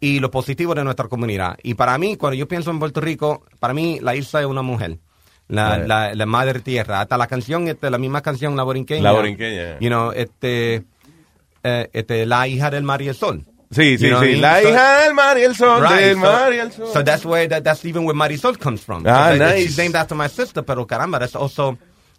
y 0.00 0.20
lo 0.20 0.30
positivo 0.30 0.74
de 0.74 0.84
nuestra 0.84 1.08
comunidad. 1.08 1.56
Y 1.62 1.74
para 1.74 1.96
mí, 1.98 2.16
cuando 2.16 2.34
yo 2.34 2.46
pienso 2.46 2.70
en 2.70 2.78
Puerto 2.78 3.00
Rico, 3.00 3.44
para 3.60 3.72
mí 3.74 3.98
la 4.02 4.14
isla 4.14 4.40
es 4.40 4.46
una 4.46 4.62
mujer. 4.62 4.98
La, 5.48 5.76
Right. 5.78 5.86
la, 5.86 6.14
la 6.14 6.26
madre 6.26 6.58
tierra. 6.60 7.00
Hasta 7.00 7.16
la 7.16 7.28
canción, 7.28 7.68
este, 7.68 7.88
la 7.88 7.98
misma 7.98 8.20
canción, 8.20 8.56
la 8.56 8.64
borinqueña. 8.64 9.02
La 9.02 9.12
borinqueña. 9.12 9.78
You 9.78 9.88
know, 9.88 10.10
este, 10.12 10.82
eh, 11.68 11.90
este, 11.92 12.24
la 12.26 12.46
hija 12.46 12.70
del 12.70 12.84
mar 12.84 13.02
y 13.02 13.08
el 13.08 13.14
sol. 13.16 13.44
Sí, 13.72 13.98
sí, 13.98 14.04
You 14.04 14.10
know 14.10 14.20
sí. 14.22 14.26
I 14.26 14.32
mean? 14.34 14.40
La 14.42 14.62
So- 14.62 14.68
hija 14.68 15.00
del 15.02 15.14
mar 15.14 15.38
y 15.38 15.42
el 15.42 15.54
sol, 15.56 15.82
Right, 15.82 15.96
del 15.98 16.14
so- 16.14 16.20
mar 16.20 16.52
y 16.52 16.58
el 16.60 16.70
sol. 16.72 16.88
So 16.92 17.02
that's 17.02 17.24
where 17.24 17.48
that, 17.48 17.64
that's 17.64 17.84
even 17.84 18.04
where 18.04 18.14
Marisol 18.14 18.56
comes 18.56 18.80
from. 18.84 19.02
Ah, 19.06 19.32
So 19.32 19.38
that- 19.38 19.54
nice. 19.56 19.62
She's 19.66 19.76
named 19.78 19.96
after 19.96 20.14
my 20.14 20.28
sister, 20.28 20.62
pero 20.62 20.86
caramba, 20.86 21.18
that's 21.18 21.34
also 21.34 21.76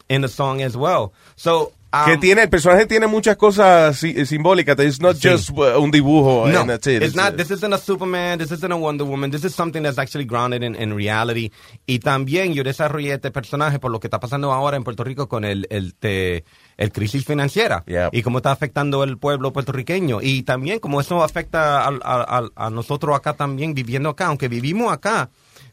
in 0.09 0.21
the 0.23 0.27
song 0.27 0.61
as 0.61 0.75
well. 0.75 1.13
So 1.37 1.71
um, 2.05 2.11
que 2.11 2.17
tiene, 2.17 2.43
el 2.43 2.49
personaje 2.49 2.85
tiene 2.85 3.07
muchas 3.07 3.35
cosas 3.37 3.97
si- 3.97 4.25
simbólicas. 4.25 4.77
It's 4.79 4.99
not 5.01 5.15
Sí. 5.17 5.29
just 5.29 5.49
uh, 5.51 5.79
un 5.79 5.91
dibujo 5.91 6.47
No, 6.47 6.61
and 6.61 6.69
that's 6.69 6.87
it. 6.87 7.01
it's 7.03 7.15
not. 7.15 7.35
This 7.35 7.51
isn't 7.51 7.73
a 7.73 7.77
Superman. 7.77 8.39
This 8.39 8.51
isn't 8.51 8.71
a 8.71 8.75
Wonder 8.75 9.05
Woman. 9.05 9.31
This 9.31 9.43
is 9.45 9.53
something 9.55 9.81
that's 9.83 9.97
actually 9.97 10.25
grounded 10.25 10.63
in, 10.63 10.75
in 10.75 10.95
reality. 10.95 11.51
Y 11.85 11.99
también 11.99 12.53
yo 12.53 12.63
desarrollé 12.63 13.13
este 13.13 13.31
personaje 13.31 13.79
por 13.79 13.91
lo 13.91 13.99
que 13.99 14.07
está 14.07 14.19
pasando 14.19 14.51
ahora 14.51 14.77
en 14.77 14.83
Puerto 14.83 15.03
Rico 15.03 15.27
con 15.27 15.43
el 15.45 15.67
el, 15.69 15.95
te- 15.95 16.43
el 16.77 16.91
crisis 16.91 17.25
financiera 17.25 17.83
Yep. 17.87 18.09
y 18.13 18.21
cómo 18.21 18.37
está 18.37 18.51
afectando 18.51 19.03
el 19.03 19.17
pueblo 19.17 19.51
puertorriqueño 19.53 20.19
y 20.21 20.43
también 20.43 20.79
cómo 20.79 21.01
eso 21.01 21.23
afecta 21.23 21.85
al- 21.85 22.01
a, 22.03 22.39
a- 22.55 22.65
a 22.67 22.69
nosotros 22.69 23.15
acá 23.15 23.33
también 23.33 23.73
viviendo 23.73 24.09
acá, 24.09 24.27
aunque 24.27 24.47
vivimos 24.47 24.91
acá. 24.93 25.29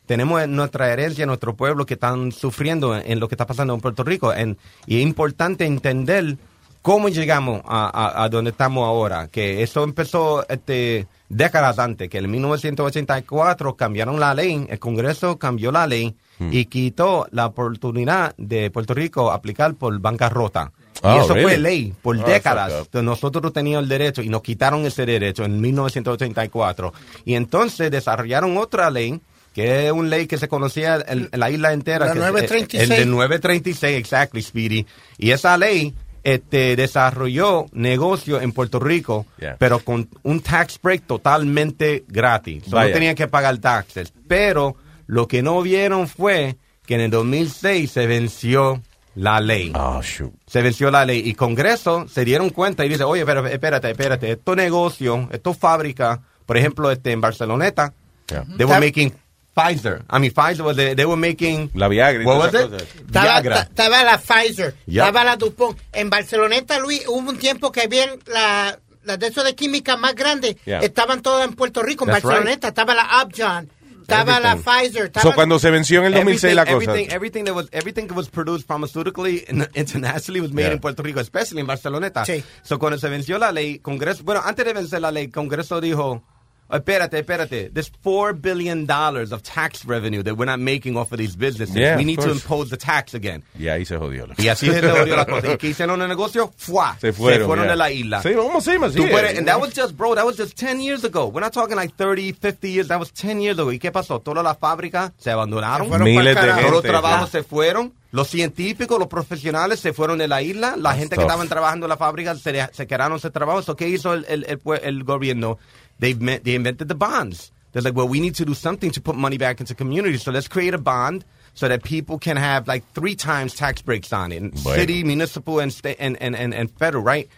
Tenemos 0.07 0.47
nuestra 0.49 0.93
herencia, 0.93 1.25
nuestro 1.27 1.55
pueblo 1.57 1.87
que 1.87 1.95
están 1.95 2.31
sufriendo 2.33 2.95
en, 2.97 3.11
en 3.13 3.21
lo 3.21 3.29
que 3.29 3.35
está 3.35 3.47
pasando 3.47 3.75
en 3.75 3.81
Puerto 3.81 4.05
Rico. 4.05 4.33
En- 4.35 4.59
y 4.87 4.97
es 4.99 5.03
importante 5.03 5.65
entender 5.65 6.37
cómo 6.83 7.09
llegamos 7.09 7.63
a, 7.65 7.87
a- 7.89 8.25
a 8.25 8.29
donde 8.29 8.51
estamos 8.51 8.85
ahora. 8.87 9.29
Que 9.29 9.63
eso 9.63 9.83
empezó 9.85 10.47
este, 10.49 11.07
décadas 11.31 11.79
antes, 11.79 12.11
que 12.11 12.19
en 12.19 12.31
1984 12.31 13.77
cambiaron 13.77 14.21
la 14.21 14.35
ley, 14.35 14.67
el 14.69 14.79
Congreso 14.79 15.39
cambió 15.39 15.73
la 15.73 15.87
ley 15.87 16.15
Hmm. 16.37 16.49
y 16.53 16.65
quitó 16.65 17.29
la 17.31 17.47
oportunidad 17.47 18.35
de 18.37 18.69
Puerto 18.73 18.93
Rico 18.93 19.31
aplicar 19.31 19.75
por 19.77 19.97
bancarrota. 20.01 20.73
Oh, 21.03 21.15
y 21.15 21.19
eso 21.21 21.29
fue 21.37 21.57
ley 21.59 21.95
por 22.03 22.17
Oh, 22.19 22.25
décadas. 22.25 22.89
nosotros 22.93 23.53
teníamos 23.53 23.85
el 23.85 23.89
derecho 23.89 24.21
y 24.21 24.29
nos 24.29 24.43
quitaron 24.43 24.85
ese 24.85 25.07
derecho 25.07 25.45
en 25.45 25.61
1984. 25.61 26.93
Y 27.25 27.35
entonces 27.35 27.89
desarrollaron 27.91 28.57
otra 28.57 28.91
ley 28.91 29.21
que 29.55 29.87
es 29.87 29.93
una 29.93 30.09
ley 30.11 30.27
que 30.27 30.37
se 30.37 30.49
conocía 30.49 31.03
en, 31.09 31.31
en 31.33 31.41
la 31.41 31.51
isla 31.51 31.73
entera. 31.73 32.07
La 32.07 32.13
que 32.13 32.19
es- 32.19 32.25
936. 32.27 32.83
El, 32.91 32.97
de 32.99 33.07
936, 33.07 33.97
exactly, 33.97 34.43
Speedy. 34.43 34.85
Y 35.17 35.31
esa 35.31 35.57
ley 35.57 35.95
este, 36.25 36.75
desarrolló 36.77 37.67
negocio 37.73 38.41
en 38.41 38.53
Puerto 38.53 38.81
Rico, 38.81 39.27
Yeah. 39.39 39.57
pero 39.59 39.79
con 39.81 40.09
un 40.25 40.41
tax 40.41 40.79
break 40.83 41.03
totalmente 41.07 42.05
gratis. 42.09 42.65
So, 42.65 42.71
no 42.73 42.77
Vaya. 42.77 42.93
tenían 42.93 43.15
que 43.15 43.29
pagar 43.29 43.57
taxes. 43.59 44.13
Pero 44.29 44.77
lo 45.07 45.29
que 45.29 45.43
no 45.43 45.61
vieron 45.63 46.09
fue 46.09 46.57
que 46.87 46.95
en 46.97 47.01
el 47.03 47.11
2006 47.11 47.91
se 47.91 48.07
venció 48.07 48.83
la 49.15 49.41
ley. 49.41 49.71
Oh, 49.75 50.01
shoot. 50.03 50.33
Se 50.47 50.61
venció 50.63 50.91
la 50.91 51.05
ley 51.05 51.23
y 51.25 51.35
Congreso 51.35 52.09
se 52.09 52.25
dieron 52.25 52.51
cuenta 52.51 52.85
y 52.85 52.89
dice, 52.89 53.05
oye, 53.05 53.25
pero 53.25 53.47
espérate, 53.47 53.91
espérate, 53.91 54.33
estos 54.33 54.57
negocios, 54.57 55.27
estos 55.31 55.57
fábricas, 55.57 56.19
por 56.47 56.57
ejemplo, 56.57 56.91
este 56.91 57.13
en 57.13 57.21
Barceloneta, 57.21 57.93
they 58.27 58.39
were 58.67 58.67
Tab- 58.67 58.81
making 58.81 59.13
Pfizer. 59.55 60.05
I 60.11 60.19
mean, 60.19 60.33
Pfizer 60.33 60.65
was, 60.65 60.77
they, 60.77 60.95
they 60.95 61.05
were 61.07 61.17
making... 61.17 61.71
La 61.75 61.89
Viagra 61.89 62.25
What 62.25 62.39
was 62.39 62.55
it? 62.55 62.71
Viagra. 63.07 63.55
ta- 63.55 63.63
estaba 63.63 64.03
la 64.05 64.19
Pfizer, 64.19 64.75
estaba 64.87 65.25
la 65.25 65.37
DuPont. 65.37 65.79
En 65.93 66.11
Barceloneta, 66.11 66.79
Luis, 66.81 67.07
hubo 67.07 67.31
un 67.31 67.39
tiempo 67.39 67.71
que 67.71 67.83
había 67.83 68.07
la, 68.27 68.79
las 69.05 69.19
de 69.19 69.27
esos 69.29 69.45
de 69.45 69.55
química 69.55 69.97
más 69.97 70.15
grandes. 70.15 70.57
Yeah. 70.65 70.81
Estaban 70.81 71.23
todas 71.23 71.47
en 71.47 71.55
Puerto 71.55 71.83
Rico, 71.83 72.05
en 72.05 72.11
That's 72.11 72.25
Barceloneta. 72.25 72.69
Estaba 72.69 72.95
la 72.95 73.23
Upjohn, 73.23 73.71
estaba 74.03 74.41
la 74.41 74.53
Everything. 74.53 74.73
Pfizer. 74.73 75.05
Estaba 75.07 75.23
So, 75.31 75.35
cuando 75.35 75.59
se 75.61 75.71
venció 75.71 76.01
en 76.01 76.07
el 76.07 76.15
2006 76.15 76.55
la 76.55 76.65
cosa. 76.67 76.75
Everything, 76.77 77.13
everything 77.15 77.45
that 77.45 77.55
was 77.55 77.69
everything 77.71 78.07
that 78.09 78.17
was 78.17 78.29
produced 78.29 78.67
pharmaceutically 78.67 79.45
internationally 79.75 80.41
was 80.41 80.53
made 80.53 80.65
Yeah. 80.65 80.73
in 80.75 80.81
Puerto 80.81 81.03
Rico, 81.03 81.21
especially 81.21 81.61
en 81.61 81.67
Barceloneta. 81.69 82.25
So 82.63 82.79
cuando 82.79 82.99
se 82.99 83.09
venció 83.09 83.39
la 83.39 83.53
ley, 83.53 83.79
Congreso, 83.79 84.25
bueno, 84.25 84.43
antes 84.45 84.65
de 84.65 84.73
vencer 84.73 85.01
la 85.01 85.11
ley, 85.13 85.29
Congreso 85.29 85.81
dijo, 85.81 86.03
"Oh, 86.05 86.23
espérate, 86.71 87.19
espérate, 87.19 87.71
there's 87.73 87.91
four 88.03 88.33
billion 88.33 88.87
dollars 88.87 89.33
of 89.33 89.43
tax 89.43 89.85
revenue 89.85 90.23
that 90.23 90.37
we're 90.37 90.45
not 90.47 90.59
making 90.61 90.97
off 90.97 91.13
of 91.13 91.19
these 91.19 91.37
businesses. 91.37 91.75
Yeah, 91.77 91.97
we 91.97 92.05
need 92.05 92.21
to 92.21 92.31
impose 92.31 92.71
the 92.71 92.77
tax 92.77 93.15
again. 93.15 93.43
Y 93.59 93.69
ahí 93.69 93.85
se 93.85 93.97
jodió. 93.97 94.27
la 94.27 94.35
Y 94.39 94.49
así 94.49 94.71
se 94.71 94.81
dio 94.81 95.17
la 95.17 95.25
cosa. 95.27 95.53
Y 95.53 95.57
que 95.59 95.69
hicieron 95.69 96.01
el 96.03 96.09
negocio, 96.09 96.53
¡fua! 96.57 96.97
Se 97.01 97.13
fueron, 97.13 97.41
Se 97.41 97.47
fueron 97.47 97.65
yeah. 97.65 97.73
de 97.73 97.77
la 97.77 97.91
isla. 97.91 98.23
Sí, 98.23 98.35
vamos, 98.35 98.65
sí, 98.65 98.79
más, 98.79 98.93
Tú 98.93 99.03
sí, 99.03 99.09
puedes- 99.11 99.37
and 99.39 99.47
that 99.47 99.61
was 99.61 99.73
just, 99.75 99.97
bro, 99.97 100.15
that 100.15 100.25
was 100.25 100.37
just 100.37 100.57
10 100.59 100.81
years 100.81 101.05
ago. 101.05 101.27
We're 101.27 101.45
not 101.45 101.53
talking 101.53 101.77
like 101.77 101.95
30, 101.97 102.33
50 102.33 102.71
years. 102.71 102.89
That 102.89 102.99
was 102.99 103.13
10 103.13 103.41
years 103.41 103.59
ago. 103.59 103.71
¿Y 103.73 103.79
qué 103.79 103.93
pasó? 103.93 104.21
Todas 104.21 104.43
las 104.43 104.59
fábricas 104.59 105.13
se 105.19 105.31
abandonaron. 105.31 105.91
Se 105.91 105.99
Miles 105.99 106.35
de 106.35 106.41
Todos 106.41 106.63
los 106.63 106.73
gente, 106.73 106.89
trabajos 106.89 107.31
yeah. 107.33 107.43
se 107.43 107.49
fueron. 107.49 107.93
Los 108.11 108.29
científicos, 108.29 108.97
los 108.97 109.09
profesionales 109.09 109.81
se 109.81 109.93
fueron 109.93 110.19
de 110.19 110.29
la 110.29 110.41
isla. 110.41 110.77
La 110.77 110.95
gente 110.95 111.17
que 111.17 111.23
tough. 111.23 111.31
estaban 111.31 111.49
trabajando 111.49 111.87
en 111.87 111.91
la 111.91 111.97
fábrica 111.97 112.37
se, 112.37 112.69
se 112.73 112.87
quedaron 112.87 113.19
sin 113.19 113.33
trabajo. 113.33 113.61
So, 113.63 113.75
¿Qué 113.75 113.89
hizo 113.89 114.13
el, 114.15 114.25
el, 114.29 114.45
el, 114.45 114.61
el 114.85 115.03
gobierno? 115.03 115.59
They, 115.99 116.15
me- 116.15 116.39
they 116.39 116.55
invented 116.55 116.89
the 116.89 116.95
bonds. 116.95 117.51
They're 117.73 117.83
like, 117.83 117.95
well, 117.95 118.09
we 118.09 118.21
need 118.21 118.37
to 118.37 118.45
do 118.45 118.55
something 118.55 118.91
to 118.93 119.01
put 119.01 119.17
money 119.17 119.37
back 119.37 119.61
into 119.61 119.75
communities. 119.75 120.23
So 120.23 120.31
let's 120.31 120.49
create 120.49 120.75
a 120.75 120.79
bond 120.79 121.25
so 121.55 121.69
that 121.69 121.83
people 121.83 122.19
can 122.19 122.37
have 122.37 122.69
like 122.69 122.85
three 122.93 123.17
times 123.17 123.55
tax 123.55 123.83
breaks 123.83 124.13
on 124.13 124.33
it. 124.33 124.41
Bueno. 124.63 124.79
City, 124.79 125.05
municipal, 125.05 125.59
and, 125.59 125.73
state, 125.73 125.97
and, 125.99 126.21
and, 126.21 126.37
and, 126.37 126.55
and 126.55 126.71
federal, 126.71 127.03
right? 127.03 127.29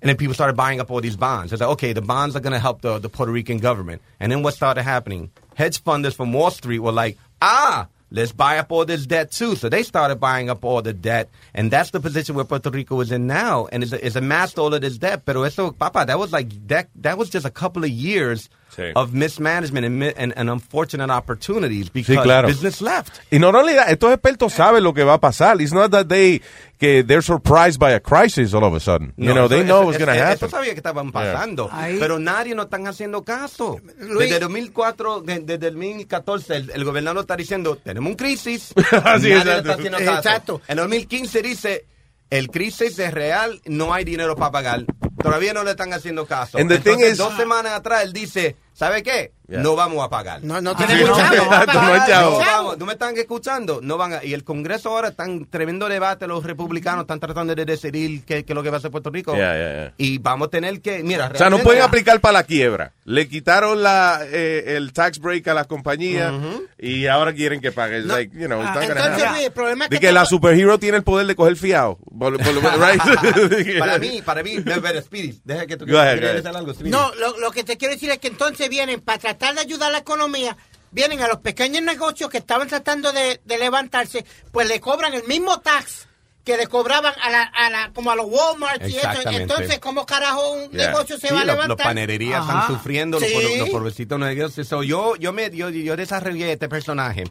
And 0.00 0.08
then 0.08 0.16
people 0.16 0.34
started 0.34 0.56
buying 0.56 0.80
up 0.80 0.90
all 0.90 1.00
these 1.00 1.16
bonds. 1.16 1.52
It's 1.52 1.60
like, 1.60 1.70
okay, 1.70 1.92
the 1.92 2.02
bonds 2.02 2.34
are 2.34 2.40
going 2.40 2.54
to 2.54 2.58
help 2.58 2.80
the, 2.80 2.98
the 2.98 3.08
Puerto 3.08 3.30
Rican 3.30 3.58
government. 3.58 4.02
And 4.18 4.32
then 4.32 4.42
what 4.42 4.54
started 4.54 4.82
happening? 4.82 5.30
Hedge 5.54 5.82
funders 5.84 6.14
from 6.14 6.32
Wall 6.32 6.50
Street 6.50 6.80
were 6.80 6.90
like, 6.90 7.18
ah, 7.40 7.86
let's 8.12 8.32
buy 8.32 8.58
up 8.58 8.70
all 8.70 8.84
this 8.84 9.06
debt 9.06 9.30
too. 9.30 9.56
So 9.56 9.68
they 9.68 9.82
started 9.82 10.16
buying 10.16 10.50
up 10.50 10.64
all 10.64 10.82
the 10.82 10.92
debt. 10.92 11.30
And 11.54 11.70
that's 11.70 11.90
the 11.90 12.00
position 12.00 12.34
where 12.34 12.44
Puerto 12.44 12.70
Rico 12.70 13.00
is 13.00 13.10
in 13.10 13.26
now. 13.26 13.66
And 13.72 13.82
it's, 13.82 13.92
it's 13.92 14.16
amassed 14.16 14.58
all 14.58 14.72
of 14.72 14.80
this 14.80 14.98
debt. 14.98 15.24
Pero 15.24 15.42
eso, 15.42 15.72
papa, 15.72 16.04
that 16.06 16.18
was 16.18 16.32
like, 16.32 16.68
that, 16.68 16.88
that 16.96 17.18
was 17.18 17.30
just 17.30 17.46
a 17.46 17.50
couple 17.50 17.84
of 17.84 17.90
years 17.90 18.48
Sí. 18.74 18.84
of 18.94 19.12
mismanagement 19.12 19.84
and, 19.86 20.02
and, 20.16 20.32
and 20.36 20.48
unfortunate 20.50 21.10
opportunities 21.10 21.90
because 21.92 22.16
Sí, 22.16 22.22
claro. 22.22 22.48
business 22.48 22.80
left. 22.80 23.18
Y 23.30 23.38
no, 23.38 23.52
no, 23.52 23.62
le- 23.62 23.76
estos 23.88 24.12
expertos 24.12 24.52
saben 24.54 24.82
lo 24.82 24.94
que 24.94 25.04
va 25.04 25.14
a 25.14 25.20
pasar. 25.20 25.60
It's 25.60 25.72
not 25.74 25.90
that 25.90 26.06
they, 26.08 26.40
que 26.78 27.02
they're 27.04 27.22
surprised 27.22 27.78
by 27.78 27.92
a 27.92 28.00
crisis 28.00 28.54
all 28.54 28.64
of 28.64 28.74
a 28.74 28.80
sudden. 28.80 29.12
You 29.18 29.26
No, 29.26 29.34
know, 29.34 29.44
eso- 29.44 29.48
they 29.54 29.62
know 29.64 29.80
eso- 29.82 29.86
what's 29.88 29.98
going 29.98 30.16
to 30.16 30.24
happen. 30.24 30.36
Eso 30.36 30.48
sabía 30.48 30.72
que 30.72 30.80
estaban 30.80 31.12
pasando, 31.12 31.68
Ahí- 31.70 31.98
pero 32.00 32.18
nadie 32.18 32.54
nos 32.54 32.64
están 32.64 32.86
haciendo 32.86 33.22
caso. 33.24 33.78
Luis- 33.98 34.30
Desde 34.30 34.40
2004, 34.40 35.20
de- 35.20 35.40
desde 35.40 35.68
el 35.68 35.74
2014, 35.74 36.56
el, 36.56 36.70
el 36.70 36.84
gobernador 36.84 37.20
está 37.22 37.36
diciendo, 37.36 37.76
tenemos 37.76 38.10
un 38.10 38.16
crisis, 38.16 38.72
Así, 39.04 39.28
nadie 39.28 39.32
exacto. 39.36 39.58
está 39.58 39.72
haciendo 39.74 39.98
caso. 39.98 40.12
Exacto. 40.16 40.60
En 40.66 40.76
2015 40.78 41.42
dice, 41.42 41.84
el 42.30 42.48
crisis 42.48 42.98
es 42.98 43.12
real, 43.12 43.60
no 43.66 43.92
hay 43.92 44.04
dinero 44.04 44.34
para 44.34 44.50
pagar. 44.50 44.84
Todavía 45.22 45.52
no 45.54 45.64
le 45.64 45.70
están 45.72 45.92
haciendo 45.92 46.26
caso. 46.26 46.58
Entonces, 46.58 47.12
is- 47.12 47.18
dos 47.18 47.36
semanas 47.36 47.72
atrás, 47.72 48.02
él 48.04 48.12
dice, 48.12 48.56
¿sabe 48.74 49.02
qué? 49.02 49.32
Yeah. 49.48 49.60
No 49.60 49.76
vamos 49.76 50.02
a 50.02 50.08
pagar. 50.08 50.42
No, 50.42 50.60
no 50.62 50.70
Ah, 50.70 50.76
tenemos 50.78 51.08
no, 51.18 51.30
no 51.30 51.66
no 51.66 52.62
no. 52.62 52.76
¿No 52.76 52.86
me 52.86 52.92
están 52.92 53.16
escuchando? 53.18 53.80
No 53.82 53.98
van 53.98 54.14
a- 54.14 54.24
y 54.24 54.32
el 54.32 54.44
Congreso 54.44 54.90
ahora 54.90 55.08
está 55.08 55.24
en 55.24 55.44
tremendo 55.46 55.88
debate, 55.88 56.26
los 56.26 56.42
republicanos 56.44 57.02
están 57.02 57.20
tratando 57.20 57.54
de 57.54 57.64
decidir 57.64 58.24
qué, 58.24 58.44
qué 58.44 58.52
es 58.52 58.54
lo 58.54 58.62
que 58.62 58.70
va 58.70 58.76
a 58.76 58.78
hacer 58.78 58.90
Puerto 58.90 59.10
Rico. 59.10 59.34
Yeah, 59.34 59.54
yeah, 59.54 59.72
yeah. 59.72 59.94
Y 59.98 60.18
vamos 60.18 60.46
a 60.46 60.50
tener 60.50 60.80
que, 60.80 61.02
mira, 61.02 61.30
O 61.34 61.36
sea, 61.36 61.50
no 61.50 61.58
pueden 61.58 61.82
aplicar 61.82 62.20
para 62.20 62.32
la 62.34 62.44
quiebra. 62.44 62.92
Le 63.04 63.28
quitaron 63.28 63.82
la, 63.82 64.20
eh, 64.24 64.76
el 64.76 64.92
tax 64.92 65.18
break 65.18 65.46
a 65.48 65.54
las 65.54 65.66
compañías 65.66 66.32
y 66.78 67.06
ahora 67.08 67.34
quieren 67.34 67.60
que 67.60 67.72
pague. 67.72 67.98
It's 67.98 68.06
like, 68.06 68.34
you 68.34 68.46
know, 68.46 68.58
gonna 68.62 68.80
Entonces. 68.80 69.30
Luis, 69.30 69.44
el 69.46 69.52
problema 69.52 69.84
es 69.84 69.90
De 69.90 69.96
que... 70.00 70.06
que 70.06 70.12
la 70.12 70.24
superhero 70.24 70.78
tiene 70.78 70.96
el 70.98 71.02
poder 71.02 71.26
de 71.26 71.34
coger 71.34 71.56
fiado. 71.56 71.98
Right? 72.10 73.02
para 73.78 73.98
mí, 73.98 74.22
para 74.22 74.42
mí, 74.42 74.56
no, 74.64 75.02
Speedy, 75.02 75.40
deja 75.44 75.66
que 75.66 75.76
tú 75.76 75.84
decir 75.84 76.48
algo. 76.48 76.72
No, 76.84 77.14
lo, 77.16 77.38
lo 77.38 77.50
que 77.50 77.64
te 77.64 77.76
quiero 77.76 77.92
decir 77.94 78.10
es 78.10 78.18
que 78.18 78.28
entonces 78.28 78.61
vienen, 78.68 79.00
para 79.00 79.18
tratar 79.18 79.54
de 79.54 79.60
ayudar 79.62 79.88
a 79.88 79.92
la 79.92 79.98
economía, 79.98 80.56
vienen 80.90 81.20
a 81.22 81.28
los 81.28 81.38
pequeños 81.38 81.82
negocios 81.82 82.28
que 82.30 82.38
estaban 82.38 82.68
tratando 82.68 83.12
de, 83.12 83.40
de 83.44 83.58
levantarse, 83.58 84.24
pues 84.50 84.68
le 84.68 84.80
cobran 84.80 85.14
el 85.14 85.24
mismo 85.24 85.60
tax 85.60 86.08
que 86.44 86.56
le 86.56 86.66
cobraban 86.66 87.14
a 87.22 87.30
la, 87.30 87.42
a 87.42 87.70
la 87.70 87.92
como 87.92 88.10
a 88.10 88.16
los 88.16 88.26
Walmart 88.26 88.82
y 88.88 88.96
eso. 88.96 89.30
Entonces, 89.30 89.78
¿cómo 89.78 90.04
carajo 90.04 90.52
un 90.54 90.70
Yeah. 90.72 90.88
negocio 90.88 91.16
se 91.16 91.28
Sí, 91.28 91.34
va 91.34 91.42
a 91.42 91.44
lo- 91.44 91.52
levantar? 91.52 91.78
Los 91.78 91.86
panerías 91.86 92.40
Ajá. 92.40 92.60
están 92.62 92.76
sufriendo, 92.76 93.20
los, 93.20 93.28
Sí. 93.28 93.34
por- 93.34 93.58
los 93.58 93.70
pobrecitos 93.70 94.18
negocios. 94.18 94.66
So, 94.66 94.82
yo, 94.82 95.14
yo, 95.16 95.32
me, 95.32 95.50
yo, 95.54 95.70
yo 95.70 95.96
desarrollé 95.96 96.50
este 96.52 96.68
personaje. 96.68 97.24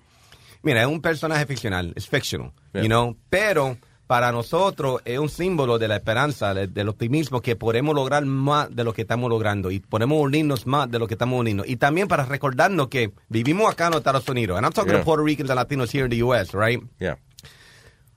Mira, 0.63 0.81
es 0.81 0.87
un 0.87 1.01
personaje 1.01 1.45
ficcional, 1.45 1.91
es 1.95 2.07
fictional, 2.07 2.53
Yeah. 2.73 2.83
you 2.83 2.87
know, 2.87 3.17
pero 3.29 3.77
para 4.11 4.33
nosotros 4.33 4.99
es 5.05 5.17
un 5.19 5.29
símbolo 5.29 5.79
de 5.79 5.87
la 5.87 5.95
esperanza, 5.95 6.53
de- 6.53 6.67
del 6.67 6.89
optimismo, 6.89 7.39
que 7.39 7.55
podemos 7.55 7.95
lograr 7.95 8.25
más 8.25 8.67
de 8.75 8.83
lo 8.83 8.91
que 8.91 9.03
estamos 9.03 9.29
logrando 9.29 9.71
y 9.71 9.79
podemos 9.79 10.19
unirnos 10.19 10.67
más 10.67 10.91
de 10.91 10.99
lo 10.99 11.07
que 11.07 11.13
estamos 11.13 11.39
uniendo. 11.39 11.63
Y 11.65 11.77
también 11.77 12.09
para 12.09 12.25
recordarnos 12.25 12.89
que 12.89 13.13
vivimos 13.29 13.71
acá 13.71 13.85
en 13.85 13.91
los 13.91 13.99
Estados 14.01 14.27
Unidos, 14.27 14.57
and 14.57 14.65
I'm 14.65 14.73
talking 14.73 14.91
Yeah. 14.91 14.99
to 14.99 15.05
Puerto 15.05 15.23
Ricans 15.23 15.49
and 15.49 15.57
Latinos 15.57 15.91
here 15.93 16.03
in 16.03 16.09
the 16.09 16.17
U.S., 16.23 16.53
right? 16.53 16.81
Yeah. 16.99 17.15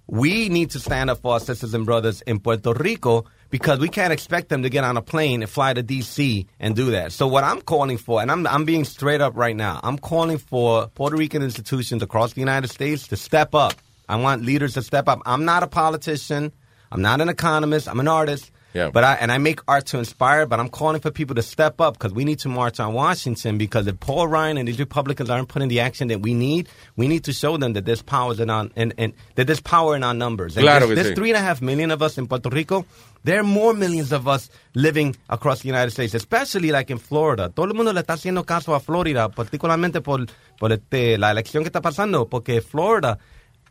we 0.06 0.48
need 0.48 0.70
to 0.70 0.78
stand 0.80 1.10
up 1.10 1.20
for 1.22 1.34
our 1.34 1.40
sisters 1.40 1.72
and 1.74 1.86
brothers 1.86 2.22
in 2.26 2.38
Puerto 2.40 2.74
Rico 2.74 3.24
because 3.50 3.78
we 3.78 3.88
can't 3.88 4.12
expect 4.12 4.48
them 4.48 4.62
to 4.62 4.68
get 4.68 4.82
on 4.84 4.96
a 4.96 5.02
plane 5.02 5.42
and 5.42 5.50
fly 5.50 5.72
to 5.72 5.82
DC 5.82 6.46
and 6.60 6.74
do 6.76 6.90
that. 6.90 7.12
So 7.12 7.26
what 7.28 7.42
I'm 7.44 7.62
calling 7.62 7.96
for, 7.98 8.20
and 8.20 8.30
I'm 8.30 8.46
I'm 8.46 8.64
being 8.66 8.84
straight 8.84 9.20
up 9.22 9.34
right 9.36 9.56
now, 9.56 9.80
I'm 9.82 9.96
calling 9.96 10.38
for 10.38 10.88
Puerto 10.88 11.16
Rican 11.16 11.42
institutions 11.42 12.02
across 12.02 12.34
the 12.34 12.40
United 12.40 12.68
States 12.68 13.06
to 13.08 13.16
step 13.16 13.54
up. 13.54 13.74
I 14.08 14.16
want 14.16 14.42
leaders 14.42 14.74
to 14.74 14.82
step 14.82 15.08
up. 15.08 15.20
I'm 15.26 15.44
not 15.44 15.62
a 15.62 15.66
politician. 15.66 16.52
I'm 16.90 17.02
not 17.02 17.20
an 17.20 17.28
economist. 17.28 17.88
I'm 17.88 18.00
an 18.00 18.08
artist. 18.08 18.50
Yeah. 18.74 18.90
But 18.90 19.04
I 19.04 19.14
and 19.14 19.30
I 19.30 19.38
make 19.38 19.60
art 19.68 19.86
to 19.86 19.98
inspire. 19.98 20.46
But 20.46 20.58
I'm 20.58 20.68
calling 20.68 21.00
for 21.00 21.10
people 21.12 21.36
to 21.36 21.42
step 21.42 21.80
up 21.80 21.94
because 21.94 22.12
we 22.12 22.24
need 22.24 22.40
to 22.40 22.48
march 22.48 22.80
on 22.80 22.92
Washington. 22.92 23.56
Because 23.56 23.86
if 23.86 24.00
Paul 24.00 24.26
Ryan 24.26 24.58
and 24.58 24.66
these 24.66 24.80
Republicans 24.80 25.30
aren't 25.30 25.48
putting 25.48 25.68
the 25.68 25.80
action 25.80 26.08
that 26.08 26.20
we 26.20 26.34
need, 26.34 26.68
we 26.96 27.06
need 27.06 27.24
to 27.24 27.32
show 27.32 27.56
them 27.56 27.74
that 27.74 27.84
there's 27.84 28.02
power 28.02 28.34
in 28.40 28.50
our 28.50 28.68
and, 28.74 28.92
and 28.98 29.12
that 29.36 29.46
there's 29.46 29.60
power 29.60 29.94
in 29.94 30.02
our 30.02 30.12
numbers. 30.12 30.56
And 30.56 30.64
Claro 30.64 30.88
there's, 30.88 31.02
there's 31.02 31.14
three 31.14 31.30
and 31.30 31.36
a 31.36 31.40
half 31.40 31.62
million 31.62 31.92
of 31.92 32.02
us 32.02 32.18
in 32.18 32.26
Puerto 32.26 32.50
Rico. 32.50 32.84
There 33.22 33.40
are 33.40 33.44
more 33.44 33.72
millions 33.72 34.12
of 34.12 34.28
us 34.28 34.50
living 34.74 35.16
across 35.30 35.62
the 35.62 35.68
United 35.68 35.92
States, 35.92 36.12
especially 36.12 36.72
like 36.72 36.90
in 36.90 36.98
Florida. 36.98 37.48
Todo 37.48 37.68
el 37.68 37.74
mundo 37.74 37.92
le 37.92 38.02
está 38.02 38.14
haciendo 38.14 38.44
caso 38.44 38.74
a 38.74 38.80
Florida, 38.80 39.30
particularmente 39.30 40.02
por, 40.02 40.26
por 40.58 40.72
este, 40.72 41.16
la 41.16 41.30
elección 41.30 41.62
que 41.62 41.68
está 41.68 41.80
pasando, 41.80 42.28
porque 42.28 42.60
Florida 42.60 43.18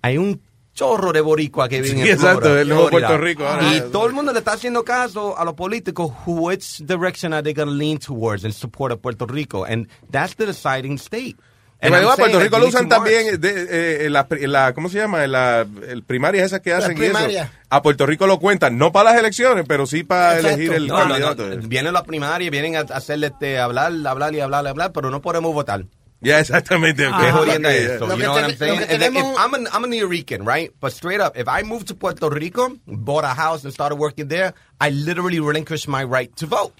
hay 0.03 0.19
un 0.19 0.39
chorro 0.75 1.11
de 1.13 1.21
boricua 1.21 1.67
que 1.69 1.81
viven 1.81 1.97
Sí, 2.03 2.09
en 2.09 2.13
exacto, 2.15 2.41
Florida, 2.41 2.61
el 2.61 2.67
nuevo 2.69 2.87
Florida. 2.89 3.07
Puerto 3.09 3.23
Rico 3.23 3.47
ahora. 3.47 3.73
Y 3.75 3.81
todo 3.91 4.05
el 4.07 4.13
mundo 4.13 4.31
le 4.33 4.39
está 4.39 4.53
haciendo 4.53 4.83
caso 4.83 5.37
a 5.37 5.45
los 5.45 5.53
políticos 5.55 6.11
which 6.27 6.79
direction 6.85 7.33
are 7.33 7.41
they 7.43 7.53
going 7.53 7.67
to 7.67 7.73
lean 7.73 7.97
towards 7.99 8.43
in 8.43 8.51
support 8.51 8.91
of 8.91 8.99
Puerto 8.99 9.25
Rico, 9.25 9.65
and 9.65 9.87
that's 10.11 10.35
the 10.35 10.45
deciding 10.45 10.97
state. 10.99 11.35
And 11.79 11.91
me 11.91 11.97
I'm 11.97 12.03
digo, 12.03 12.11
a 12.13 12.15
saying 12.15 12.31
Puerto 12.31 12.39
Rico 12.45 12.59
lo 12.59 12.67
usan 12.69 12.87
también 12.89 13.41
de, 13.41 14.05
eh, 14.05 14.09
la, 14.09 14.25
la- 14.47 14.73
¿cómo 14.73 14.87
se 14.87 14.99
llama? 14.99 15.27
La 15.27 15.67
el 15.89 16.01
primaria 16.03 16.43
esas 16.45 16.61
que 16.61 16.71
hacen 16.73 16.91
y 16.97 17.01
eso. 17.03 17.11
primarias. 17.13 17.51
A 17.69 17.81
Puerto 17.81 18.05
Rico 18.05 18.25
lo 18.25 18.39
cuentan, 18.39 18.77
no 18.77 18.91
para 18.93 19.11
las 19.11 19.19
elecciones, 19.19 19.65
pero 19.67 19.85
sí 19.85 20.03
para 20.03 20.37
Exacto. 20.37 20.55
elegir 20.55 20.73
el 20.73 20.87
No, 20.87 20.99
no, 21.05 21.19
no. 21.19 21.25
candidato. 21.35 21.67
Vienen 21.67 21.91
las 21.93 22.03
primarias, 22.03 22.49
vienen 22.51 22.77
a 22.77 22.79
hacerle 22.79 23.27
este, 23.27 23.59
hablar, 23.59 23.91
hablar 24.07 24.33
y 24.33 24.39
hablar 24.39 24.63
y 24.65 24.69
hablar, 24.69 24.91
pero 24.93 25.11
no 25.11 25.21
podemos 25.21 25.53
votar. 25.53 25.83
Ya, 26.23 26.39
exactamente. 26.39 27.03
Qué 27.05 27.31
jodienda 27.31 27.69
Ok, 27.69 27.75
es 27.75 27.87
ya. 27.87 27.95
eso. 27.95 28.05
Lo 28.07 28.13
You 28.13 28.17
que 28.17 28.23
know 28.23 28.33
what 28.33 28.43
I'm 28.45 28.55
saying? 28.57 28.79
And 28.89 29.01
then 29.01 29.15
if 29.15 29.25
I'm, 29.37 29.53
an, 29.53 29.67
I'm 29.71 29.83
a 29.83 29.87
New 29.87 30.07
Rican, 30.07 30.45
right? 30.45 30.71
But 30.79 30.93
straight 30.93 31.19
up, 31.19 31.37
if 31.37 31.47
I 31.47 31.63
moved 31.63 31.87
to 31.89 31.95
Puerto 31.95 32.29
Rico, 32.29 32.77
bought 32.87 33.23
a 33.25 33.33
house 33.35 33.63
and 33.63 33.73
started 33.73 33.95
working 33.95 34.27
there, 34.29 34.53
I 34.79 34.89
literally 34.89 35.39
relinquished 35.39 35.87
my 35.87 36.03
right 36.03 36.33
to 36.37 36.45
vote. 36.45 36.73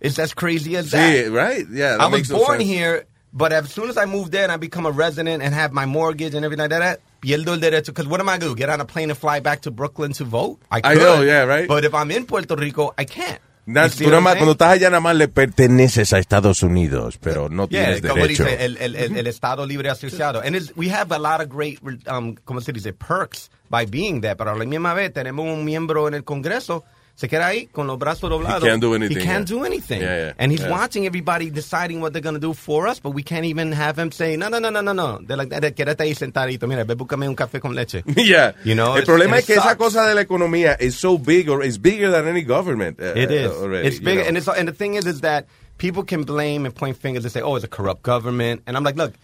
It's 0.00 0.18
as 0.18 0.34
crazy 0.34 0.76
as 0.76 0.90
that. 0.90 1.12
Sí, 1.26 1.32
right? 1.32 1.64
Yeah, 1.70 1.92
that 1.92 2.00
I 2.00 2.06
was 2.08 2.28
born 2.28 2.58
sense. 2.58 2.64
here, 2.64 3.06
but 3.32 3.52
as 3.52 3.70
soon 3.72 3.88
as 3.88 3.96
I 3.96 4.04
moved 4.06 4.32
there 4.32 4.42
and 4.44 4.52
I 4.52 4.56
become 4.56 4.86
a 4.86 4.90
resident 4.90 5.42
and 5.42 5.54
have 5.54 5.72
my 5.72 5.86
mortgage 5.86 6.34
and 6.34 6.44
everything 6.44 6.68
like 6.70 6.78
that, 6.80 7.00
pierdo 7.22 7.48
el 7.48 7.58
derecho, 7.58 7.86
because 7.86 8.06
what 8.06 8.20
am 8.20 8.28
I 8.28 8.38
going 8.38 8.40
to 8.40 8.46
do? 8.48 8.54
Get 8.56 8.68
on 8.70 8.80
a 8.80 8.84
plane 8.84 9.10
and 9.10 9.18
fly 9.18 9.40
back 9.40 9.62
to 9.62 9.70
Brooklyn 9.70 10.12
to 10.14 10.24
vote? 10.24 10.58
I 10.70 10.80
could, 10.80 10.98
know, 10.98 11.22
yeah, 11.22 11.44
right. 11.44 11.66
But 11.68 11.84
if 11.84 11.94
I'm 11.94 12.10
in 12.10 12.26
Puerto 12.26 12.54
Rico, 12.56 12.92
I 12.96 13.04
can't. 13.04 13.40
Na- 13.66 13.86
You 13.86 13.90
see 13.92 14.04
tú 14.04 14.10
nada 14.10 14.20
más- 14.22 14.34
cuando 14.36 14.52
estás 14.52 14.70
allá 14.72 14.90
nada 14.90 15.00
más 15.00 15.16
le 15.16 15.28
perteneces 15.28 16.12
a 16.12 16.18
Estados 16.18 16.62
Unidos, 16.62 17.18
pero 17.20 17.48
no 17.48 17.68
Yeah, 17.68 17.84
tienes 17.94 18.02
como 18.02 18.22
derecho. 18.22 18.44
dice 18.44 18.64
el, 18.64 18.76
el, 18.78 18.94
el, 18.96 19.16
el 19.16 19.26
Estado 19.26 19.66
Libre 19.66 19.90
Asociado. 19.90 20.40
And 20.40 20.56
we 20.76 20.88
have 20.90 21.12
a 21.14 21.18
lot 21.18 21.40
of 21.40 21.52
great, 21.52 21.80
um, 22.08 22.34
¿cómo 22.44 22.60
se 22.60 22.72
dice? 22.72 22.92
Perks 22.92 23.50
by 23.68 23.84
being 23.86 24.20
there. 24.20 24.36
Pero 24.36 24.52
a 24.52 24.54
la 24.56 24.64
misma 24.64 24.94
vez 24.94 25.12
tenemos 25.12 25.44
un 25.46 25.64
miembro 25.64 26.06
en 26.08 26.14
el 26.14 26.22
Congreso, 26.24 26.84
se 27.16 27.28
queda 27.28 27.46
ahí 27.46 27.66
con 27.72 27.86
los 27.86 27.98
brazos 27.98 28.28
doblados. 28.30 28.62
can't 28.62 28.80
do 28.80 28.94
anything, 28.94 29.16
He 29.18 29.24
can't 29.24 29.48
yeah. 29.48 29.56
do 29.58 29.64
anything. 29.64 30.00
Yeah, 30.02 30.16
yeah, 30.26 30.32
and 30.38 30.52
he's 30.52 30.62
watching 30.68 31.06
everybody 31.06 31.50
deciding 31.50 32.00
what 32.02 32.12
they're 32.12 32.20
going 32.22 32.34
to 32.34 32.40
do 32.40 32.52
for 32.52 32.86
us, 32.86 33.00
but 33.00 33.14
we 33.14 33.22
can't 33.22 33.46
even 33.46 33.72
have 33.72 33.98
him 33.98 34.12
say, 34.12 34.36
no, 34.36 34.48
no, 34.50 34.58
no, 34.58 34.68
no, 34.70 34.82
no, 34.82 34.92
no. 34.92 35.18
They're 35.26 35.38
like, 35.38 35.50
"Eh, 35.50 35.72
quédate 35.72 36.02
ahí 36.04 36.14
sentadito. 36.14 36.68
Mira, 36.68 36.84
ve, 36.84 36.94
búscame 36.94 37.26
un 37.26 37.34
café 37.34 37.58
con 37.58 37.74
leche. 37.74 38.04
Yeah. 38.16 38.52
You 38.64 38.74
know, 38.74 38.96
el 38.96 39.04
problema 39.04 39.38
es 39.38 39.46
que 39.46 39.54
it 39.54 39.60
esa 39.60 39.70
sucks. 39.70 39.78
cosa 39.78 40.06
de 40.06 40.14
la 40.14 40.20
economía 40.20 40.76
is 40.78 40.94
so 40.94 41.16
big 41.18 41.48
or 41.48 41.64
is 41.64 41.78
bigger 41.80 42.10
than 42.10 42.28
any 42.28 42.42
government. 42.42 43.00
uh, 43.00 43.14
It 43.16 43.30
is. 43.30 43.50
already, 43.50 43.88
it's 43.88 43.98
you 43.98 44.04
big, 44.04 44.18
know. 44.18 44.24
and 44.28 44.36
it's 44.36 44.46
and 44.48 44.68
the 44.68 44.74
thing 44.74 44.94
is, 44.96 45.06
is 45.06 45.22
that 45.22 45.46
people 45.78 46.04
can 46.04 46.24
blame 46.24 46.66
and 46.66 46.74
point 46.74 46.96
fingers 46.98 47.24
and 47.24 47.32
say, 47.32 47.40
"Oh, 47.40 47.56
it's 47.56 47.64
a 47.64 47.68
corrupt 47.68 48.02
government," 48.02 48.60
and 48.66 48.76
I'm 48.76 48.84
like, 48.84 48.96
look, 48.96 49.14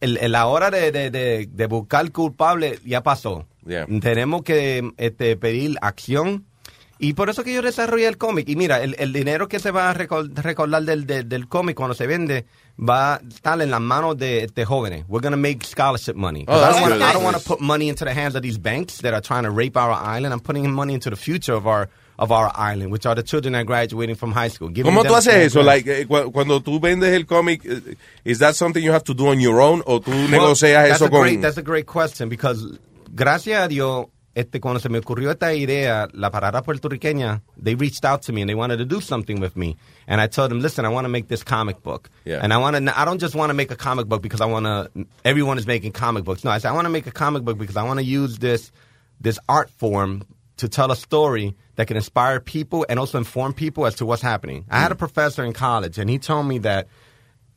el, 0.00 0.16
el- 0.18 0.30
la 0.30 0.46
hora 0.46 0.70
de, 0.70 0.92
de, 0.92 1.10
de, 1.10 1.46
de 1.46 1.66
buscar 1.66 2.08
culpable 2.12 2.78
ya 2.84 3.02
pasó. 3.02 3.46
Yeah. 3.66 3.86
Tenemos 4.00 4.42
que 4.44 4.92
este, 4.96 5.36
pedir 5.36 5.76
acción. 5.82 6.44
Y 6.98 7.12
por 7.12 7.28
eso 7.28 7.44
que 7.44 7.52
yo 7.52 7.60
desarrollé 7.60 8.06
el 8.08 8.16
cómic. 8.16 8.48
Y 8.48 8.56
mira, 8.56 8.82
el, 8.82 8.96
el 8.98 9.12
dinero 9.12 9.48
que 9.48 9.58
se 9.58 9.70
va 9.70 9.90
a 9.90 9.94
recordar 9.94 10.82
del, 10.82 11.06
del, 11.06 11.28
del 11.28 11.46
cómic 11.48 11.76
cuando 11.76 11.94
se 11.94 12.06
vende 12.06 12.46
va 12.78 13.14
a 13.16 13.20
estar 13.28 13.60
en 13.60 13.70
las 13.70 13.80
manos 13.80 14.16
de, 14.16 14.46
de 14.54 14.64
jóvenes. 14.64 15.04
We're 15.08 15.20
going 15.20 15.32
to 15.32 15.36
make 15.36 15.62
scholarship 15.64 16.14
money. 16.16 16.44
Oh, 16.48 16.54
I 16.58 16.88
don't. 16.88 17.02
I 17.02 17.16
want 17.18 17.36
to 17.36 17.42
put 17.42 17.60
money 17.60 17.88
into 17.88 18.04
the 18.04 18.14
hands 18.14 18.34
of 18.34 18.42
these 18.42 18.58
banks 18.58 19.02
that 19.02 19.12
are 19.12 19.20
trying 19.20 19.44
to 19.44 19.50
rape 19.50 19.76
our 19.76 19.92
island. 19.92 20.32
I'm 20.32 20.40
putting 20.40 20.70
money 20.72 20.94
into 20.94 21.10
the 21.10 21.16
future 21.16 21.54
of 21.54 21.66
our 21.66 21.88
of 22.18 22.32
our 22.32 22.50
island, 22.54 22.90
which 22.92 23.04
are 23.04 23.14
the 23.14 23.22
children 23.22 23.52
that 23.52 23.60
are 23.60 23.64
graduating 23.64 24.14
from 24.16 24.32
high 24.32 24.48
school. 24.48 24.70
Giving 24.70 24.90
¿Cómo 24.90 25.04
tú 25.04 25.14
haces 25.14 25.34
eso? 25.34 25.62
Like, 25.62 25.86
eh, 25.86 26.06
cu- 26.06 26.32
cuando 26.32 26.60
tú 26.62 26.80
vendes 26.80 27.12
el 27.12 27.26
cómic, 27.26 27.60
eh, 27.66 27.94
is 28.24 28.38
that 28.38 28.54
something 28.54 28.82
you 28.82 28.92
have 28.92 29.04
to 29.04 29.12
do 29.12 29.26
on 29.28 29.38
your 29.38 29.60
own 29.60 29.82
o 29.84 30.00
tú 30.00 30.10
Well, 30.12 30.28
negocias 30.30 30.88
that's 30.88 30.94
eso 30.96 31.04
a 31.06 31.10
con... 31.10 31.20
great, 31.20 31.42
that's 31.42 31.58
a 31.58 31.62
great 31.62 31.84
question 31.84 32.30
because 32.30 32.64
gracias 33.14 33.62
a 33.62 33.68
Dios 33.68 34.06
este 34.36 34.60
cuando 34.60 34.78
se 34.78 34.90
me 34.90 34.98
ocurrió 34.98 35.30
esta 35.30 35.54
idea 35.54 36.08
la 36.12 36.30
parada 36.30 36.62
puertorriqueña 36.62 37.40
they 37.60 37.74
reached 37.74 38.04
out 38.04 38.20
to 38.20 38.32
me 38.32 38.42
and 38.42 38.48
they 38.50 38.54
wanted 38.54 38.76
to 38.76 38.84
do 38.84 39.00
something 39.00 39.40
with 39.40 39.56
me. 39.56 39.76
And 40.06 40.20
I 40.20 40.28
told 40.28 40.50
them 40.50 40.60
listen 40.60 40.84
I 40.84 40.90
want 40.90 41.06
to 41.06 41.08
make 41.08 41.28
this 41.28 41.42
comic 41.42 41.82
book. 41.82 42.10
Yeah. 42.24 42.40
and 42.42 42.52
I 42.52 42.58
want 42.58 42.76
to 42.76 43.00
I 43.00 43.06
don't 43.06 43.18
just 43.18 43.34
want 43.34 43.48
to 43.50 43.54
make 43.54 43.70
a 43.70 43.76
comic 43.76 44.06
book 44.06 44.20
because 44.20 44.42
I 44.42 44.46
want 44.46 44.66
to 44.66 45.06
everyone 45.24 45.58
is 45.58 45.66
making 45.66 45.92
comic 45.92 46.24
books. 46.24 46.44
No 46.44 46.50
I 46.50 46.58
said 46.58 46.68
I 46.68 46.74
want 46.74 46.84
to 46.84 46.90
make 46.90 47.06
a 47.06 47.12
comic 47.12 47.44
book 47.44 47.56
because 47.56 47.76
I 47.76 47.82
want 47.82 47.98
to 47.98 48.04
use 48.04 48.38
this 48.38 48.70
this 49.18 49.38
art 49.48 49.70
form 49.70 50.22
to 50.58 50.68
tell 50.68 50.90
a 50.92 50.96
story 50.96 51.56
that 51.76 51.86
can 51.86 51.96
inspire 51.96 52.38
people 52.38 52.84
and 52.90 52.98
also 52.98 53.16
inform 53.16 53.54
people 53.54 53.86
as 53.86 53.94
to 53.96 54.06
what's 54.06 54.22
happening. 54.22 54.66
I 54.68 54.80
had 54.80 54.92
a 54.92 54.94
mm. 54.94 54.98
professor 54.98 55.44
in 55.44 55.54
college 55.54 55.98
and 55.98 56.10
he 56.10 56.18
told 56.18 56.46
me 56.46 56.58
that 56.58 56.88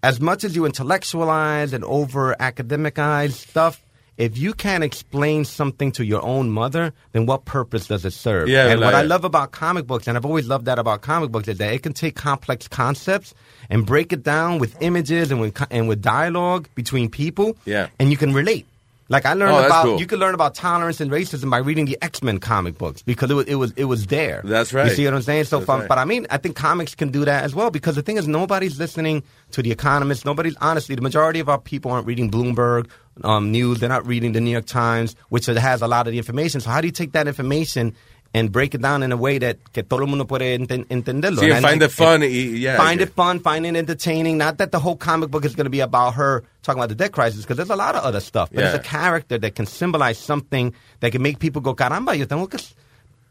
as 0.01 0.21
much 0.21 0.45
as 0.45 0.55
you 0.55 0.65
intellectualize 0.65 1.73
and 1.73 1.83
over 1.83 2.35
academicize 2.39 3.33
stuff, 3.33 3.81
if 4.19 4.37
you 4.37 4.53
can't 4.53 4.83
explain 4.83 5.45
something 5.45 5.91
to 5.93 6.05
your 6.05 6.21
own 6.23 6.51
mother, 6.51 6.93
then 7.13 7.25
what 7.25 7.45
purpose 7.45 7.87
does 7.87 8.03
it 8.05 8.11
serve? 8.11 8.47
Yeah, 8.49 8.67
and 8.67 8.81
what 8.81 8.93
I 8.93 9.01
love 9.01 9.23
about 9.23 9.51
comic 9.51 9.87
books, 9.87 10.07
and 10.07 10.15
I've 10.17 10.25
always 10.25 10.45
loved 10.47 10.65
that 10.65 10.77
about 10.77 11.01
comic 11.01 11.31
books, 11.31 11.47
is 11.47 11.57
that 11.57 11.73
it 11.73 11.81
can 11.81 11.93
take 11.93 12.15
complex 12.15 12.67
concepts 12.67 13.33
and 13.69 13.85
break 13.85 14.13
it 14.13 14.21
down 14.21 14.59
with 14.59 14.75
images 14.81 15.31
and 15.31 15.39
with 15.41 15.59
and 15.71 15.87
with 15.87 16.01
dialogue 16.01 16.67
between 16.75 17.09
people, 17.09 17.57
Yeah. 17.65 17.87
and 17.99 18.11
you 18.11 18.17
can 18.17 18.33
relate. 18.33 18.67
Like 19.11 19.25
I 19.25 19.33
learned 19.33 19.53
Oh, 19.55 19.65
about, 19.65 19.85
cool. 19.85 19.99
you 19.99 20.05
can 20.05 20.19
learn 20.19 20.35
about 20.35 20.53
tolerance 20.53 21.01
and 21.01 21.09
racism 21.09 21.49
by 21.49 21.57
reading 21.57 21.85
the 21.85 21.97
X 22.01 22.21
Men 22.21 22.37
comic 22.39 22.77
books 22.77 23.01
because 23.01 23.31
it 23.31 23.33
was 23.33 23.45
it 23.47 23.55
was 23.55 23.71
it 23.75 23.85
was 23.85 24.05
there. 24.05 24.41
That's 24.45 24.71
right. 24.71 24.87
You 24.87 24.93
see 24.95 25.05
what 25.05 25.15
I'm 25.15 25.23
saying? 25.23 25.45
So, 25.45 25.61
from, 25.61 25.79
right. 25.81 25.89
but 25.89 25.97
I 25.97 26.05
mean, 26.05 26.27
I 26.29 26.37
think 26.37 26.55
comics 26.55 26.93
can 26.93 27.09
do 27.09 27.25
that 27.25 27.43
as 27.43 27.55
well 27.55 27.71
because 27.71 27.95
the 27.95 28.03
thing 28.03 28.17
is, 28.17 28.27
nobody's 28.27 28.77
listening 28.77 29.23
to 29.51 29.63
the 29.63 29.71
Economist. 29.71 30.25
Nobody's 30.25 30.55
honestly, 30.61 30.93
the 30.95 31.01
majority 31.01 31.39
of 31.39 31.49
our 31.49 31.59
people 31.59 31.89
aren't 31.91 32.05
reading 32.05 32.29
Bloomberg 32.29 32.87
um, 33.23 33.51
news. 33.51 33.79
They're 33.79 33.89
not 33.89 34.05
reading 34.05 34.33
the 34.33 34.41
New 34.41 34.51
York 34.51 34.67
Times, 34.67 35.15
which 35.29 35.47
has 35.47 35.81
a 35.81 35.87
lot 35.87 36.05
of 36.05 36.11
the 36.11 36.17
information. 36.19 36.61
So, 36.61 36.69
how 36.69 36.79
do 36.79 36.87
you 36.87 36.91
take 36.93 37.13
that 37.13 37.27
information? 37.27 37.95
And 38.31 38.51
break 38.51 38.75
it 38.75 38.81
down 38.81 39.01
in 39.01 39.11
a 39.11 39.15
way 39.15 39.39
that 39.39 39.57
que 39.73 39.81
todo 39.81 40.01
el 40.01 40.07
mundo 40.07 40.27
puede 40.27 40.53
enten- 40.55 40.85
entenderlo. 40.89 41.41
Sí, 41.41 41.49
And 41.51 41.65
find 41.65 41.81
it 41.81 41.89
fun 41.89 42.21
y- 42.21 42.27
yeah, 42.59 42.77
find 42.77 42.99
yeah. 42.99 43.07
it 43.07 43.13
fun, 43.15 43.39
find 43.39 43.65
it 43.65 43.75
entertaining. 43.75 44.37
Not 44.37 44.57
that 44.59 44.69
the 44.71 44.77
whole 44.79 44.95
comic 44.97 45.31
book 45.31 45.45
is 45.45 45.55
going 45.55 45.65
to 45.65 45.71
be 45.71 45.79
about 45.81 46.13
her 46.13 46.43
talking 46.61 46.79
about 46.79 46.89
the 46.89 46.95
debt 46.95 47.11
crisis, 47.11 47.41
because 47.41 47.57
there's 47.57 47.71
a 47.71 47.75
lot 47.75 47.95
of 47.95 48.03
other 48.03 48.19
stuff. 48.19 48.49
But 48.53 48.61
Yeah. 48.61 48.75
it's 48.75 48.85
a 48.85 48.87
character 48.87 49.39
that 49.39 49.55
can 49.55 49.65
symbolize 49.65 50.19
something 50.19 50.73
that 50.99 51.11
can 51.11 51.23
make 51.23 51.39
people 51.39 51.59
go, 51.61 51.73
caramba, 51.73 52.15
yo 52.15 52.25
tengo 52.27 52.47
que... 52.47 52.59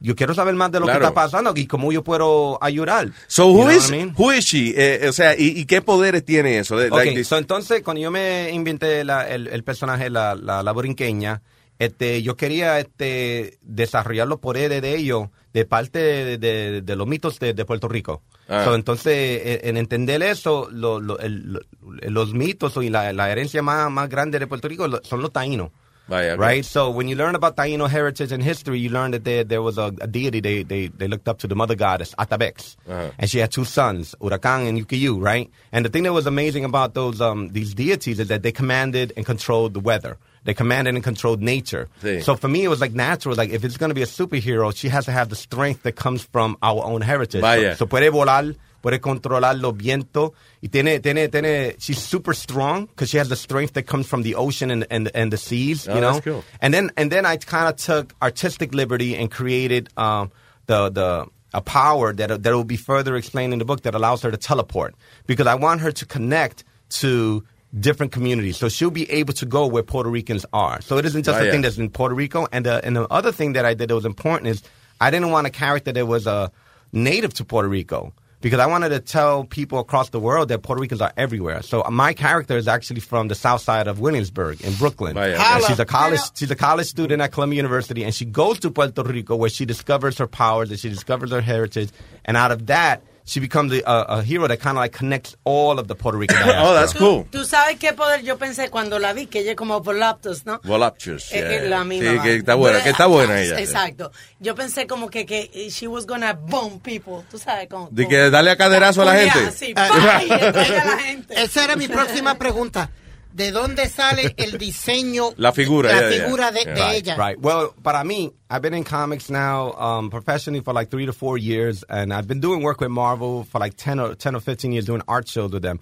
Yo 0.00 0.14
quiero 0.16 0.32
saber 0.34 0.54
más 0.54 0.70
de 0.72 0.78
lo 0.80 0.86
Claro. 0.86 1.00
que 1.00 1.06
está 1.06 1.14
pasando 1.14 1.52
y 1.56 1.66
cómo 1.66 1.92
yo 1.92 2.02
puedo 2.04 2.58
ayudar. 2.60 3.10
So 3.28 3.48
You 3.50 3.54
who 3.56 3.62
know 3.64 3.70
is, 3.70 3.88
I 3.88 3.92
mean? 3.96 4.14
who 4.16 4.30
is 4.32 4.44
she? 4.44 4.72
Eh, 4.76 5.08
o 5.08 5.12
sea, 5.12 5.34
¿y, 5.36 5.58
y 5.60 5.64
qué 5.64 5.80
poderes 5.82 6.24
tiene 6.24 6.58
eso? 6.58 6.76
Like 6.76 7.22
so 7.24 7.36
entonces 7.36 7.82
cuando 7.82 8.00
yo 8.00 8.10
me 8.12 8.50
inventé 8.52 9.02
la- 9.04 9.28
el, 9.28 9.48
el 9.48 9.62
personaje, 9.64 10.08
la, 10.08 10.36
la, 10.36 10.62
la 10.62 10.72
borinqueña, 10.72 11.42
este, 11.78 12.22
yo 12.22 12.36
quería 12.36 12.78
este, 12.80 13.58
desarrollar 13.62 14.26
los 14.28 14.40
poderes 14.40 14.82
de 14.82 14.96
ellos 14.96 15.28
de 15.52 15.64
parte 15.64 15.98
de, 15.98 16.38
de- 16.38 16.82
de 16.82 16.96
los 16.96 17.06
mitos 17.06 17.38
de, 17.38 17.54
de 17.54 17.64
Puerto 17.64 17.88
Rico. 17.88 18.22
Ah. 18.48 18.64
So, 18.64 18.74
entonces, 18.74 19.42
en, 19.44 19.70
en 19.70 19.76
entender 19.76 20.22
eso, 20.22 20.68
lo- 20.70 21.00
lo- 21.00 21.18
el- 21.18 21.60
los 22.02 22.32
mitos 22.34 22.76
y 22.76 22.90
la, 22.90 23.12
la 23.12 23.30
herencia 23.30 23.62
más, 23.62 23.90
más 23.90 24.08
grande 24.08 24.38
de 24.38 24.46
Puerto 24.46 24.68
Rico 24.68 24.86
son 25.02 25.22
los 25.22 25.32
taínos. 25.32 25.70
Vaya. 26.10 26.36
Right? 26.36 26.64
So 26.64 26.88
when 26.88 27.06
you 27.06 27.16
learn 27.16 27.34
about 27.34 27.54
Taino 27.54 27.86
heritage 27.86 28.32
and 28.32 28.42
history, 28.42 28.78
you 28.80 28.88
learn 28.88 29.10
that 29.10 29.24
there, 29.24 29.44
there 29.44 29.60
was 29.60 29.76
a, 29.76 29.92
a 30.00 30.06
deity 30.06 30.40
they, 30.40 30.62
they, 30.62 30.86
they 30.88 31.06
looked 31.06 31.28
up 31.28 31.38
to, 31.40 31.46
the 31.46 31.54
mother 31.54 31.74
goddess, 31.74 32.14
Atabex. 32.18 32.76
Uh-huh. 32.88 33.10
And 33.18 33.28
she 33.28 33.40
had 33.40 33.50
two 33.52 33.66
sons, 33.66 34.14
Huracan 34.18 34.66
and 34.70 34.78
Yukiyu, 34.78 35.20
right? 35.22 35.50
And 35.70 35.84
the 35.84 35.90
thing 35.90 36.04
that 36.04 36.14
was 36.14 36.26
amazing 36.26 36.64
about 36.64 36.94
those 36.94 37.20
um, 37.20 37.50
these 37.50 37.74
deities 37.74 38.18
is 38.20 38.28
that 38.28 38.42
they 38.42 38.52
commanded 38.52 39.12
and 39.18 39.26
controlled 39.26 39.74
the 39.74 39.80
weather. 39.80 40.16
They 40.48 40.54
commanded 40.54 40.94
and 40.94 41.04
controlled 41.04 41.42
nature. 41.42 41.88
Sí. 42.02 42.22
So 42.22 42.34
for 42.34 42.48
me, 42.48 42.64
it 42.64 42.68
was 42.68 42.80
like 42.80 42.94
natural. 42.94 43.36
Like 43.36 43.50
if 43.50 43.64
it's 43.66 43.76
going 43.76 43.90
to 43.90 43.94
be 43.94 44.00
a 44.00 44.06
superhero, 44.06 44.74
she 44.74 44.88
has 44.88 45.04
to 45.04 45.12
have 45.12 45.28
the 45.28 45.36
strength 45.36 45.82
that 45.82 45.92
comes 45.96 46.22
from 46.22 46.56
our 46.62 46.82
own 46.82 47.02
heritage. 47.02 47.42
Vaya. 47.42 47.76
So, 47.76 47.84
so 47.84 47.86
puede 47.86 48.10
volar, 48.10 48.56
puede 48.82 48.98
controlar 48.98 49.52
los 49.60 49.74
vientos. 49.74 50.32
Y 50.62 50.70
tiene, 50.72 51.00
tiene, 51.02 51.28
tiene, 51.28 51.74
she's 51.78 51.98
super 51.98 52.32
strong 52.32 52.86
because 52.86 53.10
she 53.10 53.18
has 53.18 53.28
the 53.28 53.36
strength 53.36 53.74
that 53.74 53.86
comes 53.86 54.06
from 54.06 54.22
the 54.22 54.36
ocean 54.36 54.70
and, 54.70 54.86
and, 54.90 55.10
and 55.14 55.30
the 55.30 55.36
seas, 55.36 55.86
Oh, 55.86 55.94
you 55.94 56.00
know? 56.00 56.18
cool. 56.22 56.42
And 56.62 56.72
then 56.72 56.92
and 56.96 57.12
then 57.12 57.26
I 57.26 57.36
kind 57.36 57.68
of 57.68 57.76
took 57.76 58.14
artistic 58.22 58.72
liberty 58.72 59.16
and 59.16 59.30
created 59.30 59.90
um, 59.98 60.32
the 60.64 60.88
the 60.88 61.26
a 61.52 61.60
power 61.60 62.14
that 62.14 62.42
that 62.42 62.52
will 62.54 62.64
be 62.64 62.78
further 62.78 63.16
explained 63.16 63.52
in 63.52 63.58
the 63.58 63.66
book 63.66 63.82
that 63.82 63.94
allows 63.94 64.22
her 64.22 64.30
to 64.30 64.38
teleport 64.38 64.94
because 65.26 65.46
I 65.46 65.56
want 65.56 65.82
her 65.82 65.92
to 65.92 66.06
connect 66.06 66.64
to 67.00 67.44
different 67.78 68.12
communities. 68.12 68.56
So 68.56 68.68
she'll 68.68 68.90
be 68.90 69.10
able 69.10 69.34
to 69.34 69.46
go 69.46 69.66
where 69.66 69.82
Puerto 69.82 70.08
Ricans 70.10 70.46
are. 70.52 70.80
So 70.80 70.96
it 70.98 71.04
isn't 71.04 71.24
just 71.24 71.38
Oh, 71.38 71.42
a 71.42 71.44
yeah. 71.46 71.50
thing 71.50 71.62
that's 71.62 71.78
in 71.78 71.90
Puerto 71.90 72.14
Rico. 72.14 72.46
And 72.52 72.64
the 72.64 72.84
and 72.84 72.96
the 72.96 73.06
other 73.12 73.32
thing 73.32 73.52
that 73.54 73.64
I 73.64 73.74
did 73.74 73.88
that 73.90 73.94
was 73.94 74.04
important 74.06 74.48
is 74.48 74.62
I 75.00 75.10
didn't 75.10 75.30
want 75.30 75.46
a 75.46 75.50
character 75.50 75.92
that 75.92 76.06
was 76.06 76.26
a 76.26 76.50
native 76.92 77.34
to 77.34 77.44
Puerto 77.44 77.68
Rico. 77.68 78.12
Because 78.40 78.60
I 78.60 78.66
wanted 78.66 78.90
to 78.90 79.00
tell 79.00 79.42
people 79.42 79.80
across 79.80 80.10
the 80.10 80.20
world 80.20 80.48
that 80.50 80.62
Puerto 80.62 80.80
Ricans 80.80 81.00
are 81.00 81.12
everywhere. 81.16 81.60
So 81.62 81.82
my 81.90 82.12
character 82.12 82.56
is 82.56 82.68
actually 82.68 83.00
from 83.00 83.26
the 83.26 83.34
south 83.34 83.62
side 83.62 83.88
of 83.88 83.98
Williamsburg 83.98 84.60
in 84.60 84.72
Brooklyn. 84.74 85.16
Ah, 85.18 85.22
Vaya, 85.22 85.32
And 85.32 85.42
Holla. 85.42 85.66
she's 85.66 85.78
a 85.80 85.84
college 85.84 86.20
she's 86.36 86.50
a 86.52 86.54
college 86.56 86.86
student 86.86 87.20
at 87.20 87.32
Columbia 87.32 87.56
University 87.56 88.04
and 88.04 88.14
she 88.14 88.24
goes 88.24 88.60
to 88.60 88.70
Puerto 88.70 89.02
Rico 89.02 89.34
where 89.34 89.50
she 89.50 89.64
discovers 89.66 90.18
her 90.18 90.28
powers 90.28 90.70
and 90.70 90.78
she 90.78 90.88
discovers 90.88 91.32
her 91.32 91.40
heritage 91.40 91.90
and 92.24 92.36
out 92.36 92.52
of 92.52 92.66
that 92.66 93.02
she 93.28 93.40
becomes 93.40 93.72
a, 93.72 93.82
a, 93.84 94.18
a 94.18 94.22
hero 94.22 94.48
that 94.48 94.58
kind 94.58 94.78
of 94.78 94.80
like 94.80 94.92
connects 94.92 95.36
all 95.44 95.78
of 95.78 95.86
the 95.86 95.94
Puerto 95.94 96.16
Rican 96.16 96.36
diaspora. 96.36 96.62
Oh, 96.68 96.74
that's 96.74 96.94
cool. 96.94 97.26
Tú 97.30 97.44
sabes 97.44 97.78
qué 97.78 97.92
poder 97.92 98.22
yo 98.22 98.38
pensé 98.38 98.70
cuando 98.70 98.98
la 98.98 99.12
vi, 99.12 99.26
que 99.26 99.40
ella 99.40 99.50
es 99.50 99.56
como 99.56 99.80
voluptuous, 99.80 100.46
¿no? 100.46 100.60
Voluptuous. 100.64 101.30
Eh, 101.32 101.40
yeah. 101.40 101.52
eh, 101.52 101.68
la 101.68 101.84
misma 101.84 102.12
Sí, 102.12 102.18
que 102.20 102.36
está 102.36 102.54
buena, 102.54 102.82
que 102.82 102.90
está 102.90 103.06
buena 103.06 103.40
ella. 103.40 103.60
Exacto. 103.60 104.10
Yo 104.40 104.54
pensé 104.54 104.86
como 104.86 105.10
que, 105.10 105.26
que 105.26 105.68
she 105.68 105.86
was 105.86 106.06
gonna 106.06 106.32
bomb 106.32 106.80
people, 106.80 107.22
tú 107.30 107.38
sabes, 107.38 107.68
como... 107.68 107.88
De 107.90 108.08
que 108.08 108.30
darle 108.30 108.50
a 108.50 108.56
caderazo 108.56 109.02
a 109.02 109.04
la 109.04 109.14
gente. 109.16 109.52
sí, 109.52 109.74
a 109.76 109.88
la 109.88 110.98
gente. 110.98 111.42
Esa 111.42 111.64
era 111.64 111.76
mi 111.76 111.86
próxima 111.86 112.36
pregunta. 112.36 112.90
¿De 113.38 113.52
dónde 113.52 113.88
sale 113.88 114.34
el 114.36 114.58
diseño? 114.58 115.32
La 115.36 115.52
figura, 115.52 115.92
La 115.92 116.00
yeah, 116.00 116.10
yeah. 116.10 116.24
figura 116.24 116.50
de, 116.50 116.64
de 116.64 116.74
Right, 116.74 116.94
ella. 117.06 117.16
Right. 117.16 117.38
Well, 117.40 117.72
para 117.84 118.02
mí, 118.02 118.32
I've 118.50 118.62
been 118.62 118.74
in 118.74 118.82
comics 118.82 119.30
now 119.30 119.72
um, 119.74 120.10
professionally 120.10 120.60
for 120.60 120.74
like 120.74 120.90
three 120.90 121.06
to 121.06 121.12
four 121.12 121.38
years, 121.38 121.84
and 121.88 122.12
I've 122.12 122.26
been 122.26 122.40
doing 122.40 122.62
work 122.64 122.80
with 122.80 122.90
Marvel 122.90 123.44
for 123.44 123.60
like 123.60 123.74
10 123.76 124.00
or, 124.00 124.14
10 124.16 124.34
or 124.34 124.40
15 124.40 124.72
years 124.72 124.86
doing 124.86 125.02
art 125.06 125.28
shows 125.28 125.52
with 125.52 125.62
them. 125.62 125.78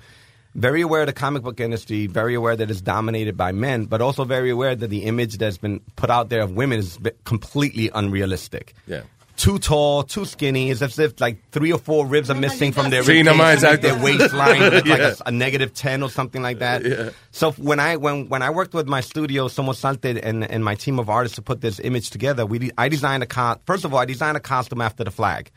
Very 0.54 0.82
aware 0.82 1.00
of 1.00 1.06
the 1.06 1.14
comic 1.14 1.42
book 1.42 1.58
industry, 1.58 2.06
very 2.06 2.34
aware 2.34 2.56
that 2.56 2.70
it's 2.70 2.82
dominated 2.82 3.38
by 3.38 3.52
men, 3.52 3.86
but 3.86 4.02
also 4.02 4.24
very 4.24 4.50
aware 4.50 4.74
that 4.76 4.88
the 4.88 5.04
image 5.04 5.38
that's 5.38 5.58
been 5.58 5.80
put 5.96 6.10
out 6.10 6.28
there 6.28 6.42
of 6.42 6.52
women 6.52 6.78
is 6.78 6.98
completely 7.24 7.90
unrealistic. 7.94 8.74
Yeah. 8.86 9.02
Too 9.36 9.58
tall, 9.58 10.02
too 10.02 10.24
skinny. 10.24 10.70
It's 10.70 10.82
as 10.82 10.98
if 10.98 11.20
like 11.20 11.50
three 11.50 11.72
or 11.72 11.78
four 11.78 12.06
ribs 12.06 12.30
are 12.30 12.34
missing 12.34 12.72
from 12.72 12.90
their 12.90 13.02
Sí, 13.02 13.20
ribcage 13.20 13.24
nada 13.24 13.38
más, 13.38 13.60
to 13.60 13.66
make 13.70 13.80
exacto. 13.80 13.82
their 13.82 14.02
waistline 14.02 14.60
look 14.70 14.86
like 14.86 15.00
a, 15.00 15.16
a 15.26 15.30
negative 15.30 15.74
ten 15.74 16.02
or 16.02 16.10
something 16.10 16.42
like 16.42 16.58
that. 16.60 16.84
Yeah. 16.84 17.10
So 17.32 17.52
when 17.52 17.78
I 17.78 17.96
when 17.96 18.28
when 18.28 18.42
I 18.42 18.50
worked 18.50 18.74
with 18.74 18.86
my 18.88 19.00
studio, 19.00 19.48
Somos 19.48 19.76
Salte, 19.80 20.18
and 20.22 20.42
and 20.50 20.64
my 20.64 20.74
team 20.74 20.98
of 20.98 21.08
artists 21.08 21.36
to 21.36 21.42
put 21.42 21.60
this 21.60 21.78
image 21.80 22.10
together, 22.10 22.46
we 22.46 22.58
de- 22.58 22.72
I 22.78 22.88
designed 22.88 23.22
a 23.22 23.26
co- 23.26 23.60
first 23.66 23.84
of 23.84 23.92
all 23.92 24.00
I 24.00 24.04
designed 24.06 24.36
a 24.36 24.40
costume 24.40 24.80
after 24.80 25.04
the 25.04 25.10
flag. 25.10 25.50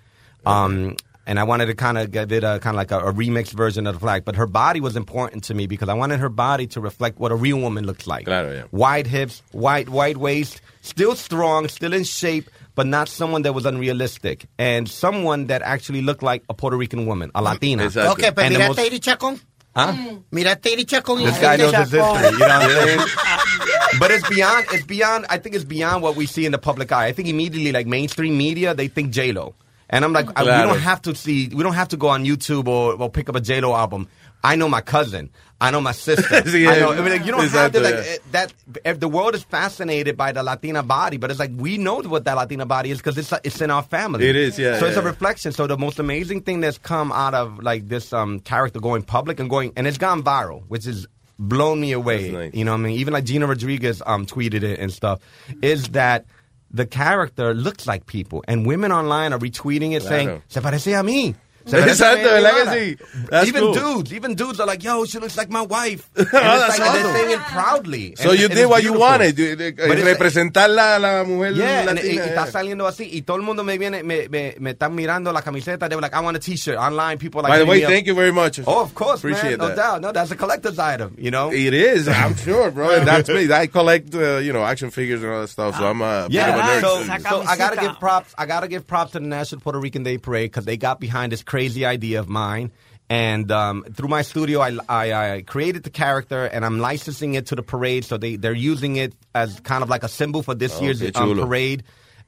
Um, 0.46 0.96
and 1.28 1.40
I 1.40 1.44
wanted 1.44 1.68
to 1.68 1.76
kind 1.76 2.00
of 2.00 2.10
give 2.12 2.32
it 2.32 2.44
a 2.44 2.58
kind 2.60 2.76
of 2.76 2.78
like 2.78 2.90
a, 2.92 3.00
a 3.00 3.14
remix 3.14 3.52
version 3.52 3.86
of 3.86 3.94
the 3.94 4.00
flag. 4.00 4.26
But 4.26 4.36
her 4.36 4.48
body 4.48 4.82
was 4.82 4.96
important 4.96 5.44
to 5.44 5.54
me 5.54 5.68
because 5.68 5.88
I 5.88 5.94
wanted 5.94 6.20
her 6.22 6.30
body 6.30 6.66
to 6.68 6.82
reflect 6.82 7.20
what 7.20 7.32
a 7.32 7.36
real 7.36 7.60
woman 7.60 7.86
looks 7.86 8.08
like. 8.08 8.26
Claro, 8.26 8.52
yeah. 8.52 8.64
Wide 8.72 9.06
hips, 9.06 9.44
wide 9.54 9.90
wide 9.90 10.18
waist, 10.18 10.60
still 10.82 11.16
strong, 11.16 11.68
still 11.68 11.94
in 11.94 12.04
shape, 12.04 12.50
but 12.76 12.86
not 12.88 13.08
someone 13.10 13.42
that 13.44 13.54
was 13.54 13.66
unrealistic, 13.66 14.46
and 14.58 14.88
someone 14.90 15.48
that 15.48 15.62
actually 15.62 16.02
looked 16.02 16.24
like 16.24 16.44
a 16.50 16.54
Puerto 16.54 16.78
Rican 16.78 17.06
woman, 17.06 17.32
a 17.36 17.42
Latina. 17.42 17.86
Ok, 17.86 18.32
pues 18.32 18.46
And 18.46 18.56
the 18.56 18.60
mira 18.60 18.68
most- 18.70 18.80
Iri 18.80 19.00
Chacón. 19.00 19.40
Huh? 19.76 19.94
Mm. 19.94 20.24
Mira 20.32 20.52
a 20.64 20.70
Iri 20.70 20.84
Chacón. 20.86 21.24
This 21.24 21.38
guy 21.40 21.58
knows 21.58 21.74
his 21.76 21.92
history. 21.92 22.32
You 22.32 22.40
know 22.40 22.48
what 22.48 22.52
I'm 22.52 22.70
saying? 22.70 23.08
but 24.00 24.12
it's 24.12 24.28
beyond. 24.30 24.66
It's 24.72 24.86
beyond. 24.86 25.26
I 25.30 25.38
think 25.38 25.56
it's 25.56 25.66
beyond 25.66 26.02
what 26.04 26.16
we 26.16 26.26
see 26.26 26.46
in 26.46 26.52
the 26.52 26.58
public 26.58 26.92
eye. 26.92 27.06
I 27.08 27.12
think 27.12 27.28
immediately, 27.28 27.72
like 27.72 27.88
mainstream 27.88 28.38
media, 28.38 28.74
they 28.74 28.88
think 28.88 29.12
J 29.12 29.32
Lo, 29.32 29.56
and 29.90 30.04
I'm 30.06 30.14
like, 30.14 30.28
I- 30.36 30.44
we 30.44 30.68
don't 30.68 30.80
have 30.80 31.02
to 31.04 31.16
see. 31.16 31.50
We 31.50 31.64
don't 31.64 31.74
have 31.76 31.90
to 31.90 31.98
go 31.98 32.08
on 32.10 32.24
YouTube 32.26 32.68
or, 32.68 32.94
or 32.94 33.10
pick 33.10 33.30
up 33.30 33.36
a 33.36 33.42
J 33.42 33.62
Lo 33.62 33.76
album. 33.76 34.08
I 34.44 34.56
know 34.56 34.70
my 34.70 34.82
cousin. 34.82 35.30
I 35.62 35.72
know 35.72 35.82
my 35.82 35.92
sister. 35.92 36.24
Sí, 36.46 36.68
I 36.68 36.80
know. 36.80 36.92
eh, 36.92 36.98
I 36.98 37.02
mean, 37.02 37.12
like, 37.12 37.26
you 37.26 37.32
don't 37.32 37.48
have 37.50 37.72
to 37.74 37.80
like 37.82 37.94
yeah. 37.96 38.04
eh, 38.06 38.18
that. 38.32 38.54
If 38.86 39.00
the 39.00 39.10
world 39.10 39.36
is 39.36 39.44
fascinated 39.44 40.16
by 40.16 40.32
the 40.32 40.42
Latina 40.42 40.84
body, 40.84 41.18
but 41.18 41.30
it's 41.30 41.40
like 41.40 41.52
we 41.56 41.78
know 41.78 42.02
what 42.02 42.24
that 42.26 42.36
Latina 42.36 42.66
body 42.66 42.92
is 42.92 43.00
because 43.00 43.18
it's 43.18 43.34
it's 43.44 43.60
in 43.60 43.70
our 43.70 43.84
family. 43.84 44.28
It 44.28 44.36
is, 44.36 44.58
yeah, 44.58 44.80
So 44.80 44.86
it's 44.86 44.98
a 44.98 45.02
reflection. 45.02 45.52
So 45.52 45.68
the 45.68 45.78
most 45.78 46.00
amazing 46.00 46.42
thing 46.42 46.62
that's 46.62 46.78
come 46.78 47.12
out 47.12 47.34
of 47.34 47.62
like 47.62 47.90
this 47.90 48.14
um 48.14 48.40
character 48.40 48.80
going 48.80 49.04
public 49.04 49.40
and 49.40 49.50
going 49.50 49.74
and 49.76 49.86
it's 49.86 49.98
gone 49.98 50.24
viral, 50.24 50.64
which 50.70 50.88
is 50.88 51.08
blown 51.38 51.82
me 51.82 51.92
away. 51.92 52.52
You 52.54 52.64
know 52.64 52.72
what 52.72 52.80
I 52.80 52.84
mean? 52.84 52.98
Even 53.00 53.14
like 53.14 53.26
Gina 53.26 53.46
Rodriguez 53.46 54.02
um 54.06 54.26
tweeted 54.26 54.64
it 54.64 54.80
and 54.80 54.94
stuff, 54.94 55.20
is 55.62 55.90
that 55.90 56.26
the 56.72 56.86
character 56.86 57.54
looks 57.54 57.86
like 57.88 58.06
people 58.06 58.44
and 58.48 58.66
women 58.66 58.92
online 58.92 59.34
are 59.34 59.40
retweeting 59.40 59.92
it 59.94 60.04
saying. 60.04 60.42
Se 60.48 60.62
parece 60.62 60.98
a 60.98 61.04
mí. 61.04 61.36
Se 61.66 61.78
parece 61.78 62.04
a 62.04 62.14
Exacto, 62.14 62.24
mi 62.24 62.42
¿verdad 62.42 62.74
que 62.74 62.80
sí? 62.98 63.28
That's 63.30 63.48
even 63.48 63.62
cool. 63.64 63.74
dudes, 63.74 64.14
even 64.14 64.36
dudes 64.36 64.60
are 64.60 64.66
like, 64.66 64.82
yo, 64.84 65.06
she 65.06 65.20
looks 65.20 65.38
like 65.38 65.50
my 65.52 65.62
wife. 65.62 66.10
And, 66.16 66.26
it's 66.28 66.32
that's 66.32 66.80
like, 66.80 66.90
and 66.90 66.96
they're 67.06 67.14
saying 67.14 67.32
it 67.32 67.40
proudly. 67.48 68.16
So 68.16 68.32
And- 68.32 68.40
you 68.40 68.46
and 68.46 68.56
did 68.56 68.66
what 68.70 68.84
you 68.84 68.92
beautiful. 68.94 69.08
wanted, 69.08 69.38
you- 69.40 69.58
eh, 69.60 69.72
But 69.88 69.98
representar 70.00 70.70
la, 70.70 70.98
la 70.98 71.24
mujer 71.24 71.54
Yeah, 71.54 71.80
and- 71.82 71.96
latina. 71.98 72.02
y, 72.10 72.16
y 72.16 72.20
está 72.20 72.46
yeah. 72.46 72.52
saliendo 72.52 72.88
así. 72.88 73.10
Y 73.12 73.22
todo 73.22 73.38
el 73.38 73.44
mundo 73.44 73.64
me 73.64 73.78
viene, 73.78 74.04
me, 74.04 74.28
me, 74.30 74.56
me 74.60 74.72
están 74.72 74.96
mirando 74.96 75.32
la 75.34 75.42
camiseta. 75.42 75.88
They 75.90 75.96
were 75.96 76.02
like, 76.02 76.14
I 76.16 76.22
want 76.22 76.38
a 76.38 76.40
t-shirt. 76.40 76.78
Online, 76.78 77.18
people 77.18 77.40
are 77.42 77.44
like. 77.50 77.52
By 77.52 77.60
the 77.60 77.66
way, 77.66 77.82
thank 77.82 78.08
you 78.08 78.16
very 78.16 78.32
much. 78.32 78.60
Oh, 78.66 78.82
of 78.82 78.96
course, 78.96 79.20
Appreciate 79.20 79.58
man. 79.58 79.60
No 79.60 79.68
that. 79.68 79.76
doubt. 79.76 80.02
No, 80.02 80.12
that's 80.12 80.32
a 80.32 80.36
collector's 80.36 80.80
item, 80.80 81.16
you 81.18 81.30
know? 81.32 81.52
It 81.52 81.74
is, 81.74 82.08
I'm 82.08 82.36
sure, 82.46 82.72
bro. 82.72 82.90
And 82.92 83.08
that's 83.08 83.30
me. 83.30 83.52
I 83.60 83.68
collect, 83.68 84.16
uh, 84.16 84.38
you 84.38 84.54
know, 84.54 84.64
action 84.64 84.90
figures 84.92 85.22
and 85.24 85.32
all 85.32 85.42
that 85.42 85.50
stuff. 85.50 85.76
So 85.78 85.86
I'm 85.88 86.02
a 86.02 86.28
bit 86.30 86.40
of 86.42 86.56
a 86.56 86.58
Yeah, 86.58 86.80
nerd. 86.80 86.82
so, 86.82 87.04
so 87.04 87.42
I 87.44 87.58
gotta 87.58 87.76
give 87.80 88.00
props. 88.00 88.34
I 88.38 88.46
gotta 88.46 88.68
give 88.68 88.88
props 88.88 89.12
to 89.12 89.20
the 89.20 89.28
National 89.28 89.62
Puerto 89.62 89.80
Rican 89.80 90.04
Day 90.04 90.18
Parade 90.18 90.52
because 90.52 90.66
they 90.66 90.78
got 90.78 91.00
behind 91.00 91.32
this 91.32 91.44
crazy 91.50 91.84
idea 91.96 92.20
of 92.20 92.28
mine. 92.30 92.70
And 93.12 93.52
um, 93.52 93.84
through 93.96 94.10
my 94.18 94.22
studio, 94.24 94.60
I, 94.62 94.78
I, 94.88 95.06
I 95.36 95.42
created 95.42 95.82
the 95.84 95.90
character, 95.90 96.46
and 96.54 96.64
I'm 96.64 96.78
licensing 96.80 97.34
it 97.34 97.48
to 97.48 97.56
the 97.56 97.64
parade. 97.64 98.04
So 98.06 98.18
they 98.24 98.38
they're 98.38 98.62
using 98.74 98.98
it 98.98 99.12
as 99.34 99.60
kind 99.62 99.82
of 99.84 99.90
like 99.90 100.04
a 100.06 100.08
symbol 100.20 100.44
for 100.44 100.56
this 100.56 100.74
Oh, 100.78 100.84
year's 100.84 101.02
um, 101.16 101.36
parade. 101.40 101.82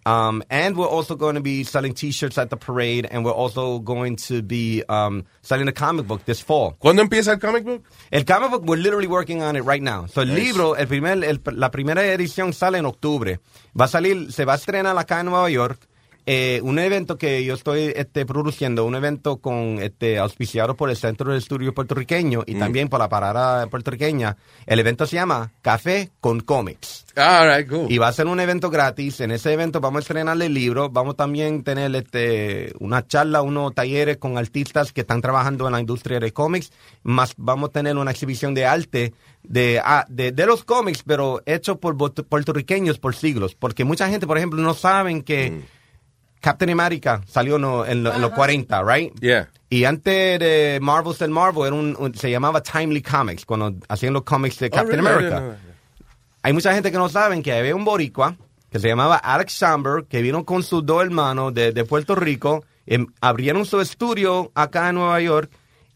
Um, 0.03 0.41
and 0.49 0.75
we're 0.75 0.89
also 0.97 1.13
going 1.15 1.35
to 1.35 1.41
be 1.41 1.63
selling 1.63 1.93
T-shirts 1.93 2.37
at 2.39 2.49
the 2.49 2.57
parade, 2.57 3.05
and 3.11 3.23
we're 3.23 3.37
also 3.43 3.77
going 3.77 4.15
to 4.29 4.41
be 4.41 4.81
um, 4.89 5.25
selling 5.43 5.67
a 5.67 5.71
comic 5.71 6.07
book 6.07 6.25
this 6.25 6.41
fall. 6.41 6.73
¿Cuándo 6.81 7.01
empieza 7.03 7.27
el 7.33 7.37
comic 7.37 7.63
book? 7.63 7.83
El 8.11 8.23
comic 8.23 8.49
book, 8.49 8.63
we're 8.65 8.81
literally 8.81 9.07
working 9.07 9.43
on 9.43 9.55
it 9.55 9.61
right 9.63 9.83
now. 9.83 10.07
So 10.07 10.21
el 10.21 10.29
Nice. 10.29 10.39
libro, 10.41 10.73
el 10.73 10.87
primer, 10.87 11.23
el- 11.23 11.39
la 11.53 11.69
primera 11.69 12.01
edición 12.03 12.51
sale 12.53 12.79
en 12.79 12.87
octubre. 12.87 13.37
Va 13.79 13.85
a 13.85 13.87
salir, 13.87 14.31
se 14.31 14.43
va 14.45 14.53
a 14.53 14.57
estrenar 14.57 14.97
acá 14.97 15.19
en 15.19 15.27
Nueva 15.27 15.51
York. 15.51 15.87
Eh, 16.25 16.59
un 16.63 16.77
evento 16.77 17.17
que 17.17 17.43
yo 17.43 17.55
estoy 17.55 17.93
este, 17.95 18.25
produciendo, 18.25 18.85
un 18.85 18.95
evento 18.95 19.37
con 19.37 19.79
este, 19.81 20.19
auspiciado 20.19 20.75
por 20.75 20.89
el 20.89 20.95
Centro 20.95 21.31
de 21.31 21.39
Estudio 21.39 21.73
Puertorriqueño 21.73 22.43
y 22.45 22.55
Mm. 22.55 22.59
también 22.59 22.89
por 22.89 22.99
la 22.99 23.09
parada 23.09 23.65
puertorriqueña. 23.67 24.37
El 24.67 24.79
evento 24.79 25.05
se 25.07 25.15
llama 25.15 25.51
Café 25.61 26.11
con 26.19 26.41
Cómics. 26.41 27.05
All 27.17 27.49
right, 27.57 27.67
cool. 27.69 27.91
Y 27.91 27.97
va 27.97 28.07
a 28.09 28.13
ser 28.13 28.27
un 28.27 28.39
evento 28.39 28.69
gratis. 28.69 29.19
En 29.19 29.31
ese 29.31 29.51
evento 29.51 29.81
vamos 29.81 29.97
a 29.97 30.01
estrenar 30.01 30.39
el 30.41 30.53
libro. 30.53 30.89
Vamos 30.89 31.15
también 31.17 31.59
a 31.61 31.63
tener 31.63 31.95
este, 31.95 32.71
una 32.79 33.05
charla, 33.07 33.41
unos 33.41 33.73
talleres 33.73 34.17
con 34.17 34.37
artistas 34.37 34.93
que 34.93 35.01
están 35.01 35.21
trabajando 35.21 35.65
en 35.65 35.73
la 35.73 35.79
industria 35.79 36.19
de 36.19 36.31
cómics. 36.31 36.71
Más 37.03 37.33
vamos 37.37 37.69
a 37.69 37.71
tener 37.73 37.97
una 37.97 38.11
exhibición 38.11 38.53
de 38.53 38.65
arte 38.65 39.13
de, 39.43 39.81
ah, 39.83 40.05
de, 40.07 40.31
de 40.31 40.45
los 40.45 40.63
cómics, 40.63 41.01
pero 41.05 41.41
hecho 41.45 41.79
por 41.79 41.97
puertorriqueños 41.97 42.99
por 42.99 43.15
siglos. 43.15 43.55
Porque 43.55 43.83
mucha 43.83 44.07
gente, 44.07 44.27
por 44.27 44.37
ejemplo, 44.37 44.61
no 44.61 44.73
saben 44.75 45.23
que 45.23 45.61
Captain 46.41 46.69
America 46.71 47.21
salió 47.27 47.57
no- 47.57 47.85
en, 47.85 48.03
lo- 48.03 48.13
en 48.13 48.19
los 48.21 48.31
40, 48.31 48.83
right? 48.83 49.13
Yeah. 49.21 49.47
Y 49.69 49.85
antes 49.85 50.39
de 50.39 50.79
Marvel 50.81 51.15
del 51.17 51.29
Marvel, 51.29 51.67
era 51.67 51.75
un, 51.75 51.95
un- 51.97 52.13
se 52.15 52.29
llamaba 52.29 52.61
Timely 52.61 53.01
Comics, 53.01 53.45
cuando 53.45 53.73
hacían 53.87 54.11
los 54.13 54.23
cómics 54.23 54.59
de 54.59 54.69
Captain 54.69 54.99
Oh, 54.99 55.03
really? 55.03 55.23
I 55.23 55.27
America. 55.33 55.57
Hay 56.43 56.53
mucha 56.53 56.73
gente 56.73 56.91
que 56.91 56.97
no 56.97 57.07
saben 57.07 57.41
que 57.43 57.53
había 57.53 57.75
un 57.75 57.85
boricua 57.85 58.35
que 58.71 58.79
se 58.79 58.87
llamaba 58.87 59.17
Alex 59.17 59.53
Schamberg, 59.53 60.07
que 60.07 60.21
vino 60.21 60.43
con 60.45 60.63
sus 60.63 60.85
dos 60.85 61.03
hermanos 61.03 61.53
de, 61.53 61.71
de 61.71 61.85
Puerto 61.85 62.15
Rico, 62.15 62.63
em- 62.85 63.07
abrieron 63.21 63.65
su 63.65 63.79
estudio 63.81 64.51
acá 64.55 64.89
en 64.89 64.95
Nueva 64.95 65.19
York 65.21 65.51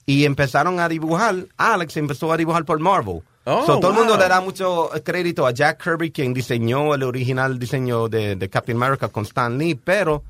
y 0.05 0.25
empezaron 0.25 0.79
a 0.79 0.87
dibujar. 0.87 1.35
Alex 1.57 1.97
empezó 1.97 2.31
a 2.31 2.37
dibujar 2.37 2.63
por 2.65 2.79
Marvel. 2.79 3.21
Oh, 3.47 3.63
So, 3.65 3.79
todo 3.79 3.91
el 3.91 3.97
mundo 3.97 4.17
le 4.17 4.27
da 4.27 4.41
mucho 4.41 4.89
crédito 5.03 5.45
a 5.47 5.51
Jack 5.51 5.83
Kirby, 5.83 6.11
quien 6.11 6.33
diseñó 6.33 6.93
el 6.95 7.03
original 7.03 7.57
diseño 7.59 8.07
de, 8.09 8.35
de 8.35 8.49
Captain 8.49 8.75
America 8.77 9.07
con 9.09 9.23
Stan 9.23 9.57
Lee, 9.57 9.75
pero 9.75 10.23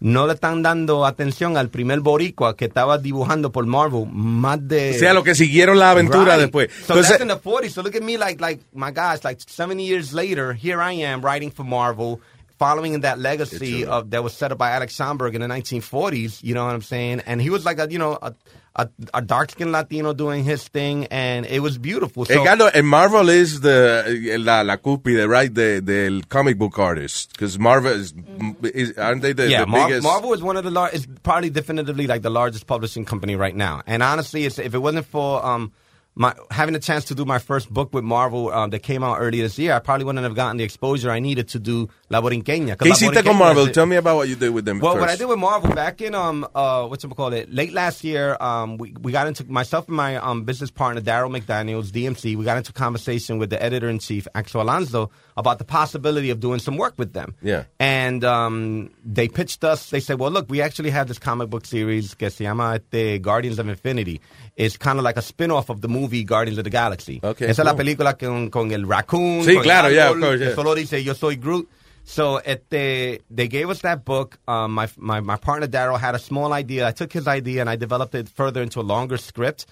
no 0.00 0.26
le 0.26 0.34
están 0.34 0.62
dando 0.62 1.06
atención 1.06 1.56
al 1.56 1.70
primer 1.70 2.00
boricua 2.00 2.54
que 2.56 2.66
estaba 2.66 2.98
dibujando 2.98 3.50
por 3.50 3.64
Marvel 3.66 4.06
más 4.12 4.58
de... 4.68 4.90
O 4.94 4.98
sea, 4.98 5.14
lo 5.14 5.24
que 5.24 5.34
siguieron 5.34 5.78
la 5.78 5.90
aventura 5.92 6.34
Right. 6.36 6.40
después. 6.42 6.70
So 6.86 6.94
Entonces- 6.94 7.08
that's 7.18 7.22
in 7.22 7.28
the 7.28 7.36
40s. 7.40 7.70
So 7.72 7.82
look 7.82 7.94
at 7.96 8.02
me 8.02 8.18
like, 8.18 8.40
like 8.40 8.60
my 8.74 8.90
gosh, 8.92 9.24
like 9.24 9.40
70 9.46 9.84
years 9.86 10.12
later, 10.12 10.52
here 10.52 10.80
I 10.82 10.92
am 11.02 11.22
writing 11.22 11.50
for 11.50 11.64
Marvel, 11.64 12.20
following 12.58 12.94
in 12.94 13.00
that 13.02 13.18
legacy 13.18 13.84
of 13.86 14.10
that 14.10 14.22
was 14.22 14.32
set 14.34 14.52
up 14.52 14.58
by 14.58 14.70
Alex 14.72 14.94
Schomburg 14.96 15.34
in 15.34 15.40
the 15.40 15.46
1940s. 15.48 16.42
You 16.42 16.54
know 16.54 16.64
what 16.66 16.74
I'm 16.74 16.82
saying? 16.82 17.22
And 17.26 17.40
he 17.40 17.50
was 17.50 17.64
like 17.64 17.78
a, 17.78 17.86
you 17.90 17.98
know, 17.98 18.18
a, 18.20 18.32
a, 18.76 18.88
a 19.14 19.22
dark 19.22 19.50
skinned 19.50 19.72
Latino 19.72 20.12
doing 20.12 20.44
his 20.44 20.68
thing, 20.68 21.06
and 21.06 21.46
it 21.46 21.60
was 21.60 21.78
beautiful. 21.78 22.24
So, 22.26 22.44
and 22.46 22.86
Marvel 22.86 23.28
is 23.28 23.60
the 23.60 24.36
la, 24.38 24.60
la 24.60 24.76
cúspide, 24.76 25.28
right, 25.28 25.52
de, 25.52 25.80
del 25.80 26.22
comic 26.28 26.58
book 26.58 26.78
artist. 26.78 27.32
Because 27.32 27.58
Marvel 27.58 27.92
is, 27.92 28.14
is, 28.62 28.96
aren't 28.98 29.22
they 29.22 29.32
the, 29.32 29.48
yeah, 29.48 29.60
the 29.60 29.66
Mar- 29.66 29.88
biggest? 29.88 30.04
Marvel 30.04 30.34
is 30.34 30.42
one 30.42 30.56
of 30.56 30.64
the 30.64 30.70
large. 30.70 30.94
It's 30.94 31.06
probably 31.22 31.50
definitively 31.50 32.06
like 32.06 32.22
the 32.22 32.30
largest 32.30 32.66
publishing 32.66 33.04
company 33.04 33.34
right 33.34 33.56
now. 33.56 33.82
And 33.86 34.02
honestly, 34.02 34.44
it's, 34.44 34.58
if 34.58 34.74
it 34.74 34.78
wasn't 34.78 35.06
for 35.06 35.44
um 35.44 35.72
my 36.16 36.34
having 36.50 36.74
a 36.74 36.78
chance 36.78 37.04
to 37.04 37.14
do 37.14 37.24
my 37.26 37.38
first 37.38 37.70
book 37.72 37.92
with 37.92 38.02
Marvel 38.02 38.50
um, 38.50 38.70
that 38.70 38.80
came 38.80 39.04
out 39.04 39.18
earlier 39.20 39.42
this 39.42 39.58
year, 39.58 39.74
I 39.74 39.78
probably 39.78 40.06
wouldn't 40.06 40.24
have 40.24 40.34
gotten 40.34 40.56
the 40.56 40.64
exposure 40.64 41.10
I 41.10 41.20
needed 41.20 41.48
to 41.48 41.58
do 41.58 41.88
La 42.08 42.22
Borinqueña. 42.22 42.76
¿Qué 42.76 42.88
hiciste 42.88 43.22
con 43.22 43.36
Marvel? 43.36 43.68
Tell 43.68 43.84
me 43.86 43.96
about 43.96 44.16
what 44.16 44.28
you 44.28 44.34
did 44.34 44.50
with 44.50 44.64
them 44.64 44.80
well, 44.80 44.94
first. 44.94 45.00
what 45.02 45.10
I 45.10 45.16
did 45.16 45.26
with 45.26 45.38
Marvel 45.38 45.74
back 45.74 46.00
in 46.00 46.14
um 46.14 46.46
uh 46.54 46.86
what's 46.86 47.04
it 47.04 47.14
call 47.14 47.32
it 47.34 47.52
late 47.52 47.72
last 47.74 48.02
year 48.02 48.36
um 48.40 48.78
we, 48.78 48.94
we 49.00 49.12
got 49.12 49.26
into 49.26 49.44
myself 49.44 49.88
and 49.88 49.96
my 49.96 50.16
um 50.16 50.44
business 50.44 50.70
partner 50.70 51.02
Daryl 51.02 51.30
McDaniel's 51.30 51.92
DMC 51.92 52.34
we 52.34 52.44
got 52.44 52.56
into 52.56 52.72
conversation 52.72 53.38
with 53.38 53.50
the 53.50 53.62
editor 53.62 53.88
in 53.88 53.98
chief 53.98 54.26
Axel 54.34 54.62
Alonso 54.62 55.10
about 55.36 55.58
the 55.58 55.64
possibility 55.64 56.30
of 56.30 56.40
doing 56.40 56.58
some 56.58 56.76
work 56.76 56.94
with 56.96 57.12
them. 57.12 57.34
Yeah. 57.42 57.64
And 57.78 58.24
um, 58.24 58.90
they 59.04 59.28
pitched 59.28 59.64
us. 59.64 59.90
They 59.90 60.00
said, 60.00 60.18
"Well, 60.18 60.30
look, 60.30 60.48
we 60.48 60.62
actually 60.62 60.90
have 60.90 61.08
this 61.08 61.18
comic 61.18 61.50
book 61.50 61.66
series 61.66 62.14
que 62.14 62.30
se 62.30 62.44
llama 62.44 62.80
este, 62.80 63.20
Guardians 63.20 63.58
of 63.58 63.68
Infinity. 63.68 64.20
It's 64.56 64.76
kind 64.78 64.98
of 64.98 65.04
like 65.04 65.18
a 65.18 65.22
spin-off 65.22 65.68
of 65.68 65.82
the 65.82 65.88
movie 65.88 66.24
Guardians 66.24 66.56
of 66.58 66.64
the 66.64 66.70
Galaxy. 66.70 67.20
Okay, 67.22 67.46
Esa 67.48 67.62
es 67.62 67.66
la 67.66 67.74
película 67.74 68.18
con, 68.18 68.48
con 68.50 68.72
el 68.72 68.84
raccoon. 68.86 69.42
Sí, 69.42 69.48
con 69.48 69.56
el 69.58 69.62
claro, 69.62 69.88
yeah, 69.90 70.08
árbol, 70.08 70.14
of 70.16 70.20
course, 70.22 70.40
yeah. 70.40 70.54
Solo 70.54 70.74
dice 70.74 71.02
Yo 71.04 71.12
soy 71.12 71.36
Groot. 71.36 71.68
So 72.04 72.36
este, 72.38 73.20
they 73.30 73.48
gave 73.48 73.68
us 73.68 73.82
that 73.82 74.04
book. 74.04 74.38
Um, 74.48 74.72
my, 74.72 74.88
my, 74.96 75.20
my 75.20 75.36
partner 75.36 75.66
Daryl 75.66 75.98
had 75.98 76.14
a 76.14 76.18
small 76.18 76.52
idea. 76.52 76.86
I 76.86 76.92
took 76.92 77.12
his 77.12 77.26
idea 77.28 77.60
and 77.60 77.68
I 77.68 77.76
developed 77.76 78.14
it 78.14 78.28
further 78.28 78.62
into 78.62 78.80
a 78.80 78.82
longer 78.82 79.16
script. 79.18 79.66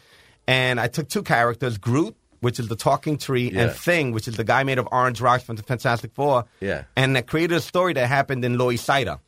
And 0.47 0.79
I 0.81 0.89
took 0.89 1.09
two 1.09 1.23
characters, 1.23 1.79
Groot, 1.79 2.15
which 2.41 2.59
is 2.61 2.69
the 2.69 2.77
talking 2.77 3.17
tree, 3.19 3.51
Yeah. 3.51 3.63
and 3.63 3.73
Thing, 3.73 4.13
which 4.13 4.29
is 4.29 4.37
the 4.37 4.45
guy 4.45 4.65
made 4.65 4.79
of 4.79 4.87
orange 4.93 5.21
rocks 5.21 5.45
from 5.45 5.57
the 5.57 5.63
Fantastic 5.63 6.13
Four. 6.13 6.45
Yeah. 6.61 6.83
And 6.97 7.17
I 7.17 7.23
created 7.23 7.57
a 7.57 7.61
story 7.61 7.95
that 7.95 8.07
happened 8.09 8.45
in 8.45 8.57
Loisaida. 8.59 9.21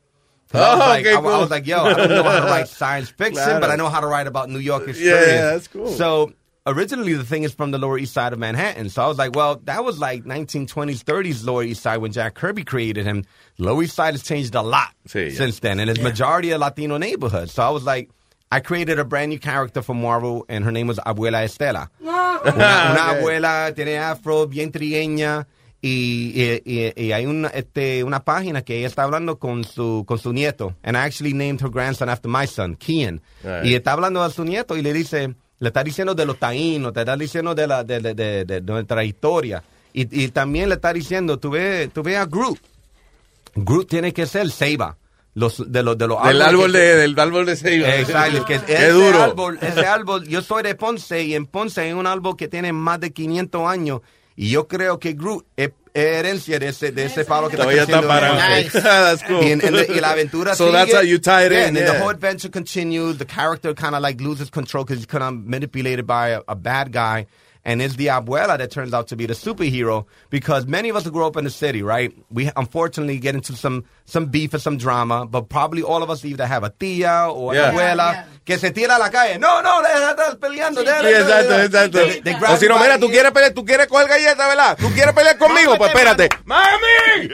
Oh, 0.54 0.58
I 0.60 0.74
was, 0.74 0.82
oh, 0.82 0.86
like, 0.86 1.06
okay, 1.06 1.14
I, 1.14 1.18
I 1.18 1.38
was 1.40 1.50
like, 1.50 1.66
yo, 1.66 1.84
I 1.84 1.94
don't 1.94 2.08
know 2.10 2.22
how 2.22 2.40
to 2.40 2.46
write 2.46 2.68
science 2.68 3.08
fiction, 3.10 3.34
Claro. 3.34 3.60
but 3.60 3.70
I 3.70 3.76
know 3.76 3.88
how 3.88 4.00
to 4.00 4.06
write 4.06 4.26
about 4.26 4.48
New 4.48 4.58
York 4.60 4.84
Yeah, 4.84 4.90
experience. 4.90 5.30
yeah, 5.32 5.50
that's 5.50 5.68
cool. 5.68 5.88
So 5.88 6.32
originally 6.66 7.12
the 7.14 7.24
thing 7.24 7.42
is 7.42 7.52
from 7.52 7.72
the 7.72 7.78
Lower 7.78 7.98
East 7.98 8.12
Side 8.12 8.32
of 8.32 8.38
Manhattan. 8.38 8.88
So 8.88 9.02
I 9.02 9.08
was 9.08 9.18
like, 9.18 9.34
well, 9.34 9.60
that 9.64 9.84
was 9.84 9.98
like 9.98 10.24
1920s, 10.24 11.02
30s 11.04 11.44
Lower 11.44 11.62
East 11.64 11.82
Side 11.82 11.98
when 11.98 12.12
Jack 12.12 12.34
Kirby 12.34 12.64
created 12.64 13.04
him. 13.06 13.24
Lower 13.58 13.82
East 13.82 13.96
Side 13.96 14.14
has 14.14 14.22
changed 14.22 14.54
a 14.54 14.62
lot 14.62 14.88
Sí, 15.08 15.30
ya. 15.30 15.36
since 15.36 15.58
then, 15.60 15.80
and 15.80 15.90
it's 15.90 16.00
majority 16.00 16.50
a 16.52 16.58
Latino 16.58 16.96
neighborhood. 16.96 17.50
So 17.50 17.62
I 17.62 17.70
was 17.70 17.84
like, 17.84 18.10
I 18.52 18.60
created 18.60 19.00
a 19.00 19.04
brand 19.04 19.30
new 19.30 19.40
character 19.40 19.82
for 19.82 19.94
Marvel, 19.94 20.46
and 20.48 20.64
her 20.64 20.70
name 20.70 20.86
was 20.86 20.98
Abuela 21.00 21.42
Estela. 21.44 21.88
Una, 22.00 22.38
una 22.44 22.50
Okay. 23.10 23.20
abuela, 23.20 23.74
tiene 23.74 23.96
afro, 23.98 24.46
bien 24.46 24.70
trigueña. 24.70 25.46
Y, 25.86 26.32
y- 26.34 26.62
y- 26.96 27.04
y 27.06 27.12
hay 27.12 27.26
una, 27.26 27.48
este, 27.48 28.02
una 28.02 28.24
página 28.24 28.62
que 28.62 28.78
ella 28.78 28.86
está 28.88 29.04
hablando 29.04 29.38
con 29.38 29.62
su, 29.64 30.04
con 30.06 30.18
su 30.18 30.32
nieto. 30.32 30.74
And 30.82 30.96
I 30.96 31.00
actually 31.00 31.32
named 31.34 31.60
her 31.62 31.70
grandson 31.70 32.08
after 32.08 32.30
my 32.30 32.46
son, 32.46 32.74
Kian. 32.76 33.20
Right. 33.44 33.64
Y 33.66 33.74
está 33.74 33.92
hablando 33.92 34.22
a 34.22 34.30
su 34.30 34.44
nieto 34.44 34.76
y 34.76 34.82
le 34.82 34.92
dice, 34.92 35.34
le 35.58 35.68
está 35.68 35.84
diciendo 35.84 36.14
de 36.14 36.26
los 36.26 36.38
taínos, 36.38 36.92
te 36.92 37.00
está 37.00 37.16
diciendo 37.16 37.54
de, 37.54 37.66
la, 37.66 37.84
de, 37.84 38.00
de, 38.00 38.14
de- 38.14 38.44
de 38.44 38.60
nuestra 38.62 39.04
historia. 39.04 39.62
Y, 39.92 40.24
y 40.24 40.28
también 40.28 40.68
le 40.68 40.74
está 40.74 40.92
diciendo, 40.92 41.38
tú 41.38 41.50
ves 41.50 41.90
tú 41.92 42.02
ve 42.02 42.16
a 42.16 42.26
Groot. 42.26 42.58
Groot 43.54 43.88
tiene 43.88 44.12
que 44.12 44.26
ser 44.26 44.50
Seiba. 44.50 44.96
Los, 45.34 45.70
de 45.70 45.82
los, 45.82 45.98
de 45.98 46.06
los 46.08 46.22
Del 46.22 46.40
árbol 46.40 46.72
que- 46.72 46.78
de, 46.78 46.96
del 46.96 47.18
árbol 47.20 47.44
de 47.44 47.56
ceiba. 47.56 47.94
Exacto, 47.96 48.44
que 48.46 48.58
Qué 48.60 48.72
ese 48.72 48.88
duro. 48.90 49.22
árbol, 49.22 49.58
ese 49.60 49.84
árbol, 49.86 50.26
yo 50.26 50.40
soy 50.40 50.62
de 50.62 50.74
Ponce 50.74 51.24
y 51.24 51.34
en 51.34 51.44
Ponce 51.44 51.82
hay 51.82 51.92
un 51.92 52.06
árbol 52.06 52.38
que 52.38 52.48
tiene 52.48 52.72
más 52.72 53.00
de 53.00 53.12
500 53.12 53.68
años 53.68 54.00
y 54.36 54.50
yo 54.50 54.68
creo 54.68 54.98
que 55.00 55.14
Groot 55.14 55.44
es, 55.56 55.70
es 55.94 56.04
herencia 56.04 56.58
de 56.58 56.68
ese, 56.68 56.92
de 56.92 57.06
ese 57.06 57.24
palo 57.24 57.48
que 57.48 57.56
Todavía 57.56 57.82
está 57.84 58.02
parado. 58.02 58.36
Cool. 59.26 59.44
Y, 59.44 59.50
en- 59.52 59.64
en 59.66 59.74
la- 59.74 59.84
y 59.84 60.00
la 60.00 60.10
aventura 60.10 60.54
So 60.54 60.66
sigue. 60.66 60.72
that's 60.76 60.92
how 60.94 61.00
you 61.02 61.18
tie 61.18 61.46
it 61.46 61.52
Yeah, 61.52 61.60
in, 61.62 61.68
And 61.68 61.76
then 61.76 61.86
yeah. 61.86 61.92
the 61.94 61.98
whole 62.00 62.10
adventure 62.10 62.50
continues. 62.50 63.16
The 63.18 63.24
character 63.24 63.72
kind 63.74 63.94
of 63.94 64.02
like 64.02 64.20
loses 64.20 64.50
control 64.50 64.84
because 64.84 64.98
he's 64.98 65.06
kind 65.06 65.24
of 65.24 65.32
manipulated 65.46 66.06
by 66.06 66.28
a, 66.30 66.42
a 66.48 66.54
bad 66.54 66.92
guy. 66.92 67.26
And 67.68 67.82
it's 67.82 67.96
the 67.96 68.06
abuela 68.06 68.56
that 68.58 68.70
turns 68.70 68.94
out 68.94 69.08
to 69.08 69.16
be 69.16 69.26
the 69.26 69.34
superhero 69.34 70.04
because 70.30 70.68
many 70.68 70.88
of 70.88 70.94
us 70.94 71.02
who 71.04 71.10
grew 71.10 71.26
up 71.26 71.36
in 71.36 71.42
the 71.42 71.50
city, 71.50 71.82
right? 71.82 72.12
We 72.30 72.48
unfortunately 72.54 73.18
get 73.18 73.34
into 73.34 73.56
some 73.56 73.82
some 74.04 74.26
beef 74.26 74.54
and 74.54 74.62
some 74.62 74.76
drama, 74.78 75.26
but 75.26 75.48
probably 75.48 75.82
all 75.82 76.00
of 76.00 76.08
us 76.08 76.24
either 76.24 76.46
have 76.46 76.62
a 76.62 76.70
tía 76.70 77.28
or 77.34 77.54
Yeah. 77.54 77.70
an 77.70 77.74
abuela 77.74 78.24
que 78.44 78.56
se 78.56 78.70
tira 78.70 78.94
a 78.94 78.98
la 79.00 79.08
calle. 79.10 79.38
No, 79.40 79.60
no, 79.62 79.82
deja 79.82 80.14
de 80.14 80.22
estar 80.22 80.38
peleando. 80.38 80.84
deja 80.84 81.00
Sí, 81.00 81.02
de- 81.02 81.20
exacto, 81.20 81.58
de- 81.58 81.64
exacto. 81.64 81.98
They- 81.98 82.20
they 82.20 82.34
grab 82.38 82.54
O 82.54 82.56
si 82.56 82.68
no, 82.68 82.76
you 82.76 82.82
mira, 82.82 82.94
the 82.94 83.00
tú 83.00 83.06
ear. 83.06 83.12
quieres 83.14 83.32
pelear, 83.32 83.52
tú 83.52 83.64
quieres 83.64 83.86
coger 83.88 84.06
galleta, 84.08 84.46
¿verdad? 84.46 84.76
Tú 84.78 84.88
quieres 84.94 85.12
pelear 85.14 85.36
conmigo, 85.36 85.76
pues 85.76 85.90
espérate. 85.90 86.28
¡Mami! 86.44 87.26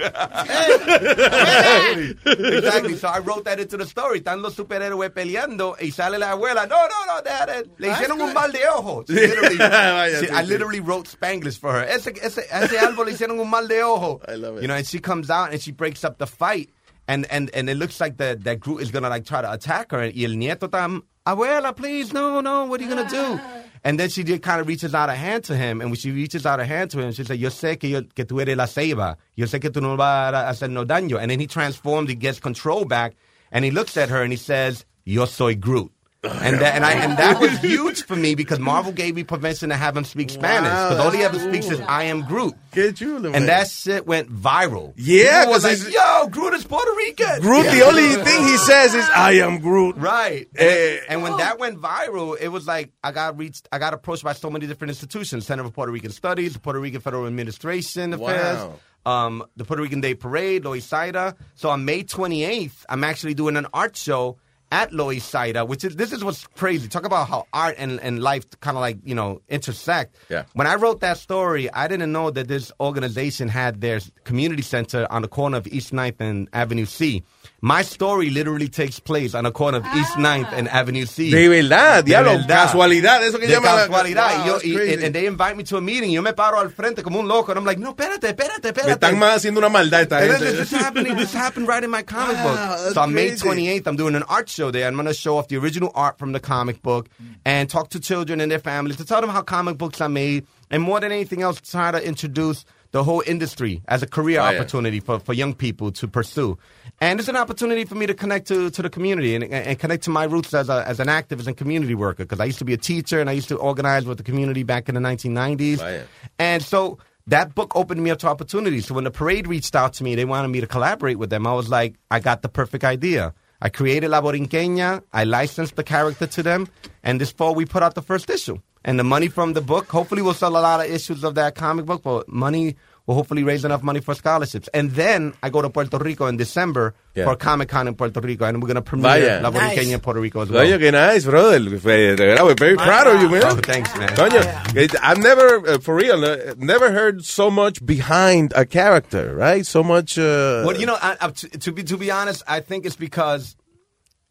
exactly. 2.25 2.97
So 2.97 3.09
I 3.09 3.19
wrote 3.19 3.45
that 3.45 3.61
into 3.61 3.77
the 3.77 3.87
story. 3.87 4.21
Están 4.21 4.43
los 4.43 4.55
superhéroes 4.55 5.11
peleando 5.11 5.77
y 5.81 5.91
sale 5.91 6.19
la 6.19 6.31
abuela. 6.33 6.67
No, 6.67 6.77
no, 6.89 7.07
no, 7.07 7.23
deja 7.23 7.47
de- 7.47 7.69
Le 7.79 7.89
hicieron 7.91 8.21
un 8.21 8.33
mal 8.33 8.51
de 8.51 8.67
ojo. 8.69 9.05
She 10.27 10.33
literally- 10.33 10.35
Vaya, 10.35 10.37
she- 10.37 10.37
sí, 10.37 10.39
I 10.39 10.43
literally 10.49 10.81
wrote 10.81 11.09
Spanglish 11.09 11.59
for 11.59 11.73
her. 11.73 11.85
Ese, 11.85 12.09
ese, 12.23 12.39
ese 12.51 12.77
árbol 12.79 13.07
le 13.07 13.13
hicieron 13.13 13.39
un 13.41 13.49
mal 13.51 13.67
de 13.69 13.83
ojo. 13.83 14.21
I 14.29 14.35
love 14.35 14.57
it. 14.59 14.63
You 14.63 14.69
know, 14.69 14.75
and 14.75 14.87
she 14.87 14.99
comes 14.99 15.31
out 15.31 15.53
and 15.53 15.61
she 15.61 15.71
breaks 15.73 16.05
up 16.05 16.19
the 16.19 16.27
fight. 16.27 16.71
And, 17.09 17.27
and, 17.31 17.51
and 17.53 17.69
it 17.69 17.77
looks 17.77 18.01
like 18.01 18.17
the, 18.17 18.39
that 18.43 18.61
Groot 18.61 18.81
is 18.81 18.91
going 18.93 19.03
to 19.03 19.09
like 19.09 19.25
try 19.27 19.43
to 19.43 19.53
attack 19.53 19.91
her. 19.91 19.99
Y 19.99 20.23
el 20.25 20.31
nieto 20.37 20.69
está, 20.69 21.03
abuela, 21.27 21.75
please, 21.75 22.13
no, 22.13 22.41
no, 22.41 22.65
what 22.67 22.81
are 22.81 22.85
you 22.85 22.89
going 22.89 23.05
to 23.05 23.11
do? 23.11 23.41
Ah. 23.43 23.59
And 23.85 23.99
then 23.99 24.09
she 24.09 24.23
just 24.23 24.43
kind 24.43 24.61
of 24.61 24.69
reaches 24.69 24.95
out 24.95 25.09
a 25.09 25.15
hand 25.15 25.43
to 25.45 25.57
him. 25.57 25.81
And 25.81 25.91
when 25.91 25.97
she 25.99 26.13
reaches 26.13 26.47
out 26.47 26.61
a 26.61 26.65
hand 26.65 26.93
to 26.93 27.01
him, 27.01 27.11
she 27.11 27.25
said, 27.25 27.39
yo 27.41 27.49
sé 27.49 27.79
que, 27.81 27.89
yo, 27.91 28.03
que 28.15 28.25
tú 28.25 28.41
eres 28.41 28.57
la 28.57 28.67
ceiba. 28.67 29.17
Yo 29.35 29.47
sé 29.47 29.61
que 29.61 29.71
tú 29.71 29.83
no 29.83 29.97
vas 29.97 30.33
a 30.33 30.49
hacer 30.49 30.71
no 30.71 30.85
daño. 30.85 31.21
And 31.21 31.29
then 31.29 31.41
he 31.41 31.49
transforms, 31.49 32.09
he 32.09 32.15
gets 32.15 32.39
control 32.39 32.85
back. 32.85 33.15
And 33.51 33.65
he 33.65 33.73
looks 33.73 33.97
at 33.97 34.09
her 34.09 34.23
and 34.23 34.33
he 34.33 34.37
says, 34.39 34.85
yo 35.05 35.25
soy 35.25 35.57
Groot. 35.57 35.91
And 36.25 36.61
that, 36.61 36.77
and, 36.77 36.85
I, 36.85 36.93
and 36.93 37.19
that 37.19 37.41
was 37.41 37.59
huge 37.61 38.05
for 38.05 38.15
me 38.15 38.37
because 38.37 38.61
Marvel 38.61 38.93
gave 38.93 39.17
me 39.17 39.25
permission 39.25 39.71
to 39.71 39.77
have 39.77 39.97
him 39.97 40.05
speak 40.05 40.31
Spanish. 40.31 40.71
Because 40.71 41.01
all 41.01 41.11
he 41.11 41.25
ever 41.25 41.37
speaks 41.37 41.69
is, 41.69 41.81
I 41.81 42.05
am 42.05 42.23
Groot. 42.23 42.55
Chulo, 42.73 43.19
man. 43.31 43.35
And 43.35 43.49
that 43.49 43.69
shit 43.69 44.07
went 44.07 44.33
viral. 44.33 44.93
Yeah, 44.97 45.41
People 45.41 45.55
was 45.55 45.65
'cause 45.65 45.85
like, 45.85 45.93
yo, 45.95 46.29
Groot 46.29 46.55
is 46.55 46.65
Puerto 46.65 46.93
Rican. 46.97 47.41
Groot, 47.41 47.65
the 47.73 47.83
only 47.85 48.15
thing 48.23 48.45
he 48.45 48.57
says 48.59 48.95
is, 48.95 49.05
I 49.13 49.33
am 49.33 49.59
Groot. 49.59 49.97
Right. 49.97 50.49
Eh, 50.55 50.99
And 51.09 51.25
when 51.25 51.37
that 51.39 51.59
went 51.59 51.81
viral, 51.81 52.37
it 52.41 52.49
was 52.49 52.69
like 52.69 52.93
I 53.03 53.11
got 53.11 53.37
reached, 53.37 53.69
I 53.73 53.81
got 53.81 53.93
approached 53.93 54.23
by 54.23 54.33
so 54.35 54.49
many 54.49 54.69
different 54.69 54.91
institutions: 54.91 55.45
Center 55.45 55.65
for 55.65 55.71
Puerto 55.71 55.91
Rican 55.91 56.13
Studies, 56.13 56.53
the 56.53 56.61
Puerto 56.61 56.79
Rican 56.79 57.01
Federal 57.01 57.27
Administration 57.27 58.13
Affairs, 58.15 58.59
Wow. 59.05 59.27
um, 59.27 59.45
the 59.57 59.65
Puerto 59.65 59.83
Rican 59.83 60.01
Day 60.01 60.15
Parade, 60.15 60.63
Loisaida. 60.63 61.35
So 61.57 61.69
on 61.71 61.85
May 61.85 62.05
28th, 62.05 62.85
I'm 62.89 63.03
actually 63.03 63.35
doing 63.35 63.57
an 63.57 63.67
art 63.75 63.97
show 63.97 64.39
at 64.73 64.91
Loisaida, 64.91 65.69
which 65.69 65.85
is 65.85 65.97
this 65.97 66.13
is 66.13 66.25
what's 66.25 66.47
crazy. 66.47 66.89
Talk 66.89 67.05
about 67.05 67.29
how 67.29 67.47
art 67.53 67.75
and, 67.77 68.01
and 68.01 68.23
life 68.23 68.49
kind 68.61 68.77
of 68.77 68.81
like 68.81 68.97
you 69.05 69.15
know 69.15 69.43
intersect. 69.49 70.17
Yeah. 70.31 70.45
When 70.55 70.67
I 70.67 70.77
wrote 70.77 71.01
that 71.01 71.19
story, 71.19 71.71
I 71.73 71.87
didn't 71.87 72.11
know 72.11 72.31
that 72.31 72.49
this 72.49 72.73
organization 72.81 73.49
had 73.49 73.83
their 73.83 74.01
community 74.25 74.63
center 74.63 75.07
on 75.11 75.21
the 75.23 75.29
corner 75.29 75.59
of 75.59 75.67
East 75.67 75.93
9th 75.93 76.17
and 76.21 76.49
Avenue 76.55 76.87
C. 76.87 77.23
My 77.65 77.83
story 77.83 78.29
literally 78.31 78.69
takes 78.69 78.99
place 78.99 79.37
on 79.37 79.47
a 79.47 79.53
corner 79.53 79.79
of 79.79 79.87
East 79.95 80.15
ah. 80.17 80.21
9th 80.21 80.53
and 80.53 80.69
Avenue 80.69 81.07
C. 81.07 81.31
De 81.31 81.47
verdad, 81.47 82.03
De 82.05 82.11
diablo, 82.11 82.33
verdad. 82.39 82.67
casualidad, 82.67 83.23
eso 83.23 83.39
que 83.39 83.47
De 83.47 83.53
llaman 83.55 83.77
la- 83.77 83.87
casualidad. 83.87 84.31
Wow, 84.39 84.43
y 84.43 84.47
yo, 84.73 84.79
y- 84.81 84.93
and, 84.95 85.03
and 85.05 85.15
they 85.15 85.27
invite 85.27 85.57
me 85.57 85.63
to 85.63 85.77
a 85.77 85.81
meeting. 85.81 86.11
Yo 86.11 86.23
me 86.23 86.33
paro 86.33 86.59
al 86.59 86.71
frente 86.71 87.05
como 87.05 87.21
un 87.21 87.29
loco. 87.29 87.53
And 87.53 87.59
I'm 87.61 87.65
like, 87.65 87.79
no, 87.79 87.95
espérate, 87.95 88.25
espérate, 88.35 88.65
espérate. 88.73 88.87
Me 88.87 88.93
están 88.95 89.17
más 89.17 89.37
haciendo 89.37 89.59
una 89.59 89.69
maldad 89.69 90.03
esta 90.03 90.19
And 90.19 90.33
gente. 90.33 90.45
this, 90.45 90.71
this 90.71 90.73
happening. 90.73 91.15
This 91.15 91.33
happened 91.33 91.69
right 91.69 91.85
in 91.85 91.91
my 91.91 92.03
comic 92.03 92.37
Wow, 92.39 92.77
book. 92.77 92.95
So 92.95 93.01
on 93.01 93.15
May 93.15 93.31
28th, 93.31 93.87
I'm 93.87 93.95
doing 93.97 94.17
an 94.17 94.25
art 94.25 94.49
show 94.49 94.73
there. 94.73 94.89
I'm 94.89 94.95
going 94.95 95.07
to 95.07 95.15
show 95.15 95.39
off 95.39 95.47
the 95.47 95.57
original 95.57 95.93
art 95.95 96.19
from 96.19 96.33
the 96.33 96.41
comic 96.41 96.83
book 96.83 97.09
and 97.45 97.71
talk 97.71 97.91
to 97.91 98.01
children 98.01 98.41
and 98.41 98.51
their 98.51 98.59
families 98.59 98.97
to 98.97 99.05
tell 99.05 99.21
them 99.21 99.31
how 99.31 99.41
comic 99.43 99.79
books 99.79 100.01
are 100.01 100.09
made, 100.09 100.49
and 100.69 100.83
more 100.83 100.99
than 100.99 101.13
anything 101.13 101.43
else, 101.43 101.61
try 101.61 101.93
to 101.93 102.05
introduce 102.05 102.65
the 102.93 103.03
whole 103.05 103.23
industry 103.27 103.83
as 103.89 104.03
a 104.03 104.07
career 104.07 104.41
Oh, 104.41 104.49
yeah. 104.51 104.57
opportunity 104.59 105.01
for, 105.01 105.19
for 105.19 105.33
young 105.33 105.55
people 105.55 105.91
to 105.93 106.07
pursue. 106.09 106.57
And 107.01 107.19
it's 107.19 107.29
an 107.29 107.37
opportunity 107.37 107.85
for 107.85 107.95
me 107.95 108.07
to 108.07 108.15
connect 108.15 108.47
to, 108.49 108.71
to 108.71 108.83
the 108.83 108.91
community 108.91 109.35
and, 109.35 109.45
and 109.45 109.79
connect 109.79 110.05
to 110.05 110.11
my 110.11 110.25
roots 110.25 110.53
as, 110.55 110.69
a, 110.69 110.87
as 110.87 111.01
an 111.01 111.09
activist 111.09 111.47
and 111.47 111.57
community 111.57 111.95
worker 111.95 112.25
because 112.25 112.39
I 112.39 112.45
used 112.45 112.59
to 112.59 112.65
be 112.65 112.75
a 112.75 112.79
teacher 112.79 113.21
and 113.21 113.29
I 113.29 113.33
used 113.33 113.49
to 113.49 113.57
organize 113.57 114.05
with 114.05 114.19
the 114.19 114.25
community 114.25 114.63
back 114.63 114.89
in 114.89 114.95
the 114.95 115.01
1990s. 115.01 115.79
Vaya. 115.79 116.05
And 116.39 116.63
so 116.63 116.99
that 117.27 117.55
book 117.55 117.75
opened 117.75 118.03
me 118.03 118.11
up 118.11 118.19
to 118.21 118.29
opportunities. 118.29 118.87
So 118.87 118.95
when 118.95 119.05
the 119.05 119.11
parade 119.11 119.47
reached 119.47 119.75
out 119.75 119.95
to 119.95 120.05
me, 120.05 120.15
they 120.15 120.25
wanted 120.25 120.49
me 120.49 120.61
to 120.61 120.67
collaborate 120.67 121.19
with 121.19 121.31
them. 121.31 121.47
I 121.47 121.55
was 121.55 121.69
like, 121.69 121.95
I 122.11 122.21
got 122.21 122.43
the 122.43 122.49
perfect 122.49 122.85
idea. 122.85 123.33
I 123.61 123.69
created 123.69 124.09
La 124.11 124.21
Borinqueña. 124.21 125.03
I 125.13 125.25
licensed 125.25 125.77
the 125.77 125.85
character 125.85 126.27
to 126.27 126.43
them. 126.43 126.69
And 127.03 127.21
this 127.21 127.31
fall, 127.33 127.55
we 127.55 127.65
put 127.65 127.83
out 127.83 127.95
the 127.95 128.03
first 128.03 128.29
issue. 128.29 128.59
And 128.85 128.99
the 128.99 129.05
money 129.05 129.29
from 129.29 129.53
the 129.53 129.61
book, 129.61 129.89
hopefully, 129.89 130.23
we'll 130.23 130.35
sell 130.35 130.57
a 130.57 130.61
lot 130.61 130.81
of 130.85 130.91
issues 130.91 131.23
of 131.25 131.35
that 131.37 131.55
comic 131.55 131.87
book, 131.87 132.03
but 132.03 132.29
money 132.29 132.77
will 133.07 133.17
hopefully 133.17 133.43
raise 133.43 133.65
enough 133.65 133.83
money 133.83 133.99
for 134.01 134.15
scholarships. 134.15 134.69
And 134.73 134.93
then 134.93 135.35
I 135.43 135.51
go 135.51 135.61
to 135.61 135.69
Puerto 135.71 135.99
Rico 135.99 136.27
in 136.27 136.37
December 136.37 136.95
Yeah. 137.15 137.25
for 137.25 137.35
Comic 137.35 137.69
Con 137.69 137.89
in 137.89 137.95
Puerto 137.97 138.21
Rico, 138.21 138.45
and 138.45 138.63
we're 138.63 138.69
going 138.69 138.77
to 138.77 138.83
premiere 138.83 139.21
Vaya. 139.21 139.41
La 139.43 139.51
Borinqueña 139.51 139.77
Nice. 139.77 139.91
in 139.93 140.01
Puerto 140.01 140.21
Rico 140.21 140.41
as 140.43 140.51
well. 140.51 140.65
Coño, 140.65 140.79
que 140.79 140.93
nice, 140.93 141.25
brother. 141.25 141.59
We're 141.61 142.55
very 142.55 142.77
proud 142.77 143.07
of 143.09 143.21
you, 143.23 143.29
man. 143.29 143.43
Oh, 143.45 143.57
thanks, 143.57 143.97
man. 143.97 144.09
Coño, 144.11 144.99
I've 145.03 145.19
never, 145.19 145.69
uh, 145.69 145.79
for 145.79 145.95
real, 145.97 146.25
uh, 146.25 146.55
never 146.59 146.91
heard 146.93 147.25
so 147.25 147.51
much 147.51 147.85
behind 147.85 148.53
a 148.55 148.65
character, 148.65 149.35
right? 149.35 149.67
So 149.67 149.83
much. 149.83 150.17
Uh, 150.19 150.63
Well, 150.67 150.77
you 150.79 150.87
know, 150.87 150.97
I, 151.01 151.17
I, 151.21 151.29
to, 151.31 151.49
to 151.49 151.73
be 151.73 151.83
to 151.85 151.97
be 151.97 152.11
honest, 152.11 152.43
I 152.47 152.61
think 152.61 152.87
it's 152.87 152.97
because 152.97 153.57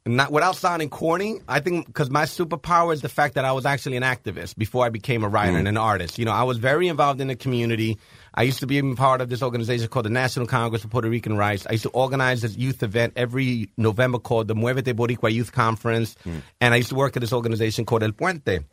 not 0.06 0.32
without 0.32 0.56
sounding 0.56 0.90
corny. 0.90 1.40
I 1.48 1.60
think 1.60 1.86
because 1.86 2.10
my 2.10 2.24
superpower 2.24 2.92
is 2.94 3.02
the 3.02 3.10
fact 3.10 3.36
that 3.36 3.46
I 3.46 3.52
was 3.52 3.66
actually 3.68 3.98
an 3.98 4.04
activist 4.04 4.58
before 4.58 4.84
I 4.84 4.90
became 4.90 5.24
a 5.24 5.30
writer 5.30 5.52
Mm. 5.54 5.60
and 5.60 5.68
an 5.68 5.78
artist. 5.78 6.18
You 6.18 6.26
know, 6.26 6.32
I 6.32 6.42
was 6.44 6.58
very 6.58 6.88
involved 6.88 7.22
in 7.22 7.28
the 7.28 7.36
community. 7.36 8.00
I 8.34 8.42
used 8.44 8.60
to 8.62 8.68
be 8.68 8.82
part 8.96 9.22
of 9.22 9.30
this 9.30 9.44
organization 9.44 9.88
called 9.90 10.06
the 10.06 10.10
National 10.10 10.48
Congress 10.48 10.82
for 10.82 10.88
Puerto 10.88 11.10
Rican 11.10 11.38
Rights. 11.38 11.68
I 11.70 11.74
used 11.74 11.84
to 11.84 11.90
organize 11.90 12.42
this 12.42 12.58
youth 12.58 12.82
event 12.82 13.14
every 13.16 13.70
November 13.78 14.18
called 14.18 14.48
the 14.48 14.56
Muévete 14.56 14.94
Boricua 14.96 15.32
Youth 15.32 15.52
Conference, 15.52 16.16
and 16.60 16.74
I 16.74 16.78
used 16.78 16.90
to 16.90 16.96
work 16.96 17.16
at 17.16 17.22
this 17.22 17.34
organization 17.34 17.86
called 17.86 18.02
El 18.02 18.14
Puente 18.14 18.64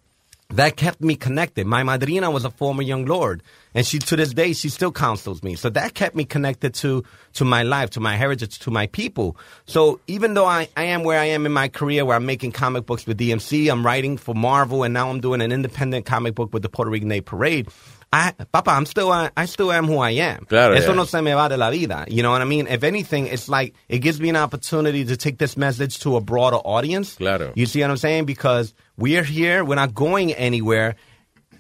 that 0.51 0.77
kept 0.77 1.03
me 1.03 1.15
connected. 1.15 1.67
My 1.67 1.83
madrina 1.83 2.31
was 2.31 2.45
a 2.45 2.51
former 2.51 2.83
young 2.83 3.05
lord, 3.05 3.43
and 3.75 3.87
she 3.87 3.99
to 3.99 4.17
this 4.17 4.33
day 4.33 4.55
she 4.55 4.71
still 4.71 4.91
counsels 4.91 5.43
me. 5.43 5.57
So 5.57 5.69
that 5.71 5.93
kept 5.93 6.17
me 6.17 6.25
connected 6.25 6.73
to 6.75 7.05
to 7.35 7.45
my 7.45 7.63
life, 7.63 7.91
to 7.91 8.01
my 8.01 8.17
heritage, 8.17 8.59
to 8.61 8.71
my 8.71 8.87
people. 8.87 9.37
So 9.67 10.01
even 10.07 10.33
though 10.33 10.47
I, 10.47 10.69
I 10.75 10.85
am 10.85 11.03
where 11.03 11.21
I 11.21 11.27
am 11.27 11.45
in 11.45 11.53
my 11.53 11.69
career, 11.69 12.05
where 12.07 12.17
I'm 12.17 12.25
making 12.25 12.53
comic 12.53 12.87
books 12.87 13.07
with 13.07 13.19
DMC, 13.19 13.71
I'm 13.71 13.85
writing 13.85 14.17
for 14.17 14.35
Marvel, 14.35 14.85
and 14.85 14.95
now 14.95 15.11
I'm 15.11 15.21
doing 15.21 15.43
an 15.43 15.53
independent 15.53 16.07
comic 16.07 16.35
book 16.35 16.55
with 16.55 16.63
the 16.63 16.71
Puerto 16.71 16.91
Rican 16.91 17.09
Day 17.09 17.21
Parade. 17.21 17.69
I, 18.11 18.33
Papa, 18.53 18.71
I'm 18.71 18.87
still, 18.87 19.13
I, 19.13 19.31
I 19.37 19.45
still 19.45 19.71
am 19.71 19.87
who 19.87 19.99
I 19.99 20.13
am. 20.13 20.47
Claro, 20.47 20.73
Eso 20.73 20.89
yeah. 20.89 20.95
no 20.95 21.05
se 21.05 21.21
me 21.21 21.33
va 21.35 21.51
de 21.51 21.59
la 21.59 21.71
vida. 21.71 22.07
You 22.09 22.23
know 22.23 22.31
what 22.31 22.41
I 22.41 22.47
mean? 22.47 22.67
If 22.67 22.83
anything, 22.83 23.27
it's 23.27 23.51
like 23.51 23.75
it 23.87 23.99
gives 23.99 24.19
me 24.19 24.31
an 24.31 24.37
opportunity 24.37 25.05
to 25.05 25.17
take 25.19 25.37
this 25.37 25.59
message 25.59 25.99
to 26.01 26.17
a 26.17 26.21
broader 26.23 26.57
audience. 26.57 27.17
Claro. 27.17 27.53
You 27.55 27.67
see 27.67 27.83
what 27.83 27.91
I'm 27.91 27.99
saying? 27.99 28.25
Because 28.25 28.73
we 28.99 29.17
are 29.17 29.23
here, 29.23 29.65
we're 29.65 29.77
not 29.77 29.95
going 29.95 30.33
anywhere, 30.35 30.97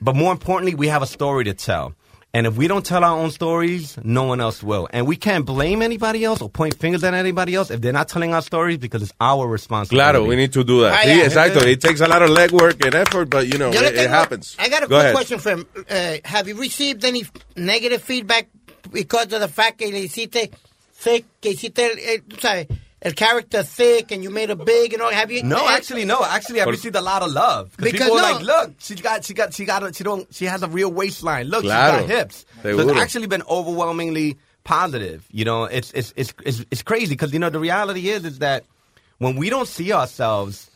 but 0.02 0.14
more 0.14 0.32
importantly, 0.32 0.74
we 0.74 0.88
have 0.88 1.02
a 1.02 1.06
story 1.06 1.44
to 1.44 1.54
tell. 1.54 1.94
And 2.34 2.46
if 2.46 2.56
we 2.58 2.68
don't 2.68 2.84
tell 2.84 3.02
our 3.04 3.16
own 3.18 3.30
stories, 3.30 3.96
no 4.04 4.24
one 4.24 4.38
else 4.38 4.62
will. 4.62 4.86
And 4.92 5.06
we 5.06 5.16
can't 5.16 5.46
blame 5.46 5.80
anybody 5.80 6.24
else 6.24 6.42
or 6.42 6.50
point 6.50 6.74
fingers 6.76 7.02
at 7.02 7.14
anybody 7.14 7.54
else 7.54 7.70
if 7.70 7.80
they're 7.80 7.92
not 8.00 8.08
telling 8.08 8.34
our 8.34 8.42
stories 8.42 8.76
because 8.76 9.02
it's 9.02 9.14
our 9.18 9.48
responsibility. 9.48 9.96
Claro, 10.12 10.26
we 10.26 10.36
need 10.36 10.52
to 10.52 10.62
do 10.62 10.82
that. 10.82 10.92
Ah, 10.92 11.02
Sí, 11.08 11.16
yeah. 11.16 11.24
exacto. 11.24 11.62
It 11.62 11.80
takes 11.80 12.00
a 12.02 12.06
lot 12.06 12.20
of 12.20 12.28
legwork 12.28 12.84
and 12.84 12.94
effort, 12.94 13.30
but 13.30 13.46
you 13.48 13.56
know, 13.56 13.70
it, 13.70 13.94
it 13.94 14.10
happens. 14.10 14.56
I 14.58 14.68
got 14.68 14.82
a 14.82 14.86
Go 14.86 14.96
quick 14.96 15.00
ahead. 15.04 15.14
question 15.14 15.38
for 15.38 15.50
him. 15.52 15.66
Uh, 15.88 16.16
have 16.26 16.46
you 16.48 16.56
received 16.60 17.02
any 17.06 17.24
negative 17.56 18.02
feedback 18.02 18.48
because 18.92 19.32
of 19.32 19.40
the 19.40 19.48
fact 19.48 19.78
que 19.78 19.88
le 19.90 20.00
hiciste 20.06 20.50
thick, 20.92 21.24
que 21.40 21.52
hiciste, 21.52 21.78
el, 21.78 21.98
el, 21.98 22.18
tú 22.28 22.36
sabes, 22.38 22.66
el 23.02 23.12
character 23.12 23.62
thick 23.62 24.10
and 24.12 24.22
you 24.22 24.30
made 24.30 24.50
it 24.50 24.64
big 24.64 24.92
and 24.92 25.02
all? 25.02 25.10
Have 25.10 25.30
you? 25.30 25.42
No, 25.42 25.68
actually, 25.68 26.04
no. 26.04 26.22
Actually, 26.24 26.60
I've 26.60 26.68
received 26.68 26.96
a 26.96 27.00
lot 27.00 27.22
of 27.22 27.30
love 27.32 27.70
because 27.76 27.92
Because 27.92 28.06
people 28.08 28.18
are 28.18 28.32
no. 28.32 28.38
like, 28.38 28.44
"Look, 28.68 28.74
she 28.78 28.94
got, 28.96 29.24
she 29.24 29.34
got, 29.34 29.54
she 29.54 29.64
got, 29.64 29.82
a, 29.82 29.92
she 29.92 30.04
don't, 30.04 30.32
she 30.34 30.44
has 30.46 30.62
a 30.62 30.68
real 30.68 30.90
waistline. 30.92 31.46
Look, 31.48 31.62
Claro. 31.64 31.98
she's 32.00 32.06
got 32.08 32.16
hips." 32.16 32.46
So 32.62 32.76
Seguro. 32.76 32.88
it's 32.90 33.00
actually 33.00 33.26
been 33.28 33.42
overwhelmingly 33.48 34.38
positive. 34.64 35.26
You 35.30 35.44
know, 35.44 35.64
it's 35.64 35.92
it's 35.92 36.12
it's 36.16 36.32
it's, 36.44 36.64
it's 36.70 36.82
crazy 36.82 37.14
because 37.14 37.32
you 37.32 37.38
know 37.38 37.50
the 37.50 37.60
reality 37.60 38.08
is 38.10 38.24
is 38.24 38.38
that 38.40 38.64
when 39.18 39.36
we 39.36 39.50
don't 39.50 39.68
see 39.68 39.92
ourselves. 39.92 40.70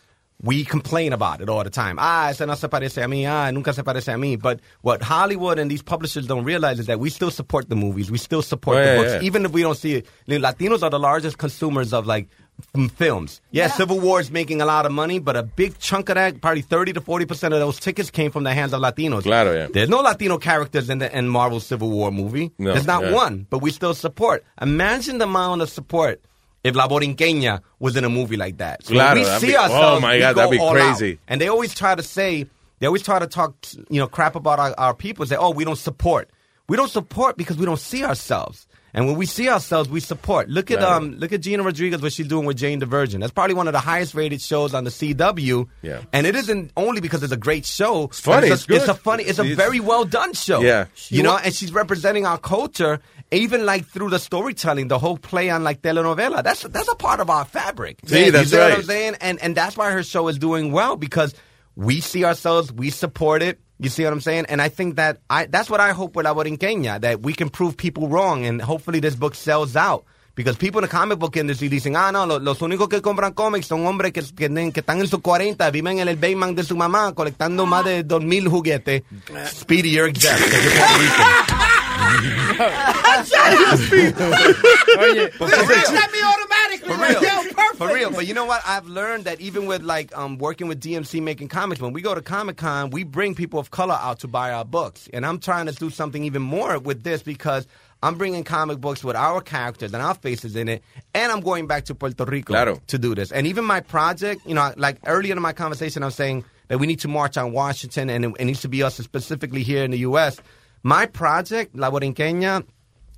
We 0.44 0.64
complain 0.64 1.12
about 1.12 1.40
it 1.40 1.48
all 1.48 1.62
the 1.62 1.70
time. 1.70 1.96
Ah, 2.00 2.30
ese 2.30 2.40
no 2.46 2.54
se 2.56 2.66
parece 2.68 2.98
a 3.02 3.06
mí. 3.06 3.26
Ah, 3.28 3.50
nunca 3.52 3.72
se 3.72 3.82
parece 3.82 4.08
a 4.12 4.16
mí. 4.16 4.36
But 4.40 4.58
what 4.80 5.00
Hollywood 5.00 5.58
and 5.60 5.70
these 5.70 5.82
publishers 5.82 6.26
don't 6.26 6.42
realize 6.44 6.80
is 6.80 6.86
that 6.86 6.98
we 6.98 7.10
still 7.10 7.30
support 7.30 7.68
the 7.68 7.76
movies. 7.76 8.10
We 8.10 8.18
still 8.18 8.42
support 8.42 8.78
Oh, 8.78 8.80
the 8.80 8.86
yeah, 8.86 8.96
books, 8.98 9.12
yeah. 9.12 9.20
even 9.22 9.44
if 9.44 9.52
we 9.52 9.62
don't 9.62 9.76
see 9.76 9.94
it. 9.94 10.06
Latinos 10.26 10.82
are 10.82 10.90
the 10.90 10.98
largest 10.98 11.38
consumers 11.38 11.92
of 11.92 12.06
like 12.08 12.28
f- 12.74 12.90
films. 12.90 13.40
Yeah, 13.52 13.68
Civil 13.68 14.00
War 14.00 14.18
is 14.18 14.32
making 14.32 14.60
a 14.60 14.66
lot 14.66 14.84
of 14.84 14.90
money, 14.90 15.20
but 15.20 15.36
a 15.36 15.44
big 15.44 15.78
chunk 15.78 16.08
of 16.08 16.16
that, 16.16 16.40
probably 16.40 16.62
30 16.62 16.94
to 16.94 17.00
40% 17.00 17.44
of 17.44 17.50
those 17.60 17.78
tickets 17.78 18.10
came 18.10 18.32
from 18.32 18.42
the 18.42 18.52
hands 18.52 18.72
of 18.72 18.80
Latinos. 18.80 19.22
Claro, 19.22 19.52
yeah. 19.54 19.68
There's 19.72 19.88
no 19.88 20.00
Latino 20.00 20.38
characters 20.38 20.90
in 20.90 20.98
the 20.98 21.16
in 21.16 21.28
Marvel's 21.28 21.64
Civil 21.66 21.90
War 21.90 22.10
movie. 22.10 22.50
No, 22.58 22.72
There's 22.72 22.86
not 22.86 23.04
yeah. 23.04 23.12
one, 23.12 23.46
but 23.48 23.58
we 23.60 23.70
still 23.70 23.94
support. 23.94 24.44
Imagine 24.60 25.18
the 25.18 25.24
amount 25.24 25.62
of 25.62 25.70
support 25.70 26.20
if 26.64 26.74
La 26.74 26.86
Borinqueña 26.88 27.60
was 27.78 27.96
in 27.96 28.04
a 28.04 28.08
movie 28.08 28.36
like 28.36 28.58
that. 28.58 28.84
So 28.84 28.94
Claro, 28.94 29.18
we 29.18 29.24
see 29.40 29.46
be- 29.48 29.56
oh 29.58 30.00
my 30.00 30.18
God, 30.18 30.34
go 30.34 30.40
that'd 30.42 30.58
be 30.58 30.70
crazy. 30.70 31.12
out. 31.14 31.18
And 31.28 31.40
they 31.40 31.48
always 31.48 31.74
try 31.74 31.94
to 31.94 32.02
say, 32.02 32.46
they 32.78 32.86
always 32.86 33.02
try 33.02 33.18
to 33.18 33.26
talk, 33.26 33.54
you 33.90 34.00
know, 34.00 34.06
crap 34.08 34.34
about 34.36 34.58
our, 34.58 34.74
our 34.78 34.94
people. 34.94 35.26
Say, 35.26 35.36
oh, 35.36 35.50
we 35.50 35.64
don't 35.64 35.76
support. 35.78 36.30
We 36.68 36.76
don't 36.76 36.90
support 36.90 37.36
because 37.36 37.56
we 37.56 37.66
don't 37.66 37.78
see 37.80 38.04
ourselves. 38.04 38.66
And 38.94 39.06
when 39.06 39.16
we 39.16 39.24
see 39.24 39.48
ourselves, 39.48 39.88
we 39.88 40.00
support. 40.00 40.50
Look 40.50 40.70
at 40.70 40.80
Claro. 40.80 40.96
um, 40.98 41.12
look 41.16 41.32
at 41.32 41.40
Gina 41.40 41.62
Rodriguez, 41.62 42.02
what 42.02 42.12
she's 42.12 42.26
doing 42.28 42.44
with 42.44 42.58
Jane 42.58 42.78
the 42.78 42.84
Virgin. 42.84 43.20
That's 43.20 43.32
probably 43.32 43.54
one 43.54 43.66
of 43.66 43.72
the 43.72 43.78
highest 43.80 44.14
rated 44.14 44.42
shows 44.42 44.74
on 44.74 44.84
the 44.84 44.90
CW. 44.90 45.66
Yeah. 45.80 46.02
And 46.12 46.26
it 46.26 46.36
isn't 46.36 46.72
only 46.76 47.00
because 47.00 47.22
it's 47.22 47.32
a 47.32 47.36
great 47.38 47.64
show. 47.64 48.04
It's 48.04 48.20
funny, 48.20 48.48
It's, 48.48 48.54
it's 48.56 48.64
a, 48.64 48.68
good. 48.68 48.76
it's 48.76 48.88
a 48.88 48.94
funny. 48.94 49.24
It's 49.24 49.38
a 49.38 49.54
very 49.54 49.80
well 49.80 50.04
done 50.04 50.34
show. 50.34 50.60
Yeah. 50.60 50.86
You 51.08 51.22
know, 51.22 51.38
and 51.38 51.54
she's 51.54 51.72
representing 51.72 52.26
our 52.26 52.36
culture, 52.36 53.00
even 53.32 53.64
like 53.66 53.86
through 53.86 54.10
the 54.10 54.18
storytelling, 54.18 54.88
the 54.88 54.98
whole 54.98 55.16
play 55.18 55.50
on 55.50 55.64
like 55.64 55.82
telenovela. 55.82 56.42
That's 56.42 56.62
that's 56.62 56.88
a 56.88 56.94
part 56.94 57.20
of 57.20 57.30
our 57.30 57.44
fabric. 57.44 58.00
Sí, 58.06 58.26
You 58.26 58.30
that's 58.32 58.50
see 58.50 58.56
what 58.58 58.68
right. 58.70 58.78
I'm 58.78 58.84
saying? 58.84 59.16
And 59.20 59.42
and 59.42 59.54
that's 59.56 59.76
why 59.76 59.90
her 59.90 60.02
show 60.02 60.28
is 60.28 60.38
doing 60.38 60.70
well 60.72 60.96
because 60.96 61.34
we 61.74 62.00
see 62.00 62.24
ourselves, 62.24 62.72
we 62.72 62.90
support 62.90 63.42
it. 63.42 63.58
You 63.78 63.88
see 63.88 64.04
what 64.04 64.12
I'm 64.12 64.20
saying? 64.20 64.46
And 64.48 64.60
I 64.62 64.68
think 64.68 64.96
that 64.96 65.18
I 65.28 65.46
that's 65.46 65.68
what 65.70 65.80
I 65.80 65.92
hope 65.92 66.14
with 66.14 66.24
La 66.26 66.34
Borinqueña, 66.34 67.00
that 67.00 67.22
we 67.22 67.32
can 67.32 67.48
prove 67.48 67.76
people 67.76 68.08
wrong 68.08 68.44
and 68.46 68.60
hopefully 68.62 69.00
this 69.00 69.16
book 69.16 69.34
sells 69.34 69.74
out. 69.76 70.04
Because 70.34 70.56
people 70.56 70.78
in 70.78 70.82
the 70.84 70.88
comic 70.88 71.18
book 71.18 71.36
industry 71.36 71.68
dicen, 71.68 71.94
ah, 71.94 72.10
no, 72.10 72.24
lo- 72.24 72.38
los, 72.38 72.58
únicos 72.60 72.88
que 72.88 73.02
compran 73.02 73.34
cómics 73.34 73.66
son 73.66 73.84
hombres 73.84 74.12
que, 74.12 74.22
que, 74.22 74.48
que 74.72 74.80
están 74.80 74.98
en 75.00 75.06
sus 75.06 75.20
40, 75.20 75.70
viven 75.70 75.98
en 75.98 76.08
el 76.08 76.16
basement 76.16 76.56
de 76.56 76.64
su 76.64 76.74
mamá, 76.74 77.12
colectando 77.14 77.66
más 77.66 77.84
de 77.84 78.02
2,000 78.02 78.48
juguetes. 78.48 79.02
Speedy, 79.50 79.90
you're 79.90 80.08
exempt. 80.08 80.42
'cause 82.12 83.30
you're 83.32 84.12
Puerto 84.12 84.46
Rican. 84.46 84.62
Oye, 84.98 85.30
But 85.38 85.50
for 85.50 85.66
real. 85.66 85.92
me 85.92 86.22
automatically. 86.22 86.88
For 86.88 86.96
like, 86.96 87.20
real. 87.20 87.22
yo, 87.22 87.42
perfect. 87.52 87.76
For 87.78 87.94
real. 87.94 88.10
But 88.10 88.26
you 88.26 88.34
know 88.34 88.44
what? 88.44 88.62
I've 88.66 88.86
learned 88.86 89.24
that 89.24 89.40
even 89.40 89.66
with 89.66 89.82
like 89.82 90.16
um, 90.16 90.38
working 90.38 90.68
with 90.68 90.80
DMC 90.80 91.20
making 91.22 91.48
comics, 91.48 91.80
when 91.80 91.92
we 91.92 92.02
go 92.02 92.14
to 92.14 92.22
Comic 92.22 92.56
Con, 92.56 92.90
we 92.90 93.04
bring 93.04 93.34
people 93.34 93.58
of 93.58 93.70
color 93.70 93.98
out 94.00 94.20
to 94.20 94.28
buy 94.28 94.52
our 94.52 94.64
books. 94.64 95.08
And 95.12 95.24
I'm 95.26 95.38
trying 95.38 95.66
to 95.66 95.72
do 95.72 95.90
something 95.90 96.24
even 96.24 96.42
more 96.42 96.78
with 96.78 97.02
this 97.02 97.22
because 97.22 97.66
I'm 98.02 98.16
bringing 98.16 98.42
comic 98.44 98.80
books 98.80 99.04
with 99.04 99.16
our 99.16 99.40
characters 99.40 99.92
and 99.94 100.02
our 100.02 100.14
faces 100.14 100.56
in 100.56 100.68
it. 100.68 100.82
And 101.14 101.30
I'm 101.30 101.40
going 101.40 101.66
back 101.66 101.84
to 101.86 101.94
Puerto 101.94 102.24
Rico 102.24 102.52
Claro. 102.52 102.80
to 102.88 102.98
do 102.98 103.14
this. 103.14 103.30
And 103.32 103.46
even 103.46 103.64
my 103.64 103.80
project, 103.80 104.42
you 104.46 104.54
know, 104.54 104.72
like 104.76 104.98
earlier 105.06 105.34
in 105.36 105.42
my 105.42 105.52
conversation, 105.52 106.02
I 106.02 106.06
was 106.06 106.14
saying 106.16 106.44
that 106.68 106.78
we 106.78 106.86
need 106.86 107.00
to 107.00 107.08
march 107.08 107.36
on 107.36 107.52
Washington 107.52 108.10
and 108.10 108.24
it, 108.24 108.32
it 108.40 108.44
needs 108.44 108.62
to 108.62 108.68
be 108.68 108.82
us 108.82 108.96
specifically 108.96 109.62
here 109.62 109.84
in 109.84 109.90
the 109.92 109.98
U.S. 109.98 110.40
My 110.84 111.06
project, 111.06 111.76
La 111.76 111.92
Borinqueña, 111.92 112.66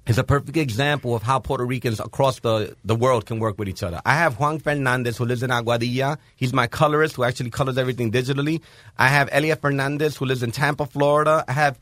is 0.07 0.19
a 0.19 0.25
perfect 0.25 0.59
example 0.59 1.15
of 1.15 1.23
how 1.23 1.39
Puerto 1.39 1.65
Ricans 1.65 1.99
across 1.99 2.39
the, 2.41 2.77
the 2.85 2.95
world 2.95 3.25
can 3.25 3.39
work 3.39 3.59
with 3.59 3.71
each 3.71 3.83
other. 3.83 4.03
I 4.05 4.17
have 4.17 4.39
Juan 4.39 4.59
Fernandez, 4.59 5.17
who 5.17 5.25
lives 5.25 5.43
in 5.43 5.49
Aguadilla. 5.49 6.19
He's 6.37 6.53
my 6.53 6.67
colorist, 6.67 7.17
who 7.17 7.25
actually 7.25 7.49
colors 7.49 7.79
everything 7.79 8.13
digitally. 8.13 8.61
I 8.99 9.09
have 9.09 9.31
Elia 9.33 9.57
Fernandez, 9.57 10.15
who 10.15 10.27
lives 10.27 10.43
in 10.43 10.53
Tampa, 10.53 10.85
Florida. 10.85 11.43
I 11.49 11.53
have 11.53 11.79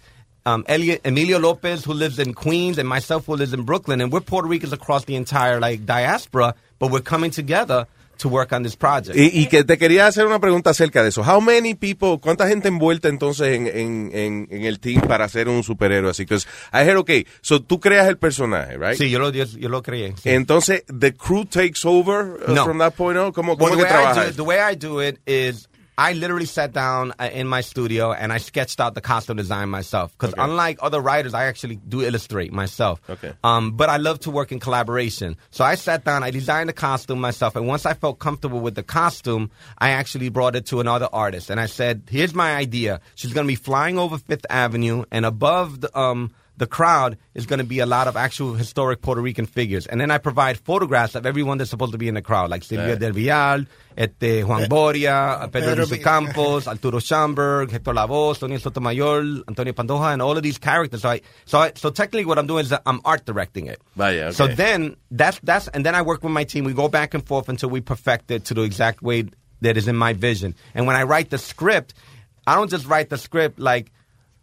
um, 0.46 0.64
Emilio 0.68 1.40
Lopez, 1.40 1.84
who 1.84 1.94
lives 1.94 2.20
in 2.20 2.32
Queens, 2.32 2.78
and 2.78 2.88
myself, 2.88 3.26
who 3.26 3.34
lives 3.34 3.52
in 3.52 3.64
Brooklyn. 3.64 4.00
And 4.00 4.12
we're 4.12 4.20
Puerto 4.20 4.46
Ricans 4.46 4.72
across 4.72 5.04
the 5.06 5.16
entire 5.16 5.58
like 5.58 5.84
diaspora, 5.84 6.54
but 6.78 6.92
we're 6.92 7.00
coming 7.00 7.32
together 7.32 7.88
to 8.22 8.28
work 8.28 8.52
on 8.52 8.62
this 8.62 8.76
project. 8.76 9.16
Y, 9.16 9.42
y 9.42 9.46
que 9.46 9.64
te 9.64 9.76
quería 9.76 10.06
hacer 10.06 10.26
una 10.26 10.38
pregunta 10.40 10.70
acerca 10.70 11.02
de 11.02 11.10
eso. 11.10 11.22
How 11.22 11.40
many 11.40 11.74
people, 11.74 12.18
cuánta 12.20 12.48
gente 12.48 12.68
envuelta 12.68 13.08
entonces 13.08 13.48
en, 13.56 13.66
en, 13.66 14.10
en, 14.14 14.48
en 14.50 14.64
el 14.64 14.80
team 14.80 15.02
para 15.02 15.28
ser 15.28 15.48
un 15.48 15.62
superhéroe 15.62 16.10
así? 16.10 16.24
Because 16.24 16.46
I 16.72 16.78
heard, 16.88 16.96
okay, 16.98 17.26
so 17.40 17.60
tú 17.60 17.80
creas 17.80 18.08
el 18.08 18.16
personaje, 18.16 18.78
right? 18.78 18.96
Sí, 18.96 19.10
yo 19.10 19.18
lo, 19.18 19.30
yo, 19.30 19.44
yo 19.44 19.68
lo 19.68 19.82
creé. 19.82 20.14
sí. 20.22 20.30
Entonces, 20.30 20.84
the 20.86 21.12
crew 21.14 21.44
takes 21.44 21.84
over 21.84 22.36
uh, 22.48 22.52
No. 22.52 22.64
from 22.64 22.78
that 22.78 22.94
point 22.94 23.18
on. 23.18 23.32
¿Cómo, 23.32 23.54
Well, 23.56 23.70
cómo 23.72 23.82
the, 23.82 24.20
que 24.22 24.28
it, 24.30 24.36
the 24.36 24.42
way 24.42 24.58
I 24.58 24.74
do 24.76 25.00
it 25.02 25.18
is 25.26 25.68
I 25.98 26.14
literally 26.14 26.46
sat 26.46 26.72
down 26.72 27.12
uh, 27.18 27.28
in 27.32 27.46
my 27.46 27.60
studio 27.60 28.12
and 28.12 28.32
I 28.32 28.38
sketched 28.38 28.80
out 28.80 28.94
the 28.94 29.00
costume 29.00 29.36
design 29.36 29.68
myself. 29.68 30.12
Because 30.12 30.34
unlike 30.38 30.78
other 30.80 31.00
writers, 31.00 31.34
I 31.34 31.44
actually 31.44 31.76
do 31.76 32.02
illustrate 32.02 32.52
myself. 32.52 33.00
Okay. 33.08 33.32
Um, 33.44 33.72
but 33.72 33.88
I 33.88 33.98
love 33.98 34.20
to 34.20 34.30
work 34.30 34.52
in 34.52 34.60
collaboration. 34.60 35.36
So 35.50 35.64
I 35.64 35.74
sat 35.74 36.04
down, 36.04 36.22
I 36.22 36.30
designed 36.30 36.68
the 36.68 36.74
costume 36.74 37.20
myself, 37.20 37.56
and 37.56 37.66
once 37.66 37.84
I 37.84 37.94
felt 37.94 38.18
comfortable 38.18 38.60
with 38.60 38.74
the 38.74 38.82
costume, 38.82 39.50
I 39.78 39.90
actually 39.90 40.30
brought 40.30 40.56
it 40.56 40.66
to 40.66 40.80
another 40.80 41.08
artist. 41.12 41.50
And 41.50 41.60
I 41.60 41.66
said, 41.66 42.04
here's 42.08 42.34
my 42.34 42.54
idea. 42.56 43.00
She's 43.14 43.32
going 43.32 43.46
to 43.46 43.52
be 43.52 43.56
flying 43.56 43.98
over 43.98 44.16
Fifth 44.18 44.46
Avenue, 44.48 45.04
and 45.10 45.26
above 45.26 45.82
the, 45.82 45.98
um, 45.98 46.32
the 46.62 46.66
crowd 46.68 47.18
is 47.34 47.44
going 47.44 47.58
to 47.58 47.64
be 47.64 47.80
a 47.80 47.86
lot 47.86 48.06
of 48.06 48.16
actual 48.16 48.54
historic 48.54 49.02
Puerto 49.02 49.20
Rican 49.20 49.46
figures. 49.46 49.84
And 49.88 50.00
then 50.00 50.12
I 50.12 50.18
provide 50.18 50.56
photographs 50.58 51.16
of 51.16 51.26
everyone 51.26 51.58
that's 51.58 51.70
supposed 51.70 51.90
to 51.90 51.98
be 51.98 52.06
in 52.06 52.14
the 52.14 52.22
crowd, 52.22 52.50
like 52.50 52.62
Silvia 52.62 52.90
Right. 52.90 53.00
Del 53.00 53.10
Vial, 53.10 53.66
este, 53.96 54.44
Juan 54.46 54.62
eh. 54.62 54.66
Boria, 54.68 55.42
eh, 55.42 55.46
Pedro 55.48 55.70
Pedro 55.70 55.86
Luis 55.86 56.04
Campos, 56.04 56.68
Arturo 56.68 57.00
Schamberg, 57.00 57.72
Hector 57.72 57.92
Lavoe, 57.92 58.36
Sonia 58.36 58.60
Sotomayor, 58.60 59.42
Antonio 59.48 59.72
Pantoja, 59.72 60.12
and 60.12 60.22
all 60.22 60.36
of 60.36 60.42
these 60.44 60.58
characters. 60.58 61.02
So, 61.02 61.08
I, 61.08 61.20
so, 61.46 61.58
I, 61.58 61.72
so 61.74 61.90
technically, 61.90 62.26
what 62.26 62.38
I'm 62.38 62.46
doing 62.46 62.62
is 62.62 62.70
that 62.70 62.82
I'm 62.86 63.00
art 63.04 63.24
directing 63.24 63.66
it. 63.66 63.80
Vaya, 63.96 64.26
okay. 64.26 64.32
So 64.32 64.46
then 64.46 64.94
that's 65.10 65.40
that's 65.42 65.66
and 65.66 65.84
then 65.84 65.96
I 65.96 66.02
work 66.02 66.22
with 66.22 66.32
my 66.32 66.44
team. 66.44 66.62
We 66.62 66.74
go 66.74 66.86
back 66.86 67.12
and 67.12 67.26
forth 67.26 67.48
until 67.48 67.70
we 67.70 67.80
perfect 67.80 68.30
it 68.30 68.44
to 68.44 68.54
the 68.54 68.62
exact 68.62 69.02
way 69.02 69.24
that 69.62 69.76
is 69.76 69.88
in 69.88 69.96
my 69.96 70.12
vision. 70.12 70.54
And 70.74 70.86
when 70.86 70.94
I 70.94 71.02
write 71.02 71.30
the 71.30 71.38
script, 71.38 71.94
I 72.46 72.54
don't 72.54 72.70
just 72.70 72.86
write 72.86 73.10
the 73.10 73.18
script 73.18 73.58
like, 73.58 73.90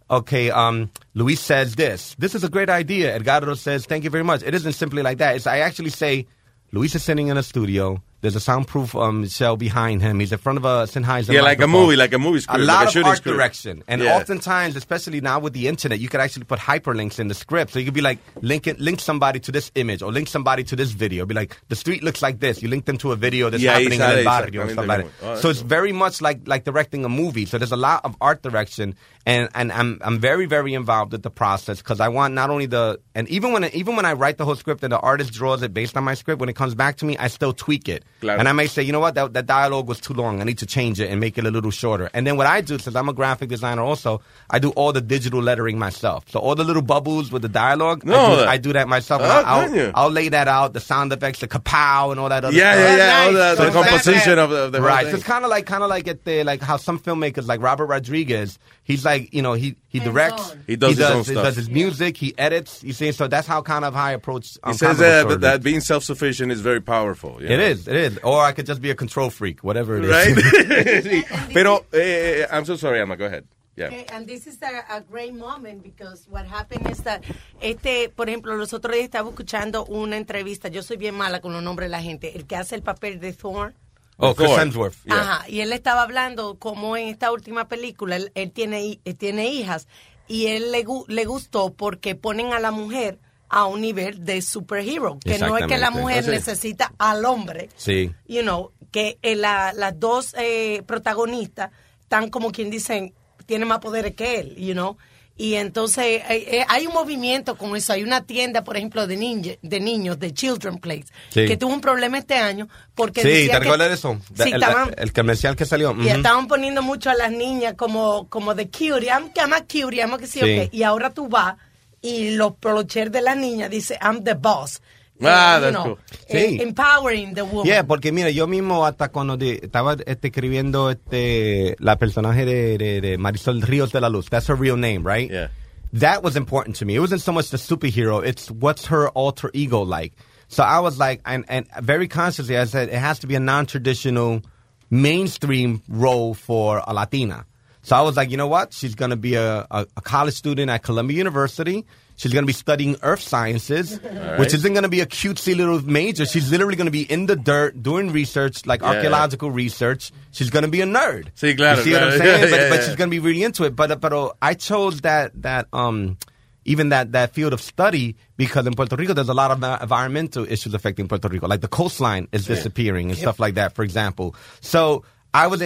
okay, 0.10 0.50
um, 0.52 0.90
Luis 1.14 1.40
says 1.40 1.76
this. 1.76 2.16
This 2.20 2.36
is 2.36 2.44
a 2.44 2.50
great 2.50 2.70
idea. 2.70 3.14
Edgardo 3.16 3.54
says 3.56 3.86
thank 3.86 4.04
you 4.04 4.10
very 4.10 4.24
much. 4.24 4.44
It 4.44 4.54
isn't 4.56 4.74
simply 4.74 5.04
like 5.04 5.18
that. 5.20 5.36
It's 5.36 5.48
I 5.48 5.60
actually 5.60 5.90
say, 5.92 6.28
Luis 6.72 6.94
is 6.96 7.04
sitting 7.04 7.28
in 7.28 7.38
a 7.38 7.44
studio. 7.44 8.02
There's 8.22 8.36
a 8.36 8.42
soundproof 8.42 8.96
um, 8.98 9.26
shell 9.30 9.56
behind 9.56 10.02
him. 10.02 10.20
He's 10.20 10.34
in 10.34 10.40
front 10.40 10.58
of 10.58 10.66
a 10.66 10.84
Sennheiser. 10.92 11.32
Yeah, 11.32 11.40
like 11.42 11.62
a 11.62 11.68
movie, 11.68 11.96
like 11.96 12.12
a 12.12 12.20
movie 12.20 12.42
script, 12.42 12.60
A 12.60 12.66
like 12.66 12.76
lot 12.76 12.84
a 12.84 12.88
of 12.88 12.92
shooting 12.92 13.08
art 13.08 13.18
script. 13.20 13.34
direction, 13.38 13.82
and 13.88 14.02
Yeah. 14.02 14.18
oftentimes, 14.18 14.76
especially 14.76 15.22
now 15.22 15.40
with 15.40 15.54
the 15.54 15.70
internet, 15.70 16.02
you 16.02 16.10
could 16.10 16.20
actually 16.20 16.44
put 16.44 16.60
hyperlinks 16.60 17.18
in 17.18 17.30
the 17.30 17.34
script. 17.34 17.72
So 17.72 17.80
you 17.80 17.86
could 17.86 17.94
be 17.94 18.02
like, 18.02 18.20
link 18.42 18.68
it, 18.68 18.78
link 18.78 19.00
somebody 19.00 19.40
to 19.40 19.54
this 19.54 19.72
image 19.76 20.02
or 20.02 20.12
link 20.12 20.28
somebody 20.28 20.66
to 20.66 20.76
this 20.76 20.92
video. 20.92 21.26
Be 21.26 21.34
like, 21.34 21.56
the 21.70 21.78
street 21.78 22.04
looks 22.04 22.22
like 22.22 22.42
this. 22.42 22.62
You 22.62 22.68
link 22.68 22.84
them 22.84 22.98
to 22.98 23.14
a 23.14 23.16
video 23.16 23.50
that's 23.50 23.64
Y 23.64 23.70
ahí 23.70 23.84
happening 23.84 24.02
in 24.02 24.06
sale 24.10 24.18
el 24.18 24.24
barrio 24.26 24.62
and 24.64 24.72
exactamente 24.72 24.74
stuff 24.74 24.88
like 24.88 25.22
that. 25.22 25.26
oh, 25.26 25.36
so 25.40 25.50
it's 25.50 25.62
very 25.62 25.94
much 25.94 26.22
like 26.22 26.46
like 26.46 26.66
directing 26.66 27.06
a 27.06 27.10
movie. 27.10 27.46
So 27.46 27.58
there's 27.58 27.72
a 27.72 27.78
lot 27.78 28.02
of 28.04 28.18
art 28.20 28.42
direction, 28.44 28.96
and 29.26 29.50
and 29.54 29.72
I'm 29.72 30.00
I'm 30.02 30.20
very 30.20 30.46
very 30.46 30.74
involved 30.74 31.12
with 31.12 31.24
the 31.24 31.30
process 31.30 31.80
because 31.80 32.00
I 32.00 32.08
want 32.08 32.34
not 32.34 32.50
only 32.50 32.66
the 32.66 33.00
and 33.14 33.28
even 33.30 33.52
when 33.52 33.66
even 33.66 33.96
when 33.96 34.06
I 34.06 34.14
write 34.14 34.38
the 34.38 34.46
whole 34.46 34.56
script 34.56 34.84
and 34.84 34.92
the 34.94 35.00
artist 35.00 35.34
draws 35.34 35.62
it 35.62 35.74
based 35.74 35.98
on 35.98 36.04
my 36.04 36.14
script, 36.14 36.40
when 36.40 36.50
it 36.50 36.56
comes 36.56 36.74
back 36.74 36.96
to 36.98 37.06
me, 37.06 37.18
I 37.18 37.28
still 37.28 37.54
tweak 37.54 37.90
it 37.90 38.04
And 38.22 38.48
I 38.48 38.54
may 38.54 38.68
say, 38.68 38.82
you 38.82 38.92
know 38.92 39.00
what, 39.02 39.16
that, 39.16 39.34
that 39.34 39.46
dialogue 39.46 39.88
was 39.88 40.00
too 40.00 40.14
long. 40.14 40.42
I 40.42 40.46
need 40.46 40.60
to 40.60 40.66
change 40.66 41.00
it 41.02 41.10
and 41.12 41.20
make 41.20 41.38
it 41.38 41.46
a 41.46 41.52
little 41.52 41.72
shorter. 41.72 42.10
And 42.14 42.26
then 42.26 42.38
what 42.38 42.48
I 42.48 42.62
do, 42.62 42.80
since 42.80 42.96
I'm 42.96 43.10
a 43.10 43.14
graphic 43.14 43.50
designer 43.50 43.82
also, 43.84 44.22
I 44.50 44.60
do 44.60 44.70
all 44.72 44.94
the 44.94 45.02
digital 45.02 45.42
lettering 45.42 45.78
myself. 45.78 46.24
So 46.30 46.40
all 46.40 46.56
the 46.56 46.64
little 46.64 46.82
bubbles 46.82 47.32
with 47.32 47.42
the 47.42 47.50
dialogue, 47.50 48.06
No, 48.06 48.16
I, 48.18 48.30
do, 48.30 48.36
that- 48.38 48.48
I 48.48 48.58
do 48.58 48.74
that 48.74 48.88
myself. 48.88 49.22
Oh, 49.24 49.44
I'll. 49.46 49.92
I'll 49.96 50.10
lay 50.12 50.30
that 50.30 50.48
out, 50.48 50.74
the 50.74 50.80
sound 50.80 51.12
effects, 51.14 51.40
the 51.40 51.48
kapow 51.48 52.12
and 52.12 52.20
all 52.20 52.30
that 52.30 52.46
other 52.46 52.56
Yeah, 52.56 52.74
stuff. 52.74 52.98
yeah, 52.98 52.98
yeah, 52.98 53.26
all 53.26 53.34
the- 53.34 53.56
So 53.58 53.66
the 53.66 53.72
composition 53.72 54.40
of 54.40 54.50
the- 54.50 54.60
of 54.64 54.72
the 54.72 54.82
Right. 54.82 55.08
So 55.08 55.16
it's 55.16 55.24
kind 55.24 55.44
of 55.44 55.52
like, 55.52 55.66
kind 55.66 55.84
of 55.84 55.90
like 55.90 56.08
at 56.08 56.24
the, 56.24 56.44
like 56.44 56.62
how 56.62 56.78
some 56.78 57.00
filmmakers 57.00 57.48
like 57.48 57.62
Robert 57.62 57.88
Rodriguez, 57.88 58.58
he's 58.90 59.06
like, 59.06 59.34
you 59.34 59.42
know, 59.42 59.54
he, 59.54 59.76
he 59.88 60.00
directs, 60.00 60.56
He 60.68 60.76
does 60.76 60.98
his 60.98 61.06
own 61.10 61.20
he 61.24 61.32
stuff. 61.32 61.44
does 61.46 61.56
his 61.56 61.70
music, 61.70 62.18
he 62.18 62.34
edits, 62.38 62.84
you 62.84 62.92
see, 62.94 63.12
so 63.14 63.28
that's 63.28 63.48
how 63.48 63.62
kind 63.62 63.86
of 63.86 63.94
how 63.94 64.06
I 64.06 64.12
approach 64.14 64.54
He 64.56 64.60
um, 64.64 64.74
says 64.74 64.98
comic 64.98 65.28
book 65.28 65.38
uh, 65.38 65.48
that 65.48 65.64
being 65.64 65.80
self-sufficient 65.82 66.52
is 66.52 66.62
very 66.62 66.82
powerful. 66.82 67.38
you 67.40 67.48
It 67.48 67.58
know? 67.58 67.64
is, 67.64 67.88
it 67.88 67.96
is. 67.96 68.18
Or 68.24 68.42
I 68.44 68.52
could 68.52 68.66
just 68.66 68.82
be 68.82 68.90
a 68.90 68.96
control 68.96 69.30
freak, 69.30 69.64
whatever 69.64 69.98
it 69.98 70.06
is. 70.06 70.12
Right? 70.12 70.36
Sí. 71.06 71.24
Pero, 71.54 71.86
eh, 71.94 72.46
I'm 72.52 72.66
so 72.66 72.76
sorry, 72.76 73.00
Alma, 73.00 73.16
go 73.16 73.26
ahead. 73.26 73.46
Yeah. 73.78 73.88
Okay, 73.88 74.06
and 74.12 74.28
this 74.28 74.46
is 74.48 74.58
a, 74.62 74.84
a 74.98 75.02
great 75.02 75.34
moment 75.34 75.84
because 75.84 76.28
what 76.30 76.46
happened 76.46 76.90
is 76.92 77.00
that, 77.04 77.24
este, 77.62 78.10
por 78.10 78.28
ejemplo, 78.28 78.58
los 78.58 78.74
otros 78.74 78.94
días 78.94 79.06
estaba 79.06 79.30
escuchando 79.30 79.86
una 79.86 80.18
entrevista, 80.18 80.68
yo 80.68 80.82
soy 80.82 80.98
bien 80.98 81.16
mala 81.16 81.40
con 81.40 81.54
los 81.54 81.64
nombres 81.64 81.86
de 81.88 81.92
la 81.92 82.02
gente, 82.02 82.36
el 82.36 82.46
que 82.46 82.58
hace 82.58 82.76
el 82.76 82.82
papel 82.82 83.20
de 83.22 83.32
Thor. 83.32 83.74
Oh, 84.22 84.36
Chris. 84.36 84.52
Hemsworth. 84.58 84.96
Yeah. 85.06 85.16
Ajá, 85.22 85.50
y 85.50 85.62
él 85.62 85.72
estaba 85.74 86.02
hablando 86.04 86.60
como 86.60 86.98
en 86.98 87.08
esta 87.08 87.32
última 87.32 87.68
película, 87.68 88.16
él, 88.18 88.32
él 88.36 88.52
tiene, 88.52 89.00
él 89.06 89.16
tiene 89.16 89.48
hijas 89.50 89.88
y 90.28 90.48
él 90.48 90.72
le, 90.72 90.86
le 91.08 91.26
gustó 91.26 91.74
porque 91.74 92.16
ponen 92.16 92.54
a 92.54 92.60
la 92.60 92.72
mujer 92.72 93.20
a 93.48 93.66
un 93.66 93.82
nivel 93.82 94.24
de 94.26 94.42
superhero, 94.44 95.18
que 95.26 95.40
no 95.40 95.58
es 95.58 95.66
que 95.66 95.78
la 95.80 95.90
mujer 95.90 96.28
necesita 96.28 96.94
al 97.00 97.26
hombre, 97.26 97.70
Sí. 97.78 98.12
you 98.28 98.42
know, 98.42 98.72
que 98.92 99.18
eh, 99.24 99.36
la- 99.36 99.74
las 99.74 100.00
dos 100.00 100.36
eh, 100.38 100.84
protagonistas 100.86 101.72
están 102.02 102.30
como 102.30 102.52
quien 102.52 102.70
dicen, 102.70 103.14
tienen 103.48 103.68
más 103.68 103.80
poderes 103.80 104.14
que 104.16 104.40
él, 104.40 104.56
you 104.56 104.74
know. 104.74 104.98
Y 105.42 105.56
entonces 105.56 106.06
eh, 106.06 106.24
eh, 106.30 106.66
hay 106.68 106.86
un 106.86 106.94
movimiento 106.94 107.56
con 107.56 107.74
eso. 107.78 107.94
Hay 107.94 108.04
una 108.04 108.26
tienda, 108.26 108.66
por 108.66 108.76
ejemplo, 108.76 109.08
de, 109.08 109.16
ninja- 109.18 109.58
de 109.62 109.80
niños, 109.80 110.20
de 110.20 110.34
Children 110.34 110.80
Place, 110.80 111.06
Sí. 111.30 111.46
que 111.48 111.56
tuvo 111.56 111.74
un 111.74 111.80
problema 111.80 112.18
este 112.18 112.36
año 112.36 112.68
porque 112.94 113.22
Sí, 113.22 113.30
decía 113.30 113.46
¿te 113.46 113.52
que- 113.54 113.60
recuerdas 113.62 113.88
de 113.88 113.94
eso? 113.94 114.20
Sí, 114.36 114.50
el, 114.52 114.62
estaban- 114.62 114.94
el 114.98 115.14
comercial 115.14 115.56
que 115.56 115.66
salió. 115.66 115.96
y 115.98 116.10
estaban 116.10 116.48
poniendo 116.50 116.82
mucho 116.82 117.10
a 117.10 117.14
las 117.14 117.32
niñas 117.32 117.76
como, 117.76 118.28
como 118.28 118.54
de 118.54 118.66
cutie, 118.68 119.08
I'm, 119.08 119.32
I'm 119.38 119.54
a 119.54 119.62
cutie, 119.62 120.02
I'm 120.02 120.14
a 120.14 120.18
que 120.18 120.28
sí, 120.28 120.42
Sí. 120.42 120.60
ok. 120.60 120.74
Y 120.74 120.84
ahora 120.84 121.12
tú 121.14 121.30
vas 121.30 121.56
y 122.02 122.32
los 122.32 122.56
polocher 122.56 123.10
de 123.10 123.22
la 123.22 123.34
niña 123.36 123.70
dice, 123.70 123.98
I'm 124.02 124.26
the 124.26 124.34
boss. 124.34 124.82
Ah, 125.22 125.60
that's 125.60 125.74
know, 125.74 125.84
cool. 125.84 126.00
eh, 126.30 126.48
Sí. 126.48 126.62
empowering 126.62 127.34
the 127.34 127.44
woman. 127.46 127.66
Yeah, 127.68 127.82
porque 127.84 128.12
mira, 128.14 128.30
yo 128.32 128.48
mismo 128.48 128.86
hasta 128.86 129.10
cuando 129.10 129.36
de- 129.38 129.60
estaba 129.62 129.96
este, 130.06 130.28
escribiendo 130.32 130.90
este 130.92 131.76
la 131.80 131.98
personaje 131.98 132.46
de, 132.46 132.78
de, 132.78 133.02
de 133.02 133.18
Marisol 133.18 133.62
Ríos 133.62 133.92
de 133.92 134.00
la 134.02 134.08
Luz, 134.10 134.30
that's 134.30 134.48
her 134.48 134.56
real 134.56 134.78
name, 134.78 135.04
right? 135.06 135.30
Yeah. 135.30 135.48
That 135.94 136.22
was 136.24 136.36
important 136.36 136.76
to 136.78 136.86
me. 136.86 136.96
It 136.96 137.00
wasn't 137.00 137.22
so 137.22 137.32
much 137.32 137.50
the 137.50 137.58
superhero, 137.58 138.24
it's 138.24 138.50
what's 138.52 138.86
her 138.88 139.10
alter 139.10 139.50
ego 139.54 139.82
like. 139.82 140.14
So 140.48 140.64
I 140.64 140.80
was 140.80 140.98
like, 141.00 141.22
and, 141.26 141.46
and 141.48 141.68
very 141.82 142.08
consciously, 142.08 142.58
I 142.58 142.66
said 142.66 142.90
it 142.90 142.96
has 143.00 143.20
to 143.20 143.28
be 143.28 143.36
a 143.36 143.40
non-traditional 143.40 144.42
mainstream 144.90 145.82
role 145.88 146.34
for 146.34 146.82
a 146.86 146.94
Latina. 146.94 147.46
So 147.82 147.96
I 147.96 148.02
was 148.02 148.18
like, 148.18 148.30
you 148.30 148.38
know 148.38 148.48
what? 148.48 148.74
She's 148.74 148.96
going 148.96 149.12
to 149.12 149.16
be 149.18 149.36
a, 149.36 149.66
a, 149.72 149.86
a 149.96 150.02
college 150.02 150.34
student 150.34 150.70
at 150.70 150.84
Columbia 150.84 151.18
University. 151.18 151.86
She's 152.20 152.34
going 152.34 152.44
to 152.44 152.48
be 152.48 152.52
studying 152.52 152.98
earth 153.02 153.22
sciences, 153.22 153.98
right. 154.04 154.38
which 154.38 154.54
isn't 154.54 154.74
going 154.74 154.84
to 154.84 154.90
be 154.90 155.00
a 155.00 155.06
cutesy 155.06 155.56
little 155.56 155.80
major. 155.82 156.26
She's 156.26 156.52
literally 156.52 156.76
going 156.76 156.88
to 156.88 156.92
be 156.92 157.04
in 157.10 157.28
the 157.28 157.38
dirt 157.38 157.82
doing 157.82 158.12
research, 158.12 158.66
like 158.66 158.82
Yeah. 158.82 158.90
archaeological 158.90 159.50
research. 159.52 160.12
She's 160.32 160.50
going 160.50 160.66
to 160.66 160.70
be 160.70 160.82
a 160.82 160.86
nerd. 160.86 161.30
Sí, 161.36 161.56
claro, 161.56 161.78
You 161.78 161.84
see 161.86 161.94
what 161.94 162.04
I'm 162.04 162.18
saying? 162.18 162.42
Yeah, 162.44 162.50
but 162.50 162.60
yeah, 162.60 162.70
but 162.70 162.84
she's 162.84 162.96
going 162.98 163.10
to 163.10 163.16
be 163.16 163.20
really 163.20 163.42
into 163.42 163.64
it. 163.64 163.74
But, 163.74 164.02
but 164.02 164.12
uh, 164.12 164.34
I 164.42 164.54
chose 164.56 165.00
that, 165.02 165.32
that, 165.44 165.68
um, 165.72 166.18
even 166.66 166.90
that, 166.90 167.14
that 167.14 167.34
field 167.34 167.54
of 167.54 167.62
study 167.62 168.18
because 168.36 168.68
in 168.68 168.74
Puerto 168.76 168.98
Rico 168.98 169.14
there's 169.14 169.30
a 169.30 169.34
lot 169.34 169.52
of 169.52 169.64
environmental 169.82 170.44
issues 170.46 170.74
affecting 170.74 171.08
Puerto 171.08 171.30
Rico. 171.30 171.48
Like 171.48 171.62
the 171.62 171.70
coastline 171.70 172.28
is 172.34 172.46
disappearing 172.46 173.12
and 173.12 173.18
stuff 173.18 173.40
like 173.40 173.56
that, 173.56 173.76
for 173.76 173.84
example. 173.84 174.36
So 174.60 175.06
I 175.34 175.48
was 175.48 175.62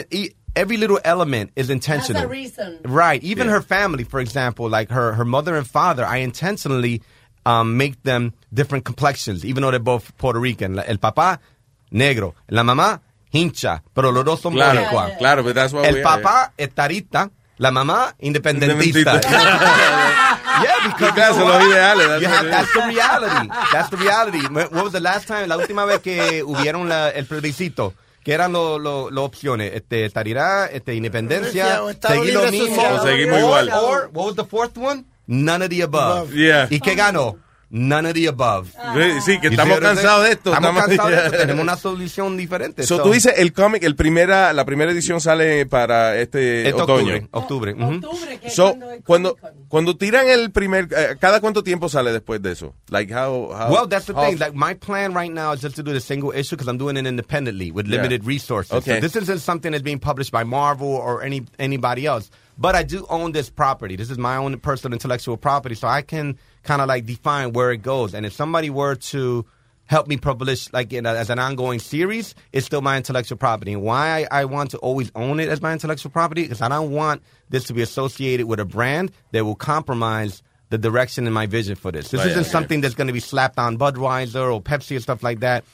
every 0.56 0.78
little 0.78 1.00
element 1.04 1.52
is 1.56 1.70
intentional. 1.70 2.22
That's 2.22 2.26
a 2.26 2.30
reason. 2.30 2.80
Right. 2.86 3.22
Even 3.24 3.48
Yeah. 3.48 3.54
her 3.54 3.62
family, 3.62 4.04
for 4.04 4.20
example, 4.20 4.70
like 4.70 4.90
her, 4.92 5.14
her 5.14 5.26
mother 5.26 5.56
and 5.56 5.66
father, 5.68 6.06
I 6.06 6.18
intentionally 6.18 7.02
um, 7.46 7.76
make 7.78 8.02
them 8.04 8.34
different 8.54 8.86
complexions, 8.86 9.44
even 9.44 9.64
though 9.64 9.72
they're 9.72 9.80
both 9.80 10.16
Puerto 10.18 10.40
Rican. 10.40 10.80
El 10.80 10.98
papá, 10.98 11.40
negro. 11.92 12.36
La 12.50 12.64
mamá, 12.64 13.02
hincha. 13.34 13.82
Pero 13.94 14.12
los 14.12 14.24
dos 14.24 14.40
son 14.42 14.54
Claro, 14.54 14.80
boricua. 14.82 15.18
claro, 15.18 15.44
but 15.44 15.54
that's 15.56 15.74
what 15.74 15.86
El 15.86 15.96
we- 15.96 16.02
papá, 16.04 16.52
estarita. 16.58 17.30
La 17.60 17.70
mamá, 17.72 18.14
independentista. 18.20 19.22
yeah, 19.24 20.78
because 20.88 21.12
Claro, 21.14 21.34
you 21.34 21.40
know 21.40 21.46
what? 21.46 21.62
ideales, 21.62 22.08
that's 22.08 22.22
You 22.22 22.28
what 22.30 22.38
have- 22.38 22.50
that's 22.50 22.74
the 22.74 22.82
reality. 22.88 23.48
That's 23.72 23.90
the 23.90 23.98
reality. 23.98 24.42
What 24.48 24.72
was 24.84 24.92
the 24.94 25.00
last 25.00 25.28
time, 25.28 25.48
la 25.50 25.58
última 25.58 25.86
vez 25.86 26.00
que 26.02 26.44
hubieron 26.44 26.88
la- 26.90 27.10
el 27.10 27.26
plebiscito? 27.26 27.94
Que 28.24 28.34
eran 28.34 28.54
las 28.54 28.80
lo, 28.80 29.12
lo 29.12 29.24
opciones? 29.24 29.74
Este, 29.74 30.06
estarirá, 30.06 30.66
este, 30.68 30.96
independencia, 30.96 31.82
seguir 32.08 32.34
lo 32.34 32.52
mismo. 32.52 32.82
O 32.82 33.04
seguimos 33.04 33.40
igual. 33.40 33.70
Or, 33.70 34.10
what 34.14 34.28
was 34.28 34.36
the 34.36 34.46
fourth 34.46 34.78
one? 34.78 35.06
None 35.28 35.64
of 35.64 35.70
the 35.70 35.84
above. 35.84 36.34
Yeah. 36.34 36.68
¿Y 36.70 36.80
qué 36.80 36.96
ganó? 36.96 37.38
None 37.76 38.08
of 38.08 38.14
the 38.14 38.28
above. 38.28 38.68
Sí, 38.94 39.22
sí, 39.26 39.40
que 39.42 39.48
estamos 39.48 39.80
cansados 39.80 40.26
de 40.26 40.32
esto. 40.34 40.54
Estamos 40.54 40.84
estamos- 40.84 40.86
cansados 40.86 41.12
de 41.12 41.26
esto. 41.26 41.38
Tenemos 41.48 41.64
una 41.64 41.76
solución 41.76 42.38
diferente. 42.38 42.84
So, 42.84 42.98
So- 42.98 43.04
tú 43.04 43.12
dices 43.14 43.34
el 43.38 43.52
cómic, 43.52 43.82
el 43.84 43.96
primera, 43.96 44.54
la 44.54 44.64
primera 44.64 44.92
edición 44.92 45.20
sale 45.20 45.66
para 45.66 46.16
este 46.20 46.68
Este 46.70 46.80
otoño. 46.80 47.16
octubre. 47.32 47.74
Octubre. 47.74 47.74
ujú. 47.74 48.50
So, 48.52 48.76
cuando, 49.08 49.36
cuando 49.70 49.98
tiran 49.98 50.28
el 50.30 50.52
primer, 50.52 50.88
eh, 50.96 51.16
¿cada 51.20 51.40
cuánto 51.42 51.64
tiempo 51.64 51.90
sale 51.90 52.12
después 52.12 52.44
de 52.44 52.52
eso? 52.52 52.76
Like 52.92 53.12
how, 53.12 53.52
how 53.52 53.72
Well, 53.74 53.88
that's 53.90 54.06
the 54.06 54.14
how- 54.14 54.24
thing. 54.30 54.38
Like 54.40 54.54
my 54.54 54.76
plan 54.76 55.16
right 55.16 55.32
now 55.34 55.52
is 55.54 55.62
just 55.62 55.76
to 55.78 55.82
do 55.82 55.94
the 55.94 56.00
single 56.00 56.32
issue 56.32 56.56
because 56.56 56.70
I'm 56.70 56.78
doing 56.78 56.96
it 56.96 57.08
independently 57.08 57.72
with 57.72 57.88
Yeah. 57.88 57.96
limited 57.96 58.24
resources. 58.24 58.72
Okay. 58.72 58.96
So 58.96 59.02
this 59.02 59.16
isn't 59.16 59.40
something 59.40 59.72
that's 59.72 59.82
being 59.84 59.98
published 60.00 60.32
by 60.32 60.44
Marvel 60.44 60.90
or 60.90 61.24
any 61.24 61.42
anybody 61.58 62.06
else. 62.06 62.30
But 62.56 62.76
I 62.76 62.84
do 62.84 63.08
own 63.10 63.32
this 63.32 63.50
property. 63.50 63.96
This 63.96 64.12
is 64.12 64.20
my 64.20 64.38
own 64.38 64.60
personal 64.60 64.94
intellectual 64.94 65.38
property, 65.38 65.74
so 65.74 65.88
I 65.88 66.04
can 66.04 66.38
kind 66.64 66.82
of 66.82 66.88
like 66.88 67.06
define 67.06 67.54
where 67.54 67.72
it 67.72 67.82
goes. 67.82 68.14
And 68.14 68.26
if 68.26 68.34
somebody 68.34 68.70
were 68.70 68.96
to 68.96 69.46
help 69.86 70.08
me 70.08 70.18
publish 70.18 70.72
like 70.72 70.94
in 70.94 71.06
a, 71.06 71.14
as 71.14 71.30
an 71.30 71.40
ongoing 71.40 71.80
series, 71.80 72.36
it's 72.52 72.66
still 72.66 72.82
my 72.82 72.98
intellectual 72.98 73.38
property. 73.38 73.74
And 73.74 73.82
why 73.82 74.26
I, 74.32 74.42
I 74.42 74.46
want 74.46 74.72
to 74.72 74.78
always 74.78 75.12
own 75.14 75.40
it 75.40 75.50
as 75.50 75.62
my 75.62 75.74
intellectual 75.74 76.12
property 76.12 76.44
because 76.44 76.62
I 76.62 76.70
don't 76.70 76.92
want 76.92 77.22
this 77.50 77.66
to 77.66 77.74
be 77.74 77.82
associated 77.82 78.48
with 78.48 78.60
a 78.60 78.66
brand 78.66 79.12
that 79.32 79.44
will 79.44 79.56
compromise 79.56 80.42
the 80.70 80.78
direction 80.78 81.26
and 81.28 81.34
my 81.34 81.46
vision 81.46 81.76
for 81.76 81.92
this. 81.92 82.10
This 82.10 82.20
Right, 82.22 82.30
isn't 82.30 82.42
okay. 82.42 82.50
something 82.50 82.82
that's 82.82 82.96
going 82.96 83.08
to 83.08 83.14
be 83.14 83.20
slapped 83.20 83.60
on 83.60 83.78
Budweiser 83.78 84.52
or 84.52 84.62
Pepsi 84.62 84.98
or 84.98 85.02
stuff 85.02 85.22
like 85.22 85.42
that. 85.42 85.66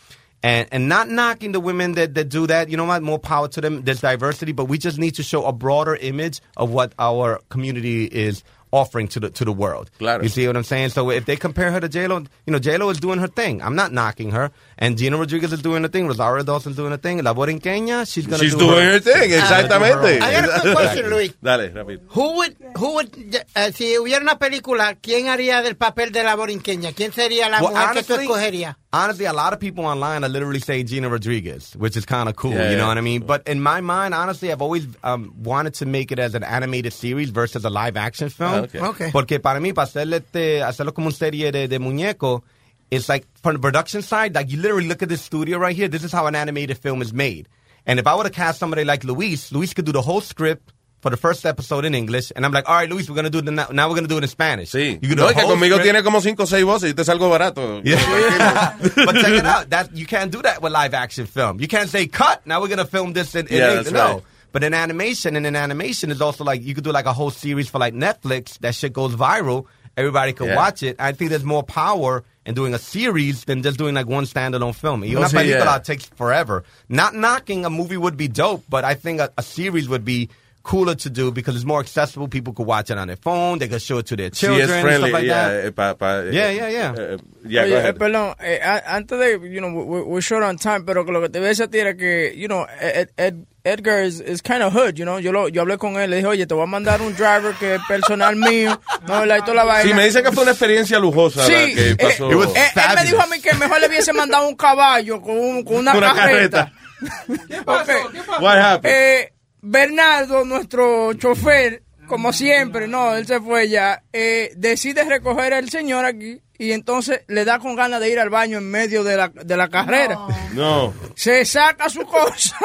And 0.42 0.70
and 0.72 0.88
not 0.88 1.10
knocking 1.10 1.52
the 1.52 1.60
women 1.60 1.94
that, 1.94 2.16
that 2.16 2.30
do 2.30 2.48
that. 2.48 2.70
You 2.70 2.78
know 2.78 2.86
what? 2.86 3.04
More 3.04 3.20
power 3.20 3.50
to 3.50 3.62
them. 3.62 3.84
There's 3.84 4.00
diversity, 4.00 4.54
but 4.54 4.66
we 4.66 4.78
just 4.78 4.98
need 4.98 5.16
to 5.16 5.24
show 5.24 5.46
a 5.46 5.52
broader 5.52 5.96
image 5.96 6.40
of 6.56 6.72
what 6.72 6.94
our 6.98 7.42
community 7.50 8.06
is 8.06 8.42
offering 8.72 9.08
to 9.10 9.20
the 9.20 9.30
to 9.32 9.46
the 9.46 9.52
world. 9.52 9.90
Claro. 9.98 10.24
You 10.24 10.30
see 10.30 10.46
what 10.48 10.56
I'm 10.56 10.64
saying? 10.64 10.90
So 10.90 11.10
if 11.10 11.26
they 11.26 11.36
compare 11.36 11.72
her 11.72 11.80
to 11.80 11.90
J-Lo, 11.90 12.24
you 12.46 12.54
know, 12.54 12.60
J-Lo 12.60 12.90
is 12.90 13.00
doing 13.00 13.20
her 13.20 13.28
thing. 13.28 13.62
I'm 13.62 13.76
not 13.76 13.92
knocking 13.92 14.32
her. 14.32 14.52
And 14.82 14.98
Gina 14.98 15.18
Rodriguez 15.18 15.52
is 15.52 15.62
doing 15.62 15.84
her 15.84 15.90
thing. 15.90 16.08
Rosario 16.08 16.42
Dawson's 16.42 16.78
doing 16.78 16.92
her 16.92 16.98
thing. 16.98 17.22
La 17.22 17.34
Borinqueña, 17.34 18.10
she's 18.10 18.26
going 18.26 18.40
to 18.40 18.46
She's 18.46 18.54
do 18.56 18.60
doing 18.60 18.86
her 18.86 19.00
thing, 19.02 19.30
she's 19.30 19.42
gonna 19.42 19.68
do 19.68 19.74
her 19.74 19.90
exactamente. 20.00 20.22
I 20.22 20.32
got 20.32 20.58
a 20.58 20.62
quick 20.62 20.76
question, 20.78 21.10
Luis. 21.10 21.34
Dale, 21.44 21.70
rápido. 21.74 22.00
Who 22.16 22.36
would, 22.38 22.56
who 22.78 22.94
would, 22.94 23.46
eh, 23.56 23.72
si 23.74 23.98
hubiera 23.98 24.22
una 24.22 24.40
película, 24.40 24.96
¿quién 25.02 25.28
haría 25.28 25.62
del 25.62 25.76
papel 25.76 26.14
de 26.14 26.24
la 26.24 26.36
borinqueña? 26.38 26.94
¿Quién 26.94 27.12
sería 27.12 27.50
la 27.50 27.62
Well, 27.62 27.74
mujer 27.74 27.90
que 27.94 28.04
tú 28.04 28.14
honestly- 28.14 28.24
escogerías? 28.24 28.76
Honestly, 28.92 29.26
a 29.26 29.34
lot 29.34 29.52
of 29.54 29.60
people 29.60 29.86
online 29.86 30.24
are 30.24 30.30
literally 30.30 30.62
saying 30.62 30.88
Gina 30.88 31.10
Rodriguez, 31.10 31.76
which 31.76 31.96
is 31.98 32.06
kind 32.06 32.28
of 32.30 32.36
cool. 32.38 32.54
Yeah, 32.54 32.72
you 32.72 32.78
know 32.78 32.84
yeah. 32.84 32.88
what 32.88 32.98
I 32.98 33.02
mean? 33.02 33.22
But 33.24 33.48
in 33.48 33.62
my 33.62 33.82
mind, 33.82 34.16
honestly, 34.16 34.50
I've 34.52 34.62
always 34.64 34.88
um, 35.04 35.34
wanted 35.44 35.74
to 35.76 35.86
make 35.86 36.12
it 36.14 36.18
as 36.20 36.34
an 36.34 36.44
animated 36.44 36.94
series 36.94 37.30
versus 37.32 37.66
a 37.66 37.70
live 37.70 37.98
action 37.98 38.30
film. 38.30 38.50
Ah, 38.52 38.58
okay. 38.62 38.80
Okay. 38.80 39.12
Porque 39.12 39.40
para 39.40 39.60
mí, 39.60 39.74
para 39.74 39.88
hacerle 39.88 40.18
este, 40.22 40.64
hacerlo 40.64 40.94
como 40.94 41.08
una 41.10 41.16
serie 41.16 41.52
de, 41.52 41.68
de 41.68 41.78
muñeco, 41.80 42.44
it's 42.92 43.08
like 43.10 43.26
from 43.42 43.54
the 43.54 43.60
production 43.60 44.02
side, 44.02 44.36
like 44.36 44.52
you 44.52 44.60
literally 44.60 44.88
look 44.88 45.02
at 45.04 45.10
this 45.10 45.22
studio 45.22 45.58
right 45.58 45.76
here. 45.76 45.88
This 45.88 46.04
is 46.04 46.12
how 46.12 46.26
an 46.28 46.36
animated 46.36 46.78
film 46.78 47.02
is 47.02 47.14
made. 47.14 47.48
And 47.86 48.00
if 48.00 48.08
I 48.08 48.16
would 48.16 48.26
have 48.26 48.34
cast 48.36 48.60
somebody 48.60 48.84
like 48.84 49.04
Luis, 49.04 49.52
Luis 49.52 49.74
could 49.74 49.86
do 49.86 49.92
the 49.92 50.02
whole 50.02 50.22
script 50.22 50.74
for 51.02 51.10
the 51.10 51.16
first 51.18 51.46
episode 51.46 51.86
in 51.86 51.96
English, 51.96 52.30
and 52.36 52.46
I'm 52.46 52.52
like, 52.52 52.68
all 52.68 52.76
right, 52.76 52.90
Luis, 52.90 53.10
we're 53.10 53.16
gonna 53.16 53.30
do 53.30 53.38
it 53.40 53.46
now. 53.46 53.68
Now 53.72 53.88
we're 53.88 53.96
gonna 53.96 54.10
do 54.10 54.18
it 54.18 54.24
in 54.24 54.28
Spanish. 54.30 54.72
Sí. 54.72 55.00
You 55.02 55.16
No, 55.16 55.28
es 55.28 55.34
que 55.34 55.44
conmigo 55.44 55.76
script. 55.78 55.84
tiene 55.84 56.04
como 56.04 56.20
cinco 56.20 56.44
o 56.44 56.46
seis 56.46 56.66
voces 56.66 56.92
y 56.92 56.94
te 56.94 57.04
salgo 57.04 57.30
barato. 57.30 57.82
Yeah. 57.86 58.76
but 59.06 59.16
check 59.16 59.32
it 59.34 59.46
out. 59.46 59.70
That 59.70 59.96
you 59.96 60.06
can't 60.06 60.30
do 60.30 60.42
that 60.42 60.62
with 60.62 60.74
live 60.74 60.94
action 60.94 61.26
film. 61.26 61.62
You 61.62 61.70
can't 61.70 61.90
say 61.90 62.06
cut. 62.08 62.46
Now 62.46 62.60
we're 62.60 62.68
gonna 62.68 62.84
film 62.86 63.14
this 63.14 63.34
in, 63.34 63.48
in 63.48 63.58
Yeah, 63.58 63.78
English. 63.78 63.94
no. 63.94 64.14
right. 64.16 64.24
But 64.52 64.64
in 64.66 64.74
animation, 64.74 65.36
and 65.38 65.46
in 65.48 65.56
animation 65.56 66.12
is 66.12 66.22
also 66.22 66.44
like 66.44 66.64
you 66.64 66.74
could 66.76 66.84
do 66.84 66.92
like 66.92 67.06
a 67.06 67.14
whole 67.14 67.30
series 67.32 67.70
for 67.70 67.80
like 67.80 67.94
Netflix. 67.94 68.58
That 68.60 68.76
shit 68.76 68.92
goes 68.92 69.16
viral. 69.16 69.68
Everybody 69.96 70.34
could 70.34 70.48
Yeah. 70.50 70.56
watch 70.58 70.84
it. 70.84 70.98
I 71.00 71.14
think 71.14 71.30
there's 71.30 71.46
more 71.46 71.64
power 71.64 72.26
and 72.50 72.56
doing 72.56 72.74
a 72.74 72.80
series 72.80 73.46
than 73.46 73.62
just 73.62 73.78
doing 73.78 73.94
like 73.94 74.08
one 74.08 74.24
standalone 74.24 74.74
film. 74.74 75.02
Y 75.02 75.14
una 75.16 75.28
película 75.28 75.66
yeah. 75.66 75.78
takes 75.78 76.06
forever. 76.06 76.64
Not 76.90 77.14
knocking 77.14 77.64
a 77.64 77.70
movie 77.70 77.96
would 77.96 78.18
be 78.18 78.28
dope, 78.28 78.64
but 78.68 78.84
I 78.84 78.96
think 78.96 79.20
a, 79.22 79.32
a 79.38 79.44
series 79.44 79.88
would 79.88 80.04
be 80.04 80.30
cooler 80.62 80.94
to 80.96 81.10
do 81.10 81.32
because 81.32 81.56
it's 81.56 81.66
more 81.66 81.80
accessible. 81.80 82.28
People 82.28 82.54
could 82.54 82.68
watch 82.68 82.90
it 82.92 82.98
on 82.98 83.08
their 83.08 83.18
phone. 83.18 83.60
They 83.60 83.68
could 83.70 83.82
show 83.82 84.00
it 84.00 84.06
to 84.08 84.16
their 84.16 84.30
Sí, 84.32 84.42
children 84.48 84.62
es 84.70 84.72
and 84.72 84.82
friendly. 84.82 85.10
stuff 85.10 85.14
like 85.22 85.26
yeah, 85.28 85.48
that. 85.48 85.66
eh, 85.66 85.72
pa- 85.72 85.94
pa- 85.96 86.20
eh, 86.20 86.32
Yeah, 86.32 86.52
yeah, 86.52 86.70
yeah. 86.70 86.94
eh, 86.98 87.18
yeah, 87.48 87.64
Oye, 87.64 87.70
go 87.72 87.78
eh, 87.88 87.94
perdón, 87.94 88.36
eh, 88.40 88.60
antes 88.86 89.18
de, 89.18 89.32
you 89.50 89.60
know, 89.62 89.70
we- 89.74 90.02
we're 90.04 90.22
short 90.22 90.44
on 90.44 90.58
time, 90.58 90.84
pero 90.86 91.04
lo 91.04 91.22
que 91.22 91.30
te 91.30 91.40
voy 91.40 91.48
a 91.48 91.50
decir 91.50 91.66
a 91.66 91.68
ti 91.70 91.80
era 91.80 91.96
que, 91.96 92.34
you 92.36 92.48
know, 92.48 92.66
Ed- 92.82 93.10
Ed- 93.18 93.46
Edgar 93.64 94.04
is, 94.04 94.20
is 94.22 94.42
kind 94.42 94.62
of 94.64 94.74
hood, 94.74 94.96
you 94.98 95.06
know, 95.06 95.18
yo, 95.20 95.32
lo, 95.32 95.48
yo 95.50 95.62
hablé 95.64 95.78
con 95.78 95.96
él, 96.00 96.10
le 96.10 96.18
dije, 96.18 96.28
oye, 96.28 96.46
te 96.46 96.54
voy 96.54 96.64
a 96.64 96.68
mandar 96.68 97.02
un 97.02 97.14
driver 97.16 97.54
que 97.60 97.76
es 97.76 97.82
personal 97.88 98.36
mío, 98.36 98.80
no, 99.08 99.26
la 99.26 99.38
y 99.38 99.42
toda 99.42 99.54
la 99.56 99.64
vaina. 99.66 99.84
Sí, 99.90 99.94
me 99.94 100.06
dicen 100.06 100.24
que 100.24 100.32
fue 100.32 100.44
una 100.44 100.52
experiencia 100.52 101.00
lujosa 101.00 101.46
Sí, 101.46 101.52
la 101.54 101.76
que 101.76 101.90
eh, 101.92 101.96
pasó. 101.96 102.32
eh, 102.32 102.36
él 102.76 102.96
me 102.96 103.04
dijo 103.06 103.22
a 103.22 103.28
mí 103.28 103.40
que 103.42 103.54
mejor 103.56 103.80
le 103.82 103.88
hubiese 103.88 104.12
mandado 104.14 104.48
un 104.48 104.56
caballo 104.56 105.22
con, 105.22 105.38
un- 105.38 105.64
con 105.64 105.78
una, 105.78 105.94
Una 105.96 106.14
carreta. 106.14 106.72
carreta. 106.72 106.74
What 108.42 108.58
happened? 108.58 108.94
Eh, 108.94 109.32
Bernardo, 109.62 110.46
nuestro 110.46 111.14
chofer, 111.14 111.84
como 112.08 112.34
siempre, 112.34 112.88
no, 112.88 113.16
él 113.16 113.28
se 113.28 113.40
fue 113.40 113.70
ya, 113.70 114.02
eh, 114.14 114.52
decide 114.56 115.04
recoger 115.04 115.54
al 115.54 115.70
señor 115.70 116.06
aquí 116.06 116.42
y 116.58 116.72
entonces 116.74 117.22
le 117.28 117.46
da 117.46 117.60
con 117.60 117.76
ganas 117.76 118.02
de 118.02 118.10
ir 118.10 118.20
al 118.20 118.30
baño 118.30 118.58
en 118.58 118.70
medio 118.70 119.04
de 119.04 119.16
la, 119.16 119.30
de 119.30 119.56
la 119.58 119.70
carrera. 119.70 120.18
No. 120.54 120.94
Se 121.16 121.46
saca 121.46 121.88
su 121.90 122.02
cosa 122.06 122.58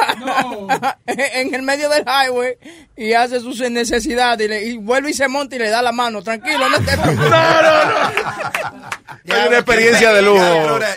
en 1.07 1.53
el 1.53 1.61
medio 1.61 1.87
del 1.89 2.03
highway 2.05 2.57
y 2.97 3.13
hace 3.13 3.39
sus 3.39 3.59
necesidades 3.69 4.45
y, 4.45 4.49
le- 4.49 4.65
y 4.65 4.77
vuelve 4.77 5.11
y 5.11 5.13
se 5.13 5.27
monta 5.27 5.55
y 5.55 5.59
le 5.59 5.69
da 5.69 5.81
la 5.81 5.91
mano. 5.91 6.21
Tranquilo, 6.23 6.67
no 6.69 6.77
te 6.77 6.97
preocupes. 6.97 7.29
No, 7.29 7.61
no, 7.61 7.85
no. 7.85 8.89
Hay 9.27 9.47
una 9.47 9.57
experiencia 9.57 10.13
de 10.13 10.21
lujo. 10.21 10.43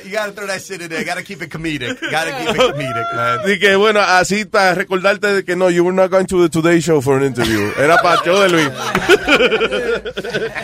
you 0.04 0.10
gotta 0.10 0.32
throw 0.32 0.46
that 0.46 0.60
shit 0.60 0.82
in 0.82 0.88
there. 0.88 1.04
Gotta 1.04 1.22
keep 1.22 1.42
it 1.42 1.50
comedic. 1.50 1.98
Gotta 2.10 2.32
keep 2.38 2.50
it 2.50 2.56
comedic. 2.56 3.06
Así 3.16 3.58
que 3.58 3.76
bueno, 3.76 4.00
así 4.00 4.44
para 4.44 4.74
recordarte 4.74 5.28
de 5.28 5.44
que 5.44 5.56
no, 5.56 5.70
you 5.70 5.84
were 5.84 5.96
not 5.96 6.10
going 6.10 6.26
to 6.26 6.42
the 6.42 6.48
Today 6.48 6.80
Show 6.80 7.00
for 7.00 7.16
an 7.16 7.24
interview. 7.24 7.70
Era 7.78 7.96
para 7.98 8.22
show 8.22 8.38
de 8.40 8.48
Luis. 8.48 8.68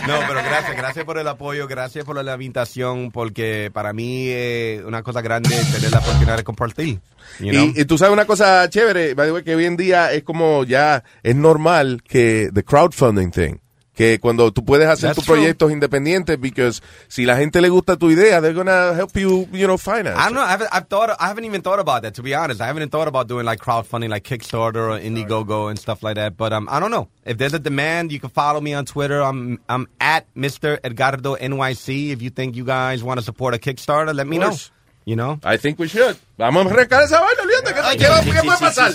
No, 0.07 0.21
pero 0.29 0.43
gracias, 0.43 0.77
gracias 0.77 1.05
por 1.05 1.19
el 1.19 1.27
apoyo, 1.29 1.67
gracias 1.67 2.05
por 2.05 2.23
la 2.23 2.35
invitación, 2.35 3.11
porque 3.11 3.71
para 3.73 3.93
mí 3.93 4.29
es 4.29 4.83
una 4.85 5.03
cosa 5.03 5.23
grande 5.23 5.51
tener 5.73 5.91
la 5.91 5.99
oportunidad 5.99 6.37
de 6.37 6.45
compartir. 6.45 7.01
you 7.41 7.51
know? 7.53 7.73
Y, 7.75 7.81
y 7.81 7.85
tú 7.85 7.99
sabes 7.99 8.13
una 8.13 8.27
cosa 8.27 8.69
chévere, 8.69 9.15
by 9.15 9.27
the 9.29 9.33
way, 9.33 9.43
que 9.43 9.55
hoy 9.55 9.65
en 9.65 9.77
día 9.77 10.13
es 10.13 10.23
como 10.23 10.65
ya 10.65 11.03
es 11.23 11.35
normal 11.35 12.03
que 12.07 12.51
the 12.53 12.63
crowdfunding 12.63 13.31
thing. 13.31 13.55
Que 13.95 14.19
cuando 14.19 14.51
tú 14.53 14.65
puedes 14.65 14.89
hacer 14.89 15.15
tus 15.15 15.25
proyectos 15.25 15.71
independientes, 15.71 16.41
because 16.41 16.83
si 17.07 17.25
la 17.25 17.37
gente 17.37 17.61
le 17.61 17.69
gusta 17.69 17.97
tu 17.97 18.11
idea, 18.11 18.41
they're 18.41 18.53
gonna 18.53 18.93
help 18.93 19.17
you, 19.17 19.47
you 19.53 19.67
know, 19.69 19.79
finance. 19.79 20.19
I 20.19 20.25
don't 20.25 20.35
know. 20.35 20.43
I 20.43 20.49
haven't, 20.51 20.69
I've 20.73 20.89
thought. 20.89 21.11
I 21.21 21.29
haven't 21.29 21.45
even 21.45 21.63
thought 21.63 21.79
about 21.79 22.03
that. 22.03 22.15
To 22.15 22.23
be 22.23 22.35
honest, 22.35 22.61
I 22.61 22.67
haven't 22.67 22.83
even 22.83 22.91
thought 22.91 23.07
about 23.07 23.29
doing 23.29 23.45
like 23.47 23.61
crowdfunding, 23.61 24.09
like 24.11 24.25
Kickstarter 24.25 24.91
or 24.91 24.99
Indiegogo 24.99 25.71
and 25.71 25.79
stuff 25.79 26.03
like 26.03 26.17
that. 26.17 26.37
But 26.37 26.53
um, 26.53 26.69
I 26.69 26.81
don't 26.81 26.91
know. 26.91 27.09
If 27.25 27.39
there's 27.39 27.55
a 27.55 27.61
demand, 27.61 28.11
you 28.11 28.19
can 28.19 28.31
follow 28.31 28.61
me 28.61 28.75
on 28.75 28.85
Twitter. 28.85 29.23
I'm 29.23 29.61
I'm 29.69 29.87
at 30.01 30.27
Mr. 30.35 30.79
Edgardo 30.83 31.37
NYC. 31.37 32.11
If 32.11 32.21
you 32.21 32.31
think 32.31 32.57
you 32.57 32.65
guys 32.65 33.05
want 33.05 33.21
to 33.21 33.25
support 33.25 33.55
a 33.55 33.59
Kickstarter, 33.59 34.13
let 34.13 34.27
me 34.27 34.39
know. 34.39 34.57
You 35.05 35.15
know. 35.17 35.39
I 35.45 35.57
think 35.59 35.79
we 35.79 35.87
should. 35.87 36.17
Vamos 36.37 36.67
a 36.67 36.71
arrancar 36.71 37.03
esa 37.05 37.21
vaina, 37.21 37.43
olvídate. 37.43 37.75
¿Qué, 37.75 37.99
qué, 37.99 38.09
va- 38.09 38.23
qué 38.25 38.43
puede 38.43 38.59
pasar? 38.59 38.91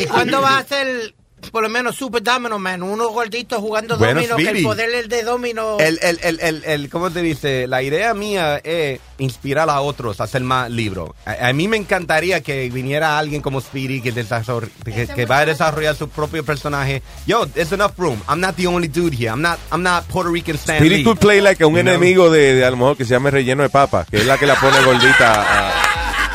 ¿Y 0.00 0.06
cuándo 0.06 0.40
va 0.40 0.58
a 0.58 0.64
ser, 0.64 1.14
por 1.50 1.62
lo 1.62 1.68
menos, 1.68 1.96
Super 1.96 2.22
Domino 2.22 2.58
Man? 2.58 2.82
Uno 2.82 3.08
gordito 3.10 3.60
jugando 3.60 3.98
Bueno, 3.98 4.20
domino, 4.20 4.36
que 4.36 4.42
el 4.42 4.48
Speedy. 4.48 4.64
poder 4.64 4.94
el 4.94 5.08
de 5.08 5.22
domino... 5.22 5.76
El, 5.80 5.98
el, 6.02 6.18
el, 6.22 6.40
el, 6.40 6.64
el, 6.64 6.88
¿cómo 6.88 7.10
te 7.10 7.20
dice? 7.22 7.66
La 7.66 7.82
idea 7.82 8.14
mía 8.14 8.58
es 8.62 9.00
inspirar 9.18 9.68
a 9.68 9.80
otros 9.80 10.20
a 10.20 10.24
hacer 10.24 10.42
más 10.42 10.70
libros. 10.70 11.10
A, 11.26 11.48
a 11.48 11.52
mí 11.52 11.68
me 11.68 11.76
encantaría 11.76 12.40
que 12.42 12.68
viniera 12.70 13.18
alguien 13.18 13.42
como 13.42 13.60
Speedy 13.60 14.00
que, 14.00 14.14
desarroll- 14.14 14.70
que, 14.84 15.06
que 15.08 15.26
va 15.26 15.38
a 15.40 15.46
desarrollar 15.46 15.96
su 15.96 16.08
propio 16.08 16.44
personaje. 16.44 17.02
Yo, 17.26 17.46
there's 17.48 17.72
enough 17.72 17.92
room. 17.98 18.20
I'm 18.28 18.40
not 18.40 18.56
the 18.56 18.66
only 18.66 18.88
dude 18.88 19.14
here. 19.16 19.30
I'm 19.30 19.42
not, 19.42 19.58
I'm 19.72 19.82
not 19.82 20.04
Puerto 20.08 20.30
Rican 20.30 20.56
Stan 20.56 20.76
Speedy 20.78 20.98
Lee. 20.98 21.04
could 21.04 21.18
play 21.18 21.40
like 21.40 21.64
un 21.64 21.72
You 21.74 21.80
enemigo 21.80 22.30
de, 22.30 22.54
de 22.54 22.64
a 22.64 22.70
lo 22.70 22.76
mejor 22.76 22.96
que 22.96 23.04
se 23.04 23.10
llame 23.10 23.30
relleno 23.30 23.62
de 23.62 23.68
papa, 23.70 24.06
que 24.10 24.18
es 24.18 24.26
la 24.26 24.38
que 24.38 24.46
la 24.46 24.54
pone 24.60 24.80
gordita. 24.84 25.68
a- 25.68 25.88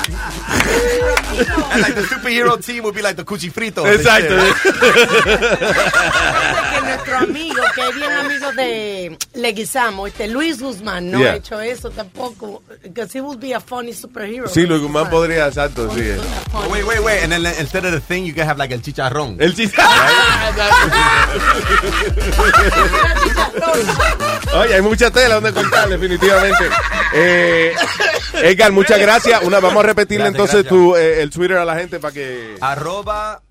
And 1.71 1.81
like 1.81 1.95
the 1.95 2.01
superhero 2.03 2.63
team 2.63 2.83
would 2.83 2.95
be 2.95 3.01
like 3.01 3.15
the 3.17 3.25
cuchifritos. 3.25 3.85
Exacto. 3.87 4.35
que 6.73 6.81
nuestro 6.81 7.17
amigo, 7.17 7.61
que 7.75 7.89
es 7.89 7.95
bien 7.95 8.11
amigo 8.11 8.51
de 8.53 9.17
Leguizamo, 9.33 10.07
este 10.07 10.27
Luis 10.27 10.61
Guzmán, 10.61 11.11
no 11.11 11.19
Yeah. 11.19 11.31
ha 11.31 11.35
hecho 11.35 11.61
eso 11.61 11.89
tampoco. 11.89 12.61
Because 12.83 13.17
he 13.17 13.21
would 13.21 13.39
be 13.39 13.53
a 13.53 13.59
funny 13.59 13.93
superhero. 13.93 14.47
Sí, 14.47 14.65
Luis 14.65 14.81
Guzmán 14.81 15.09
podría, 15.09 15.47
exacto, 15.47 15.89
sí. 15.93 16.01
Oh, 16.53 16.67
wait, 16.69 16.85
wait, 16.85 16.99
wait. 17.01 17.23
And 17.23 17.31
then 17.31 17.45
instead 17.59 17.85
of 17.85 17.91
the 17.91 17.99
thing, 17.99 18.25
you 18.25 18.33
can 18.33 18.47
have 18.47 18.57
like 18.57 18.73
el 18.73 18.81
chicharrón. 18.81 19.37
El 19.39 19.53
chicharrón. 19.53 19.87
Oye, 24.53 24.73
hay 24.75 24.81
mucha 24.81 25.11
tela 25.11 25.35
donde 25.35 25.53
cortar, 25.53 25.89
definitivamente. 25.89 26.69
Eh, 27.13 27.73
Edgar, 28.43 28.71
muchas 28.71 28.99
gracias. 28.99 29.41
Una, 29.43 29.59
vamos 29.59 29.83
a 29.83 29.87
repetirle 29.87 30.31
Gracias, 30.31 30.53
entonces 30.53 30.63
gracias. 30.63 30.69
tu, 30.69 30.95
eh, 30.95 31.21
el 31.21 31.29
Twitter 31.29 31.56
a 31.61 31.65
la 31.65 31.75
gente 31.75 31.99
para 31.99 32.13
que... 32.13 32.55
Arroba 32.61 33.41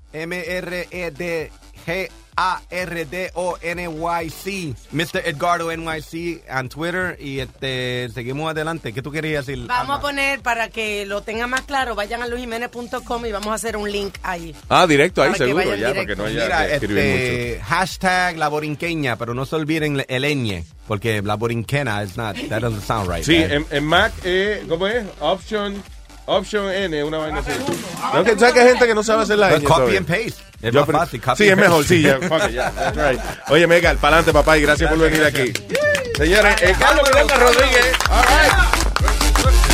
M-R-E-D-G-A-R-D-O-N-Y-C. 3.37 4.75
Mr. 4.93 5.23
Edgardo 5.27 5.71
NYC 5.77 6.43
on 6.51 6.69
Twitter. 6.69 7.17
Y 7.21 7.41
este, 7.41 8.09
seguimos 8.15 8.51
adelante. 8.51 8.93
¿Qué 8.93 9.03
tú 9.03 9.11
querías 9.13 9.47
decir? 9.47 9.67
Vamos 9.67 9.99
a 9.99 10.01
poner 10.01 10.41
para 10.41 10.69
que 10.69 11.07
lo 11.07 11.23
tenga 11.23 11.47
más 11.47 11.63
claro, 11.63 11.95
vayan 11.95 12.23
a 12.23 12.27
luisjimenez.com 12.27 13.27
y 13.27 13.33
vamos 13.33 13.49
a 13.49 13.55
hacer 13.55 13.77
un 13.77 13.91
link 13.91 14.15
ahí. 14.23 14.55
Ah, 14.69 14.87
directo 14.87 15.23
ahí, 15.23 15.33
Para 15.33 15.45
seguro, 15.47 15.65
ya, 15.75 15.93
directo. 15.93 15.95
para 15.95 16.07
que 16.07 16.17
no 16.17 16.25
haya 16.25 16.45
Mira, 16.45 16.67
que 16.67 16.75
escribir 16.75 16.99
este, 16.99 17.61
hashtag 17.65 18.37
la 18.39 18.49
borinqueña, 18.49 19.17
pero 19.17 19.35
no 19.35 19.45
se 19.47 19.57
olviden 19.57 20.05
el 20.09 20.25
ñ, 20.25 20.65
porque 20.87 21.21
la 21.23 21.35
borinquena 21.37 22.03
is 22.03 22.17
not, 22.17 22.37
that 22.49 22.61
doesn't 22.63 22.83
sound 22.83 23.09
right. 23.11 23.25
Sí, 23.25 23.37
en, 23.37 23.67
en 23.71 23.85
Mac, 23.85 24.13
eh, 24.25 24.65
¿cómo 24.69 24.87
es? 24.87 25.05
Option, 25.21 25.83
option 26.27 26.71
N, 26.71 27.05
una 27.05 27.19
vaina 27.19 27.39
así. 27.41 27.51
No, 28.15 28.25
que, 28.25 28.39
¿Sabes 28.39 28.55
que 28.55 28.61
hay 28.61 28.69
gente 28.69 28.87
que 28.87 28.95
no 28.95 29.03
sabe 29.03 29.23
hacer 29.23 29.39
la 29.39 29.49
But 29.51 29.63
ñ 29.63 29.65
copy 29.65 29.97
and 29.97 30.07
paste. 30.07 30.43
Es 30.63 30.73
Yo 30.73 30.87
más 30.87 31.01
fácil, 31.01 31.21
copy 31.21 31.37
sí, 31.37 31.45
es 31.47 31.53
and 31.53 31.61
mejor, 31.61 31.79
paste. 31.83 31.95
sí, 31.97 32.03
ya, 32.03 32.19
fuck 32.21 32.49
it, 32.49 32.55
ya, 32.55 32.71
that's 32.73 32.97
right. 32.97 33.21
Oye, 33.49 33.67
Megal, 33.67 33.97
para 33.99 34.17
adelante, 34.17 34.33
papá, 34.33 34.59
y 34.59 34.63
gracias, 34.63 34.89
por 34.91 34.99
venir 34.99 35.25
aquí. 35.25 35.53
Señores, 36.17 36.57
eh, 36.63 36.75
Carlos 36.79 37.09
Miranda 37.11 37.37
Rodríguez, 37.37 37.93
all 38.11 38.23
right. 38.23 39.67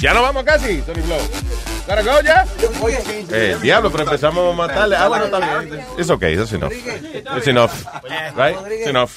Ya 0.00 0.14
nos 0.14 0.22
vamos 0.22 0.44
casi, 0.44 0.80
Tony 0.82 1.02
Flow. 1.02 1.18
Gotta 1.88 2.02
go 2.02 2.20
ya. 2.20 2.44
Eh, 3.30 3.56
diablo, 3.62 3.90
pero 3.90 4.04
empezamos 4.04 4.54
más 4.54 4.68
tarde. 4.68 4.94
Ah, 4.94 5.08
bueno, 5.08 5.24
está 5.24 5.38
bien. 5.38 5.80
It's 5.96 6.10
okay, 6.10 6.36
that's 6.36 6.52
enough. 6.52 6.70
It's 6.70 7.48
enough. 7.48 7.86
Right? 8.36 8.56
It's 8.72 8.88
enough. 8.88 9.12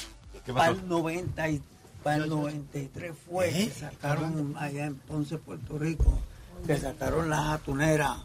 Para 0.54 0.72
el, 0.72 0.88
90 0.88 1.48
y, 1.50 1.62
para 2.02 2.16
el 2.16 2.30
93 2.30 3.12
fue 3.28 3.50
¿Eh? 3.50 3.68
que 3.68 3.74
sacaron 3.78 4.56
allá 4.58 4.86
en 4.86 4.94
Ponce, 4.96 5.36
Puerto 5.36 5.78
Rico, 5.78 6.18
que 6.66 6.78
sacaron 6.78 7.28
las 7.28 7.60
atuneras, 7.60 8.16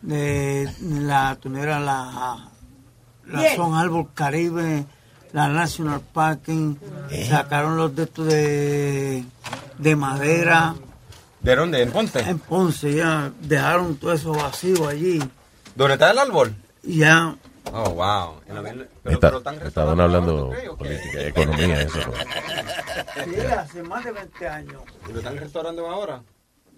de 0.00 0.70
la 0.80 1.30
atunera, 1.30 1.78
la, 1.78 2.48
la. 3.26 3.56
Son 3.56 3.74
Árbol 3.74 4.08
Caribe, 4.14 4.86
la 5.34 5.48
National 5.48 6.00
Parking, 6.00 6.76
¿Eh? 7.10 7.26
sacaron 7.28 7.76
los 7.76 7.94
de 7.94 8.02
estos 8.04 8.26
de, 8.26 9.24
de 9.76 9.96
madera. 9.96 10.74
¿De 11.46 11.54
dónde? 11.56 11.80
¿En 11.82 11.92
Ponce? 11.92 12.18
En 12.20 12.38
Ponce, 12.40 12.92
ya 12.94 13.30
dejaron 13.40 13.96
todo 13.96 14.12
eso 14.12 14.32
vacío 14.32 14.88
allí. 14.88 15.20
¿Dónde 15.76 15.94
está 15.94 16.10
el 16.10 16.18
árbol? 16.18 16.54
Y 16.82 16.98
ya 16.98 17.36
Oh, 17.72 17.90
wow. 17.90 18.40
En 18.48 18.54
la- 18.54 18.62
pero- 18.62 18.82
Está- 19.14 19.28
pero 19.28 19.38
están 19.38 19.54
estaban 19.66 20.00
hablando 20.00 20.52
política 20.78 21.20
y 21.22 21.24
economía, 21.26 21.82
eso. 21.82 21.98
Sí, 23.24 23.40
hace 23.40 23.82
más 23.82 24.04
de 24.04 24.12
20 24.12 24.48
años. 24.48 24.82
¿Lo 25.12 25.18
están 25.18 25.36
restaurando 25.36 25.86
ahora? 25.88 26.22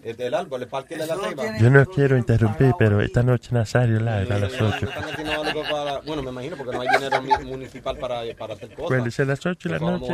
El 0.03 0.15
del 0.17 0.33
árbol, 0.33 0.61
el 0.63 0.67
parque 0.67 0.97
de 0.97 1.05
la 1.05 1.15
ceiba. 1.15 1.57
Yo 1.59 1.69
no 1.69 1.85
quiero 1.85 2.17
interrumpir, 2.17 2.73
pero 2.79 3.01
esta 3.01 3.21
noche 3.21 3.49
Nazario 3.51 3.99
Live 3.99 4.33
a 4.33 4.39
las 4.39 4.53
8. 4.61 4.85
Están 4.87 5.03
haciendo 5.03 5.43
algo 5.43 5.61
para- 5.63 5.99
Bueno, 6.01 6.23
me 6.23 6.29
imagino 6.31 6.57
porque 6.57 6.75
no 6.75 6.81
hay 6.81 6.87
dinero 6.89 7.21
municipal 7.45 7.97
para, 7.97 8.21
para 8.37 8.53
hacer 8.53 8.69
cosas. 8.69 8.87
Cuando 8.87 9.11
sea 9.11 9.25
las 9.25 9.45
8 9.45 9.69
de 9.69 9.79
la 9.79 9.87
a 9.87 9.91
noche. 9.97 10.13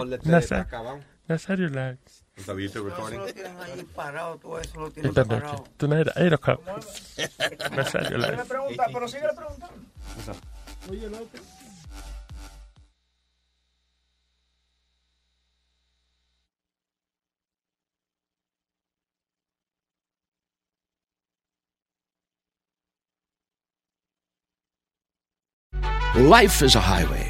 Nazario 1.28 1.70
Live. 1.70 1.98
Está 2.36 2.54
bien, 2.54 2.68
estoy 2.68 2.84
recording. 2.90 3.20
Eso 3.20 3.28
lo 3.28 3.34
tienen 3.34 3.58
allí 3.62 3.84
parado, 3.84 4.38
todo 4.38 4.60
eso 4.60 4.80
lo 4.80 4.92
tienen 4.92 5.10
Esta 5.10 5.24
parado. 5.24 5.54
noche. 5.54 5.72
Tú 5.78 5.88
no 5.88 5.96
eres 5.96 6.18
Aerocop. 6.18 6.62
Nazario 7.76 8.18
Live. 8.18 8.44
pero 8.94 9.08
sigue 9.08 9.28
preguntando. 9.36 9.76
Oye, 10.90 11.10
loco. 11.10 11.30
Life 26.16 26.62
is 26.62 26.76
a 26.76 26.82
highway, 26.82 27.30